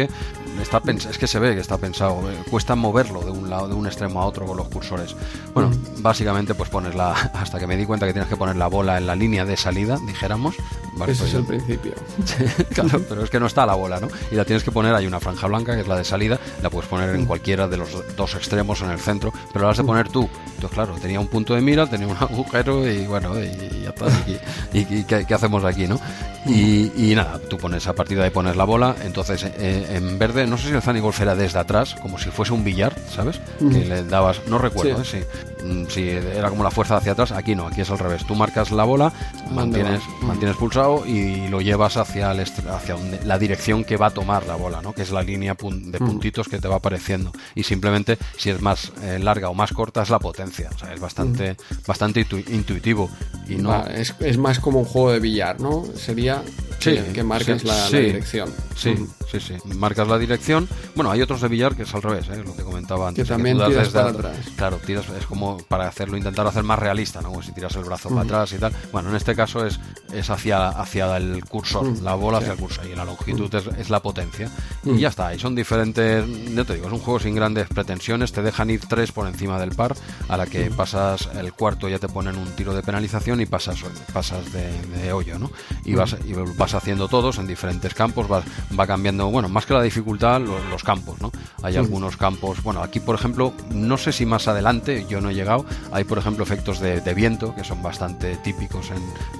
está 0.61 0.81
pens- 0.81 1.09
es 1.09 1.17
que 1.17 1.27
se 1.27 1.39
ve 1.39 1.53
que 1.55 1.61
está 1.61 1.77
pensado, 1.77 2.29
eh, 2.31 2.35
cuesta 2.49 2.75
moverlo 2.75 3.21
de 3.21 3.31
un 3.31 3.49
lado, 3.49 3.67
de 3.67 3.73
un 3.73 3.85
extremo 3.87 4.21
a 4.21 4.25
otro 4.25 4.45
con 4.45 4.57
los 4.57 4.67
cursores. 4.69 5.15
Bueno, 5.53 5.71
básicamente 5.99 6.53
pues 6.53 6.69
pones 6.69 6.95
la, 6.95 7.11
hasta 7.33 7.59
que 7.59 7.67
me 7.67 7.75
di 7.77 7.85
cuenta 7.85 8.05
que 8.05 8.13
tienes 8.13 8.29
que 8.29 8.37
poner 8.37 8.55
la 8.55 8.67
bola 8.67 8.97
en 8.97 9.07
la 9.07 9.15
línea 9.15 9.45
de 9.45 9.57
salida, 9.57 9.97
dijéramos. 10.05 10.55
Vale, 10.93 11.13
pues 11.13 11.21
es 11.21 11.31
yo- 11.33 11.39
el 11.39 11.45
principio. 11.45 11.93
claro, 12.73 13.01
pero 13.07 13.23
es 13.23 13.29
que 13.29 13.39
no 13.39 13.45
está 13.45 13.65
la 13.65 13.75
bola, 13.75 13.99
¿no? 13.99 14.07
Y 14.31 14.35
la 14.35 14.45
tienes 14.45 14.63
que 14.63 14.71
poner, 14.71 14.95
hay 14.95 15.05
una 15.05 15.19
franja 15.19 15.45
blanca 15.47 15.75
que 15.75 15.81
es 15.81 15.87
la 15.87 15.95
de 15.97 16.03
salida, 16.03 16.39
la 16.63 16.69
puedes 16.69 16.89
poner 16.89 17.15
en 17.15 17.25
cualquiera 17.25 17.67
de 17.67 17.77
los 17.77 17.89
dos 18.15 18.33
extremos 18.35 18.81
en 18.81 18.89
el 18.89 18.99
centro, 18.99 19.31
pero 19.53 19.65
la 19.65 19.71
has 19.71 19.77
de 19.77 19.83
poner 19.83 20.09
tú. 20.09 20.27
Entonces, 20.55 20.71
claro, 20.71 20.95
tenía 20.99 21.19
un 21.19 21.27
punto 21.27 21.53
de 21.53 21.61
mira, 21.61 21.87
tenía 21.87 22.07
un 22.07 22.17
agujero 22.19 22.87
y 22.89 23.05
bueno, 23.05 23.37
y, 23.39 23.45
y 23.45 23.81
ya 23.83 23.89
está. 23.89 24.05
¿Y, 24.73 24.77
y- 24.79 24.99
y 24.99 25.03
qué, 25.03 25.25
qué 25.25 25.33
hacemos 25.35 25.63
aquí, 25.63 25.87
no? 25.87 25.99
Y, 26.47 26.91
y 27.11 27.13
nada, 27.15 27.39
tú 27.49 27.57
pones 27.57 27.85
a 27.87 27.93
partir 27.93 28.17
de 28.17 28.23
ahí 28.23 28.29
pones 28.31 28.55
la 28.55 28.63
bola, 28.63 28.95
entonces 29.03 29.43
eh, 29.43 29.85
en 29.89 30.17
verde, 30.19 30.45
no 30.47 30.57
sé 30.57 30.67
si 30.69 30.73
el 30.73 30.81
Zany 30.81 30.99
Golf 30.99 31.19
era 31.21 31.35
desde 31.35 31.59
atrás, 31.59 31.95
como 32.01 32.17
si 32.17 32.29
fuese 32.29 32.53
un 32.53 32.63
billar, 32.63 32.93
¿sabes? 33.13 33.39
Que 33.59 33.85
le 33.85 34.03
dabas, 34.03 34.41
no 34.47 34.57
recuerdo, 34.57 35.03
Sí. 35.03 35.17
¿eh? 35.17 35.25
sí 35.31 35.56
si 35.89 36.09
era 36.09 36.49
como 36.49 36.63
la 36.63 36.71
fuerza 36.71 36.97
hacia 36.97 37.13
atrás, 37.13 37.31
aquí 37.31 37.55
no, 37.55 37.67
aquí 37.67 37.81
es 37.81 37.89
al 37.89 37.99
revés. 37.99 38.25
Tú 38.25 38.35
marcas 38.35 38.71
la 38.71 38.83
bola, 38.83 39.11
mantienes, 39.51 40.01
mantienes 40.21 40.57
pulsado 40.57 41.05
y 41.05 41.47
lo 41.47 41.61
llevas 41.61 41.97
hacia, 41.97 42.31
el 42.31 42.39
hacia 42.39 42.95
la 43.23 43.39
dirección 43.39 43.83
que 43.83 43.97
va 43.97 44.07
a 44.07 44.11
tomar 44.11 44.45
la 44.45 44.55
bola, 44.55 44.81
¿no? 44.81 44.93
que 44.93 45.01
es 45.01 45.11
la 45.11 45.21
línea 45.21 45.55
de 45.55 45.99
puntitos 45.99 46.47
que 46.47 46.59
te 46.59 46.67
va 46.67 46.75
apareciendo. 46.75 47.31
Y 47.55 47.63
simplemente, 47.63 48.17
si 48.37 48.49
es 48.49 48.61
más 48.61 48.91
eh, 49.03 49.19
larga 49.19 49.49
o 49.49 49.53
más 49.53 49.71
corta, 49.73 50.03
es 50.03 50.09
la 50.09 50.19
potencia. 50.19 50.69
O 50.73 50.77
sea, 50.77 50.93
es 50.93 50.99
bastante, 50.99 51.55
bastante 51.85 52.25
intuitivo. 52.49 53.09
Y 53.47 53.55
no... 53.55 53.85
es, 53.87 54.15
es, 54.19 54.37
más 54.37 54.59
como 54.59 54.79
un 54.79 54.85
juego 54.85 55.11
de 55.11 55.19
billar, 55.19 55.59
¿no? 55.59 55.85
Sería 55.95 56.43
que, 56.79 57.23
marcas 57.23 57.63
la, 57.63 57.89
dirección. 57.89 58.49
Sí, 58.75 58.95
sí, 59.31 59.39
sí. 59.39 59.53
Marcas 59.75 60.07
la 60.07 60.17
dirección. 60.17 60.67
Bueno, 60.95 61.11
hay 61.11 61.21
otros 61.21 61.41
de 61.41 61.47
billar 61.47 61.75
que 61.75 61.83
es 61.83 61.93
al 61.93 62.01
revés, 62.01 62.27
¿eh? 62.29 62.43
lo 62.43 62.55
que 62.55 62.63
comentaba 62.63 63.07
antes. 63.07 63.23
Que 63.23 63.29
también 63.29 63.57
tiras 63.57 63.89
para 63.89 64.09
atrás. 64.09 64.37
Claro, 64.55 64.77
tiras, 64.85 65.05
es 65.17 65.25
como 65.25 65.46
para 65.67 65.87
hacerlo, 65.87 66.17
intentar 66.17 66.45
hacer 66.47 66.63
más 66.63 66.79
realista, 66.79 67.21
¿no? 67.21 67.29
Como 67.29 67.41
si 67.41 67.51
tiras 67.51 67.75
el 67.75 67.83
brazo 67.83 68.09
para 68.09 68.21
atrás 68.21 68.53
y 68.53 68.57
tal. 68.57 68.73
Bueno, 68.91 69.09
en 69.09 69.15
este 69.15 69.35
caso 69.35 69.65
es, 69.65 69.79
es 70.11 70.29
hacia, 70.29 70.69
hacia 70.69 71.17
el 71.17 71.45
cursor, 71.45 72.01
la 72.01 72.15
bola 72.15 72.39
hacia 72.39 72.53
el 72.53 72.59
cursor 72.59 72.85
y 72.85 72.95
la 72.95 73.05
longitud 73.05 73.53
es, 73.53 73.89
la 73.89 74.01
potencia. 74.01 74.49
Y 74.83 74.99
ya 74.99 75.09
está, 75.09 75.33
y 75.33 75.39
son 75.39 75.55
diferentes, 75.55 76.25
yo 76.53 76.65
te 76.65 76.75
digo, 76.75 76.87
es 76.87 76.93
un 76.93 76.99
juego 76.99 77.19
sin 77.19 77.35
grandes 77.35 77.67
pretensiones, 77.67 78.31
te 78.31 78.41
dejan 78.41 78.69
ir 78.69 78.81
tres 78.87 79.11
por 79.11 79.27
encima 79.27 79.59
del 79.59 79.71
par, 79.71 79.95
a 80.27 80.37
la 80.37 80.45
que 80.45 80.69
pasas 80.71 81.29
el 81.35 81.53
cuarto 81.53 81.87
ya 81.87 81.99
te 81.99 82.07
ponen 82.07 82.37
un 82.37 82.51
tiro 82.55 82.73
de 82.73 82.83
penalización 82.83 83.41
y 83.41 83.45
pasas, 83.45 83.83
pasas 84.13 84.51
de, 84.51 85.11
hoyo, 85.13 85.39
¿no? 85.39 85.51
Y 85.85 85.95
vas, 85.95 86.17
y 86.25 86.33
vas 86.33 86.73
haciendo 86.73 87.07
todos 87.07 87.37
en 87.37 87.47
diferentes 87.47 87.93
campos, 87.93 88.27
va 88.29 88.87
cambiando, 88.87 89.29
bueno, 89.29 89.49
más 89.49 89.65
que 89.65 89.73
la 89.73 89.81
dificultad, 89.81 90.41
los, 90.41 90.83
campos, 90.83 91.19
¿no? 91.21 91.31
Hay 91.67 91.75
algunos 91.75 92.15
campos, 92.15 92.63
bueno, 92.63 92.81
aquí 92.81 93.01
por 93.01 93.13
ejemplo, 93.15 93.53
no 93.71 93.97
sé 93.97 94.13
si 94.13 94.25
más 94.25 94.47
adelante, 94.47 95.05
yo 95.09 95.19
no 95.19 95.31
he 95.31 95.33
llegado, 95.33 95.65
hay 95.91 96.05
por 96.05 96.17
ejemplo 96.17 96.45
efectos 96.45 96.79
de, 96.79 97.01
viento 97.13 97.53
que 97.55 97.65
son 97.65 97.83
bastante 97.83 98.37
típicos 98.37 98.91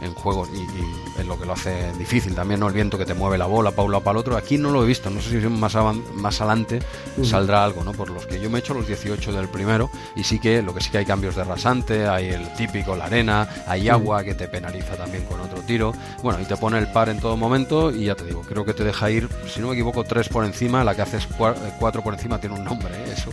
en, 0.01 0.13
juegos 0.13 0.49
y, 0.53 0.57
y, 0.57 1.21
es 1.21 1.25
lo 1.25 1.39
que 1.39 1.45
lo 1.45 1.53
hace 1.53 1.93
difícil 1.93 2.35
también, 2.35 2.59
¿no? 2.59 2.67
El 2.67 2.73
viento 2.73 2.97
que 2.97 3.05
te 3.05 3.13
mueve 3.13 3.37
la 3.37 3.45
bola 3.45 3.71
para 3.71 3.83
un 3.83 3.91
lado 3.93 4.03
para 4.03 4.17
el 4.17 4.17
otro, 4.17 4.35
aquí 4.35 4.57
no 4.57 4.71
lo 4.71 4.83
he 4.83 4.85
visto, 4.85 5.09
no 5.09 5.21
sé 5.21 5.39
si 5.39 5.47
más, 5.47 5.73
más 6.15 6.41
adelante 6.41 6.79
saldrá 7.23 7.63
algo, 7.63 7.85
¿no? 7.85 7.93
Por 7.93 8.09
los 8.09 8.25
que 8.25 8.41
yo 8.41 8.49
me 8.49 8.57
he 8.57 8.59
hecho 8.59 8.73
los 8.73 8.87
18 8.87 9.31
del 9.31 9.47
primero 9.47 9.89
y 10.15 10.23
sí 10.23 10.37
que, 10.37 10.61
lo 10.61 10.73
que 10.73 10.81
sí 10.81 10.89
que 10.89 10.97
hay 10.97 11.05
cambios 11.05 11.35
de 11.35 11.45
rasante, 11.45 12.07
hay 12.07 12.27
el 12.27 12.53
típico, 12.55 12.95
la 12.95 13.05
arena, 13.05 13.47
hay 13.67 13.87
agua 13.87 14.23
que 14.23 14.35
te 14.35 14.49
penaliza 14.49 14.97
también 14.97 15.23
con 15.23 15.39
otro 15.39 15.61
tiro, 15.61 15.93
bueno, 16.21 16.41
y 16.41 16.45
te 16.45 16.57
pone 16.57 16.77
el 16.77 16.91
par 16.91 17.07
en 17.07 17.21
todo 17.21 17.37
momento 17.37 17.91
y 17.91 18.05
ya 18.05 18.15
te 18.15 18.25
digo, 18.25 18.41
creo 18.41 18.65
que 18.65 18.73
te 18.73 18.83
deja 18.83 19.09
ir, 19.09 19.29
si 19.47 19.61
no 19.61 19.67
me 19.67 19.73
equivoco, 19.73 20.03
tres 20.03 20.27
por 20.27 20.43
encima, 20.43 20.83
la 20.83 20.93
que 20.93 21.03
haces 21.03 21.25
eh, 21.25 21.73
cuatro 21.79 22.03
por 22.03 22.13
encima 22.13 22.16
tiene 22.17 22.55
un 22.55 22.63
nombre, 22.63 22.93
¿eh? 22.95 23.13
eso. 23.13 23.31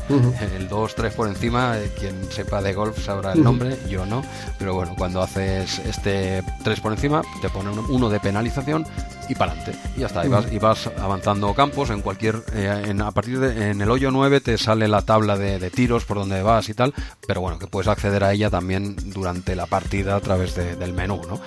El 0.57 0.69
dos, 0.69 0.95
tres 0.95 1.15
por 1.15 1.29
encima, 1.29 1.79
eh, 1.79 1.91
quien 1.99 2.31
sepa 2.31 2.63
de 2.63 2.73
golf 2.73 3.05
sabrá 3.05 3.33
el 3.33 3.43
nombre, 3.43 3.77
yo 3.89 4.07
no, 4.07 4.23
pero 4.59 4.75
bueno, 4.75 4.95
cuando 4.97 5.23
haces 5.23 5.79
este 5.81 6.43
tres 6.63 6.81
por 6.81 6.93
encima, 6.93 7.23
te 7.41 7.49
pone 7.49 7.71
uno 7.71 8.09
de 8.09 8.21
penalización 8.21 8.87
y 9.29 9.35
para 9.35 9.53
adelante. 9.53 9.79
Y 9.97 10.01
ya 10.01 10.07
está, 10.07 10.25
y 10.25 10.29
vas, 10.29 10.53
y 10.53 10.59
vas 10.59 10.91
avanzando 10.99 11.53
campos 11.55 11.91
en 11.91 12.03
cualquier, 12.03 12.43
en, 12.55 13.01
a 13.01 13.11
partir 13.11 13.41
de, 13.41 13.71
en 13.71 13.81
el 13.81 13.91
hoyo 13.91 14.11
9 14.11 14.41
te 14.41 14.59
sale 14.59 14.89
la 14.89 15.03
tabla 15.03 15.37
de, 15.37 15.71
tiros 15.71 16.05
por 16.05 16.19
donde 16.19 16.43
vas 16.43 16.69
y 16.69 16.75
tal, 16.75 16.95
pero 17.27 17.41
bueno, 17.41 17.59
que 17.59 17.67
puedes 17.67 17.89
acceder 17.89 18.23
a 18.23 18.33
ella 18.33 18.51
también 18.51 18.97
durante 19.13 19.57
la 19.57 19.67
partida 19.67 20.17
a 20.17 20.21
través 20.21 20.55
del 20.55 20.93
menú, 20.93 21.21
¿no? 21.27 21.41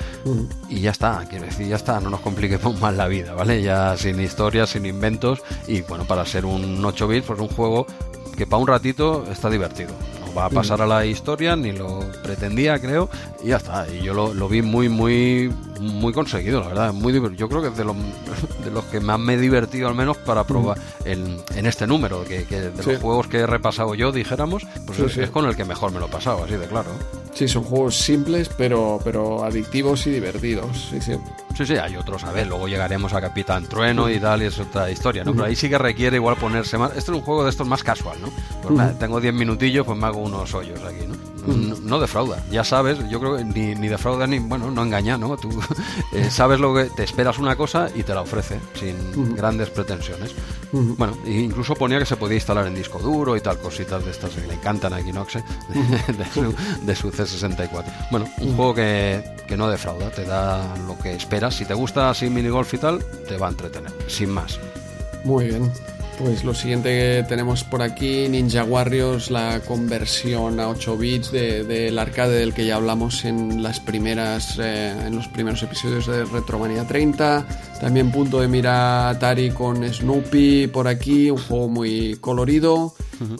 Y 0.70 0.82
ya 0.82 0.92
está, 0.92 1.26
quiero 1.30 1.46
decir, 1.46 1.68
ya 1.68 1.76
está, 1.76 2.00
no 2.00 2.10
nos 2.10 2.22
compliquemos 2.22 2.80
más 2.82 2.96
la 2.96 3.08
vida, 3.08 3.34
¿vale? 3.34 3.62
Ya 3.62 3.96
sin 3.98 4.20
historias, 4.20 4.72
sin 4.72 4.86
inventos 4.86 5.42
y 5.68 5.82
bueno, 5.82 6.06
para 6.06 6.26
ser 6.26 6.46
un 6.46 6.84
8 6.84 7.08
bits, 7.18 7.28
pues 7.28 7.40
un 7.40 7.48
juego 7.50 7.86
que 8.38 8.46
para 8.46 8.62
un 8.62 8.68
ratito 8.68 9.26
está 9.32 9.50
divertido. 9.50 9.90
No 10.26 10.34
va 10.34 10.46
a 10.46 10.50
pasar 10.50 10.82
a 10.82 10.86
la 10.86 11.06
historia, 11.06 11.56
ni 11.56 11.72
lo 11.72 12.00
pretendía, 12.22 12.80
creo, 12.80 13.10
y 13.44 13.48
ya 13.48 13.58
está. 13.58 13.88
Y 13.92 14.04
yo 14.04 14.14
lo, 14.14 14.34
lo 14.34 14.48
vi 14.48 14.62
muy, 14.62 14.90
muy, 14.90 15.52
muy 15.80 16.14
conseguido, 16.14 16.62
la 16.62 16.68
verdad. 16.68 16.94
Muy 16.94 17.14
yo 17.36 17.50
creo 17.50 17.62
que 17.62 17.70
es 17.70 17.78
de 17.78 17.84
los, 17.84 17.96
de 18.64 18.72
los 18.72 18.86
que 18.86 19.00
más 19.00 19.20
me 19.20 19.34
he 19.34 19.38
divertido, 19.38 19.88
al 19.88 19.96
menos, 19.96 20.18
para 20.18 20.44
probar 20.44 20.78
en, 21.04 21.38
en 21.56 21.66
este 21.66 21.88
número, 21.88 22.24
que, 22.24 22.46
de 22.46 22.72
los 22.72 23.02
juegos 23.02 23.28
que 23.28 23.38
he 23.38 23.48
repasado 23.48 23.96
yo, 23.96 24.12
dijéramos, 24.12 24.68
pues 24.86 25.18
es, 25.18 25.30
con 25.32 25.46
el 25.46 25.56
que 25.56 25.66
mejor 25.66 25.92
me 25.92 26.00
lo 26.00 26.06
he 26.06 26.10
pasado, 26.10 26.44
así 26.44 26.56
de 26.56 26.68
claro. 26.68 26.92
Sí, 27.38 27.48
son 27.48 27.64
juegos 27.64 27.96
simples, 27.96 28.50
pero, 28.58 29.00
pero 29.04 29.44
adictivos 29.44 30.08
y 30.08 30.10
divertidos. 30.10 30.90
Sí, 30.90 31.00
sí. 31.00 31.14
Sí, 31.56 31.68
sí, 31.68 31.76
hay 31.76 31.96
otros, 31.96 32.24
a 32.24 32.32
ver, 32.32 32.48
luego 32.48 32.68
llegaremos 32.68 33.14
a 33.14 33.22
Capitán 33.22 33.68
Trueno 33.68 34.10
y 34.10 34.20
tal, 34.20 34.42
y 34.42 34.46
es 34.46 34.58
otra 34.58 34.90
historia, 34.90 35.24
¿no? 35.24 35.34
Pero 35.34 35.46
ahí 35.46 35.56
sí 35.56 35.70
que 35.70 35.78
requiere 35.78 36.16
igual 36.16 36.36
ponerse 36.38 36.80
más. 36.80 36.90
Este 36.96 37.12
es 37.12 37.18
un 37.18 37.22
juego 37.22 37.44
de 37.44 37.52
estos 37.52 37.68
más 37.68 37.84
casual, 37.84 38.18
¿no? 38.22 38.30
Pues 38.64 38.98
tengo 38.98 39.22
10 39.22 39.36
minutillos, 39.36 39.86
pues 39.86 40.00
me 40.00 40.08
hago 40.08 40.18
unos 40.18 40.52
hoyos 40.56 40.80
aquí, 40.84 41.06
¿no? 41.08 41.16
No, 41.48 42.00
defrauda. 42.00 42.44
Ya 42.52 42.64
sabes, 42.64 42.98
yo 43.10 43.20
creo 43.20 43.38
que 43.38 43.44
ni, 43.44 43.76
ni 43.76 43.88
defrauda 43.88 44.28
ni, 44.28 44.40
bueno, 44.40 44.72
no 44.72 44.84
engaña, 44.84 45.18
¿no? 45.18 45.38
Tú 45.38 45.50
eh, 46.14 46.30
sabes 46.30 46.60
lo 46.60 46.74
que 46.74 46.86
te 46.86 47.04
esperas 47.04 47.40
una 47.40 47.56
cosa 47.56 47.90
y 47.96 48.04
te 48.04 48.14
la 48.14 48.22
ofrece 48.22 48.60
sin 48.74 49.36
grandes 49.36 49.70
pretensiones. 49.70 50.34
Bueno, 50.72 51.18
incluso 51.26 51.76
ponía 51.76 52.00
que 52.00 52.06
se 52.06 52.18
podía 52.18 52.36
instalar 52.36 52.68
en 52.68 52.76
disco 52.76 53.00
duro 53.00 53.38
y 53.38 53.42
tal, 53.42 53.58
cositas 53.60 54.04
de 54.04 54.12
estas 54.12 54.32
que 54.32 54.46
le 54.46 54.54
encantan 54.54 54.94
a 54.94 55.00
Equinox 55.00 55.38
¿eh? 55.38 55.44
de, 56.84 56.96
su, 56.96 57.12
C64. 57.12 57.86
Bueno, 58.12 58.28
un 58.40 58.56
juego 58.56 58.76
que, 58.76 59.24
que 59.48 59.56
no 59.56 59.70
defrauda, 59.70 60.10
te 60.10 60.26
da 60.26 60.76
lo 60.86 60.98
que 60.98 61.14
esperas. 61.14 61.56
Si 61.56 61.66
te 61.66 61.74
gusta 61.74 62.10
así 62.10 62.30
minigolf 62.30 62.74
y 62.74 62.78
tal, 62.78 63.04
te 63.28 63.38
va 63.38 63.48
a 63.48 63.52
entretener, 63.52 63.94
sin 64.08 64.30
más. 64.30 64.60
Muy 65.24 65.46
bien. 65.46 65.72
Pues 66.18 66.44
lo 66.44 66.56
siguiente 66.56 66.90
que 66.90 67.26
tenemos 67.30 67.64
por 67.64 67.84
aquí, 67.84 68.28
Ninja 68.28 68.64
Warriors, 68.64 69.30
la 69.30 69.60
conversión 69.60 70.60
a 70.60 70.68
8 70.70 70.98
bits 70.98 71.32
del 71.32 71.68
de, 71.68 72.00
arcade 72.00 72.40
del 72.40 72.56
que 72.56 72.66
ya 72.66 72.76
hablamos 72.76 73.24
en 73.24 73.62
las 73.62 73.80
primeras, 73.80 74.58
eh, 74.58 74.96
en 75.06 75.16
los 75.16 75.28
primeros 75.28 75.62
episodios 75.62 76.08
de 76.08 76.26
Retromania 76.26 76.86
30. 76.86 77.46
También 77.80 78.12
punto 78.12 78.42
de 78.42 78.48
mira 78.48 79.10
Atari 79.10 79.52
con 79.52 79.88
Snoopy 79.88 80.68
por 80.68 80.88
aquí, 80.88 81.30
un 81.30 81.38
juego 81.38 81.68
muy 81.68 82.18
colorido. 82.20 82.94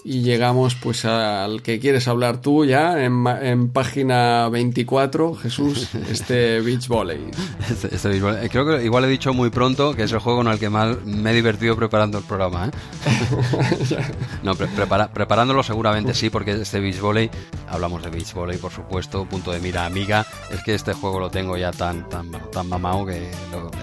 Y 0.04 0.22
llegamos 0.22 0.76
pues 0.76 1.06
al 1.06 1.62
que 1.62 1.80
quieres 1.80 2.08
hablar 2.08 2.42
tú 2.42 2.66
ya, 2.66 3.04
en, 3.04 3.70
página 3.70 4.50
24, 4.50 5.36
Jesús, 5.36 5.90
este 6.12 6.62
Beach 6.62 6.88
Volley. 6.88 7.30
Este, 7.70 7.94
este 7.94 8.10
beach 8.10 8.22
volley. 8.22 8.50
Creo 8.50 8.66
que 8.66 8.84
igual 8.84 9.06
he 9.06 9.08
dicho 9.08 9.34
muy 9.34 9.50
pronto 9.50 9.94
que 9.94 10.04
es 10.04 10.12
el 10.12 10.20
juego 10.20 10.40
con 10.40 10.48
el 10.48 10.58
que 10.60 10.70
más 10.70 11.04
me 11.06 11.32
he 11.32 11.34
divertido 11.34 11.76
preparando 11.76 12.18
el 12.18 12.24
programa. 12.24 12.68
¿eh? 12.68 12.72
no, 14.44 14.56
preparándolo 14.56 15.62
seguramente 15.64 16.14
sí, 16.14 16.30
porque 16.30 16.52
este 16.52 16.80
Beach 16.80 17.00
Volley, 17.00 17.30
hablamos 17.68 18.04
de 18.04 18.10
Beach 18.10 18.34
Volley 18.34 18.58
por 18.58 18.72
supuesto, 18.72 19.26
punto 19.26 19.52
de 19.52 19.60
mira 19.60 19.86
amiga, 19.86 20.26
es 20.52 20.64
que 20.64 20.74
este 20.74 20.94
juego 20.94 21.20
lo 21.20 21.30
tengo 21.30 21.58
ya 21.58 21.72
tan 21.72 22.08
tan 22.10 22.32
tan 22.52 22.68
mamado 22.68 23.06
que... 23.06 23.30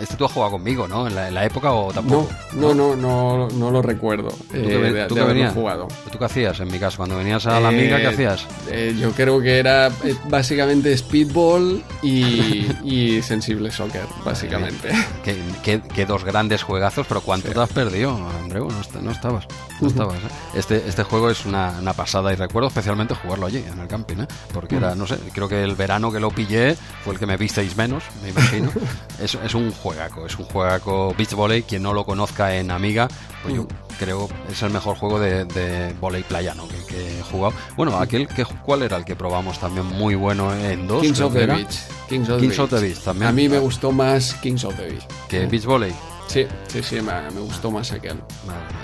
este 0.01 0.17
tú 0.17 0.25
has 0.25 0.33
jugado 0.33 0.44
conmigo, 0.51 0.89
¿no? 0.89 1.07
¿En 1.07 1.15
la, 1.15 1.45
época 1.45 1.73
o 1.73 1.93
tampoco? 1.93 2.29
No, 2.55 2.75
no, 2.75 2.97
no, 2.97 3.49
no, 3.49 3.71
lo 3.71 3.83
recuerdo. 3.83 4.29
¿Tú, 4.29 4.49
que, 4.49 5.07
¿tú 5.09 5.15
venías? 5.15 5.53
Jugado. 5.53 5.89
¿Tú 6.11 6.19
qué 6.19 6.25
hacías 6.25 6.61
en 6.61 6.71
mi 6.71 6.79
caso? 6.79 6.99
Cuando 6.99 7.17
venías 7.17 7.47
a 7.47 7.61
la 7.61 7.69
amiga, 7.69 7.97
¿qué 7.99 8.05
eh, 8.05 8.09
hacías? 8.09 8.47
Eh, 8.71 8.97
yo 8.99 9.13
creo 9.13 9.41
que 9.41 9.59
era 9.59 9.89
eh, 9.89 10.15
básicamente 10.29 10.97
speedball 10.97 11.83
y, 12.03 12.67
y 12.85 13.23
sensible 13.23 13.71
soccer, 13.71 14.05
básicamente. 14.25 14.91
Que, 15.23 16.07
dos 16.07 16.25
grandes 16.25 16.63
juegazos, 16.63 17.07
pero 17.07 17.21
¿cuánto 17.21 17.51
te 17.51 17.59
has 17.59 17.71
perdido, 17.71 18.17
Andreu? 18.43 18.69
No, 19.03 19.11
estabas. 19.11 19.47
No 19.81 19.89
estabas 19.89 20.19
este, 20.55 20.89
este 20.89 21.03
juego 21.03 21.31
es 21.31 21.45
una, 21.47 21.81
pasada 21.97 22.33
y 22.33 22.37
recuerdo 22.37 22.69
especialmente 22.69 23.15
jugarlo 23.15 23.47
allí, 23.47 23.59
en 23.59 23.79
el 23.79 23.89
camping, 23.89 24.27
porque 24.53 24.77
era, 24.77 24.95
no 24.95 25.07
sé, 25.07 25.19
creo 25.33 25.49
que 25.49 25.63
el 25.63 25.75
verano 25.75 26.13
que 26.13 26.21
lo 26.21 26.31
pillé 26.31 26.77
fue 27.05 27.15
el 27.15 27.19
que 27.19 27.27
me 27.27 27.37
visteis 27.37 27.77
menos, 27.77 28.05
me 28.23 28.31
imagino. 28.31 28.71
es, 29.21 29.35
es 29.35 29.55
un 29.55 29.71
juegaco, 29.73 30.27
es 30.27 30.34
un 30.39 30.47
juegaco 30.47 31.15
Beach 31.17 31.33
Volley. 31.33 31.63
Quien 31.63 31.83
no 31.83 31.93
lo 31.93 32.05
conozca 32.05 32.57
en 32.57 32.71
Amiga, 32.71 33.09
pues 33.43 33.55
yo 33.55 33.67
creo 33.99 34.29
es 34.51 34.63
el 34.63 34.71
mejor 34.71 34.97
juego 34.97 35.21
de, 35.21 35.45
de 35.45 35.93
volei 36.01 36.23
playano 36.23 36.67
que, 36.69 37.19
he 37.19 37.23
jugado. 37.23 37.55
Bueno, 37.77 37.99
aquel 37.99 38.29
que 38.29 38.45
cuál 38.45 38.83
era 38.83 38.97
el 38.97 39.05
que 39.05 39.17
probamos 39.17 39.59
también 39.59 39.87
muy 39.87 40.15
bueno 40.15 40.55
en 40.55 40.87
dos. 40.87 41.03
Kings 41.03 41.21
of 41.21 41.35
the 41.35 41.47
Beach. 41.47 41.81
Kings 42.09 42.29
of, 42.59 42.71
the, 42.71 42.81
Beach 42.81 42.99
también. 43.01 43.29
A 43.29 43.33
mí 43.33 43.49
me 43.49 43.59
gustó 43.59 43.93
más 43.93 44.35
Kings 44.35 44.65
of 44.65 44.75
the 44.77 44.89
Beach. 44.89 45.07
Que 45.29 45.47
Beach 45.47 45.65
Volley. 45.65 45.93
Sí, 46.27 46.47
sí, 46.69 46.83
sí, 46.83 47.01
me, 47.01 47.41
gustó 47.41 47.71
más 47.71 47.93
aquel. 47.93 48.21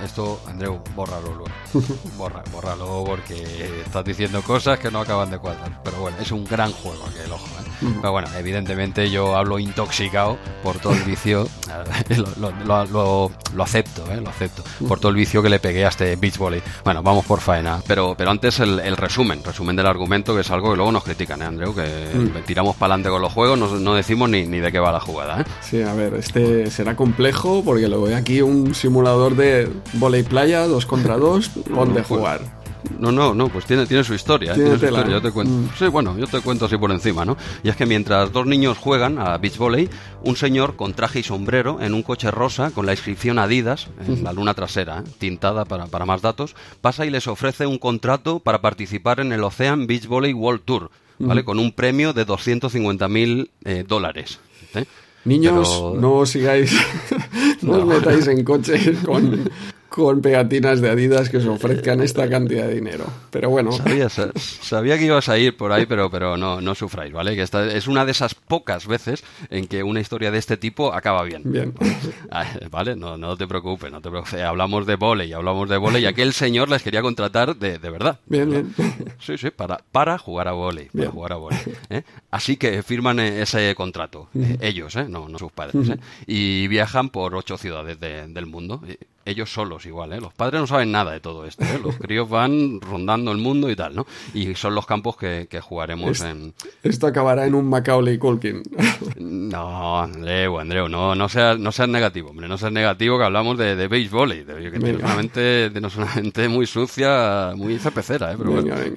esto, 0.04 0.40
Andreu, 0.46 0.80
bórralo 0.94 1.34
luego. 1.34 1.50
Borra, 2.16 2.42
bórralo 2.52 3.04
porque 3.04 3.82
estás 3.84 4.04
diciendo 4.04 4.42
cosas 4.42 4.78
que 4.78 4.90
no 4.90 5.00
acaban 5.00 5.30
de 5.30 5.38
cuadrar. 5.38 5.80
Pero 5.82 6.00
bueno, 6.00 6.16
es 6.20 6.30
un 6.30 6.44
gran 6.44 6.72
juego 6.72 7.04
aquel, 7.06 7.32
ojo. 7.32 7.46
¿eh? 7.46 7.70
Pero 8.00 8.12
bueno, 8.12 8.28
evidentemente 8.36 9.10
yo 9.10 9.36
hablo 9.36 9.58
intoxicado 9.58 10.38
por 10.62 10.78
todo 10.78 10.92
el 10.92 11.02
vicio. 11.02 11.48
lo, 12.66 13.30
lo, 13.54 13.62
acepto, 13.62 14.04
¿eh? 14.12 14.20
lo 14.20 14.28
acepto. 14.28 14.62
Por 14.86 15.00
todo 15.00 15.10
el 15.10 15.16
vicio 15.16 15.42
que 15.42 15.48
le 15.48 15.58
pegué 15.58 15.84
a 15.84 15.88
este 15.88 16.16
Beach 16.16 16.36
Volley. 16.38 16.62
Bueno, 16.84 17.02
vamos 17.02 17.24
por 17.24 17.40
faena. 17.40 17.80
Pero, 17.86 18.14
pero 18.16 18.30
antes 18.30 18.60
el, 18.60 18.96
resumen, 18.96 19.42
resumen 19.42 19.74
del 19.76 19.86
argumento, 19.86 20.34
que 20.34 20.42
es 20.42 20.50
algo 20.50 20.70
que 20.70 20.76
luego 20.76 20.92
nos 20.92 21.04
critican, 21.04 21.42
¿eh, 21.42 21.46
Andreu? 21.46 21.74
Que 21.74 21.82
mm. 22.14 22.44
tiramos 22.46 22.76
para 22.76 22.94
adelante 22.94 23.10
con 23.10 23.22
los 23.22 23.32
juegos, 23.32 23.58
no, 23.58 23.66
no 23.78 23.94
decimos 23.94 24.28
ni, 24.28 24.46
ni 24.46 24.60
de 24.60 24.70
qué 24.70 24.78
va 24.78 24.92
la 24.92 25.00
jugada. 25.00 25.40
¿eh? 25.40 25.44
Sí, 25.62 25.82
a 25.82 25.94
ver, 25.94 26.14
este 26.14 26.70
será 26.70 26.94
complejo 26.94 27.29
porque 27.64 27.88
lo 27.88 28.02
veo 28.02 28.16
aquí 28.16 28.42
un 28.42 28.74
simulador 28.74 29.36
de 29.36 29.68
volei 29.94 30.22
playa, 30.22 30.66
dos 30.66 30.86
contra 30.86 31.16
dos, 31.16 31.50
donde 31.70 32.02
jugar. 32.02 32.60
No, 32.98 33.12
no, 33.12 33.34
no, 33.34 33.48
pues 33.48 33.66
tiene, 33.66 33.86
tiene 33.86 34.04
su 34.04 34.14
historia. 34.14 34.52
¿eh? 34.52 34.54
Tiene 34.54 34.70
Tiene 34.70 34.80
su 34.80 34.86
historia, 34.86 35.12
yo 35.12 35.22
te 35.22 35.30
cuento. 35.30 35.52
Mm. 35.52 35.68
Sí, 35.78 35.86
bueno, 35.88 36.18
yo 36.18 36.26
te 36.26 36.40
cuento 36.40 36.64
así 36.64 36.76
por 36.78 36.90
encima, 36.90 37.24
¿no? 37.24 37.36
Y 37.62 37.68
es 37.68 37.76
que 37.76 37.86
mientras 37.86 38.32
dos 38.32 38.46
niños 38.46 38.78
juegan 38.78 39.18
a 39.18 39.36
beach 39.38 39.58
volley, 39.58 39.88
un 40.24 40.36
señor 40.36 40.76
con 40.76 40.94
traje 40.94 41.20
y 41.20 41.22
sombrero 41.22 41.78
en 41.80 41.94
un 41.94 42.02
coche 42.02 42.30
rosa 42.30 42.70
con 42.70 42.86
la 42.86 42.92
inscripción 42.92 43.38
Adidas 43.38 43.88
en 44.06 44.24
la 44.24 44.32
luna 44.32 44.54
trasera, 44.54 45.00
¿eh? 45.00 45.10
tintada 45.18 45.64
para, 45.64 45.86
para 45.86 46.06
más 46.06 46.22
datos, 46.22 46.56
pasa 46.80 47.04
y 47.04 47.10
les 47.10 47.26
ofrece 47.26 47.66
un 47.66 47.78
contrato 47.78 48.40
para 48.40 48.60
participar 48.60 49.20
en 49.20 49.32
el 49.32 49.44
Ocean 49.44 49.86
Beach 49.86 50.06
Volley 50.06 50.32
World 50.32 50.62
Tour, 50.64 50.90
¿vale? 51.18 51.44
Con 51.44 51.58
un 51.58 51.72
premio 51.72 52.12
de 52.12 52.26
250.000 52.26 53.50
eh, 53.64 53.84
dólares. 53.86 54.40
¿eh? 54.74 54.86
Niños, 55.24 55.68
Pero- 55.68 56.00
no 56.00 56.14
os 56.24 56.30
sigáis, 56.30 56.72
no, 57.62 57.72
os 57.78 57.84
metáis 57.86 58.26
en 58.26 58.42
coches 58.44 58.98
con, 59.04 59.48
con 59.90 60.22
pegatinas 60.22 60.80
de 60.80 60.88
Adidas 60.88 61.28
que 61.28 61.36
os 61.38 61.44
ofrezcan 61.46 62.00
esta 62.00 62.28
cantidad 62.30 62.66
de 62.66 62.74
dinero. 62.76 63.04
Pero 63.30 63.50
bueno, 63.50 63.72
Sabía, 63.72 64.08
sa- 64.08 64.30
sabía 64.36 64.96
que 64.96 65.04
ibas 65.04 65.28
a 65.28 65.36
ir 65.36 65.56
por 65.56 65.72
ahí, 65.72 65.84
pero, 65.84 66.08
pero 66.10 66.36
no, 66.38 66.60
no 66.60 66.74
sufráis, 66.74 67.12
¿vale? 67.12 67.34
Que 67.34 67.42
esta 67.42 67.66
es 67.66 67.88
una 67.88 68.04
de 68.04 68.12
esas 68.12 68.34
pocas 68.34 68.86
veces 68.86 69.22
en 69.50 69.66
que 69.66 69.82
una 69.82 70.00
historia 70.00 70.30
de 70.30 70.38
este 70.38 70.56
tipo 70.56 70.94
acaba 70.94 71.22
bien. 71.24 71.42
bien. 71.44 71.74
Ah, 72.32 72.46
Vale, 72.70 72.94
no, 72.94 73.18
no 73.18 73.36
te 73.36 73.46
preocupes, 73.48 73.90
no 73.90 74.00
te 74.00 74.08
preocupes. 74.08 74.40
Hablamos 74.40 74.86
de 74.86 74.94
volei, 74.94 75.32
hablamos 75.32 75.68
de 75.68 75.76
volei 75.76 76.02
y 76.04 76.06
aquel 76.06 76.32
señor 76.32 76.68
les 76.68 76.80
quería 76.82 77.02
contratar 77.02 77.56
de, 77.56 77.78
de 77.78 77.90
verdad. 77.90 78.20
Bien, 78.26 78.48
bien. 78.48 78.74
Sí, 79.20 79.36
sí, 79.36 79.50
para, 79.50 79.78
para 79.90 80.16
jugar 80.16 80.46
a 80.48 80.52
volei, 80.52 80.86
para 80.86 81.00
Bien. 81.00 81.10
jugar 81.10 81.32
a 81.32 81.36
volei, 81.36 81.58
¿eh? 81.90 82.02
Así 82.30 82.56
que 82.56 82.82
firman 82.84 83.18
eh, 83.18 83.42
ese 83.42 83.74
contrato, 83.74 84.28
eh, 84.34 84.56
ellos, 84.60 84.94
¿eh? 84.96 85.06
No, 85.08 85.28
no 85.28 85.38
sus 85.38 85.50
padres, 85.52 85.88
¿eh? 85.88 85.98
Y 86.28 86.68
viajan 86.68 87.10
por 87.10 87.34
ocho 87.34 87.58
ciudades 87.58 87.98
de- 87.98 88.28
del 88.28 88.46
mundo. 88.46 88.80
Ellos 89.24 89.52
solos 89.52 89.84
igual, 89.86 90.12
¿eh? 90.14 90.20
Los 90.20 90.32
padres 90.32 90.60
no 90.60 90.66
saben 90.66 90.90
nada 90.92 91.12
de 91.12 91.20
todo 91.20 91.44
esto, 91.44 91.62
¿eh? 91.64 91.78
Los 91.82 91.96
críos 91.96 92.28
van 92.28 92.80
rondando 92.80 93.30
el 93.32 93.38
mundo 93.38 93.70
y 93.70 93.76
tal, 93.76 93.94
¿no? 93.94 94.06
Y 94.34 94.54
son 94.54 94.74
los 94.74 94.86
campos 94.86 95.16
que, 95.16 95.46
que 95.50 95.60
jugaremos 95.60 96.10
Es- 96.12 96.20
en... 96.22 96.54
Esto 96.82 97.06
acabará 97.06 97.46
en 97.46 97.54
un 97.54 97.68
Macaulay 97.68 98.18
Culkin. 98.18 98.62
No, 99.18 100.00
Andreu, 100.00 100.58
Andreu, 100.58 100.88
no, 100.88 101.14
no 101.14 101.28
seas, 101.28 101.58
no 101.58 101.72
seas 101.72 101.88
negativo, 101.88 102.30
hombre, 102.30 102.48
no 102.48 102.56
seas 102.58 102.72
negativo 102.72 103.18
que 103.18 103.24
hablamos 103.24 103.58
de, 103.58 103.76
de 103.76 103.88
béisbol 103.88 104.32
y 104.32 104.44
de, 104.44 104.54
que 104.54 104.70
tienes 104.78 104.82
Venga. 104.96 105.06
una 105.06 105.14
mente, 105.16 105.70
tienes 105.70 105.96
una 105.96 106.14
mente 106.14 106.48
muy 106.48 106.66
sucia, 106.66 107.52
muy 107.54 107.78
cepecera, 107.78 108.32
¿eh? 108.32 108.36
Pero 108.38 108.52
Venga, 108.54 108.76
bueno, 108.76 108.90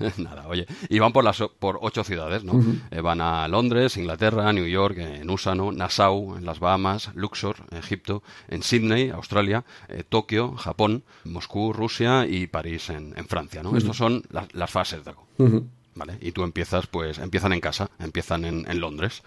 vamos. 0.00 0.18
Nada, 0.18 0.46
oye, 0.48 0.66
y 0.88 0.98
van 0.98 1.12
por 1.12 1.24
las 1.24 1.38
por 1.58 1.78
ocho 1.82 2.04
ciudades, 2.04 2.44
¿no? 2.44 2.60
Eh, 2.90 3.00
van 3.00 3.20
a 3.20 3.46
Londres, 3.48 3.96
Inglaterra, 3.96 4.52
New 4.52 4.66
York, 4.66 4.98
en 4.98 5.30
USA, 5.30 5.54
¿no? 5.54 5.72
Nassau, 5.72 6.36
en 6.36 6.44
las 6.44 6.58
Bahamas, 6.60 7.10
Luxor, 7.14 7.56
Egipto, 7.72 8.22
en 8.48 8.62
Sydney, 8.62 9.10
Australia, 9.10 9.29
eh, 9.88 10.04
Tokio, 10.08 10.56
Japón, 10.56 11.04
Moscú, 11.24 11.72
Rusia 11.72 12.26
y 12.26 12.46
París 12.46 12.90
en, 12.90 13.14
en 13.16 13.26
Francia, 13.26 13.62
¿no? 13.62 13.76
Estos 13.76 13.96
son 13.96 14.22
las, 14.30 14.52
las 14.54 14.70
fases 14.70 15.04
de 15.04 15.12
Ujú. 15.38 15.66
¿Vale? 16.00 16.16
Y 16.22 16.32
tú 16.32 16.44
empiezas, 16.44 16.86
pues, 16.86 17.18
empiezan 17.18 17.52
en 17.52 17.60
casa, 17.60 17.90
empiezan 17.98 18.46
en, 18.46 18.64
en 18.66 18.80
Londres. 18.80 19.22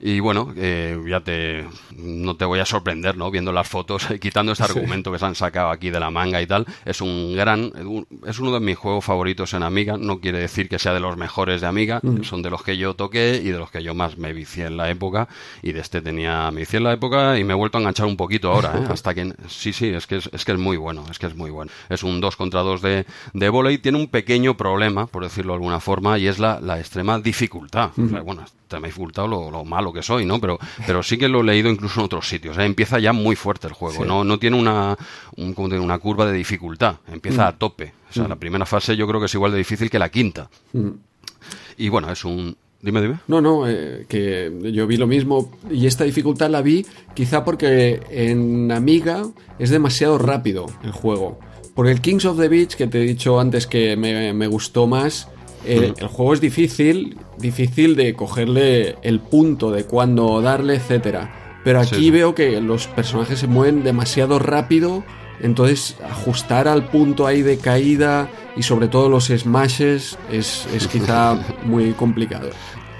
Y 0.00 0.20
bueno, 0.20 0.52
eh, 0.56 0.96
ya 1.08 1.20
te, 1.20 1.66
no 1.96 2.36
te 2.36 2.44
voy 2.44 2.60
a 2.60 2.64
sorprender, 2.64 3.16
¿no? 3.16 3.32
Viendo 3.32 3.50
las 3.50 3.66
fotos, 3.66 4.06
quitando 4.20 4.52
este 4.52 4.62
argumento 4.62 5.10
que 5.10 5.18
se 5.18 5.24
han 5.24 5.34
sacado 5.34 5.70
aquí 5.70 5.90
de 5.90 5.98
la 5.98 6.12
manga 6.12 6.40
y 6.40 6.46
tal. 6.46 6.66
Es 6.84 7.00
un 7.00 7.34
gran, 7.34 7.72
es 8.28 8.38
uno 8.38 8.52
de 8.52 8.60
mis 8.60 8.76
juegos 8.76 9.04
favoritos 9.04 9.54
en 9.54 9.64
Amiga. 9.64 9.96
No 9.98 10.20
quiere 10.20 10.38
decir 10.38 10.68
que 10.68 10.78
sea 10.78 10.94
de 10.94 11.00
los 11.00 11.16
mejores 11.16 11.60
de 11.60 11.66
Amiga. 11.66 12.00
Son 12.22 12.42
de 12.42 12.50
los 12.50 12.62
que 12.62 12.76
yo 12.76 12.94
toqué 12.94 13.40
y 13.42 13.48
de 13.48 13.58
los 13.58 13.72
que 13.72 13.82
yo 13.82 13.92
más 13.92 14.16
me 14.16 14.32
vicié 14.32 14.66
en 14.66 14.76
la 14.76 14.88
época. 14.90 15.26
Y 15.62 15.72
de 15.72 15.80
este 15.80 16.00
tenía, 16.00 16.52
me 16.52 16.60
vicié 16.60 16.76
en 16.76 16.84
la 16.84 16.92
época 16.92 17.36
y 17.40 17.42
me 17.42 17.54
he 17.54 17.56
vuelto 17.56 17.78
a 17.78 17.80
enganchar 17.80 18.06
un 18.06 18.16
poquito 18.16 18.52
ahora, 18.52 18.74
¿eh? 18.78 18.86
Hasta 18.88 19.14
que, 19.14 19.34
sí, 19.48 19.72
sí, 19.72 19.88
es 19.88 20.06
que 20.06 20.18
es, 20.18 20.30
es 20.32 20.44
que 20.44 20.52
es 20.52 20.58
muy 20.58 20.76
bueno, 20.76 21.04
es 21.10 21.18
que 21.18 21.26
es 21.26 21.34
muy 21.34 21.50
bueno. 21.50 21.72
Es 21.88 22.04
un 22.04 22.20
2 22.20 22.36
contra 22.36 22.60
2 22.60 22.82
de, 22.82 23.06
de 23.32 23.48
volei. 23.48 23.78
Tiene 23.78 23.98
un 23.98 24.06
pequeño 24.06 24.56
problema, 24.56 25.06
por 25.06 25.24
decirlo 25.24 25.54
de 25.54 25.56
alguna 25.56 25.80
forma, 25.80 26.03
y 26.18 26.26
es 26.26 26.38
la, 26.38 26.60
la 26.60 26.78
extrema 26.78 27.18
dificultad. 27.18 27.90
O 27.98 28.08
sea, 28.08 28.20
bueno, 28.22 28.42
extrema 28.42 28.86
dificultad 28.86 29.24
o 29.24 29.28
lo, 29.28 29.50
lo 29.50 29.64
malo 29.64 29.92
que 29.92 30.02
soy, 30.02 30.24
¿no? 30.26 30.40
Pero, 30.40 30.58
pero 30.86 31.02
sí 31.02 31.16
que 31.18 31.28
lo 31.28 31.40
he 31.40 31.44
leído 31.44 31.70
incluso 31.70 32.00
en 32.00 32.06
otros 32.06 32.28
sitios. 32.28 32.56
Empieza 32.58 32.98
ya 32.98 33.12
muy 33.12 33.36
fuerte 33.36 33.66
el 33.66 33.72
juego, 33.72 34.02
Sí. 34.02 34.08
no, 34.08 34.24
no 34.24 34.38
tiene 34.38 34.58
una, 34.58 34.96
un- 35.36 35.54
¿cómo 35.54 35.68
te 35.68 35.74
digo? 35.74 35.84
una 35.84 35.98
curva 35.98 36.26
de 36.26 36.32
dificultad. 36.32 36.96
Empieza 37.10 37.46
a 37.48 37.52
tope. 37.56 37.92
O 38.10 38.12
sea, 38.12 38.28
la 38.28 38.36
primera 38.36 38.64
fase 38.66 38.96
yo 38.96 39.06
creo 39.08 39.18
que 39.20 39.26
es 39.26 39.34
igual 39.34 39.52
de 39.52 39.58
difícil 39.58 39.90
que 39.90 39.98
la 39.98 40.08
quinta. 40.08 40.48
Y 41.76 41.88
bueno, 41.88 42.10
es 42.10 42.24
un... 42.24 42.56
Dime, 42.80 43.00
dime. 43.00 43.16
No, 43.28 43.40
no, 43.40 43.66
eh, 43.66 44.04
que 44.10 44.52
yo 44.72 44.86
vi 44.86 44.98
lo 44.98 45.06
mismo 45.06 45.50
y 45.70 45.86
esta 45.86 46.04
dificultad 46.04 46.50
la 46.50 46.60
vi 46.60 46.84
quizá 47.14 47.42
porque 47.42 48.02
en 48.10 48.70
Amiga 48.72 49.22
es 49.58 49.70
demasiado 49.70 50.18
rápido 50.18 50.66
el 50.82 50.92
juego. 50.92 51.40
Por 51.74 51.88
el 51.88 52.02
Kings 52.02 52.26
of 52.26 52.38
the 52.38 52.46
Beach, 52.48 52.74
que 52.76 52.86
te 52.86 52.98
he 52.98 53.06
dicho 53.06 53.40
antes 53.40 53.66
que 53.66 53.96
me, 53.96 54.34
me 54.34 54.46
gustó 54.48 54.86
más, 54.86 55.28
eh, 55.64 55.94
el 55.96 56.06
juego 56.08 56.34
es 56.34 56.40
difícil, 56.40 57.18
difícil 57.38 57.96
de 57.96 58.14
cogerle 58.14 58.96
el 59.02 59.20
punto 59.20 59.70
de 59.70 59.84
cuándo 59.84 60.40
darle, 60.40 60.76
etcétera. 60.76 61.60
Pero 61.64 61.80
aquí 61.80 61.96
sí. 61.96 62.10
veo 62.10 62.34
que 62.34 62.60
los 62.60 62.86
personajes 62.86 63.38
se 63.38 63.46
mueven 63.46 63.82
demasiado 63.82 64.38
rápido, 64.38 65.02
entonces 65.40 65.96
ajustar 66.08 66.68
al 66.68 66.86
punto 66.88 67.26
ahí 67.26 67.42
de 67.42 67.58
caída 67.58 68.28
y 68.56 68.62
sobre 68.62 68.88
todo 68.88 69.08
los 69.08 69.26
smashes 69.28 70.18
es, 70.30 70.66
es 70.74 70.86
quizá 70.92 71.38
muy 71.64 71.92
complicado. 71.92 72.50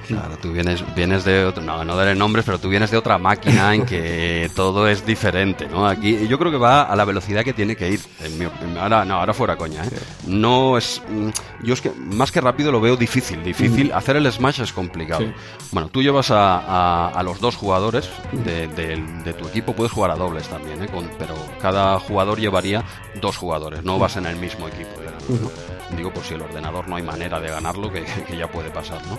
Claro, 0.06 0.36
tú 0.40 0.52
vienes, 0.52 0.82
vienes 0.94 1.24
de 1.24 1.44
otro, 1.44 1.62
no, 1.62 1.84
no 1.84 1.96
daré 1.96 2.14
nombres, 2.14 2.44
pero 2.44 2.58
tú 2.58 2.68
vienes 2.68 2.90
de 2.90 2.96
otra 2.96 3.18
máquina 3.18 3.74
en 3.74 3.84
que 3.86 4.50
todo 4.56 4.88
es 4.88 5.04
diferente, 5.06 5.66
¿no? 5.68 5.86
Aquí 5.86 6.26
yo 6.28 6.38
creo 6.38 6.50
que 6.52 6.58
va 6.58 6.82
a 6.82 6.94
la 6.96 7.04
velocidad 7.04 7.42
que 7.44 7.52
tiene 7.52 7.76
que 7.76 7.90
ir. 7.90 8.00
en 8.22 8.38
mi- 8.38 8.44
en- 8.44 8.78
ahora, 8.78 9.04
no, 9.04 9.14
ahora 9.16 9.32
fuera 9.34 9.56
coña, 9.56 9.84
¿eh? 9.84 9.90
No 10.26 10.76
es, 10.78 11.00
mm, 11.08 11.28
yo 11.64 11.74
es 11.74 11.80
que 11.80 11.90
más 11.90 12.30
que 12.32 12.40
rápido 12.40 12.70
lo 12.72 12.80
veo 12.80 12.96
difícil, 12.96 13.42
difícil. 13.42 13.92
Hacer 13.92 14.16
el 14.16 14.30
smash 14.30 14.60
es 14.60 14.72
complicado. 14.72 15.22
Sí. 15.22 15.32
Bueno, 15.72 15.88
tú 15.88 16.02
llevas 16.02 16.30
a, 16.30 16.58
a- 16.58 17.08
a 17.08 17.22
los 17.22 17.40
dos 17.40 17.56
jugadores 17.56 18.08
de, 18.44 18.68
del- 18.68 19.24
de 19.24 19.32
tu 19.32 19.46
equipo, 19.48 19.72
puedes 19.74 19.92
jugar 19.92 20.10
a 20.10 20.16
dobles 20.16 20.48
también, 20.48 20.82
¿eh? 20.82 20.88
Con- 20.88 21.10
pero 21.18 21.34
cada 21.60 21.98
jugador 22.00 22.38
llevaría 22.38 22.82
dos 23.20 23.36
jugadores, 23.36 23.82
no 23.84 23.98
vas 23.98 24.16
en 24.16 24.26
el 24.26 24.36
mismo 24.36 24.68
equipo. 24.68 24.90
¿no? 25.28 25.73
Digo, 25.96 26.12
por 26.12 26.24
si 26.24 26.34
el 26.34 26.42
ordenador 26.42 26.88
no 26.88 26.96
hay 26.96 27.02
manera 27.02 27.40
de 27.40 27.48
ganarlo, 27.48 27.92
que, 27.92 28.04
que 28.26 28.36
ya 28.36 28.50
puede 28.50 28.70
pasar, 28.70 29.00
¿no? 29.06 29.18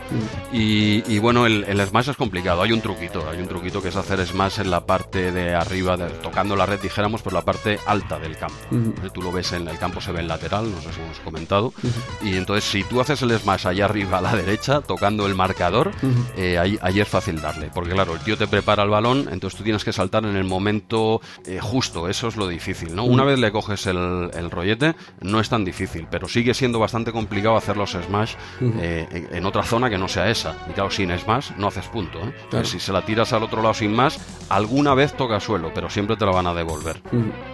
Y, 0.51 1.03
y 1.07 1.19
bueno, 1.19 1.45
el, 1.45 1.63
el 1.65 1.85
smash 1.87 2.09
es 2.09 2.17
complicado. 2.17 2.61
Hay 2.61 2.71
un 2.71 2.81
truquito, 2.81 3.27
hay 3.29 3.39
un 3.39 3.47
truquito 3.47 3.81
que 3.81 3.89
es 3.89 3.95
hacer 3.95 4.25
smash 4.25 4.59
en 4.59 4.71
la 4.71 4.85
parte 4.85 5.31
de 5.31 5.55
arriba, 5.55 5.97
de- 5.97 6.09
tocando 6.21 6.55
la 6.55 6.65
red, 6.65 6.79
dijéramos, 6.79 7.21
por 7.21 7.33
la 7.33 7.43
parte 7.43 7.79
alta 7.85 8.19
del 8.19 8.37
campo. 8.37 8.55
¿Eh? 9.03 9.09
Tú 9.13 9.21
lo 9.21 9.31
ves 9.31 9.51
en 9.53 9.67
el 9.67 9.77
campo, 9.77 10.01
se 10.01 10.11
ve 10.11 10.21
en 10.21 10.27
lateral, 10.27 10.69
no 10.71 10.81
sé 10.81 10.93
si 10.93 11.01
hemos 11.01 11.19
comentado. 11.19 11.73
Y 12.21 12.35
entonces, 12.35 12.63
si 12.65 12.83
tú 12.83 13.01
haces 13.01 13.21
el 13.21 13.31
smash 13.37 13.67
allá 13.67 13.85
arriba 13.85 14.17
a 14.17 14.21
la 14.21 14.35
derecha, 14.35 14.81
tocando 14.81 15.25
el 15.27 15.35
marcador, 15.35 15.91
eh, 16.37 16.57
ahí, 16.57 16.77
ahí 16.81 16.99
es 16.99 17.07
fácil 17.07 17.41
darle. 17.41 17.69
Porque 17.73 17.91
claro, 17.91 18.13
el 18.13 18.19
tío 18.21 18.37
te 18.37 18.47
prepara 18.47 18.83
el 18.83 18.89
balón, 18.89 19.29
entonces 19.31 19.57
tú 19.57 19.63
tienes 19.63 19.83
que 19.83 19.93
saltar 19.93 20.25
en 20.25 20.35
el 20.35 20.43
momento 20.43 21.21
eh, 21.45 21.59
justo. 21.61 22.09
Eso 22.09 22.27
es 22.27 22.35
lo 22.35 22.47
difícil, 22.47 22.95
¿no? 22.95 23.03
Una 23.05 23.23
vez 23.23 23.39
le 23.39 23.51
coges 23.51 23.85
el, 23.87 24.31
el 24.33 24.49
rollete, 24.51 24.95
no 25.21 25.39
es 25.39 25.49
tan 25.49 25.63
difícil, 25.65 26.07
pero 26.09 26.27
sigue 26.27 26.53
siendo 26.55 26.79
bastante 26.79 27.11
complicado 27.11 27.55
hacer 27.55 27.77
los 27.77 27.91
smash 27.91 28.33
eh, 28.79 29.27
en, 29.31 29.45
otra 29.45 29.63
zona 29.63 29.89
que 29.89 29.97
no 29.97 30.07
sea 30.07 30.29
esa. 30.29 30.55
Y 30.69 30.73
claro, 30.73 30.89
sin 30.89 31.15
smash 31.17 31.51
no 31.57 31.67
haces 31.67 31.85
punto. 31.87 32.19
¿eh? 32.19 32.33
Claro. 32.49 32.65
Si 32.65 32.79
se 32.79 32.91
la 32.91 33.03
tiras 33.03 33.33
al 33.33 33.43
otro 33.43 33.61
lado 33.61 33.73
sin 33.73 33.93
más, 33.93 34.19
alguna 34.49 34.93
vez 34.93 35.13
toca 35.13 35.39
suelo, 35.39 35.71
pero 35.73 35.89
siempre 35.89 36.15
te 36.15 36.25
la 36.25 36.31
van 36.31 36.47
a 36.47 36.53
devolver 36.53 37.01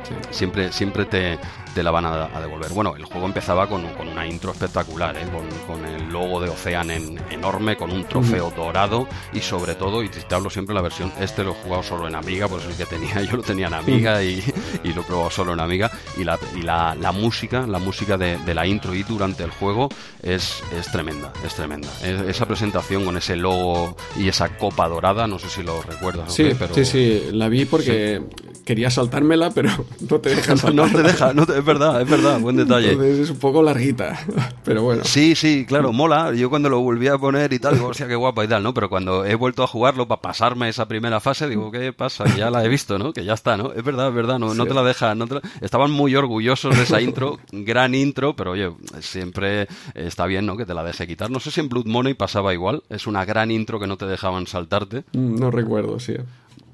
sí. 0.03 0.13
siempre, 0.29 0.71
siempre 0.71 1.05
te, 1.05 1.37
te 1.73 1.83
la 1.83 1.91
van 1.91 2.05
a, 2.05 2.25
a 2.25 2.41
devolver. 2.41 2.71
Bueno, 2.71 2.95
el 2.95 3.05
juego 3.05 3.25
empezaba 3.25 3.67
con, 3.67 3.85
con 3.93 4.07
una 4.07 4.25
intro 4.27 4.51
espectacular, 4.51 5.15
¿eh? 5.17 5.25
con, 5.31 5.47
con 5.67 5.85
el 5.85 6.09
logo 6.09 6.39
de 6.41 6.49
Ocean 6.49 6.91
en, 6.91 7.19
enorme, 7.31 7.75
con 7.77 7.91
un 7.91 8.03
trofeo 8.05 8.51
dorado 8.55 9.07
y 9.33 9.39
sobre 9.41 9.75
todo, 9.75 10.03
y 10.03 10.09
te 10.09 10.35
hablo 10.35 10.49
siempre 10.49 10.75
la 10.75 10.81
versión, 10.81 11.11
este 11.19 11.43
lo 11.43 11.51
he 11.51 11.55
jugado 11.55 11.83
solo 11.83 12.07
en 12.07 12.15
Amiga, 12.15 12.47
pues 12.47 12.65
el 12.65 12.73
que 12.75 12.85
tenía, 12.85 13.21
yo 13.29 13.37
lo 13.37 13.43
tenía 13.43 13.67
en 13.67 13.73
Amiga 13.73 14.23
y, 14.23 14.43
y 14.83 14.93
lo 14.93 15.01
he 15.01 15.03
probado 15.05 15.29
solo 15.29 15.53
en 15.53 15.59
Amiga, 15.59 15.91
y 16.17 16.23
la, 16.23 16.37
y 16.55 16.61
la, 16.61 16.95
la 16.95 17.11
música, 17.11 17.65
la 17.67 17.79
música 17.79 18.17
de, 18.17 18.37
de 18.37 18.53
la 18.53 18.65
intro 18.67 18.93
y 18.93 19.03
durante 19.03 19.43
el 19.43 19.51
juego 19.51 19.89
es, 20.21 20.61
es 20.77 20.91
tremenda, 20.91 21.31
es 21.45 21.53
tremenda. 21.55 21.87
Es- 22.03 22.21
esa 22.31 22.45
presentación 22.45 23.03
con 23.05 23.17
ese 23.17 23.35
logo 23.35 23.95
y 24.17 24.27
esa 24.27 24.49
copa 24.57 24.87
dorada, 24.87 25.27
no 25.27 25.39
sé 25.39 25.49
si 25.49 25.63
lo 25.63 25.81
recuerdas. 25.81 26.29
¿o 26.29 26.31
Sí, 26.31 26.43
qué? 26.43 26.55
pero... 26.57 26.75
sí, 26.75 26.85
sí, 26.85 27.23
la 27.31 27.47
vi 27.49 27.65
porque 27.65 28.21
quería 28.65 28.89
saltármela, 28.89 29.49
pero 29.51 29.69
no 30.09 30.19
te 30.19 30.35
dejan 30.35 30.57
No, 30.75 30.85
no 30.87 30.91
te 30.95 31.03
deja, 31.03 31.33
no 31.33 31.45
te- 31.45 31.60
es 31.61 31.65
verdad, 31.65 32.01
es 32.01 32.09
verdad, 32.09 32.39
buen 32.39 32.55
detalle. 32.57 32.91
Entonces 32.91 33.19
es 33.19 33.29
un 33.29 33.37
poco 33.39 33.63
larguita, 33.63 34.19
pero 34.65 34.83
bueno. 34.83 35.03
Sí, 35.05 35.35
sí, 35.35 35.65
claro, 35.65 35.93
mola. 35.93 36.33
Yo 36.33 36.49
cuando 36.49 36.69
lo 36.69 36.81
volví 36.81 37.07
a 37.07 37.17
poner 37.17 37.53
y 37.53 37.59
tal, 37.59 37.75
digo, 37.75 37.87
hostia, 37.87 38.07
qué 38.07 38.15
guapa 38.15 38.43
y 38.43 38.47
tal, 38.47 38.61
¿no? 38.63 38.73
Pero 38.73 38.89
cuando 38.89 39.25
he 39.25 39.35
vuelto 39.35 39.63
a 39.63 39.67
jugarlo 39.67 40.07
para 40.07 40.21
pasarme 40.21 40.67
esa 40.69 40.87
primera 40.87 41.19
fase, 41.19 41.47
digo, 41.47 41.71
¿qué 41.71 41.93
pasa? 41.93 42.25
Ya 42.35 42.49
la 42.49 42.63
he 42.65 42.67
visto, 42.67 42.97
¿no? 42.99 43.13
Que 43.13 43.23
ya 43.23 43.33
está, 43.33 43.55
¿no? 43.57 43.71
Es 43.73 43.83
verdad, 43.83 44.09
es 44.09 44.13
verdad, 44.13 44.37
no, 44.39 44.53
no 44.53 44.65
te 44.65 44.73
la 44.73 44.83
deja. 44.83 45.15
No 45.15 45.27
te 45.27 45.35
la- 45.35 45.41
Estaban 45.61 45.91
muy 45.91 46.15
orgullosos 46.15 46.75
de 46.75 46.83
esa 46.83 46.99
intro, 47.01 47.39
gran 47.51 47.95
intro, 47.95 48.35
pero 48.35 48.51
oye, 48.51 48.71
siempre 48.99 49.67
está 49.95 50.25
bien, 50.25 50.45
¿no? 50.45 50.57
Que 50.57 50.65
te 50.65 50.73
la 50.73 50.83
deje 50.83 51.07
quitar. 51.07 51.29
No 51.31 51.39
sé 51.39 51.51
si 51.51 51.59
en 51.59 51.69
Blood 51.69 51.85
Money 51.85 52.13
pasaba 52.13 52.53
igual, 52.53 52.83
es 52.89 53.07
una 53.07 53.25
gran 53.25 53.51
intro 53.51 53.79
que 53.79 53.87
no 53.87 53.97
te 53.97 54.05
dejaban 54.05 54.47
saltarte. 54.47 55.03
Mm, 55.13 55.35
No 55.39 55.51
recuerdo, 55.51 55.99
sí. 55.99 56.13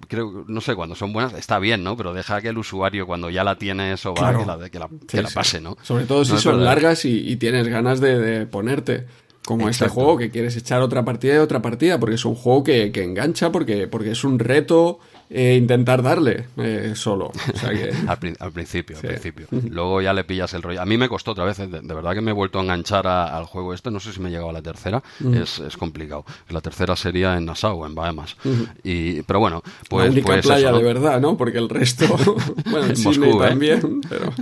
Creo, 0.07 0.45
no 0.47 0.61
sé, 0.61 0.75
cuando 0.75 0.95
son 0.95 1.13
buenas 1.13 1.33
está 1.33 1.59
bien, 1.59 1.83
¿no? 1.83 1.95
Pero 1.97 2.13
deja 2.13 2.41
que 2.41 2.49
el 2.49 2.57
usuario 2.57 3.05
cuando 3.05 3.29
ya 3.29 3.43
la 3.43 3.57
tiene 3.57 3.93
eso 3.93 4.13
va, 4.13 4.37
que 4.37 4.45
la, 4.45 4.69
que 4.69 4.79
la, 4.79 4.89
que 5.07 5.21
la 5.21 5.29
pase, 5.29 5.61
¿no? 5.61 5.77
Sobre 5.81 6.05
todo 6.05 6.25
si 6.25 6.37
son 6.37 6.63
largas 6.63 7.05
y, 7.05 7.35
tienes 7.37 7.67
ganas 7.67 7.99
de, 7.99 8.45
ponerte. 8.45 9.05
Como 9.45 9.69
este 9.69 9.87
juego, 9.87 10.17
que 10.17 10.29
quieres 10.29 10.57
echar 10.57 10.81
otra 10.81 11.05
partida 11.05 11.35
y 11.35 11.37
otra 11.37 11.61
partida, 11.61 11.97
porque 12.01 12.15
es 12.15 12.25
un 12.25 12.35
juego 12.35 12.65
que, 12.65 12.91
que 12.91 13.05
engancha, 13.05 13.49
porque, 13.49 13.87
porque 13.87 14.11
es 14.11 14.25
un 14.25 14.39
reto 14.39 14.99
e 15.30 15.56
intentar 15.56 16.01
darle 16.01 16.47
eh, 16.57 16.93
solo. 16.95 17.31
al, 18.07 18.51
principio, 18.51 18.97
al 18.97 19.01
principio. 19.01 19.47
Luego 19.51 20.01
ya 20.01 20.14
le 20.14 20.23
pillas 20.23 20.53
el 20.53 20.61
rollo. 20.61 20.81
A 20.81 20.85
mí 20.85 20.97
me 20.97 21.09
costó 21.09 21.31
otra 21.31 21.45
vez, 21.45 21.57
de, 21.57 21.81
verdad 21.81 22.14
que 22.14 22.22
me 22.22 22.31
he 22.31 22.33
vuelto 22.33 22.59
a 22.59 22.64
enganchar 22.64 23.07
al 23.07 23.45
juego 23.45 23.73
este, 23.73 23.91
no 23.91 23.99
sé 23.99 24.14
si 24.14 24.19
me 24.19 24.30
he 24.30 24.31
llegado 24.31 24.49
a 24.49 24.53
la 24.53 24.61
tercera, 24.61 25.03
es, 25.33 25.59
es, 25.59 25.77
complicado. 25.77 26.25
La 26.49 26.61
tercera 26.61 26.95
sería 26.95 27.38
en 27.38 27.45
Nassau, 27.45 27.85
en 27.85 27.95
Bahamas. 27.95 28.35
y, 28.83 29.22
pero 29.23 29.39
bueno, 29.39 29.61
pues... 29.89 30.14
La 30.15 30.22
pues 30.22 30.45
playa 30.45 30.72
de 30.72 30.83
verdad, 30.83 31.19
¿no? 31.19 31.38
Porque 31.38 31.57
el 31.57 31.69
resto... 31.69 32.06
bueno, 32.69 32.88
en 32.88 33.03
Moscú, 33.03 33.43
¿eh? 33.43 33.49
también, 33.49 34.01
pero... 34.07 34.33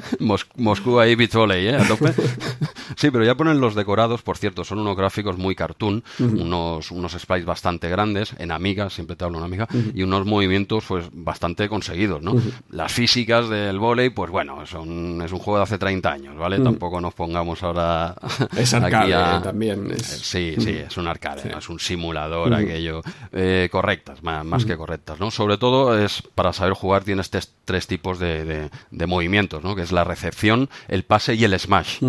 Moscú 0.56 1.00
ahí 1.00 1.16
volley, 1.16 1.68
¿eh? 1.68 1.76
A 1.76 1.88
tope. 1.88 2.14
sí, 2.96 3.12
pero 3.12 3.24
ya 3.24 3.36
ponen 3.36 3.60
los 3.60 3.76
decorados, 3.76 4.22
por 4.22 4.38
cierto, 4.38 4.64
son 4.64 4.80
unos 4.80 4.96
gráficos 4.96 5.38
muy 5.38 5.56
cartoon, 5.56 6.04
unos, 6.20 6.92
unos 6.92 7.14
sprites 7.14 7.46
bastante 7.46 7.90
grandes, 7.90 8.34
en 8.38 8.52
Amiga, 8.52 8.90
siempre 8.90 9.16
te 9.16 9.26
hablo 9.26 9.40
en 9.40 9.44
Amiga, 9.44 9.68
y 9.94 10.04
unos 10.04 10.26
movimientos 10.26 10.75
pues 10.84 11.06
bastante 11.12 11.70
conseguidos, 11.70 12.22
¿no? 12.22 12.36
Las 12.70 12.92
físicas 12.92 13.50
del 13.50 13.80
vóley, 13.80 14.10
pues 14.10 14.32
bueno, 14.32 14.66
son, 14.66 15.22
es 15.22 15.32
un 15.32 15.40
juego 15.40 15.58
de 15.58 15.64
hace 15.64 15.78
30 15.78 16.12
años, 16.12 16.38
¿vale? 16.38 16.60
Tampoco 16.60 17.00
nos 17.00 17.14
pongamos 17.14 17.62
ahora 17.64 18.16
es 18.58 18.74
arcade 18.74 19.44
también. 19.44 19.92
Es... 19.92 20.06
Sí, 20.06 20.56
sí, 20.58 20.72
es 20.72 20.98
un 20.98 21.08
arcade, 21.08 21.56
es 21.58 21.70
un 21.70 21.80
simulador 21.80 22.54
aquello. 22.54 23.02
Eh, 23.32 23.70
correctas, 23.72 24.24
más, 24.24 24.66
que 24.66 24.78
correctas, 24.78 25.20
¿no? 25.20 25.32
Sobre 25.32 25.58
todo 25.58 25.98
es 25.98 26.24
para 26.34 26.54
saber 26.54 26.74
jugar 26.74 27.04
tienes 27.04 27.30
tres, 27.30 27.88
tipos 27.88 28.20
de, 28.20 28.70
de, 28.92 29.06
movimientos, 29.08 29.64
¿no? 29.64 29.76
Que 29.76 29.84
es 29.84 29.92
la 29.92 30.04
recepción, 30.04 30.70
el 30.88 31.04
pase 31.04 31.36
y 31.36 31.44
el 31.44 31.58
smash. 31.60 32.00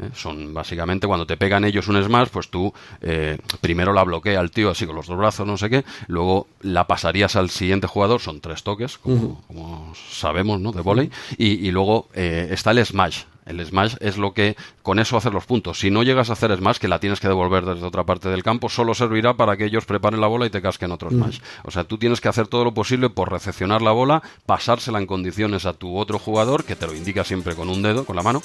¿Eh? 0.00 0.10
Son 0.14 0.52
básicamente 0.54 1.06
cuando 1.06 1.26
te 1.26 1.36
pegan 1.36 1.64
ellos 1.64 1.88
un 1.88 2.02
smash, 2.02 2.28
pues 2.28 2.48
tú 2.48 2.72
eh, 3.00 3.38
primero 3.60 3.92
la 3.92 4.04
bloquea 4.04 4.40
al 4.40 4.50
tío 4.50 4.70
así 4.70 4.86
con 4.86 4.96
los 4.96 5.06
dos 5.06 5.18
brazos, 5.18 5.46
no 5.46 5.56
sé 5.56 5.70
qué, 5.70 5.84
luego 6.06 6.48
la 6.62 6.86
pasarías 6.86 7.36
al 7.36 7.50
siguiente 7.50 7.86
jugador, 7.86 8.20
son 8.20 8.40
tres 8.40 8.62
toques, 8.62 8.98
como, 8.98 9.92
sabemos, 9.94 10.60
¿no? 10.60 10.72
De 10.72 10.80
volei, 10.80 11.10
y, 11.36 11.70
luego 11.70 12.08
eh, 12.14 12.48
está 12.50 12.72
el 12.72 12.84
smash, 12.84 13.22
el 13.50 13.64
smash 13.64 13.96
es 14.00 14.16
lo 14.16 14.32
que 14.32 14.56
con 14.82 14.98
eso 14.98 15.16
hacer 15.16 15.32
los 15.32 15.46
puntos. 15.46 15.78
Si 15.80 15.90
no 15.90 16.02
llegas 16.02 16.30
a 16.30 16.34
hacer 16.34 16.56
smash, 16.56 16.78
que 16.78 16.88
la 16.88 16.98
tienes 16.98 17.20
que 17.20 17.28
devolver 17.28 17.64
desde 17.64 17.86
otra 17.86 18.04
parte 18.04 18.28
del 18.28 18.42
campo, 18.42 18.68
solo 18.68 18.94
servirá 18.94 19.34
para 19.34 19.56
que 19.56 19.66
ellos 19.66 19.84
preparen 19.84 20.20
la 20.20 20.26
bola 20.26 20.46
y 20.46 20.50
te 20.50 20.62
casquen 20.62 20.92
otro 20.92 21.10
smash. 21.10 21.40
O 21.64 21.70
sea, 21.70 21.84
tú 21.84 21.98
tienes 21.98 22.20
que 22.20 22.28
hacer 22.28 22.48
todo 22.48 22.64
lo 22.64 22.74
posible 22.74 23.10
por 23.10 23.30
recepcionar 23.30 23.82
la 23.82 23.92
bola, 23.92 24.22
pasársela 24.46 24.98
en 24.98 25.06
condiciones 25.06 25.66
a 25.66 25.72
tu 25.72 25.96
otro 25.96 26.18
jugador, 26.18 26.64
que 26.64 26.76
te 26.76 26.86
lo 26.86 26.94
indica 26.94 27.24
siempre 27.24 27.54
con 27.54 27.68
un 27.68 27.82
dedo, 27.82 28.04
con 28.04 28.16
la 28.16 28.22
mano, 28.22 28.40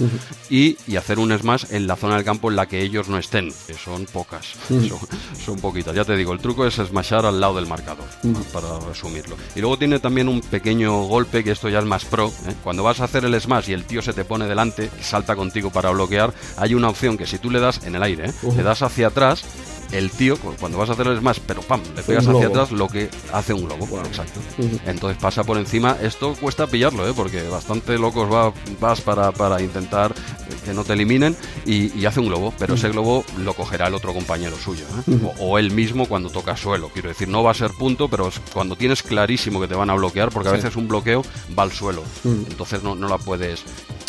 y, 0.50 0.78
hacer 0.96 1.20
un 1.20 1.38
smash 1.38 1.66
en 1.72 1.88
la 1.88 1.98
zona 1.98 2.16
del 2.16 2.24
campo 2.24 2.50
en 2.50 2.56
la 2.56 2.68
que 2.68 2.82
ellos 2.82 3.10
no 3.10 3.18
estén, 3.18 3.52
que 3.68 3.74
son 3.74 4.06
pocas, 4.06 4.56
son, 5.46 5.60
poquitas. 5.60 5.94
Ya 5.94 6.06
te 6.06 6.16
digo, 6.16 6.32
el 6.32 6.40
truco 6.40 6.66
es 6.66 6.76
smashar 6.76 7.26
al 7.26 7.40
lado 7.40 7.56
del 7.56 7.68
marcador, 7.68 8.06
para 8.54 8.80
resumirlo. 8.80 9.36
Y 9.56 9.60
luego 9.60 9.78
tiene 9.78 10.00
también 10.00 10.30
un 10.30 10.42
pequeño 10.42 11.04
golpe, 11.04 11.44
que 11.44 11.52
esto 11.52 11.70
ya 11.70 11.80
es 11.80 11.86
más 11.86 12.06
pro. 12.06 12.28
¿eh? 12.48 12.56
Cuando 12.64 12.84
vas 12.84 13.02
a 13.02 13.06
hacer 13.06 13.26
el 13.26 13.40
smash 13.40 13.70
y 13.70 13.74
el 13.74 13.84
tío 13.84 14.02
se 14.02 14.14
te 14.14 14.24
pone 14.24 14.48
delante, 14.48 14.90
salta 15.02 15.36
contigo 15.36 15.70
para 15.70 15.90
bloquear, 15.92 16.34
hay 16.58 16.74
una 16.74 16.90
opción 16.90 17.18
que 17.18 17.26
si 17.26 17.38
tú 17.38 17.50
le 17.50 17.60
das 17.60 17.86
en 17.86 17.96
el 17.96 18.04
aire, 18.04 18.30
¿eh? 18.30 18.34
le 18.56 18.64
das 18.64 18.82
hacia 18.82 19.08
atrás, 19.08 19.46
el 19.92 20.12
tío, 20.12 20.38
cuando 20.38 20.78
vas 20.78 20.90
a 20.90 20.94
hacer 20.94 21.08
el 21.08 21.20
smash, 21.20 21.40
pero 21.46 21.62
pam, 21.62 21.82
le 21.96 22.04
pegas 22.04 22.28
hacia 22.28 22.48
atrás, 22.48 22.72
lo 22.72 22.88
que 22.88 23.10
hace 23.32 23.54
un 23.54 23.66
globo. 23.66 23.88
Exacto. 24.06 24.40
Entonces 24.86 25.22
pasa 25.22 25.44
por 25.44 25.58
encima. 25.58 25.98
Esto 26.02 26.34
cuesta 26.36 26.68
pillarlo, 26.68 27.08
¿eh? 27.08 27.14
porque 27.16 27.48
bastante 27.48 27.98
locos 27.98 28.32
va, 28.32 28.54
vas 28.80 29.02
para, 29.02 29.32
para 29.32 29.62
intentar 29.62 30.14
que 30.64 30.74
no 30.74 30.84
te 30.84 30.94
eliminen 30.94 31.36
y, 31.66 32.06
hace 32.06 32.20
un 32.20 32.28
globo, 32.28 32.54
pero 32.60 32.76
ese 32.76 32.90
globo 32.90 33.26
lo 33.40 33.54
cogerá 33.54 33.88
el 33.88 33.96
otro 33.96 34.14
compañero 34.14 34.56
suyo. 34.58 34.86
¿eh? 35.08 35.18
o, 35.40 35.58
él 35.58 35.72
mismo 35.72 36.08
cuando 36.08 36.30
toca 36.30 36.56
suelo. 36.58 36.90
Quiero 36.90 37.10
decir, 37.10 37.28
no 37.28 37.44
va 37.44 37.52
a 37.52 37.56
ser 37.56 37.72
punto, 37.72 38.10
pero 38.10 38.30
cuando 38.54 38.76
tienes 38.76 39.02
clarísimo 39.02 39.60
que 39.60 39.68
te 39.68 39.76
van 39.76 39.90
a 39.90 39.96
bloquear, 39.96 40.30
porque 40.30 40.50
a 40.50 40.54
veces 40.54 40.76
un 40.76 40.88
bloqueo 40.88 41.24
va 41.58 41.64
al 41.64 41.72
suelo. 41.72 42.04
Entonces 42.24 42.84
no, 42.84 42.96
no 42.96 43.08
la 43.08 43.18
puedes 43.18 43.64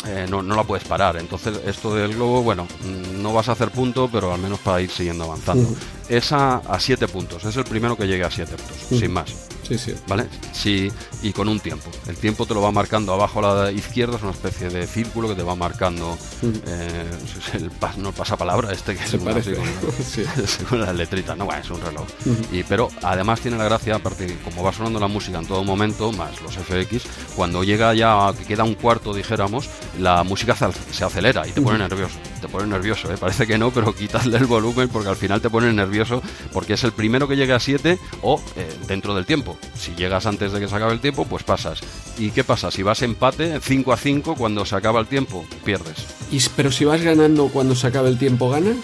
eh, 0.05 0.25
no, 0.29 0.41
no, 0.41 0.55
la 0.55 0.63
puedes 0.63 0.87
parar. 0.87 1.17
Entonces, 1.17 1.59
esto 1.65 1.93
del 1.95 2.13
globo, 2.13 2.43
bueno, 2.43 2.65
mm, 2.65 3.21
no 3.21 3.33
vas 3.33 3.49
a 3.49 3.53
hacer 3.53 3.71
punto, 3.71 4.09
pero 4.11 4.33
al 4.33 4.39
menos 4.39 4.59
para 4.59 4.81
ir 4.81 4.89
siguiendo 4.89 5.23
avanzando. 5.23 5.69
Es 6.07 6.31
a, 6.31 6.57
a, 6.57 6.79
siete 6.79 7.07
puntos, 7.07 7.43
es 7.43 7.55
el 7.55 7.63
primero 7.63 7.97
que 7.97 8.07
llegue 8.07 8.23
a 8.23 8.31
siete 8.31 8.55
puntos, 8.55 8.99
sin 8.99 9.11
más. 9.11 9.47
Sí, 9.67 9.77
sí. 9.77 9.95
¿Vale? 10.07 10.27
Sí, 10.53 10.91
y 11.21 11.33
con 11.33 11.47
un 11.47 11.59
tiempo. 11.59 11.89
El 12.07 12.15
tiempo 12.15 12.45
te 12.45 12.53
lo 12.53 12.61
va 12.61 12.71
marcando 12.71 13.13
abajo 13.13 13.45
a 13.45 13.65
la 13.65 13.71
izquierda, 13.71 14.17
es 14.17 14.23
una 14.23 14.31
especie 14.31 14.69
de 14.69 14.87
círculo 14.87 15.27
que 15.27 15.35
te 15.35 15.43
va 15.43 15.55
marcando 15.55 16.17
eh, 16.43 17.05
el, 17.53 17.71
no 17.97 18.11
pasapalabra, 18.11 18.71
este 18.71 18.95
que 18.95 19.05
Se 19.05 19.17
parece. 19.17 19.57
con, 20.69 20.79
las 20.79 20.95
letritas, 20.95 21.37
no, 21.37 21.45
bueno, 21.45 21.61
es 21.61 21.69
un 21.69 21.81
reloj. 21.81 22.07
y, 22.51 22.63
pero 22.63 22.89
además 23.01 23.41
tiene 23.41 23.57
la 23.57 23.65
gracia, 23.65 23.95
aparte, 23.95 24.37
como 24.43 24.63
va 24.63 24.71
sonando 24.71 24.99
la 24.99 25.07
música 25.07 25.39
en 25.39 25.45
todo 25.45 25.63
momento, 25.63 26.11
más 26.11 26.41
los 26.41 26.55
FX, 26.55 27.03
cuando 27.35 27.63
llega 27.63 27.93
ya, 27.93 28.31
que 28.37 28.45
queda 28.45 28.63
un 28.63 28.75
cuarto, 28.75 29.13
dijéramos, 29.13 29.69
la 29.99 30.23
música 30.23 30.55
se 30.55 31.03
acelera 31.03 31.47
y 31.47 31.51
te 31.51 31.61
pone 31.61 31.77
nervioso. 31.77 32.17
Te 32.41 32.47
pone 32.47 32.67
nervioso, 32.67 33.11
¿eh? 33.11 33.17
parece 33.19 33.47
que 33.47 33.57
no, 33.57 33.71
pero 33.71 33.93
quítale 33.93 34.37
el 34.37 34.45
volumen 34.45 34.89
porque 34.89 35.09
al 35.09 35.15
final 35.15 35.41
te 35.41 35.49
pone 35.49 35.71
nervioso 35.73 36.21
porque 36.53 36.73
es 36.73 36.83
el 36.83 36.91
primero 36.91 37.27
que 37.27 37.35
llegue 37.35 37.53
a 37.53 37.59
7 37.59 37.97
o 38.21 38.41
eh, 38.55 38.69
dentro 38.87 39.15
del 39.15 39.25
tiempo. 39.25 39.56
Si 39.77 39.93
llegas 39.95 40.25
antes 40.25 40.51
de 40.51 40.59
que 40.59 40.67
se 40.67 40.75
acabe 40.75 40.93
el 40.93 40.99
tiempo, 40.99 41.25
pues 41.25 41.43
pasas. 41.43 41.79
¿Y 42.17 42.31
qué 42.31 42.43
pasa? 42.43 42.71
Si 42.71 42.83
vas 42.83 43.01
empate, 43.01 43.59
5 43.61 43.93
a 43.93 43.97
5, 43.97 44.35
cuando 44.35 44.65
se 44.65 44.75
acaba 44.75 44.99
el 44.99 45.07
tiempo, 45.07 45.45
pierdes. 45.63 46.05
¿Y, 46.31 46.41
pero 46.55 46.71
si 46.71 46.85
vas 46.85 47.01
ganando 47.01 47.47
cuando 47.49 47.75
se 47.75 47.87
acabe 47.87 48.09
el 48.09 48.17
tiempo, 48.17 48.49
ganas? 48.49 48.77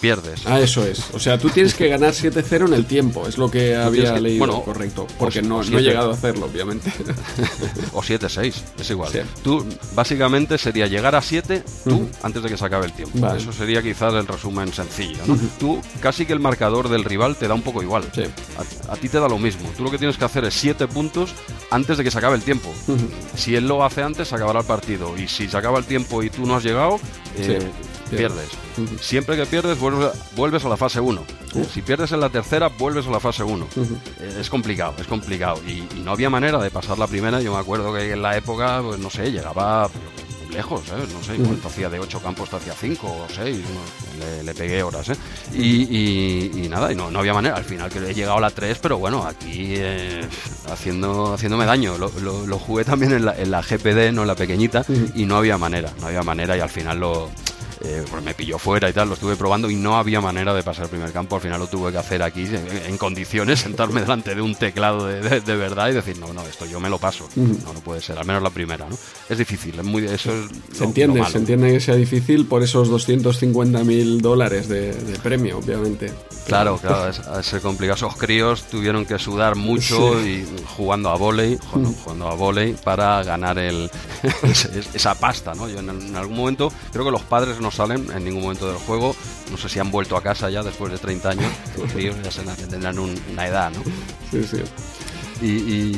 Pierdes. 0.00 0.42
Ah, 0.46 0.60
eso 0.60 0.84
es. 0.84 1.02
O 1.12 1.18
sea, 1.18 1.38
tú 1.38 1.48
tienes 1.50 1.74
que 1.74 1.88
ganar 1.88 2.12
7-0 2.12 2.66
en 2.66 2.74
el 2.74 2.86
tiempo, 2.86 3.26
es 3.26 3.38
lo 3.38 3.50
que 3.50 3.76
había 3.76 4.18
leído. 4.18 4.46
Bueno, 4.46 4.62
correcto. 4.62 5.06
Porque 5.18 5.42
no, 5.42 5.62
no, 5.62 5.78
he 5.78 5.82
llegado 5.82 6.10
a 6.10 6.14
hacerlo, 6.14 6.46
obviamente. 6.46 6.92
o 7.92 8.02
7-6, 8.02 8.54
es 8.78 8.90
igual. 8.90 9.12
Tú, 9.42 9.64
básicamente, 9.94 10.58
sería 10.58 10.86
llegar 10.86 11.14
a 11.14 11.22
7 11.22 11.62
tú 11.84 12.08
antes 12.22 12.42
de 12.42 12.48
que 12.48 12.56
se 12.56 12.64
acabe 12.64 12.86
el 12.86 12.92
tiempo. 12.92 13.26
Eso 13.34 13.52
sería 13.52 13.82
quizás 13.82 14.14
el 14.14 14.26
resumen 14.26 14.72
sencillo. 14.72 15.22
¿no? 15.26 15.38
Tú, 15.58 15.80
casi 16.00 16.26
que 16.26 16.32
el 16.32 16.40
marcador 16.40 16.88
del 16.88 17.04
rival 17.04 17.36
te 17.36 17.48
da 17.48 17.54
un 17.54 17.62
poco 17.62 17.82
igual. 17.82 18.04
A, 18.88 18.92
a, 18.92 18.96
ti 18.96 19.08
te 19.08 19.18
da 19.18 19.28
lo 19.28 19.38
mismo. 19.38 19.70
Tú 19.76 19.84
lo 19.84 19.90
que 19.90 19.98
tienes 19.98 20.16
que 20.16 20.24
hacer 20.24 20.44
es 20.44 20.54
7 20.54 20.88
puntos 20.88 21.34
antes 21.70 21.98
de 21.98 22.04
que 22.04 22.10
se 22.10 22.18
acabe 22.18 22.36
el 22.36 22.42
tiempo. 22.42 22.72
Si 23.34 23.54
él 23.54 23.66
lo 23.66 23.84
hace 23.84 24.02
antes, 24.02 24.28
se 24.28 24.34
acabará 24.34 24.60
el 24.60 24.66
partido. 24.66 25.16
Y 25.16 25.28
si 25.28 25.48
se 25.48 25.56
acaba 25.56 25.78
el 25.78 25.84
tiempo 25.84 26.22
y 26.22 26.30
tú 26.30 26.46
no 26.46 26.56
has 26.56 26.64
llegado, 26.64 26.98
eh, 27.36 27.58
pierdes. 28.10 28.48
Siempre 29.00 29.36
que 29.36 29.46
pierdes, 29.46 29.78
vuelves, 29.78 30.64
a 30.64 30.68
la 30.68 30.76
fase 30.76 31.00
1. 31.00 31.24
Si 31.72 31.82
pierdes 31.82 32.12
en 32.12 32.20
la 32.20 32.28
tercera, 32.28 32.68
vuelves 32.68 33.06
a 33.06 33.10
la 33.10 33.20
fase 33.20 33.42
1. 33.42 33.68
Eh, 34.20 34.38
es 34.40 34.50
complicado, 34.50 34.94
es 34.98 35.06
complicado. 35.06 35.60
Y, 35.66 35.86
no 36.00 36.12
había 36.12 36.30
manera 36.30 36.58
de 36.58 36.70
pasar 36.70 36.98
la 36.98 37.06
primera. 37.06 37.40
Yo 37.40 37.52
me 37.52 37.58
acuerdo 37.58 37.92
que 37.92 38.12
en 38.12 38.22
la 38.22 38.36
época, 38.36 38.80
pues 38.82 38.98
no 38.98 39.10
sé, 39.10 39.32
llegaba 39.32 39.90
lejos, 40.56 40.82
¿eh? 40.88 41.06
no 41.12 41.22
sé, 41.22 41.36
cuánto 41.36 41.68
hacía 41.68 41.88
de 41.88 42.00
8 42.00 42.20
campos, 42.20 42.52
hacía 42.52 42.72
5 42.72 43.06
o 43.06 43.26
6, 43.28 43.58
le, 44.44 44.54
pegué 44.54 44.82
horas, 44.82 45.10
¿eh? 45.10 45.16
y, 45.54 46.68
nada, 46.68 46.92
y 46.92 46.94
no, 46.94 47.10
no 47.10 47.18
había 47.18 47.34
manera, 47.34 47.56
al 47.56 47.64
final 47.64 47.90
que 47.90 47.98
he 47.98 48.14
llegado 48.14 48.38
a 48.38 48.40
la 48.40 48.50
3, 48.50 48.78
pero 48.80 48.98
bueno, 48.98 49.24
aquí 49.24 49.74
eh, 49.76 50.26
haciendo, 50.70 51.34
haciéndome 51.34 51.66
daño, 51.66 51.98
lo, 51.98 52.10
lo, 52.46 52.58
jugué 52.58 52.84
también 52.84 53.12
en 53.12 53.24
la, 53.26 53.36
en 53.36 53.50
la, 53.50 53.62
GPD, 53.62 54.12
no 54.12 54.22
en 54.22 54.28
la 54.28 54.34
pequeñita, 54.34 54.84
y 55.14 55.26
no 55.26 55.36
había 55.36 55.58
manera, 55.58 55.92
no 56.00 56.06
había 56.06 56.22
manera, 56.22 56.56
y 56.56 56.60
al 56.60 56.70
final 56.70 57.00
lo 57.00 57.30
eh, 57.82 58.04
pues 58.10 58.22
me 58.22 58.34
pilló 58.34 58.58
fuera 58.58 58.88
y 58.88 58.92
tal, 58.92 59.08
lo 59.08 59.14
estuve 59.14 59.36
probando 59.36 59.70
y 59.70 59.76
no 59.76 59.96
había 59.96 60.20
manera 60.20 60.54
de 60.54 60.62
pasar 60.62 60.84
el 60.84 60.90
primer 60.90 61.12
campo. 61.12 61.36
Al 61.36 61.42
final 61.42 61.60
lo 61.60 61.66
tuve 61.66 61.92
que 61.92 61.98
hacer 61.98 62.22
aquí 62.22 62.46
en, 62.86 62.96
condiciones, 62.96 63.60
sentarme 63.66 64.00
delante 64.00 64.34
de 64.34 64.40
un 64.40 64.54
teclado 64.54 65.06
de, 65.06 65.56
verdad 65.56 65.90
y 65.90 65.92
decir, 65.92 66.18
no, 66.18 66.32
no, 66.32 66.42
esto 66.42 66.64
yo 66.66 66.80
me 66.80 66.88
lo 66.88 66.98
paso. 66.98 67.28
No, 67.36 67.72
no 67.72 67.80
puede 67.80 68.00
ser, 68.00 68.18
al 68.18 68.24
menos 68.24 68.42
la 68.42 68.50
primera, 68.50 68.88
¿no? 68.88 68.96
Es 69.28 69.38
difícil, 69.38 69.78
es 69.78 69.84
muy, 69.84 70.06
eso 70.06 70.30
Se 70.72 70.84
entiende, 70.84 71.24
se 71.26 71.38
entiende 71.38 71.72
que 71.72 71.80
sea 71.80 71.96
difícil 71.96 72.46
por 72.46 72.62
esos 72.62 72.88
250 72.88 73.84
mil 73.84 74.20
dólares 74.20 74.68
de, 74.68 74.94
premio, 75.22 75.58
obviamente. 75.58 76.12
Claro, 76.46 76.78
claro, 76.78 77.08
es, 77.08 77.50
complicado. 77.60 77.96
Esos 77.96 78.16
críos 78.16 78.64
tuvieron 78.64 79.04
que 79.04 79.18
sudar 79.18 79.56
mucho 79.56 80.24
y 80.24 80.46
jugando 80.76 81.10
a 81.10 81.16
volei, 81.16 81.58
jugando, 82.04 82.28
a 82.28 82.34
volei 82.34 82.74
para 82.74 83.22
ganar 83.22 83.58
el, 83.58 83.90
esa 84.94 85.14
pasta, 85.14 85.54
¿no? 85.54 85.68
Yo 85.68 85.80
en, 85.80 85.90
en 85.90 86.16
algún 86.16 86.36
momento 86.36 86.72
creo 86.92 87.04
que 87.04 87.10
los 87.10 87.22
padres 87.22 87.60
no 87.60 87.65
salen 87.70 88.06
en 88.14 88.24
ningún 88.24 88.42
momento 88.42 88.66
del 88.68 88.76
juego. 88.76 89.14
No 89.50 89.56
sé 89.56 89.68
si 89.68 89.78
han 89.78 89.90
vuelto 89.90 90.16
a 90.16 90.22
casa 90.22 90.50
ya 90.50 90.62
después 90.62 90.92
de 90.92 90.98
30 90.98 91.30
años. 91.30 91.52
ellos 91.96 92.16
ya 92.22 92.30
se 92.30 92.42
tendrán 92.66 92.98
una 92.98 93.46
edad, 93.46 93.72
¿no? 93.72 93.82
Sí, 94.30 94.44
sí. 94.44 94.62
Y, 95.40 95.92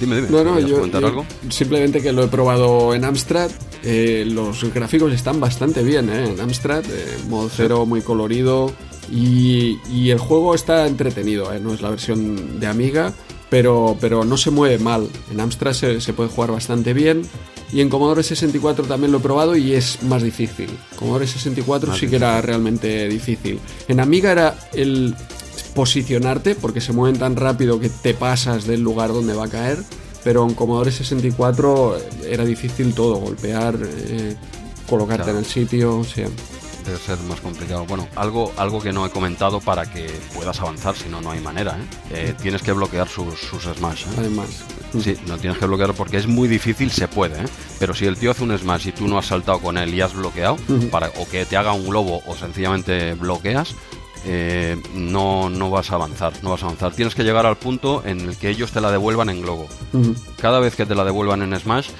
dime, 0.00 0.16
dime. 0.16 0.28
No, 0.30 0.44
no, 0.44 0.58
yo, 0.60 0.82
algo? 0.84 1.26
Simplemente 1.50 2.00
que 2.00 2.12
lo 2.12 2.24
he 2.24 2.28
probado 2.28 2.94
en 2.94 3.04
Amstrad. 3.04 3.50
Eh, 3.82 4.24
los 4.26 4.72
gráficos 4.72 5.12
están 5.12 5.38
bastante 5.38 5.82
bien 5.82 6.10
¿eh? 6.10 6.30
en 6.30 6.40
Amstrad. 6.40 6.84
Eh, 6.88 7.18
modo 7.28 7.50
cero, 7.54 7.86
muy 7.86 8.02
colorido. 8.02 8.72
Y, 9.10 9.78
y, 9.90 10.10
el 10.10 10.18
juego 10.18 10.54
está 10.54 10.86
entretenido. 10.86 11.52
¿eh? 11.52 11.60
No 11.60 11.72
es 11.74 11.80
la 11.80 11.90
versión 11.90 12.60
de 12.60 12.66
Amiga 12.66 13.14
pero, 13.50 13.96
pero 14.00 14.24
no 14.24 14.36
se 14.36 14.50
mueve 14.50 14.78
mal. 14.78 15.08
En 15.30 15.40
Amstrad 15.40 15.72
se, 15.72 16.00
se 16.00 16.12
puede 16.12 16.30
jugar 16.30 16.52
bastante 16.52 16.92
bien. 16.92 17.22
Y 17.72 17.80
en 17.82 17.88
Commodore 17.90 18.22
64 18.22 18.86
también 18.86 19.12
lo 19.12 19.18
he 19.18 19.20
probado 19.20 19.54
y 19.56 19.74
es 19.74 20.02
más 20.02 20.22
difícil. 20.22 20.70
Commodore 20.96 21.26
64 21.26 21.94
sí 21.94 22.08
que 22.08 22.16
era 22.16 22.40
realmente 22.40 23.08
difícil. 23.08 23.58
En 23.88 24.00
Amiga 24.00 24.32
era 24.32 24.58
el 24.72 25.14
posicionarte, 25.74 26.54
porque 26.54 26.80
se 26.80 26.92
mueven 26.92 27.18
tan 27.18 27.36
rápido 27.36 27.78
que 27.78 27.88
te 27.88 28.14
pasas 28.14 28.66
del 28.66 28.80
lugar 28.80 29.12
donde 29.12 29.34
va 29.34 29.44
a 29.44 29.48
caer. 29.48 29.78
Pero 30.24 30.46
en 30.48 30.54
Commodore 30.54 30.90
64 30.90 31.96
era 32.28 32.44
difícil 32.44 32.92
todo, 32.94 33.16
golpear, 33.16 33.78
eh, 33.82 34.34
colocarte 34.88 35.24
Claro. 35.24 35.38
en 35.38 35.44
el 35.44 35.50
sitio, 35.50 35.98
o 35.98 36.04
sea. 36.04 36.26
Ser 36.96 37.18
más 37.20 37.40
complicado. 37.40 37.84
Bueno, 37.86 38.08
algo, 38.16 38.52
algo 38.56 38.80
que 38.80 38.92
no 38.92 39.04
he 39.04 39.10
comentado 39.10 39.60
para 39.60 39.90
que 39.90 40.08
puedas 40.34 40.60
avanzar, 40.60 40.94
si 40.96 41.08
no, 41.08 41.20
no 41.20 41.30
hay 41.30 41.40
manera. 41.40 41.78
¿eh? 41.78 41.84
Eh, 42.10 42.34
tienes 42.40 42.62
que 42.62 42.72
bloquear 42.72 43.08
sus, 43.08 43.38
sus 43.38 43.64
smash. 43.64 44.04
¿eh? 44.04 44.10
Además. 44.18 44.64
Sí, 45.02 45.16
no 45.26 45.36
tienes 45.36 45.58
que 45.58 45.66
bloquear 45.66 45.94
porque 45.94 46.16
es 46.16 46.26
muy 46.26 46.48
difícil, 46.48 46.90
se 46.90 47.08
puede, 47.08 47.42
¿eh? 47.42 47.46
Pero 47.78 47.94
si 47.94 48.06
el 48.06 48.16
tío 48.16 48.30
hace 48.30 48.44
un 48.44 48.56
smash 48.56 48.88
y 48.88 48.92
tú 48.92 49.06
no 49.06 49.18
has 49.18 49.26
saltado 49.26 49.58
con 49.60 49.76
él 49.76 49.94
y 49.94 50.00
has 50.00 50.14
bloqueado, 50.14 50.56
para, 50.90 51.08
o 51.18 51.28
que 51.28 51.44
te 51.44 51.56
haga 51.56 51.72
un 51.72 51.88
globo 51.88 52.22
o 52.26 52.36
sencillamente 52.36 53.14
bloqueas, 53.14 53.74
eh, 54.24 54.80
no, 54.94 55.48
no 55.48 55.70
vas 55.70 55.90
a 55.92 55.94
avanzar, 55.94 56.32
no 56.42 56.50
vas 56.50 56.62
a 56.62 56.66
avanzar. 56.66 56.92
Tienes 56.92 57.14
que 57.14 57.22
llegar 57.22 57.46
al 57.46 57.56
punto 57.56 58.02
en 58.04 58.20
el 58.20 58.36
que 58.36 58.48
ellos 58.50 58.72
te 58.72 58.80
la 58.80 58.90
devuelvan 58.90 59.30
en 59.30 59.42
globo. 59.42 59.68
Cada 60.40 60.60
vez 60.60 60.74
que 60.74 60.86
te 60.86 60.94
la 60.94 61.04
devuelvan 61.04 61.42
en 61.42 61.58
Smash, 61.58 61.90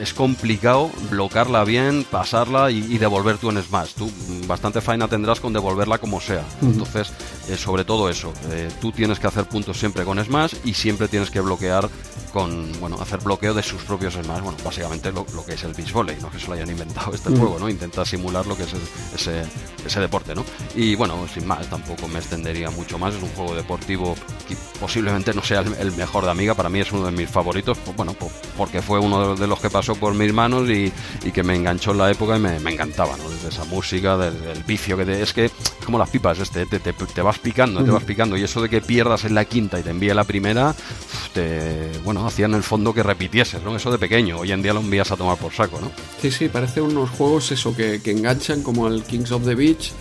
es 0.00 0.14
complicado 0.14 0.90
bloquearla 1.10 1.64
bien, 1.64 2.04
pasarla 2.10 2.70
y, 2.70 2.78
y 2.78 2.98
devolver 2.98 3.38
tú 3.38 3.50
en 3.50 3.62
Smash. 3.62 3.94
Tú 3.94 4.06
mm, 4.06 4.46
bastante 4.46 4.80
faena 4.80 5.08
tendrás 5.08 5.40
con 5.40 5.52
devolverla 5.52 5.98
como 5.98 6.20
sea. 6.20 6.44
Entonces, 6.62 7.12
eh, 7.48 7.56
sobre 7.56 7.84
todo 7.84 8.08
eso, 8.08 8.32
eh, 8.50 8.68
tú 8.80 8.92
tienes 8.92 9.18
que 9.18 9.26
hacer 9.26 9.48
puntos 9.48 9.78
siempre 9.78 10.04
con 10.04 10.22
Smash 10.22 10.54
y 10.64 10.74
siempre 10.74 11.08
tienes 11.08 11.30
que 11.30 11.40
bloquear 11.40 11.88
con, 12.36 12.70
bueno, 12.80 12.98
hacer 13.00 13.20
bloqueo 13.20 13.54
de 13.54 13.62
sus 13.62 13.80
propios 13.84 14.12
Smash. 14.12 14.42
Bueno, 14.42 14.58
básicamente 14.62 15.10
lo, 15.10 15.24
lo 15.34 15.42
que 15.46 15.54
es 15.54 15.64
el 15.64 15.72
beach 15.72 15.90
volley, 15.90 16.18
no 16.20 16.30
que 16.30 16.38
se 16.38 16.46
lo 16.48 16.52
hayan 16.52 16.68
inventado 16.70 17.14
este 17.14 17.30
juego, 17.30 17.58
¿no? 17.58 17.66
Intenta 17.70 18.04
simular 18.04 18.46
lo 18.46 18.54
que 18.54 18.64
es 18.64 18.74
ese, 19.14 19.42
ese 19.86 20.00
deporte, 20.00 20.34
¿no? 20.34 20.44
Y 20.74 20.94
bueno, 20.96 21.26
sin 21.32 21.46
más, 21.46 21.66
tampoco 21.70 22.06
me 22.08 22.18
extendería 22.18 22.68
mucho 22.70 22.98
más. 22.98 23.14
Es 23.14 23.22
un 23.22 23.30
juego 23.30 23.54
deportivo 23.54 24.14
que 24.46 24.54
posiblemente 24.78 25.32
no 25.32 25.42
sea 25.42 25.60
el, 25.60 25.72
el 25.80 25.92
mejor 25.92 26.24
de 26.26 26.30
Amiga. 26.30 26.52
Para 26.52 26.68
mí 26.68 26.78
es 26.80 26.92
uno 26.92 27.06
de 27.06 27.12
mis 27.12 27.30
favoritos, 27.30 27.78
pues, 27.82 27.96
bueno, 27.96 28.12
po- 28.12 28.30
porque 28.54 28.82
fue 28.82 28.98
uno 28.98 29.34
de, 29.34 29.46
los 29.46 29.58
que 29.58 29.70
pasó 29.70 29.94
por 29.94 30.12
mis 30.12 30.32
manos 30.34 30.68
y, 30.68 30.92
y 31.24 31.30
que 31.32 31.42
me 31.42 31.56
enganchó 31.56 31.92
en 31.92 31.98
la 31.98 32.10
época 32.10 32.36
y 32.36 32.40
me, 32.40 32.60
me 32.60 32.72
encantaba, 32.74 33.16
¿no? 33.16 33.30
Desde 33.30 33.48
esa 33.48 33.64
música, 33.64 34.18
desde 34.18 34.52
el 34.52 34.62
vicio 34.64 34.94
que 34.98 35.06
te- 35.06 35.22
es 35.22 35.32
que 35.32 35.50
como 35.86 35.98
las 35.98 36.10
pipas, 36.10 36.38
este, 36.38 36.66
te, 36.66 36.80
te- 36.80 36.92
te 36.92 37.22
vas 37.22 37.38
picando, 37.38 37.82
te 37.82 37.90
vas 37.92 38.02
picando 38.04 38.36
y 38.36 38.42
eso 38.42 38.60
de 38.60 38.68
que 38.68 38.82
pierdas 38.82 39.24
en 39.24 39.34
la 39.34 39.44
quinta 39.46 39.78
y 39.78 39.82
te 39.84 39.90
envíe 39.90 40.12
la 40.12 40.24
primera, 40.24 40.74
te, 41.32 41.92
bueno, 42.04 42.25
hacía 42.28 42.46
en 42.46 42.54
el 42.54 42.62
fondo 42.62 42.92
que 42.92 43.02
repitieses, 43.02 43.62
¿no? 43.62 43.76
Eso 43.76 43.90
de 43.90 43.98
pequeño, 43.98 44.38
hoy 44.38 44.52
en 44.52 44.62
día 44.62 44.72
lo 44.72 44.80
envías 44.80 45.10
a 45.10 45.16
tomar 45.16 45.36
por 45.36 45.52
saco, 45.52 45.80
¿no? 45.80 45.90
Sí, 46.20 46.30
sí, 46.30 46.48
parece 46.48 46.80
unos 46.80 47.10
juegos 47.10 47.52
eso 47.52 47.74
que, 47.74 48.00
que 48.02 48.10
enganchan 48.10 48.62
como 48.62 48.86
el 48.88 49.02
Kings 49.02 49.32
of 49.32 49.44
the 49.44 49.54
Beach, 49.54 49.92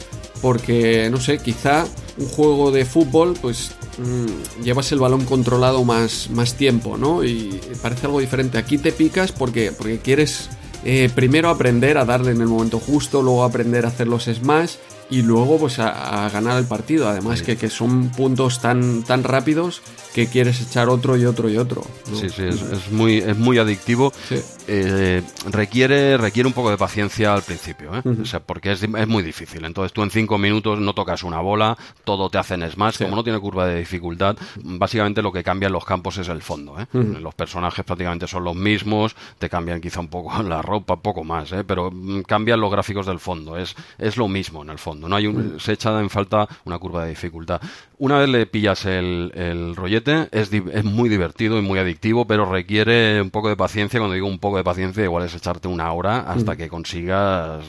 porque 0.42 1.10
no 1.10 1.20
sé, 1.20 1.40
quizá 1.40 1.86
un 2.18 2.28
juego 2.28 2.72
de 2.72 2.86
fútbol, 2.86 3.34
pues 3.42 3.72
mm, 3.98 4.64
llevas 4.64 4.92
el 4.92 5.00
balón 5.00 5.26
controlado 5.26 5.84
más, 5.84 6.30
más 6.30 6.56
tiempo, 6.56 6.98
¿no? 6.98 7.24
Y 7.24 7.60
parece 7.82 8.06
algo 8.06 8.20
diferente. 8.20 8.58
Aquí 8.58 8.78
te 8.78 8.92
picas 8.92 9.32
porque, 9.32 9.72
porque 9.72 10.00
quieres 10.00 10.50
eh, 10.84 11.10
primero 11.14 11.50
aprender 11.50 11.98
a 11.98 12.06
darle 12.06 12.32
en 12.32 12.42
el 12.42 12.48
momento 12.48 12.80
justo, 12.80 13.22
luego 13.22 13.44
aprender 13.44 13.86
a 13.86 13.90
hacer 13.90 14.08
los 14.08 14.26
smash 14.26 14.76
y 15.10 15.22
luego 15.22 15.58
pues 15.60 15.80
a, 15.80 16.26
a 16.26 16.30
ganar 16.30 16.58
el 16.58 16.66
partido. 16.66 17.08
Además 17.08 17.42
que, 17.42 17.58
que 17.58 17.70
son 17.70 18.10
puntos 18.10 18.62
tan, 18.62 19.04
tan 19.04 19.24
rápidos 19.24 19.82
que 20.14 20.28
quieres 20.28 20.62
echar 20.62 20.90
otro 20.90 21.18
y 21.18 21.26
otro 21.26 21.50
y 21.50 21.58
otro. 21.58 21.84
¿no? 22.10 22.18
Sí, 22.18 22.30
sí, 22.30 22.44
es, 22.44 22.62
es 22.62 22.92
muy, 22.92 23.18
es 23.18 23.38
muy 23.38 23.58
adictivo. 23.58 24.14
Sí. 24.30 24.38
Eh, 24.68 25.22
requiere, 25.52 26.18
requiere 26.18 26.48
un 26.48 26.54
poco 26.54 26.72
de 26.72 26.78
paciencia 26.78 27.34
al 27.34 27.44
principio, 27.44 27.92
¿eh? 27.96 28.02
O 28.22 28.26
sea, 28.26 28.40
porque 28.40 28.72
es, 28.72 28.82
es 28.82 29.08
muy 29.08 29.22
difícil. 29.22 29.64
Entonces 29.66 29.94
tú 29.94 30.02
en 30.02 30.10
cinco 30.10 30.38
minutos 30.38 30.80
no 30.80 30.94
tocas 30.94 31.24
una 31.24 31.40
bola, 31.40 31.78
todo 32.04 32.30
te 32.30 32.38
hacen 32.38 32.68
smash. 32.72 32.96
Sí. 32.96 33.04
Como 33.04 33.18
no 33.18 33.24
tiene 33.24 33.40
curva 33.40 33.68
de 33.68 33.80
dificultad, 33.80 34.38
básicamente 34.64 35.22
lo 35.22 35.32
que 35.32 35.44
cambia 35.44 35.68
en 35.68 35.74
los 35.74 35.86
campos 35.86 36.18
es 36.18 36.30
el 36.30 36.42
fondo. 36.42 36.80
¿eh? 36.80 36.88
Los 36.94 37.36
personajes 37.36 37.84
prácticamente 37.86 38.26
son 38.28 38.44
los 38.44 38.56
mismos, 38.56 39.16
te 39.38 39.50
cambian 39.50 39.82
quizá 39.82 40.00
un 40.00 40.08
poco 40.08 40.42
la 40.44 40.62
ropa, 40.62 40.96
poco 40.96 41.24
más, 41.24 41.52
¿eh? 41.52 41.64
pero 41.64 41.92
mm, 41.92 42.22
cambian 42.22 42.60
los 42.60 42.72
gráficos 42.72 43.06
del 43.06 43.20
fondo. 43.20 43.58
Es, 43.58 43.76
es 44.00 44.18
lo 44.18 44.28
mismo 44.28 44.64
en 44.64 44.70
el 44.70 44.80
fondo. 44.80 44.95
No 44.96 45.16
hay 45.16 45.28
un, 45.28 45.60
se 45.60 45.74
echa 45.74 46.00
en 46.00 46.10
falta 46.10 46.48
una 46.66 46.80
curva 46.80 47.04
de 47.04 47.10
dificultad. 47.10 47.62
Una 47.98 48.18
vez 48.20 48.28
le 48.30 48.46
pillas 48.46 48.86
el, 48.86 49.32
el 49.36 49.76
rollete, 49.76 50.28
es, 50.32 50.52
es 50.52 50.84
muy 50.84 51.08
divertido 51.08 51.58
y 51.58 51.62
muy 51.62 51.80
adictivo, 51.80 52.26
pero 52.28 52.46
requiere 52.52 53.22
un 53.22 53.30
poco 53.32 53.48
de 53.50 53.56
paciencia. 53.56 54.00
Cuando 54.00 54.14
digo 54.16 54.28
un 54.28 54.40
poco 54.40 54.58
de 54.58 54.64
paciencia, 54.64 55.04
igual 55.04 55.24
es 55.26 55.34
echarte 55.34 55.68
una 55.68 55.92
hora 55.94 56.20
hasta 56.22 56.56
que 56.58 56.68
consigas. 56.68 57.64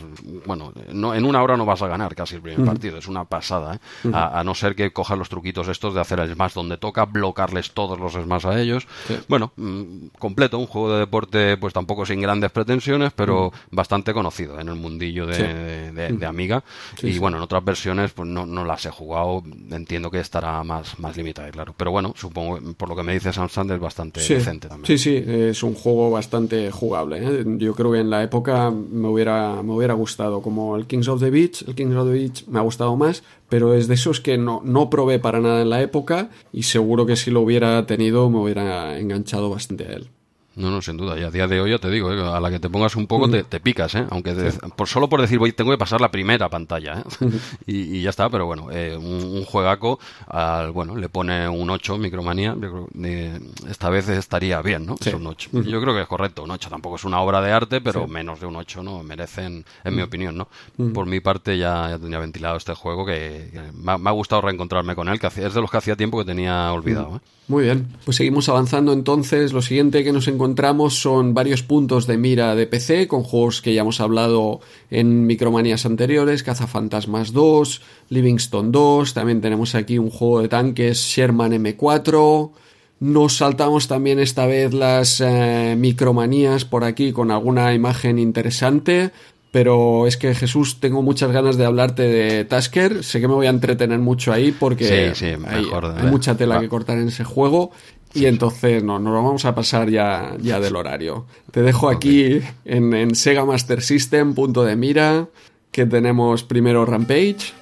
Bueno, 0.44 0.72
no, 0.92 1.14
en 1.14 1.24
una 1.24 1.42
hora 1.42 1.56
no 1.56 1.64
vas 1.64 1.82
a 1.82 1.88
ganar 1.88 2.14
casi 2.14 2.34
el 2.36 2.42
primer 2.42 2.64
partido, 2.66 2.98
es 2.98 3.06
una 3.06 3.24
pasada. 3.24 3.74
¿eh? 3.76 4.10
A, 4.12 4.40
a 4.40 4.44
no 4.44 4.55
ser 4.55 4.74
que 4.74 4.92
cojas 4.92 5.16
los 5.16 5.28
truquitos 5.28 5.68
estos 5.68 5.94
de 5.94 6.00
hacer 6.00 6.18
el 6.20 6.32
smash 6.34 6.55
donde 6.55 6.76
toca, 6.76 7.05
blocarles 7.05 7.72
todos 7.72 7.98
los 7.98 8.14
smash 8.14 8.46
a 8.46 8.60
ellos. 8.60 8.86
Sí. 9.06 9.16
Bueno, 9.28 9.52
mm, 9.56 10.06
completo, 10.18 10.58
un 10.58 10.66
juego 10.66 10.92
de 10.92 10.98
deporte, 11.00 11.56
pues 11.56 11.72
tampoco 11.72 12.05
sin 12.05 12.20
grandes 12.20 12.50
pretensiones, 12.50 13.12
pero 13.14 13.52
bastante 13.70 14.12
conocido 14.12 14.58
en 14.60 14.68
el 14.68 14.74
mundillo 14.76 15.26
de, 15.26 15.34
Sí. 15.34 15.42
de- 15.42 15.92
de- 15.92 16.12
de 16.16 16.26
Amiga. 16.26 16.64
Sí, 17.00 17.08
y 17.08 17.18
bueno, 17.18 17.36
en 17.36 17.42
otras 17.44 17.64
versiones, 17.64 18.12
pues 18.12 18.28
no, 18.28 18.44
no 18.46 18.64
las 18.64 18.84
he 18.86 18.90
jugado, 18.90 19.42
entiendo 19.70 20.10
que 20.10 20.15
estará 20.20 20.62
más, 20.64 20.98
más 20.98 21.16
limitada, 21.16 21.50
claro. 21.50 21.74
Pero 21.76 21.90
bueno, 21.90 22.12
supongo, 22.16 22.58
por 22.76 22.88
lo 22.88 22.96
que 22.96 23.02
me 23.02 23.12
dice 23.14 23.32
Samsung, 23.32 23.72
es 23.72 23.80
bastante 23.80 24.20
Sí, 24.20 24.34
decente 24.34 24.68
también. 24.68 24.86
sí, 24.86 24.98
sí, 24.98 25.22
es 25.26 25.62
un 25.62 25.74
juego 25.74 26.10
bastante 26.10 26.70
jugable. 26.70 27.18
¿eh? 27.22 27.44
Yo 27.58 27.74
creo 27.74 27.92
que 27.92 28.00
en 28.00 28.10
la 28.10 28.22
época 28.22 28.70
me 28.70 29.08
hubiera, 29.08 29.62
me 29.62 29.72
hubiera 29.72 29.94
gustado, 29.94 30.42
como 30.42 30.76
el 30.76 30.86
Kings 30.86 31.08
of 31.08 31.20
the 31.20 31.30
Beach. 31.30 31.62
El 31.66 31.74
Kings 31.74 31.94
of 31.94 32.06
the 32.06 32.12
Beach 32.12 32.46
me 32.48 32.58
ha 32.58 32.62
gustado 32.62 32.96
más, 32.96 33.22
pero 33.48 33.74
es 33.74 33.88
de 33.88 33.94
esos 33.94 34.20
que 34.20 34.38
no, 34.38 34.60
no 34.64 34.90
probé 34.90 35.18
para 35.18 35.40
nada 35.40 35.62
en 35.62 35.70
la 35.70 35.80
época 35.82 36.30
y 36.52 36.64
seguro 36.64 37.06
que 37.06 37.16
si 37.16 37.30
lo 37.30 37.40
hubiera 37.40 37.84
tenido 37.86 38.28
me 38.30 38.38
hubiera 38.38 38.98
enganchado 38.98 39.50
bastante 39.50 39.84
a 39.84 39.92
él. 39.92 40.08
No, 40.57 40.70
no, 40.70 40.81
sin 40.81 40.97
duda. 40.97 41.18
Y 41.18 41.23
a 41.23 41.31
día 41.31 41.47
de 41.47 41.60
hoy, 41.60 41.70
ya 41.70 41.78
te 41.78 41.91
digo, 41.91 42.10
¿eh? 42.10 42.20
a 42.20 42.41
la 42.41 42.51
que 42.51 42.59
te 42.59 42.70
pongas 42.70 42.97
un 42.97 43.07
poco 43.07 43.28
te, 43.28 43.44
te 43.44 43.60
picas, 43.60 43.94
¿eh? 43.94 44.07
Aunque 44.09 44.35
por, 44.75 44.89
solo 44.89 45.07
por 45.07 45.20
decir, 45.20 45.39
voy, 45.39 45.52
tengo 45.52 45.70
que 45.70 45.76
pasar 45.76 46.01
la 46.01 46.10
primera 46.10 46.49
pantalla, 46.49 47.05
¿eh? 47.20 47.31
y, 47.67 47.99
y 47.99 48.02
ya 48.02 48.09
está, 48.10 48.31
pero 48.31 48.47
bueno, 48.47 48.68
eh, 48.73 48.97
un, 48.97 49.23
un 49.23 49.44
juegaco, 49.44 50.01
al, 50.26 50.70
bueno, 50.73 50.97
le 50.97 51.10
pone 51.10 51.47
un 51.47 51.68
8, 51.68 51.99
Micromanía, 51.99 52.55
yo 52.55 52.70
creo, 52.70 52.89
eh, 53.05 53.39
esta 53.68 53.91
vez 53.91 54.09
estaría 54.09 54.62
bien, 54.62 54.86
¿no? 54.86 54.97
Sí. 54.99 55.10
Es 55.10 55.15
un 55.15 55.26
8. 55.26 55.51
Yo 55.62 55.81
creo 55.81 55.94
que 55.94 56.01
es 56.01 56.09
correcto, 56.09 56.43
un 56.43 56.51
8 56.51 56.70
tampoco 56.70 56.97
es 56.97 57.05
una 57.05 57.20
obra 57.20 57.43
de 57.43 57.52
arte, 57.52 57.83
pero 57.83 58.07
menos 58.09 58.41
de 58.41 58.47
un 58.47 58.57
8 58.57 58.83
no 58.83 59.02
merecen, 59.02 59.62
en 59.85 59.94
mi 59.94 60.01
opinión, 60.01 60.39
¿no? 60.39 60.49
Por 60.94 61.05
mi 61.05 61.20
parte 61.20 61.59
ya, 61.59 61.91
ya 61.91 61.99
tenía 61.99 62.18
ventilado 62.18 62.57
este 62.57 62.73
juego 62.75 63.05
que, 63.05 63.51
que 63.52 63.60
me, 63.75 63.93
ha, 63.93 63.99
me 63.99 64.09
ha 64.09 64.12
gustado 64.12 64.41
reencontrarme 64.41 64.94
con 64.94 65.09
él, 65.09 65.20
que 65.20 65.26
es 65.26 65.35
de 65.55 65.60
los 65.60 65.70
que 65.70 65.76
hacía 65.76 65.97
tiempo 65.97 66.18
que 66.18 66.25
tenía 66.25 66.73
olvidado, 66.73 67.17
¿eh? 67.17 67.20
Muy 67.49 67.62
bien, 67.62 67.86
pues 68.05 68.17
seguimos 68.17 68.49
avanzando 68.49 68.93
entonces. 68.93 69.52
Lo 69.52 69.62
siguiente 69.62 70.02
que 70.02 70.12
nos 70.12 70.26
encontramos 70.26 70.45
son 70.91 71.34
varios 71.34 71.62
puntos 71.62 72.07
de 72.07 72.18
mira 72.18 72.55
de 72.55 72.66
PC 72.66 73.08
con 73.08 73.23
juegos 73.23 73.62
que 73.62 73.75
ya 73.75 73.81
hemos 73.81 74.00
hablado 74.00 74.60
en 74.91 75.26
micromanías 75.26 75.86
anteriores, 75.86 76.42
Cazafantasmas 76.42 77.33
2, 77.33 77.83
Livingston 78.10 78.70
2, 78.70 79.15
también 79.15 79.41
tenemos 79.41 79.75
aquí 79.75 79.99
un 79.99 80.10
juego 80.10 80.42
de 80.42 80.49
tanques 80.49 80.99
Sherman 80.99 81.52
M4. 81.52 82.50
Nos 82.99 83.36
saltamos 83.36 83.89
también 83.89 84.18
esta 84.18 84.47
vez 84.47 84.73
las 84.73 85.20
eh, 85.20 85.75
micromanías 85.76 86.65
por 86.65 86.84
aquí 86.84 87.12
con 87.12 87.31
alguna 87.31 87.75
imagen 87.75 88.18
interesante. 88.18 89.10
Pero 89.57 90.07
es 90.07 90.18
que 90.18 90.35
Jesús, 90.35 90.81
tengo 90.81 91.01
muchas 91.01 91.33
ganas 91.33 91.57
de 91.57 91.65
hablarte 91.65 92.02
de 92.02 92.44
Tasker. 92.44 93.02
Sé 93.02 93.23
que 93.23 93.26
me 93.26 93.33
voy 93.33 93.47
a 93.47 93.49
entretener 93.49 93.99
mucho 94.01 94.31
ahí 94.31 94.52
porque 94.52 95.15
Sí, 95.15 95.18
sí, 95.18 95.26
hay, 95.47 95.65
mejor, 95.65 95.94
hay 95.97 96.10
mucha 96.10 96.36
tela 96.36 96.60
que 96.60 96.68
cortar 96.68 96.99
en 96.99 97.09
ese 97.09 97.25
juego. 97.25 97.70
Y 98.12 98.26
entonces 98.26 98.85
no, 98.85 98.99
nos 98.99 99.15
vamos 99.15 99.47
a 99.47 99.55
pasar 99.55 99.89
ya, 99.89 100.36
ya 100.43 100.60
del 100.60 100.76
horario. 100.76 101.25
Te 101.52 101.62
dejo 101.62 101.89
aquí 101.89 102.43
en, 102.67 102.93
en 102.93 103.15
Sega 103.15 103.47
Master 103.47 103.81
System, 103.81 104.35
punto 104.35 104.62
de 104.62 104.76
mira, 104.76 105.28
que 105.70 105.86
tenemos 105.86 106.43
primero 106.43 106.85
Rampage. 106.85 107.55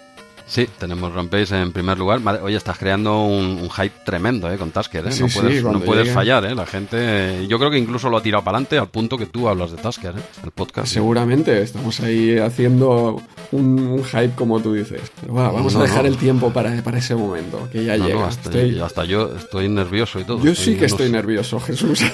Sí, 0.46 0.68
tenemos 0.78 1.12
Rampage 1.14 1.58
en 1.60 1.72
primer 1.72 1.98
lugar. 1.98 2.20
Oye, 2.42 2.56
estás 2.56 2.76
creando 2.78 3.24
un, 3.24 3.58
un 3.62 3.70
hype 3.70 3.94
tremendo 4.04 4.52
¿eh? 4.52 4.58
con 4.58 4.70
Tasker. 4.70 5.06
¿eh? 5.06 5.10
Sí, 5.12 5.22
no 5.22 5.28
sí, 5.30 5.38
puedes, 5.40 6.06
no 6.06 6.12
fallar. 6.12 6.44
¿eh? 6.44 6.54
La 6.54 6.66
gente, 6.66 6.96
eh, 7.00 7.46
yo 7.48 7.58
creo 7.58 7.70
que 7.70 7.78
incluso 7.78 8.10
lo 8.10 8.18
ha 8.18 8.22
tirado 8.22 8.44
para 8.44 8.58
adelante 8.58 8.78
al 8.78 8.88
punto 8.88 9.16
que 9.16 9.24
tú 9.26 9.48
hablas 9.48 9.70
de 9.70 9.78
Tasker, 9.78 10.14
¿eh? 10.18 10.22
el 10.44 10.50
podcast. 10.50 10.88
Seguramente 10.92 11.62
estamos 11.62 11.98
ahí 12.00 12.36
haciendo 12.38 13.22
un, 13.52 13.78
un 13.80 14.04
hype 14.04 14.34
como 14.34 14.60
tú 14.60 14.74
dices. 14.74 15.00
Pero 15.22 15.32
va, 15.34 15.50
vamos 15.50 15.72
No, 15.74 15.80
a 15.80 15.82
dejar 15.84 16.02
no. 16.02 16.08
el 16.10 16.18
tiempo 16.18 16.52
para, 16.52 16.82
para 16.82 16.98
ese 16.98 17.14
momento, 17.14 17.66
que 17.72 17.84
ya 17.84 17.96
llega. 17.96 18.26
hasta, 18.26 18.50
Estoy- 18.50 18.80
hasta 18.80 19.04
yo 19.06 19.34
estoy 19.36 19.68
nervioso 19.70 20.20
y 20.20 20.24
todo. 20.24 20.44
yo 20.44 20.54
sí 20.54 20.76
que 20.76 20.84
estoy 20.84 21.10
nervioso, 21.10 21.58
Jesús. 21.58 22.00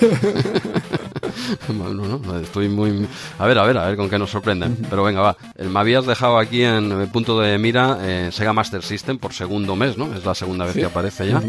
No, 1.72 2.38
estoy 2.40 2.68
muy... 2.68 3.06
A 3.38 3.46
ver, 3.46 3.58
a 3.58 3.64
ver, 3.64 3.78
a 3.78 3.86
ver 3.86 3.96
con 3.96 4.08
qué 4.10 4.18
nos 4.18 4.30
sorprenden. 4.30 4.76
Pero 4.88 5.02
venga, 5.04 5.20
va. 5.20 5.36
El- 5.56 5.70
Me 5.70 5.80
habías 5.80 6.06
dejado 6.06 6.38
aquí 6.38 6.62
en 6.62 6.92
el 6.92 7.08
punto 7.08 7.38
de 7.40 7.58
mira 7.58 7.98
eh, 8.02 8.30
Sega 8.32 8.52
Master 8.52 8.82
System 8.82 9.18
por 9.18 9.32
segundo 9.32 9.76
mes, 9.76 9.96
¿no? 9.96 10.14
Es 10.14 10.24
la 10.24 10.34
segunda 10.34 10.64
vez 10.64 10.74
Sí. 10.74 10.80
que 10.80 10.86
aparece 10.86 11.28
ya. 11.28 11.40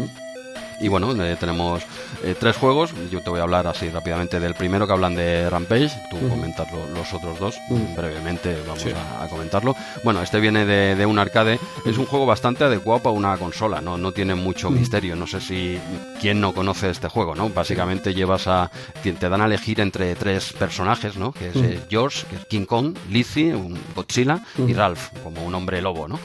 Y 0.80 0.88
bueno, 0.88 1.12
eh, 1.24 1.36
tenemos 1.38 1.82
eh, 2.22 2.34
tres 2.38 2.56
juegos. 2.56 2.92
Yo 3.10 3.20
te 3.20 3.30
voy 3.30 3.40
a 3.40 3.44
hablar 3.44 3.66
así 3.66 3.88
rápidamente 3.88 4.40
del 4.40 4.54
primero 4.54 4.86
que 4.86 4.92
hablan 4.92 5.14
de 5.14 5.48
Rampage. 5.48 5.90
Tú 6.10 6.28
comentas 6.28 6.68
los 6.72 7.12
otros 7.12 7.38
dos. 7.38 7.56
Brevemente 7.96 8.56
vamos 8.66 8.84
a, 9.20 9.28
comentarlo. 9.28 9.74
Bueno, 10.04 10.22
este 10.22 10.40
viene 10.40 10.64
de, 10.64 11.06
un 11.06 11.18
arcade. 11.18 11.58
Es 11.86 11.98
un 11.98 12.06
juego 12.06 12.26
bastante 12.26 12.64
adecuado 12.64 13.02
para 13.02 13.14
una 13.14 13.36
consola. 13.36 13.80
No, 13.80 13.98
no 13.98 14.12
tiene 14.12 14.34
mucho 14.34 14.70
misterio. 14.70 15.16
No 15.16 15.26
sé 15.26 15.40
si 15.40 15.78
quién 16.20 16.40
no 16.40 16.52
conoce 16.52 16.90
este 16.90 17.08
juego, 17.08 17.34
¿no? 17.34 17.48
Básicamente 17.48 18.14
llevas 18.14 18.46
a. 18.46 18.70
Te 19.02 19.28
dan 19.28 19.40
a 19.40 19.46
elegir 19.46 19.80
entre 19.80 20.14
tres 20.14 20.52
personajes, 20.52 21.16
¿no? 21.16 21.32
Que 21.32 21.48
es 21.48 21.56
eh, 21.56 21.80
George, 21.88 22.26
que 22.28 22.36
es 22.36 22.44
King 22.46 22.64
Kong, 22.64 22.96
Lizzie, 23.10 23.54
un 23.54 23.78
Godzilla, 23.94 24.40
y 24.66 24.72
Ralph, 24.72 25.08
como 25.22 25.44
un 25.44 25.54
hombre 25.54 25.80
lobo, 25.80 26.08
¿no? 26.08 26.18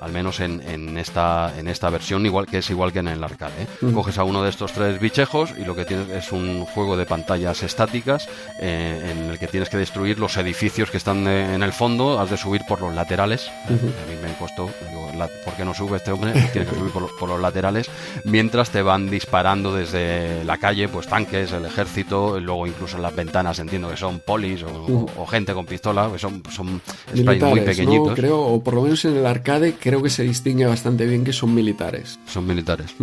Al 0.00 0.12
menos 0.12 0.40
en, 0.40 0.60
en, 0.68 0.98
esta, 0.98 1.52
en 1.58 1.68
esta 1.68 1.90
versión, 1.90 2.26
igual 2.26 2.46
que 2.46 2.58
es 2.58 2.70
igual 2.70 2.92
que 2.92 3.00
en 3.00 3.08
el 3.08 3.22
arcade. 3.22 3.62
¿eh? 3.62 3.92
Coges 3.92 4.18
a 4.18 4.24
uno 4.24 4.42
de 4.42 4.50
estos 4.50 4.72
tres 4.72 5.00
bichejos 5.00 5.50
y 5.58 5.64
lo 5.64 5.74
que 5.74 5.84
tienes 5.84 6.08
es 6.08 6.32
un 6.32 6.64
juego 6.64 6.96
de 6.96 7.06
pantallas 7.06 7.62
estáticas 7.62 8.28
eh, 8.60 9.10
en 9.10 9.30
el 9.30 9.38
que 9.38 9.46
tienes 9.46 9.68
que 9.68 9.76
destruir 9.76 10.18
los 10.18 10.36
edificios 10.36 10.90
que 10.90 10.96
están 10.96 11.26
en 11.26 11.62
el 11.62 11.72
fondo, 11.72 12.20
has 12.20 12.30
de 12.30 12.36
subir 12.36 12.62
por 12.68 12.80
los 12.80 12.94
laterales. 12.94 13.48
A 13.68 13.70
mí 13.70 14.16
me 14.22 14.32
costó, 14.38 14.68
digo, 14.88 15.10
¿por 15.44 15.54
qué 15.54 15.64
no 15.64 15.74
sube 15.74 15.96
este 15.96 16.12
hombre? 16.12 16.32
Tiene 16.52 16.66
que 16.68 16.74
subir 16.74 16.92
por, 16.92 17.28
los 17.28 17.40
laterales, 17.40 17.90
mientras 18.24 18.70
te 18.70 18.82
van 18.82 19.08
disparando 19.08 19.74
desde 19.74 20.44
la 20.44 20.58
calle, 20.58 20.88
pues 20.88 21.06
tanques, 21.06 21.52
el 21.52 21.64
ejército, 21.64 22.38
luego 22.40 22.66
incluso 22.66 22.96
en 22.96 23.02
las 23.02 23.14
ventanas 23.14 23.58
entiendo 23.58 23.88
que 23.88 23.96
son 23.96 24.20
polis 24.20 24.62
o, 24.62 25.26
gente 25.26 25.54
con 25.54 25.66
pistola, 25.66 26.10
que 26.12 26.18
son, 26.18 26.42
son 26.50 26.80
muy 27.14 27.60
pequeñitos. 27.60 28.14
Creo, 28.14 28.40
o 28.40 28.62
por 28.62 28.74
lo 28.74 28.82
menos 28.82 29.04
en 29.04 29.16
el 29.16 29.26
arcade 29.26 29.74
creo 29.84 30.02
que 30.02 30.08
se 30.08 30.22
distingue 30.22 30.64
bastante 30.64 31.04
bien 31.04 31.24
que 31.24 31.34
son 31.34 31.54
militares. 31.54 32.18
Son 32.26 32.46
militares. 32.46 32.94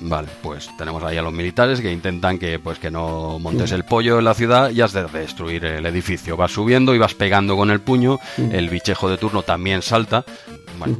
Vale, 0.00 0.28
pues 0.42 0.70
tenemos 0.78 1.04
ahí 1.04 1.18
a 1.18 1.22
los 1.22 1.34
militares 1.34 1.82
que 1.82 1.92
intentan 1.92 2.38
que 2.38 2.58
pues 2.58 2.78
que 2.78 2.90
no 2.90 3.38
montes 3.38 3.72
el 3.72 3.84
pollo 3.84 4.18
en 4.18 4.24
la 4.24 4.32
ciudad 4.32 4.70
y 4.70 4.80
has 4.80 4.94
de 4.94 5.04
destruir 5.04 5.66
el 5.66 5.84
edificio. 5.84 6.38
Vas 6.38 6.52
subiendo 6.52 6.94
y 6.94 6.98
vas 6.98 7.14
pegando 7.14 7.58
con 7.58 7.70
el 7.70 7.80
puño, 7.80 8.20
el 8.38 8.70
bichejo 8.70 9.10
de 9.10 9.18
turno 9.18 9.42
también 9.42 9.82
salta, 9.82 10.24
bueno, 10.78 10.98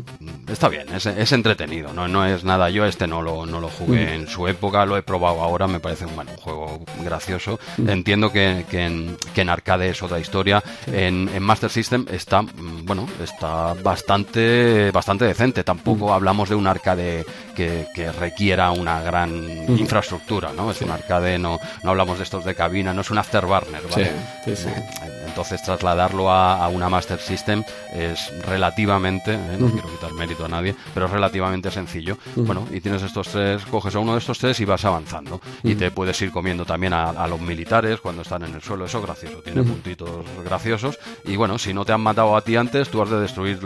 está 0.49 0.69
bien, 0.69 0.87
es, 0.95 1.33
entretenido, 1.33 1.93
¿no? 1.93 2.09
no 2.09 2.25
es 2.27 2.45
nada, 2.45 2.71
yo 2.71 2.85
este 2.85 3.07
no 3.07 3.23
lo, 3.23 3.47
no 3.47 3.61
lo 3.61 3.69
jugué 3.69 4.07
mm. 4.07 4.15
en 4.15 4.29
su 4.29 4.47
época, 4.49 4.87
lo 4.87 4.97
he 4.97 5.03
probado 5.03 5.41
ahora, 5.43 5.67
me 5.67 5.81
parece 5.81 6.07
un, 6.07 6.19
un 6.19 6.37
juego 6.37 6.81
gracioso. 7.03 7.59
Mm. 7.77 7.89
Entiendo 7.89 8.33
que, 8.33 8.65
en, 8.73 9.49
arcade 9.49 9.91
es 9.91 10.03
otra 10.03 10.19
historia, 10.19 10.63
en, 10.87 11.43
Master 11.43 11.71
System 11.71 12.07
está, 12.11 12.43
mm, 12.43 12.85
bueno, 12.85 13.07
está 13.23 13.75
bastante, 13.75 14.91
bastante 14.91 15.25
decente, 15.25 15.65
tampoco 15.65 16.13
hablamos 16.13 16.49
de 16.49 16.55
un 16.55 16.67
arcade 16.67 17.25
que, 17.55 17.85
requiera 18.19 18.71
una 18.71 19.01
gran 19.01 19.33
infraestructura, 19.69 20.53
¿no? 20.53 20.71
Es 20.71 20.81
un 20.83 20.91
arcade, 20.91 21.39
no, 21.39 21.59
no 21.83 21.91
hablamos 21.91 22.19
de 22.19 22.25
estos 22.25 22.45
de 22.45 22.55
cabina, 22.55 22.93
no 22.93 23.01
es 23.01 23.11
un 23.11 23.19
afterburner, 23.19 23.83
¿vale? 23.91 24.13
Entonces 25.27 25.63
trasladarlo 25.63 26.31
a, 26.31 26.69
una 26.69 26.89
Master 26.89 27.19
System 27.19 27.65
es 27.93 28.33
relativamente, 28.47 29.35
¿eh? 29.35 29.59
No 29.65 29.73
quiero 29.73 29.91
quitar 29.91 30.13
mérito 30.13 30.45
a 30.45 30.49
nadie, 30.49 30.75
pero 30.93 31.07
es 31.07 31.13
relativamente 31.13 31.71
sencillo. 31.71 32.19
Bueno, 32.37 32.67
y 32.73 32.81
tienes 32.81 33.03
estos 33.03 33.29
tres, 33.29 33.65
coges 33.67 33.95
a 33.95 33.99
uno 33.99 34.13
de 34.13 34.19
estos 34.19 34.39
tres 34.39 34.59
y 34.61 34.65
vas 34.65 34.85
avanzando. 34.85 35.41
Y 35.63 35.75
te 35.75 35.91
puedes 35.91 36.21
ir 36.23 36.31
comiendo 36.31 36.65
también 36.65 36.93
a, 36.93 37.27
los 37.27 37.41
militares 37.41 38.01
cuando 38.01 38.23
están 38.23 38.45
en 38.45 38.55
el 38.55 38.63
suelo, 38.63 38.85
eso 38.85 39.01
gracioso, 39.01 39.43
tiene 39.43 39.63
puntitos 39.63 40.25
graciosos. 40.45 40.99
Y 41.25 41.37
bueno, 41.37 41.59
si 41.59 41.73
no 41.73 41.85
te 41.85 41.93
han 41.93 42.01
matado 42.01 42.37
a 42.37 42.43
ti 42.43 42.57
antes, 42.57 42.91
tú 42.91 43.03
has 43.03 43.11
de 43.11 43.21
destruir 43.21 43.59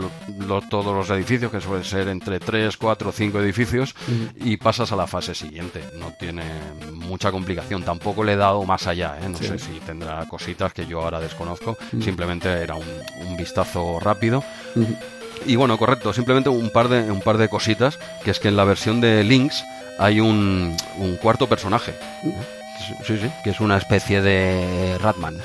todos 0.69 0.95
los 0.95 1.09
edificios, 1.09 1.51
que 1.51 1.61
suelen 1.61 1.83
ser 1.83 2.07
entre 2.07 2.39
3, 2.39 2.77
4, 2.77 3.11
5 3.11 3.39
edificios, 3.39 3.95
y 4.37 4.57
pasas 4.57 4.91
a 4.91 4.95
la 4.95 5.07
fase 5.07 5.35
siguiente. 5.35 5.83
No 5.99 6.13
tiene 6.19 6.43
mucha 6.93 7.31
complicación, 7.31 7.83
tampoco 7.83 8.23
le 8.23 8.33
he 8.33 8.37
dado 8.37 8.63
más 8.63 8.87
allá, 8.87 9.17
¿eh? 9.21 9.29
no 9.29 9.37
sé 9.37 9.59
si 9.59 9.79
tendrá 9.85 10.25
cositas 10.27 10.73
que 10.73 10.85
yo 10.85 11.01
ahora 11.01 11.19
desconozco 11.19 11.77
simplemente 12.01 12.49
era 12.49 12.75
un, 12.75 13.37
vistazo 13.37 13.99
rápido. 13.99 14.43
Y 15.45 15.55
bueno, 15.55 15.77
correcto, 15.77 16.13
simplemente 16.13 16.49
un 16.49 16.69
par, 16.69 16.89
de, 16.89 17.11
un 17.11 17.21
par 17.21 17.37
de 17.37 17.49
cositas, 17.49 17.97
que 18.23 18.31
es 18.31 18.39
que 18.39 18.49
en 18.49 18.57
la 18.57 18.65
versión 18.65 19.01
de 19.01 19.23
Lynx 19.23 19.63
hay 19.97 20.19
un, 20.19 20.75
un 20.97 21.15
cuarto 21.17 21.47
personaje. 21.47 21.93
Sí, 23.05 23.17
sí, 23.17 23.29
que 23.43 23.51
es 23.51 23.59
una 23.59 23.77
especie 23.77 24.21
de 24.21 24.97
Ratman, 24.99 25.37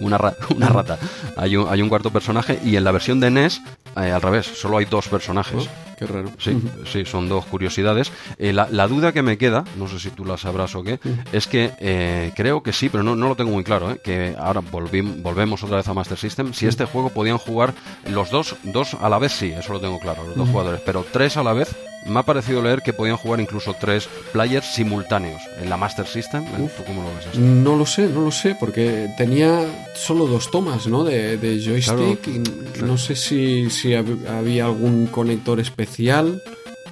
una, 0.00 0.18
una 0.54 0.68
rata. 0.68 0.98
Hay 1.36 1.56
un, 1.56 1.68
hay 1.68 1.82
un 1.82 1.88
cuarto 1.88 2.10
personaje 2.10 2.58
y 2.64 2.76
en 2.76 2.84
la 2.84 2.92
versión 2.92 3.18
de 3.18 3.30
NES, 3.30 3.60
eh, 3.96 4.10
al 4.10 4.22
revés, 4.22 4.46
solo 4.46 4.78
hay 4.78 4.84
dos 4.84 5.08
personajes. 5.08 5.68
Qué 5.98 6.06
raro. 6.06 6.30
Sí, 6.38 6.56
sí, 6.90 7.04
son 7.04 7.28
dos 7.28 7.44
curiosidades. 7.46 8.12
Eh, 8.38 8.52
la, 8.52 8.88
duda 8.88 9.12
que 9.12 9.22
me 9.22 9.38
queda, 9.38 9.64
no 9.76 9.88
sé 9.88 9.98
si 9.98 10.10
tú 10.10 10.24
la 10.24 10.36
sabrás 10.36 10.74
o 10.74 10.82
qué, 10.82 10.98
es 11.32 11.46
que 11.46 11.72
eh, 11.78 12.32
creo 12.36 12.62
que 12.62 12.72
sí, 12.72 12.88
pero 12.88 13.02
no, 13.02 13.16
no 13.16 13.28
lo 13.28 13.36
tengo 13.36 13.50
muy 13.50 13.64
claro, 13.64 13.96
que 14.02 14.34
ahora 14.38 14.60
volvemos 14.60 15.62
otra 15.62 15.78
vez 15.78 15.88
a 15.88 15.94
Master 15.94 16.18
System. 16.18 16.52
Si 16.52 16.66
este 16.66 16.84
juego 16.84 17.10
podían 17.10 17.38
jugar 17.38 17.74
los 18.10 18.30
dos, 18.30 18.56
dos 18.62 18.94
a 18.94 19.08
la 19.08 19.18
vez, 19.18 19.32
sí, 19.32 19.52
eso 19.52 19.72
lo 19.72 19.80
tengo 19.80 19.98
claro, 19.98 20.26
los 20.26 20.36
dos 20.36 20.48
jugadores, 20.48 20.80
pero 20.84 21.04
tres 21.10 21.36
a 21.36 21.42
la 21.42 21.52
vez 21.52 21.74
me 22.06 22.20
ha 22.20 22.22
parecido 22.22 22.62
leer 22.62 22.82
que 22.82 22.92
podían 22.92 23.16
jugar 23.16 23.40
incluso 23.40 23.74
tres 23.78 24.08
players 24.32 24.66
simultáneos 24.66 25.42
en 25.60 25.70
la 25.70 25.76
Master 25.76 26.06
System. 26.06 26.44
¿Tú 26.44 26.84
cómo 26.86 27.02
lo 27.02 27.08
ves? 27.14 27.38
No 27.38 27.76
lo 27.76 27.86
sé, 27.86 28.08
no 28.08 28.20
lo 28.20 28.30
sé, 28.30 28.56
porque 28.58 29.08
tenía 29.16 29.64
solo 29.94 30.26
dos 30.26 30.50
tomas 30.50 30.86
¿no? 30.86 31.04
de, 31.04 31.60
joystick 31.64 32.26
y 32.28 32.82
no 32.82 32.98
sé 32.98 33.16
si, 33.16 33.70
si 33.70 33.94
había 33.94 34.66
algún 34.66 35.06
conector 35.06 35.60
especial. 35.60 35.83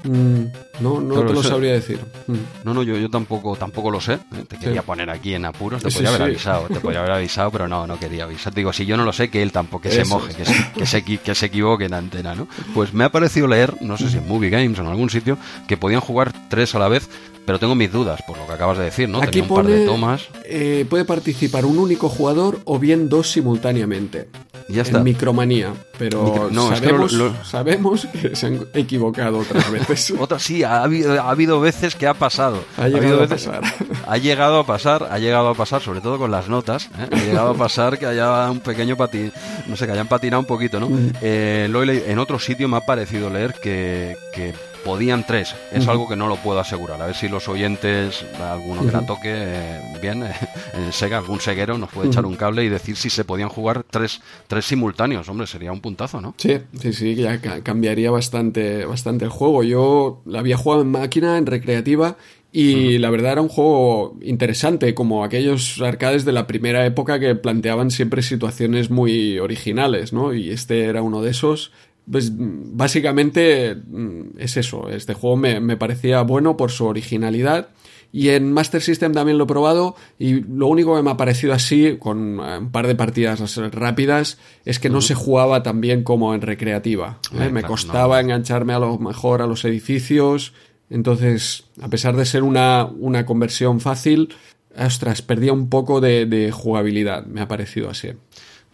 Mm, 0.05 0.47
no, 0.81 1.01
no 1.01 1.25
te 1.25 1.33
lo 1.33 1.43
sabría 1.43 1.73
decir. 1.75 2.01
Mm. 2.27 2.65
No, 2.65 2.75
no, 2.75 2.83
yo, 2.83 2.97
yo 2.97 3.09
tampoco, 3.09 3.57
tampoco 3.57 3.91
lo 3.91 4.01
sé. 4.01 4.15
¿eh? 4.15 4.45
Te 4.49 4.59
quería 4.59 4.83
poner 4.83 5.09
aquí 5.11 5.35
en 5.35 5.45
apuros, 5.45 5.83
te 5.83 5.91
podría 5.91 6.09
haber 6.11 6.23
avisado, 6.23 6.67
te 6.67 6.81
podría 6.81 7.01
haber 7.01 7.13
avisado, 7.13 7.51
pero 7.51 7.69
no, 7.69 7.87
no 7.87 7.99
quería 7.99 8.25
avisar. 8.25 8.53
Digo, 8.53 8.73
si 8.73 8.85
yo 8.85 8.97
no 8.97 9.05
lo 9.05 9.13
sé, 9.13 9.31
que 9.31 9.43
él 9.43 9.53
tampoco, 9.53 9.83
que 9.83 9.91
se 9.93 10.05
moje, 10.05 10.35
que 10.35 10.45
se, 10.45 10.73
que, 10.73 10.87
se, 10.87 11.03
que 11.03 11.35
se 11.35 11.47
equivoque 11.47 11.85
en 11.85 11.95
antena, 11.95 12.35
¿no? 12.35 12.49
Pues 12.75 12.93
me 12.93 13.05
ha 13.05 13.13
parecido 13.13 13.47
leer, 13.47 13.75
no 13.81 13.97
sé 13.97 14.09
si 14.11 14.19
en 14.19 14.27
Movie 14.27 14.51
Games 14.51 14.79
o 14.79 14.83
en 14.83 14.89
algún 14.89 15.11
sitio, 15.11 15.39
que 15.69 15.77
podían 15.77 16.01
jugar 16.01 16.33
tres 16.49 16.75
a 16.75 16.79
la 16.79 16.89
vez, 16.89 17.09
pero 17.45 17.59
tengo 17.59 17.75
mis 17.75 17.91
dudas 17.91 18.21
por 18.27 18.39
lo 18.39 18.47
que 18.47 18.53
acabas 18.53 18.79
de 18.79 18.85
decir, 18.85 19.09
¿no? 19.09 19.23
Aquí 19.23 19.41
un 19.41 19.49
par 19.49 19.67
de 19.67 19.85
tomas. 19.85 20.29
Eh, 20.45 20.87
puede 20.89 21.05
participar 21.05 21.65
un 21.65 21.79
único 21.79 22.09
jugador 22.09 22.61
o 22.65 22.79
bien 22.79 23.09
dos 23.09 23.31
simultáneamente. 23.31 24.29
Ya 24.69 24.83
está. 24.83 24.99
En 24.99 25.05
Micromanía. 25.05 25.73
Pero 25.99 26.51
sabemos, 26.53 27.17
sabemos, 27.45 28.07
que 28.07 28.35
se 28.35 28.47
han 28.47 28.67
equivocado 28.75 29.39
otras 29.39 29.71
veces. 29.71 30.15
Otras 30.19 30.43
sí, 30.43 30.63
ha 30.63 30.83
habido, 30.83 31.21
ha 31.21 31.31
habido 31.31 31.61
veces 31.61 31.95
que 31.95 32.07
ha 32.07 32.15
pasado. 32.15 32.65
Ha 32.77 32.89
llegado 32.89 33.25
a 33.25 33.27
pasar. 33.27 33.63
Ha 34.05 34.19
llegado 34.19 34.59
a 34.59 34.67
pasar, 34.67 35.09
ha 35.11 35.19
llegado 35.19 35.49
a 35.49 35.55
pasar, 35.55 35.81
sobre 35.81 36.01
todo 36.01 36.19
con 36.19 36.31
las 36.31 36.49
notas. 36.49 36.87
¿eh? 36.99 37.09
Ha 37.11 37.17
llegado 37.19 37.51
a 37.51 37.55
pasar 37.55 37.99
que 37.99 38.07
haya 38.07 38.51
un 38.51 38.61
pequeño 38.61 38.97
patín, 38.97 39.33
no 39.69 39.77
sé, 39.77 39.87
que 39.87 39.93
hayan 39.93 40.09
patinado 40.09 40.41
un 40.41 40.47
poquito, 40.47 40.81
¿no? 40.81 40.91
Mm. 40.91 41.13
Eh, 41.23 42.03
en 42.07 42.19
otro 42.19 42.39
sitio 42.39 42.69
me 42.69 42.79
ha 42.79 42.81
parecido 42.81 43.31
leer 43.31 43.55
que, 43.63 44.17
que 44.35 44.55
podían 44.85 45.27
tres. 45.27 45.55
Es 45.73 45.87
algo 45.89 46.09
que 46.09 46.17
no 46.17 46.29
lo 46.29 46.37
puedo 46.37 46.61
asegurar. 46.61 47.01
A 47.01 47.07
ver 47.07 47.15
si 47.15 47.29
los 47.29 47.49
oyentes, 47.49 48.25
alguno 48.41 48.85
que 48.85 48.93
la 48.93 49.07
toque 49.07 49.33
eh, 49.33 49.99
bien, 50.01 50.23
eh, 50.25 50.33
Sega, 50.91 51.19
algún 51.19 51.41
seguero 51.41 51.79
nos 51.79 51.91
puede 51.91 52.09
echar 52.09 52.27
un 52.27 52.37
cable 52.37 52.65
y 52.65 52.69
decir 52.69 52.97
si 52.97 53.11
se 53.11 53.25
podían 53.25 53.49
jugar 53.49 53.85
tres, 53.89 54.21
tres 54.47 54.65
simultáneos. 54.65 55.29
Hombre, 55.29 55.47
sería 55.47 55.73
un 55.73 55.81
puntazo, 55.81 56.21
¿no? 56.21 56.35
Sí, 56.39 56.59
sí, 56.81 56.93
sí, 56.93 57.15
ya 57.15 57.41
cambiaría 57.63 58.11
bastante, 58.11 58.85
bastante 58.85 59.25
el 59.25 59.31
juego. 59.31 59.63
Yo 59.63 60.23
la 60.27 60.41
había 60.41 60.57
jugado 60.57 60.83
en 60.83 60.91
máquina, 60.91 61.39
en 61.39 61.47
recreativa, 61.47 62.17
y 62.55 62.99
la 62.99 63.09
verdad 63.09 63.33
era 63.33 63.41
un 63.41 63.49
juego 63.49 64.19
interesante, 64.21 64.95
como 64.95 65.25
aquellos 65.25 65.81
arcades 65.81 66.27
de 66.27 66.33
la 66.33 66.47
primera 66.47 66.85
época 66.85 67.19
que 67.19 67.35
planteaban 67.35 67.91
siempre 67.91 68.21
situaciones 68.21 68.91
muy 68.91 69.39
originales, 69.39 70.13
¿no? 70.13 70.35
Y 70.35 70.51
este 70.51 70.85
era 70.85 71.01
uno 71.01 71.23
de 71.23 71.31
esos. 71.31 71.73
Pues 72.11 72.33
básicamente 72.35 73.75
mm, 73.75 74.39
es 74.39 74.57
eso. 74.57 74.89
Este 74.89 75.15
juego 75.15 75.37
me, 75.37 75.77
parecía 75.77 76.23
bueno 76.23 76.57
por 76.57 76.71
su 76.71 76.87
originalidad. 76.87 77.69
Y 78.15 78.29
en 78.29 78.53
Master 78.53 78.83
System 78.83 79.13
también 79.15 79.39
lo 79.39 79.45
he 79.45 79.47
probado 79.47 79.97
y 80.19 80.43
lo 80.43 80.67
único 80.67 80.95
que 80.95 81.03
me 81.03 81.11
ha 81.11 81.17
parecido 81.17 81.55
así, 81.55 81.97
con 81.99 82.41
eh, 82.41 82.59
un 82.59 82.71
par 82.71 82.87
de 82.87 82.95
partidas 82.95 83.57
rápidas, 83.73 84.39
es 84.67 84.79
que 84.79 84.91
no 84.91 85.01
se 85.01 85.15
jugaba 85.15 85.63
tan 85.63 85.81
bien 85.81 86.03
como 86.03 86.35
en 86.35 86.43
recreativa. 86.43 87.21
¿eh? 87.39 87.49
me 87.49 87.63
costaba 87.63 88.21
engancharme 88.21 88.75
a 88.75 88.81
lo 88.81 88.99
mejor 88.99 89.41
a 89.41 89.47
los 89.47 89.65
edificios. 89.65 90.53
Entonces, 90.91 91.65
a 91.81 91.89
pesar 91.89 92.15
de 92.17 92.27
ser 92.27 92.43
una, 92.43 92.85
una 92.85 93.25
conversión 93.25 93.81
fácil, 93.81 94.35
ostras, 94.77 95.23
perdía 95.23 95.55
un 95.55 95.71
poco 95.71 96.03
de, 96.03 96.27
de 96.27 96.51
jugabilidad, 96.51 97.25
me 97.25 97.41
ha 97.41 97.49
parecido 97.49 97.89
así. 97.89 98.11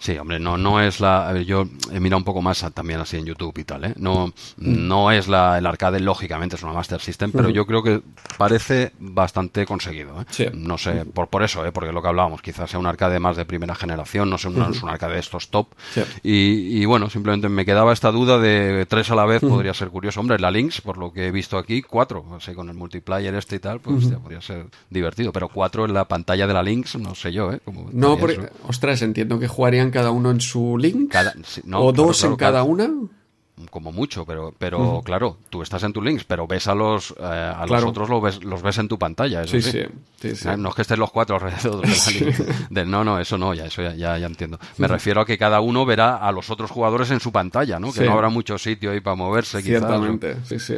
Sí, 0.00 0.16
hombre, 0.16 0.38
no, 0.38 0.56
no 0.56 0.80
es 0.80 1.00
la. 1.00 1.28
a 1.28 1.32
ver, 1.32 1.44
yo 1.44 1.64
he 1.92 1.98
mirado 1.98 2.18
un 2.18 2.24
poco 2.24 2.40
más 2.40 2.62
a- 2.62 2.70
también 2.70 3.00
así 3.00 3.16
en 3.16 3.24
YouTube 3.26 3.58
y 3.58 3.64
tal, 3.64 3.84
¿eh? 3.84 3.94
No, 3.96 4.32
no 4.56 5.10
es 5.10 5.26
la, 5.26 5.58
el 5.58 5.66
arcade, 5.66 5.98
lógicamente, 6.00 6.54
es 6.56 6.62
una 6.62 6.72
Master 6.72 7.00
System, 7.00 7.32
pero 7.32 7.48
yo 7.50 7.66
creo 7.66 7.82
que 7.82 8.00
parece 8.36 8.92
bastante 9.00 9.66
conseguido, 9.66 10.20
¿eh? 10.20 10.24
Sí. 10.30 10.46
No 10.54 10.78
sé, 10.78 11.04
por, 11.04 11.28
por 11.28 11.42
eso, 11.42 11.66
¿eh? 11.66 11.72
Porque 11.72 11.92
lo 11.92 12.00
que 12.00 12.08
hablábamos, 12.08 12.42
quizás 12.42 12.70
sea 12.70 12.78
un 12.78 12.86
arcade 12.86 13.18
más 13.18 13.36
de 13.36 13.44
primera 13.44 13.74
generación, 13.74 14.30
no 14.30 14.38
sé, 14.38 14.50
no 14.50 14.70
es 14.70 14.82
un 14.82 14.88
arcade 14.88 15.14
de 15.14 15.20
estos 15.20 15.48
top. 15.48 15.68
Sí. 15.92 16.02
Y, 16.22 16.80
y 16.80 16.84
bueno, 16.84 17.10
simplemente 17.10 17.48
me 17.48 17.64
quedaba 17.64 17.92
esta 17.92 18.12
duda 18.12 18.38
de 18.38 18.86
tres 18.88 19.10
a 19.10 19.14
la 19.16 19.24
vez, 19.26 19.40
podría 19.40 19.74
ser 19.74 19.88
curioso. 19.88 20.20
Hombre, 20.20 20.38
la 20.38 20.50
Lynx, 20.50 20.80
por 20.80 20.96
lo 20.98 21.12
que 21.12 21.26
he 21.26 21.30
visto 21.32 21.58
aquí, 21.58 21.82
cuatro, 21.82 22.24
así 22.36 22.54
con 22.54 22.68
el 22.68 22.76
multiplayer 22.76 23.34
este 23.34 23.56
y 23.56 23.58
tal, 23.58 23.80
pues 23.80 24.04
hostia, 24.04 24.18
podría 24.18 24.40
ser 24.40 24.66
divertido. 24.90 25.32
Pero 25.32 25.48
cuatro 25.48 25.84
en 25.86 25.92
la 25.94 26.04
pantalla 26.06 26.46
de 26.46 26.54
la 26.54 26.62
Lynx, 26.62 26.96
no 26.98 27.14
sé 27.16 27.32
yo, 27.32 27.52
¿eh? 27.52 27.60
Cómo 27.64 27.88
No, 27.92 28.16
porque, 28.16 28.34
eso. 28.36 28.48
ostras, 28.68 29.02
entiendo 29.02 29.40
que 29.40 29.48
jugarían 29.48 29.87
cada 29.90 30.10
uno 30.10 30.30
en 30.30 30.40
su 30.40 30.76
link. 30.78 31.10
Cada- 31.10 31.34
no, 31.64 31.80
o 31.80 31.92
claro, 31.92 32.06
dos 32.08 32.18
claro, 32.18 32.32
en 32.32 32.36
cada 32.38 32.62
una. 32.62 32.90
como 33.72 33.90
mucho, 33.90 34.24
pero, 34.24 34.54
pero 34.56 35.02
claro, 35.04 35.36
tú 35.50 35.62
estás 35.62 35.82
en 35.82 35.92
tu 35.92 36.00
links, 36.00 36.22
pero 36.22 36.46
ves 36.46 36.68
a 36.68 36.76
los 36.76 37.10
eh, 37.10 37.14
a 37.24 37.64
Claro. 37.66 37.80
los 37.82 37.84
otros 37.90 38.08
lo 38.08 38.20
ves, 38.20 38.44
los 38.44 38.62
ves 38.62 38.78
en 38.78 38.86
tu 38.86 38.96
pantalla. 39.00 39.42
Eso 39.42 39.56
Sí, 39.56 39.62
sí, 39.62 39.70
sí, 39.72 39.80
sí, 40.20 40.36
sí. 40.36 40.48
Eh, 40.48 40.56
No 40.56 40.68
es 40.68 40.76
que 40.76 40.82
estén 40.82 41.00
los 41.00 41.10
cuatro 41.10 41.34
alrededor 41.36 41.84
de 42.70 42.86
no, 42.86 43.02
no, 43.02 43.18
eso 43.18 43.36
no, 43.36 43.54
ya, 43.54 43.66
eso 43.66 43.82
ya, 43.82 43.94
ya, 43.96 44.16
ya 44.16 44.26
entiendo. 44.26 44.60
Me 44.76 44.86
refiero 44.86 45.20
a 45.22 45.26
que 45.26 45.36
cada 45.36 45.60
uno 45.60 45.84
verá 45.84 46.18
a 46.18 46.30
los 46.30 46.50
otros 46.50 46.70
jugadores 46.70 47.10
en 47.10 47.18
su 47.18 47.32
pantalla, 47.32 47.80
¿no? 47.80 47.92
Que 47.92 48.04
no 48.04 48.12
habrá 48.12 48.28
mucho 48.28 48.58
sitio 48.58 48.92
ahí 48.92 49.00
para 49.00 49.16
moverse, 49.16 49.58
quizás. 49.58 49.78
Ciertamente, 49.80 50.36
sí, 50.44 50.60
sí. 50.60 50.74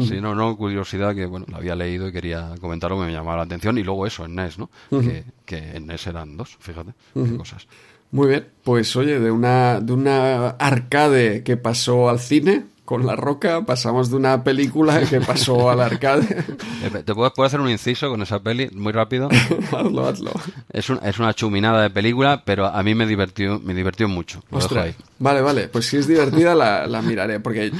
Sí, 0.00 0.18
no, 0.22 0.34
no, 0.34 0.56
curiosidad 0.56 1.14
que, 1.14 1.26
bueno, 1.26 1.44
la 1.50 1.58
había 1.58 1.74
leído 1.76 2.08
y 2.08 2.12
quería 2.12 2.54
comentarlo, 2.62 2.96
me 2.96 3.12
llamaba 3.12 3.36
la 3.36 3.42
atención. 3.42 3.76
Y 3.76 3.82
luego 3.82 4.06
eso, 4.06 4.24
en 4.24 4.36
NES, 4.36 4.58
¿no? 4.58 4.70
que, 4.88 5.24
que 5.44 5.76
en 5.76 5.86
NES 5.86 6.06
eran 6.06 6.38
dos, 6.38 6.56
fíjate, 6.58 6.92
qué 7.12 7.36
cosas. 7.36 7.66
Muy 8.12 8.28
bien, 8.28 8.46
pues 8.62 8.94
oye, 8.94 9.18
de 9.18 9.30
una, 9.30 9.80
de 9.80 9.92
una 9.92 10.48
arcade 10.50 11.42
que 11.42 11.56
pasó 11.56 12.08
al 12.08 12.20
cine 12.20 12.66
con 12.84 13.06
La 13.06 13.16
Roca, 13.16 13.64
pasamos 13.64 14.10
de 14.10 14.16
una 14.16 14.44
película 14.44 15.00
que 15.08 15.20
pasó 15.20 15.70
al 15.70 15.80
arcade. 15.80 16.26
¿Te 17.06 17.14
puedo, 17.14 17.32
puedo 17.32 17.46
hacer 17.46 17.60
un 17.60 17.70
inciso 17.70 18.10
con 18.10 18.20
esa 18.20 18.42
peli 18.42 18.68
muy 18.74 18.92
rápido? 18.92 19.28
hazlo, 19.72 20.06
hazlo. 20.06 20.32
Es, 20.70 20.90
un- 20.90 21.00
es 21.02 21.18
una 21.18 21.32
chuminada 21.32 21.80
de 21.80 21.88
película, 21.90 22.42
pero 22.44 22.66
a 22.66 22.82
mí 22.82 22.94
me 22.94 23.06
divirtió, 23.06 23.58
me 23.60 23.72
divirtió 23.72 24.08
mucho. 24.08 24.42
Lo 24.50 24.58
dejo 24.58 24.78
ahí. 24.78 24.94
Vale, 25.20 25.40
vale, 25.40 25.68
pues 25.68 25.86
si 25.86 25.96
es 25.96 26.06
divertida 26.06 26.54
la, 26.54 26.86
la 26.88 27.00
miraré, 27.00 27.38
porque, 27.40 27.72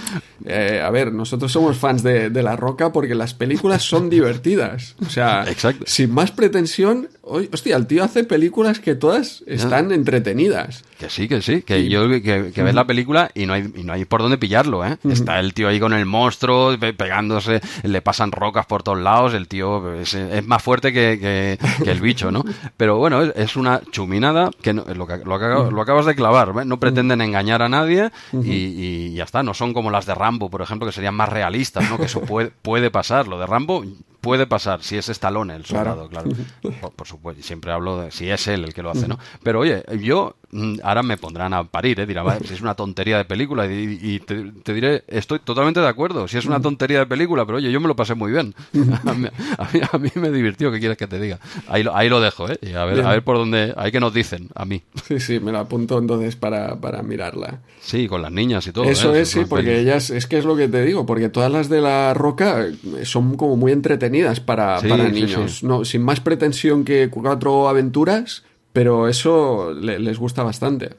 eh, 0.47 0.81
a 0.83 0.89
ver, 0.91 1.13
nosotros 1.13 1.51
somos 1.53 1.77
fans 1.77 2.03
de, 2.05 2.31
de 2.31 2.43
La 2.43 2.55
Roca 2.57 2.93
porque 2.93 3.15
las 3.17 3.35
películas 3.35 3.83
son 3.83 4.09
divertidas. 4.09 4.95
O 5.05 5.11
sea, 5.11 5.45
Exacto. 5.49 5.85
sin 5.89 6.15
más 6.15 6.31
pretensión, 6.31 7.09
hostia, 7.23 7.77
el 7.77 7.87
tío 7.87 8.05
hace 8.05 8.25
películas 8.25 8.81
que 8.81 8.95
todas 8.95 9.43
están 9.47 9.93
entretenidas. 9.93 10.85
Que 10.99 11.09
sí, 11.11 11.27
que 11.29 11.43
sí, 11.43 11.63
que 11.63 11.89
yo 11.89 12.09
que, 12.09 12.53
que 12.55 12.63
ves 12.63 12.75
la 12.75 12.87
película 12.87 13.31
y 13.35 13.47
no 13.47 13.55
hay 13.55 13.73
y 13.75 13.83
no 13.83 13.93
hay 13.93 14.05
por 14.05 14.23
dónde 14.23 14.39
pillarlo, 14.39 14.85
¿eh? 14.85 14.99
Está 15.09 15.41
el 15.41 15.53
tío 15.55 15.69
ahí 15.69 15.81
con 15.81 15.93
el 15.93 16.07
monstruo 16.07 16.77
pe- 16.79 16.93
pegándose, 16.93 17.61
le 17.83 18.03
pasan 18.03 18.31
rocas 18.33 18.67
por 18.67 18.83
todos 18.83 18.99
lados, 19.01 19.35
el 19.35 19.49
tío 19.49 19.95
es, 19.95 20.15
es 20.15 20.47
más 20.47 20.63
fuerte 20.63 20.93
que, 20.93 21.19
que- 21.21 21.85
que 21.85 21.91
el 21.91 22.01
bicho, 22.01 22.31
¿no? 22.31 22.45
Pero 22.77 22.99
bueno, 22.99 23.23
es, 23.23 23.33
es 23.37 23.57
una 23.57 23.81
chuminada 23.91 24.51
que, 24.63 24.73
no- 24.75 24.85
lo, 24.95 25.07
que 25.07 25.17
lo, 25.19 25.71
lo 25.71 25.81
acabas 25.83 26.07
de 26.07 26.15
clavar, 26.15 26.53
¿eh? 26.61 26.65
no 26.65 26.79
pretenden 26.79 27.21
engañar 27.21 27.63
a 27.63 27.69
nadie 27.69 28.11
y, 28.33 28.51
y 28.53 29.15
ya 29.15 29.25
está, 29.25 29.43
no 29.43 29.55
son 29.55 29.73
como 29.75 29.91
las 29.91 30.07
de 30.07 30.15
Rambo, 30.15 30.51
por 30.51 30.63
ejemplo, 30.63 30.87
que 30.87 30.93
serían 30.93 31.15
más 31.15 31.29
realistas, 31.29 31.89
¿no? 31.91 31.99
Que 31.99 32.05
eso 32.07 32.21
puede, 32.21 32.51
puede 32.63 32.91
pasar, 32.91 33.27
lo 33.29 33.39
de 33.39 33.47
Rambo 33.47 33.85
puede 34.23 34.47
pasar 34.47 34.83
si 34.83 34.97
es 34.97 35.11
Stallone 35.11 35.55
el 35.55 35.67
soldado, 35.67 36.09
claro. 36.09 36.31
Por, 36.81 36.93
por 36.93 37.07
supuesto, 37.07 37.43
siempre 37.43 37.73
hablo 37.73 38.01
de 38.01 38.11
si 38.11 38.31
es 38.31 38.49
él 38.49 38.65
el 38.65 38.73
que 38.73 38.83
lo 38.83 38.91
hace, 38.91 39.07
¿no? 39.07 39.19
Pero 39.43 39.61
oye, 39.61 39.85
yo 40.01 40.37
ahora 40.83 41.03
me 41.03 41.17
pondrán 41.17 41.55
a 41.55 41.65
parir, 41.65 41.99
¿eh? 42.01 42.07
Dirá, 42.07 42.23
"Va, 42.23 42.39
si 42.39 42.53
es 42.55 42.61
una 42.61 42.75
tontería 42.75 43.17
de 43.19 43.25
película 43.25 43.67
y, 43.67 43.99
y 44.03 44.19
te, 44.21 44.53
te 44.63 44.75
diré, 44.75 45.03
estoy 45.09 45.39
totalmente 45.39 45.81
de 45.81 45.89
acuerdo, 45.89 46.29
si 46.29 46.37
es 46.39 46.45
una 46.45 46.61
tontería 46.61 46.99
de 47.01 47.07
película, 47.07 47.47
pero 47.47 47.59
oye, 47.59 47.73
yo 47.73 47.81
me 47.81 47.89
lo 47.89 47.97
pasé 47.97 48.15
muy 48.15 48.33
bien. 48.33 48.55
A 49.05 49.15
mí, 49.15 49.29
a 49.59 49.69
mí, 49.73 49.81
a 49.93 49.99
mí 49.99 50.11
me 50.17 50.31
divirtió, 50.31 50.71
¿qué 50.71 50.79
quieres 50.79 50.97
que 50.99 51.07
te 51.07 51.19
diga? 51.19 51.39
Ahí 51.69 51.83
lo, 51.83 51.97
ahí 51.97 52.09
lo 52.09 52.21
dejo, 52.21 52.49
¿eh? 52.51 52.59
Y 52.63 52.73
a 52.75 52.85
ver, 52.85 52.97
Bien. 52.97 53.07
a 53.07 53.11
ver 53.11 53.23
por 53.25 53.37
dónde, 53.37 53.73
ahí 53.77 53.91
que 53.91 54.01
nos 54.01 54.13
dicen, 54.15 54.49
a 54.55 54.65
mí. 54.65 54.83
Sí, 55.07 55.19
sí, 55.21 55.41
me 55.41 55.53
la 55.53 55.61
apunto 55.61 55.99
entonces 55.99 56.37
para, 56.37 56.77
para 56.81 57.03
mirarla. 57.03 57.61
Sí, 57.81 58.07
con 58.09 58.23
las 58.23 58.31
niñas 58.33 58.67
y 58.67 58.73
todo. 58.73 58.85
Eso 58.85 59.15
¿eh? 59.15 59.23
es, 59.23 59.31
sí, 59.31 59.45
porque 59.49 59.67
pelis. 59.67 59.81
ellas, 59.83 60.11
es 60.11 60.27
que 60.27 60.39
es 60.39 60.45
lo 60.45 60.57
que 60.57 60.69
te 60.69 60.83
digo, 60.85 61.05
porque 61.07 61.29
todas 61.29 61.51
las 61.51 61.69
de 61.69 61.81
la 61.81 62.15
roca 62.15 62.67
eh, 62.67 63.05
son 63.05 63.37
como 63.37 63.57
muy 63.57 63.73
entretenidas 63.73 64.41
para, 64.41 64.79
Sí, 64.81 64.89
para 64.89 65.07
sí, 65.07 65.13
niños, 65.13 65.59
sí. 65.59 65.67
No, 65.67 65.85
sin 65.85 66.03
más 66.03 66.21
pretensión 66.21 66.85
que 66.85 67.09
cuatro 67.11 67.69
aventuras, 67.69 68.45
pero 68.73 69.09
eso 69.09 69.73
le- 69.75 69.99
les 69.99 70.19
gusta 70.19 70.43
bastante. 70.43 70.91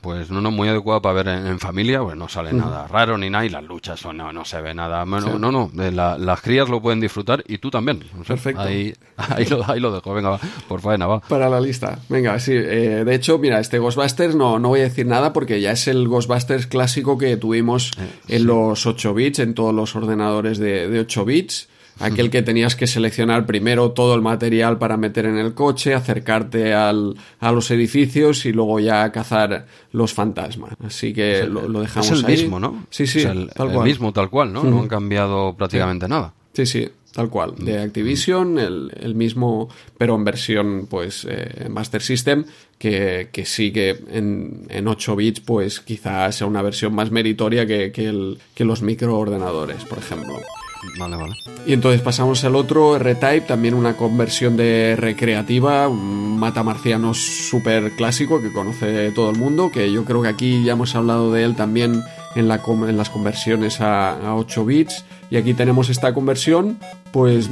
Pues 0.00 0.28
no, 0.30 0.40
no, 0.40 0.50
muy 0.50 0.66
adecuado 0.68 1.00
para 1.00 1.14
ver 1.22 1.28
en, 1.28 1.46
en 1.46 1.60
familia, 1.60 2.02
pues 2.02 2.16
no 2.16 2.28
sale 2.28 2.52
nada 2.52 2.88
raro 2.88 3.16
ni 3.16 3.30
nada, 3.30 3.46
y 3.46 3.48
las 3.48 3.62
luchas 3.62 4.00
son, 4.00 4.16
no, 4.16 4.32
no 4.32 4.44
se 4.44 4.60
ve 4.60 4.74
nada. 4.74 5.04
Bueno, 5.04 5.28
Sí. 5.28 5.38
no, 5.38 5.52
no, 5.52 5.70
la- 5.74 6.18
las 6.18 6.40
crías 6.40 6.68
lo 6.68 6.82
pueden 6.82 6.98
disfrutar 7.00 7.44
y 7.46 7.58
tú 7.58 7.70
también. 7.70 8.02
O 8.14 8.24
sea, 8.24 8.34
Perfecto. 8.34 8.62
Ahí, 8.62 8.92
ahí, 9.16 9.44
lo, 9.46 9.64
ahí 9.70 9.78
lo 9.78 9.92
dejo, 9.92 10.12
venga, 10.14 10.30
va, 10.30 10.40
por 10.66 10.80
faena, 10.80 11.06
va. 11.06 11.20
Para 11.20 11.48
la 11.48 11.60
lista. 11.60 12.00
Venga, 12.08 12.38
sí. 12.40 12.52
eh, 12.54 13.04
de 13.04 13.14
hecho, 13.14 13.38
mira, 13.38 13.60
este 13.60 13.78
Ghostbusters 13.78 14.34
no, 14.34 14.58
no 14.58 14.68
voy 14.70 14.80
a 14.80 14.84
decir 14.84 15.06
nada 15.06 15.32
porque 15.32 15.60
ya 15.60 15.70
es 15.72 15.86
el 15.86 16.08
Ghostbusters 16.08 16.66
clásico 16.66 17.18
que 17.18 17.36
tuvimos 17.36 17.92
Eh, 17.98 18.36
en 18.36 18.46
los 18.46 18.84
8 18.86 19.14
bits, 19.14 19.38
en 19.38 19.54
todos 19.54 19.72
los 19.72 19.94
ordenadores 19.94 20.58
de, 20.58 20.88
de 20.88 20.98
8 21.00 21.24
bits. 21.24 21.68
Aquel 22.00 22.30
que 22.30 22.42
tenías 22.42 22.74
que 22.74 22.86
seleccionar 22.86 23.46
primero 23.46 23.92
todo 23.92 24.14
el 24.14 24.22
material 24.22 24.78
para 24.78 24.96
meter 24.96 25.26
en 25.26 25.38
el 25.38 25.54
coche, 25.54 25.94
acercarte 25.94 26.74
al, 26.74 27.16
a 27.38 27.52
los 27.52 27.70
edificios 27.70 28.44
y 28.46 28.52
luego 28.52 28.80
ya 28.80 29.10
cazar 29.12 29.66
los 29.92 30.12
fantasmas. 30.12 30.72
Así 30.84 31.12
que 31.12 31.44
lo, 31.44 31.68
lo 31.68 31.80
dejamos 31.80 32.10
es 32.10 32.18
el 32.20 32.24
ahí. 32.26 32.32
mismo, 32.32 32.58
¿no? 32.58 32.86
Sí, 32.90 33.06
sí, 33.06 33.18
O 33.18 33.22
sea, 33.22 33.32
el, 33.32 33.50
tal 33.50 33.68
el 33.68 33.74
cual. 33.74 33.86
mismo, 33.86 34.12
tal 34.12 34.30
cual, 34.30 34.52
¿no? 34.52 34.64
No 34.64 34.80
han 34.80 34.88
cambiado 34.88 35.54
prácticamente 35.56 36.08
nada. 36.08 36.34
Sí, 36.54 36.66
sí, 36.66 36.88
tal 37.12 37.30
cual. 37.30 37.54
De 37.58 37.78
Activision, 37.80 38.58
el, 38.58 38.90
el 39.00 39.14
mismo, 39.14 39.68
pero 39.96 40.14
en 40.16 40.24
versión, 40.24 40.86
pues, 40.90 41.26
eh, 41.30 41.66
Master 41.70 42.02
System, 42.02 42.44
que, 42.78 43.28
que 43.32 43.46
sí 43.46 43.72
que 43.72 43.98
en, 44.10 44.66
en 44.68 44.88
8 44.88 45.16
bits, 45.16 45.40
pues 45.40 45.80
quizás 45.80 46.36
sea 46.36 46.46
una 46.46 46.62
versión 46.62 46.94
más 46.94 47.10
meritoria 47.10 47.64
que, 47.66 47.92
que, 47.92 48.06
el, 48.06 48.38
que 48.54 48.64
los 48.64 48.82
microordenadores, 48.82 49.84
por 49.84 49.98
ejemplo. 49.98 50.34
Vale, 50.98 51.16
vale. 51.16 51.34
Y 51.64 51.72
entonces 51.72 52.00
pasamos 52.00 52.42
al 52.44 52.56
otro, 52.56 52.96
R-Type, 52.96 53.42
también 53.42 53.74
una 53.74 53.96
conversión 53.96 54.56
de 54.56 54.96
recreativa, 54.96 55.88
un 55.88 56.38
matamarcianos 56.38 57.18
súper 57.18 57.92
clásico 57.92 58.42
que 58.42 58.52
conoce 58.52 59.12
todo 59.12 59.30
el 59.30 59.38
mundo, 59.38 59.70
que 59.70 59.92
yo 59.92 60.04
creo 60.04 60.22
que 60.22 60.28
aquí 60.28 60.64
ya 60.64 60.72
hemos 60.72 60.94
hablado 60.96 61.32
de 61.32 61.44
él 61.44 61.54
también 61.54 62.02
en, 62.34 62.48
la, 62.48 62.60
en 62.66 62.96
las 62.96 63.10
conversiones 63.10 63.80
a, 63.80 64.12
a 64.12 64.34
8 64.34 64.64
bits. 64.64 65.04
Y 65.30 65.36
aquí 65.36 65.54
tenemos 65.54 65.88
esta 65.88 66.12
conversión, 66.12 66.78
pues 67.10 67.48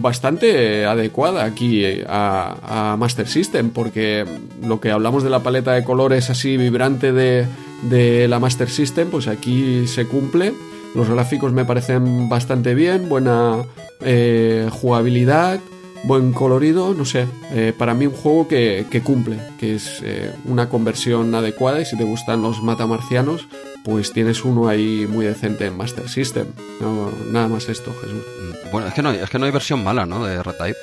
bastante 0.00 0.86
adecuada 0.86 1.44
aquí 1.44 1.84
eh, 1.84 2.06
a, 2.08 2.96
Master 2.98 3.28
System, 3.28 3.70
porque 3.70 4.24
lo 4.62 4.80
que 4.80 4.90
hablamos 4.90 5.24
de 5.24 5.30
la 5.30 5.42
paleta 5.42 5.72
de 5.74 5.84
colores 5.84 6.30
así 6.30 6.56
vibrante 6.56 7.12
de 7.12 8.28
la 8.28 8.38
Master 8.38 8.70
System, 8.70 9.10
pues 9.10 9.26
aquí 9.26 9.86
se 9.88 10.06
cumple. 10.06 10.54
Los 10.94 11.08
gráficos 11.08 11.52
me 11.52 11.64
parecen 11.64 12.28
bastante 12.28 12.74
bien, 12.74 13.08
buena 13.08 13.64
eh, 14.00 14.68
jugabilidad, 14.70 15.60
buen 16.04 16.32
colorido, 16.32 16.94
no 16.94 17.04
sé. 17.04 17.26
eh, 17.50 17.72
para 17.76 17.94
mí 17.94 18.06
un 18.06 18.14
juego 18.14 18.48
que, 18.48 18.86
que 18.90 19.02
cumple, 19.02 19.38
que 19.58 19.74
es 19.74 20.00
eh, 20.02 20.32
una 20.44 20.68
conversión 20.68 21.34
adecuada 21.34 21.80
y 21.80 21.84
si 21.84 21.96
te 21.96 22.04
gustan 22.04 22.42
los 22.42 22.62
matamarcianos, 22.62 23.46
pues 23.84 24.12
tienes 24.12 24.44
uno 24.44 24.68
ahí 24.68 25.06
muy 25.08 25.24
decente 25.26 25.66
en 25.66 25.76
Master 25.76 26.08
System. 26.08 26.46
No, 26.80 27.10
nada 27.30 27.48
más 27.48 27.68
esto, 27.68 27.92
Jesús. 28.00 28.22
Mm, 28.66 28.70
Bueno, 28.72 28.88
es 28.88 28.94
que 28.94 29.02
no 29.02 29.10
hay, 29.10 29.18
es 29.18 29.30
que 29.30 29.38
no 29.38 29.46
hay 29.46 29.50
versión 29.52 29.82
mala, 29.82 30.06
¿no? 30.06 30.24
De 30.24 30.34
R-Type. 30.34 30.76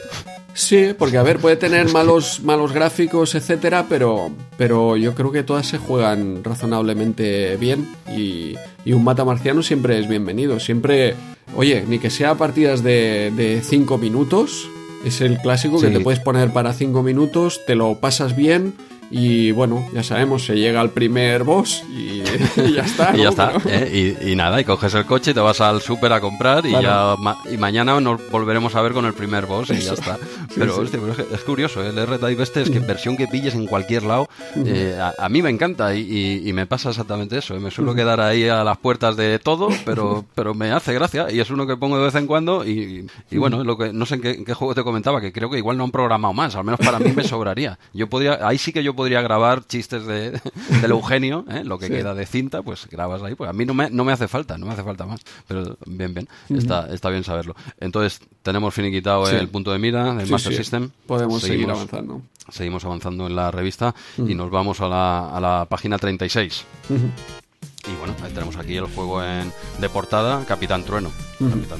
Sí, 0.54 0.94
porque 0.98 1.18
a 1.18 1.24
ver, 1.24 1.40
puede 1.40 1.58
tener 1.58 1.92
malos, 1.92 2.40
malos 2.42 2.72
gráficos, 2.72 3.36
etcétera, 3.36 3.86
pero, 3.90 4.32
pero 4.58 4.96
yo 4.96 5.14
creo 5.14 5.30
que 5.32 5.44
todas 5.44 5.68
se 5.68 5.78
juegan 5.78 6.46
razonablemente 6.46 7.58
bien 7.58 7.90
y, 8.16 8.56
y 8.86 8.94
un 8.94 9.04
mata 9.04 9.26
marciano 9.26 9.62
siempre 9.64 10.00
es 10.00 10.08
bienvenido. 10.08 10.60
Siempre, 10.62 11.16
oye, 11.58 11.84
ni 11.88 12.00
que 12.00 12.10
sea 12.10 12.36
partidas 12.36 12.84
de 12.84 13.62
5 13.66 13.98
minutos, 13.98 14.70
es 15.06 15.22
el 15.22 15.38
clásico 15.38 15.80
que 15.80 15.90
te 15.90 16.00
puedes 16.00 16.20
poner 16.20 16.52
para 16.52 16.74
5 16.74 17.04
minutos, 17.04 17.62
te 17.66 17.76
lo 17.76 17.96
pasas 18.00 18.36
bien. 18.36 18.74
Y 19.18 19.52
bueno, 19.52 19.88
ya 19.94 20.04
sabemos, 20.04 20.44
se 20.46 20.56
llega 20.56 20.82
al 20.82 20.90
primer 20.90 21.46
boss 21.46 21.84
y, 21.90 22.22
y 22.66 22.74
ya 22.74 22.82
está. 22.82 23.14
Y 23.16 23.22
¿eh? 23.70 24.18
Y, 24.22 24.32
y 24.32 24.36
nada, 24.36 24.60
y 24.60 24.66
coges 24.66 24.94
el 24.94 25.06
coche 25.06 25.32
y 25.32 25.34
te 25.34 25.40
vas 25.40 25.62
al 25.62 25.82
súper 25.82 26.12
a 26.12 26.20
comprar 26.20 26.66
y 26.66 26.72
Claro. 26.72 27.16
ya 27.16 27.24
ma- 27.24 27.38
y 27.50 27.56
mañana 27.56 27.98
nos 28.02 28.30
volveremos 28.30 28.76
a 28.76 28.82
ver 28.82 28.92
con 28.92 29.06
el 29.06 29.14
primer 29.14 29.46
boss 29.46 29.70
y 29.70 29.80
ya 29.80 29.94
está. 29.94 30.18
Pero, 30.56 30.74
sí. 30.76 30.82
hostia, 30.82 31.00
pero 31.02 31.14
es, 31.36 31.42
curioso, 31.42 31.82
¿eh? 31.84 31.90
el 31.90 31.98
R-Type 31.98 32.42
este 32.44 32.62
es 32.62 32.70
que 32.70 32.80
versión 32.80 33.16
que 33.18 33.28
pilles 33.28 33.56
en 33.56 33.68
cualquier 33.68 34.04
lado, 34.04 34.30
eh, 34.66 34.98
a, 35.00 35.14
a 35.26 35.28
mí 35.30 35.42
me 35.42 35.50
encanta 35.50 35.94
y, 35.96 36.50
me 36.54 36.66
pasa 36.66 36.90
exactamente 36.90 37.38
eso. 37.38 37.56
¿eh? 37.56 37.60
Me 37.60 37.72
suelo 37.72 37.94
quedar 37.94 38.20
ahí 38.22 38.48
a 38.48 38.64
las 38.64 38.78
puertas 38.78 39.18
de 39.18 39.38
todo, 39.40 39.68
pero, 39.86 40.24
pero 40.36 40.54
me 40.54 40.72
hace 40.72 40.94
gracia 40.94 41.28
y 41.32 41.40
es 41.42 41.50
uno 41.50 41.66
que 41.68 41.76
pongo 41.78 41.98
de 41.98 42.06
vez 42.06 42.16
en 42.16 42.26
cuando 42.28 42.66
y, 42.66 43.06
y 43.32 43.38
bueno, 43.38 43.64
lo 43.66 43.78
que 43.78 43.92
no 43.94 44.06
sé 44.06 44.16
en 44.16 44.22
qué, 44.22 44.32
en 44.32 44.46
qué 44.46 44.54
juego 44.54 44.74
te 44.76 44.84
comentaba, 44.84 45.20
que 45.22 45.32
creo 45.34 45.50
que 45.50 45.58
igual 45.58 45.78
no 45.78 45.84
han 45.86 45.92
programado 45.92 46.34
más, 46.34 46.56
al 46.56 46.64
menos 46.64 46.80
para 46.80 47.00
mí 47.00 47.12
me 47.16 47.24
sobraría. 47.24 47.78
Yo 47.94 48.08
podría, 48.08 48.40
ahí 48.48 48.58
sí 48.58 48.72
que 48.72 48.84
yo 48.84 48.94
podría 48.96 49.05
podría 49.06 49.22
grabar 49.22 49.68
chistes 49.68 50.04
de, 50.08 50.32
del 50.82 50.90
Eugenio, 50.90 51.46
¿eh? 51.48 51.64
lo 51.64 51.78
que 51.78 51.90
queda 51.90 52.16
de 52.16 52.26
cinta, 52.26 52.64
pues 52.64 52.88
grabas 52.90 53.22
ahí. 53.22 53.36
Pues 53.36 53.48
a 53.48 53.54
mí 53.54 53.64
no 53.64 53.76
me, 53.76 53.92
no 53.92 54.04
me 54.04 54.12
hace 54.12 54.28
falta, 54.28 54.58
no 54.58 54.66
me 54.66 54.74
hace 54.74 54.82
falta 54.82 55.06
más. 55.06 55.20
Pero 55.48 55.78
bien, 55.86 56.16
bien, 56.16 56.28
está, 56.50 56.92
está 56.92 57.12
bien 57.12 57.24
saberlo. 57.24 57.56
Entonces, 57.80 58.20
tenemos 58.42 58.74
finiquitado 58.74 59.30
el 59.30 59.48
punto 59.48 59.72
de 59.72 59.78
mira 59.78 60.16
del 60.16 60.28
Master 60.28 60.56
System. 60.56 60.90
Podemos 61.06 61.44
seguir 61.44 61.70
avanzando. 61.70 62.24
Seguimos 62.50 62.84
avanzando 62.84 63.28
en 63.28 63.36
la 63.36 63.52
revista 63.52 63.94
y 64.18 64.34
nos 64.34 64.50
vamos 64.50 64.82
a 64.82 64.88
la, 64.88 65.30
a 65.30 65.40
la 65.40 65.68
página 65.70 66.00
36. 66.00 66.66
Y 66.90 67.96
bueno, 68.00 68.16
tenemos 68.34 68.56
aquí 68.58 68.76
el 68.76 68.86
juego 68.86 69.24
en, 69.24 69.54
de 69.78 69.90
portada, 69.90 70.44
Capitán 70.46 70.84
Trueno. 70.84 71.12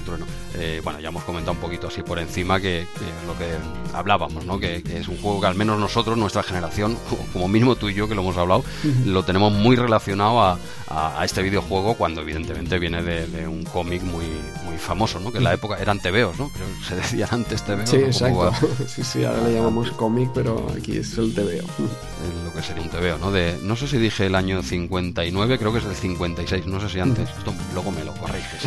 Trueno. 0.06 0.26
Eh, 0.56 0.82
bueno, 0.84 1.00
ya 1.00 1.10
hemos 1.10 1.24
comentado 1.24 1.54
un 1.54 1.60
poquito 1.60 1.88
así 1.88 2.02
por 2.02 2.20
encima 2.20 2.60
que, 2.60 2.86
lo 3.26 3.38
que 3.38 3.54
hablábamos, 3.94 4.46
¿no? 4.46 4.60
Que, 4.60 4.84
es 4.86 5.08
un 5.08 5.18
juego 5.18 5.42
que 5.42 5.48
al 5.48 5.56
menos 5.56 5.80
nosotros, 5.80 6.18
nuestra 6.18 6.44
generación, 6.44 6.98
como 7.34 7.48
mínimo 7.48 7.76
tú 7.76 7.90
y 7.90 7.94
yo 7.94 8.08
que 8.08 8.16
lo 8.16 8.22
hemos 8.22 8.38
hablado, 8.38 8.64
lo 9.06 9.24
tenemos 9.24 9.54
muy 9.54 9.76
relacionado 9.76 10.42
a, 10.42 10.58
a, 10.88 11.24
este 11.26 11.42
videojuego 11.42 11.96
cuando 11.96 12.22
evidentemente 12.22 12.78
viene 12.80 13.02
de, 13.02 13.48
un 13.48 13.64
cómic 13.64 14.02
muy, 14.04 14.26
muy 14.66 14.78
famoso, 14.78 15.20
¿no? 15.20 15.32
Que 15.32 15.40
en 15.40 15.44
la 15.44 15.54
época 15.54 15.78
eran 15.80 16.00
TVOs, 16.00 16.38
¿no? 16.38 16.52
Pero 16.54 16.66
se 16.88 16.96
decían 17.02 17.30
antes 17.32 17.64
TVOs. 17.64 17.90
Sí, 17.90 17.98
exacto. 17.98 18.52
sí, 18.88 19.04
sí, 19.04 19.24
ahora 19.24 19.44
le 19.44 19.54
llamamos 19.54 19.92
cómic, 19.92 20.30
pero 20.34 20.68
aquí 20.76 20.98
es 20.98 21.18
el 21.18 21.34
TVO. 21.34 21.66
Es 21.66 22.44
lo 22.44 22.54
que 22.54 22.62
sería 22.62 22.84
un 22.84 22.90
TVO, 22.90 23.18
¿no? 23.20 23.32
De, 23.32 23.58
no 23.62 23.76
sé 23.76 23.88
si 23.88 23.98
dije 23.98 24.28
el 24.28 24.36
año 24.36 24.62
59, 24.62 25.58
creo 25.58 25.72
que 25.72 25.80
es 25.80 25.86
el 25.86 25.96
56, 25.96 26.66
no 26.68 26.80
sé 26.80 26.90
si 26.90 27.00
antes. 27.00 27.30
Esto 27.38 27.54
luego 27.74 27.92
me 27.92 28.04
lo 28.04 28.14
corriges. 28.14 28.62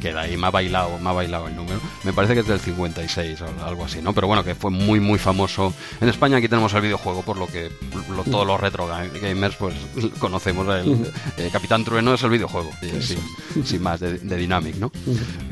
que, 0.00 0.07
de 0.12 0.18
ahí 0.18 0.36
me 0.36 0.46
ha 0.46 0.50
bailado, 0.50 0.98
me 0.98 1.10
ha 1.10 1.12
bailado 1.12 1.48
el 1.48 1.56
número. 1.56 1.80
Me 2.04 2.12
parece 2.12 2.34
que 2.34 2.40
es 2.40 2.46
del 2.46 2.60
56 2.60 3.40
o 3.42 3.64
algo 3.64 3.84
así, 3.84 4.00
¿no? 4.02 4.12
Pero 4.12 4.26
bueno, 4.26 4.44
que 4.44 4.54
fue 4.54 4.70
muy, 4.70 5.00
muy 5.00 5.18
famoso. 5.18 5.72
En 6.00 6.08
España 6.08 6.38
aquí 6.38 6.48
tenemos 6.48 6.72
el 6.74 6.82
videojuego, 6.82 7.22
por 7.22 7.36
lo 7.36 7.46
que 7.46 7.70
todos 8.30 8.46
los 8.46 8.60
retro 8.60 8.88
gamers 9.20 9.56
pues 9.56 9.74
conocemos 10.18 10.66
el, 10.68 11.12
eh, 11.36 11.50
Capitán 11.52 11.84
Trueno 11.84 12.14
es 12.14 12.22
el 12.22 12.30
videojuego, 12.30 12.70
sin, 13.64 13.82
más, 13.82 14.00
de, 14.00 14.18
Dynamic, 14.18 14.76
¿no? 14.76 14.90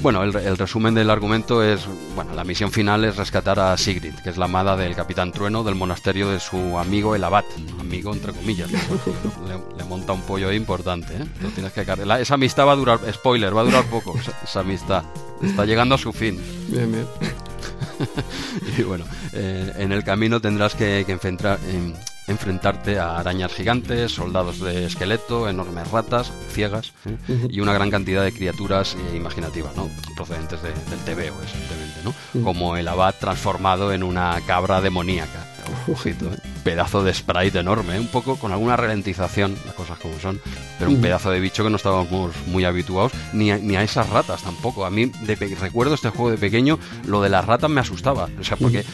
Bueno, 0.02 0.22
el, 0.22 0.56
resumen 0.56 0.94
del 0.94 1.10
argumento 1.10 1.62
es, 1.62 1.86
bueno, 2.14 2.34
la 2.34 2.44
misión 2.44 2.70
final 2.70 3.04
es 3.04 3.16
rescatar 3.16 3.58
a 3.58 3.76
Sigrid, 3.76 4.14
que 4.22 4.30
es 4.30 4.36
la 4.36 4.46
amada 4.46 4.76
del 4.76 4.94
Capitán 4.94 5.32
Trueno 5.32 5.64
del 5.64 5.74
monasterio 5.74 6.30
de 6.30 6.40
su 6.40 6.78
amigo 6.78 7.14
el 7.14 7.24
Abad, 7.24 7.44
amigo 7.80 8.12
entre 8.12 8.32
comillas, 8.32 8.70
le, 9.78 9.84
monta 9.84 10.12
un 10.12 10.22
pollo 10.22 10.52
importante, 10.52 11.14
¿eh? 11.14 11.26
tienes 11.54 11.72
que 11.72 11.86
esa 12.20 12.34
amistad 12.34 12.66
va 12.66 12.72
a 12.72 12.76
durar, 12.76 13.00
spoiler, 13.12 13.56
va 13.56 13.60
a 13.60 13.64
durar 13.64 13.84
poco, 13.84 14.14
esa, 14.46 14.60
amistad, 14.60 15.04
está 15.42 15.64
llegando 15.64 15.94
a 15.94 15.98
su 15.98 16.12
fin. 16.12 16.40
Bien, 16.68 16.90
bien. 16.90 17.06
y 18.78 18.82
bueno, 18.82 19.04
eh, 19.32 19.72
en 19.76 19.92
el 19.92 20.04
camino 20.04 20.40
tendrás 20.40 20.74
que, 20.74 21.04
que 21.06 21.12
enfrentar 21.12 21.58
enfrentarte 22.26 22.98
a 22.98 23.18
arañas 23.18 23.52
gigantes, 23.52 24.12
soldados 24.12 24.60
de 24.60 24.86
esqueleto, 24.86 25.48
enormes 25.48 25.90
ratas, 25.90 26.32
ciegas 26.50 26.92
¿eh? 27.06 27.48
y 27.48 27.60
una 27.60 27.72
gran 27.72 27.90
cantidad 27.90 28.24
de 28.24 28.32
criaturas 28.32 28.96
eh, 28.96 29.16
imaginativas, 29.16 29.76
¿no? 29.76 29.88
procedentes 30.16 30.60
del 30.62 30.72
TVO, 30.72 31.40
evidentemente, 31.42 32.00
¿no? 32.04 32.42
como 32.42 32.76
el 32.76 32.88
abad 32.88 33.14
transformado 33.18 33.92
en 33.92 34.02
una 34.02 34.40
cabra 34.46 34.80
demoníaca. 34.80 35.55
Ojito, 35.88 36.26
¿eh? 36.26 36.38
pedazo 36.64 37.02
de 37.02 37.14
sprite 37.14 37.58
enorme, 37.58 37.98
un 37.98 38.08
poco 38.08 38.36
con 38.36 38.52
alguna 38.52 38.76
ralentización, 38.76 39.56
las 39.64 39.74
cosas 39.74 39.98
como 39.98 40.18
son, 40.18 40.40
pero 40.78 40.90
un 40.90 41.00
pedazo 41.00 41.30
de 41.30 41.40
bicho 41.40 41.62
que 41.62 41.70
no 41.70 41.76
estábamos 41.76 42.32
muy 42.46 42.64
habituados, 42.64 43.12
ni 43.32 43.50
a, 43.50 43.58
ni 43.58 43.76
a 43.76 43.82
esas 43.82 44.08
ratas 44.10 44.42
tampoco. 44.42 44.84
A 44.84 44.90
mí, 44.90 45.06
de 45.06 45.34
recuerdo 45.60 45.94
este 45.94 46.10
juego 46.10 46.30
de 46.30 46.38
pequeño, 46.38 46.78
lo 47.06 47.22
de 47.22 47.28
las 47.28 47.44
ratas 47.44 47.70
me 47.70 47.80
asustaba, 47.80 48.28
o 48.40 48.44
sea, 48.44 48.56
porque 48.56 48.84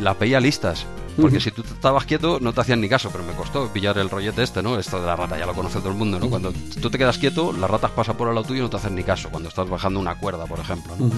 las 0.00 0.18
veía 0.18 0.40
listas 0.40 0.86
porque 1.20 1.40
si 1.40 1.50
tú 1.50 1.62
estabas 1.62 2.04
quieto 2.04 2.38
no 2.40 2.52
te 2.52 2.60
hacían 2.60 2.80
ni 2.80 2.88
caso, 2.88 3.10
pero 3.10 3.24
me 3.24 3.32
costó 3.34 3.68
pillar 3.68 3.96
el 3.98 4.10
rollete 4.10 4.42
este, 4.42 4.62
¿no? 4.62 4.78
Esto 4.78 5.00
de 5.00 5.06
la 5.06 5.16
rata 5.16 5.38
ya 5.38 5.46
lo 5.46 5.54
conoce 5.54 5.78
todo 5.78 5.90
el 5.90 5.94
mundo, 5.94 6.18
¿no? 6.18 6.28
Cuando 6.28 6.52
tú 6.80 6.90
te 6.90 6.98
quedas 6.98 7.18
quieto, 7.18 7.52
las 7.52 7.70
ratas 7.70 7.92
pasan 7.92 8.16
por 8.16 8.28
al 8.28 8.34
lado 8.34 8.46
tuyo 8.46 8.60
y 8.60 8.62
no 8.62 8.70
te 8.70 8.76
hacen 8.76 8.94
ni 8.94 9.04
caso, 9.04 9.28
cuando 9.30 9.48
estás 9.48 9.68
bajando 9.68 10.00
una 10.00 10.16
cuerda, 10.16 10.46
por 10.46 10.58
ejemplo, 10.58 10.94
¿no? 10.98 11.10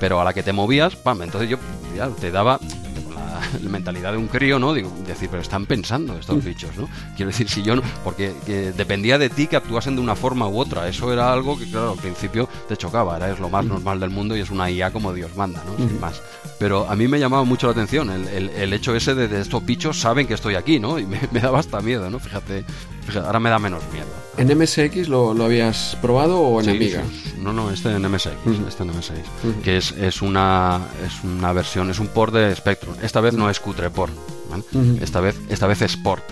Pero 0.00 0.20
a 0.20 0.24
la 0.24 0.32
que 0.32 0.42
te 0.42 0.52
movías, 0.52 0.96
pam, 0.96 1.22
entonces 1.22 1.50
yo 1.50 1.58
ya 1.96 2.08
te 2.08 2.30
daba 2.30 2.58
la 3.62 3.70
mentalidad 3.70 4.12
de 4.12 4.18
un 4.18 4.28
crío, 4.28 4.58
¿no? 4.58 4.74
Digo, 4.74 4.92
decir, 5.06 5.28
pero 5.30 5.42
están 5.42 5.66
pensando 5.66 6.14
estos 6.16 6.44
bichos, 6.44 6.76
¿no? 6.76 6.88
Quiero 7.16 7.30
decir, 7.30 7.48
si 7.48 7.62
yo 7.62 7.76
no, 7.76 7.82
porque 8.04 8.32
dependía 8.76 9.18
de 9.18 9.30
ti 9.30 9.46
que 9.46 9.56
actuasen 9.56 9.96
de 9.96 10.02
una 10.02 10.16
forma 10.16 10.48
u 10.48 10.58
otra. 10.58 10.88
Eso 10.88 11.12
era 11.12 11.32
algo 11.32 11.58
que, 11.58 11.70
claro, 11.70 11.92
al 11.92 11.98
principio 11.98 12.48
te 12.68 12.76
chocaba, 12.76 13.16
era 13.16 13.30
es 13.30 13.38
lo 13.38 13.48
más 13.48 13.64
normal 13.64 14.00
del 14.00 14.10
mundo 14.10 14.36
y 14.36 14.40
es 14.40 14.50
una 14.50 14.70
IA 14.70 14.90
como 14.90 15.12
Dios 15.12 15.36
manda, 15.36 15.62
¿no? 15.64 15.76
Sin 15.76 16.00
más. 16.00 16.22
Pero 16.58 16.88
a 16.88 16.94
mí 16.96 17.08
me 17.08 17.18
llamaba 17.18 17.44
mucho 17.44 17.66
la 17.66 17.72
atención 17.72 18.10
el, 18.10 18.48
el, 18.50 18.72
hecho 18.72 18.94
ese 18.94 19.14
de, 19.14 19.40
estos 19.40 19.64
bichos 19.64 20.00
saben 20.00 20.26
que 20.26 20.34
estoy 20.34 20.54
aquí, 20.54 20.78
¿no? 20.78 20.98
Y 20.98 21.06
me, 21.06 21.20
me 21.32 21.40
daba 21.40 21.58
hasta 21.58 21.80
miedo, 21.80 22.08
¿no? 22.10 22.18
Fíjate, 22.18 22.64
ahora 23.16 23.40
me 23.40 23.50
da 23.50 23.58
menos 23.58 23.82
miedo. 23.92 24.06
¿En 24.36 24.56
MSX 24.56 25.08
lo, 25.08 25.34
lo 25.34 25.44
habías 25.44 25.96
probado 26.00 26.40
o 26.40 26.60
en 26.60 26.70
Amiga? 26.70 27.02
no, 27.38 27.52
no, 27.52 27.70
este 27.70 27.90
en 27.90 28.02
MSX, 28.02 28.30
este 28.66 28.82
en 28.82 28.90
MSX, 28.90 29.62
que 29.62 29.76
es, 29.76 29.92
es, 29.92 30.22
una, 30.22 30.80
es 31.04 31.22
una 31.22 31.52
versión, 31.52 31.90
es 31.90 31.98
un 31.98 32.08
port 32.08 32.32
de 32.32 32.54
Spectrum. 32.54 32.94
Esta 33.02 33.20
vez 33.20 33.34
no 33.34 33.50
es 33.50 33.60
cutre 33.60 33.90
port, 33.90 34.12
esta, 35.00 35.20
vez, 35.20 35.38
esta 35.48 35.66
vez 35.66 35.82
es 35.82 35.96
port. 35.96 36.24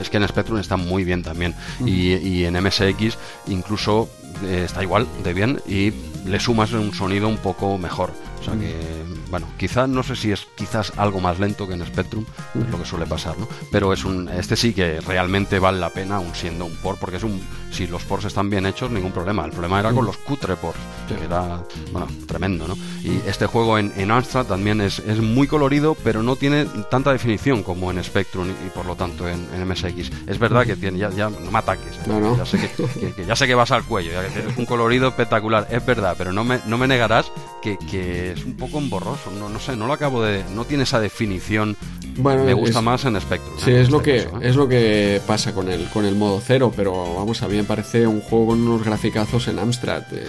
es 0.00 0.10
que 0.10 0.16
en 0.16 0.28
Spectrum 0.28 0.58
está 0.58 0.76
muy 0.76 1.04
bien 1.04 1.22
también. 1.22 1.54
y, 1.84 2.14
y, 2.14 2.44
en 2.44 2.62
MSX 2.62 3.18
incluso 3.48 4.08
eh, 4.44 4.62
está 4.64 4.82
igual 4.82 5.06
de 5.24 5.34
bien 5.34 5.60
y 5.66 5.92
le 6.26 6.40
sumas 6.40 6.72
un 6.72 6.92
sonido 6.92 7.28
un 7.28 7.38
poco 7.38 7.78
mejor. 7.78 8.12
O 8.40 8.44
sea 8.44 8.54
que 8.54 9.06
bueno, 9.30 9.48
quizás 9.58 9.88
no 9.88 10.02
sé 10.02 10.14
si 10.14 10.32
es 10.32 10.46
quizás 10.54 10.92
algo 10.96 11.20
más 11.20 11.38
lento 11.38 11.66
que 11.66 11.74
en 11.74 11.84
Spectrum, 11.84 12.24
es 12.54 12.70
lo 12.70 12.78
que 12.78 12.84
suele 12.84 13.06
pasar, 13.06 13.36
¿no? 13.38 13.48
Pero 13.72 13.92
es 13.92 14.04
un, 14.04 14.28
este 14.28 14.56
sí 14.56 14.72
que 14.72 15.00
realmente 15.00 15.58
vale 15.58 15.78
la 15.78 15.90
pena, 15.90 16.16
aun 16.16 16.34
siendo 16.34 16.64
un 16.64 16.76
port, 16.76 16.98
porque 16.98 17.16
es 17.16 17.24
un, 17.24 17.40
si 17.76 17.86
los 17.86 18.02
ports 18.04 18.24
están 18.24 18.48
bien 18.48 18.66
hechos, 18.66 18.90
ningún 18.90 19.12
problema. 19.12 19.44
El 19.44 19.52
problema 19.52 19.80
era 19.80 19.92
con 19.92 20.06
los 20.06 20.16
cutre 20.16 20.56
ports, 20.56 20.78
que 21.08 21.14
era, 21.22 21.62
bueno, 21.92 22.08
tremendo, 22.26 22.66
¿no? 22.66 22.76
Y 23.02 23.20
este 23.26 23.46
juego 23.46 23.78
en, 23.78 23.92
en 23.96 24.10
Amstrad 24.10 24.46
también 24.46 24.80
es, 24.80 24.98
es, 25.00 25.18
muy 25.18 25.46
colorido, 25.46 25.96
pero 26.02 26.22
no 26.22 26.36
tiene 26.36 26.66
tanta 26.90 27.12
definición 27.12 27.62
como 27.62 27.90
en 27.90 28.02
Spectrum 28.02 28.48
y, 28.66 28.70
por 28.70 28.86
lo 28.86 28.96
tanto 28.96 29.28
en, 29.28 29.46
MSX. 29.66 30.10
Es 30.26 30.38
verdad 30.38 30.64
que 30.64 30.76
tiene, 30.76 30.98
ya, 30.98 31.10
ya 31.10 31.28
no 31.28 31.50
me 31.50 31.58
ataques, 31.58 31.96
¿eh? 31.96 32.34
Ya, 32.36 32.46
sé 32.46 32.58
que, 32.58 33.26
ya 33.26 33.36
sé 33.36 33.46
que 33.46 33.54
vas 33.54 33.70
al 33.70 33.84
cuello, 33.84 34.12
ya 34.12 34.22
que 34.22 34.48
es 34.48 34.56
un 34.56 34.66
colorido 34.66 35.08
espectacular, 35.08 35.66
es 35.70 35.84
verdad, 35.84 36.14
pero 36.16 36.32
no 36.32 36.44
me, 36.44 36.60
no 36.66 36.78
me 36.78 36.86
negarás 36.86 37.30
que, 37.62 37.76
que 37.78 38.32
es 38.32 38.44
un 38.44 38.56
poco 38.56 38.78
emborroso 38.78 39.06
no, 39.38 39.48
no 39.48 39.58
sé, 39.58 39.76
no 39.76 39.86
lo 39.86 39.92
acabo 39.92 40.22
de. 40.22 40.44
No 40.54 40.64
tiene 40.64 40.84
esa 40.84 41.00
definición. 41.00 41.76
Bueno, 42.18 42.44
me 42.44 42.54
gusta 42.54 42.80
más 42.80 43.04
en 43.04 43.20
Spectrum. 43.20 43.56
Sí, 43.58 43.72
es, 43.72 43.90
lo 43.90 44.02
que, 44.02 44.18
¿eh? 44.18 44.28
es 44.40 44.56
lo 44.56 44.68
que 44.68 45.20
pasa 45.26 45.52
con 45.52 45.68
el, 45.68 45.88
con 45.90 46.04
el 46.06 46.14
modo 46.14 46.40
cero, 46.44 46.72
pero 46.74 47.14
vamos, 47.14 47.42
a 47.42 47.48
me 47.48 47.64
parece 47.66 48.06
un 48.06 48.20
juego 48.20 48.48
con 48.48 48.60
unos 48.62 48.84
graficazos 48.84 49.48
en 49.48 49.58
Amstrad. 49.58 50.02
Eh, 50.12 50.26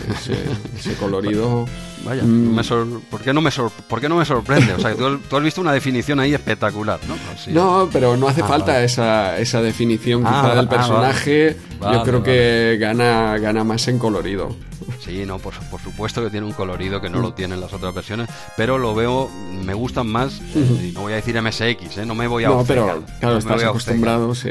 ese, 0.77 0.93
colorido. 0.99 1.65
Vaya, 2.07 2.23
mm. 2.23 2.61
¿por, 3.09 3.21
qué 3.21 3.33
no 3.33 3.41
me 3.41 3.51
¿por 3.51 3.99
qué 3.99 4.07
no 4.07 4.15
me 4.15 4.23
sorprende? 4.23 4.73
O 4.75 4.79
sea, 4.79 4.95
tú, 4.95 5.17
tú, 5.17 5.35
has 5.35 5.43
visto 5.43 5.59
una 5.59 5.73
definición 5.73 6.21
ahí 6.21 6.33
espectacular, 6.33 7.01
¿no? 7.05 7.17
no, 7.51 7.89
pero 7.91 8.15
no 8.15 8.29
hace 8.29 8.43
ah, 8.43 8.47
falta 8.47 8.81
esa, 8.81 9.37
esa 9.37 9.61
definición 9.61 10.23
ah, 10.25 10.29
quizá 10.29 10.55
del 10.55 10.67
ah, 10.67 10.69
personaje. 10.69 11.57
Yo 11.81 12.03
creo 12.03 12.23
que 12.23 12.77
gana, 12.79 13.37
gana 13.39 13.65
más 13.65 13.89
en 13.89 13.99
colorido. 13.99 14.55
Sí, 14.99 15.25
no, 15.25 15.37
por, 15.37 15.53
por, 15.69 15.81
supuesto 15.81 16.23
que 16.23 16.29
tiene 16.29 16.45
un 16.45 16.53
colorido 16.53 16.99
que 16.99 17.09
no 17.09 17.19
lo 17.19 17.33
tienen 17.33 17.61
las 17.61 17.73
otras 17.73 17.93
versiones, 17.93 18.29
pero 18.55 18.77
lo 18.77 18.93
veo, 18.95 19.29
me 19.63 19.73
gustan 19.73 20.07
más, 20.07 20.41
y 20.53 20.91
no 20.93 21.01
voy 21.01 21.13
a 21.13 21.17
decir 21.17 21.41
MSX, 21.41 21.99
¿eh? 21.99 22.05
no 22.05 22.15
me 22.15 22.27
voy 22.27 22.43
a 22.43 22.49
No, 22.49 22.63
pero 22.65 23.03
claro, 23.19 23.37
estás 23.37 23.63
acostumbrado, 23.63 24.33
sí. 24.35 24.49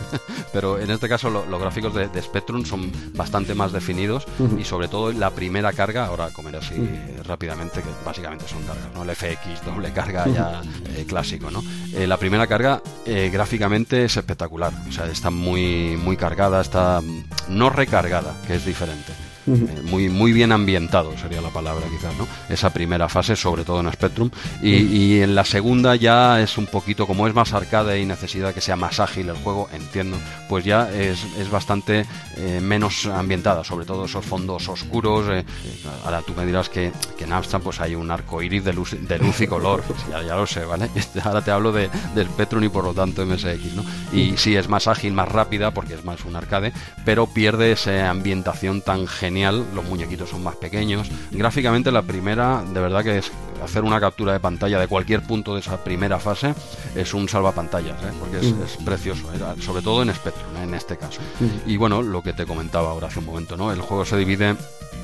pero 0.52 0.78
en 0.78 0.90
este 0.90 1.08
caso 1.08 1.30
los 1.30 1.60
gráficos 1.60 1.94
de, 1.94 2.22
Spectrum 2.22 2.64
son 2.64 2.90
bastante 3.14 3.54
más 3.54 3.72
definidos 3.72 4.26
y 4.58 4.64
sobre 4.64 4.88
todo 4.88 5.12
la 5.12 5.30
primera 5.30 5.72
carga, 5.72 6.06
ahora 6.06 6.30
comer 6.30 6.56
así 6.92 7.22
rápidamente, 7.22 7.82
que 7.82 7.88
básicamente 8.04 8.46
son 8.48 8.62
cargas, 8.62 8.92
¿no? 8.94 9.02
El 9.02 9.14
FX, 9.14 9.64
doble 9.64 9.92
carga 9.92 10.26
ya 10.28 10.62
eh, 10.96 11.04
clásico, 11.06 11.50
¿no? 11.50 11.62
Eh, 11.94 12.06
la 12.06 12.16
primera 12.16 12.46
carga 12.46 12.82
gráficamente 13.04 14.04
es 14.04 14.16
espectacular, 14.16 14.72
o 14.88 14.92
sea, 14.92 15.06
está 15.06 15.30
muy, 15.30 15.96
muy 15.96 16.16
cargada, 16.16 16.60
está 16.60 17.00
mm, 17.00 17.24
no 17.48 17.70
recargada, 17.70 18.34
que 18.46 18.54
es 18.54 18.64
diferente. 18.64 19.12
Eh, 19.46 19.82
muy, 19.82 20.08
muy 20.08 20.32
bien 20.32 20.52
ambientado 20.52 21.16
sería 21.18 21.40
la 21.40 21.50
palabra 21.50 21.86
quizás, 21.90 22.16
¿no? 22.16 22.28
Esa 22.48 22.72
primera 22.72 23.08
fase, 23.08 23.34
sobre 23.34 23.64
todo 23.64 23.80
en 23.80 23.92
Spectrum, 23.92 24.30
y, 24.62 25.20
en 25.20 25.34
la 25.34 25.44
segunda 25.44 25.96
ya 25.96 26.40
es 26.40 26.58
un 26.58 26.66
poquito, 26.66 27.06
como 27.06 27.26
es 27.26 27.34
más 27.34 27.52
arcade 27.52 28.00
y 28.00 28.06
necesidad 28.06 28.54
que 28.54 28.60
sea 28.60 28.76
más 28.76 29.00
ágil 29.00 29.28
el 29.28 29.36
juego, 29.36 29.68
entiendo, 29.72 30.16
pues 30.48 30.64
ya 30.64 30.90
es, 30.92 31.24
es 31.38 31.50
bastante 31.50 32.06
eh, 32.36 32.60
menos 32.62 33.06
ambientada, 33.06 33.64
sobre 33.64 33.84
todo 33.84 34.04
esos 34.04 34.24
fondos 34.24 34.68
oscuros, 34.68 35.26
eh, 35.28 35.44
ahora 36.04 36.22
tú 36.22 36.34
me 36.36 36.46
dirás 36.46 36.68
que, 36.68 36.92
que 37.18 37.24
en 37.24 37.32
Amstrad 37.32 37.62
pues 37.62 37.80
hay 37.80 37.94
un 37.94 38.10
arco 38.10 38.42
iris 38.42 38.64
de 38.64 38.72
luz, 38.72 38.92
de 38.92 39.18
luz 39.18 39.40
y 39.40 39.46
color, 39.46 39.82
ya, 40.10 40.22
ya, 40.22 40.36
lo 40.36 40.46
sé, 40.46 40.64
¿vale? 40.64 40.88
Ahora 41.24 41.42
te 41.42 41.50
hablo 41.50 41.72
de, 41.72 41.88
de 42.14 42.24
Spectrum 42.24 42.64
y 42.64 42.68
por 42.68 42.84
lo 42.84 42.94
tanto 42.94 43.24
MSX, 43.24 43.74
¿no? 43.74 43.84
Y 44.12 44.36
sí 44.36 44.56
es 44.56 44.68
más 44.68 44.86
ágil, 44.86 45.12
más 45.12 45.28
rápida, 45.28 45.72
porque 45.72 45.94
es 45.94 46.04
más 46.04 46.24
un 46.24 46.36
arcade, 46.36 46.72
pero 47.04 47.26
pierde 47.26 47.72
esa 47.72 48.10
ambientación 48.10 48.82
tan 48.82 49.06
genial 49.06 49.31
genial, 49.32 49.64
los 49.74 49.86
muñequitos 49.86 50.28
son 50.28 50.42
más 50.42 50.56
pequeños. 50.56 51.10
Gráficamente 51.30 51.90
la 51.90 52.02
primera, 52.02 52.62
de 52.62 52.80
verdad 52.80 53.02
que 53.02 53.16
es 53.16 53.32
hacer 53.64 53.82
una 53.82 53.98
captura 53.98 54.34
de 54.34 54.40
pantalla 54.40 54.78
de 54.78 54.86
cualquier 54.88 55.22
punto 55.22 55.54
de 55.54 55.60
esa 55.60 55.82
primera 55.82 56.18
fase 56.18 56.54
es 56.94 57.14
un 57.14 57.30
salvapantallas, 57.30 58.02
¿eh? 58.02 58.12
porque 58.20 58.40
es, 58.40 58.76
precioso, 58.84 59.32
¿eh? 59.32 59.38
sobre 59.62 59.80
todo 59.80 60.02
en 60.02 60.12
Spectrum, 60.12 60.54
en 60.62 60.74
este 60.74 60.98
caso. 60.98 61.22
Y 61.66 61.78
bueno, 61.78 62.02
lo 62.02 62.22
que 62.22 62.34
te 62.34 62.44
comentaba 62.44 62.90
ahora 62.90 63.06
hace 63.06 63.20
un 63.20 63.24
momento, 63.24 63.56
¿no? 63.56 63.72
El 63.72 63.80
juego 63.80 64.04
se 64.04 64.18
divide 64.18 64.54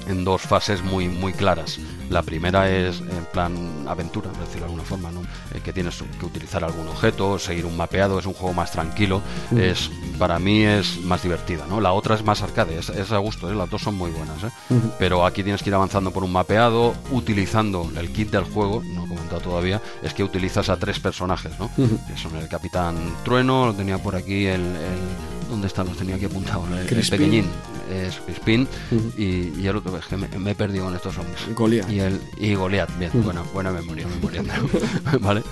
en 0.09 0.25
dos 0.25 0.43
fases 0.43 0.83
muy, 0.83 1.09
muy 1.09 1.33
claras. 1.33 1.78
La 2.11 2.23
primera 2.23 2.70
es 2.70 3.01
en 3.01 3.25
plan 3.33 3.85
aventura, 3.87 4.31
por 4.31 4.41
decirlo 4.41 4.61
de 4.61 4.65
alguna 4.65 4.85
forma, 4.85 5.11
¿no? 5.11 5.20
Eh, 5.55 5.61
que 5.62 5.73
tienes 5.73 6.03
que 6.19 6.25
utilizar 6.25 6.65
algún 6.65 6.89
objeto, 6.89 7.39
seguir 7.39 7.67
un 7.67 7.77
mapeado, 7.77 8.19
es 8.19 8.27
un 8.27 8.33
juego 8.33 8.55
más 8.55 8.73
tranquilo, 8.73 9.20
es 9.57 9.91
para 10.19 10.39
mí 10.39 10.65
es 10.65 11.01
más 11.03 11.23
divertida, 11.23 11.67
¿no? 11.69 11.81
La 11.81 11.93
otra 11.93 12.15
es 12.15 12.25
más 12.25 12.43
arcade, 12.43 12.78
es, 12.78 13.12
a 13.12 13.19
gusto, 13.19 13.51
¿eh? 13.51 13.55
las 13.55 13.70
dos 13.70 13.83
son 13.83 13.95
muy 13.95 14.11
buenas, 14.11 14.43
¿eh? 14.45 14.51
pero 14.99 15.27
aquí 15.27 15.43
tienes 15.43 15.62
que 15.62 15.70
ir 15.70 15.75
avanzando 15.75 16.11
por 16.11 16.25
un 16.25 16.33
mapeado, 16.33 16.95
utilizando 17.11 17.91
el 17.97 18.12
kit 18.12 18.31
del 18.31 18.45
juego, 18.45 18.83
no 18.85 19.05
he 19.05 19.09
comentado 19.09 19.41
todavía, 19.41 19.81
es 20.03 20.15
que 20.15 20.25
utilizas 20.25 20.69
a 20.69 20.77
tres 20.78 20.99
personajes, 20.99 21.53
¿no? 21.59 21.70
Que 21.77 22.17
son 22.17 22.37
el 22.37 22.49
Capitán 22.49 22.97
Trueno, 23.25 23.67
lo 23.67 23.75
tenía 23.75 23.99
por 23.99 24.17
aquí 24.17 24.47
el, 24.47 24.61
el 24.61 25.49
¿dónde 25.49 25.67
está? 25.67 25.85
Los 25.85 25.97
tenía 25.97 26.17
aquí 26.17 26.25
apuntado, 26.25 26.65
el, 26.73 26.87
el 26.89 27.09
pequeñín, 27.09 27.47
es 27.91 28.17
Crispin 28.20 28.68
y, 29.17 29.67
el 29.67 29.76
otro 29.76 29.97
es 29.99 30.07
que 30.07 30.17
me, 30.17 30.50
he 30.50 30.55
perdido 30.55 30.84
con 30.84 30.94
estos 30.94 31.17
hombres. 31.18 31.41
Goliath 31.55 31.91
y 31.91 32.00
el 32.00 32.20
y 32.39 32.55
Goliath 32.55 32.97
bien 32.99 33.10
buena 33.23 33.42
buena 33.42 33.70
memoria 33.70 34.07
memoria. 34.07 34.42
Vale 35.20 35.42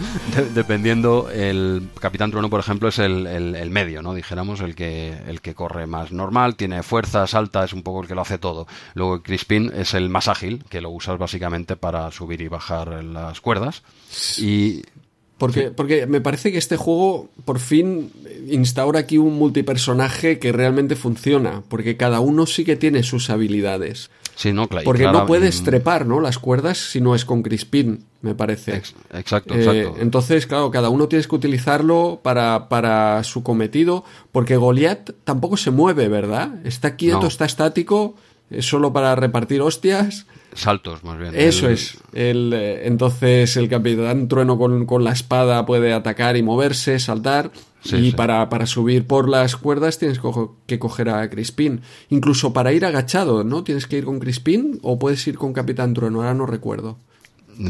dependiendo 0.54 1.28
el 1.30 1.88
Capitán 2.00 2.30
Trueno 2.30 2.50
por 2.50 2.60
ejemplo 2.60 2.88
es 2.88 2.98
el, 2.98 3.26
el, 3.26 3.70
medio 3.70 4.02
no 4.02 4.14
dijéramos 4.14 4.60
el 4.60 4.74
que 4.74 5.16
el 5.26 5.40
que 5.40 5.54
corre 5.54 5.86
más 5.86 6.12
normal 6.12 6.56
tiene 6.56 6.82
fuerza 6.82 7.26
salta 7.26 7.64
es 7.64 7.72
un 7.72 7.82
poco 7.82 8.02
el 8.02 8.08
que 8.08 8.14
lo 8.14 8.22
hace 8.22 8.38
todo. 8.38 8.66
Luego 8.94 9.22
Crispin 9.22 9.72
es 9.74 9.94
el 9.94 10.08
más 10.08 10.28
ágil 10.28 10.64
que 10.68 10.80
lo 10.80 10.90
usas 10.90 11.18
básicamente 11.18 11.76
para 11.76 12.10
subir 12.10 12.40
y 12.40 12.48
bajar 12.48 13.04
las 13.04 13.40
cuerdas. 13.40 13.82
Y 14.38 14.82
porque, 15.38 15.70
porque 15.70 16.06
me 16.06 16.20
parece 16.20 16.50
que 16.50 16.58
este 16.58 16.76
juego 16.76 17.28
por 17.44 17.58
fin 17.58 18.10
instaura 18.48 19.00
aquí 19.00 19.18
un 19.18 19.34
multipersonaje 19.34 20.38
que 20.38 20.52
realmente 20.52 20.96
funciona, 20.96 21.62
porque 21.68 21.96
cada 21.96 22.20
uno 22.20 22.46
sí 22.46 22.64
que 22.64 22.76
tiene 22.76 23.02
sus 23.02 23.28
habilidades. 23.28 24.10
Sí, 24.34 24.52
no, 24.52 24.68
claro. 24.68 24.84
Porque 24.84 25.04
no 25.04 25.26
puedes 25.26 25.62
trepar, 25.62 26.06
¿no? 26.06 26.20
Las 26.20 26.38
cuerdas 26.38 26.78
si 26.78 27.00
no 27.00 27.14
es 27.14 27.24
con 27.24 27.42
Crispin, 27.42 28.04
me 28.20 28.34
parece. 28.34 28.76
exacto, 29.12 29.54
eh, 29.54 29.58
exacto. 29.58 29.96
Entonces, 29.98 30.46
claro, 30.46 30.70
cada 30.70 30.90
uno 30.90 31.08
tienes 31.08 31.26
que 31.26 31.34
utilizarlo 31.34 32.20
para, 32.22 32.68
para 32.68 33.22
su 33.24 33.42
cometido, 33.42 34.04
porque 34.32 34.56
Goliath 34.56 35.12
tampoco 35.24 35.56
se 35.56 35.70
mueve, 35.70 36.08
¿verdad? 36.08 36.60
Está 36.64 36.96
quieto, 36.96 37.26
está 37.26 37.46
estático, 37.46 38.14
es 38.50 38.66
solo 38.66 38.92
para 38.92 39.14
repartir 39.16 39.62
hostias 39.62 40.26
saltos 40.54 41.04
más 41.04 41.18
bien. 41.18 41.32
Eso 41.34 41.68
es. 41.68 41.98
El, 42.12 42.52
eh, 42.52 42.86
entonces 42.86 43.56
el 43.56 43.68
capitán 43.68 44.28
trueno 44.28 44.58
con, 44.58 45.04
la 45.04 45.12
espada 45.12 45.64
puede 45.66 45.92
atacar 45.92 46.36
y 46.36 46.42
moverse, 46.42 46.98
saltar. 46.98 47.50
y 47.84 48.12
Para, 48.12 48.48
para, 48.48 48.66
subir 48.66 49.06
por 49.06 49.28
las 49.28 49.56
cuerdas 49.56 49.98
tienes 49.98 50.20
que 50.66 50.78
coger 50.78 51.08
a 51.08 51.28
Crispin. 51.30 51.82
Incluso 52.08 52.52
para 52.52 52.72
ir 52.72 52.84
agachado, 52.84 53.44
¿no? 53.44 53.62
Tienes 53.62 53.86
que 53.86 53.98
ir 53.98 54.04
con 54.04 54.18
Crispin 54.18 54.78
o 54.82 54.98
puedes 54.98 55.26
ir 55.26 55.38
con 55.38 55.52
Capitán 55.52 55.94
Trueno, 55.94 56.18
ahora 56.18 56.34
no 56.34 56.46
recuerdo 56.46 56.98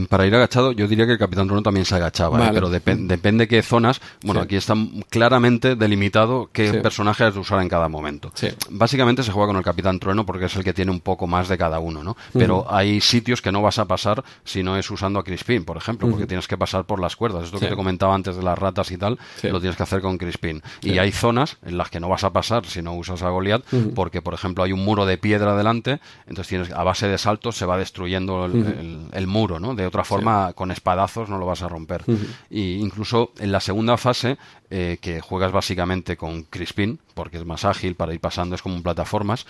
para 0.08 0.26
ir 0.26 0.34
agachado, 0.34 0.72
yo 0.72 0.88
diría 0.88 1.06
que 1.06 1.12
el 1.12 1.18
Capitán 1.18 1.46
Trono 1.46 1.62
también 1.62 1.86
se 1.86 1.94
agachaba, 1.94 2.46
¿eh? 2.46 2.50
pero 2.52 2.68
depende 2.70 3.48
qué 3.48 3.62
zonas. 3.62 4.00
Bueno, 4.22 4.40
aquí 4.40 4.56
está 4.56 4.74
claramente 5.10 5.76
delimitado 5.76 6.50
qué 6.52 6.74
personajes 6.74 7.34
de 7.34 7.40
usar 7.40 7.60
en 7.62 7.68
cada 7.68 7.88
momento. 7.88 8.32
Básicamente 8.70 9.22
se 9.22 9.32
juega 9.32 9.48
con 9.48 9.56
el 9.56 9.62
Capitán 9.62 9.98
Trueno 9.98 10.26
porque 10.26 10.46
es 10.46 10.56
el 10.56 10.64
que 10.64 10.72
tiene 10.72 10.90
un 10.90 11.00
poco 11.00 11.26
más 11.26 11.48
de 11.48 11.58
cada 11.58 11.78
uno, 11.78 12.02
¿no? 12.02 12.16
Pero 12.32 12.66
hay 12.68 13.00
sitios 13.00 13.42
que 13.42 13.52
no 13.52 13.62
vas 13.62 13.78
a 13.78 13.86
pasar 13.86 14.24
si 14.44 14.62
no 14.62 14.76
es 14.76 14.90
usando 14.90 15.18
a 15.18 15.24
Crispin, 15.24 15.64
por 15.64 15.76
ejemplo, 15.76 16.08
porque 16.08 16.26
tienes 16.26 16.48
que 16.48 16.58
pasar 16.58 16.84
por 16.84 17.00
las 17.00 17.16
cuerdas. 17.16 17.44
Esto 17.44 17.58
que 17.58 17.68
te 17.68 17.76
comentaba 17.76 18.14
antes 18.14 18.36
de 18.36 18.42
las 18.42 18.58
ratas 18.58 18.90
y 18.90 18.98
tal, 18.98 19.18
lo 19.42 19.60
tienes 19.60 19.76
que 19.76 19.82
hacer 19.82 20.00
con 20.00 20.18
Crispin. 20.18 20.62
Y 20.82 20.98
hay 20.98 21.12
zonas 21.12 21.58
en 21.64 21.78
las 21.78 21.90
que 21.90 22.00
no 22.00 22.08
vas 22.08 22.24
a 22.24 22.32
pasar 22.32 22.66
si 22.66 22.82
no 22.82 22.94
usas 22.94 23.22
a 23.22 23.30
Goliath, 23.30 23.64
porque, 23.94 24.22
por 24.22 24.34
ejemplo, 24.34 24.64
hay 24.64 24.72
un 24.72 24.84
muro 24.84 25.06
de 25.06 25.18
piedra 25.18 25.56
delante, 25.56 26.00
entonces 26.26 26.48
tienes 26.48 26.70
a 26.72 26.82
base 26.82 27.08
de 27.08 27.18
saltos 27.18 27.56
se 27.56 27.66
va 27.66 27.78
destruyendo 27.78 28.46
el, 28.46 29.08
el 29.12 29.26
muro, 29.26 29.60
¿no? 29.60 29.75
De 29.76 29.86
otra 29.86 30.04
forma, 30.04 30.52
con 30.54 30.70
espadazos 30.70 31.28
no 31.28 31.38
lo 31.38 31.46
vas 31.46 31.62
a 31.62 31.68
romper. 31.68 32.02
Y 32.50 32.74
incluso 32.76 33.32
en 33.38 33.52
la 33.52 33.60
segunda 33.60 33.96
fase, 33.96 34.38
eh, 34.68 34.98
que 35.00 35.20
juegas 35.20 35.52
básicamente 35.52 36.16
con 36.16 36.42
Crispin, 36.42 36.98
porque 37.14 37.36
es 37.36 37.44
más 37.44 37.64
ágil 37.64 37.94
para 37.94 38.12
ir 38.12 38.20
pasando, 38.20 38.56
es 38.56 38.62
como 38.62 38.74
un 38.74 38.82
plataformas. 38.82 39.46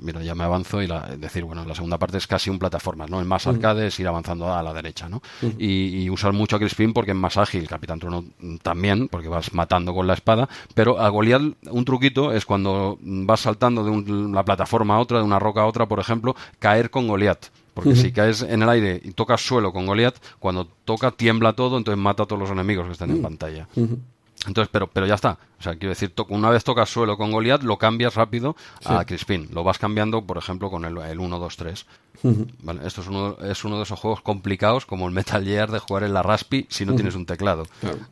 Mira, 0.00 0.22
ya 0.22 0.34
me 0.34 0.44
avanzo 0.44 0.80
y 0.80 0.86
la, 0.86 1.02
decir, 1.16 1.44
bueno, 1.44 1.64
la 1.66 1.74
segunda 1.74 1.98
parte 1.98 2.16
es 2.16 2.26
casi 2.26 2.48
un 2.48 2.58
plataformas, 2.58 3.10
¿no? 3.10 3.20
El 3.20 3.26
más 3.26 3.46
arcade 3.46 3.88
es 3.88 4.00
ir 4.00 4.08
avanzando 4.08 4.54
a 4.54 4.62
la 4.62 4.72
derecha, 4.72 5.08
¿no? 5.08 5.20
y, 5.58 6.08
usar 6.08 6.32
mucho 6.32 6.56
a 6.56 6.58
Crispin 6.58 6.92
porque 6.92 7.10
es 7.10 7.16
más 7.16 7.36
ágil, 7.36 7.68
Capitán 7.68 7.98
Trono 7.98 8.24
también, 8.62 9.08
porque 9.08 9.28
vas 9.28 9.52
matando 9.52 9.92
con 9.92 10.06
la 10.06 10.14
espada, 10.14 10.48
pero 10.74 11.00
a 11.00 11.08
Goliath 11.08 11.42
un 11.70 11.84
truquito 11.84 12.32
es 12.32 12.46
cuando 12.46 12.96
vas 13.00 13.40
saltando 13.40 13.84
de 13.84 13.90
una 13.90 14.44
plataforma 14.44 14.96
a 14.96 15.00
otra, 15.00 15.18
de 15.18 15.24
una 15.24 15.38
roca 15.38 15.62
a 15.62 15.66
otra, 15.66 15.86
por 15.86 16.00
ejemplo, 16.00 16.34
caer 16.58 16.90
con 16.90 17.08
Goliath 17.08 17.50
porque 17.76 17.94
si 17.94 18.10
caes 18.10 18.40
en 18.40 18.62
el 18.62 18.68
aire 18.70 19.02
y 19.04 19.12
tocas 19.12 19.42
suelo 19.42 19.70
con 19.70 19.84
Goliath, 19.84 20.16
cuando 20.38 20.66
toca 20.86 21.10
tiembla 21.10 21.52
todo, 21.52 21.76
entonces 21.76 22.02
mata 22.02 22.22
a 22.22 22.26
todos 22.26 22.40
los 22.40 22.50
enemigos 22.50 22.86
que 22.86 22.92
están 22.92 23.10
en 23.10 23.20
pantalla. 23.20 23.68
Entonces, 24.46 24.70
pero, 24.72 24.86
pero 24.86 25.06
ya 25.06 25.14
está. 25.14 25.38
O 25.60 25.62
sea, 25.62 25.74
quiero 25.74 25.90
decir, 25.90 26.14
una 26.30 26.48
vez 26.48 26.64
tocas 26.64 26.88
suelo 26.88 27.18
con 27.18 27.30
Goliath, 27.32 27.62
lo 27.64 27.76
cambias 27.76 28.14
rápido 28.14 28.56
a 28.86 29.04
Crispin. 29.04 29.50
Lo 29.52 29.62
vas 29.62 29.78
cambiando, 29.78 30.22
por 30.22 30.38
ejemplo, 30.38 30.70
con 30.70 30.86
el, 30.86 30.96
el 30.96 31.20
1, 31.20 31.38
2, 31.38 31.56
3. 31.56 31.86
Esto 32.84 33.00
es 33.00 33.08
uno, 33.08 33.36
es 33.42 33.64
uno 33.64 33.76
de 33.76 33.82
esos 33.82 33.98
juegos 33.98 34.20
complicados 34.20 34.86
como 34.86 35.06
el 35.08 35.14
Metal 35.14 35.44
Gear 35.44 35.70
de 35.70 35.78
jugar 35.78 36.04
en 36.04 36.14
la 36.14 36.22
Raspi 36.22 36.66
si 36.68 36.84
no 36.84 36.94
tienes 36.94 37.14
un 37.14 37.26
teclado. 37.26 37.64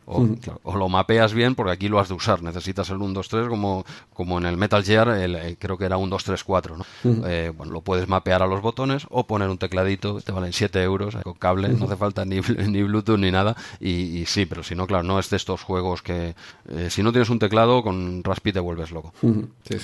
O, 0.06 0.76
lo 0.76 0.88
mapeas 0.88 1.32
bien 1.32 1.54
porque 1.54 1.72
aquí 1.72 1.88
lo 1.88 1.98
has 1.98 2.08
de 2.08 2.14
usar. 2.14 2.42
Necesitas 2.42 2.90
el 2.90 2.96
1, 2.96 3.14
2, 3.14 3.28
3 3.28 3.48
como, 3.48 3.84
como 4.12 4.38
en 4.38 4.46
el 4.46 4.56
Metal 4.56 4.82
Gear, 4.82 5.08
el, 5.08 5.56
creo 5.58 5.78
que 5.78 5.84
era 5.84 5.96
un 5.96 6.10
2, 6.10 6.24
3, 6.24 6.44
4. 6.44 6.76
¿no? 6.76 6.84
Eh, 7.26 7.52
bueno, 7.56 7.72
lo 7.72 7.80
puedes 7.80 8.08
mapear 8.08 8.42
a 8.42 8.46
los 8.46 8.60
botones 8.60 9.06
o 9.10 9.26
poner 9.26 9.48
un 9.48 9.58
tecladito, 9.58 10.20
te 10.20 10.32
valen 10.32 10.52
7 10.52 10.82
euros 10.82 11.16
con 11.22 11.34
cable, 11.34 11.68
no 11.68 11.86
hace 11.86 11.96
falta 11.96 12.24
ni, 12.24 12.40
ni 12.68 12.82
Bluetooth 12.82 13.18
ni 13.18 13.30
nada. 13.30 13.56
Y, 13.80 14.24
sí, 14.26 14.46
pero 14.46 14.62
si 14.62 14.74
no, 14.74 14.86
claro, 14.86 15.04
no 15.04 15.18
es 15.18 15.30
de 15.30 15.36
estos 15.36 15.62
juegos 15.62 16.02
que 16.02 16.34
eh, 16.68 16.90
si 16.90 17.02
no 17.02 17.12
tienes 17.12 17.30
un 17.30 17.38
teclado 17.38 17.82
con 17.82 18.22
Raspi 18.22 18.52
te 18.52 18.60
vuelves 18.60 18.90
loco. 18.90 19.12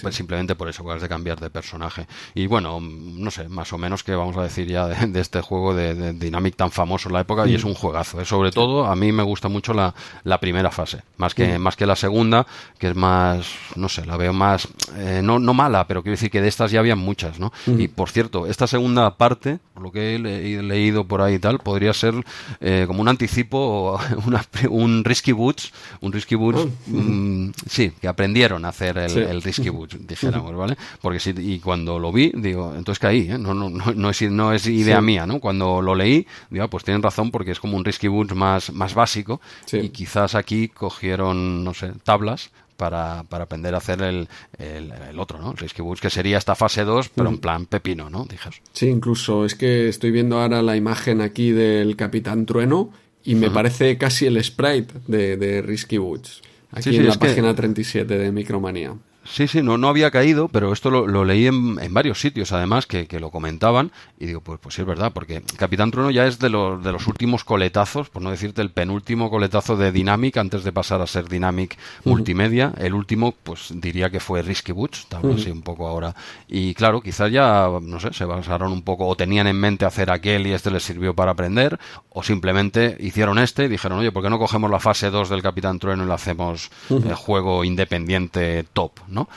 Pues 0.02 0.14
simplemente 0.14 0.54
por 0.54 0.68
eso, 0.68 0.88
has 0.90 1.02
de 1.02 1.08
cambiar 1.08 1.40
de 1.40 1.50
personaje. 1.50 2.06
Y 2.34 2.46
bueno, 2.46 2.80
no 2.80 3.30
sé, 3.30 3.48
más 3.48 3.72
o 3.72 3.78
menos 3.78 4.02
que 4.04 4.14
vamos 4.20 4.36
a 4.36 4.42
decir 4.42 4.68
ya 4.68 4.86
de, 4.86 5.20
este 5.20 5.40
juego 5.40 5.74
de, 5.74 6.12
Dynamic 6.12 6.56
tan 6.56 6.70
famoso 6.70 7.08
en 7.08 7.14
la 7.14 7.20
época 7.20 7.46
y 7.46 7.54
es 7.54 7.64
un 7.64 7.74
juegazo. 7.74 8.20
¿eh? 8.20 8.24
Sobre 8.24 8.50
todo 8.50 8.86
a 8.86 8.94
mí 8.96 9.12
me 9.12 9.22
gusta 9.22 9.48
mucho 9.48 9.74
la, 9.74 9.94
primera 10.40 10.70
fase, 10.70 11.02
más 11.18 11.34
que, 11.34 11.58
más 11.58 11.76
que 11.76 11.86
la 11.86 11.96
segunda, 11.96 12.46
que 12.78 12.88
es 12.88 12.96
más, 12.96 13.46
no 13.76 13.88
sé, 13.88 14.06
la 14.06 14.16
veo 14.16 14.32
más, 14.32 14.68
eh, 14.96 15.20
no, 15.22 15.38
no 15.38 15.52
mala, 15.52 15.86
pero 15.86 16.02
quiero 16.02 16.14
decir 16.14 16.30
que 16.30 16.40
de 16.40 16.48
estas 16.48 16.70
ya 16.70 16.80
había 16.80 16.96
muchas, 16.96 17.38
¿no? 17.38 17.52
Y 17.66 17.88
por 17.88 18.10
cierto, 18.10 18.46
esta 18.46 18.66
segunda 18.66 19.16
parte, 19.16 19.58
por 19.74 19.82
lo 19.82 19.92
que 19.92 20.14
he, 20.14 20.18
leído 20.62 21.04
por 21.04 21.20
ahí 21.20 21.34
y 21.34 21.38
tal, 21.38 21.58
podría 21.58 21.92
ser 21.92 22.14
eh, 22.60 22.84
como 22.86 23.00
un 23.00 23.08
anticipo 23.08 23.58
o 23.58 24.00
un 24.70 25.04
Risky 25.04 25.32
Boots, 25.32 25.72
un 26.00 26.12
Risky 26.12 26.34
Boots, 26.34 26.60
oh. 26.60 26.70
mm, 26.86 27.52
sí, 27.66 27.92
que 28.00 28.08
aprendieron 28.08 28.64
a 28.64 28.68
hacer 28.68 28.98
el, 28.98 29.42
Risky 29.42 29.68
Boots, 29.70 29.96
dijéramos, 30.06 30.54
¿vale? 30.54 30.76
Porque 31.00 31.20
sí, 31.20 31.34
y 31.36 31.58
cuando 31.58 31.98
lo 31.98 32.12
vi, 32.12 32.32
digo, 32.34 32.74
entonces 32.76 32.98
caí, 32.98 33.28
no, 33.28 33.54
no, 33.54 33.70
no, 33.70 33.92
no 34.00 34.10
es, 34.10 34.22
no 34.22 34.52
es 34.52 34.66
idea 34.66 35.00
mía, 35.00 35.26
¿no? 35.26 35.40
Cuando 35.40 35.80
lo 35.82 35.94
leí, 35.94 36.26
digo, 36.50 36.64
ah, 36.64 36.68
pues 36.68 36.84
tienen 36.84 37.02
razón 37.02 37.30
porque 37.30 37.52
es 37.52 37.60
como 37.60 37.76
un 37.76 37.84
Risky 37.84 38.08
Boots 38.08 38.34
más, 38.34 38.72
más 38.72 38.94
básico 38.94 39.40
y 39.72 39.90
quizás 39.90 40.34
aquí 40.34 40.68
cogieron, 40.68 41.62
no 41.62 41.74
sé, 41.74 41.92
tablas 42.02 42.50
para, 42.76 43.24
para, 43.24 43.44
aprender 43.44 43.74
a 43.74 43.78
hacer 43.78 44.00
el, 44.00 44.28
el, 44.58 45.18
otro, 45.18 45.38
¿no? 45.38 45.52
Risky 45.52 45.82
Boots, 45.82 46.00
que 46.00 46.08
sería 46.08 46.38
esta 46.38 46.54
fase 46.54 46.84
2, 46.84 47.10
pero 47.10 47.28
en 47.28 47.38
plan 47.38 47.66
pepino, 47.66 48.08
¿no? 48.08 48.24
Dijes. 48.24 48.62
Sí, 48.72 48.86
incluso 48.86 49.44
es 49.44 49.54
que 49.54 49.88
estoy 49.88 50.10
viendo 50.10 50.40
ahora 50.40 50.62
la 50.62 50.76
imagen 50.76 51.20
aquí 51.20 51.50
del 51.50 51.94
Capitán 51.96 52.46
Trueno 52.46 52.90
y 53.22 53.34
me 53.34 53.50
parece 53.50 53.98
casi 53.98 54.24
el 54.26 54.42
sprite 54.42 54.94
de, 55.06 55.36
de 55.36 55.60
Risky 55.60 55.98
Boots. 55.98 56.40
Aquí 56.72 56.96
en 56.96 57.06
la 57.06 57.16
página 57.16 57.54
37 57.54 58.16
de 58.16 58.32
Micromanía. 58.32 58.94
Sí, 59.24 59.46
sí, 59.46 59.62
no, 59.62 59.76
no 59.76 59.88
había 59.88 60.10
caído, 60.10 60.48
pero 60.48 60.72
esto 60.72 60.90
lo, 60.90 61.24
leí 61.24 61.46
en, 61.46 61.78
en, 61.80 61.92
varios 61.92 62.20
sitios, 62.20 62.52
además, 62.52 62.86
que, 62.86 63.06
que, 63.06 63.20
lo 63.20 63.30
comentaban, 63.30 63.92
y 64.18 64.26
digo, 64.26 64.40
pues, 64.40 64.58
pues 64.60 64.74
sí 64.74 64.80
es 64.80 64.86
verdad, 64.86 65.12
porque 65.12 65.42
Capitán 65.56 65.90
Trono 65.90 66.10
ya 66.10 66.26
es 66.26 66.38
de 66.38 66.48
los, 66.48 66.82
de 66.82 66.90
los 66.90 67.06
últimos 67.06 67.44
coletazos, 67.44 68.08
por 68.08 68.22
no 68.22 68.30
decirte 68.30 68.62
el 68.62 68.70
penúltimo 68.70 69.30
coletazo 69.30 69.76
de 69.76 69.92
Dynamic, 69.92 70.38
antes 70.38 70.64
de 70.64 70.72
pasar 70.72 71.02
a 71.02 71.06
ser 71.06 71.28
Dynamic 71.28 71.76
Multimedia. 72.04 72.72
El 72.78 72.94
último, 72.94 73.34
pues 73.42 73.72
diría 73.74 74.10
que 74.10 74.20
fue 74.20 74.42
Risky 74.42 74.72
Butch, 74.72 75.06
tal 75.06 75.32
así 75.32 75.50
un 75.50 75.62
poco 75.62 75.86
ahora. 75.86 76.14
Y 76.48 76.74
claro, 76.74 77.02
quizás 77.02 77.30
ya, 77.30 77.68
no 77.82 78.00
sé, 78.00 78.12
se 78.14 78.24
basaron 78.24 78.72
un 78.72 78.82
poco, 78.82 79.06
o 79.06 79.16
tenían 79.16 79.46
en 79.46 79.56
mente 79.56 79.84
hacer 79.84 80.10
aquel 80.10 80.46
y 80.46 80.52
este 80.52 80.70
les 80.70 80.82
sirvió 80.82 81.14
para 81.14 81.32
aprender, 81.32 81.78
o 82.08 82.22
simplemente 82.22 82.96
hicieron 83.00 83.38
este 83.38 83.66
y 83.66 83.68
dijeron, 83.68 83.98
oye, 83.98 84.12
¿por 84.12 84.22
qué 84.22 84.30
no 84.30 84.38
cogemos 84.38 84.70
la 84.70 84.80
fase 84.80 85.10
2 85.10 85.28
del 85.28 85.42
Capitán 85.42 85.78
Trueno 85.78 86.04
y 86.04 86.06
lo 86.06 86.14
hacemos 86.14 86.70
el 86.88 87.14
juego 87.14 87.64
independiente 87.64 88.64
top? 88.72 88.92
¿No? 89.10 89.28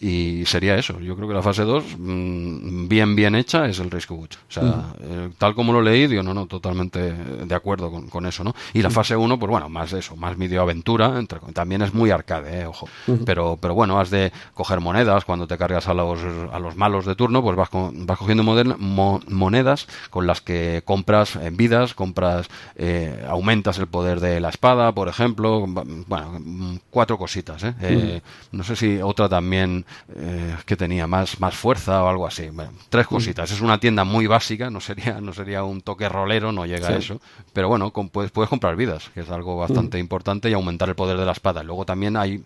Y 0.00 0.44
sería 0.46 0.76
eso. 0.76 1.00
Yo 1.00 1.16
creo 1.16 1.28
que 1.28 1.34
la 1.34 1.42
fase 1.42 1.62
2, 1.62 1.84
mm, 1.98 2.88
bien, 2.88 3.16
bien 3.16 3.34
hecha, 3.34 3.66
es 3.66 3.78
el 3.78 3.90
Risk 3.90 4.10
Watch. 4.12 4.36
O 4.36 4.52
sea, 4.52 4.94
eh, 5.00 5.30
tal 5.38 5.54
como 5.54 5.72
lo 5.72 5.82
leí, 5.82 6.06
digo, 6.06 6.22
no, 6.22 6.34
no, 6.34 6.46
totalmente 6.46 7.12
de 7.12 7.54
acuerdo 7.54 7.90
con, 8.08 8.26
eso, 8.26 8.44
¿no? 8.44 8.54
Y 8.72 8.82
la 8.82 8.90
fase 8.90 9.16
1, 9.16 9.38
pues 9.38 9.50
bueno, 9.50 9.68
más 9.68 9.92
eso, 9.92 10.16
más 10.16 10.36
videoaventura, 10.36 11.18
entre, 11.18 11.38
también 11.52 11.82
es 11.82 11.94
muy 11.94 12.10
arcade, 12.10 12.60
¿eh? 12.60 12.66
ojo. 12.66 12.88
pero, 13.24 13.58
pero 13.60 13.74
bueno, 13.74 13.98
has 14.00 14.10
de 14.10 14.32
coger 14.54 14.80
monedas 14.80 15.24
cuando 15.24 15.46
te 15.46 15.56
cargas 15.56 15.88
a 15.88 15.94
los, 15.94 16.18
a 16.52 16.58
los 16.58 16.76
malos 16.76 17.06
de 17.06 17.14
turno, 17.14 17.42
pues 17.42 17.56
vas, 17.56 17.68
vas 17.72 18.18
cogiendo 18.18 18.42
monedas 18.42 19.86
con 20.10 20.26
las 20.26 20.40
que 20.40 20.82
compras 20.84 21.36
en 21.36 21.56
vidas, 21.56 21.94
compras, 21.94 22.48
eh, 22.76 23.24
aumentas 23.28 23.78
el 23.78 23.86
poder 23.86 24.20
de 24.20 24.40
la 24.40 24.48
espada, 24.48 24.92
por 24.92 25.08
ejemplo, 25.08 25.66
bueno, 25.66 26.78
cuatro 26.90 27.18
cositas, 27.18 27.62
¿eh? 27.64 27.74
eh 27.80 28.20
no 28.52 28.64
sé 28.64 28.76
si 28.76 29.00
otra 29.08 29.28
también 29.28 29.84
eh, 30.14 30.56
que 30.66 30.76
tenía 30.76 31.06
más, 31.06 31.40
más 31.40 31.54
fuerza 31.54 32.02
o 32.04 32.08
algo 32.08 32.26
así. 32.26 32.48
tres 32.88 33.06
cositas. 33.06 33.50
Es 33.50 33.60
una 33.60 33.78
tienda 33.78 34.04
muy 34.04 34.26
básica, 34.26 34.70
no 34.70 34.80
sería, 34.80 35.20
no 35.20 35.32
sería 35.32 35.64
un 35.64 35.80
toque 35.80 36.08
rolero, 36.08 36.52
no 36.52 36.66
llega 36.66 36.88
a 36.88 36.96
eso. 36.96 37.20
Pero 37.52 37.68
bueno, 37.68 37.90
puedes, 37.90 38.30
puedes 38.30 38.48
comprar 38.48 38.76
vidas, 38.76 39.10
que 39.14 39.20
es 39.20 39.30
algo 39.30 39.56
bastante 39.56 39.98
importante, 39.98 40.50
y 40.50 40.52
aumentar 40.52 40.88
el 40.88 40.94
poder 40.94 41.16
de 41.16 41.24
la 41.24 41.32
espada. 41.32 41.62
Luego 41.62 41.84
también 41.84 42.16
hay, 42.16 42.42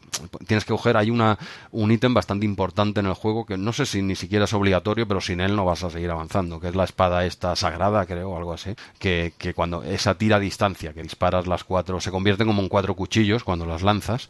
tienes 0.47 0.65
que 0.65 0.73
coger, 0.73 0.97
hay 0.97 1.10
una, 1.10 1.39
un 1.70 1.91
ítem 1.91 2.15
bastante 2.15 2.47
importante 2.47 3.00
en 3.00 3.07
el 3.07 3.15
juego 3.15 3.44
que 3.44 3.57
no 3.57 3.73
sé 3.73 3.86
si 3.86 4.02
ni 4.02 4.15
siquiera 4.15 4.44
es 4.44 4.52
obligatorio, 4.52 5.07
pero 5.08 5.20
sin 5.20 5.41
él 5.41 5.57
no 5.57 5.65
vas 5.65 5.82
a 5.84 5.91
seguir 5.91 6.10
avanzando, 6.10 6.60
que 6.60 6.68
es 6.68 6.76
la 6.76 6.84
espada 6.84 7.24
esta 7.24 7.57
sagrada, 7.57 8.07
creo, 8.07 8.31
o 8.31 8.36
algo 8.36 8.52
así, 8.52 8.74
que, 8.99 9.32
que 9.39 9.55
cuando 9.55 9.82
esa 9.82 10.15
tira 10.15 10.36
a 10.36 10.41
distancia, 10.41 10.92
que 10.92 11.02
disparas 11.02 11.47
las 11.47 11.65
cuatro, 11.65 12.00
se 12.00 12.10
convierten 12.10 12.47
como 12.47 12.62
en 12.62 12.68
cuatro 12.68 12.94
cuchillos 12.94 13.44
cuando 13.44 13.66
las 13.66 13.82
lanzas, 13.82 14.28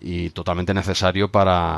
y 0.00 0.30
totalmente 0.30 0.74
necesario 0.74 1.30
para 1.30 1.73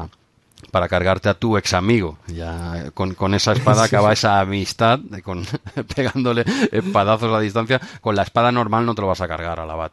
para 0.71 0.89
cargarte 0.89 1.29
a 1.29 1.35
tu 1.35 1.57
ex 1.57 1.75
amigo. 1.75 2.19
Ya 2.29 2.91
con, 2.93 3.15
con 3.15 3.35
esa 3.35 3.53
espada 3.53 3.85
acaba 3.85 4.13
esa 4.13 4.41
amistad, 4.41 5.01
con, 5.23 5.45
pegándole 5.95 6.45
espadazos 6.73 7.33
a 7.33 7.41
distancia. 7.41 7.81
Con 8.01 8.17
la 8.17 8.23
espada 8.23 8.53
normal 8.53 8.87
no 8.87 8.95
te 8.95 9.03
lo 9.03 9.09
vas 9.09 9.21
a 9.21 9.29
cargar 9.29 9.61
al 9.61 9.71
abad. 9.71 9.93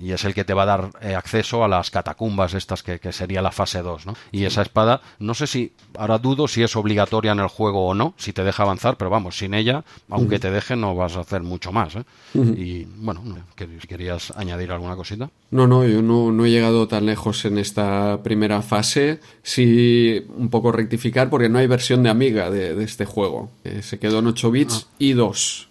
Y 0.00 0.12
es 0.12 0.24
el 0.24 0.34
que 0.34 0.44
te 0.44 0.54
va 0.54 0.62
a 0.62 0.66
dar 0.66 0.90
eh, 1.00 1.14
acceso 1.14 1.64
a 1.64 1.68
las 1.68 1.90
catacumbas 1.90 2.54
estas 2.54 2.82
que, 2.82 2.98
que 2.98 3.12
sería 3.12 3.42
la 3.42 3.50
fase 3.50 3.82
2. 3.82 4.06
¿no? 4.06 4.14
Y 4.32 4.44
esa 4.44 4.62
espada, 4.62 5.00
no 5.18 5.34
sé 5.34 5.46
si, 5.46 5.72
ahora 5.96 6.18
dudo 6.18 6.48
si 6.48 6.62
es 6.62 6.76
obligatoria 6.76 7.32
en 7.32 7.40
el 7.40 7.48
juego 7.48 7.86
o 7.86 7.94
no, 7.94 8.14
si 8.16 8.32
te 8.32 8.44
deja 8.44 8.62
avanzar, 8.62 8.96
pero 8.96 9.10
vamos, 9.10 9.38
sin 9.38 9.54
ella, 9.54 9.84
aunque 10.08 10.38
te 10.38 10.50
deje, 10.50 10.76
no 10.76 10.94
vas 10.94 11.16
a 11.16 11.20
hacer 11.20 11.42
mucho 11.42 11.72
más. 11.72 11.96
¿eh? 11.96 12.04
Y 12.34 12.84
bueno, 12.84 13.22
¿querías 13.88 14.32
añadir 14.36 14.72
alguna 14.72 14.96
cosita? 14.96 15.30
No, 15.50 15.66
no, 15.66 15.84
yo 15.84 16.02
no, 16.02 16.30
no 16.30 16.44
he 16.44 16.50
llegado 16.50 16.86
tan 16.86 17.06
lejos 17.06 17.44
en 17.44 17.58
esta 17.58 18.22
primera 18.22 18.62
fase 18.62 19.20
un 19.64 20.48
poco 20.50 20.72
rectificar 20.72 21.30
porque 21.30 21.48
no 21.48 21.58
hay 21.58 21.66
versión 21.66 22.02
de 22.02 22.10
Amiga 22.10 22.50
de, 22.50 22.82
este 22.82 23.04
juego. 23.04 23.50
Eh, 23.64 23.82
se 23.82 23.98
quedó 23.98 24.20
en 24.20 24.26
8 24.28 24.50
bits 24.50 24.86
ah. 24.88 24.94
y 24.98 25.12
2. 25.12 25.68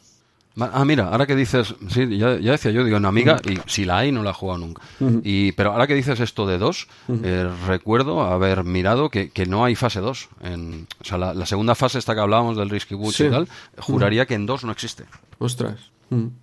Ah, 0.60 0.84
mira, 0.84 1.08
ahora 1.10 1.26
que 1.26 1.36
dices, 1.36 1.76
sí, 1.90 2.18
ya, 2.18 2.36
decía 2.36 2.72
yo, 2.72 2.84
digo 2.84 2.98
en 2.98 3.06
Amiga, 3.06 3.40
y 3.50 3.58
si 3.66 3.86
la 3.86 4.00
hay 4.00 4.12
no 4.12 4.24
la 4.24 4.32
he 4.32 4.34
jugado 4.34 4.60
nunca. 4.60 4.82
y, 5.24 5.52
pero 5.54 5.72
ahora 5.72 5.88
que 5.88 5.96
dices 5.96 6.20
esto 6.20 6.46
de 6.46 6.58
2, 6.58 6.88
eh, 7.24 7.50
recuerdo 7.68 8.22
haber 8.22 8.64
mirado 8.64 9.10
que, 9.10 9.32
no 9.48 9.64
hay 9.64 9.76
fase 9.76 10.00
2. 10.00 10.30
En, 10.42 10.88
o 11.02 11.06
sea, 11.06 11.18
la, 11.18 11.46
segunda 11.46 11.76
fase, 11.76 12.00
esta 12.00 12.14
que 12.14 12.22
hablábamos 12.22 12.58
del 12.58 12.70
Risky 12.70 12.96
Boots 12.96 13.22
y 13.22 13.30
tal, 13.30 13.48
juraría 13.78 14.26
que 14.26 14.34
en 14.34 14.46
2 14.46 14.66
no 14.66 14.72
existe. 14.72 15.06
Ostras. 15.38 15.92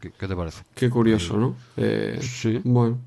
¿Qué, 0.00 0.10
te 0.10 0.36
parece? 0.36 0.62
Qué 0.74 0.88
curioso, 0.88 1.36
¿no? 1.36 1.56
Eh, 1.76 2.18
sí. 2.20 2.60
Bueno. 2.64 2.98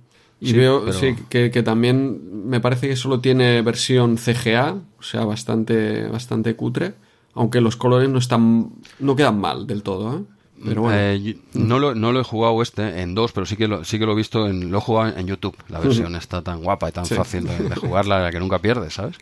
Y 0.41 0.53
veo 0.53 0.91
sí, 0.93 1.15
que, 1.29 1.49
también 1.63 2.47
me 2.47 2.61
parece 2.61 2.87
que 2.87 2.95
solo 2.95 3.19
tiene 3.19 3.61
versión 3.61 4.17
CGA, 4.17 4.77
o 4.97 5.03
sea, 5.03 5.25
bastante, 5.25 6.07
bastante 6.07 6.55
cutre, 6.55 6.93
aunque 7.33 7.59
los 7.59 7.75
colores 7.75 8.09
no 8.09 8.19
están, 8.19 8.71
no 8.99 9.15
quedan 9.15 9.39
mal 9.39 9.67
del 9.67 9.83
todo, 9.83 10.17
¿eh? 10.17 10.23
Eh, 10.65 11.37
no, 11.53 11.79
lo, 11.79 11.95
no 11.95 12.11
lo 12.11 12.19
he 12.19 12.23
jugado 12.23 12.61
este 12.61 13.01
en 13.01 13.15
dos, 13.15 13.31
pero 13.31 13.45
sí 13.45 13.55
que 13.55 13.67
lo, 13.67 13.83
sí 13.83 13.97
que 13.97 14.05
lo 14.05 14.13
he 14.13 14.15
visto, 14.15 14.47
en, 14.47 14.71
lo 14.71 14.79
he 14.79 14.81
jugado 14.81 15.17
en 15.17 15.27
YouTube. 15.27 15.55
La 15.69 15.79
versión 15.79 16.15
está 16.15 16.41
tan 16.41 16.61
guapa 16.61 16.89
y 16.89 16.91
tan 16.91 17.05
fácil 17.05 17.45
de, 17.45 17.75
jugarla 17.75 18.19
la 18.19 18.31
que 18.31 18.39
nunca 18.39 18.59
pierdes, 18.59 18.93
¿sabes? 18.93 19.15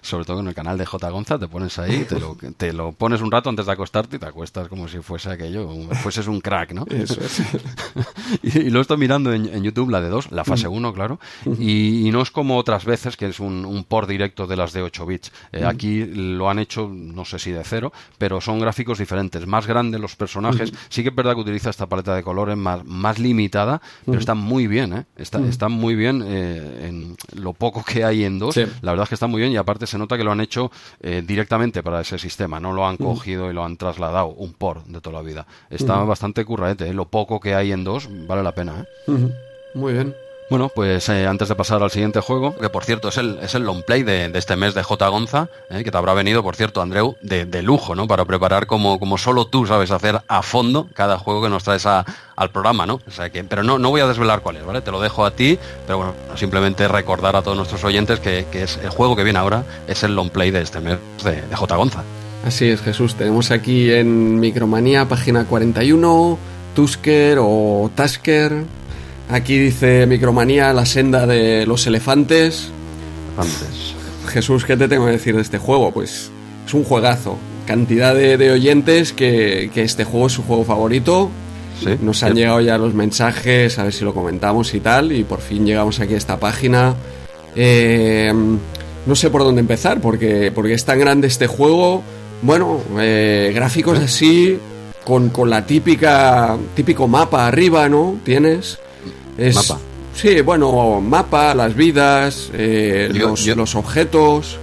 Sobre 0.00 0.24
todo 0.24 0.40
en 0.40 0.48
el 0.48 0.54
canal 0.54 0.78
de 0.78 0.86
J. 0.86 1.10
Gonza, 1.10 1.38
te 1.38 1.48
pones 1.48 1.78
ahí, 1.78 2.04
te 2.04 2.20
lo, 2.20 2.36
te 2.56 2.72
lo 2.72 2.92
pones 2.92 3.20
un 3.20 3.30
rato 3.30 3.50
antes 3.50 3.66
de 3.66 3.72
acostarte 3.72 4.16
y 4.16 4.18
te 4.18 4.26
acuestas 4.26 4.68
como 4.68 4.88
si 4.88 4.98
fuese 4.98 5.30
aquello, 5.30 5.68
fueses 6.02 6.26
un 6.26 6.40
crack, 6.40 6.72
¿no? 6.72 6.86
Eso 6.88 7.20
es. 7.20 7.42
y, 8.42 8.70
lo 8.70 8.80
estoy 8.80 8.96
mirando 8.96 9.32
en, 9.32 9.62
YouTube, 9.62 9.90
la 9.90 10.00
de 10.00 10.08
dos, 10.08 10.30
la 10.30 10.44
fase 10.44 10.68
1, 10.68 10.92
claro, 10.92 11.18
y, 11.58 12.08
no 12.10 12.22
es 12.22 12.30
como 12.30 12.56
otras 12.56 12.84
veces, 12.84 13.16
que 13.16 13.26
es 13.28 13.40
un, 13.40 13.64
un 13.64 13.84
por 13.84 14.06
directo 14.06 14.46
de 14.46 14.56
las 14.56 14.72
de 14.72 14.82
8 14.82 15.06
bits. 15.06 15.32
Eh, 15.52 15.64
aquí 15.64 16.04
lo 16.04 16.50
han 16.50 16.58
hecho, 16.58 16.88
no 16.88 17.24
sé 17.24 17.38
si 17.38 17.52
de 17.52 17.62
cero, 17.64 17.92
pero 18.18 18.40
son 18.40 18.58
gráficos 18.58 18.98
diferentes, 18.98 19.46
más 19.46 19.66
grandes 19.66 20.00
los 20.00 20.16
personajes 20.16 20.59
Sí 20.88 21.02
que 21.02 21.08
es 21.10 21.14
verdad 21.14 21.34
que 21.34 21.40
utiliza 21.40 21.70
esta 21.70 21.86
paleta 21.86 22.14
de 22.14 22.22
colores 22.22 22.56
más, 22.56 22.84
más 22.84 23.18
limitada, 23.18 23.80
pero 24.04 24.18
está 24.18 24.34
muy 24.34 24.66
bien, 24.66 24.92
¿eh? 24.92 25.04
Está, 25.16 25.68
muy 25.68 25.94
bien 25.94 26.22
eh, 26.26 26.88
en 26.88 27.16
lo 27.34 27.52
poco 27.52 27.82
que 27.84 28.04
hay 28.04 28.24
en 28.24 28.38
dos. 28.38 28.56
La 28.56 28.92
verdad 28.92 29.04
es 29.04 29.08
que 29.08 29.14
está 29.14 29.26
muy 29.26 29.40
bien 29.40 29.52
y 29.52 29.56
aparte 29.56 29.86
se 29.86 29.98
nota 29.98 30.16
que 30.16 30.24
lo 30.24 30.32
han 30.32 30.40
hecho 30.40 30.70
eh, 31.00 31.22
directamente 31.26 31.82
para 31.82 32.00
ese 32.00 32.18
sistema, 32.18 32.60
no 32.60 32.72
lo 32.72 32.86
han 32.86 32.96
cogido 32.96 33.50
y 33.50 33.54
lo 33.54 33.64
han 33.64 33.76
trasladado, 33.76 34.28
un 34.28 34.52
por 34.52 34.84
de 34.84 35.00
toda 35.00 35.16
la 35.16 35.22
vida. 35.22 35.46
Está 35.68 35.96
bastante 36.04 36.44
curraete, 36.44 36.88
¿eh? 36.88 36.94
lo 36.94 37.08
poco 37.08 37.40
que 37.40 37.54
hay 37.54 37.72
en 37.72 37.84
dos 37.84 38.08
vale 38.26 38.42
la 38.42 38.54
pena. 38.54 38.86
Muy 39.74 39.92
bien. 39.92 40.14
Bueno, 40.50 40.68
pues 40.68 41.08
eh, 41.08 41.28
antes 41.28 41.48
de 41.48 41.54
pasar 41.54 41.80
al 41.80 41.92
siguiente 41.92 42.18
juego, 42.20 42.56
que 42.56 42.68
por 42.68 42.84
cierto 42.84 43.06
es 43.08 43.18
el, 43.18 43.38
es 43.40 43.54
el 43.54 43.62
long 43.62 43.84
play 43.84 44.02
de, 44.02 44.32
este 44.34 44.56
mes 44.56 44.74
de 44.74 44.82
J. 44.82 45.06
Gonza, 45.06 45.48
eh, 45.70 45.84
que 45.84 45.92
te 45.92 45.96
habrá 45.96 46.12
venido, 46.12 46.42
por 46.42 46.56
cierto, 46.56 46.82
Andreu, 46.82 47.14
de, 47.22 47.62
lujo, 47.62 47.94
¿no? 47.94 48.08
Para 48.08 48.24
preparar 48.24 48.66
como, 48.66 48.98
como 48.98 49.16
solo 49.16 49.46
tú 49.46 49.64
sabes 49.64 49.92
hacer 49.92 50.20
a 50.26 50.42
fondo 50.42 50.88
cada 50.92 51.18
juego 51.18 51.40
que 51.40 51.48
nos 51.48 51.62
traes 51.62 51.86
al 51.86 52.50
programa, 52.52 52.84
¿no? 52.84 53.00
O 53.06 53.10
sea 53.12 53.30
que, 53.30 53.44
pero 53.44 53.62
no, 53.62 53.78
no 53.78 53.90
voy 53.90 54.00
a 54.00 54.08
desvelar 54.08 54.40
cuál 54.40 54.56
es, 54.56 54.66
¿vale? 54.66 54.80
Te 54.80 54.90
lo 54.90 55.00
dejo 55.00 55.24
a 55.24 55.30
ti, 55.30 55.56
pero 55.86 55.98
bueno, 55.98 56.14
simplemente 56.34 56.88
recordar 56.88 57.36
a 57.36 57.42
todos 57.42 57.56
nuestros 57.56 57.84
oyentes 57.84 58.18
que, 58.18 58.44
es 58.52 58.76
el 58.78 58.90
juego 58.90 59.14
que 59.14 59.22
viene 59.22 59.38
ahora, 59.38 59.62
es 59.86 60.02
el 60.02 60.16
long 60.16 60.30
play 60.30 60.50
de 60.50 60.62
este 60.62 60.80
mes 60.80 60.98
de, 61.22 61.42
de 61.42 61.54
J. 61.54 61.76
Gonza. 61.76 62.02
Así 62.44 62.68
es, 62.68 62.80
Jesús. 62.80 63.14
Tenemos 63.14 63.52
aquí 63.52 63.92
en 63.92 64.40
Micromanía, 64.40 65.06
página 65.06 65.44
41, 65.44 66.38
Tusker 66.74 67.38
o 67.40 67.88
Tasker, 67.94 68.64
Aquí 69.30 69.56
dice 69.56 70.06
Micromanía, 70.06 70.72
la 70.72 70.84
senda 70.84 71.24
de 71.24 71.64
los 71.64 71.86
elefantes. 71.86 72.70
Elefantes. 73.36 73.94
Jesús, 74.28 74.64
¿qué 74.64 74.76
te 74.76 74.88
tengo 74.88 75.06
que 75.06 75.12
decir 75.12 75.36
de 75.36 75.42
este 75.42 75.58
juego? 75.58 75.92
Pues 75.92 76.32
es 76.66 76.74
un 76.74 76.82
juegazo. 76.82 77.38
Cantidad 77.64 78.12
de, 78.12 78.50
oyentes 78.50 79.12
que, 79.12 79.70
este 79.72 80.02
juego 80.02 80.26
es 80.26 80.32
su 80.32 80.42
juego 80.42 80.64
favorito. 80.64 81.30
¿Sí? 81.80 81.90
Nos 82.02 82.24
han 82.24 82.34
llegado 82.34 82.60
ya 82.60 82.76
los 82.76 82.92
mensajes, 82.92 83.78
a 83.78 83.84
ver 83.84 83.92
si 83.92 84.04
lo 84.04 84.12
comentamos 84.12 84.74
y 84.74 84.80
tal. 84.80 85.12
Y 85.12 85.22
por 85.22 85.40
fin 85.40 85.64
llegamos 85.64 86.00
aquí 86.00 86.14
a 86.14 86.18
esta 86.18 86.40
página. 86.40 86.96
Eh, 87.54 88.32
no 89.06 89.14
sé 89.14 89.30
por 89.30 89.44
dónde 89.44 89.60
empezar, 89.60 90.00
porque, 90.00 90.50
porque 90.52 90.74
es 90.74 90.84
tan 90.84 90.98
grande 90.98 91.28
este 91.28 91.46
juego. 91.46 92.02
Bueno, 92.42 92.80
eh, 92.98 93.52
gráficos 93.54 93.96
así, 94.00 94.58
con, 95.04 95.28
con 95.28 95.48
la 95.50 95.64
típica 95.64 96.56
típico 96.74 97.06
mapa 97.06 97.46
arriba, 97.46 97.88
¿no? 97.88 98.18
Tienes 98.24 98.80
mapa. 99.54 99.80
Sí, 100.14 100.40
bueno, 100.42 101.00
mapa, 101.00 101.54
las 101.54 101.74
vidas, 101.74 102.50
eh, 102.52 103.10
los, 103.12 103.74
objetos. 103.74 104.58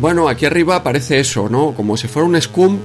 Bueno, 0.00 0.28
aquí 0.28 0.46
arriba 0.46 0.76
aparece 0.76 1.20
eso, 1.20 1.48
¿no? 1.48 1.74
Como 1.74 1.96
si 1.96 2.08
fuera 2.08 2.26
un 2.26 2.40
scum, 2.40 2.78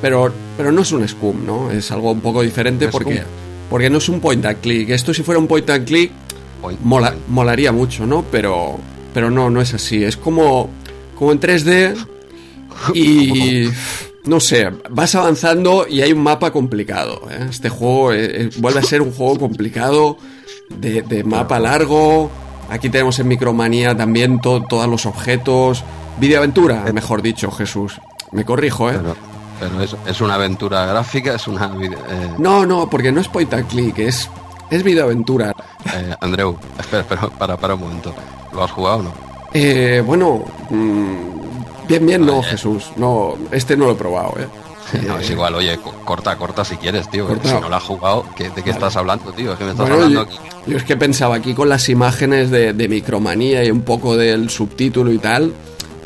pero, 0.00 0.32
pero 0.56 0.70
no 0.70 0.82
es 0.82 0.92
un 0.92 1.06
scum, 1.08 1.46
¿no? 1.46 1.70
Es 1.70 1.90
algo 1.90 2.12
un 2.12 2.20
poco 2.20 2.42
diferente 2.42 2.88
porque, 2.88 3.22
porque 3.70 3.88
no 3.88 3.98
es 3.98 4.08
un 4.08 4.20
point 4.20 4.44
and 4.44 4.60
click. 4.60 4.90
Esto 4.90 5.14
si 5.14 5.22
fuera 5.22 5.38
un 5.38 5.46
point 5.46 5.68
and 5.70 5.86
click, 5.86 6.12
molaría 7.28 7.72
mucho, 7.72 8.06
¿no? 8.06 8.24
Pero, 8.30 8.78
pero 9.14 9.30
no, 9.30 9.48
no 9.48 9.60
es 9.60 9.72
así. 9.72 10.04
Es 10.04 10.16
como, 10.16 10.68
como 11.14 11.32
en 11.32 11.40
3D 11.40 12.06
y... 12.94 13.68
no 14.24 14.40
sé, 14.40 14.68
vas 14.90 15.14
avanzando 15.14 15.86
y 15.88 16.02
hay 16.02 16.12
un 16.12 16.22
mapa 16.22 16.52
complicado. 16.52 17.22
¿eh? 17.30 17.46
Este 17.48 17.68
juego 17.68 18.12
eh, 18.12 18.50
vuelve 18.58 18.80
a 18.80 18.82
ser 18.82 19.00
un 19.00 19.12
juego 19.12 19.38
complicado 19.38 20.18
de, 20.78 21.24
mapa 21.24 21.58
largo. 21.58 22.30
Aquí 22.70 22.88
tenemos 22.88 23.18
en 23.18 23.28
Micromanía 23.28 23.96
también 23.96 24.40
todos 24.40 24.86
los 24.88 25.06
objetos. 25.06 25.84
Videoaventura, 26.18 26.84
mejor 26.92 27.22
dicho, 27.22 27.50
Jesús. 27.50 28.00
Me 28.30 28.44
corrijo, 28.44 28.90
¿eh? 28.90 28.98
Pero, 29.60 29.82
es, 30.06 30.20
una 30.20 30.34
aventura 30.34 30.86
gráfica, 30.86 31.34
es 31.34 31.46
una... 31.46 31.66
Eh. 31.66 32.34
No, 32.38 32.66
no, 32.66 32.88
porque 32.88 33.12
no 33.12 33.20
es 33.20 33.28
point 33.28 33.52
and 33.54 33.68
click, 33.68 33.98
es, 33.98 34.28
es 34.70 34.82
videoaventura. 34.82 35.54
Eh, 35.94 36.16
Andreu, 36.20 36.56
espera, 36.78 37.02
espera, 37.02 37.28
para, 37.28 37.56
para 37.56 37.74
un 37.74 37.80
momento. 37.80 38.14
¿Lo 38.52 38.64
has 38.64 38.70
jugado 38.70 38.98
o 38.98 39.02
no? 39.02 39.12
Eh, 39.54 40.02
bueno, 40.04 40.44
mm, 40.70 41.86
bien, 41.86 42.06
bien 42.06 42.26
no, 42.26 42.42
Jesús. 42.42 42.90
No, 42.96 43.34
este 43.50 43.76
no 43.76 43.86
lo 43.86 43.92
he 43.92 43.96
probado, 43.96 44.34
¿eh? 44.38 44.48
No, 45.06 45.18
es 45.18 45.30
igual, 45.30 45.54
oye, 45.54 45.78
corta, 46.04 46.36
corta 46.36 46.64
si 46.64 46.76
quieres, 46.76 47.10
tío. 47.10 47.26
Corta. 47.26 47.48
Si 47.48 47.54
no 47.60 47.68
la 47.68 47.76
has 47.78 47.82
jugado, 47.82 48.24
¿qué- 48.36 48.50
¿de 48.50 48.62
qué 48.62 48.70
estás 48.70 48.94
hablando, 48.96 49.32
tío? 49.32 49.52
Es 49.52 49.58
que 49.58 49.64
me 49.64 49.70
estás 49.70 49.88
Bueno, 49.88 50.04
hablando 50.04 50.30
yo, 50.30 50.36
aquí. 50.38 50.48
yo 50.66 50.76
es 50.76 50.84
que 50.84 50.96
pensaba 50.96 51.36
aquí 51.36 51.54
con 51.54 51.68
las 51.68 51.88
imágenes 51.88 52.50
de, 52.50 52.72
de 52.72 52.88
Micromanía 52.88 53.64
y 53.64 53.70
un 53.70 53.82
poco 53.82 54.16
del 54.16 54.50
subtítulo 54.50 55.12
y 55.12 55.18
tal. 55.18 55.52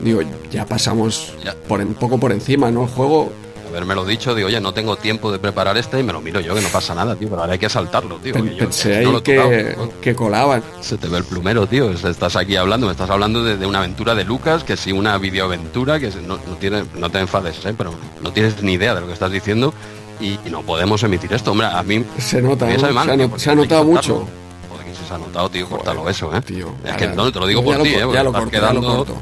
Digo, 0.00 0.20
ya 0.52 0.66
pasamos 0.66 1.32
Ya. 1.44 1.54
por 1.66 1.80
un 1.80 1.94
poco 1.94 2.18
por 2.18 2.30
encima, 2.32 2.70
¿no? 2.70 2.82
El 2.84 2.88
juego. 2.90 3.32
Haberme 3.76 3.94
lo 3.94 4.06
dicho, 4.06 4.34
digo, 4.34 4.48
oye, 4.48 4.58
no 4.58 4.72
tengo 4.72 4.96
tiempo 4.96 5.30
de 5.30 5.38
preparar 5.38 5.76
este 5.76 6.00
y 6.00 6.02
me 6.02 6.12
lo 6.12 6.22
miro 6.22 6.40
yo, 6.40 6.54
que 6.54 6.62
no 6.62 6.68
pasa 6.68 6.94
nada, 6.94 7.14
tío, 7.14 7.28
pero 7.28 7.42
ahora 7.42 7.52
hay 7.52 7.58
que 7.58 7.68
saltarlo, 7.68 8.16
tío. 8.16 8.32
que 8.32 8.42
yo- 8.52 8.56
pensé 8.58 9.02
no 9.02 9.12
lo 9.12 9.18
he 9.18 9.20
tocado, 9.20 9.50
que, 9.50 9.76
que 10.00 10.14
colaban. 10.14 10.62
Se 10.80 10.96
te 10.96 11.08
ve 11.08 11.18
el 11.18 11.24
plumero, 11.24 11.66
tío. 11.66 11.90
Estás 11.90 12.36
aquí 12.36 12.56
hablando, 12.56 12.86
me 12.86 12.92
estás 12.92 13.10
hablando 13.10 13.44
de, 13.44 13.58
de 13.58 13.66
una 13.66 13.80
aventura 13.80 14.14
de 14.14 14.24
Lucas, 14.24 14.64
que 14.64 14.78
sí, 14.78 14.92
una 14.92 15.18
videoaventura, 15.18 16.00
que 16.00 16.08
no, 16.26 16.38
no, 16.46 16.56
tiene, 16.58 16.84
no 16.94 17.10
te 17.10 17.18
enfades, 17.18 17.64
¿eh? 17.66 17.74
pero 17.76 17.92
no 18.22 18.32
tienes 18.32 18.62
ni 18.62 18.72
idea 18.72 18.94
de 18.94 19.02
lo 19.02 19.06
que 19.08 19.12
estás 19.12 19.30
diciendo 19.30 19.74
y, 20.20 20.38
y 20.46 20.50
no 20.50 20.62
podemos 20.62 21.02
emitir 21.02 21.32
esto. 21.34 21.50
Hombre, 21.50 21.66
a 21.66 21.82
mí 21.82 22.02
Se 22.18 22.40
nota, 22.40 22.64
me 22.64 22.78
¿no? 22.78 22.92
mal, 22.92 23.06
se, 23.06 23.12
ha, 23.12 23.16
tío, 23.18 23.38
se 23.38 23.50
que 23.50 23.56
notado 23.56 23.84
mucho. 23.84 24.26
Joder, 24.70 24.86
que 24.86 24.94
si 24.94 25.04
se 25.06 25.12
ha 25.12 25.18
notado, 25.18 25.50
tío, 25.50 25.68
córtalo 25.68 26.08
eso, 26.08 26.34
¿eh? 26.34 26.40
Tío, 26.40 26.74
es 26.82 26.94
que 26.96 27.08
no, 27.08 27.30
te 27.30 27.38
lo 27.40 27.46
digo 27.46 27.62
por 27.62 27.82
ti, 27.82 27.90
¿eh? 27.90 27.98
Ya 27.98 28.06
porque 28.06 28.22
lo 28.24 28.32
corto, 28.32 28.50
ya 28.50 28.72
lo 28.72 28.80
quedando- 28.80 28.96
corto. 28.96 29.16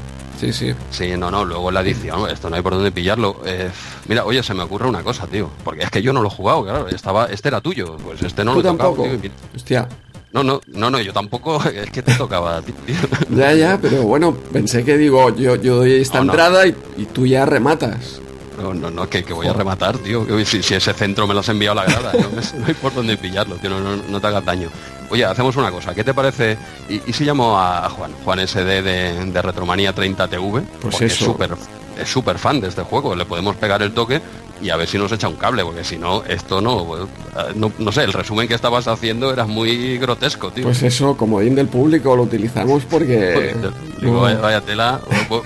Sí, 0.45 0.53
sí. 0.53 0.75
Sí, 0.91 1.17
no, 1.17 1.29
no, 1.31 1.43
luego 1.45 1.71
la 1.71 1.81
edición, 1.81 2.29
esto 2.29 2.49
no 2.49 2.55
hay 2.55 2.61
por 2.61 2.73
dónde 2.73 2.91
pillarlo. 2.91 3.41
Eh, 3.45 3.69
mira, 4.07 4.25
oye, 4.25 4.41
se 4.43 4.53
me 4.53 4.63
ocurre 4.63 4.87
una 4.87 5.03
cosa, 5.03 5.25
tío, 5.27 5.49
porque 5.63 5.83
es 5.83 5.89
que 5.89 6.01
yo 6.01 6.13
no 6.13 6.21
lo 6.21 6.27
he 6.27 6.31
jugado, 6.31 6.63
claro, 6.63 6.87
estaba, 6.87 7.25
este 7.27 7.47
era 7.49 7.61
tuyo, 7.61 7.97
pues 7.97 8.21
este 8.21 8.43
no 8.43 8.53
Tú 8.53 8.61
lo 8.61 8.69
he 8.69 8.71
tocado, 8.71 8.93
tampoco. 8.95 9.17
tío, 9.21 9.31
Hostia. 9.55 9.87
No, 10.33 10.43
no, 10.43 10.59
no, 10.67 10.89
no, 10.89 10.99
yo 10.99 11.13
tampoco, 11.13 11.63
es 11.69 11.89
que 11.91 12.01
te 12.01 12.13
tocaba 12.15 12.57
a 12.57 12.61
ti, 12.61 12.73
tío. 12.85 12.95
Ya, 13.29 13.53
ya, 13.53 13.79
pero 13.81 14.03
bueno, 14.03 14.33
pensé 14.51 14.83
que 14.83 14.97
digo, 14.97 15.33
yo, 15.35 15.55
yo 15.55 15.77
doy 15.77 15.93
esta 15.93 16.17
No, 16.19 16.25
no. 16.25 16.31
entrada 16.33 16.67
y, 16.67 16.75
y 16.97 17.05
tú 17.05 17.25
ya 17.25 17.45
rematas. 17.45 18.19
No, 18.61 18.73
no, 18.73 18.89
no, 18.89 19.09
que, 19.09 19.23
que 19.23 19.33
voy 19.33 19.47
a 19.47 19.53
rematar, 19.53 19.97
tío. 19.97 20.25
si, 20.45 20.63
si 20.63 20.75
ese 20.75 20.93
centro 20.93 21.27
me 21.27 21.33
lo 21.33 21.41
has 21.41 21.49
enviado 21.49 21.79
a 21.79 21.83
la 21.85 21.91
grada, 21.91 22.13
no, 22.13 22.29
no 22.59 22.65
hay 22.67 22.73
por 22.73 22.93
dónde 22.93 23.17
pillarlo, 23.17 23.55
tío, 23.55 23.69
no, 23.69 23.79
no, 23.79 24.01
no 24.07 24.21
te 24.21 24.27
hagas 24.27 24.45
daño. 24.45 24.69
Oye, 25.15 25.23
hacemos 25.23 25.55
una 25.55 25.71
cosa, 25.71 25.95
¿qué 25.95 26.03
te 26.03 26.13
parece? 26.13 26.57
¿Y, 26.89 26.95
y 27.09 27.13
si 27.13 27.23
llamo 27.23 27.57
a 27.57 27.87
Juan, 27.89 28.11
Juan 28.25 28.45
SD 28.45 28.81
de, 28.81 29.25
de 29.31 29.41
Retromanía 29.41 29.93
30 29.93 30.27
TV? 30.27 30.61
Pues 30.81 30.95
eso. 30.95 31.05
es 31.05 31.13
súper 31.15 31.51
es 31.97 32.09
súper 32.09 32.37
fan 32.37 32.59
de 32.59 32.67
este 32.67 32.81
juego, 32.81 33.15
le 33.15 33.23
podemos 33.23 33.55
pegar 33.55 33.81
el 33.81 33.93
toque 33.93 34.19
y 34.61 34.69
a 34.71 34.75
ver 34.75 34.85
si 34.89 34.97
nos 34.97 35.09
echa 35.13 35.29
un 35.29 35.37
cable, 35.37 35.63
porque 35.63 35.85
si 35.85 35.97
no, 35.97 36.21
esto 36.25 36.59
no, 36.59 36.97
eh, 37.05 37.07
no, 37.55 37.71
no 37.79 37.91
sé, 37.93 38.03
el 38.03 38.11
resumen 38.11 38.49
que 38.49 38.55
estabas 38.55 38.89
haciendo 38.89 39.31
era 39.31 39.45
muy 39.45 39.97
grotesco, 39.99 40.51
tío. 40.51 40.65
Pues 40.65 40.83
eso, 40.83 41.15
como 41.15 41.37
bien 41.37 41.55
del 41.55 41.69
público, 41.69 42.13
lo 42.17 42.23
utilizamos 42.23 42.83
porque... 42.83 43.55
Digo, 44.01 44.19
vaya, 44.19 44.39
vaya 44.41 44.59
tela, 44.59 44.99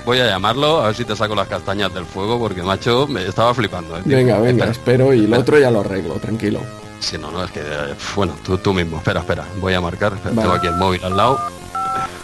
voy- 0.03 0.19
a 0.19 0.25
llamarlo, 0.25 0.81
a 0.81 0.87
ver 0.87 0.95
si 0.95 1.05
te 1.05 1.15
saco 1.15 1.35
las 1.35 1.47
castañas 1.47 1.93
del 1.93 2.05
fuego, 2.05 2.39
porque 2.39 2.63
macho, 2.63 3.05
me 3.07 3.23
estaba 3.27 3.53
flipando. 3.53 3.95
eh. 3.97 4.01
Venga, 4.05 4.39
venga, 4.39 4.65
Espera. 4.65 4.71
espero 4.71 5.13
y 5.13 5.25
el 5.25 5.33
otro 5.35 5.59
ya 5.59 5.69
lo 5.69 5.81
arreglo, 5.81 6.15
tranquilo. 6.15 6.59
Sí, 6.99 7.17
no, 7.17 7.31
no, 7.31 7.43
es 7.43 7.51
que, 7.51 7.61
eh, 7.61 7.95
bueno, 8.15 8.35
tú, 8.43 8.57
tú 8.57 8.73
mismo, 8.73 8.97
espera, 8.97 9.21
espera, 9.21 9.45
voy 9.57 9.73
a 9.73 9.81
marcar, 9.81 10.13
espera, 10.13 10.35
Vale. 10.35 10.41
tengo 10.41 10.53
aquí 10.55 10.67
el 10.67 10.75
móvil 10.75 11.03
al 11.03 11.15
lado, 11.15 11.39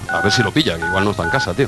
a 0.09 0.21
ver 0.21 0.31
si 0.31 0.43
lo 0.43 0.51
pilla, 0.51 0.77
que 0.77 0.85
igual 0.85 1.05
no 1.05 1.11
está 1.11 1.23
en 1.23 1.29
casa, 1.29 1.53
tío. 1.53 1.67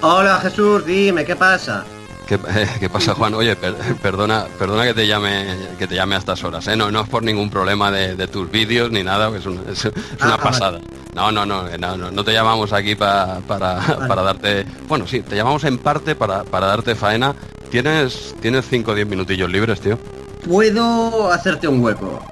Hola 0.00 0.38
Jesús, 0.40 0.86
dime, 0.86 1.24
¿qué 1.24 1.34
pasa? 1.34 1.84
¿Qué, 2.28 2.38
qué 2.80 2.88
pasa, 2.90 3.14
Juan? 3.14 3.34
Oye, 3.34 3.56
per- 3.56 3.74
perdona, 4.02 4.46
perdona 4.58 4.84
que 4.84 4.94
te 4.94 5.06
llame, 5.06 5.46
que 5.78 5.86
te 5.86 5.94
llame 5.94 6.14
a 6.14 6.18
estas 6.18 6.44
horas, 6.44 6.66
¿eh? 6.68 6.76
No, 6.76 6.90
no 6.90 7.00
es 7.00 7.08
por 7.08 7.22
ningún 7.22 7.48
problema 7.50 7.90
de, 7.90 8.14
de 8.16 8.28
tus 8.28 8.50
vídeos 8.50 8.90
ni 8.90 9.02
nada, 9.02 9.34
es, 9.36 9.46
un- 9.46 9.64
es- 9.70 9.86
es 9.86 9.92
una 9.94 10.34
Ah, 10.34 10.36
vale. 10.36 10.42
pasada. 10.42 10.80
No, 11.14 11.32
no, 11.32 11.46
no, 11.46 11.64
no, 11.78 11.96
no, 11.96 12.10
no 12.10 12.24
te 12.24 12.32
llamamos 12.32 12.72
aquí 12.72 12.94
pa- 12.94 13.40
para, 13.48 13.80
para 14.06 14.22
darte, 14.22 14.66
bueno, 14.86 15.06
sí, 15.06 15.22
te 15.22 15.34
llamamos 15.36 15.64
en 15.64 15.78
parte 15.78 16.14
para, 16.14 16.44
para 16.44 16.66
darte 16.66 16.94
faena. 16.94 17.34
¿Tienes, 17.70 18.34
tienes 18.40 18.64
5 18.68 18.92
o 18.92 18.94
10 18.94 19.06
minutillos 19.08 19.50
libres, 19.50 19.80
tío? 19.80 19.98
Puedo 20.46 21.32
hacerte 21.32 21.66
un 21.68 21.80
hueco. 21.82 22.22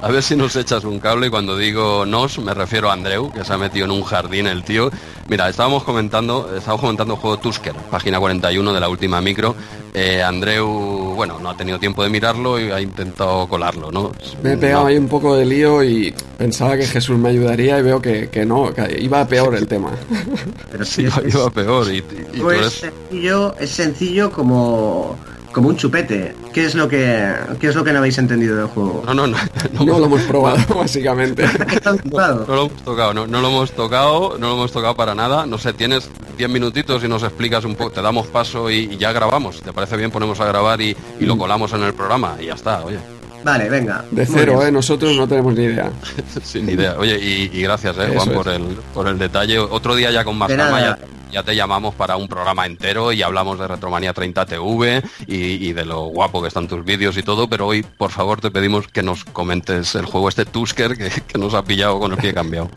A 0.00 0.08
ver 0.12 0.22
si 0.22 0.36
nos 0.36 0.54
echas 0.54 0.84
un 0.84 1.00
cable 1.00 1.26
y 1.26 1.30
cuando 1.30 1.56
digo 1.56 2.06
nos 2.06 2.38
me 2.38 2.54
refiero 2.54 2.88
a 2.88 2.92
Andreu, 2.92 3.32
que 3.32 3.44
se 3.44 3.52
ha 3.52 3.58
metido 3.58 3.84
en 3.84 3.90
un 3.90 4.04
jardín 4.04 4.46
el 4.46 4.62
tío. 4.62 4.90
Mira, 5.28 5.48
estábamos 5.48 5.82
comentando, 5.82 6.48
estábamos 6.56 6.82
comentando 6.82 7.14
el 7.14 7.20
juego 7.20 7.38
Tusker, 7.38 7.74
página 7.90 8.20
41 8.20 8.72
de 8.72 8.80
la 8.80 8.88
última 8.88 9.20
micro. 9.20 9.56
Eh, 9.92 10.22
Andreu, 10.22 10.68
bueno, 11.16 11.40
no 11.40 11.50
ha 11.50 11.56
tenido 11.56 11.80
tiempo 11.80 12.04
de 12.04 12.10
mirarlo 12.10 12.60
y 12.60 12.70
ha 12.70 12.80
intentado 12.80 13.48
colarlo, 13.48 13.90
¿no? 13.90 14.12
Me 14.40 14.52
he 14.52 14.56
pegado 14.56 14.82
No. 14.82 14.88
ahí 14.88 14.96
un 14.96 15.08
poco 15.08 15.34
de 15.34 15.44
lío 15.44 15.82
y 15.82 16.14
pensaba 16.36 16.76
que 16.76 16.86
Jesús 16.86 17.18
me 17.18 17.30
ayudaría 17.30 17.78
y 17.80 17.82
veo 17.82 18.00
que, 18.00 18.28
que 18.30 18.46
no, 18.46 18.72
que 18.72 18.98
iba 19.00 19.20
a 19.22 19.26
peor 19.26 19.56
el 19.56 19.66
tema. 19.66 19.90
Pero 20.70 20.84
Sí, 20.84 21.02
iba, 21.02 21.20
iba 21.26 21.50
peor 21.50 21.92
y, 21.92 21.96
y 21.98 22.02
tú 22.02 22.42
pues 22.42 22.58
eres- 22.58 22.72
sencillo, 22.74 23.54
es 23.58 23.70
sencillo 23.70 24.30
como, 24.30 25.16
como 25.58 25.70
un 25.70 25.76
chupete. 25.76 26.34
¿Qué 26.52 26.64
es 26.66 26.74
lo 26.76 26.88
que 26.88 27.32
qué 27.60 27.66
es 27.66 27.74
lo 27.74 27.82
que 27.82 27.92
no 27.92 27.98
habéis 27.98 28.16
entendido 28.18 28.56
del 28.56 28.66
juego? 28.66 29.02
No, 29.06 29.12
no, 29.12 29.26
no. 29.26 29.36
no, 29.72 29.84
No 29.84 29.98
lo 29.98 30.04
hemos 30.06 30.22
probado, 30.22 30.58
básicamente. 30.76 31.44
¿Está 31.72 31.92
No, 31.92 31.98
no 32.46 32.54
lo 32.54 32.66
hemos 32.66 32.82
tocado, 32.84 33.12
no, 33.14 33.26
no 33.26 33.40
lo 33.40 33.48
hemos 33.48 33.72
tocado, 33.72 34.36
no 34.38 34.48
lo 34.48 34.54
hemos 34.54 34.70
tocado 34.72 34.94
para 34.94 35.14
nada. 35.16 35.46
No 35.46 35.58
sé, 35.58 35.72
tienes 35.72 36.08
10 36.36 36.48
minutitos 36.48 37.02
y 37.02 37.08
nos 37.08 37.24
explicas 37.24 37.64
un 37.64 37.74
poco, 37.74 37.90
te 37.90 38.00
damos 38.02 38.28
paso 38.28 38.70
y, 38.70 38.88
y 38.92 38.96
ya 38.98 39.10
grabamos. 39.12 39.60
¿Te 39.60 39.72
parece 39.72 39.96
bien? 39.96 40.12
Ponemos 40.12 40.38
a 40.38 40.44
grabar 40.44 40.80
y, 40.80 40.96
y 41.18 41.24
lo 41.26 41.36
colamos 41.36 41.72
en 41.72 41.82
el 41.82 41.92
programa 41.92 42.36
y 42.40 42.46
ya 42.46 42.54
está, 42.54 42.84
oye. 42.84 42.98
Vale, 43.44 43.68
venga. 43.68 44.04
De 44.10 44.26
cero. 44.26 44.62
¿eh? 44.64 44.70
Nosotros 44.70 45.16
no 45.16 45.26
tenemos 45.26 45.54
ni 45.54 45.64
idea. 45.64 45.90
Sin 46.42 46.68
idea. 46.68 46.96
Oye, 46.98 47.18
y, 47.20 47.50
y 47.56 47.62
gracias, 47.62 47.96
eh, 47.98 48.12
Juan, 48.14 48.30
por 48.30 48.48
el, 48.48 48.62
por 48.94 49.08
el 49.08 49.18
detalle. 49.18 49.58
Otro 49.58 49.94
día 49.96 50.10
ya 50.10 50.24
con 50.24 50.36
más 50.36 50.48
De 50.48 50.56
calma 50.56 50.80
nada. 50.80 50.98
ya, 51.00 51.06
ya 51.30 51.42
te 51.42 51.54
llamamos 51.54 51.94
para 51.94 52.16
un 52.16 52.28
programa 52.28 52.66
entero 52.66 53.12
y 53.12 53.22
hablamos 53.22 53.58
de 53.58 53.68
Retromanía 53.68 54.12
30 54.12 54.46
TV 54.46 55.02
y, 55.26 55.36
y 55.36 55.72
de 55.72 55.84
lo 55.84 56.04
guapo 56.04 56.42
que 56.42 56.48
están 56.48 56.68
tus 56.68 56.84
vídeos 56.84 57.16
y 57.16 57.22
todo, 57.22 57.48
pero 57.48 57.66
hoy, 57.66 57.82
por 57.82 58.10
favor, 58.10 58.40
te 58.40 58.50
pedimos 58.50 58.88
que 58.88 59.02
nos 59.02 59.24
comentes 59.24 59.94
el 59.94 60.06
juego 60.06 60.28
este 60.28 60.44
Tusker 60.44 60.96
que, 60.96 61.10
que 61.26 61.38
nos 61.38 61.54
ha 61.54 61.62
pillado 61.64 61.98
con 61.98 62.12
el 62.12 62.18
pie 62.18 62.34
cambiado. 62.34 62.70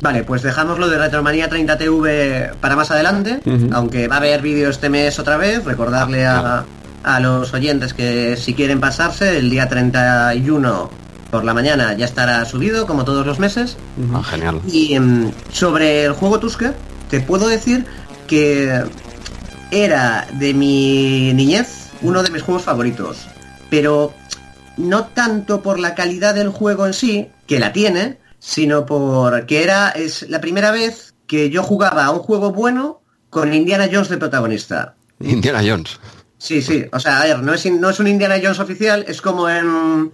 Vale, 0.00 0.22
pues 0.22 0.42
dejamos 0.42 0.78
lo 0.78 0.88
de 0.88 0.96
Retromanía 0.96 1.48
30 1.48 1.76
TV 1.76 2.52
para 2.60 2.76
más 2.76 2.90
adelante, 2.90 3.40
aunque 3.72 4.06
va 4.06 4.16
a 4.16 4.18
haber 4.18 4.42
vídeo 4.42 4.70
este 4.70 4.88
mes 4.88 5.18
otra 5.18 5.36
vez, 5.36 5.64
recordarle 5.64 6.24
a, 6.24 6.64
a 7.02 7.20
los 7.20 7.52
oyentes 7.52 7.94
que 7.94 8.36
si 8.36 8.54
quieren 8.54 8.78
pasarse, 8.80 9.38
el 9.38 9.50
día 9.50 9.68
31 9.68 10.90
por 11.30 11.44
la 11.44 11.52
mañana 11.52 11.94
ya 11.94 12.04
estará 12.04 12.44
subido, 12.44 12.86
como 12.86 13.04
todos 13.04 13.26
los 13.26 13.38
meses. 13.38 13.76
Ah, 14.14 14.22
genial. 14.22 14.60
Y 14.66 14.94
em, 14.94 15.30
sobre 15.50 16.04
el 16.04 16.12
juego 16.12 16.38
Tusker, 16.38 16.74
te 17.08 17.20
puedo 17.20 17.48
decir 17.48 17.86
que 18.26 18.82
era 19.70 20.26
de 20.34 20.54
mi 20.54 21.32
niñez 21.34 21.90
uno 22.02 22.22
de 22.22 22.30
mis 22.30 22.42
juegos 22.42 22.62
favoritos. 22.62 23.26
Pero 23.70 24.14
no 24.76 25.06
tanto 25.06 25.62
por 25.62 25.78
la 25.78 25.94
calidad 25.94 26.34
del 26.34 26.48
juego 26.48 26.86
en 26.86 26.94
sí, 26.94 27.28
que 27.46 27.58
la 27.58 27.72
tiene, 27.72 28.18
sino 28.38 28.86
porque 28.86 29.62
era 29.64 29.90
es 29.90 30.28
la 30.28 30.40
primera 30.40 30.70
vez 30.70 31.14
que 31.26 31.50
yo 31.50 31.62
jugaba 31.62 32.04
a 32.06 32.10
un 32.10 32.20
juego 32.20 32.52
bueno 32.52 33.02
con 33.30 33.52
Indiana 33.52 33.88
Jones 33.92 34.08
de 34.08 34.16
protagonista. 34.16 34.94
Indiana 35.20 35.60
Jones. 35.66 35.98
Sí, 36.38 36.62
sí, 36.62 36.86
o 36.92 37.00
sea, 37.00 37.20
a 37.20 37.24
ver, 37.24 37.42
no 37.42 37.52
es, 37.52 37.66
no 37.66 37.90
es 37.90 37.98
un 37.98 38.06
Indiana 38.06 38.36
Jones 38.40 38.60
oficial, 38.60 39.04
es 39.08 39.20
como 39.20 39.48
en... 39.50 40.12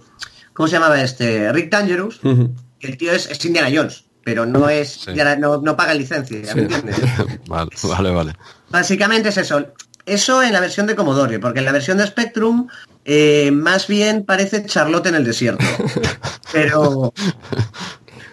¿Cómo 0.53 0.67
se 0.67 0.73
llamaba 0.73 0.99
este? 1.01 1.51
Rick 1.53 1.69
Dangerous, 1.69 2.19
Ujú. 2.23 2.55
que 2.79 2.87
el 2.87 2.97
tío 2.97 3.11
es, 3.11 3.29
es 3.29 3.45
Indiana 3.45 3.69
Jones, 3.73 4.05
pero 4.25 4.45
no 4.45 4.67
es 4.69 4.89
Sí. 5.05 5.11
No, 5.37 5.61
no 5.61 5.77
paga 5.77 5.93
licencia, 5.93 6.43
Sí. 6.43 6.55
¿me 6.55 6.61
entiendes? 6.63 6.97
vale, 7.47 7.69
vale, 7.83 8.09
vale. 8.11 8.33
Básicamente 8.69 9.29
es 9.29 9.37
eso. 9.37 9.67
Eso 10.05 10.41
en 10.43 10.51
la 10.51 10.59
versión 10.59 10.87
de 10.87 10.95
Commodore, 10.95 11.39
porque 11.39 11.59
en 11.59 11.65
la 11.65 11.71
versión 11.71 11.97
de 11.99 12.07
Spectrum 12.07 12.67
eh, 13.05 13.51
más 13.51 13.87
bien 13.87 14.25
parece 14.25 14.65
Charlotte 14.65 15.05
en 15.07 15.15
el 15.15 15.23
desierto. 15.23 15.63
Pero, 16.51 17.13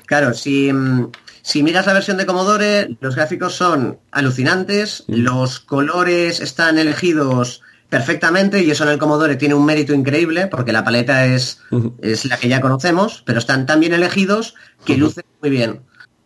claro, 0.06 0.32
si, 0.32 0.72
mm, 0.72 1.10
si 1.42 1.62
miras 1.62 1.86
la 1.86 1.92
versión 1.92 2.16
de 2.16 2.24
Commodore, 2.24 2.96
los 3.00 3.14
gráficos 3.14 3.54
son 3.54 3.98
alucinantes, 4.12 5.04
los 5.08 5.60
colores 5.60 6.40
están 6.40 6.78
elegidos 6.78 7.62
perfectamente 7.92 8.62
y 8.64 8.70
eso 8.70 8.84
en 8.84 8.88
el 8.90 8.96
Commodore 8.98 9.36
tiene 9.36 9.52
un 9.54 9.66
mérito 9.66 9.92
increíble 9.92 10.46
porque 10.46 10.72
la 10.72 10.82
paleta 10.82 11.26
es, 11.26 11.60
es 12.00 12.24
la 12.24 12.38
que 12.38 12.48
ya 12.48 12.62
conocemos, 12.62 13.22
pero 13.26 13.38
están 13.38 13.66
tan 13.66 13.80
bien 13.80 13.92
elegidos 13.92 14.54
que 14.86 14.96
lucen 14.96 15.24
muy 15.42 15.50
bien. 15.50 15.82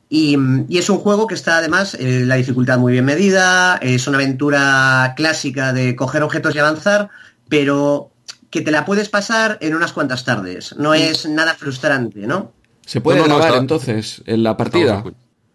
Y, 0.09 0.36
y 0.69 0.78
es 0.78 0.89
un 0.91 0.99
juego 0.99 1.27
que 1.27 1.35
está 1.35 1.59
además 1.59 1.95
eh, 1.99 2.23
la 2.25 2.36
dificultad 2.36 2.78
muy 2.78 2.93
bien 2.93 3.05
medida, 3.05 3.78
es 3.83 4.07
una 4.07 4.19
aventura 4.19 5.15
clásica 5.17 5.73
de 5.73 5.97
coger 5.97 6.23
objetos 6.23 6.55
y 6.55 6.61
avanzar, 6.61 7.11
pero 7.49 8.12
que 8.51 8.61
te 8.61 8.70
la 8.70 8.85
puedes 8.85 9.09
pasar 9.09 9.59
en 9.61 9.75
unas 9.75 9.93
cuantas 9.93 10.25
tardes. 10.25 10.77
No 10.77 10.95
es 10.95 11.27
nada 11.28 11.55
frustrante, 11.55 12.28
¿no? 12.28 12.53
¿Se 12.86 13.01
puede 13.01 13.19
No, 13.19 13.25
no, 13.25 13.28
no, 13.31 13.35
grabar 13.39 13.51
está- 13.55 13.61
entonces 13.61 14.23
en 14.25 14.45
la 14.45 14.57
partida? 14.57 15.03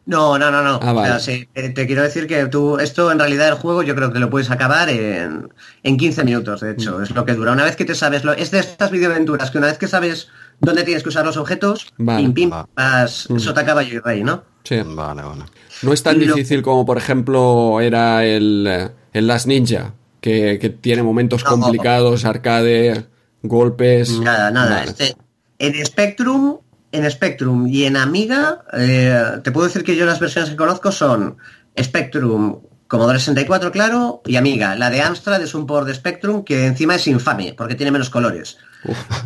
No, 0.05 0.38
no, 0.39 0.49
no, 0.51 0.63
no. 0.63 0.80
Ah, 0.81 0.93
vale. 0.93 1.13
O 1.13 1.19
sea, 1.19 1.35
sí, 1.35 1.47
eh, 1.53 1.69
te 1.69 1.85
quiero 1.85 2.01
decir 2.01 2.25
que 2.27 2.47
tú, 2.47 2.77
esto 2.80 3.11
en 3.11 3.19
realidad 3.19 3.47
el 3.49 3.53
juego 3.55 3.83
yo 3.83 3.95
creo 3.95 4.11
que 4.11 4.19
lo 4.19 4.30
puedes 4.30 4.49
acabar 4.49 4.89
en, 4.89 5.47
en 5.83 5.97
15 5.97 6.23
minutos, 6.23 6.61
de 6.61 6.71
hecho, 6.71 6.97
Mm. 6.99 7.03
es 7.03 7.11
lo 7.11 7.23
que 7.25 7.33
dura. 7.35 7.51
Una 7.51 7.63
vez 7.63 7.75
que 7.75 7.85
te 7.85 7.93
sabes, 7.95 8.23
lo, 8.23 8.33
es 8.33 8.49
de 8.51 8.59
estas 8.59 8.89
videoaventuras 8.91 9.51
que 9.51 9.59
una 9.59 9.67
vez 9.67 9.77
que 9.77 9.88
sabes 9.88 10.27
dónde 10.59 10.83
tienes 10.83 11.03
que 11.03 11.09
usar 11.09 11.23
los 11.25 11.38
objetos, 11.38 11.88
Vale. 11.97 12.23
pim, 12.23 12.33
pim, 12.33 12.51
Va. 12.51 12.67
vas 12.75 13.27
Mm. 13.30 13.38
sota 13.39 13.63
caballo 13.65 13.93
y 13.95 13.99
rey, 13.99 14.23
¿no? 14.23 14.43
Sí. 14.63 14.77
Vale, 14.83 15.21
vale. 15.21 15.43
No 15.83 15.93
es 15.93 16.01
tan 16.03 16.19
Lo- 16.19 16.25
difícil 16.25 16.61
como, 16.63 16.85
por 16.85 16.97
ejemplo, 16.97 17.80
era 17.80 18.25
el, 18.25 18.89
el 19.13 19.27
Last 19.27 19.45
Ninja, 19.47 19.93
que, 20.19 20.57
que 20.59 20.69
tiene 20.69 21.03
momentos 21.03 21.43
No. 21.43 21.51
complicados, 21.51 22.25
arcade, 22.25 23.05
golpes. 23.43 24.19
Nada, 24.19 24.51
nada. 24.51 24.77
Vale. 24.80 24.91
Este, 24.91 25.15
en 25.59 25.85
Spectrum, 25.85 26.57
en 26.91 27.09
Spectrum 27.09 27.67
y 27.67 27.85
en 27.85 27.97
Amiga, 27.97 28.63
eh, 28.73 29.39
te 29.43 29.51
puedo 29.51 29.67
decir 29.67 29.83
que 29.83 29.95
yo 29.95 30.05
las 30.05 30.19
versiones 30.19 30.49
que 30.49 30.55
conozco 30.55 30.91
son 30.91 31.37
Spectrum, 31.79 32.59
Commodore 32.87 33.19
64, 33.19 33.71
claro, 33.71 34.21
y 34.25 34.35
Amiga. 34.35 34.75
La 34.75 34.89
de 34.89 35.01
Amstrad 35.01 35.41
es 35.41 35.55
un 35.55 35.65
port 35.65 35.87
de 35.87 35.93
Spectrum 35.93 36.43
que 36.43 36.65
encima 36.65 36.95
es 36.95 37.07
infame, 37.07 37.53
porque 37.57 37.75
tiene 37.75 37.91
menos 37.91 38.09
colores. 38.09 38.57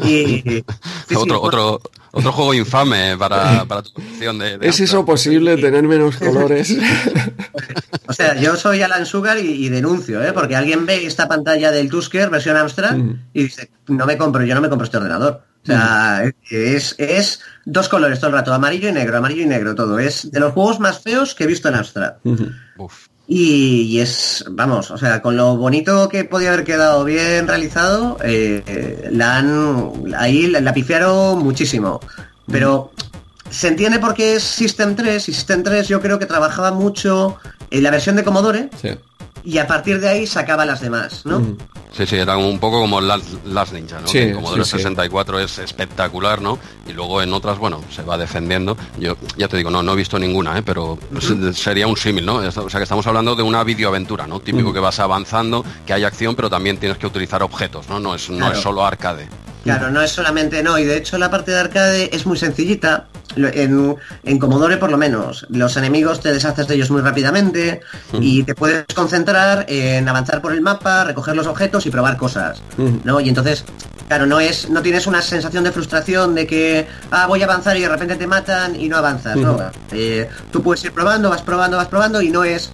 Y, 0.03 0.41
sí, 0.43 0.43
sí, 1.07 1.15
otro, 1.15 1.39
bueno, 1.39 1.41
otro, 1.41 1.81
otro 2.11 2.31
juego 2.31 2.53
infame 2.53 3.17
para, 3.17 3.65
para 3.65 3.81
tu 3.81 3.93
colección 3.93 4.37
de, 4.37 4.57
de 4.57 4.67
¿Es 4.67 4.79
eso 4.81 5.05
posible, 5.05 5.57
tener 5.57 5.83
menos 5.83 6.17
colores? 6.17 6.75
O 8.07 8.13
sea, 8.13 8.35
yo 8.39 8.55
soy 8.55 8.81
Alan 8.83 9.05
Sugar 9.05 9.39
y, 9.39 9.65
y 9.65 9.69
denuncio, 9.69 10.21
¿eh? 10.23 10.31
porque 10.33 10.55
alguien 10.55 10.85
ve 10.85 11.05
esta 11.05 11.27
pantalla 11.27 11.71
del 11.71 11.89
Tusker 11.89 12.29
versión 12.29 12.57
Amstrad 12.57 12.95
Mm. 12.97 13.21
y 13.33 13.43
dice, 13.43 13.71
no 13.87 14.05
me 14.05 14.17
compro, 14.17 14.43
yo 14.43 14.53
no 14.53 14.61
me 14.61 14.69
compro 14.69 14.85
este 14.85 14.97
ordenador. 14.97 15.41
O 15.65 15.67
sea, 15.67 16.31
es, 16.51 16.93
es 16.99 17.39
dos 17.65 17.89
colores 17.89 18.19
todo 18.19 18.29
el 18.29 18.35
rato, 18.35 18.53
amarillo 18.53 18.87
y 18.87 18.91
negro, 18.91 19.17
amarillo 19.17 19.41
y 19.41 19.47
negro, 19.47 19.73
todo. 19.73 19.97
Es 19.97 20.31
de 20.31 20.39
los 20.39 20.53
juegos 20.53 20.79
más 20.79 20.99
feos 20.99 21.33
que 21.33 21.45
he 21.45 21.47
visto 21.47 21.69
en. 21.69 21.75
Uf. 22.77 23.07
Y, 23.27 23.81
y 23.81 23.99
es, 23.99 24.45
vamos, 24.51 24.91
o 24.91 24.97
sea, 24.99 25.23
con 25.23 25.35
lo 25.35 25.57
bonito 25.57 26.07
que 26.09 26.25
podía 26.25 26.53
haber 26.53 26.63
quedado 26.63 27.03
bien 27.03 27.47
realizado, 27.47 28.19
eh, 28.23 28.61
eh, 28.67 29.09
la 29.11 29.37
han, 29.37 30.13
ahí 30.15 30.45
la, 30.45 30.61
la 30.61 30.73
pifiaron 30.73 31.39
muchísimo. 31.39 31.99
Pero 32.51 32.91
se 33.49 33.69
entiende 33.69 33.97
porque 33.97 34.35
es 34.35 34.43
System 34.43 34.95
3 34.95 35.29
y 35.29 35.33
System 35.33 35.63
3 35.63 35.87
yo 35.87 36.01
creo 36.01 36.19
que 36.19 36.27
trabajaba 36.27 36.71
mucho 36.71 37.39
en 37.71 37.81
la 37.81 37.89
versión 37.89 38.15
de 38.15 38.23
Commodore 38.23 38.69
Sí. 38.79 38.89
Y 39.43 39.57
a 39.59 39.67
partir 39.67 39.99
de 39.99 40.09
ahí 40.09 40.25
sacaba 40.27 40.65
las 40.65 40.81
demás, 40.81 41.25
¿no? 41.25 41.37
Ujú. 41.37 41.57
Sí, 41.95 42.05
sí, 42.05 42.15
era 42.17 42.35
un 42.35 42.59
poco 42.59 42.81
como 42.81 42.99
Last, 42.99 43.25
Last 43.45 43.71
Ninja, 43.73 44.01
¿no? 44.01 44.07
Sí, 44.07 44.19
Que 44.19 44.33
como 44.33 44.49
sí, 44.55 44.63
sí. 44.65 44.69
64 44.71 45.39
es 45.39 45.59
espectacular, 45.59 46.41
¿no? 46.41 46.59
Y 46.87 46.91
luego 46.93 47.21
en 47.21 47.31
otras, 47.31 47.57
bueno, 47.57 47.81
se 47.89 48.01
va 48.01 48.17
defendiendo. 48.17 48.75
Yo 48.99 49.15
ya 49.37 49.47
te 49.47 49.55
digo, 49.55 49.69
no, 49.69 49.81
no 49.81 49.93
he 49.93 49.95
visto 49.95 50.19
ninguna, 50.19 50.57
¿eh? 50.57 50.63
Pero 50.65 50.97
se- 51.21 51.53
sería 51.53 51.87
un 51.87 51.95
símil, 51.95 52.25
¿no? 52.25 52.35
O 52.37 52.51
sea, 52.51 52.79
que 52.79 52.83
estamos 52.83 53.07
hablando 53.07 53.33
de 53.35 53.43
una 53.43 53.63
videoaventura, 53.63 54.27
¿no? 54.27 54.41
Típico 54.41 54.73
que 54.73 54.79
vas 54.79 54.99
avanzando, 54.99 55.63
que 55.85 55.93
hay 55.93 56.03
acción, 56.03 56.35
pero 56.35 56.49
también 56.49 56.77
tienes 56.77 56.97
que 56.97 57.07
utilizar 57.07 57.41
objetos, 57.43 57.87
¿no? 57.87 57.99
No 57.99 58.13
es, 58.15 58.29
no 58.29 58.37
Claro. 58.39 58.53
es 58.55 58.59
solo 58.61 58.85
arcade. 58.85 59.29
Claro, 59.63 59.89
no 59.89 60.01
es 60.01 60.11
solamente 60.11 60.61
no, 60.61 60.77
y 60.77 60.83
de 60.83 60.97
hecho 60.97 61.17
la 61.17 61.31
parte 61.31 61.51
de 61.51 61.59
arcade 61.59 62.09
es 62.13 62.25
muy 62.25 62.37
sencillita. 62.37 63.07
En, 63.37 63.97
en 64.23 64.39
Commodore 64.39 64.77
por 64.77 64.89
lo 64.91 64.97
menos. 64.97 65.45
Los 65.49 65.75
enemigos 65.75 66.21
te 66.21 66.31
deshaces 66.31 66.67
de 66.69 66.75
ellos 66.75 66.89
muy 66.89 67.01
rápidamente 67.01 67.81
y 68.21 68.43
te 68.43 68.55
puedes 68.55 68.85
concentrar 69.05 69.65
en 69.69 70.09
avanzar 70.09 70.41
por 70.41 70.51
el 70.51 70.61
mapa, 70.61 71.03
recoger 71.03 71.35
los 71.35 71.45
objetos 71.45 71.85
y 71.85 71.91
probar 71.91 72.17
cosas. 72.17 72.61
¿no? 73.03 73.19
Y 73.19 73.29
entonces, 73.29 73.63
claro, 74.07 74.25
no 74.25 74.39
es, 74.39 74.67
no 74.71 74.81
tienes 74.81 75.05
una 75.05 75.21
sensación 75.21 75.63
de 75.63 75.71
frustración 75.71 76.33
de 76.33 76.47
que 76.47 76.87
ah, 77.11 77.27
voy 77.27 77.43
a 77.43 77.45
avanzar 77.45 77.77
y 77.77 77.81
de 77.81 77.89
repente 77.89 78.15
te 78.15 78.25
matan 78.25 78.75
y 78.75 78.89
no 78.89 78.97
avanzas, 78.97 79.35
¿no? 79.37 79.57
Eh, 79.91 80.27
tú 80.51 80.63
puedes 80.63 80.83
ir 80.85 80.91
probando, 80.91 81.29
vas 81.29 81.43
probando, 81.43 81.77
vas 81.77 81.87
probando 81.87 82.19
y 82.21 82.29
no 82.29 82.43
es 82.43 82.71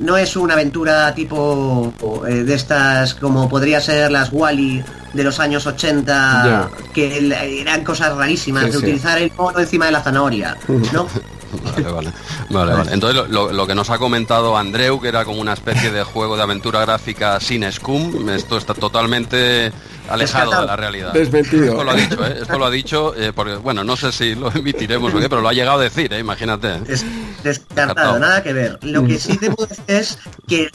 no 0.00 0.16
es 0.16 0.36
una 0.36 0.54
aventura 0.54 1.14
tipo 1.14 1.92
eh, 2.28 2.42
de 2.44 2.54
estas 2.54 3.14
como 3.14 3.48
podría 3.48 3.80
ser 3.80 4.10
las 4.10 4.30
Wally 4.32 4.82
de 5.14 5.22
los 5.24 5.38
años 5.38 5.66
80 5.66 6.42
Ya. 6.44 6.68
que 6.92 7.60
eran 7.60 7.84
cosas 7.84 8.14
rarísimas 8.16 8.64
Sí, 8.64 8.68
de 8.68 8.72
sí. 8.72 8.78
utilizar 8.78 9.18
el 9.18 9.30
mono 9.36 9.58
encima 9.60 9.86
de 9.86 9.92
la 9.92 10.02
zanahoria 10.02 10.56
¿no? 10.92 11.06
Vale, 11.64 11.82
vale. 11.92 12.12
Vale, 12.50 12.72
vale. 12.74 12.92
Entonces, 12.92 13.28
lo, 13.28 13.66
que 13.66 13.74
nos 13.74 13.90
ha 13.90 13.98
comentado 13.98 14.56
Andreu, 14.56 15.00
que 15.00 15.08
era 15.08 15.24
como 15.24 15.40
una 15.40 15.52
especie 15.52 15.90
de 15.90 16.02
juego 16.04 16.36
de 16.36 16.42
aventura 16.42 16.80
gráfica 16.80 17.38
sin 17.40 17.70
Scum, 17.70 18.28
esto 18.30 18.56
está 18.56 18.74
totalmente 18.74 19.72
alejado 20.08 20.60
de 20.60 20.66
la 20.66 20.76
realidad. 20.76 21.12
Desmentido. 21.12 21.64
Esto 21.72 21.84
lo 21.84 21.90
ha 21.90 21.94
dicho, 21.94 22.26
¿eh? 22.26 22.38
Esto 22.42 22.58
lo 22.58 22.66
ha 22.66 22.70
dicho, 22.70 23.14
eh, 23.16 23.32
porque, 23.34 23.54
bueno, 23.56 23.84
no 23.84 23.96
sé 23.96 24.12
si 24.12 24.34
lo 24.34 24.50
emitiremos 24.54 25.12
o 25.14 25.18
qué, 25.18 25.28
pero 25.28 25.40
lo 25.42 25.48
ha 25.48 25.52
llegado 25.52 25.78
a 25.80 25.82
decir, 25.82 26.12
¿eh? 26.12 26.18
Imagínate. 26.18 26.80
Des- 26.80 27.04
descartado, 27.42 27.86
Descartado. 27.86 28.18
nada 28.18 28.42
que 28.42 28.52
ver. 28.52 28.78
Lo 28.82 29.04
que 29.06 29.18
sí 29.18 29.36
te 29.38 29.50
puedo 29.50 29.66
decir 29.68 29.84
es 29.88 30.18
que 30.48 30.70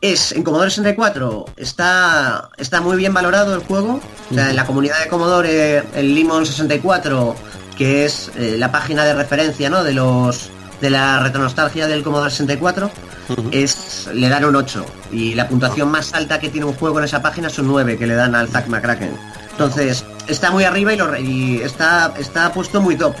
es 0.00 0.32
en 0.32 0.42
Commodore 0.44 0.70
64 0.70 1.46
está, 1.56 2.50
está 2.56 2.80
muy 2.80 2.96
bien 2.96 3.12
valorado 3.14 3.54
el 3.54 3.60
juego. 3.62 4.00
O 4.30 4.34
sea, 4.34 4.50
en 4.50 4.56
la 4.56 4.64
comunidad 4.66 5.00
de 5.02 5.08
Commodore, 5.08 5.82
el 5.94 6.14
Limon 6.14 6.46
64, 6.46 7.34
que 7.78 8.04
es 8.04 8.30
eh, 8.36 8.56
la 8.58 8.70
página 8.72 9.04
de 9.04 9.14
referencia 9.14 9.70
¿no? 9.70 9.84
de 9.84 9.94
los 9.94 10.50
de 10.80 10.90
la 10.90 11.20
retronostalgia 11.20 11.86
del 11.86 12.02
Commodore 12.04 12.30
64, 12.30 12.90
es, 13.50 14.08
le 14.12 14.28
dan 14.28 14.44
un 14.44 14.56
8. 14.56 14.86
Y 15.12 15.34
la 15.34 15.48
puntuación 15.48 15.90
más 15.90 16.14
alta 16.14 16.38
que 16.38 16.50
tiene 16.50 16.66
un 16.66 16.74
juego 16.74 16.98
en 16.98 17.04
esa 17.04 17.20
página 17.20 17.48
es 17.48 17.58
un 17.58 17.66
9 17.66 17.98
que 17.98 18.06
le 18.06 18.14
dan 18.14 18.34
al 18.34 18.48
Zack 18.48 18.68
McCracken. 18.68 19.10
Entonces, 19.58 20.04
está 20.28 20.52
muy 20.52 20.62
arriba 20.62 20.92
y, 20.92 20.96
lo 20.96 21.08
re- 21.08 21.20
y 21.20 21.56
está, 21.62 22.14
está 22.16 22.52
puesto 22.52 22.80
muy 22.80 22.94
top. 22.96 23.14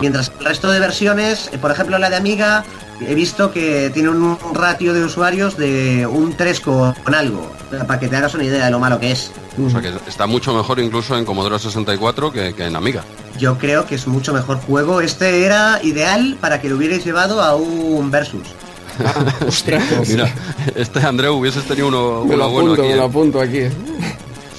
Mientras 0.00 0.30
que 0.30 0.38
el 0.40 0.44
resto 0.46 0.68
de 0.70 0.80
versiones, 0.80 1.48
eh, 1.52 1.58
por 1.58 1.70
ejemplo 1.70 1.96
la 1.98 2.10
de 2.10 2.16
Amiga, 2.16 2.64
he 3.06 3.14
visto 3.14 3.52
que 3.52 3.88
tiene 3.94 4.08
un 4.08 4.36
ratio 4.52 4.92
de 4.94 5.04
usuarios 5.04 5.56
de 5.56 6.08
un 6.10 6.34
3 6.36 6.58
con 6.60 7.14
algo, 7.14 7.52
para 7.86 8.00
que 8.00 8.08
te 8.08 8.16
hagas 8.16 8.34
una 8.34 8.42
idea 8.44 8.64
de 8.64 8.70
lo 8.72 8.80
malo 8.80 8.98
que 8.98 9.12
es. 9.12 9.30
O 9.64 9.70
sea, 9.70 9.80
que 9.80 9.92
está 10.08 10.26
mucho 10.26 10.52
mejor 10.52 10.80
incluso 10.80 11.16
en 11.16 11.24
Commodore 11.24 11.58
64 11.60 12.32
que, 12.32 12.52
que 12.52 12.64
en 12.64 12.74
Amiga. 12.74 13.04
Yo 13.38 13.56
creo 13.56 13.86
que 13.86 13.94
es 13.94 14.08
mucho 14.08 14.32
mejor 14.32 14.58
juego. 14.58 15.00
Este 15.00 15.44
era 15.44 15.78
ideal 15.84 16.36
para 16.40 16.60
que 16.60 16.68
lo 16.68 16.76
hubierais 16.76 17.04
llevado 17.04 17.40
a 17.42 17.54
un 17.54 18.10
versus. 18.10 18.42
Ostras. 19.46 19.84
Mira, 20.08 20.34
este 20.74 20.98
Andreu 21.00 21.34
hubieses 21.36 21.62
tenido 21.64 21.86
uno, 21.88 22.24
me 22.24 22.34
uno 22.34 22.36
lo 22.36 22.50
bueno 22.50 22.72
apunto, 22.72 22.82
aquí. 22.82 22.90
me 22.90 22.96
lo 22.96 23.02
¿eh? 23.02 23.06
apunto 23.06 23.40
aquí. 23.40 23.60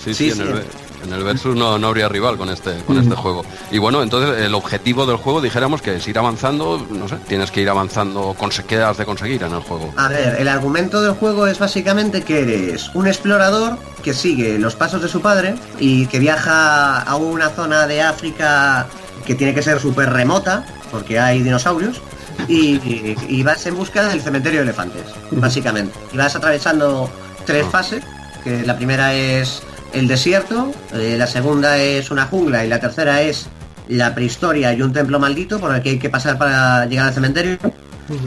Sí, 0.04 0.14
sí, 0.14 0.14
Sí, 0.14 0.30
en, 0.30 0.36
sí. 0.38 0.42
El, 0.44 0.64
en 1.12 1.18
el 1.18 1.24
Versus 1.24 1.56
no, 1.56 1.78
no 1.78 1.88
habría 1.88 2.08
rival 2.10 2.38
con 2.38 2.50
este 2.50 2.76
con 2.88 2.98
este 2.98 3.16
juego. 3.16 3.44
Y 3.72 3.78
bueno, 3.78 4.02
entonces 4.02 4.44
el 4.46 4.54
objetivo 4.56 5.06
del 5.06 5.18
juego 5.18 5.42
dijéramos 5.42 5.82
que 5.82 5.96
es 5.96 6.08
ir 6.08 6.18
avanzando, 6.18 6.86
no 6.90 7.08
sé, 7.08 7.16
tienes 7.28 7.52
que 7.52 7.62
ir 7.62 7.70
avanzando, 7.70 8.36
¿qué 8.68 8.78
has 8.82 8.98
de 8.98 9.06
conseguir 9.06 9.44
en 9.44 9.54
el 9.54 9.62
juego? 9.62 9.94
A 9.98 10.08
ver, 10.08 10.36
el 10.40 10.48
argumento 10.48 11.02
del 11.02 11.14
juego 11.14 11.48
es 11.48 11.60
básicamente 11.60 12.24
que 12.24 12.42
eres 12.42 12.90
un 12.94 13.08
explorador 13.08 13.78
que 14.04 14.14
sigue 14.14 14.58
los 14.58 14.76
pasos 14.76 15.02
de 15.02 15.08
su 15.08 15.22
padre 15.22 15.56
y 15.80 16.06
que 16.08 16.20
viaja 16.20 17.02
a 17.02 17.16
una 17.16 17.50
zona 17.50 17.88
de 17.88 18.02
África 18.02 18.88
que 19.26 19.36
tiene 19.36 19.54
que 19.54 19.62
ser 19.62 19.80
súper 19.80 20.12
remota, 20.12 20.66
porque 20.92 21.20
hay 21.20 21.42
dinosaurios, 21.44 22.02
y, 22.48 22.76
y- 22.78 23.16
y 23.30 23.44
vas 23.44 23.66
en 23.68 23.76
busca 23.76 24.08
del 24.08 24.22
cementerio 24.22 24.60
de 24.62 24.64
elefantes, 24.66 25.04
básicamente. 25.32 25.94
Y 26.14 26.18
vas 26.18 26.36
atravesando 26.36 27.10
tres 27.46 27.66
fases, 27.68 28.04
que 28.44 28.64
la 28.66 28.76
primera 28.76 29.14
es 29.14 29.62
el 29.94 30.08
desierto, 30.08 30.72
eh, 30.94 31.16
la 31.18 31.28
segunda 31.28 31.78
es 31.78 32.12
una 32.12 32.26
jungla 32.26 32.66
y 32.66 32.70
la 32.70 32.80
tercera 32.80 33.22
es 33.22 33.48
la 33.88 34.14
prehistoria 34.16 34.74
y 34.74 34.82
un 34.82 34.94
templo 34.94 35.20
maldito 35.20 35.60
por 35.60 35.76
el 35.76 35.82
que 35.82 35.90
hay 35.92 36.00
que 36.00 36.10
pasar 36.10 36.38
para 36.38 36.86
llegar 36.86 37.08
al 37.08 37.14
cementerio. 37.14 37.58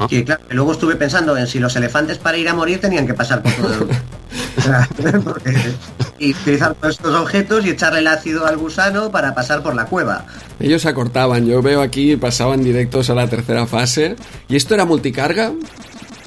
Que 0.08 0.24
claro, 0.24 0.42
luego 0.50 0.72
estuve 0.72 0.96
pensando 0.96 1.36
en 1.36 1.46
si 1.46 1.58
los 1.58 1.76
elefantes 1.76 2.16
para 2.16 2.38
ir 2.38 2.48
a 2.48 2.54
morir 2.54 2.80
tenían 2.80 3.06
que 3.06 3.12
pasar 3.14 3.42
por 3.42 3.52
todo 3.52 3.74
el... 3.74 3.88
Porque- 5.24 5.74
y 6.18 6.32
utilizar 6.32 6.74
todos 6.74 6.94
estos 6.94 7.14
objetos 7.14 7.66
y 7.66 7.70
echarle 7.70 7.98
el 7.98 8.06
ácido 8.06 8.46
al 8.46 8.56
gusano 8.56 9.10
para 9.10 9.34
pasar 9.34 9.62
por 9.62 9.74
la 9.74 9.84
cueva. 9.86 10.24
Ellos 10.60 10.86
acortaban, 10.86 11.44
yo 11.46 11.60
veo 11.60 11.82
aquí, 11.82 12.16
pasaban 12.16 12.62
directos 12.64 13.10
a 13.10 13.14
la 13.14 13.28
tercera 13.28 13.66
fase. 13.66 14.16
¿Y 14.48 14.56
esto 14.56 14.74
era 14.74 14.84
multicarga? 14.84 15.52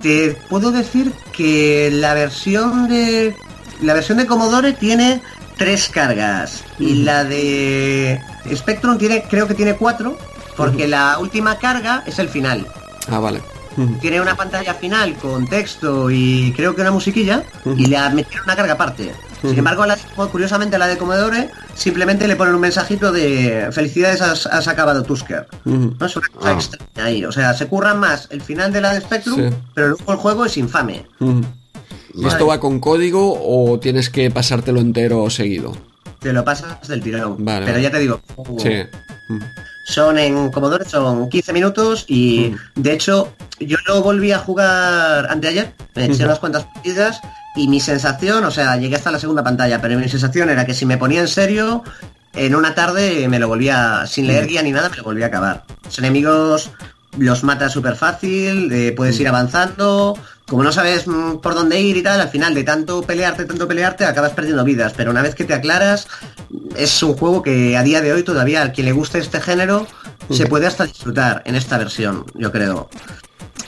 Te 0.01 0.37
puedo 0.49 0.71
decir 0.71 1.11
que 1.35 1.89
la 1.91 2.13
versión 2.13 2.87
de 2.89 3.35
la 3.81 3.93
versión 3.93 4.17
de 4.17 4.25
Commodore 4.25 4.73
tiene 4.73 5.21
tres 5.57 5.89
cargas 5.89 6.63
y 6.79 7.03
la 7.03 7.23
de 7.23 8.21
Spectrum 8.53 8.97
tiene 8.97 9.23
creo 9.29 9.47
que 9.47 9.53
tiene 9.55 9.75
cuatro 9.75 10.17
porque 10.55 10.87
la 10.87 11.17
última 11.19 11.57
carga 11.57 12.03
es 12.05 12.19
el 12.19 12.29
final. 12.29 12.67
Ah, 13.09 13.19
vale. 13.19 13.41
Tiene 14.01 14.19
una 14.19 14.35
pantalla 14.35 14.73
final 14.73 15.13
con 15.17 15.47
texto 15.47 16.09
y 16.09 16.51
creo 16.55 16.73
que 16.75 16.81
una 16.81 16.89
musiquilla 16.91 17.43
y 17.75 17.85
le 17.85 17.97
metieron 18.09 18.45
una 18.45 18.55
carga 18.55 18.73
aparte. 18.73 19.13
Sin 19.41 19.55
embargo, 19.59 19.85
la- 19.85 19.97
curiosamente 20.31 20.77
a 20.77 20.79
la 20.79 20.87
de 20.87 20.97
Commodore 20.97 21.51
simplemente 21.75 22.27
le 22.27 22.35
ponen 22.35 22.55
un 22.55 22.61
mensajito 22.61 23.11
de 23.11 23.69
felicidades 23.71 24.19
has, 24.21 24.47
has 24.47 24.67
acabado 24.67 25.03
Tusker. 25.03 25.47
No 25.63 26.05
es 26.07 26.15
una 26.15 26.27
cosa 26.29 26.49
Ah. 26.49 26.53
extraña 26.53 27.05
ahí. 27.07 27.23
O 27.23 27.31
sea, 27.31 27.53
se 27.53 27.67
curran 27.67 27.99
más 27.99 28.27
el 28.31 28.41
final 28.41 28.73
de 28.73 28.81
la 28.81 28.93
de 28.95 29.01
Spectrum, 29.01 29.35
Sí. 29.51 29.55
pero 29.75 29.89
luego 29.89 30.11
el 30.11 30.17
juego 30.17 30.45
es 30.45 30.57
infame. 30.57 31.05
Ujú. 32.17 32.21
¿Y 32.21 32.23
Vale. 32.25 32.33
esto 32.35 32.47
va 32.47 32.59
con 32.59 32.79
código 32.79 33.39
o 33.41 33.79
tienes 33.79 34.09
que 34.09 34.31
pasártelo 34.31 34.79
entero 34.79 35.29
seguido? 35.29 35.77
Te 36.19 36.33
lo 36.33 36.43
pasas 36.43 36.87
del 36.87 37.01
tirón. 37.01 37.45
Vale, 37.45 37.65
pero 37.65 37.73
vale. 37.77 37.83
ya 37.83 37.91
te 37.91 37.99
digo, 37.99 38.19
Sí. 38.57 38.69
Ujú. 39.29 39.39
son 39.85 40.17
en 40.17 40.49
Commodore 40.51 40.83
son 40.85 41.29
15 41.29 41.53
minutos 41.53 42.05
y 42.07 42.53
de 42.75 42.93
hecho 42.93 43.33
yo 43.59 43.77
lo 43.87 44.01
volví 44.01 44.31
a 44.31 44.39
jugar 44.39 45.27
anteayer, 45.29 45.73
me 45.95 46.05
eché 46.05 46.25
unas 46.25 46.39
cuantas 46.39 46.65
partidas 46.65 47.21
y 47.55 47.67
mi 47.67 47.79
sensación, 47.79 48.43
o 48.45 48.51
sea, 48.51 48.77
llegué 48.77 48.95
hasta 48.95 49.11
la 49.11 49.19
segunda 49.19 49.43
pantalla, 49.43 49.79
pero 49.81 49.97
mi 49.97 50.09
sensación 50.09 50.49
era 50.49 50.65
que 50.65 50.73
si 50.73 50.85
me 50.85 50.97
ponía 50.97 51.21
en 51.21 51.27
serio, 51.27 51.83
en 52.33 52.53
una 52.55 52.75
tarde 52.75 53.27
me 53.29 53.39
lo 53.39 53.47
volvía, 53.47 54.05
sin 54.07 54.27
leer 54.27 54.47
guía 54.47 54.61
ni 54.61 54.71
nada, 54.71 54.89
me 54.89 54.97
lo 54.97 55.03
volvía 55.03 55.25
a 55.25 55.27
acabar. 55.29 55.63
Los 55.85 55.97
enemigos 55.99 56.69
los 57.17 57.43
matas 57.43 57.71
súper 57.73 57.95
fácil, 57.95 58.71
eh, 58.71 58.93
puedes 58.95 59.19
ir 59.19 59.27
avanzando, 59.27 60.17
como 60.47 60.63
no 60.63 60.71
sabes 60.71 61.07
mm, 61.07 61.37
por 61.37 61.53
dónde 61.55 61.79
ir 61.79 61.97
y 61.97 62.01
tal, 62.03 62.21
al 62.21 62.29
final 62.29 62.53
de 62.53 62.63
tanto 62.63 63.01
pelearte, 63.01 63.45
tanto 63.45 63.67
pelearte, 63.67 64.05
acabas 64.05 64.31
perdiendo 64.31 64.63
vidas, 64.63 64.93
pero 64.95 65.11
una 65.11 65.21
vez 65.21 65.35
que 65.35 65.43
te 65.45 65.53
aclaras, 65.53 66.07
es 66.75 67.01
un 67.03 67.15
juego 67.15 67.41
que 67.41 67.75
a 67.77 67.83
día 67.83 68.01
de 68.01 68.13
hoy 68.13 68.23
todavía 68.23 68.63
a 68.63 68.71
quien 68.71 68.85
le 68.85 68.91
guste 68.93 69.19
este 69.19 69.41
género 69.41 69.87
se 70.31 70.45
puede 70.45 70.67
hasta 70.67 70.85
disfrutar 70.85 71.41
en 71.45 71.55
esta 71.55 71.77
versión, 71.77 72.25
yo 72.35 72.51
creo. 72.51 72.89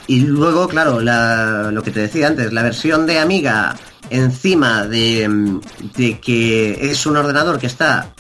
Y 0.08 0.22
luego, 0.22 0.68
claro, 0.68 1.00
la- 1.02 1.70
lo 1.72 1.84
que 1.84 1.92
te 1.92 2.00
decía 2.02 2.28
antes, 2.28 2.52
la 2.52 2.64
versión 2.64 3.06
de 3.06 3.20
Amiga 3.20 3.76
encima 4.10 4.86
de, 4.86 5.28
mm, 5.30 5.62
de 5.96 6.20
que 6.20 6.90
es 6.92 7.06
un 7.06 7.16
ordenador 7.16 7.60
que 7.60 7.68
está 7.68 8.14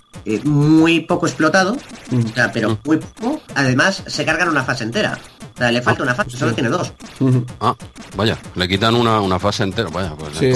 muy 0.43 1.01
poco 1.01 1.27
explotado, 1.27 1.73
o 1.75 2.33
sea, 2.33 2.51
pero 2.51 2.79
muy 2.85 2.97
poco, 2.97 3.41
además 3.55 4.03
se 4.05 4.25
cargan 4.25 4.49
una 4.49 4.63
fase 4.63 4.83
entera. 4.83 5.17
Sea, 5.59 5.71
le 5.71 5.81
falta 5.81 6.03
una 6.03 6.15
fase, 6.15 6.38
solo 6.38 6.53
tiene 6.53 6.69
dos. 6.69 6.93
Ah, 7.61 7.75
vaya, 8.15 8.38
le 8.55 8.67
quitan 8.69 8.95
una, 8.95 9.19
una 9.19 9.38
fase 9.39 9.63
entera. 9.63 9.89
Vaya, 9.89 10.15
pues 10.17 10.38
Sí, 10.38 10.53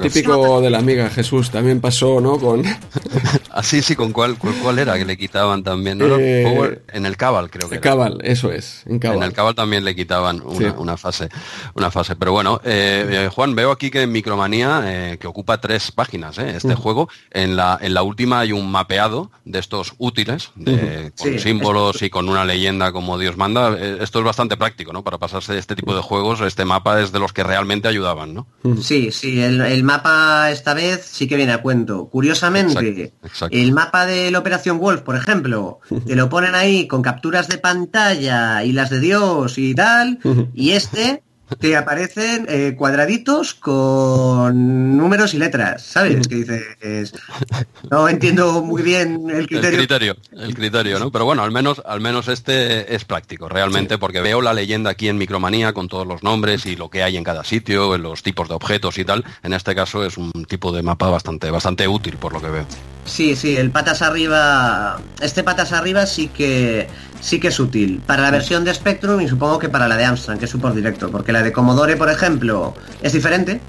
típico, 0.00 0.60
de 0.60 0.70
la 0.70 0.78
amiga 0.78 1.10
Jesús. 1.10 1.50
También 1.50 1.80
pasó, 1.80 2.20
¿no? 2.20 2.38
Con 2.38 2.62
Ah, 3.50 3.62
sí, 3.62 3.82
sí, 3.82 3.96
¿con 3.96 4.12
cuál, 4.12 4.38
cuál, 4.38 4.54
cuál 4.62 4.78
era 4.78 4.96
que 4.96 5.04
le 5.04 5.16
quitaban 5.16 5.62
también? 5.64 5.98
¿No? 5.98 6.16
Eh, 6.18 6.44
Power- 6.44 6.82
en 6.92 7.04
el 7.06 7.16
Cabal, 7.16 7.50
creo 7.50 7.68
que 7.68 7.74
era. 7.76 7.82
Cabal, 7.82 8.18
eso 8.22 8.50
es, 8.52 8.82
en 8.86 8.98
Cabal. 9.00 9.18
En 9.18 9.22
el 9.24 9.32
Cabal 9.32 9.54
también 9.54 9.84
le 9.84 9.94
quitaban 9.96 10.40
una, 10.44 10.70
Sí. 10.70 10.74
una 10.78 10.96
fase, 10.96 11.28
una 11.74 11.90
fase. 11.90 12.14
Pero 12.16 12.30
bueno, 12.32 12.60
eh, 12.64 13.06
eh, 13.26 13.28
Juan, 13.34 13.54
veo 13.56 13.72
aquí 13.72 13.90
que 13.90 14.02
en 14.02 14.12
Micromanía, 14.12 14.82
eh, 14.86 15.18
que 15.18 15.26
ocupa 15.26 15.60
tres 15.60 15.90
páginas, 15.90 16.38
eh, 16.38 16.54
este 16.56 16.74
juego, 16.76 17.08
en 17.32 17.56
la, 17.56 17.78
en 17.82 17.92
la 17.94 18.02
última 18.04 18.38
hay 18.40 18.52
un 18.52 18.70
mapeado 18.70 19.30
de 19.44 19.58
estos 19.58 19.94
útiles, 19.98 20.50
de- 20.54 21.12
con 21.18 21.32
Sí. 21.32 21.38
símbolos 21.40 22.00
y 22.02 22.08
con 22.10 22.28
una 22.28 22.44
leyenda 22.44 22.92
como 22.92 23.18
Dios 23.18 23.36
manda. 23.36 23.76
Eh, 23.78 23.98
esto 24.12 24.18
es 24.18 24.26
bastante 24.26 24.58
práctico, 24.58 24.92
¿no? 24.92 25.02
Para 25.02 25.16
pasarse 25.16 25.56
este 25.56 25.74
tipo 25.74 25.94
de 25.94 26.02
juegos, 26.02 26.42
este 26.42 26.66
mapa 26.66 27.00
es 27.00 27.12
de 27.12 27.18
los 27.18 27.32
que 27.32 27.42
realmente 27.42 27.88
ayudaban, 27.88 28.34
¿no? 28.34 28.46
Sí, 28.82 29.10
sí, 29.10 29.40
el, 29.40 29.62
el 29.62 29.84
mapa 29.84 30.50
esta 30.50 30.74
vez 30.74 31.02
sí 31.10 31.26
que 31.26 31.36
viene 31.36 31.52
a 31.52 31.62
cuento. 31.62 32.10
Curiosamente, 32.10 33.04
Exacto, 33.04 33.26
exacto. 33.26 33.56
el 33.56 33.72
mapa 33.72 34.04
de 34.04 34.30
la 34.30 34.40
Operación 34.40 34.78
Wolf, 34.78 35.00
por 35.00 35.16
ejemplo, 35.16 35.80
te 36.06 36.14
lo 36.14 36.28
ponen 36.28 36.54
ahí 36.54 36.86
con 36.86 37.00
capturas 37.00 37.48
de 37.48 37.56
pantalla 37.56 38.62
y 38.64 38.72
las 38.72 38.90
de 38.90 39.00
Dios 39.00 39.56
y 39.56 39.74
tal, 39.74 40.18
y 40.52 40.72
este 40.72 41.22
te 41.58 41.76
aparecen 41.76 42.46
eh, 42.48 42.74
cuadraditos 42.76 43.54
con 43.54 44.96
números 44.96 45.34
y 45.34 45.38
letras, 45.38 45.82
¿sabes? 45.82 46.26
Que 46.28 46.34
dices, 46.36 47.14
no 47.90 48.08
entiendo 48.08 48.62
muy 48.62 48.82
bien 48.82 49.30
el 49.30 49.40
El 49.40 49.46
criterio. 49.46 49.78
criterio, 49.78 50.16
el 50.32 50.54
criterio, 50.54 50.98
¿no? 50.98 51.10
Pero 51.10 51.24
bueno, 51.24 51.42
al 51.42 51.50
menos, 51.50 51.82
al 51.84 52.00
menos 52.00 52.28
este 52.28 52.94
es 52.94 53.04
práctico, 53.04 53.48
realmente, 53.48 53.98
porque 53.98 54.20
veo 54.20 54.40
la 54.40 54.54
leyenda 54.54 54.90
aquí 54.90 55.08
en 55.08 55.18
Micromanía 55.18 55.72
con 55.72 55.88
todos 55.88 56.06
los 56.06 56.22
nombres 56.22 56.66
y 56.66 56.76
lo 56.76 56.90
que 56.90 57.02
hay 57.02 57.16
en 57.16 57.24
cada 57.24 57.44
sitio, 57.44 57.94
en 57.94 58.02
los 58.02 58.22
tipos 58.22 58.48
de 58.48 58.54
objetos 58.54 58.98
y 58.98 59.04
tal. 59.04 59.24
En 59.42 59.52
este 59.52 59.74
caso 59.74 60.04
es 60.04 60.16
un 60.16 60.30
tipo 60.48 60.72
de 60.72 60.82
mapa 60.82 61.10
bastante, 61.10 61.50
bastante 61.50 61.86
útil, 61.88 62.16
por 62.16 62.32
lo 62.32 62.40
que 62.40 62.48
veo. 62.48 62.66
Sí, 63.04 63.34
sí, 63.34 63.56
el 63.56 63.70
patas 63.70 64.00
arriba, 64.02 65.00
este 65.20 65.42
patas 65.42 65.72
arriba 65.72 66.06
sí 66.06 66.28
que 66.28 66.88
sí 67.20 67.40
que 67.40 67.48
es 67.48 67.60
útil. 67.60 68.00
Para 68.06 68.22
la 68.22 68.30
versión 68.30 68.64
de 68.64 68.74
Spectrum 68.74 69.20
y 69.20 69.28
supongo 69.28 69.58
que 69.58 69.68
para 69.68 69.88
la 69.88 69.96
de 69.96 70.04
Amstrad, 70.04 70.38
que 70.38 70.44
es 70.44 70.52
por 70.52 70.74
directo, 70.74 71.10
porque 71.10 71.32
la 71.32 71.42
de 71.42 71.52
Commodore, 71.52 71.96
por 71.96 72.10
ejemplo, 72.10 72.74
es 73.00 73.12
diferente. 73.12 73.60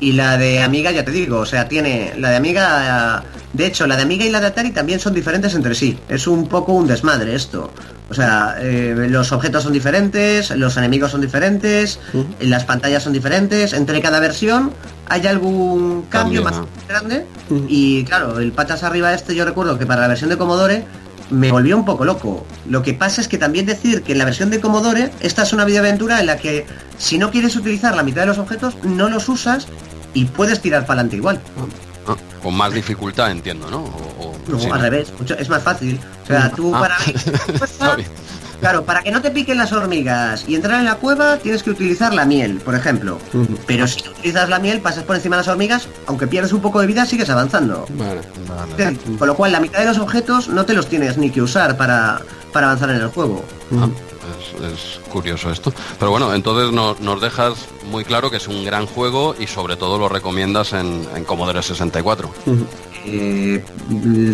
Y 0.00 0.12
la 0.12 0.36
de 0.36 0.62
Amiga 0.62 0.90
ya 0.90 1.04
te 1.04 1.12
digo, 1.12 1.38
o 1.38 1.46
sea, 1.46 1.68
tiene 1.68 2.14
la 2.18 2.30
de 2.30 2.36
Amiga, 2.36 3.24
de 3.52 3.66
hecho, 3.66 3.86
la 3.86 3.96
de 3.96 4.02
Amiga 4.02 4.24
y 4.24 4.30
la 4.30 4.40
de 4.40 4.46
Atari 4.48 4.70
también 4.70 5.00
son 5.00 5.14
diferentes 5.14 5.54
entre 5.54 5.74
sí. 5.74 5.98
Es 6.08 6.26
un 6.26 6.48
poco 6.48 6.72
un 6.72 6.86
desmadre 6.86 7.34
esto. 7.34 7.72
O 8.14 8.16
sea, 8.16 8.54
eh, 8.60 9.08
los 9.10 9.32
objetos 9.32 9.64
son 9.64 9.72
diferentes, 9.72 10.50
los 10.50 10.76
enemigos 10.76 11.10
son 11.10 11.20
diferentes, 11.20 11.98
las 12.38 12.64
pantallas 12.64 13.02
son 13.02 13.12
diferentes. 13.12 13.72
Entre 13.72 14.00
cada 14.00 14.20
versión 14.20 14.70
hay 15.08 15.26
algún 15.26 16.02
cambio 16.02 16.44
más 16.44 16.60
grande. 16.88 17.26
Y 17.66 18.04
claro, 18.04 18.38
el 18.38 18.52
patas 18.52 18.84
arriba 18.84 19.12
este 19.12 19.34
yo 19.34 19.44
recuerdo 19.44 19.76
que 19.80 19.84
para 19.84 20.02
la 20.02 20.06
versión 20.06 20.30
de 20.30 20.36
Commodore 20.36 20.84
me 21.30 21.50
volvió 21.50 21.76
un 21.76 21.84
poco 21.84 22.04
loco. 22.04 22.46
Lo 22.68 22.82
que 22.82 22.94
pasa 22.94 23.20
es 23.20 23.26
que 23.26 23.36
también 23.36 23.66
decir 23.66 24.04
que 24.04 24.12
en 24.12 24.18
la 24.18 24.24
versión 24.24 24.48
de 24.48 24.60
Commodore 24.60 25.10
esta 25.18 25.42
es 25.42 25.52
una 25.52 25.64
videoaventura 25.64 26.20
en 26.20 26.26
la 26.26 26.36
que 26.36 26.66
si 26.98 27.18
no 27.18 27.32
quieres 27.32 27.56
utilizar 27.56 27.96
la 27.96 28.04
mitad 28.04 28.20
de 28.20 28.28
los 28.28 28.38
objetos 28.38 28.76
no 28.84 29.08
los 29.08 29.28
usas 29.28 29.66
y 30.12 30.26
puedes 30.26 30.60
tirar 30.60 30.82
para 30.82 31.00
adelante 31.00 31.16
igual. 31.16 31.40
Con 32.42 32.54
más 32.54 32.72
dificultad, 32.72 33.30
entiendo, 33.30 33.70
¿no? 33.70 33.78
O- 33.84 34.26
o- 34.28 34.34
No, 34.48 34.58
sí, 34.58 34.66
al 34.66 34.72
¿no? 34.72 34.78
revés, 34.78 35.12
mucho- 35.18 35.34
es 35.38 35.48
más 35.48 35.62
fácil. 35.62 35.98
O 36.22 36.26
sea, 36.26 36.50
tú 36.50 36.74
Ah. 36.74 36.80
para... 36.80 36.96
Bien. 37.96 38.08
Claro, 38.60 38.84
para 38.84 39.02
que 39.02 39.10
no 39.10 39.20
te 39.20 39.30
piquen 39.30 39.58
las 39.58 39.72
hormigas 39.72 40.44
y 40.48 40.54
entrar 40.54 40.78
en 40.78 40.86
la 40.86 40.94
cueva 40.94 41.36
tienes 41.38 41.62
que 41.62 41.70
utilizar 41.70 42.14
la 42.14 42.24
miel, 42.24 42.58
por 42.64 42.74
ejemplo. 42.74 43.18
Pero 43.66 43.86
si 43.86 44.08
utilizas 44.08 44.48
la 44.48 44.58
miel, 44.58 44.80
pasas 44.80 45.04
por 45.04 45.16
encima 45.16 45.36
de 45.36 45.40
las 45.40 45.48
hormigas, 45.48 45.86
aunque 46.06 46.26
pierdes 46.26 46.52
un 46.52 46.60
poco 46.62 46.80
de 46.80 46.86
vida, 46.86 47.04
sigues 47.04 47.28
avanzando. 47.28 47.84
Vale. 47.90 48.20
Vale. 48.78 48.96
Con 49.18 49.28
lo 49.28 49.34
cual, 49.34 49.52
la 49.52 49.60
mitad 49.60 49.80
de 49.80 49.86
los 49.86 49.98
objetos 49.98 50.48
no 50.48 50.64
te 50.64 50.72
los 50.72 50.86
tienes 50.88 51.18
ni 51.18 51.30
que 51.30 51.42
usar 51.42 51.76
para, 51.76 52.20
para 52.52 52.68
avanzar 52.68 52.88
en 52.90 52.96
el 52.96 53.08
juego. 53.08 53.44
Ah, 53.76 53.88
es, 54.40 54.72
es 54.72 55.00
curioso 55.10 55.50
esto. 55.50 55.72
Pero 55.98 56.10
bueno, 56.10 56.32
entonces 56.34 56.72
no- 56.72 56.96
nos 57.00 57.20
dejas 57.20 57.54
muy 57.90 58.04
claro 58.04 58.30
que 58.30 58.38
es 58.38 58.48
un 58.48 58.64
gran 58.64 58.86
juego 58.86 59.34
y 59.38 59.46
sobre 59.46 59.76
todo 59.76 59.98
lo 59.98 60.08
recomiendas 60.08 60.72
en, 60.72 61.06
en 61.14 61.24
Commodore 61.24 61.62
64. 61.62 62.30
Eh, 63.06 63.62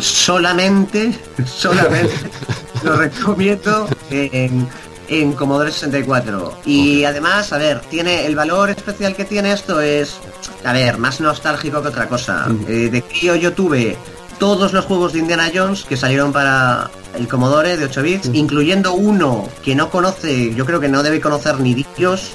solamente, 0.01 1.13
solamente 1.47 2.15
lo 2.83 2.97
recomiendo 2.97 3.89
en, 4.11 4.69
en 5.09 5.33
Commodore 5.33 5.73
64. 5.73 6.59
Y 6.65 7.05
además, 7.05 7.53
a 7.53 7.59
ver, 7.59 7.81
tiene 7.91 8.27
el 8.27 8.37
valor 8.37 8.71
especial 8.71 9.15
que 9.15 9.25
tiene 9.25 9.53
esto 9.53 9.81
es, 9.81 10.19
a 10.65 10.73
ver, 10.73 10.99
más 10.99 11.21
nostálgico 11.21 11.83
que 11.83 11.89
otra 11.89 12.09
cosa. 12.09 12.47
Eh, 12.69 12.89
de 12.91 13.03
crío 13.03 13.35
yo 13.37 13.53
tuve 13.53 13.97
todos 14.41 14.73
los 14.73 14.87
juegos 14.87 15.13
de 15.13 15.21
Indiana 15.21 15.51
Jones 15.55 15.85
que 15.85 15.97
salieron 15.97 16.33
para 16.33 16.91
el 17.17 17.29
Commodore 17.29 17.77
de 17.77 17.85
8 17.85 18.03
bits, 18.03 18.31
incluyendo 18.33 18.95
uno 18.95 19.47
que 19.63 19.77
no 19.77 19.91
conoce, 19.91 20.53
yo 20.55 20.67
creo 20.67 20.81
que 20.81 20.89
no 20.89 21.03
debe 21.03 21.21
conocer 21.21 21.61
ni 21.61 21.87
Dios, 21.97 22.33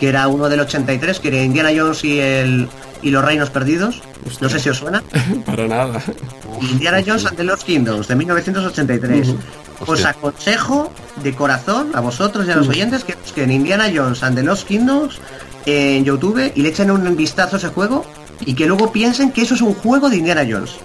que 0.00 0.08
era 0.08 0.26
uno 0.26 0.48
del 0.48 0.60
83, 0.60 1.20
que 1.20 1.28
era 1.28 1.42
Indiana 1.42 1.70
Jones 1.76 2.02
y 2.02 2.18
el 2.18 2.68
y 3.02 3.10
los 3.10 3.22
reinos 3.22 3.50
perdidos. 3.50 4.00
No 4.40 4.48
sé 4.48 4.58
si 4.58 4.70
os 4.70 4.78
suena. 4.78 5.02
Para 5.46 5.68
nada. 5.68 6.02
Indiana 6.62 7.02
Jones 7.06 7.26
and 7.26 7.36
the 7.36 7.44
Lost 7.44 7.64
Kingdoms 7.64 8.08
de 8.08 8.16
1983. 8.16 9.34
Os 9.80 9.88
Hostia. 9.88 10.10
aconsejo 10.10 10.90
de 11.22 11.34
corazón 11.34 11.90
a 11.94 12.00
vosotros 12.00 12.46
y 12.46 12.50
a 12.50 12.56
los 12.56 12.68
oyentes 12.68 13.04
que 13.04 13.14
busquen 13.16 13.50
Indiana 13.50 13.90
Jones 13.94 14.22
and 14.22 14.36
the 14.36 14.42
Lost 14.42 14.66
Kingdoms 14.66 15.18
en 15.66 16.04
YouTube 16.04 16.52
y 16.54 16.62
le 16.62 16.70
echen 16.70 16.90
un 16.90 17.14
vistazo 17.16 17.56
a 17.56 17.58
ese 17.58 17.68
juego 17.68 18.06
y 18.46 18.54
que 18.54 18.66
luego 18.66 18.90
piensen 18.90 19.30
que 19.30 19.42
eso 19.42 19.54
es 19.54 19.60
un 19.60 19.74
juego 19.74 20.08
de 20.08 20.16
Indiana 20.16 20.46
Jones. 20.48 20.76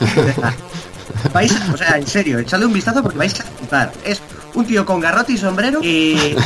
vais 1.32 1.52
o 1.72 1.76
sea, 1.76 1.96
en 1.96 2.06
serio, 2.06 2.38
echadle 2.38 2.66
un 2.66 2.72
vistazo 2.72 3.02
porque 3.02 3.18
vais 3.18 3.38
a 3.40 3.44
flipar. 3.44 3.92
Es 4.04 4.20
un 4.54 4.66
tío 4.66 4.84
con 4.86 5.00
garrote 5.00 5.32
y 5.32 5.38
sombrero 5.38 5.80
y, 5.82 6.12
y 6.16 6.36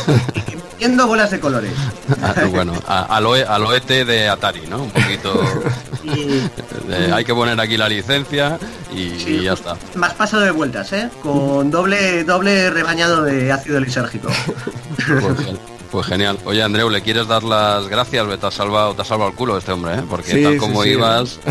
viendo 0.79 1.07
bolas 1.07 1.31
de 1.31 1.39
colores. 1.41 1.73
Ah, 2.23 2.35
bueno, 2.51 2.73
a- 2.87 3.03
al, 3.17 3.27
OE 3.27 3.45
al 3.45 3.65
OET 3.65 3.87
de 3.87 4.29
Atari, 4.29 4.63
¿no? 4.69 4.83
Un 4.85 4.91
poquito... 4.91 5.43
Y, 6.03 6.41
de, 6.89 7.13
hay 7.13 7.25
que 7.25 7.35
poner 7.35 7.61
aquí 7.61 7.77
la 7.77 7.89
licencia 7.89 8.59
y, 8.93 9.11
Sí. 9.21 9.37
y 9.37 9.43
ya 9.45 9.53
está. 9.53 9.77
Más 9.95 10.15
pasado 10.15 10.43
de 10.43 10.51
vueltas, 10.51 10.93
¿eh? 10.95 11.09
Con 11.23 11.71
doble, 11.71 12.25
doble 12.25 12.71
rebañado 12.71 13.23
de 13.23 13.53
ácido 13.53 13.79
lisérgico. 13.81 14.29
Pues, 15.07 15.39
gen- 15.45 15.59
pues 15.91 16.07
genial. 16.07 16.39
Oye, 16.47 16.63
Andreu, 16.63 16.89
¿le 16.89 17.03
quieres 17.03 17.29
dar 17.29 17.43
las 17.45 17.87
gracias? 17.89 18.27
Te 18.41 18.47
has 18.47 18.55
salvado, 18.55 18.95
te 18.95 19.03
has 19.03 19.09
salvado 19.09 19.31
el 19.31 19.37
culo 19.37 19.59
este 19.59 19.73
hombre, 19.73 19.97
¿eh? 19.97 20.03
Porque 20.09 20.33
Sí, 20.33 20.43
tal 20.43 20.57
como 20.57 20.83
sí. 20.83 20.91
ibas... 20.91 21.39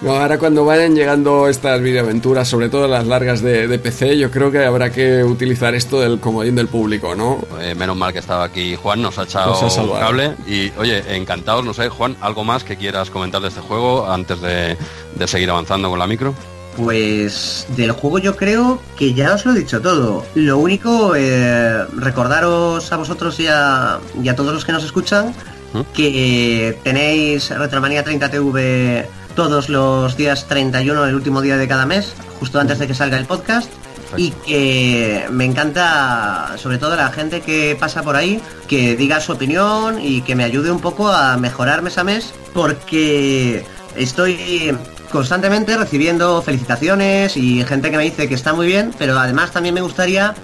No, 0.00 0.12
ahora 0.16 0.38
cuando 0.38 0.64
vayan 0.64 0.94
llegando 0.94 1.48
estas 1.48 1.80
videoaventuras, 1.80 2.48
sobre 2.48 2.68
todo 2.68 2.88
las 2.88 3.06
largas 3.06 3.40
de, 3.42 3.68
de 3.68 3.78
PC, 3.78 4.18
yo 4.18 4.30
creo 4.30 4.50
que 4.50 4.64
habrá 4.64 4.90
que 4.90 5.22
utilizar 5.24 5.74
esto 5.74 6.00
del 6.00 6.20
comodín 6.20 6.54
del 6.54 6.68
público, 6.68 7.14
¿no? 7.14 7.38
eh, 7.60 7.74
menos 7.74 7.96
mal 7.96 8.12
que 8.12 8.18
estaba 8.20 8.44
aquí 8.44 8.76
Juan, 8.76 9.02
nos 9.02 9.18
ha 9.18 9.24
echado 9.24 9.50
Nos 9.50 9.62
ha 9.62 9.70
salvado. 9.70 10.00
cable. 10.00 10.34
Y 10.46 10.72
oye, 10.78 11.02
encantados, 11.16 11.64
no 11.64 11.74
sé, 11.74 11.88
Juan, 11.88 12.16
¿algo 12.20 12.44
más 12.44 12.64
que 12.64 12.76
quieras 12.76 13.10
comentar 13.10 13.40
de 13.42 13.48
este 13.48 13.60
juego 13.60 14.10
antes 14.10 14.40
de, 14.40 14.76
de 15.14 15.26
seguir 15.28 15.50
avanzando 15.50 15.88
con 15.90 15.98
la 15.98 16.06
micro? 16.06 16.34
Pues 16.76 17.66
del 17.76 17.92
juego 17.92 18.18
yo 18.18 18.36
creo 18.36 18.80
que 18.96 19.12
ya 19.12 19.34
os 19.34 19.44
lo 19.44 19.52
he 19.52 19.58
dicho 19.58 19.80
todo. 19.80 20.24
Lo 20.34 20.58
único, 20.58 21.14
eh, 21.16 21.84
recordaros 21.96 22.90
a 22.92 22.96
vosotros 22.96 23.38
y 23.40 23.46
a, 23.48 23.98
y 24.22 24.28
a 24.28 24.36
todos 24.36 24.52
los 24.54 24.64
que 24.64 24.72
nos 24.72 24.84
escuchan 24.84 25.34
¿Mm? 25.72 25.80
que 25.94 26.78
tenéis 26.82 27.50
Retromanía 27.50 28.02
30 28.04 28.30
TV 28.30 29.08
todos 29.40 29.70
los 29.70 30.18
días 30.18 30.46
31, 30.48 31.06
el 31.06 31.14
último 31.14 31.40
día 31.40 31.56
de 31.56 31.66
cada 31.66 31.86
mes, 31.86 32.12
justo 32.38 32.60
antes 32.60 32.78
de 32.78 32.86
que 32.86 32.92
salga 32.92 33.16
el 33.16 33.24
podcast. 33.24 33.72
Y 34.14 34.32
que 34.32 35.26
me 35.30 35.46
encanta, 35.46 36.56
sobre 36.58 36.76
todo 36.76 36.94
la 36.94 37.10
gente 37.10 37.40
que 37.40 37.74
pasa 37.80 38.02
por 38.02 38.16
ahí, 38.16 38.42
que 38.68 38.96
diga 38.96 39.18
su 39.18 39.32
opinión 39.32 39.98
y 39.98 40.20
que 40.20 40.34
me 40.34 40.44
ayude 40.44 40.70
un 40.70 40.80
poco 40.80 41.08
a 41.08 41.38
mejorar 41.38 41.80
mes 41.80 41.96
a 41.96 42.04
mes, 42.04 42.34
porque 42.52 43.64
estoy 43.96 44.76
constantemente 45.10 45.74
recibiendo 45.74 46.42
felicitaciones 46.42 47.34
y 47.38 47.64
gente 47.64 47.90
que 47.90 47.96
me 47.96 48.04
dice 48.04 48.28
que 48.28 48.34
está 48.34 48.52
muy 48.52 48.66
bien, 48.66 48.92
pero 48.98 49.18
además 49.18 49.52
también 49.52 49.74
me 49.74 49.80
gustaría 49.80 50.34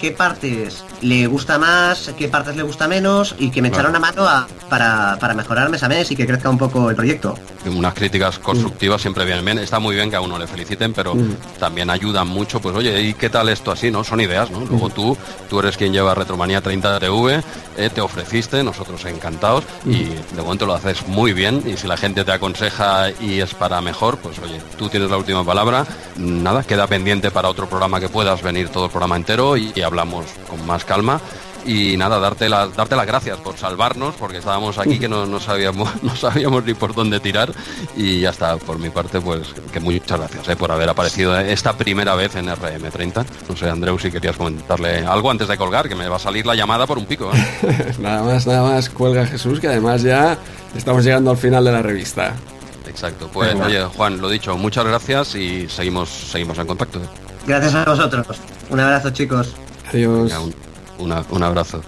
qué 0.00 0.10
partes 0.12 0.84
le 1.02 1.26
gusta 1.26 1.58
más, 1.58 2.12
qué 2.16 2.28
partes 2.28 2.56
le 2.56 2.62
gusta 2.62 2.86
menos 2.88 3.34
y 3.38 3.50
que 3.50 3.62
me 3.62 3.68
echara 3.68 3.88
una 3.88 3.98
mano 3.98 4.24
a- 4.28 4.46
para, 4.68 5.16
para 5.18 5.34
mejorar 5.34 5.68
mes 5.68 5.82
a 5.82 5.88
mes 5.88 6.10
y 6.10 6.16
que 6.16 6.26
crezca 6.26 6.48
un 6.48 6.58
poco 6.58 6.90
el 6.90 6.96
proyecto. 6.96 7.34
Unas 7.66 7.92
críticas 7.94 8.38
constructivas 8.38 9.00
siempre 9.02 9.24
vienen 9.24 9.44
bien. 9.44 9.58
Está 9.58 9.78
muy 9.80 9.94
bien 9.94 10.08
que 10.10 10.16
a 10.16 10.20
uno 10.20 10.38
le 10.38 10.46
feliciten, 10.46 10.92
pero 10.92 11.14
también 11.58 11.90
ayudan 11.90 12.28
mucho. 12.28 12.60
Pues 12.60 12.74
oye, 12.76 13.00
¿y 13.02 13.14
qué 13.14 13.28
tal 13.30 13.48
esto 13.48 13.70
así? 13.72 13.90
¿No? 13.90 14.04
Son 14.04 14.20
ideas, 14.20 14.50
¿no? 14.50 14.60
Luego 14.60 14.88
tú, 14.90 15.16
tú 15.48 15.58
eres 15.60 15.76
quien 15.76 15.92
lleva 15.92 16.14
Retromanía 16.14 16.60
30 16.60 16.98
TV, 17.00 17.42
eh, 17.76 17.90
te 17.92 18.00
ofreciste, 18.00 18.62
nosotros 18.62 19.04
encantados, 19.04 19.64
y 19.84 20.04
de 20.04 20.42
momento 20.42 20.66
lo 20.66 20.74
haces 20.74 21.06
muy 21.08 21.32
bien. 21.32 21.62
Y 21.66 21.76
si 21.76 21.86
la 21.86 21.96
gente 21.96 22.24
te 22.24 22.32
aconseja 22.32 23.10
y 23.20 23.40
es 23.40 23.52
para 23.54 23.80
mejor, 23.80 24.16
pues 24.18 24.38
oye, 24.38 24.60
tú 24.78 24.88
tienes 24.88 25.10
la 25.10 25.16
última 25.16 25.44
palabra. 25.44 25.84
Nada, 26.16 26.62
queda 26.62 26.86
pendiente 26.86 27.30
para 27.30 27.48
otro 27.48 27.68
programa 27.68 28.00
que 28.00 28.08
puedas 28.08 28.42
venir 28.42 28.68
todo 28.68 28.84
el 28.86 28.90
programa 28.90 29.16
entero 29.16 29.56
y, 29.56 29.69
y 29.74 29.82
hablamos 29.82 30.26
con 30.48 30.64
más 30.66 30.84
calma. 30.84 31.20
Y 31.66 31.96
nada, 31.96 32.18
darte 32.18 32.48
las, 32.48 32.74
darte 32.74 32.96
las 32.96 33.06
gracias 33.06 33.38
por 33.38 33.56
salvarnos, 33.56 34.14
porque 34.14 34.38
estábamos 34.38 34.78
aquí 34.78 34.98
que 34.98 35.08
no, 35.08 35.26
no 35.26 35.40
sabíamos, 35.40 35.90
no 36.02 36.16
sabíamos 36.16 36.64
ni 36.64 36.74
por 36.74 36.94
dónde 36.94 37.20
tirar. 37.20 37.52
Y 37.96 38.20
ya 38.20 38.30
está, 38.30 38.56
por 38.56 38.78
mi 38.78 38.90
parte, 38.90 39.20
pues 39.20 39.48
que 39.72 39.80
muchas 39.80 40.18
gracias 40.18 40.48
eh, 40.48 40.56
por 40.56 40.72
haber 40.72 40.88
aparecido 40.88 41.38
esta 41.38 41.76
primera 41.76 42.14
vez 42.14 42.34
en 42.36 42.46
RM30. 42.46 43.24
No 43.48 43.56
sé, 43.56 43.68
Andreu, 43.68 43.98
si 43.98 44.10
querías 44.10 44.36
comentarle 44.36 45.04
algo 45.04 45.30
antes 45.30 45.48
de 45.48 45.56
colgar, 45.56 45.88
que 45.88 45.94
me 45.94 46.08
va 46.08 46.16
a 46.16 46.20
salir 46.20 46.46
la 46.46 46.54
llamada 46.54 46.86
por 46.86 46.98
un 46.98 47.06
pico. 47.06 47.30
¿eh? 47.34 47.94
nada 47.98 48.22
más, 48.22 48.46
nada 48.46 48.62
más, 48.62 48.88
cuelga 48.88 49.26
Jesús, 49.26 49.60
que 49.60 49.68
además 49.68 50.02
ya 50.02 50.38
estamos 50.74 51.04
llegando 51.04 51.30
al 51.30 51.36
final 51.36 51.64
de 51.64 51.72
la 51.72 51.82
revista. 51.82 52.34
Exacto. 52.88 53.28
Pues 53.32 53.54
oye, 53.54 53.84
Juan, 53.84 54.20
lo 54.20 54.28
dicho, 54.28 54.56
muchas 54.56 54.84
gracias 54.84 55.34
y 55.34 55.68
seguimos, 55.68 56.08
seguimos 56.08 56.58
en 56.58 56.66
contacto. 56.66 56.98
¿eh? 56.98 57.08
Gracias 57.46 57.74
a 57.74 57.84
vosotros. 57.84 58.26
Un 58.70 58.80
abrazo, 58.80 59.10
chicos. 59.10 59.54
Adiós. 59.88 60.24
Venga, 60.30 60.40
un, 60.40 60.54
una- 60.98 61.24
un 61.30 61.42
abrazo. 61.42 61.82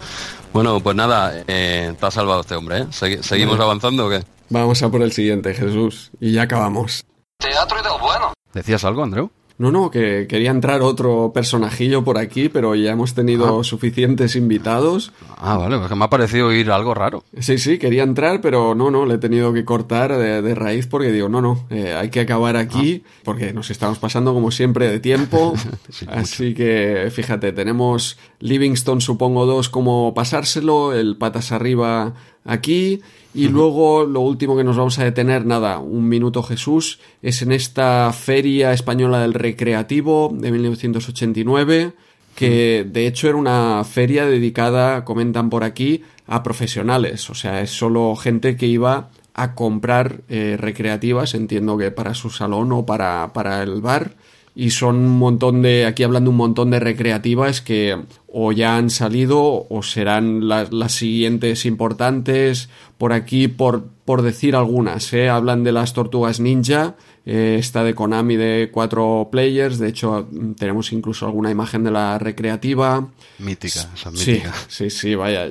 Bueno, 0.53 0.81
pues 0.81 0.95
nada, 0.97 1.33
eh, 1.47 1.95
te 1.99 2.07
ha 2.07 2.11
salvado 2.11 2.41
este 2.43 2.55
hombre, 2.57 2.79
¿eh? 2.81 2.87
Segui- 2.91 3.23
¿Seguimos 3.23 3.59
avanzando 3.59 4.07
o 4.07 4.11
qué? 4.11 4.23
Vamos 4.51 4.83
a 4.83 4.91
por 4.91 5.03
el 5.03 5.13
siguiente, 5.13 5.55
Jesús. 5.55 6.11
Y 6.21 6.33
ya 6.33 6.43
acabamos. 6.43 7.05
Teatro 7.39 7.79
y 7.81 7.83
del 7.83 7.93
bueno. 8.01 8.33
¿Decías 8.53 8.85
algo, 8.85 9.03
Andreu? 9.03 9.31
No, 9.63 9.71
no, 9.71 9.93
que 9.93 10.27
quería 10.29 10.51
entrar 10.51 10.83
otro 10.83 11.31
personajillo 11.33 12.03
por 12.03 12.19
aquí, 12.19 12.49
pero 12.49 12.75
ya 12.75 12.91
hemos 12.91 13.15
tenido 13.15 13.63
suficientes 13.63 14.35
invitados. 14.35 15.13
Ah, 15.39 15.57
vale, 15.57 15.79
porque 15.79 15.95
me 15.95 16.05
ha 16.05 16.11
parecido 16.11 16.49
oír 16.49 16.69
algo 16.73 16.95
raro. 16.95 17.23
Sí, 17.39 17.59
sí, 17.59 17.79
quería 17.79 18.03
entrar, 18.03 18.41
pero 18.41 18.75
no, 18.75 18.91
no, 18.91 19.07
le 19.07 19.15
he 19.15 19.19
tenido 19.19 19.53
que 19.53 19.65
cortar 19.65 20.19
de, 20.19 20.43
de 20.43 20.55
raíz 20.57 20.89
porque 20.89 21.13
digo, 21.13 21.29
no, 21.29 21.41
no, 21.41 21.65
eh, 21.71 21.95
hay 21.95 22.11
que 22.11 22.19
acabar 22.19 22.57
aquí 22.57 23.05
porque 23.23 23.53
nos 23.53 23.71
estamos 23.71 24.01
pasando 24.01 24.35
como 24.35 24.51
siempre 24.51 24.91
de 24.91 24.99
tiempo. 24.99 25.55
Sí, 25.91 26.07
Así 26.09 26.55
que 26.55 27.09
fíjate, 27.13 27.53
tenemos 27.53 28.19
Livingston, 28.41 29.01
supongo, 29.01 29.47
dos, 29.47 29.69
como 29.69 30.15
pasárselo, 30.15 30.93
el 30.93 31.17
patas 31.17 31.53
arriba 31.53 32.15
aquí. 32.45 33.03
Y 33.35 33.49
luego 33.49 34.05
lo 34.05 34.21
último 34.21 34.57
que 34.57 34.65
nos 34.65 34.77
vamos 34.77 34.99
a 34.99 35.05
detener, 35.05 35.47
nada, 35.47 35.79
un 35.79 36.09
minuto 36.09 36.43
Jesús, 36.43 37.01
es 37.23 37.41
en 37.41 37.53
esta 37.53 38.13
Feria 38.13 38.73
Española 38.73 39.21
del 39.21 39.33
Recreativo 39.33 40.31
de 40.35 40.51
1989 40.53 41.93
que 42.35 42.87
de 42.89 43.07
hecho 43.07 43.29
era 43.29 43.37
una 43.37 43.85
feria 43.85 44.25
dedicada, 44.27 45.05
comentan 45.05 45.51
por 45.51 45.65
aquí, 45.65 46.03
a 46.27 46.43
profesionales, 46.43 47.29
o 47.31 47.35
sea, 47.35 47.61
es 47.61 47.71
solo 47.71 48.17
gente 48.17 48.57
que 48.57 48.67
iba 48.67 49.11
a 49.35 49.55
comprar 49.55 50.23
eh, 50.29 50.57
recreativas, 50.59 51.35
entiendo 51.35 51.77
que 51.77 51.91
para 51.91 52.15
su 52.15 52.31
salón 52.31 52.73
o 52.73 52.87
para, 52.87 53.33
para 53.33 53.63
el 53.63 53.81
bar, 53.81 54.13
y 54.55 54.71
son 54.71 54.97
un 54.97 55.19
montón 55.19 55.63
de, 55.63 55.87
aquí 55.87 56.03
hablando 56.03 56.31
un 56.31 56.37
montón 56.37 56.71
de 56.71 56.81
recreativas 56.81 57.63
que 57.63 57.99
o 58.27 58.53
ya 58.53 58.77
han 58.77 58.91
salido 58.91 59.67
o 59.69 59.83
serán 59.83 60.49
las, 60.49 60.73
las 60.73 60.93
siguientes 60.93 61.65
importantes, 61.65 62.69
por 62.99 63.13
aquí 63.13 63.49
por, 63.49 63.87
por 64.05 64.23
decir 64.23 64.55
algunas, 64.55 65.13
¿eh? 65.13 65.29
hablan 65.29 65.65
de 65.65 65.73
las 65.73 65.95
tortugas 65.95 66.39
ninja, 66.39 66.97
eh, 67.25 67.57
esta 67.59 67.83
de 67.83 67.95
Konami 67.95 68.37
de 68.37 68.71
cuatro 68.73 69.29
players, 69.31 69.79
de 69.79 69.89
hecho 69.89 70.29
tenemos 70.59 70.93
incluso 70.93 71.27
alguna 71.27 71.51
imagen 71.51 71.85
de 71.85 71.91
la 71.91 72.19
recreativa. 72.19 73.09
Mítica, 73.39 73.89
Sí, 74.15 74.43
sí, 74.69 74.91
sí, 74.91 75.15
vaya. 75.15 75.51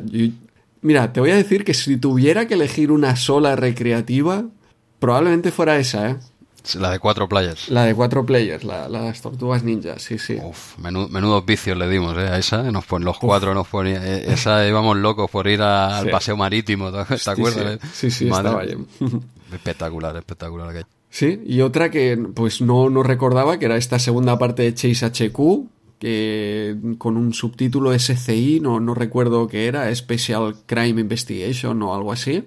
Mira, 0.81 1.13
te 1.13 1.19
voy 1.19 1.31
a 1.31 1.35
decir 1.35 1.63
que 1.63 1.73
si 1.73 1.97
tuviera 1.97 2.47
que 2.47 2.55
elegir 2.55 2.91
una 2.91 3.15
sola 3.15 3.55
recreativa, 3.55 4.45
probablemente 4.99 5.51
fuera 5.51 5.77
esa, 5.77 6.09
¿eh? 6.09 6.17
La 6.79 6.91
de 6.91 6.99
cuatro 6.99 7.27
players. 7.27 7.69
La 7.69 7.85
de 7.85 7.95
cuatro 7.95 8.25
players, 8.25 8.63
la, 8.63 8.87
las 8.87 9.21
tortugas 9.21 9.63
ninja, 9.63 9.97
sí, 9.99 10.17
sí. 10.19 10.37
Uf, 10.43 10.77
menú- 10.79 11.09
menudos 11.09 11.45
vicios 11.45 11.77
le 11.77 11.89
dimos 11.89 12.15
¿eh? 12.17 12.27
a 12.27 12.37
esa. 12.37 12.61
Nos 12.71 12.85
pon, 12.85 13.03
los 13.03 13.17
cuatro 13.17 13.53
nos 13.53 13.67
ponía. 13.67 13.99
eh, 14.05 14.25
esa 14.31 14.67
íbamos 14.69 14.95
locos 14.97 15.29
por 15.29 15.47
ir 15.47 15.61
a- 15.61 15.97
al 15.97 16.09
paseo 16.09 16.37
marítimo. 16.37 16.91
¿Te 16.91 17.17
Sí, 17.17 17.29
acuerdas? 17.29 17.79
Sí, 17.93 18.09
sí, 18.09 18.11
sí, 18.11 18.25
Madre- 18.25 18.47
estaba 18.49 18.63
bien. 18.63 18.87
Espectacular, 19.51 20.15
espectacular. 20.15 20.85
Sí, 21.09 21.41
y 21.45 21.61
otra 21.61 21.89
que 21.91 22.17
pues 22.35 22.61
no, 22.61 22.89
no 22.89 23.03
recordaba, 23.03 23.59
que 23.59 23.65
era 23.65 23.75
esta 23.75 23.99
segunda 23.99 24.37
parte 24.37 24.61
de 24.63 24.73
Chase 24.73 25.05
HQ, 25.05 25.67
que 25.99 26.75
con 26.97 27.17
un 27.17 27.33
subtítulo 27.33 27.91
SCI, 27.97 28.59
no, 28.61 28.79
no 28.79 28.93
recuerdo 28.93 29.47
qué 29.47 29.67
era, 29.67 29.93
Special 29.93 30.55
Crime 30.65 31.01
Investigation 31.01 31.81
o 31.83 31.93
algo 31.93 32.11
así. 32.11 32.43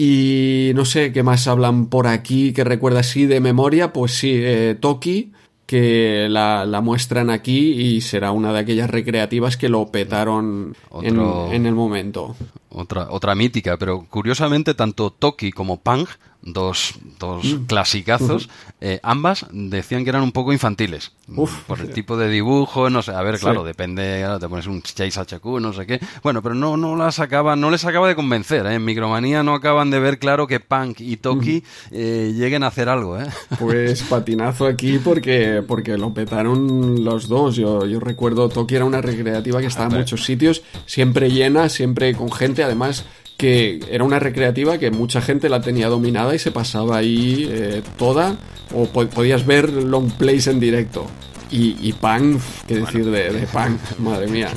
Y 0.00 0.70
no 0.76 0.84
sé 0.84 1.12
qué 1.12 1.24
más 1.24 1.48
hablan 1.48 1.86
por 1.86 2.06
aquí 2.06 2.52
que 2.52 2.62
recuerda 2.62 3.00
así 3.00 3.26
de 3.26 3.40
memoria, 3.40 3.92
pues 3.92 4.12
sí, 4.12 4.30
eh, 4.32 4.76
Toki, 4.78 5.32
que 5.66 6.28
la, 6.30 6.64
la 6.64 6.80
muestran 6.80 7.30
aquí 7.30 7.72
y 7.72 8.00
será 8.00 8.30
una 8.30 8.52
de 8.52 8.60
aquellas 8.60 8.88
recreativas 8.88 9.56
que 9.56 9.68
lo 9.68 9.88
petaron 9.88 10.76
en, 11.02 11.18
en 11.18 11.66
el 11.66 11.74
momento. 11.74 12.36
Otra, 12.70 13.08
otra 13.10 13.34
mítica, 13.34 13.76
pero 13.76 14.06
curiosamente 14.08 14.72
tanto 14.74 15.10
Toki 15.10 15.50
como 15.50 15.80
Pang, 15.80 16.06
dos, 16.52 16.94
dos 17.18 17.44
Mm. 17.44 17.64
clasicazos, 17.66 18.48
eh, 18.80 19.00
ambas 19.02 19.46
decían 19.50 20.04
que 20.04 20.10
eran 20.10 20.22
un 20.22 20.32
poco 20.32 20.52
infantiles. 20.52 21.12
Uf. 21.36 21.64
por 21.64 21.78
el 21.80 21.90
tipo 21.90 22.16
de 22.16 22.30
dibujo, 22.30 22.88
no 22.88 23.02
sé, 23.02 23.10
a 23.12 23.20
ver, 23.20 23.36
Sí. 23.36 23.42
claro, 23.42 23.62
depende, 23.62 24.24
ahora 24.24 24.38
te 24.38 24.48
pones 24.48 24.66
un 24.66 24.80
Chase 24.80 25.20
HQ, 25.20 25.60
no 25.60 25.74
sé 25.74 25.84
qué. 25.86 26.00
Bueno, 26.22 26.42
pero 26.42 26.54
no, 26.54 26.78
no 26.78 26.96
las 26.96 27.18
acaba, 27.20 27.54
no 27.54 27.70
les 27.70 27.84
acaba 27.84 28.08
de 28.08 28.14
convencer, 28.14 28.64
¿eh? 28.64 28.76
En 28.76 28.84
Micromanía 28.86 29.42
no 29.42 29.52
acaban 29.52 29.90
de 29.90 30.00
ver 30.00 30.18
claro 30.18 30.46
que 30.46 30.58
Punk 30.58 31.00
y 31.00 31.18
Toki 31.18 31.62
eh, 31.90 32.32
lleguen 32.34 32.62
a 32.62 32.68
hacer 32.68 32.88
algo, 32.88 33.20
¿eh? 33.20 33.26
Pues 33.58 34.02
patinazo 34.08 34.66
aquí 34.66 34.98
porque, 34.98 35.62
porque 35.68 35.98
lo 35.98 36.14
petaron 36.14 37.04
los 37.04 37.28
dos. 37.28 37.56
Yo, 37.56 37.84
yo 37.84 38.00
recuerdo 38.00 38.48
Toki 38.48 38.76
era 38.76 38.86
una 38.86 39.02
recreativa 39.02 39.60
que 39.60 39.66
estaba 39.66 39.90
en 39.92 39.98
muchos 39.98 40.24
sitios, 40.24 40.62
siempre 40.86 41.30
llena, 41.30 41.68
siempre 41.68 42.14
con 42.14 42.32
gente, 42.32 42.64
además 42.64 43.04
que 43.38 43.80
era 43.90 44.04
una 44.04 44.18
recreativa 44.18 44.76
que 44.78 44.90
mucha 44.90 45.22
gente 45.22 45.48
la 45.48 45.62
tenía 45.62 45.88
dominada 45.88 46.34
y 46.34 46.38
se 46.38 46.50
pasaba 46.50 46.98
ahí 46.98 47.48
eh, 47.50 47.82
toda, 47.96 48.36
o 48.74 48.84
po- 48.86 49.06
podías 49.06 49.46
ver 49.46 49.72
long 49.72 50.10
plays 50.10 50.46
en 50.48 50.60
directo. 50.60 51.06
Y, 51.50 51.76
y 51.80 51.94
Punk, 51.94 52.40
qué 52.66 52.74
decir 52.80 53.06
de, 53.06 53.32
de 53.32 53.46
Punk, 53.46 53.78
madre 54.00 54.26
mía. 54.26 54.48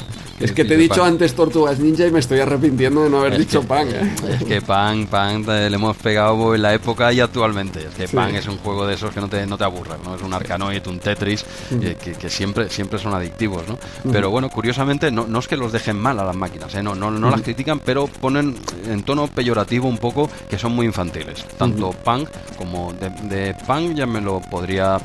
Es 0.42 0.52
que 0.52 0.66
te 0.66 0.74
he 0.74 0.78
dicho 0.78 1.04
antes 1.04 1.34
Tortugas 1.34 1.80
Ninja 1.80 2.08
y 2.08 2.12
me 2.12 2.20
estoy 2.20 2.40
arrepintiendo 2.40 3.04
de 3.04 3.10
no 3.10 3.20
haber 3.20 3.34
Es 3.34 3.40
dicho 3.40 3.62
que- 3.62 3.68
Punk. 3.68 3.88
¿eh? 3.92 4.12
Es 4.40 4.44
que 4.44 4.62
Pan, 4.62 5.08
Pan 5.08 5.46
le 5.46 5.66
hemos 5.68 5.96
pegado 5.98 6.54
en 6.56 6.62
la 6.62 6.74
época 6.74 7.12
y 7.14 7.20
actualmente. 7.20 7.80
Es 7.80 7.96
que 7.96 8.08
Sí. 8.08 8.16
Pan 8.16 8.36
es 8.36 8.48
un 8.48 8.58
juego 8.58 8.86
de 8.88 8.96
esos 8.96 9.14
que 9.14 9.22
no 9.22 9.28
te, 9.30 9.46
no 9.46 9.58
te 9.58 9.64
aburre, 9.64 9.96
¿no? 10.04 10.16
Es 10.16 10.22
un 10.22 10.34
Arkanoid, 10.34 10.86
un 10.88 11.00
Tetris, 11.00 11.46
eh, 11.82 11.96
que, 12.02 12.14
que 12.14 12.30
siempre, 12.30 12.70
siempre 12.70 13.00
son 13.00 13.14
adictivos, 13.14 13.64
¿no? 13.68 13.78
Pero 14.12 14.30
bueno, 14.30 14.50
curiosamente, 14.50 15.12
no, 15.12 15.26
no 15.28 15.40
es 15.40 15.48
que 15.48 15.58
los 15.58 15.72
dejen 15.72 16.00
mal 16.00 16.20
a 16.20 16.24
las 16.26 16.36
máquinas, 16.36 16.74
¿eh? 16.76 16.84
No, 16.84 16.96
no, 16.96 17.12
no 17.12 17.30
las 17.30 17.42
critican, 17.42 17.80
pero 17.80 18.08
ponen 18.08 18.56
en 18.88 19.04
tono 19.04 19.28
peyorativo 19.28 19.88
un 19.88 19.98
poco 19.98 20.30
que 20.50 20.58
son 20.58 20.74
muy 20.74 20.86
infantiles. 20.86 21.46
Tanto 21.58 21.92
Punk 21.92 22.30
como 22.58 22.94
de, 22.94 23.10
de 23.36 23.56
Punk 23.68 23.94
ya 23.96 24.06
me 24.06 24.22
lo 24.22 24.40
podría... 24.42 24.98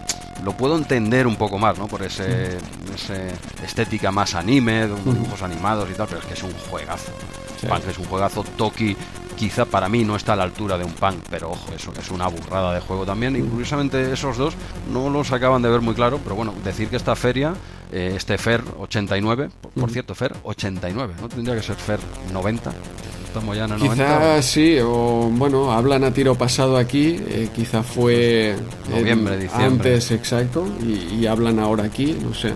Lo 0.44 0.56
puedo 0.56 0.76
entender 0.76 1.26
un 1.26 1.36
poco 1.36 1.58
más, 1.58 1.78
¿no? 1.78 1.86
Por 1.88 2.02
ese, 2.02 2.58
ese 2.94 3.28
estética 3.64 4.10
más 4.10 4.34
anime, 4.34 4.86
de 4.86 4.92
unos 4.92 5.14
dibujos 5.14 5.42
animados 5.42 5.88
y 5.90 5.94
tal, 5.94 6.06
pero 6.06 6.20
es 6.20 6.26
que 6.26 6.34
es 6.34 6.42
un 6.42 6.52
juegazo. 6.70 7.12
Sí. 7.60 7.66
Punk 7.66 7.88
es 7.88 7.98
un 7.98 8.04
juegazo. 8.04 8.44
Toki 8.56 8.96
quizá 9.36 9.64
para 9.64 9.88
mí 9.88 10.04
no 10.04 10.16
está 10.16 10.32
a 10.32 10.36
la 10.36 10.44
altura 10.44 10.76
de 10.78 10.84
un 10.84 10.92
Punk, 10.92 11.16
pero 11.30 11.50
ojo, 11.50 11.72
eso 11.74 11.92
es 11.98 12.10
una 12.10 12.26
burrada 12.28 12.74
de 12.74 12.80
juego 12.80 13.04
también. 13.04 13.36
Y 13.36 13.42
curiosamente 13.42 14.12
esos 14.12 14.36
dos 14.36 14.54
no 14.92 15.10
los 15.10 15.30
acaban 15.32 15.62
de 15.62 15.68
ver 15.68 15.80
muy 15.80 15.94
claro, 15.94 16.18
pero 16.22 16.34
bueno, 16.34 16.54
decir 16.64 16.88
que 16.88 16.96
esta 16.96 17.14
feria, 17.14 17.54
eh, 17.92 18.14
este 18.16 18.38
FER 18.38 18.62
89, 18.78 19.50
por, 19.60 19.70
por 19.72 19.90
cierto, 19.90 20.14
FER 20.14 20.34
89, 20.42 21.14
¿no? 21.20 21.28
Tendría 21.28 21.54
que 21.56 21.62
ser 21.62 21.76
FER 21.76 22.00
90. 22.32 22.72
Estamos 23.26 23.54
ya 23.56 23.64
en 23.66 23.72
el 23.72 23.78
90. 23.80 23.94
Quizá 24.04 24.42
sí, 24.42 24.78
o 24.82 25.28
bueno, 25.30 25.70
hablan 25.70 26.04
a 26.04 26.10
tiro 26.12 26.34
pasado 26.36 26.78
aquí, 26.78 27.16
eh, 27.28 27.50
quizá 27.54 27.82
fue 27.82 28.52
en- 28.52 28.90
Noviembre, 28.90 29.36
diciembre. 29.36 29.66
antes, 29.92 30.10
exacto, 30.10 30.66
y, 30.82 31.16
y 31.20 31.26
hablan 31.26 31.58
ahora 31.58 31.84
aquí, 31.84 32.16
no 32.22 32.32
sé. 32.32 32.54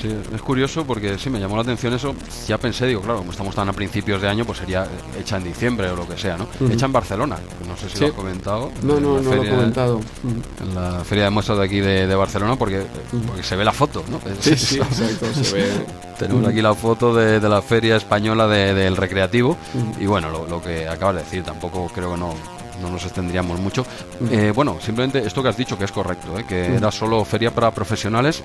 Sí, 0.00 0.14
es 0.34 0.42
curioso 0.42 0.84
porque 0.84 1.18
sí 1.18 1.30
me 1.30 1.40
llamó 1.40 1.56
la 1.56 1.62
atención 1.62 1.94
eso. 1.94 2.14
Ya 2.46 2.58
pensé, 2.58 2.86
digo, 2.86 3.00
claro, 3.00 3.18
como 3.18 3.30
estamos 3.30 3.54
tan 3.54 3.68
a 3.68 3.72
principios 3.72 4.20
de 4.20 4.28
año, 4.28 4.44
pues 4.44 4.58
sería 4.58 4.86
hecha 5.18 5.38
en 5.38 5.44
diciembre 5.44 5.88
o 5.88 5.96
lo 5.96 6.06
que 6.06 6.18
sea, 6.18 6.36
¿no? 6.36 6.46
Hecha 6.70 6.86
en 6.86 6.92
Barcelona, 6.92 7.38
no 7.66 7.76
sé 7.76 7.88
si 7.88 8.00
lo 8.00 8.06
has 8.08 8.12
comentado. 8.12 8.70
No, 8.82 9.00
no, 9.00 9.20
no 9.20 9.34
lo 9.34 9.42
he 9.42 9.48
comentado. 9.48 10.00
En 10.60 10.74
la 10.74 11.02
feria 11.04 11.24
de 11.24 11.30
muestras 11.30 11.58
de 11.58 11.64
aquí 11.64 11.80
de, 11.80 12.14
Barcelona 12.14 12.56
porque, 12.56 12.84
porque 13.26 13.42
se 13.42 13.56
ve 13.56 13.64
la 13.64 13.72
foto, 13.72 14.04
¿no? 14.10 14.20
Sí, 14.40 14.56
sí, 14.56 14.76
exacto, 14.76 15.26
se 15.32 15.54
ve. 15.54 15.68
Tenemos 16.18 16.46
aquí 16.46 16.62
la 16.62 16.74
foto 16.74 17.14
de, 17.14 17.40
la 17.40 17.60
feria 17.60 17.96
española 17.96 18.46
del 18.46 18.96
recreativo 18.96 19.56
y 19.98 20.06
bueno, 20.06 20.30
lo, 20.30 20.46
lo 20.46 20.62
que 20.62 20.88
acabas 20.88 21.16
de 21.16 21.22
decir, 21.22 21.42
tampoco 21.42 21.90
creo 21.92 22.12
que 22.12 22.20
no 22.20 22.34
no 22.84 22.90
nos 22.90 23.04
extendríamos 23.04 23.58
mucho. 23.58 23.84
Eh, 24.30 24.52
bueno, 24.54 24.76
simplemente 24.80 25.26
esto 25.26 25.42
que 25.42 25.48
has 25.48 25.56
dicho 25.56 25.78
que 25.78 25.84
es 25.84 25.92
correcto, 25.92 26.38
¿eh? 26.38 26.44
que 26.46 26.76
era 26.76 26.90
solo 26.90 27.24
feria 27.24 27.50
para 27.50 27.70
profesionales 27.70 28.42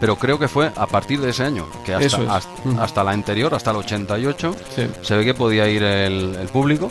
pero 0.00 0.16
creo 0.16 0.38
que 0.38 0.48
fue 0.48 0.70
a 0.74 0.86
partir 0.86 1.20
de 1.20 1.30
ese 1.30 1.44
año, 1.44 1.66
que 1.84 1.94
hasta, 1.94 2.40
hasta, 2.80 3.04
la 3.04 3.10
anterior, 3.10 3.54
hasta 3.54 3.70
el 3.70 3.78
88, 3.78 4.56
se 5.02 5.16
ve 5.16 5.24
que 5.24 5.34
podía 5.34 5.68
ir 5.68 5.82
el, 5.82 6.48
público 6.52 6.90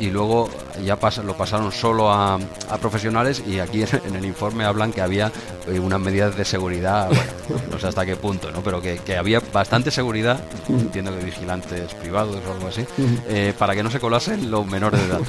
y 0.00 0.10
luego 0.10 0.48
ya 0.84 0.98
lo 1.24 1.36
pasaron 1.36 1.72
solo 1.72 2.10
a, 2.10 2.38
profesionales 2.80 3.42
y 3.46 3.58
aquí 3.58 3.82
en, 3.82 4.16
el 4.16 4.24
informe 4.24 4.64
hablan 4.64 4.92
que 4.92 5.00
había 5.00 5.32
eh, 5.68 5.78
unas 5.78 6.00
medidas 6.00 6.36
de 6.36 6.44
seguridad, 6.44 7.08
bueno, 7.08 7.62
no 7.70 7.78
sé 7.78 7.88
hasta 7.88 8.04
qué 8.04 8.16
punto, 8.16 8.50
¿no? 8.50 8.60
pero 8.62 8.80
que, 8.80 9.16
había 9.16 9.40
bastante 9.52 9.90
seguridad, 9.90 10.40
entiendo 10.68 11.16
que 11.16 11.24
vigilantes 11.24 11.94
privados 11.94 12.36
o 12.46 12.52
algo 12.52 12.68
así, 12.68 12.84
eh, 13.28 13.54
para 13.58 13.74
que 13.74 13.82
no 13.82 13.90
se 13.90 14.00
colasen 14.00 14.50
los 14.50 14.66
menores 14.66 15.00
de 15.00 15.06
edad. 15.06 15.20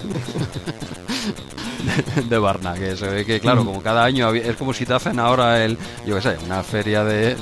de 2.30 2.38
Barna, 2.38 2.74
que 2.74 2.96
se 2.96 3.08
ve 3.08 3.26
que, 3.26 3.40
claro, 3.40 3.66
como 3.66 3.82
cada 3.82 4.04
año 4.04 4.34
es 4.34 4.56
como 4.56 4.74
si 4.74 4.86
te 4.86 4.94
hacen 4.94 5.20
ahora 5.20 5.64
el, 5.64 5.78
yo 6.06 6.16
qué 6.16 6.22
sé, 6.22 6.38
una 6.46 6.64
feria 6.64 7.04
de, 7.04 7.36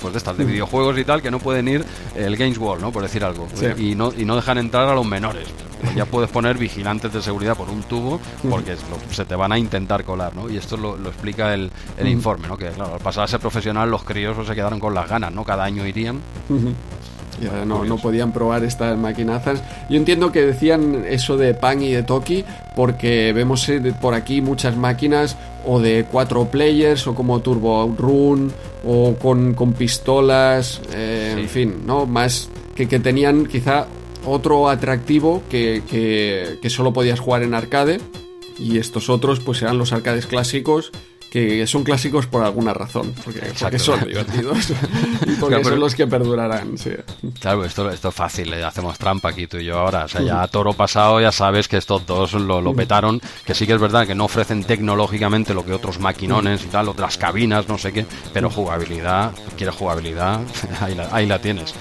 pues 0.00 0.12
de 0.12 0.18
estas, 0.18 0.36
de 0.36 0.44
videojuegos 0.44 0.98
y 0.98 1.04
tal, 1.04 1.22
que 1.22 1.30
no 1.30 1.38
pueden 1.38 1.68
ir 1.68 1.84
el 2.14 2.36
Games 2.36 2.58
World, 2.58 2.82
¿no? 2.82 2.92
Por 2.92 3.02
decir 3.02 3.24
algo. 3.24 3.46
Y, 3.78 3.94
no, 3.94 4.12
y 4.16 4.24
no 4.24 4.36
dejan 4.36 4.58
entrar 4.58 4.88
a 4.88 4.94
los 4.94 5.06
menores. 5.06 5.46
Pues 5.80 5.94
ya 5.94 6.06
puedes 6.06 6.30
poner 6.30 6.56
vigilantes 6.56 7.12
de 7.12 7.20
seguridad 7.20 7.43
por 7.54 7.68
un 7.68 7.82
tubo 7.82 8.20
porque 8.48 8.76
se 9.10 9.24
te 9.24 9.34
van 9.34 9.52
a 9.52 9.58
intentar 9.58 10.04
colar, 10.04 10.34
¿no? 10.34 10.48
Y 10.48 10.56
esto 10.56 10.76
lo, 10.76 10.96
explica 11.06 11.52
el, 11.52 11.70
informe, 12.06 12.48
¿no? 12.48 12.56
Que, 12.56 12.68
claro, 12.70 12.94
al 12.94 13.00
pasar 13.00 13.24
a 13.24 13.26
ser 13.28 13.40
profesional, 13.40 13.90
los 13.90 14.04
críos 14.04 14.46
se 14.46 14.54
quedaron 14.54 14.80
con 14.80 14.94
las 14.94 15.08
ganas, 15.08 15.32
¿no? 15.32 15.44
Cada 15.44 15.64
año 15.64 15.86
irían. 15.86 16.20
Ya 17.40 17.64
no, 17.64 17.84
no, 17.84 17.96
podían 17.96 18.32
probar 18.32 18.64
estas 18.64 18.96
maquinazas. 18.96 19.62
Yo 19.90 19.96
entiendo 19.96 20.30
que 20.30 20.42
decían 20.42 21.04
eso 21.08 21.36
de 21.36 21.54
Pan 21.54 21.82
y 21.82 21.90
de 21.90 22.02
Toki 22.02 22.44
porque 22.76 23.32
vemos 23.32 23.68
eh, 23.68 23.94
por 24.00 24.14
aquí 24.14 24.40
muchas 24.40 24.76
máquinas 24.76 25.36
o 25.66 25.80
de 25.80 26.06
cuatro 26.10 26.44
players 26.46 27.06
o 27.06 27.14
como 27.14 27.40
Turbo 27.40 27.92
Run 27.98 28.52
o 28.86 29.14
con, 29.14 29.54
con 29.54 29.72
pistolas, 29.72 30.80
eh, 30.92 31.34
en 31.38 31.48
fin, 31.48 31.82
¿no? 31.86 32.06
Más 32.06 32.48
que, 32.74 32.86
que 32.86 33.00
tenían 33.00 33.46
quizá 33.46 33.86
otro 34.26 34.68
atractivo 34.68 35.42
que, 35.50 35.82
que, 36.60 36.70
solo 36.70 36.92
podías 36.92 37.20
jugar 37.20 37.42
en 37.42 37.54
arcade 37.54 38.00
y 38.58 38.78
estos 38.78 39.08
otros 39.10 39.40
pues 39.40 39.62
eran 39.62 39.78
los 39.78 39.92
arcades 39.92 40.26
clásicos 40.26 40.92
que 41.34 41.66
son 41.66 41.82
clásicos 41.82 42.28
por 42.28 42.44
alguna 42.44 42.72
razón, 42.72 43.12
porque, 43.24 43.40
son 43.80 44.06
divertidos 44.06 44.70
y 45.26 45.32
porque 45.32 45.64
son 45.64 45.80
los 45.80 45.92
que 45.96 46.06
perdurarán. 46.06 46.78
Sí. 46.78 46.92
Claro, 47.40 47.64
esto, 47.64 47.90
esto 47.90 48.10
es 48.10 48.14
fácil, 48.14 48.54
hacemos 48.62 48.96
trampa 48.98 49.30
aquí 49.30 49.48
tú 49.48 49.56
y 49.56 49.64
yo 49.64 49.80
ahora. 49.80 50.04
O 50.04 50.08
sea, 50.08 50.20
ya 50.22 50.42
a 50.42 50.46
toro 50.46 50.74
pasado 50.74 51.20
ya 51.20 51.32
sabes 51.32 51.66
que 51.66 51.76
estos 51.76 52.06
dos 52.06 52.34
lo, 52.34 52.60
lo 52.60 52.72
petaron, 52.72 53.20
que 53.44 53.52
sí 53.52 53.66
que 53.66 53.72
es 53.72 53.80
verdad 53.80 54.06
que 54.06 54.14
no 54.14 54.26
ofrecen 54.26 54.62
tecnológicamente 54.62 55.54
lo 55.54 55.64
que 55.64 55.72
otros 55.72 55.98
maquinones 55.98 56.62
y 56.62 56.68
tal, 56.68 56.88
otras 56.88 57.18
cabinas, 57.18 57.68
no 57.68 57.78
sé 57.78 57.92
qué, 57.92 58.06
pero 58.32 58.48
jugabilidad, 58.48 59.32
quieres 59.56 59.74
jugabilidad, 59.74 60.40
ahí 60.80 60.94
la, 60.94 61.08
ahí 61.10 61.26
la 61.26 61.40
tienes. 61.40 61.74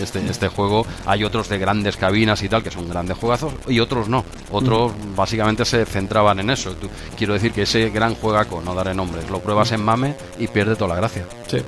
Este, 0.00 0.24
este 0.26 0.48
juego, 0.48 0.86
hay 1.04 1.24
otros 1.24 1.50
de 1.50 1.58
grandes 1.58 1.98
cabinas 1.98 2.42
y 2.42 2.48
tal, 2.48 2.62
que 2.62 2.70
son 2.70 2.88
grandes 2.88 3.18
juegazos, 3.18 3.52
y 3.68 3.80
otros 3.80 4.08
no. 4.08 4.24
Otros 4.50 4.92
básicamente 5.14 5.66
se 5.66 5.84
centraban 5.84 6.38
en 6.40 6.48
eso. 6.48 6.74
quiero 7.18 7.34
decir 7.34 7.52
que 7.52 7.62
ese 7.62 7.90
gran 7.90 8.14
juegaco, 8.14 8.62
no 8.64 8.74
daré 8.74 8.93
nombres. 8.94 9.28
Lo 9.30 9.40
pruebas 9.40 9.72
en 9.72 9.82
MAME 9.82 10.14
y 10.38 10.46
pierde 10.48 10.76
toda 10.76 10.94
la 10.94 10.96
gracia. 10.96 11.24
Sí. 11.46 11.58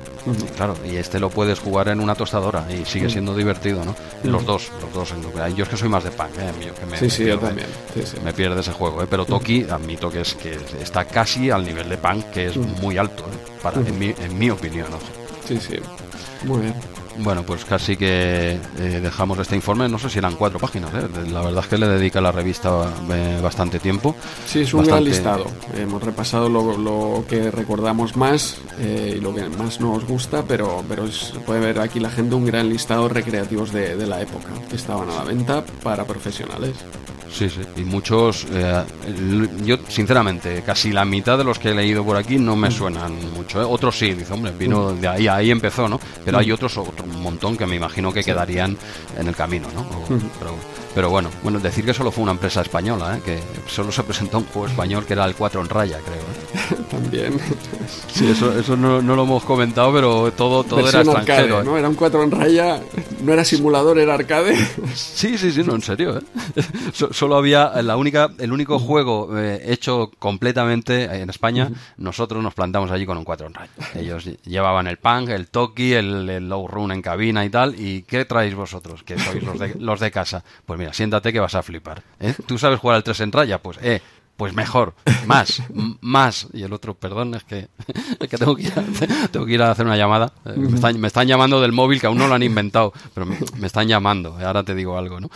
Claro, 0.55 0.75
y 0.85 0.95
este 0.97 1.19
lo 1.19 1.29
puedes 1.29 1.59
jugar 1.59 1.87
en 1.89 1.99
una 1.99 2.15
tostadora 2.15 2.65
y 2.71 2.85
sigue 2.85 3.09
siendo 3.09 3.35
divertido, 3.35 3.83
¿no? 3.85 3.95
Los 4.23 4.45
dos, 4.45 4.69
los 4.81 4.93
dos. 4.93 5.13
Yo 5.55 5.63
es 5.63 5.69
que 5.69 5.77
soy 5.77 5.89
más 5.89 6.03
de 6.03 6.11
pan, 6.11 6.29
¿eh? 6.39 6.71
que 6.77 6.85
me, 6.85 6.97
sí, 6.97 7.09
sí, 7.09 7.25
yo 7.25 7.39
también. 7.39 7.67
Me 8.23 8.33
pierde 8.33 8.59
ese 8.59 8.71
juego, 8.71 9.01
¿eh? 9.03 9.07
Pero 9.09 9.25
Toki, 9.25 9.65
admito 9.69 10.09
que, 10.09 10.21
es, 10.21 10.33
que 10.35 10.57
está 10.81 11.05
casi 11.05 11.49
al 11.49 11.63
nivel 11.65 11.87
de 11.89 11.97
pan, 11.97 12.23
que 12.33 12.47
es 12.47 12.57
muy 12.57 12.97
alto, 12.97 13.23
¿eh? 13.23 13.59
Para, 13.61 13.79
en, 13.79 13.97
mi, 13.97 14.07
en 14.07 14.37
mi 14.37 14.49
opinión. 14.49 14.87
Sí, 15.47 15.59
sí. 15.59 15.77
Muy 16.43 16.61
bien. 16.61 16.75
Bueno, 17.19 17.43
pues 17.43 17.65
casi 17.65 17.97
que 17.97 18.59
eh, 18.79 18.99
dejamos 19.01 19.39
este 19.39 19.55
informe. 19.55 19.89
No 19.89 19.97
sé 19.97 20.09
si 20.09 20.19
eran 20.19 20.35
cuatro 20.35 20.59
páginas. 20.59 20.91
¿eh? 20.93 21.07
La 21.31 21.41
verdad 21.41 21.63
es 21.63 21.67
que 21.67 21.77
le 21.77 21.87
dedica 21.87 22.21
la 22.21 22.31
revista 22.31 22.93
eh, 23.11 23.39
bastante 23.41 23.79
tiempo. 23.79 24.15
Sí, 24.45 24.61
es 24.61 24.73
un 24.73 24.85
gran 24.85 25.03
listado. 25.03 25.45
Hemos 25.75 26.03
repasado 26.03 26.49
lo, 26.49 27.25
que 27.27 27.51
recordamos 27.51 28.15
más 28.15 28.57
y 28.79 29.19
lo 29.19 29.33
que 29.33 29.47
más 29.49 29.79
nos 29.79 30.05
gusta, 30.05 30.43
pero, 30.43 30.83
pero 30.87 31.05
puede 31.45 31.59
ver 31.59 31.79
aquí 31.79 31.99
la 31.99 32.09
gente 32.09 32.35
un 32.35 32.45
gran 32.45 32.69
listado 32.69 33.09
recreativos 33.09 33.71
de, 33.71 33.95
de 33.95 34.07
la 34.07 34.21
época 34.21 34.49
que 34.69 34.75
estaban 34.75 35.09
a 35.09 35.15
la 35.15 35.23
venta 35.23 35.63
para 35.83 36.05
profesionales. 36.05 36.75
Sí, 37.31 37.49
sí. 37.49 37.61
Y 37.75 37.81
muchos, 37.81 38.45
eh, 38.51 38.83
yo 39.63 39.77
sinceramente, 39.87 40.61
casi 40.65 40.91
la 40.91 41.05
mitad 41.05 41.37
de 41.37 41.43
los 41.43 41.59
que 41.59 41.69
he 41.69 41.75
leído 41.75 42.03
por 42.03 42.17
aquí 42.17 42.37
no 42.37 42.55
me 42.55 42.69
mm. 42.69 42.71
suenan 42.71 43.33
mucho. 43.33 43.61
¿eh? 43.61 43.65
Otros 43.67 43.97
sí, 43.97 44.13
dice, 44.13 44.33
hombre, 44.33 44.51
vino 44.57 44.93
mm. 44.93 45.01
de 45.01 45.07
ahí, 45.07 45.27
ahí 45.27 45.51
empezó, 45.51 45.87
¿no? 45.87 45.99
Pero 46.23 46.37
hay 46.37 46.49
mm. 46.49 46.53
otros, 46.53 46.77
otro 46.77 47.05
montón 47.05 47.57
que 47.57 47.65
me 47.65 47.75
imagino 47.75 48.11
que 48.11 48.23
quedarían 48.23 48.77
en 49.17 49.27
el 49.27 49.35
camino, 49.35 49.67
¿no? 49.73 49.85
pero, 50.39 50.55
pero, 50.97 51.11
bueno, 51.11 51.29
bueno, 51.43 51.59
decir 51.59 51.85
que 51.85 51.93
solo 51.93 52.09
fue 52.09 52.23
una 52.23 52.31
empresa 52.31 52.61
española, 52.61 53.17
¿eh? 53.17 53.21
que 53.23 53.39
solo 53.67 53.91
se 53.91 54.01
presentó 54.01 54.39
un 54.39 54.45
juego 54.45 54.67
español 54.67 55.05
que 55.05 55.13
era 55.13 55.25
el 55.25 55.35
4 55.35 55.61
en 55.61 55.69
raya, 55.69 55.99
creo. 56.03 56.15
¿eh? 56.15 56.83
También. 56.89 57.39
Sí, 58.11 58.27
eso, 58.27 58.57
eso 58.57 58.75
no, 58.75 58.99
lo 58.99 59.21
hemos 59.21 59.43
comentado, 59.43 59.93
pero 59.93 60.31
todo, 60.31 60.63
todo 60.63 60.89
era 60.89 61.01
extranjero. 61.01 61.63
¿no? 61.63 61.77
Era 61.77 61.87
un 61.87 61.93
4 61.93 62.23
en 62.23 62.31
raya, 62.31 62.81
no 63.21 63.31
era 63.31 63.45
simulador, 63.45 63.99
era 63.99 64.15
arcade. 64.15 64.57
Sí, 64.95 65.37
sí, 65.37 65.51
sí, 65.51 65.63
no, 65.63 65.75
en 65.75 65.81
serio, 65.83 66.17
¿eh? 66.17 66.21
solo 67.11 67.35
había 67.35 67.79
la 67.83 67.97
única, 67.97 68.31
el 68.39 68.51
único 68.51 68.79
juego 68.79 69.37
eh, 69.37 69.61
hecho 69.71 70.09
completamente 70.17 71.03
en 71.03 71.29
España. 71.29 71.69
Nosotros 71.97 72.41
nos 72.41 72.55
plantamos 72.55 72.89
allí 72.89 73.05
con 73.05 73.19
un 73.19 73.23
4 73.23 73.47
en 73.47 73.53
rayo. 73.53 73.71
Ellos 73.93 74.25
llevaban 74.45 74.87
el 74.87 74.97
punk, 74.97 75.29
el 75.29 75.47
toki, 75.49 75.93
el, 75.93 76.49
low 76.49 76.67
run 76.67 76.91
en 76.91 77.03
cabina 77.03 77.45
y 77.45 77.51
tal. 77.51 77.79
¿Y 77.79 78.01
qué 78.03 78.25
traéis 78.25 78.55
vosotros? 78.55 79.03
Que 79.03 79.19
sois 79.19 79.43
los 79.43 79.59
de, 79.59 79.75
los 79.79 79.99
de 79.99 80.09
casa. 80.09 80.43
Pues 80.65 80.79
mira, 80.79 80.86
siéntate 80.93 81.33
que 81.33 81.39
vas 81.39 81.55
a 81.55 81.63
flipar. 81.63 82.03
¿eh? 82.19 82.33
¿Tú 82.45 82.57
sabes 82.57 82.79
jugar 82.79 82.97
al 82.97 83.03
3 83.03 83.19
en 83.21 83.31
raya? 83.31 83.57
Pues, 83.59 83.77
eh, 83.81 84.01
pues 84.37 84.53
mejor, 84.53 84.93
más, 85.25 85.63
más. 85.99 86.47
Y 86.53 86.61
el 86.61 86.71
otro, 86.71 86.93
perdón, 86.93 87.33
es 87.33 87.43
que, 87.43 87.67
que 88.29 88.37
tengo, 88.37 88.55
que 88.55 88.63
ir 88.63 88.73
a, 88.75 89.27
tengo 89.31 89.47
que 89.47 89.53
ir 89.53 89.61
a 89.63 89.71
hacer 89.71 89.85
una 89.85 89.97
llamada. 89.97 90.31
Eh, 90.45 90.53
me 90.55 91.07
están, 91.07 91.27
llamando 91.27 91.59
del 91.59 91.71
móvil 91.71 91.99
que 91.99 92.05
aún 92.05 92.19
no 92.19 92.27
lo 92.27 92.35
han 92.35 92.43
inventado, 92.43 92.93
pero 93.15 93.25
me, 93.25 93.35
están 93.65 93.87
llamando. 93.87 94.37
Ahora 94.39 94.63
te 94.63 94.75
digo 94.75 94.95
algo, 94.95 95.19
¿no? 95.19 95.31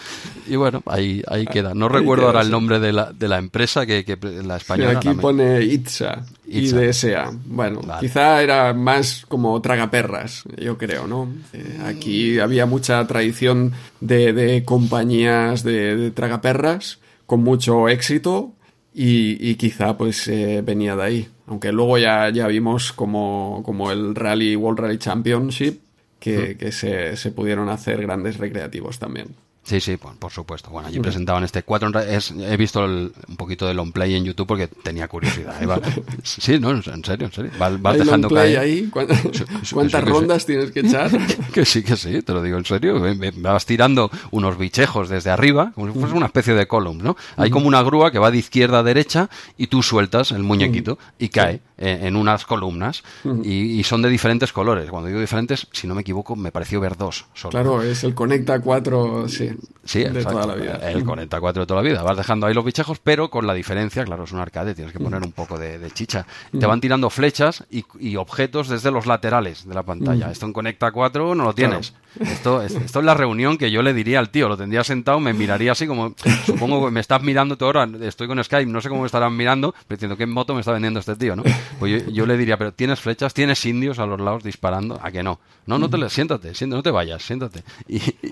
Y 0.47 0.55
bueno, 0.55 0.83
ahí, 0.85 1.23
ahí 1.27 1.47
queda. 1.47 1.73
No 1.73 1.89
recuerdo 1.89 2.27
ahora 2.27 2.41
el 2.41 2.51
nombre 2.51 2.79
de 2.79 2.93
la, 2.93 3.11
de 3.11 3.27
la 3.27 3.39
empresa, 3.39 3.87
que, 3.87 4.05
que 4.05 4.17
la 4.43 4.57
española. 4.57 4.99
aquí 4.99 5.09
pone 5.15 5.63
ITSA, 5.63 6.23
IDSA. 6.45 7.31
Bueno, 7.45 7.81
quizá 7.99 8.43
era 8.43 8.71
más 8.75 9.25
como 9.27 9.59
tragaperras, 9.61 10.43
yo 10.57 10.77
creo, 10.77 11.07
¿no? 11.07 11.27
Eh, 11.53 11.79
aquí 11.83 12.39
había 12.39 12.67
mucha 12.67 13.05
tradición 13.07 13.73
de, 13.99 14.31
de 14.31 14.63
compañías 14.63 15.63
de, 15.63 15.95
de 15.95 16.11
tragaperras 16.11 16.99
con 17.25 17.41
mucho 17.41 17.89
éxito 17.89 18.53
y, 18.93 19.55
quizá 19.55 19.97
pues 19.97 20.27
eh, 20.27 20.61
venía 20.63 20.95
de 20.95 21.03
ahí. 21.03 21.27
Aunque 21.47 21.71
luego 21.71 21.97
ya, 21.97 22.29
ya 22.29 22.47
vimos 22.47 22.91
como, 22.91 23.61
como 23.65 23.91
el 23.91 24.15
Rally 24.15 24.55
World 24.55 24.79
Rally 24.79 24.97
Championship 24.97 25.79
que, 26.19 26.57
que 26.57 26.71
se, 26.71 27.15
se, 27.17 27.31
pudieron 27.31 27.69
hacer 27.69 28.01
grandes 28.01 28.37
recreativos 28.37 28.99
también. 28.99 29.35
Sí, 29.63 29.79
sí, 29.79 29.97
por, 29.97 30.31
supuesto. 30.31 30.71
Bueno, 30.71 30.87
allí 30.87 30.99
presentaban 30.99 31.43
este 31.43 31.61
4 31.61 31.99
es, 32.01 32.31
he 32.31 32.57
visto 32.57 32.83
un 32.83 33.37
poquito 33.37 33.67
de 33.67 33.75
long 33.75 33.91
play 33.91 34.15
en 34.15 34.25
YouTube 34.25 34.47
porque 34.47 34.67
tenía 34.67 35.07
curiosidad. 35.07 35.55
sí, 36.23 36.59
no, 36.59 36.71
en 36.71 36.83
serio, 37.03 37.27
en 37.27 37.31
serio. 37.31 37.51
Vas, 37.59 37.97
dejando 37.97 38.27
caer. 38.29 38.57
ahí? 38.57 38.89
¿Cuántas, 38.91 40.03
rondas 40.03 40.45
tienes 40.47 40.71
que 40.71 40.79
echar? 40.79 41.11
que 41.53 41.63
sí, 41.63 41.83
que 41.83 41.95
sí, 41.95 42.23
te 42.23 42.33
lo 42.33 42.41
digo 42.41 42.57
en 42.57 42.65
serio. 42.65 43.01
vas 43.37 43.65
tirando 43.65 44.09
unos 44.31 44.57
bichejos 44.57 45.09
desde 45.09 45.29
arriba, 45.29 45.71
como 45.75 45.93
si 45.93 45.99
fuese 45.99 46.15
una 46.15 46.25
especie 46.25 46.55
de 46.55 46.67
column, 46.67 46.97
¿no? 46.97 47.15
Hay 47.37 47.51
como 47.51 47.67
una 47.67 47.83
grúa 47.83 48.11
que 48.11 48.19
va 48.19 48.31
de 48.31 48.39
izquierda 48.39 48.79
a 48.79 48.83
derecha 48.83 49.29
y 49.57 49.67
tú 49.67 49.83
sueltas 49.83 50.31
el 50.31 50.41
muñequito 50.41 50.97
y 51.19 51.29
cae 51.29 51.61
eh, 51.81 51.99
en 52.03 52.15
unas 52.15 52.45
columnas 52.45 53.03
y, 53.43 53.83
son 53.83 54.03
de 54.03 54.09
diferentes 54.09 54.53
colores. 54.53 54.87
Cuando 54.91 55.07
digo 55.07 55.19
diferentes, 55.19 55.67
si 55.71 55.87
no 55.87 55.95
me 55.95 56.01
equivoco, 56.01 56.35
me 56.35 56.51
pareció 56.51 56.79
ver 56.79 56.95
dos. 56.95 57.25
Solo. 57.33 57.49
Claro, 57.49 57.81
es 57.81 58.03
el 58.03 58.13
Conecta 58.13 58.59
4, 58.59 59.27
sí. 59.27 59.49
Sí, 59.83 60.03
de 60.03 60.23
toda 60.23 60.45
la 60.45 60.53
vida. 60.53 60.91
El 60.91 61.03
Conecta 61.03 61.39
4 61.39 61.63
de 61.63 61.65
toda 61.65 61.81
la 61.81 61.89
vida. 61.89 62.03
Vas 62.03 62.15
dejando 62.15 62.45
ahí 62.45 62.53
los 62.53 62.63
bichejos, 62.63 62.99
pero 62.99 63.31
con 63.31 63.47
la 63.47 63.55
diferencia, 63.55 64.05
claro, 64.05 64.25
es 64.25 64.31
un 64.31 64.39
arcade, 64.39 64.75
tienes 64.75 64.93
que 64.93 64.99
poner 64.99 65.23
un 65.23 65.31
poco 65.31 65.57
de, 65.57 65.89
chicha. 65.91 66.27
Te 66.57 66.67
van 66.67 66.79
tirando 66.79 67.09
flechas 67.09 67.65
y, 67.71 68.15
objetos 68.15 68.69
desde 68.69 68.91
los 68.91 69.07
laterales 69.07 69.67
de 69.67 69.73
la 69.73 69.81
pantalla. 69.81 70.29
Esto 70.29 70.45
en 70.45 70.53
Conecta 70.53 70.91
4 70.91 71.33
no 71.33 71.43
lo 71.43 71.53
tienes. 71.55 71.93
Esto, 72.19 72.61
esto 72.61 72.99
es 72.99 73.05
la 73.05 73.13
reunión 73.13 73.57
que 73.57 73.71
yo 73.71 73.81
le 73.81 73.93
diría 73.93 74.19
al 74.19 74.29
tío. 74.29 74.47
Lo 74.47 74.57
tendría 74.57 74.83
sentado, 74.83 75.19
me 75.19 75.33
miraría 75.33 75.71
así 75.71 75.87
como, 75.87 76.13
supongo 76.45 76.85
que 76.85 76.91
me 76.91 76.99
estás 76.99 77.23
mirando 77.23 77.57
tú 77.57 77.65
ahora, 77.65 77.89
estoy 78.01 78.27
con 78.27 78.43
Skype, 78.43 78.71
no 78.71 78.81
sé 78.81 78.89
cómo 78.89 79.01
me 79.01 79.07
estarán 79.07 79.35
mirando, 79.35 79.73
pero 79.87 79.97
diciendo, 79.97 80.17
¿qué 80.17 80.25
moto 80.25 80.53
me 80.53 80.59
está 80.59 80.73
vendiendo 80.73 80.99
este 80.99 81.15
tío? 81.15 81.35
¿no? 81.35 81.43
Pues 81.79 82.07
yo, 82.11 82.25
le 82.25 82.37
diría, 82.37 82.57
pero 82.57 82.73
¿tienes 82.73 82.99
flechas? 82.99 83.33
¿Tienes 83.33 83.65
indios 83.65 83.99
a 83.99 84.05
los 84.05 84.19
lados 84.19 84.43
disparando? 84.43 84.99
¿A 85.01 85.11
que 85.11 85.23
no? 85.23 85.39
No, 85.65 85.77
no 85.77 85.89
te 85.89 85.97
le, 85.97 86.09
siéntate, 86.09 86.53
siéntate, 86.53 86.77
no 86.77 86.83
te 86.83 86.91
vayas, 86.91 87.23
siéntate. 87.23 87.63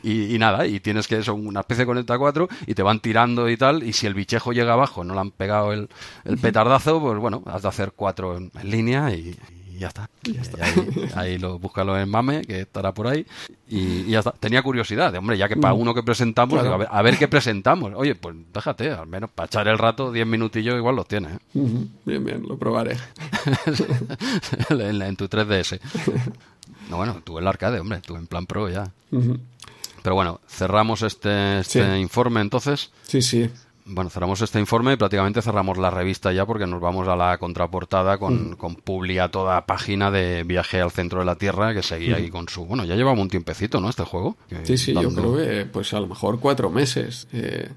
Y, 0.01 0.37
nada, 0.39 0.65
y 0.65 0.79
tienes 0.79 1.07
que 1.07 1.17
eso, 1.17 1.35
una 1.35 1.61
especie 1.61 1.83
de 1.83 1.87
conecta 1.87 2.17
4 2.17 2.47
y 2.67 2.73
te 2.73 2.83
van 2.83 2.99
tirando 2.99 3.49
y 3.49 3.57
tal, 3.57 3.83
y 3.83 3.93
si 3.93 4.07
el 4.07 4.13
bichejo 4.13 4.53
llega 4.53 4.73
abajo, 4.73 5.03
no 5.03 5.13
le 5.13 5.19
han 5.19 5.31
pegado 5.31 5.73
el, 5.73 5.89
petardazo, 6.41 6.99
pues 7.01 7.19
bueno, 7.19 7.43
has 7.45 7.61
de 7.61 7.67
hacer 7.67 7.93
cuatro 7.95 8.37
en 8.37 8.51
línea 8.63 9.13
y, 9.13 9.37
ya 9.79 9.87
está. 9.87 10.09
Ahí, 11.15 11.37
lo, 11.37 11.57
búscalo 11.57 11.97
en 11.97 12.09
Mame, 12.09 12.41
que 12.41 12.61
estará 12.61 12.93
por 12.93 13.07
ahí. 13.07 13.25
Y, 13.67 14.05
ya 14.05 14.19
está. 14.19 14.31
Tenía 14.31 14.61
curiosidad, 14.61 15.15
hombre, 15.15 15.37
ya 15.37 15.47
que 15.47 15.57
para 15.57 15.73
mm. 15.73 15.79
uno 15.79 15.93
que 15.93 16.03
presentamos, 16.03 16.63
a, 16.89 17.01
ver, 17.01 17.17
qué 17.17 17.27
presentamos. 17.27 17.93
Oye, 17.95 18.15
pues 18.15 18.35
déjate, 18.53 18.91
al 18.91 19.07
menos 19.07 19.29
para 19.31 19.47
echar 19.47 19.67
el 19.67 19.77
rato, 19.77 20.11
10 20.11 20.27
minutillos 20.27 20.75
igual 20.75 20.95
los 20.95 21.07
tienes. 21.07 21.33
¿eh? 21.33 21.39
Bien, 22.05 22.23
bien, 22.23 22.43
lo 22.47 22.57
probaré. 22.57 22.91
en, 24.69 25.15
tu 25.15 25.27
3DS. 25.27 25.79
No, 26.89 26.97
bueno, 26.97 27.21
tú 27.23 27.37
en 27.37 27.45
la 27.45 27.51
arcade, 27.51 27.79
hombre, 27.79 28.01
tú 28.05 28.15
en 28.15 28.27
plan 28.27 28.45
pro 28.45 28.69
ya. 28.69 28.91
Pero 30.01 30.15
bueno, 30.15 30.39
cerramos 30.47 31.01
este, 31.01 31.59
este 31.59 31.99
informe 31.99 32.41
entonces. 32.41 32.91
Sí, 33.03 33.21
sí. 33.21 33.49
Bueno, 33.89 34.09
cerramos 34.09 34.41
este 34.41 34.59
informe 34.59 34.93
y 34.93 34.95
prácticamente 34.97 35.41
cerramos 35.41 35.77
la 35.77 35.89
revista 35.89 36.31
ya 36.31 36.45
porque 36.45 36.67
nos 36.67 36.79
vamos 36.79 37.07
a 37.07 37.15
la 37.15 37.37
contraportada 37.37 38.17
con, 38.17 38.51
mm. 38.51 38.55
con 38.55 38.75
Publia 38.75 39.29
toda 39.29 39.65
página 39.65 40.11
de 40.11 40.43
Viaje 40.43 40.79
al 40.79 40.91
Centro 40.91 41.19
de 41.19 41.25
la 41.25 41.35
Tierra 41.35 41.73
que 41.73 41.83
seguía 41.83 42.15
mm. 42.15 42.17
ahí 42.17 42.29
con 42.29 42.47
su... 42.47 42.65
Bueno, 42.65 42.85
ya 42.85 42.95
llevaba 42.95 43.19
un 43.19 43.29
tiempecito, 43.29 43.81
¿no? 43.81 43.89
Este 43.89 44.03
juego. 44.03 44.37
sí, 44.63 44.77
sí, 44.77 44.93
yo 44.93 45.13
creo 45.13 45.35
que 45.35 45.65
pues 45.65 45.93
a 45.93 45.99
lo 45.99 46.07
mejor 46.07 46.39
cuatro 46.39 46.69
meses. 46.69 47.27
Eh, 47.33 47.69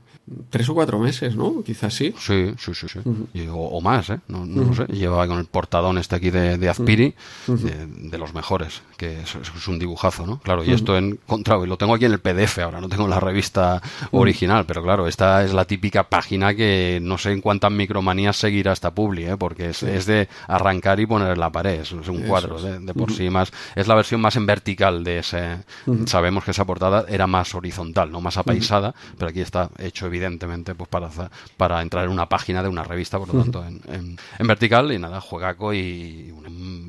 tres 0.50 0.68
o 0.68 0.74
cuatro 0.74 0.98
meses, 0.98 1.34
¿no? 1.34 1.62
Quizás 1.64 1.94
sí. 1.94 2.14
Sí, 2.18 2.54
sí, 2.56 2.74
sí. 2.74 2.86
sí. 2.88 3.48
o, 3.50 3.80
más, 3.80 4.10
¿eh? 4.10 4.20
No, 4.28 4.46
no 4.46 4.74
sé. 4.74 4.84
Lleva 4.86 5.26
con 5.26 5.38
el 5.38 5.46
portadón 5.46 5.98
este 5.98 6.16
aquí 6.16 6.30
de, 6.30 6.58
de 6.58 6.68
Azpiri, 6.68 7.14
de, 7.46 8.18
los 8.18 8.32
mejores, 8.32 8.82
que 8.96 9.20
es, 9.20 9.34
un 9.66 9.78
dibujazo, 9.78 10.26
¿no? 10.26 10.38
Claro, 10.38 10.64
y 10.64 10.72
esto 10.72 10.96
en 10.96 11.18
contra, 11.26 11.58
y 11.62 11.66
lo 11.66 11.76
tengo 11.76 11.94
aquí 11.94 12.04
en 12.04 12.12
el 12.12 12.20
PDF 12.20 12.58
ahora, 12.58 12.80
no 12.80 12.88
tengo 12.88 13.08
la 13.08 13.18
revista 13.18 13.82
original, 14.12 14.64
pero 14.66 14.82
claro, 14.82 15.08
esta 15.08 15.44
es 15.44 15.52
la 15.52 15.64
típica 15.64 16.08
página 16.08 16.54
que 16.54 17.00
no 17.02 17.18
sé 17.18 17.32
en 17.32 17.40
cuántas 17.40 17.72
micromanías 17.72 18.36
seguirá 18.36 18.72
esta 18.72 18.92
publi, 18.92 19.24
¿eh? 19.24 19.36
Porque 19.36 19.70
es, 19.70 19.82
es, 19.82 20.06
de 20.06 20.28
arrancar 20.46 21.00
y 21.00 21.06
poner 21.06 21.32
en 21.32 21.40
la 21.40 21.50
pared, 21.50 21.80
es, 21.80 21.92
un 21.92 22.22
cuadro 22.22 22.60
de, 22.60 22.94
por 22.94 23.12
sí 23.12 23.28
más. 23.28 23.52
Es 23.74 23.88
la 23.88 23.94
versión 23.94 24.20
más 24.20 24.36
en 24.36 24.46
vertical 24.46 25.02
de 25.02 25.18
ese. 25.18 25.58
Sabemos 26.06 26.44
que 26.44 26.52
esa 26.52 26.64
portada 26.64 27.04
era 27.08 27.26
más 27.26 27.54
horizontal, 27.54 28.12
no 28.12 28.20
más 28.20 28.36
apaisada, 28.36 28.94
pero 29.18 29.30
aquí 29.30 29.40
está 29.40 29.70
hecho 29.78 30.11
evidentemente, 30.12 30.74
pues 30.74 30.88
para, 30.88 31.10
para 31.56 31.80
entrar 31.80 32.04
en 32.04 32.10
una 32.10 32.28
página 32.28 32.62
de 32.62 32.68
una 32.68 32.84
revista, 32.84 33.18
por 33.18 33.32
lo 33.32 33.42
tanto, 33.42 33.64
en, 33.64 34.18
en, 34.38 34.46
vertical 34.46 34.92
y 34.92 34.98
nada, 34.98 35.20
juegaco 35.20 35.72
y, 35.72 36.32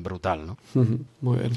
brutal, 0.02 0.46
¿no? 0.46 0.58
Muy 1.20 1.38
bien. 1.38 1.52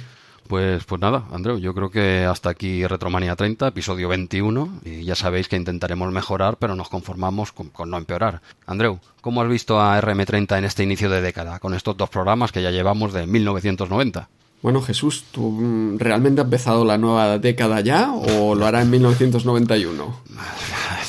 Pues, 0.48 0.86
pues 0.86 1.02
nada, 1.02 1.26
Andreu, 1.34 1.58
yo 1.58 1.74
creo 1.74 1.90
que 1.90 2.24
hasta 2.24 2.50
aquí 2.50 2.88
Retromania 2.88 3.36
30, 3.36 3.68
episodio 3.68 4.08
21, 4.08 4.80
y 4.86 5.04
ya 5.04 5.14
sabéis 5.14 5.50
que 5.50 5.58
intentaremos 5.58 6.10
mejorar, 6.14 6.56
pero 6.58 6.74
nos 6.74 6.88
conformamos 6.88 7.52
con, 7.52 7.68
con, 7.68 7.90
no 7.90 7.98
empeorar. 7.98 8.42
Andreu, 8.66 9.00
¿cómo 9.20 9.42
has 9.42 9.50
visto 9.50 9.82
a 9.82 10.00
RM30 10.00 10.58
en 10.58 10.64
este 10.64 10.84
inicio 10.84 11.10
de 11.10 11.22
década, 11.22 11.60
con 11.60 11.74
estos 11.74 11.98
dos 11.98 12.10
programas 12.10 12.54
que 12.54 12.62
ya 12.62 12.72
llevamos 12.72 13.12
de 13.12 13.28
1990? 13.28 14.30
Bueno, 14.62 14.82
Jesús, 14.82 15.26
¿tú 15.32 15.52
mm, 15.52 16.00
realmente 16.00 16.42
has 16.42 16.46
empezado 16.46 16.84
la 16.84 16.98
nueva 16.98 17.38
década 17.38 17.82
ya 17.82 18.12
o 18.12 18.56
lo 18.56 18.66
hará 18.66 18.82
en 18.82 18.90
1991? 18.90 20.22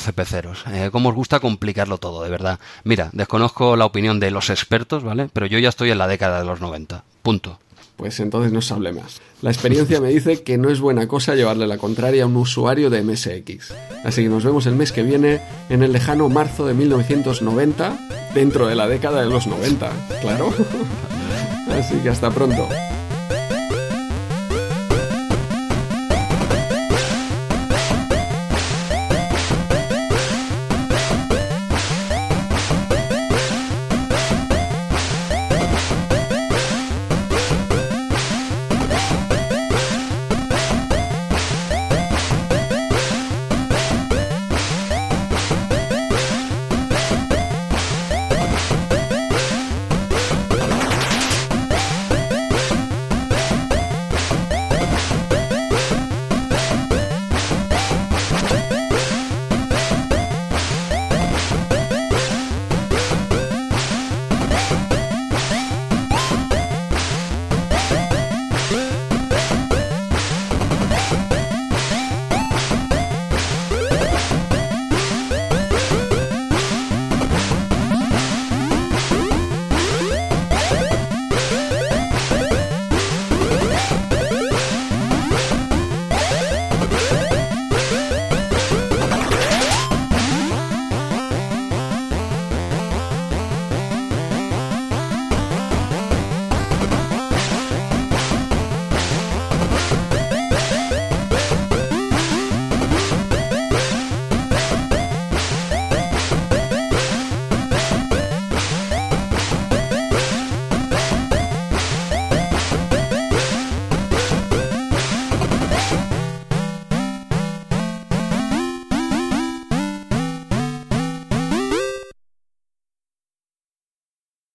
CPceros, 0.05 0.63
eh, 0.71 0.89
¿cómo 0.91 1.09
os 1.09 1.15
gusta 1.15 1.39
complicarlo 1.39 1.97
todo, 1.97 2.23
de 2.23 2.29
verdad? 2.29 2.59
Mira, 2.83 3.09
desconozco 3.11 3.75
la 3.75 3.85
opinión 3.85 4.19
de 4.19 4.31
los 4.31 4.49
expertos, 4.49 5.03
¿vale? 5.03 5.29
Pero 5.33 5.45
yo 5.45 5.59
ya 5.59 5.69
estoy 5.69 5.91
en 5.91 5.97
la 5.97 6.07
década 6.07 6.39
de 6.39 6.45
los 6.45 6.61
90. 6.61 7.03
Punto. 7.21 7.59
Pues 7.97 8.19
entonces 8.21 8.53
no 8.53 8.61
se 8.61 8.73
hable 8.73 8.93
más. 8.93 9.19
La 9.41 9.51
experiencia 9.51 9.99
me 9.99 10.07
dice 10.07 10.41
que 10.41 10.57
no 10.57 10.69
es 10.69 10.79
buena 10.79 11.07
cosa 11.07 11.35
llevarle 11.35 11.67
la 11.67 11.77
contraria 11.77 12.23
a 12.23 12.27
un 12.27 12.37
usuario 12.37 12.89
de 12.89 13.03
MSX. 13.03 13.73
Así 14.05 14.23
que 14.23 14.29
nos 14.29 14.45
vemos 14.45 14.65
el 14.67 14.75
mes 14.75 14.93
que 14.93 15.03
viene 15.03 15.41
en 15.69 15.83
el 15.83 15.91
lejano 15.91 16.29
marzo 16.29 16.65
de 16.65 16.73
1990, 16.75 18.31
dentro 18.33 18.67
de 18.67 18.75
la 18.75 18.87
década 18.87 19.21
de 19.21 19.29
los 19.29 19.47
90, 19.47 19.91
claro. 20.21 20.53
Así 21.77 21.95
que 21.97 22.09
hasta 22.09 22.31
pronto. 22.31 22.69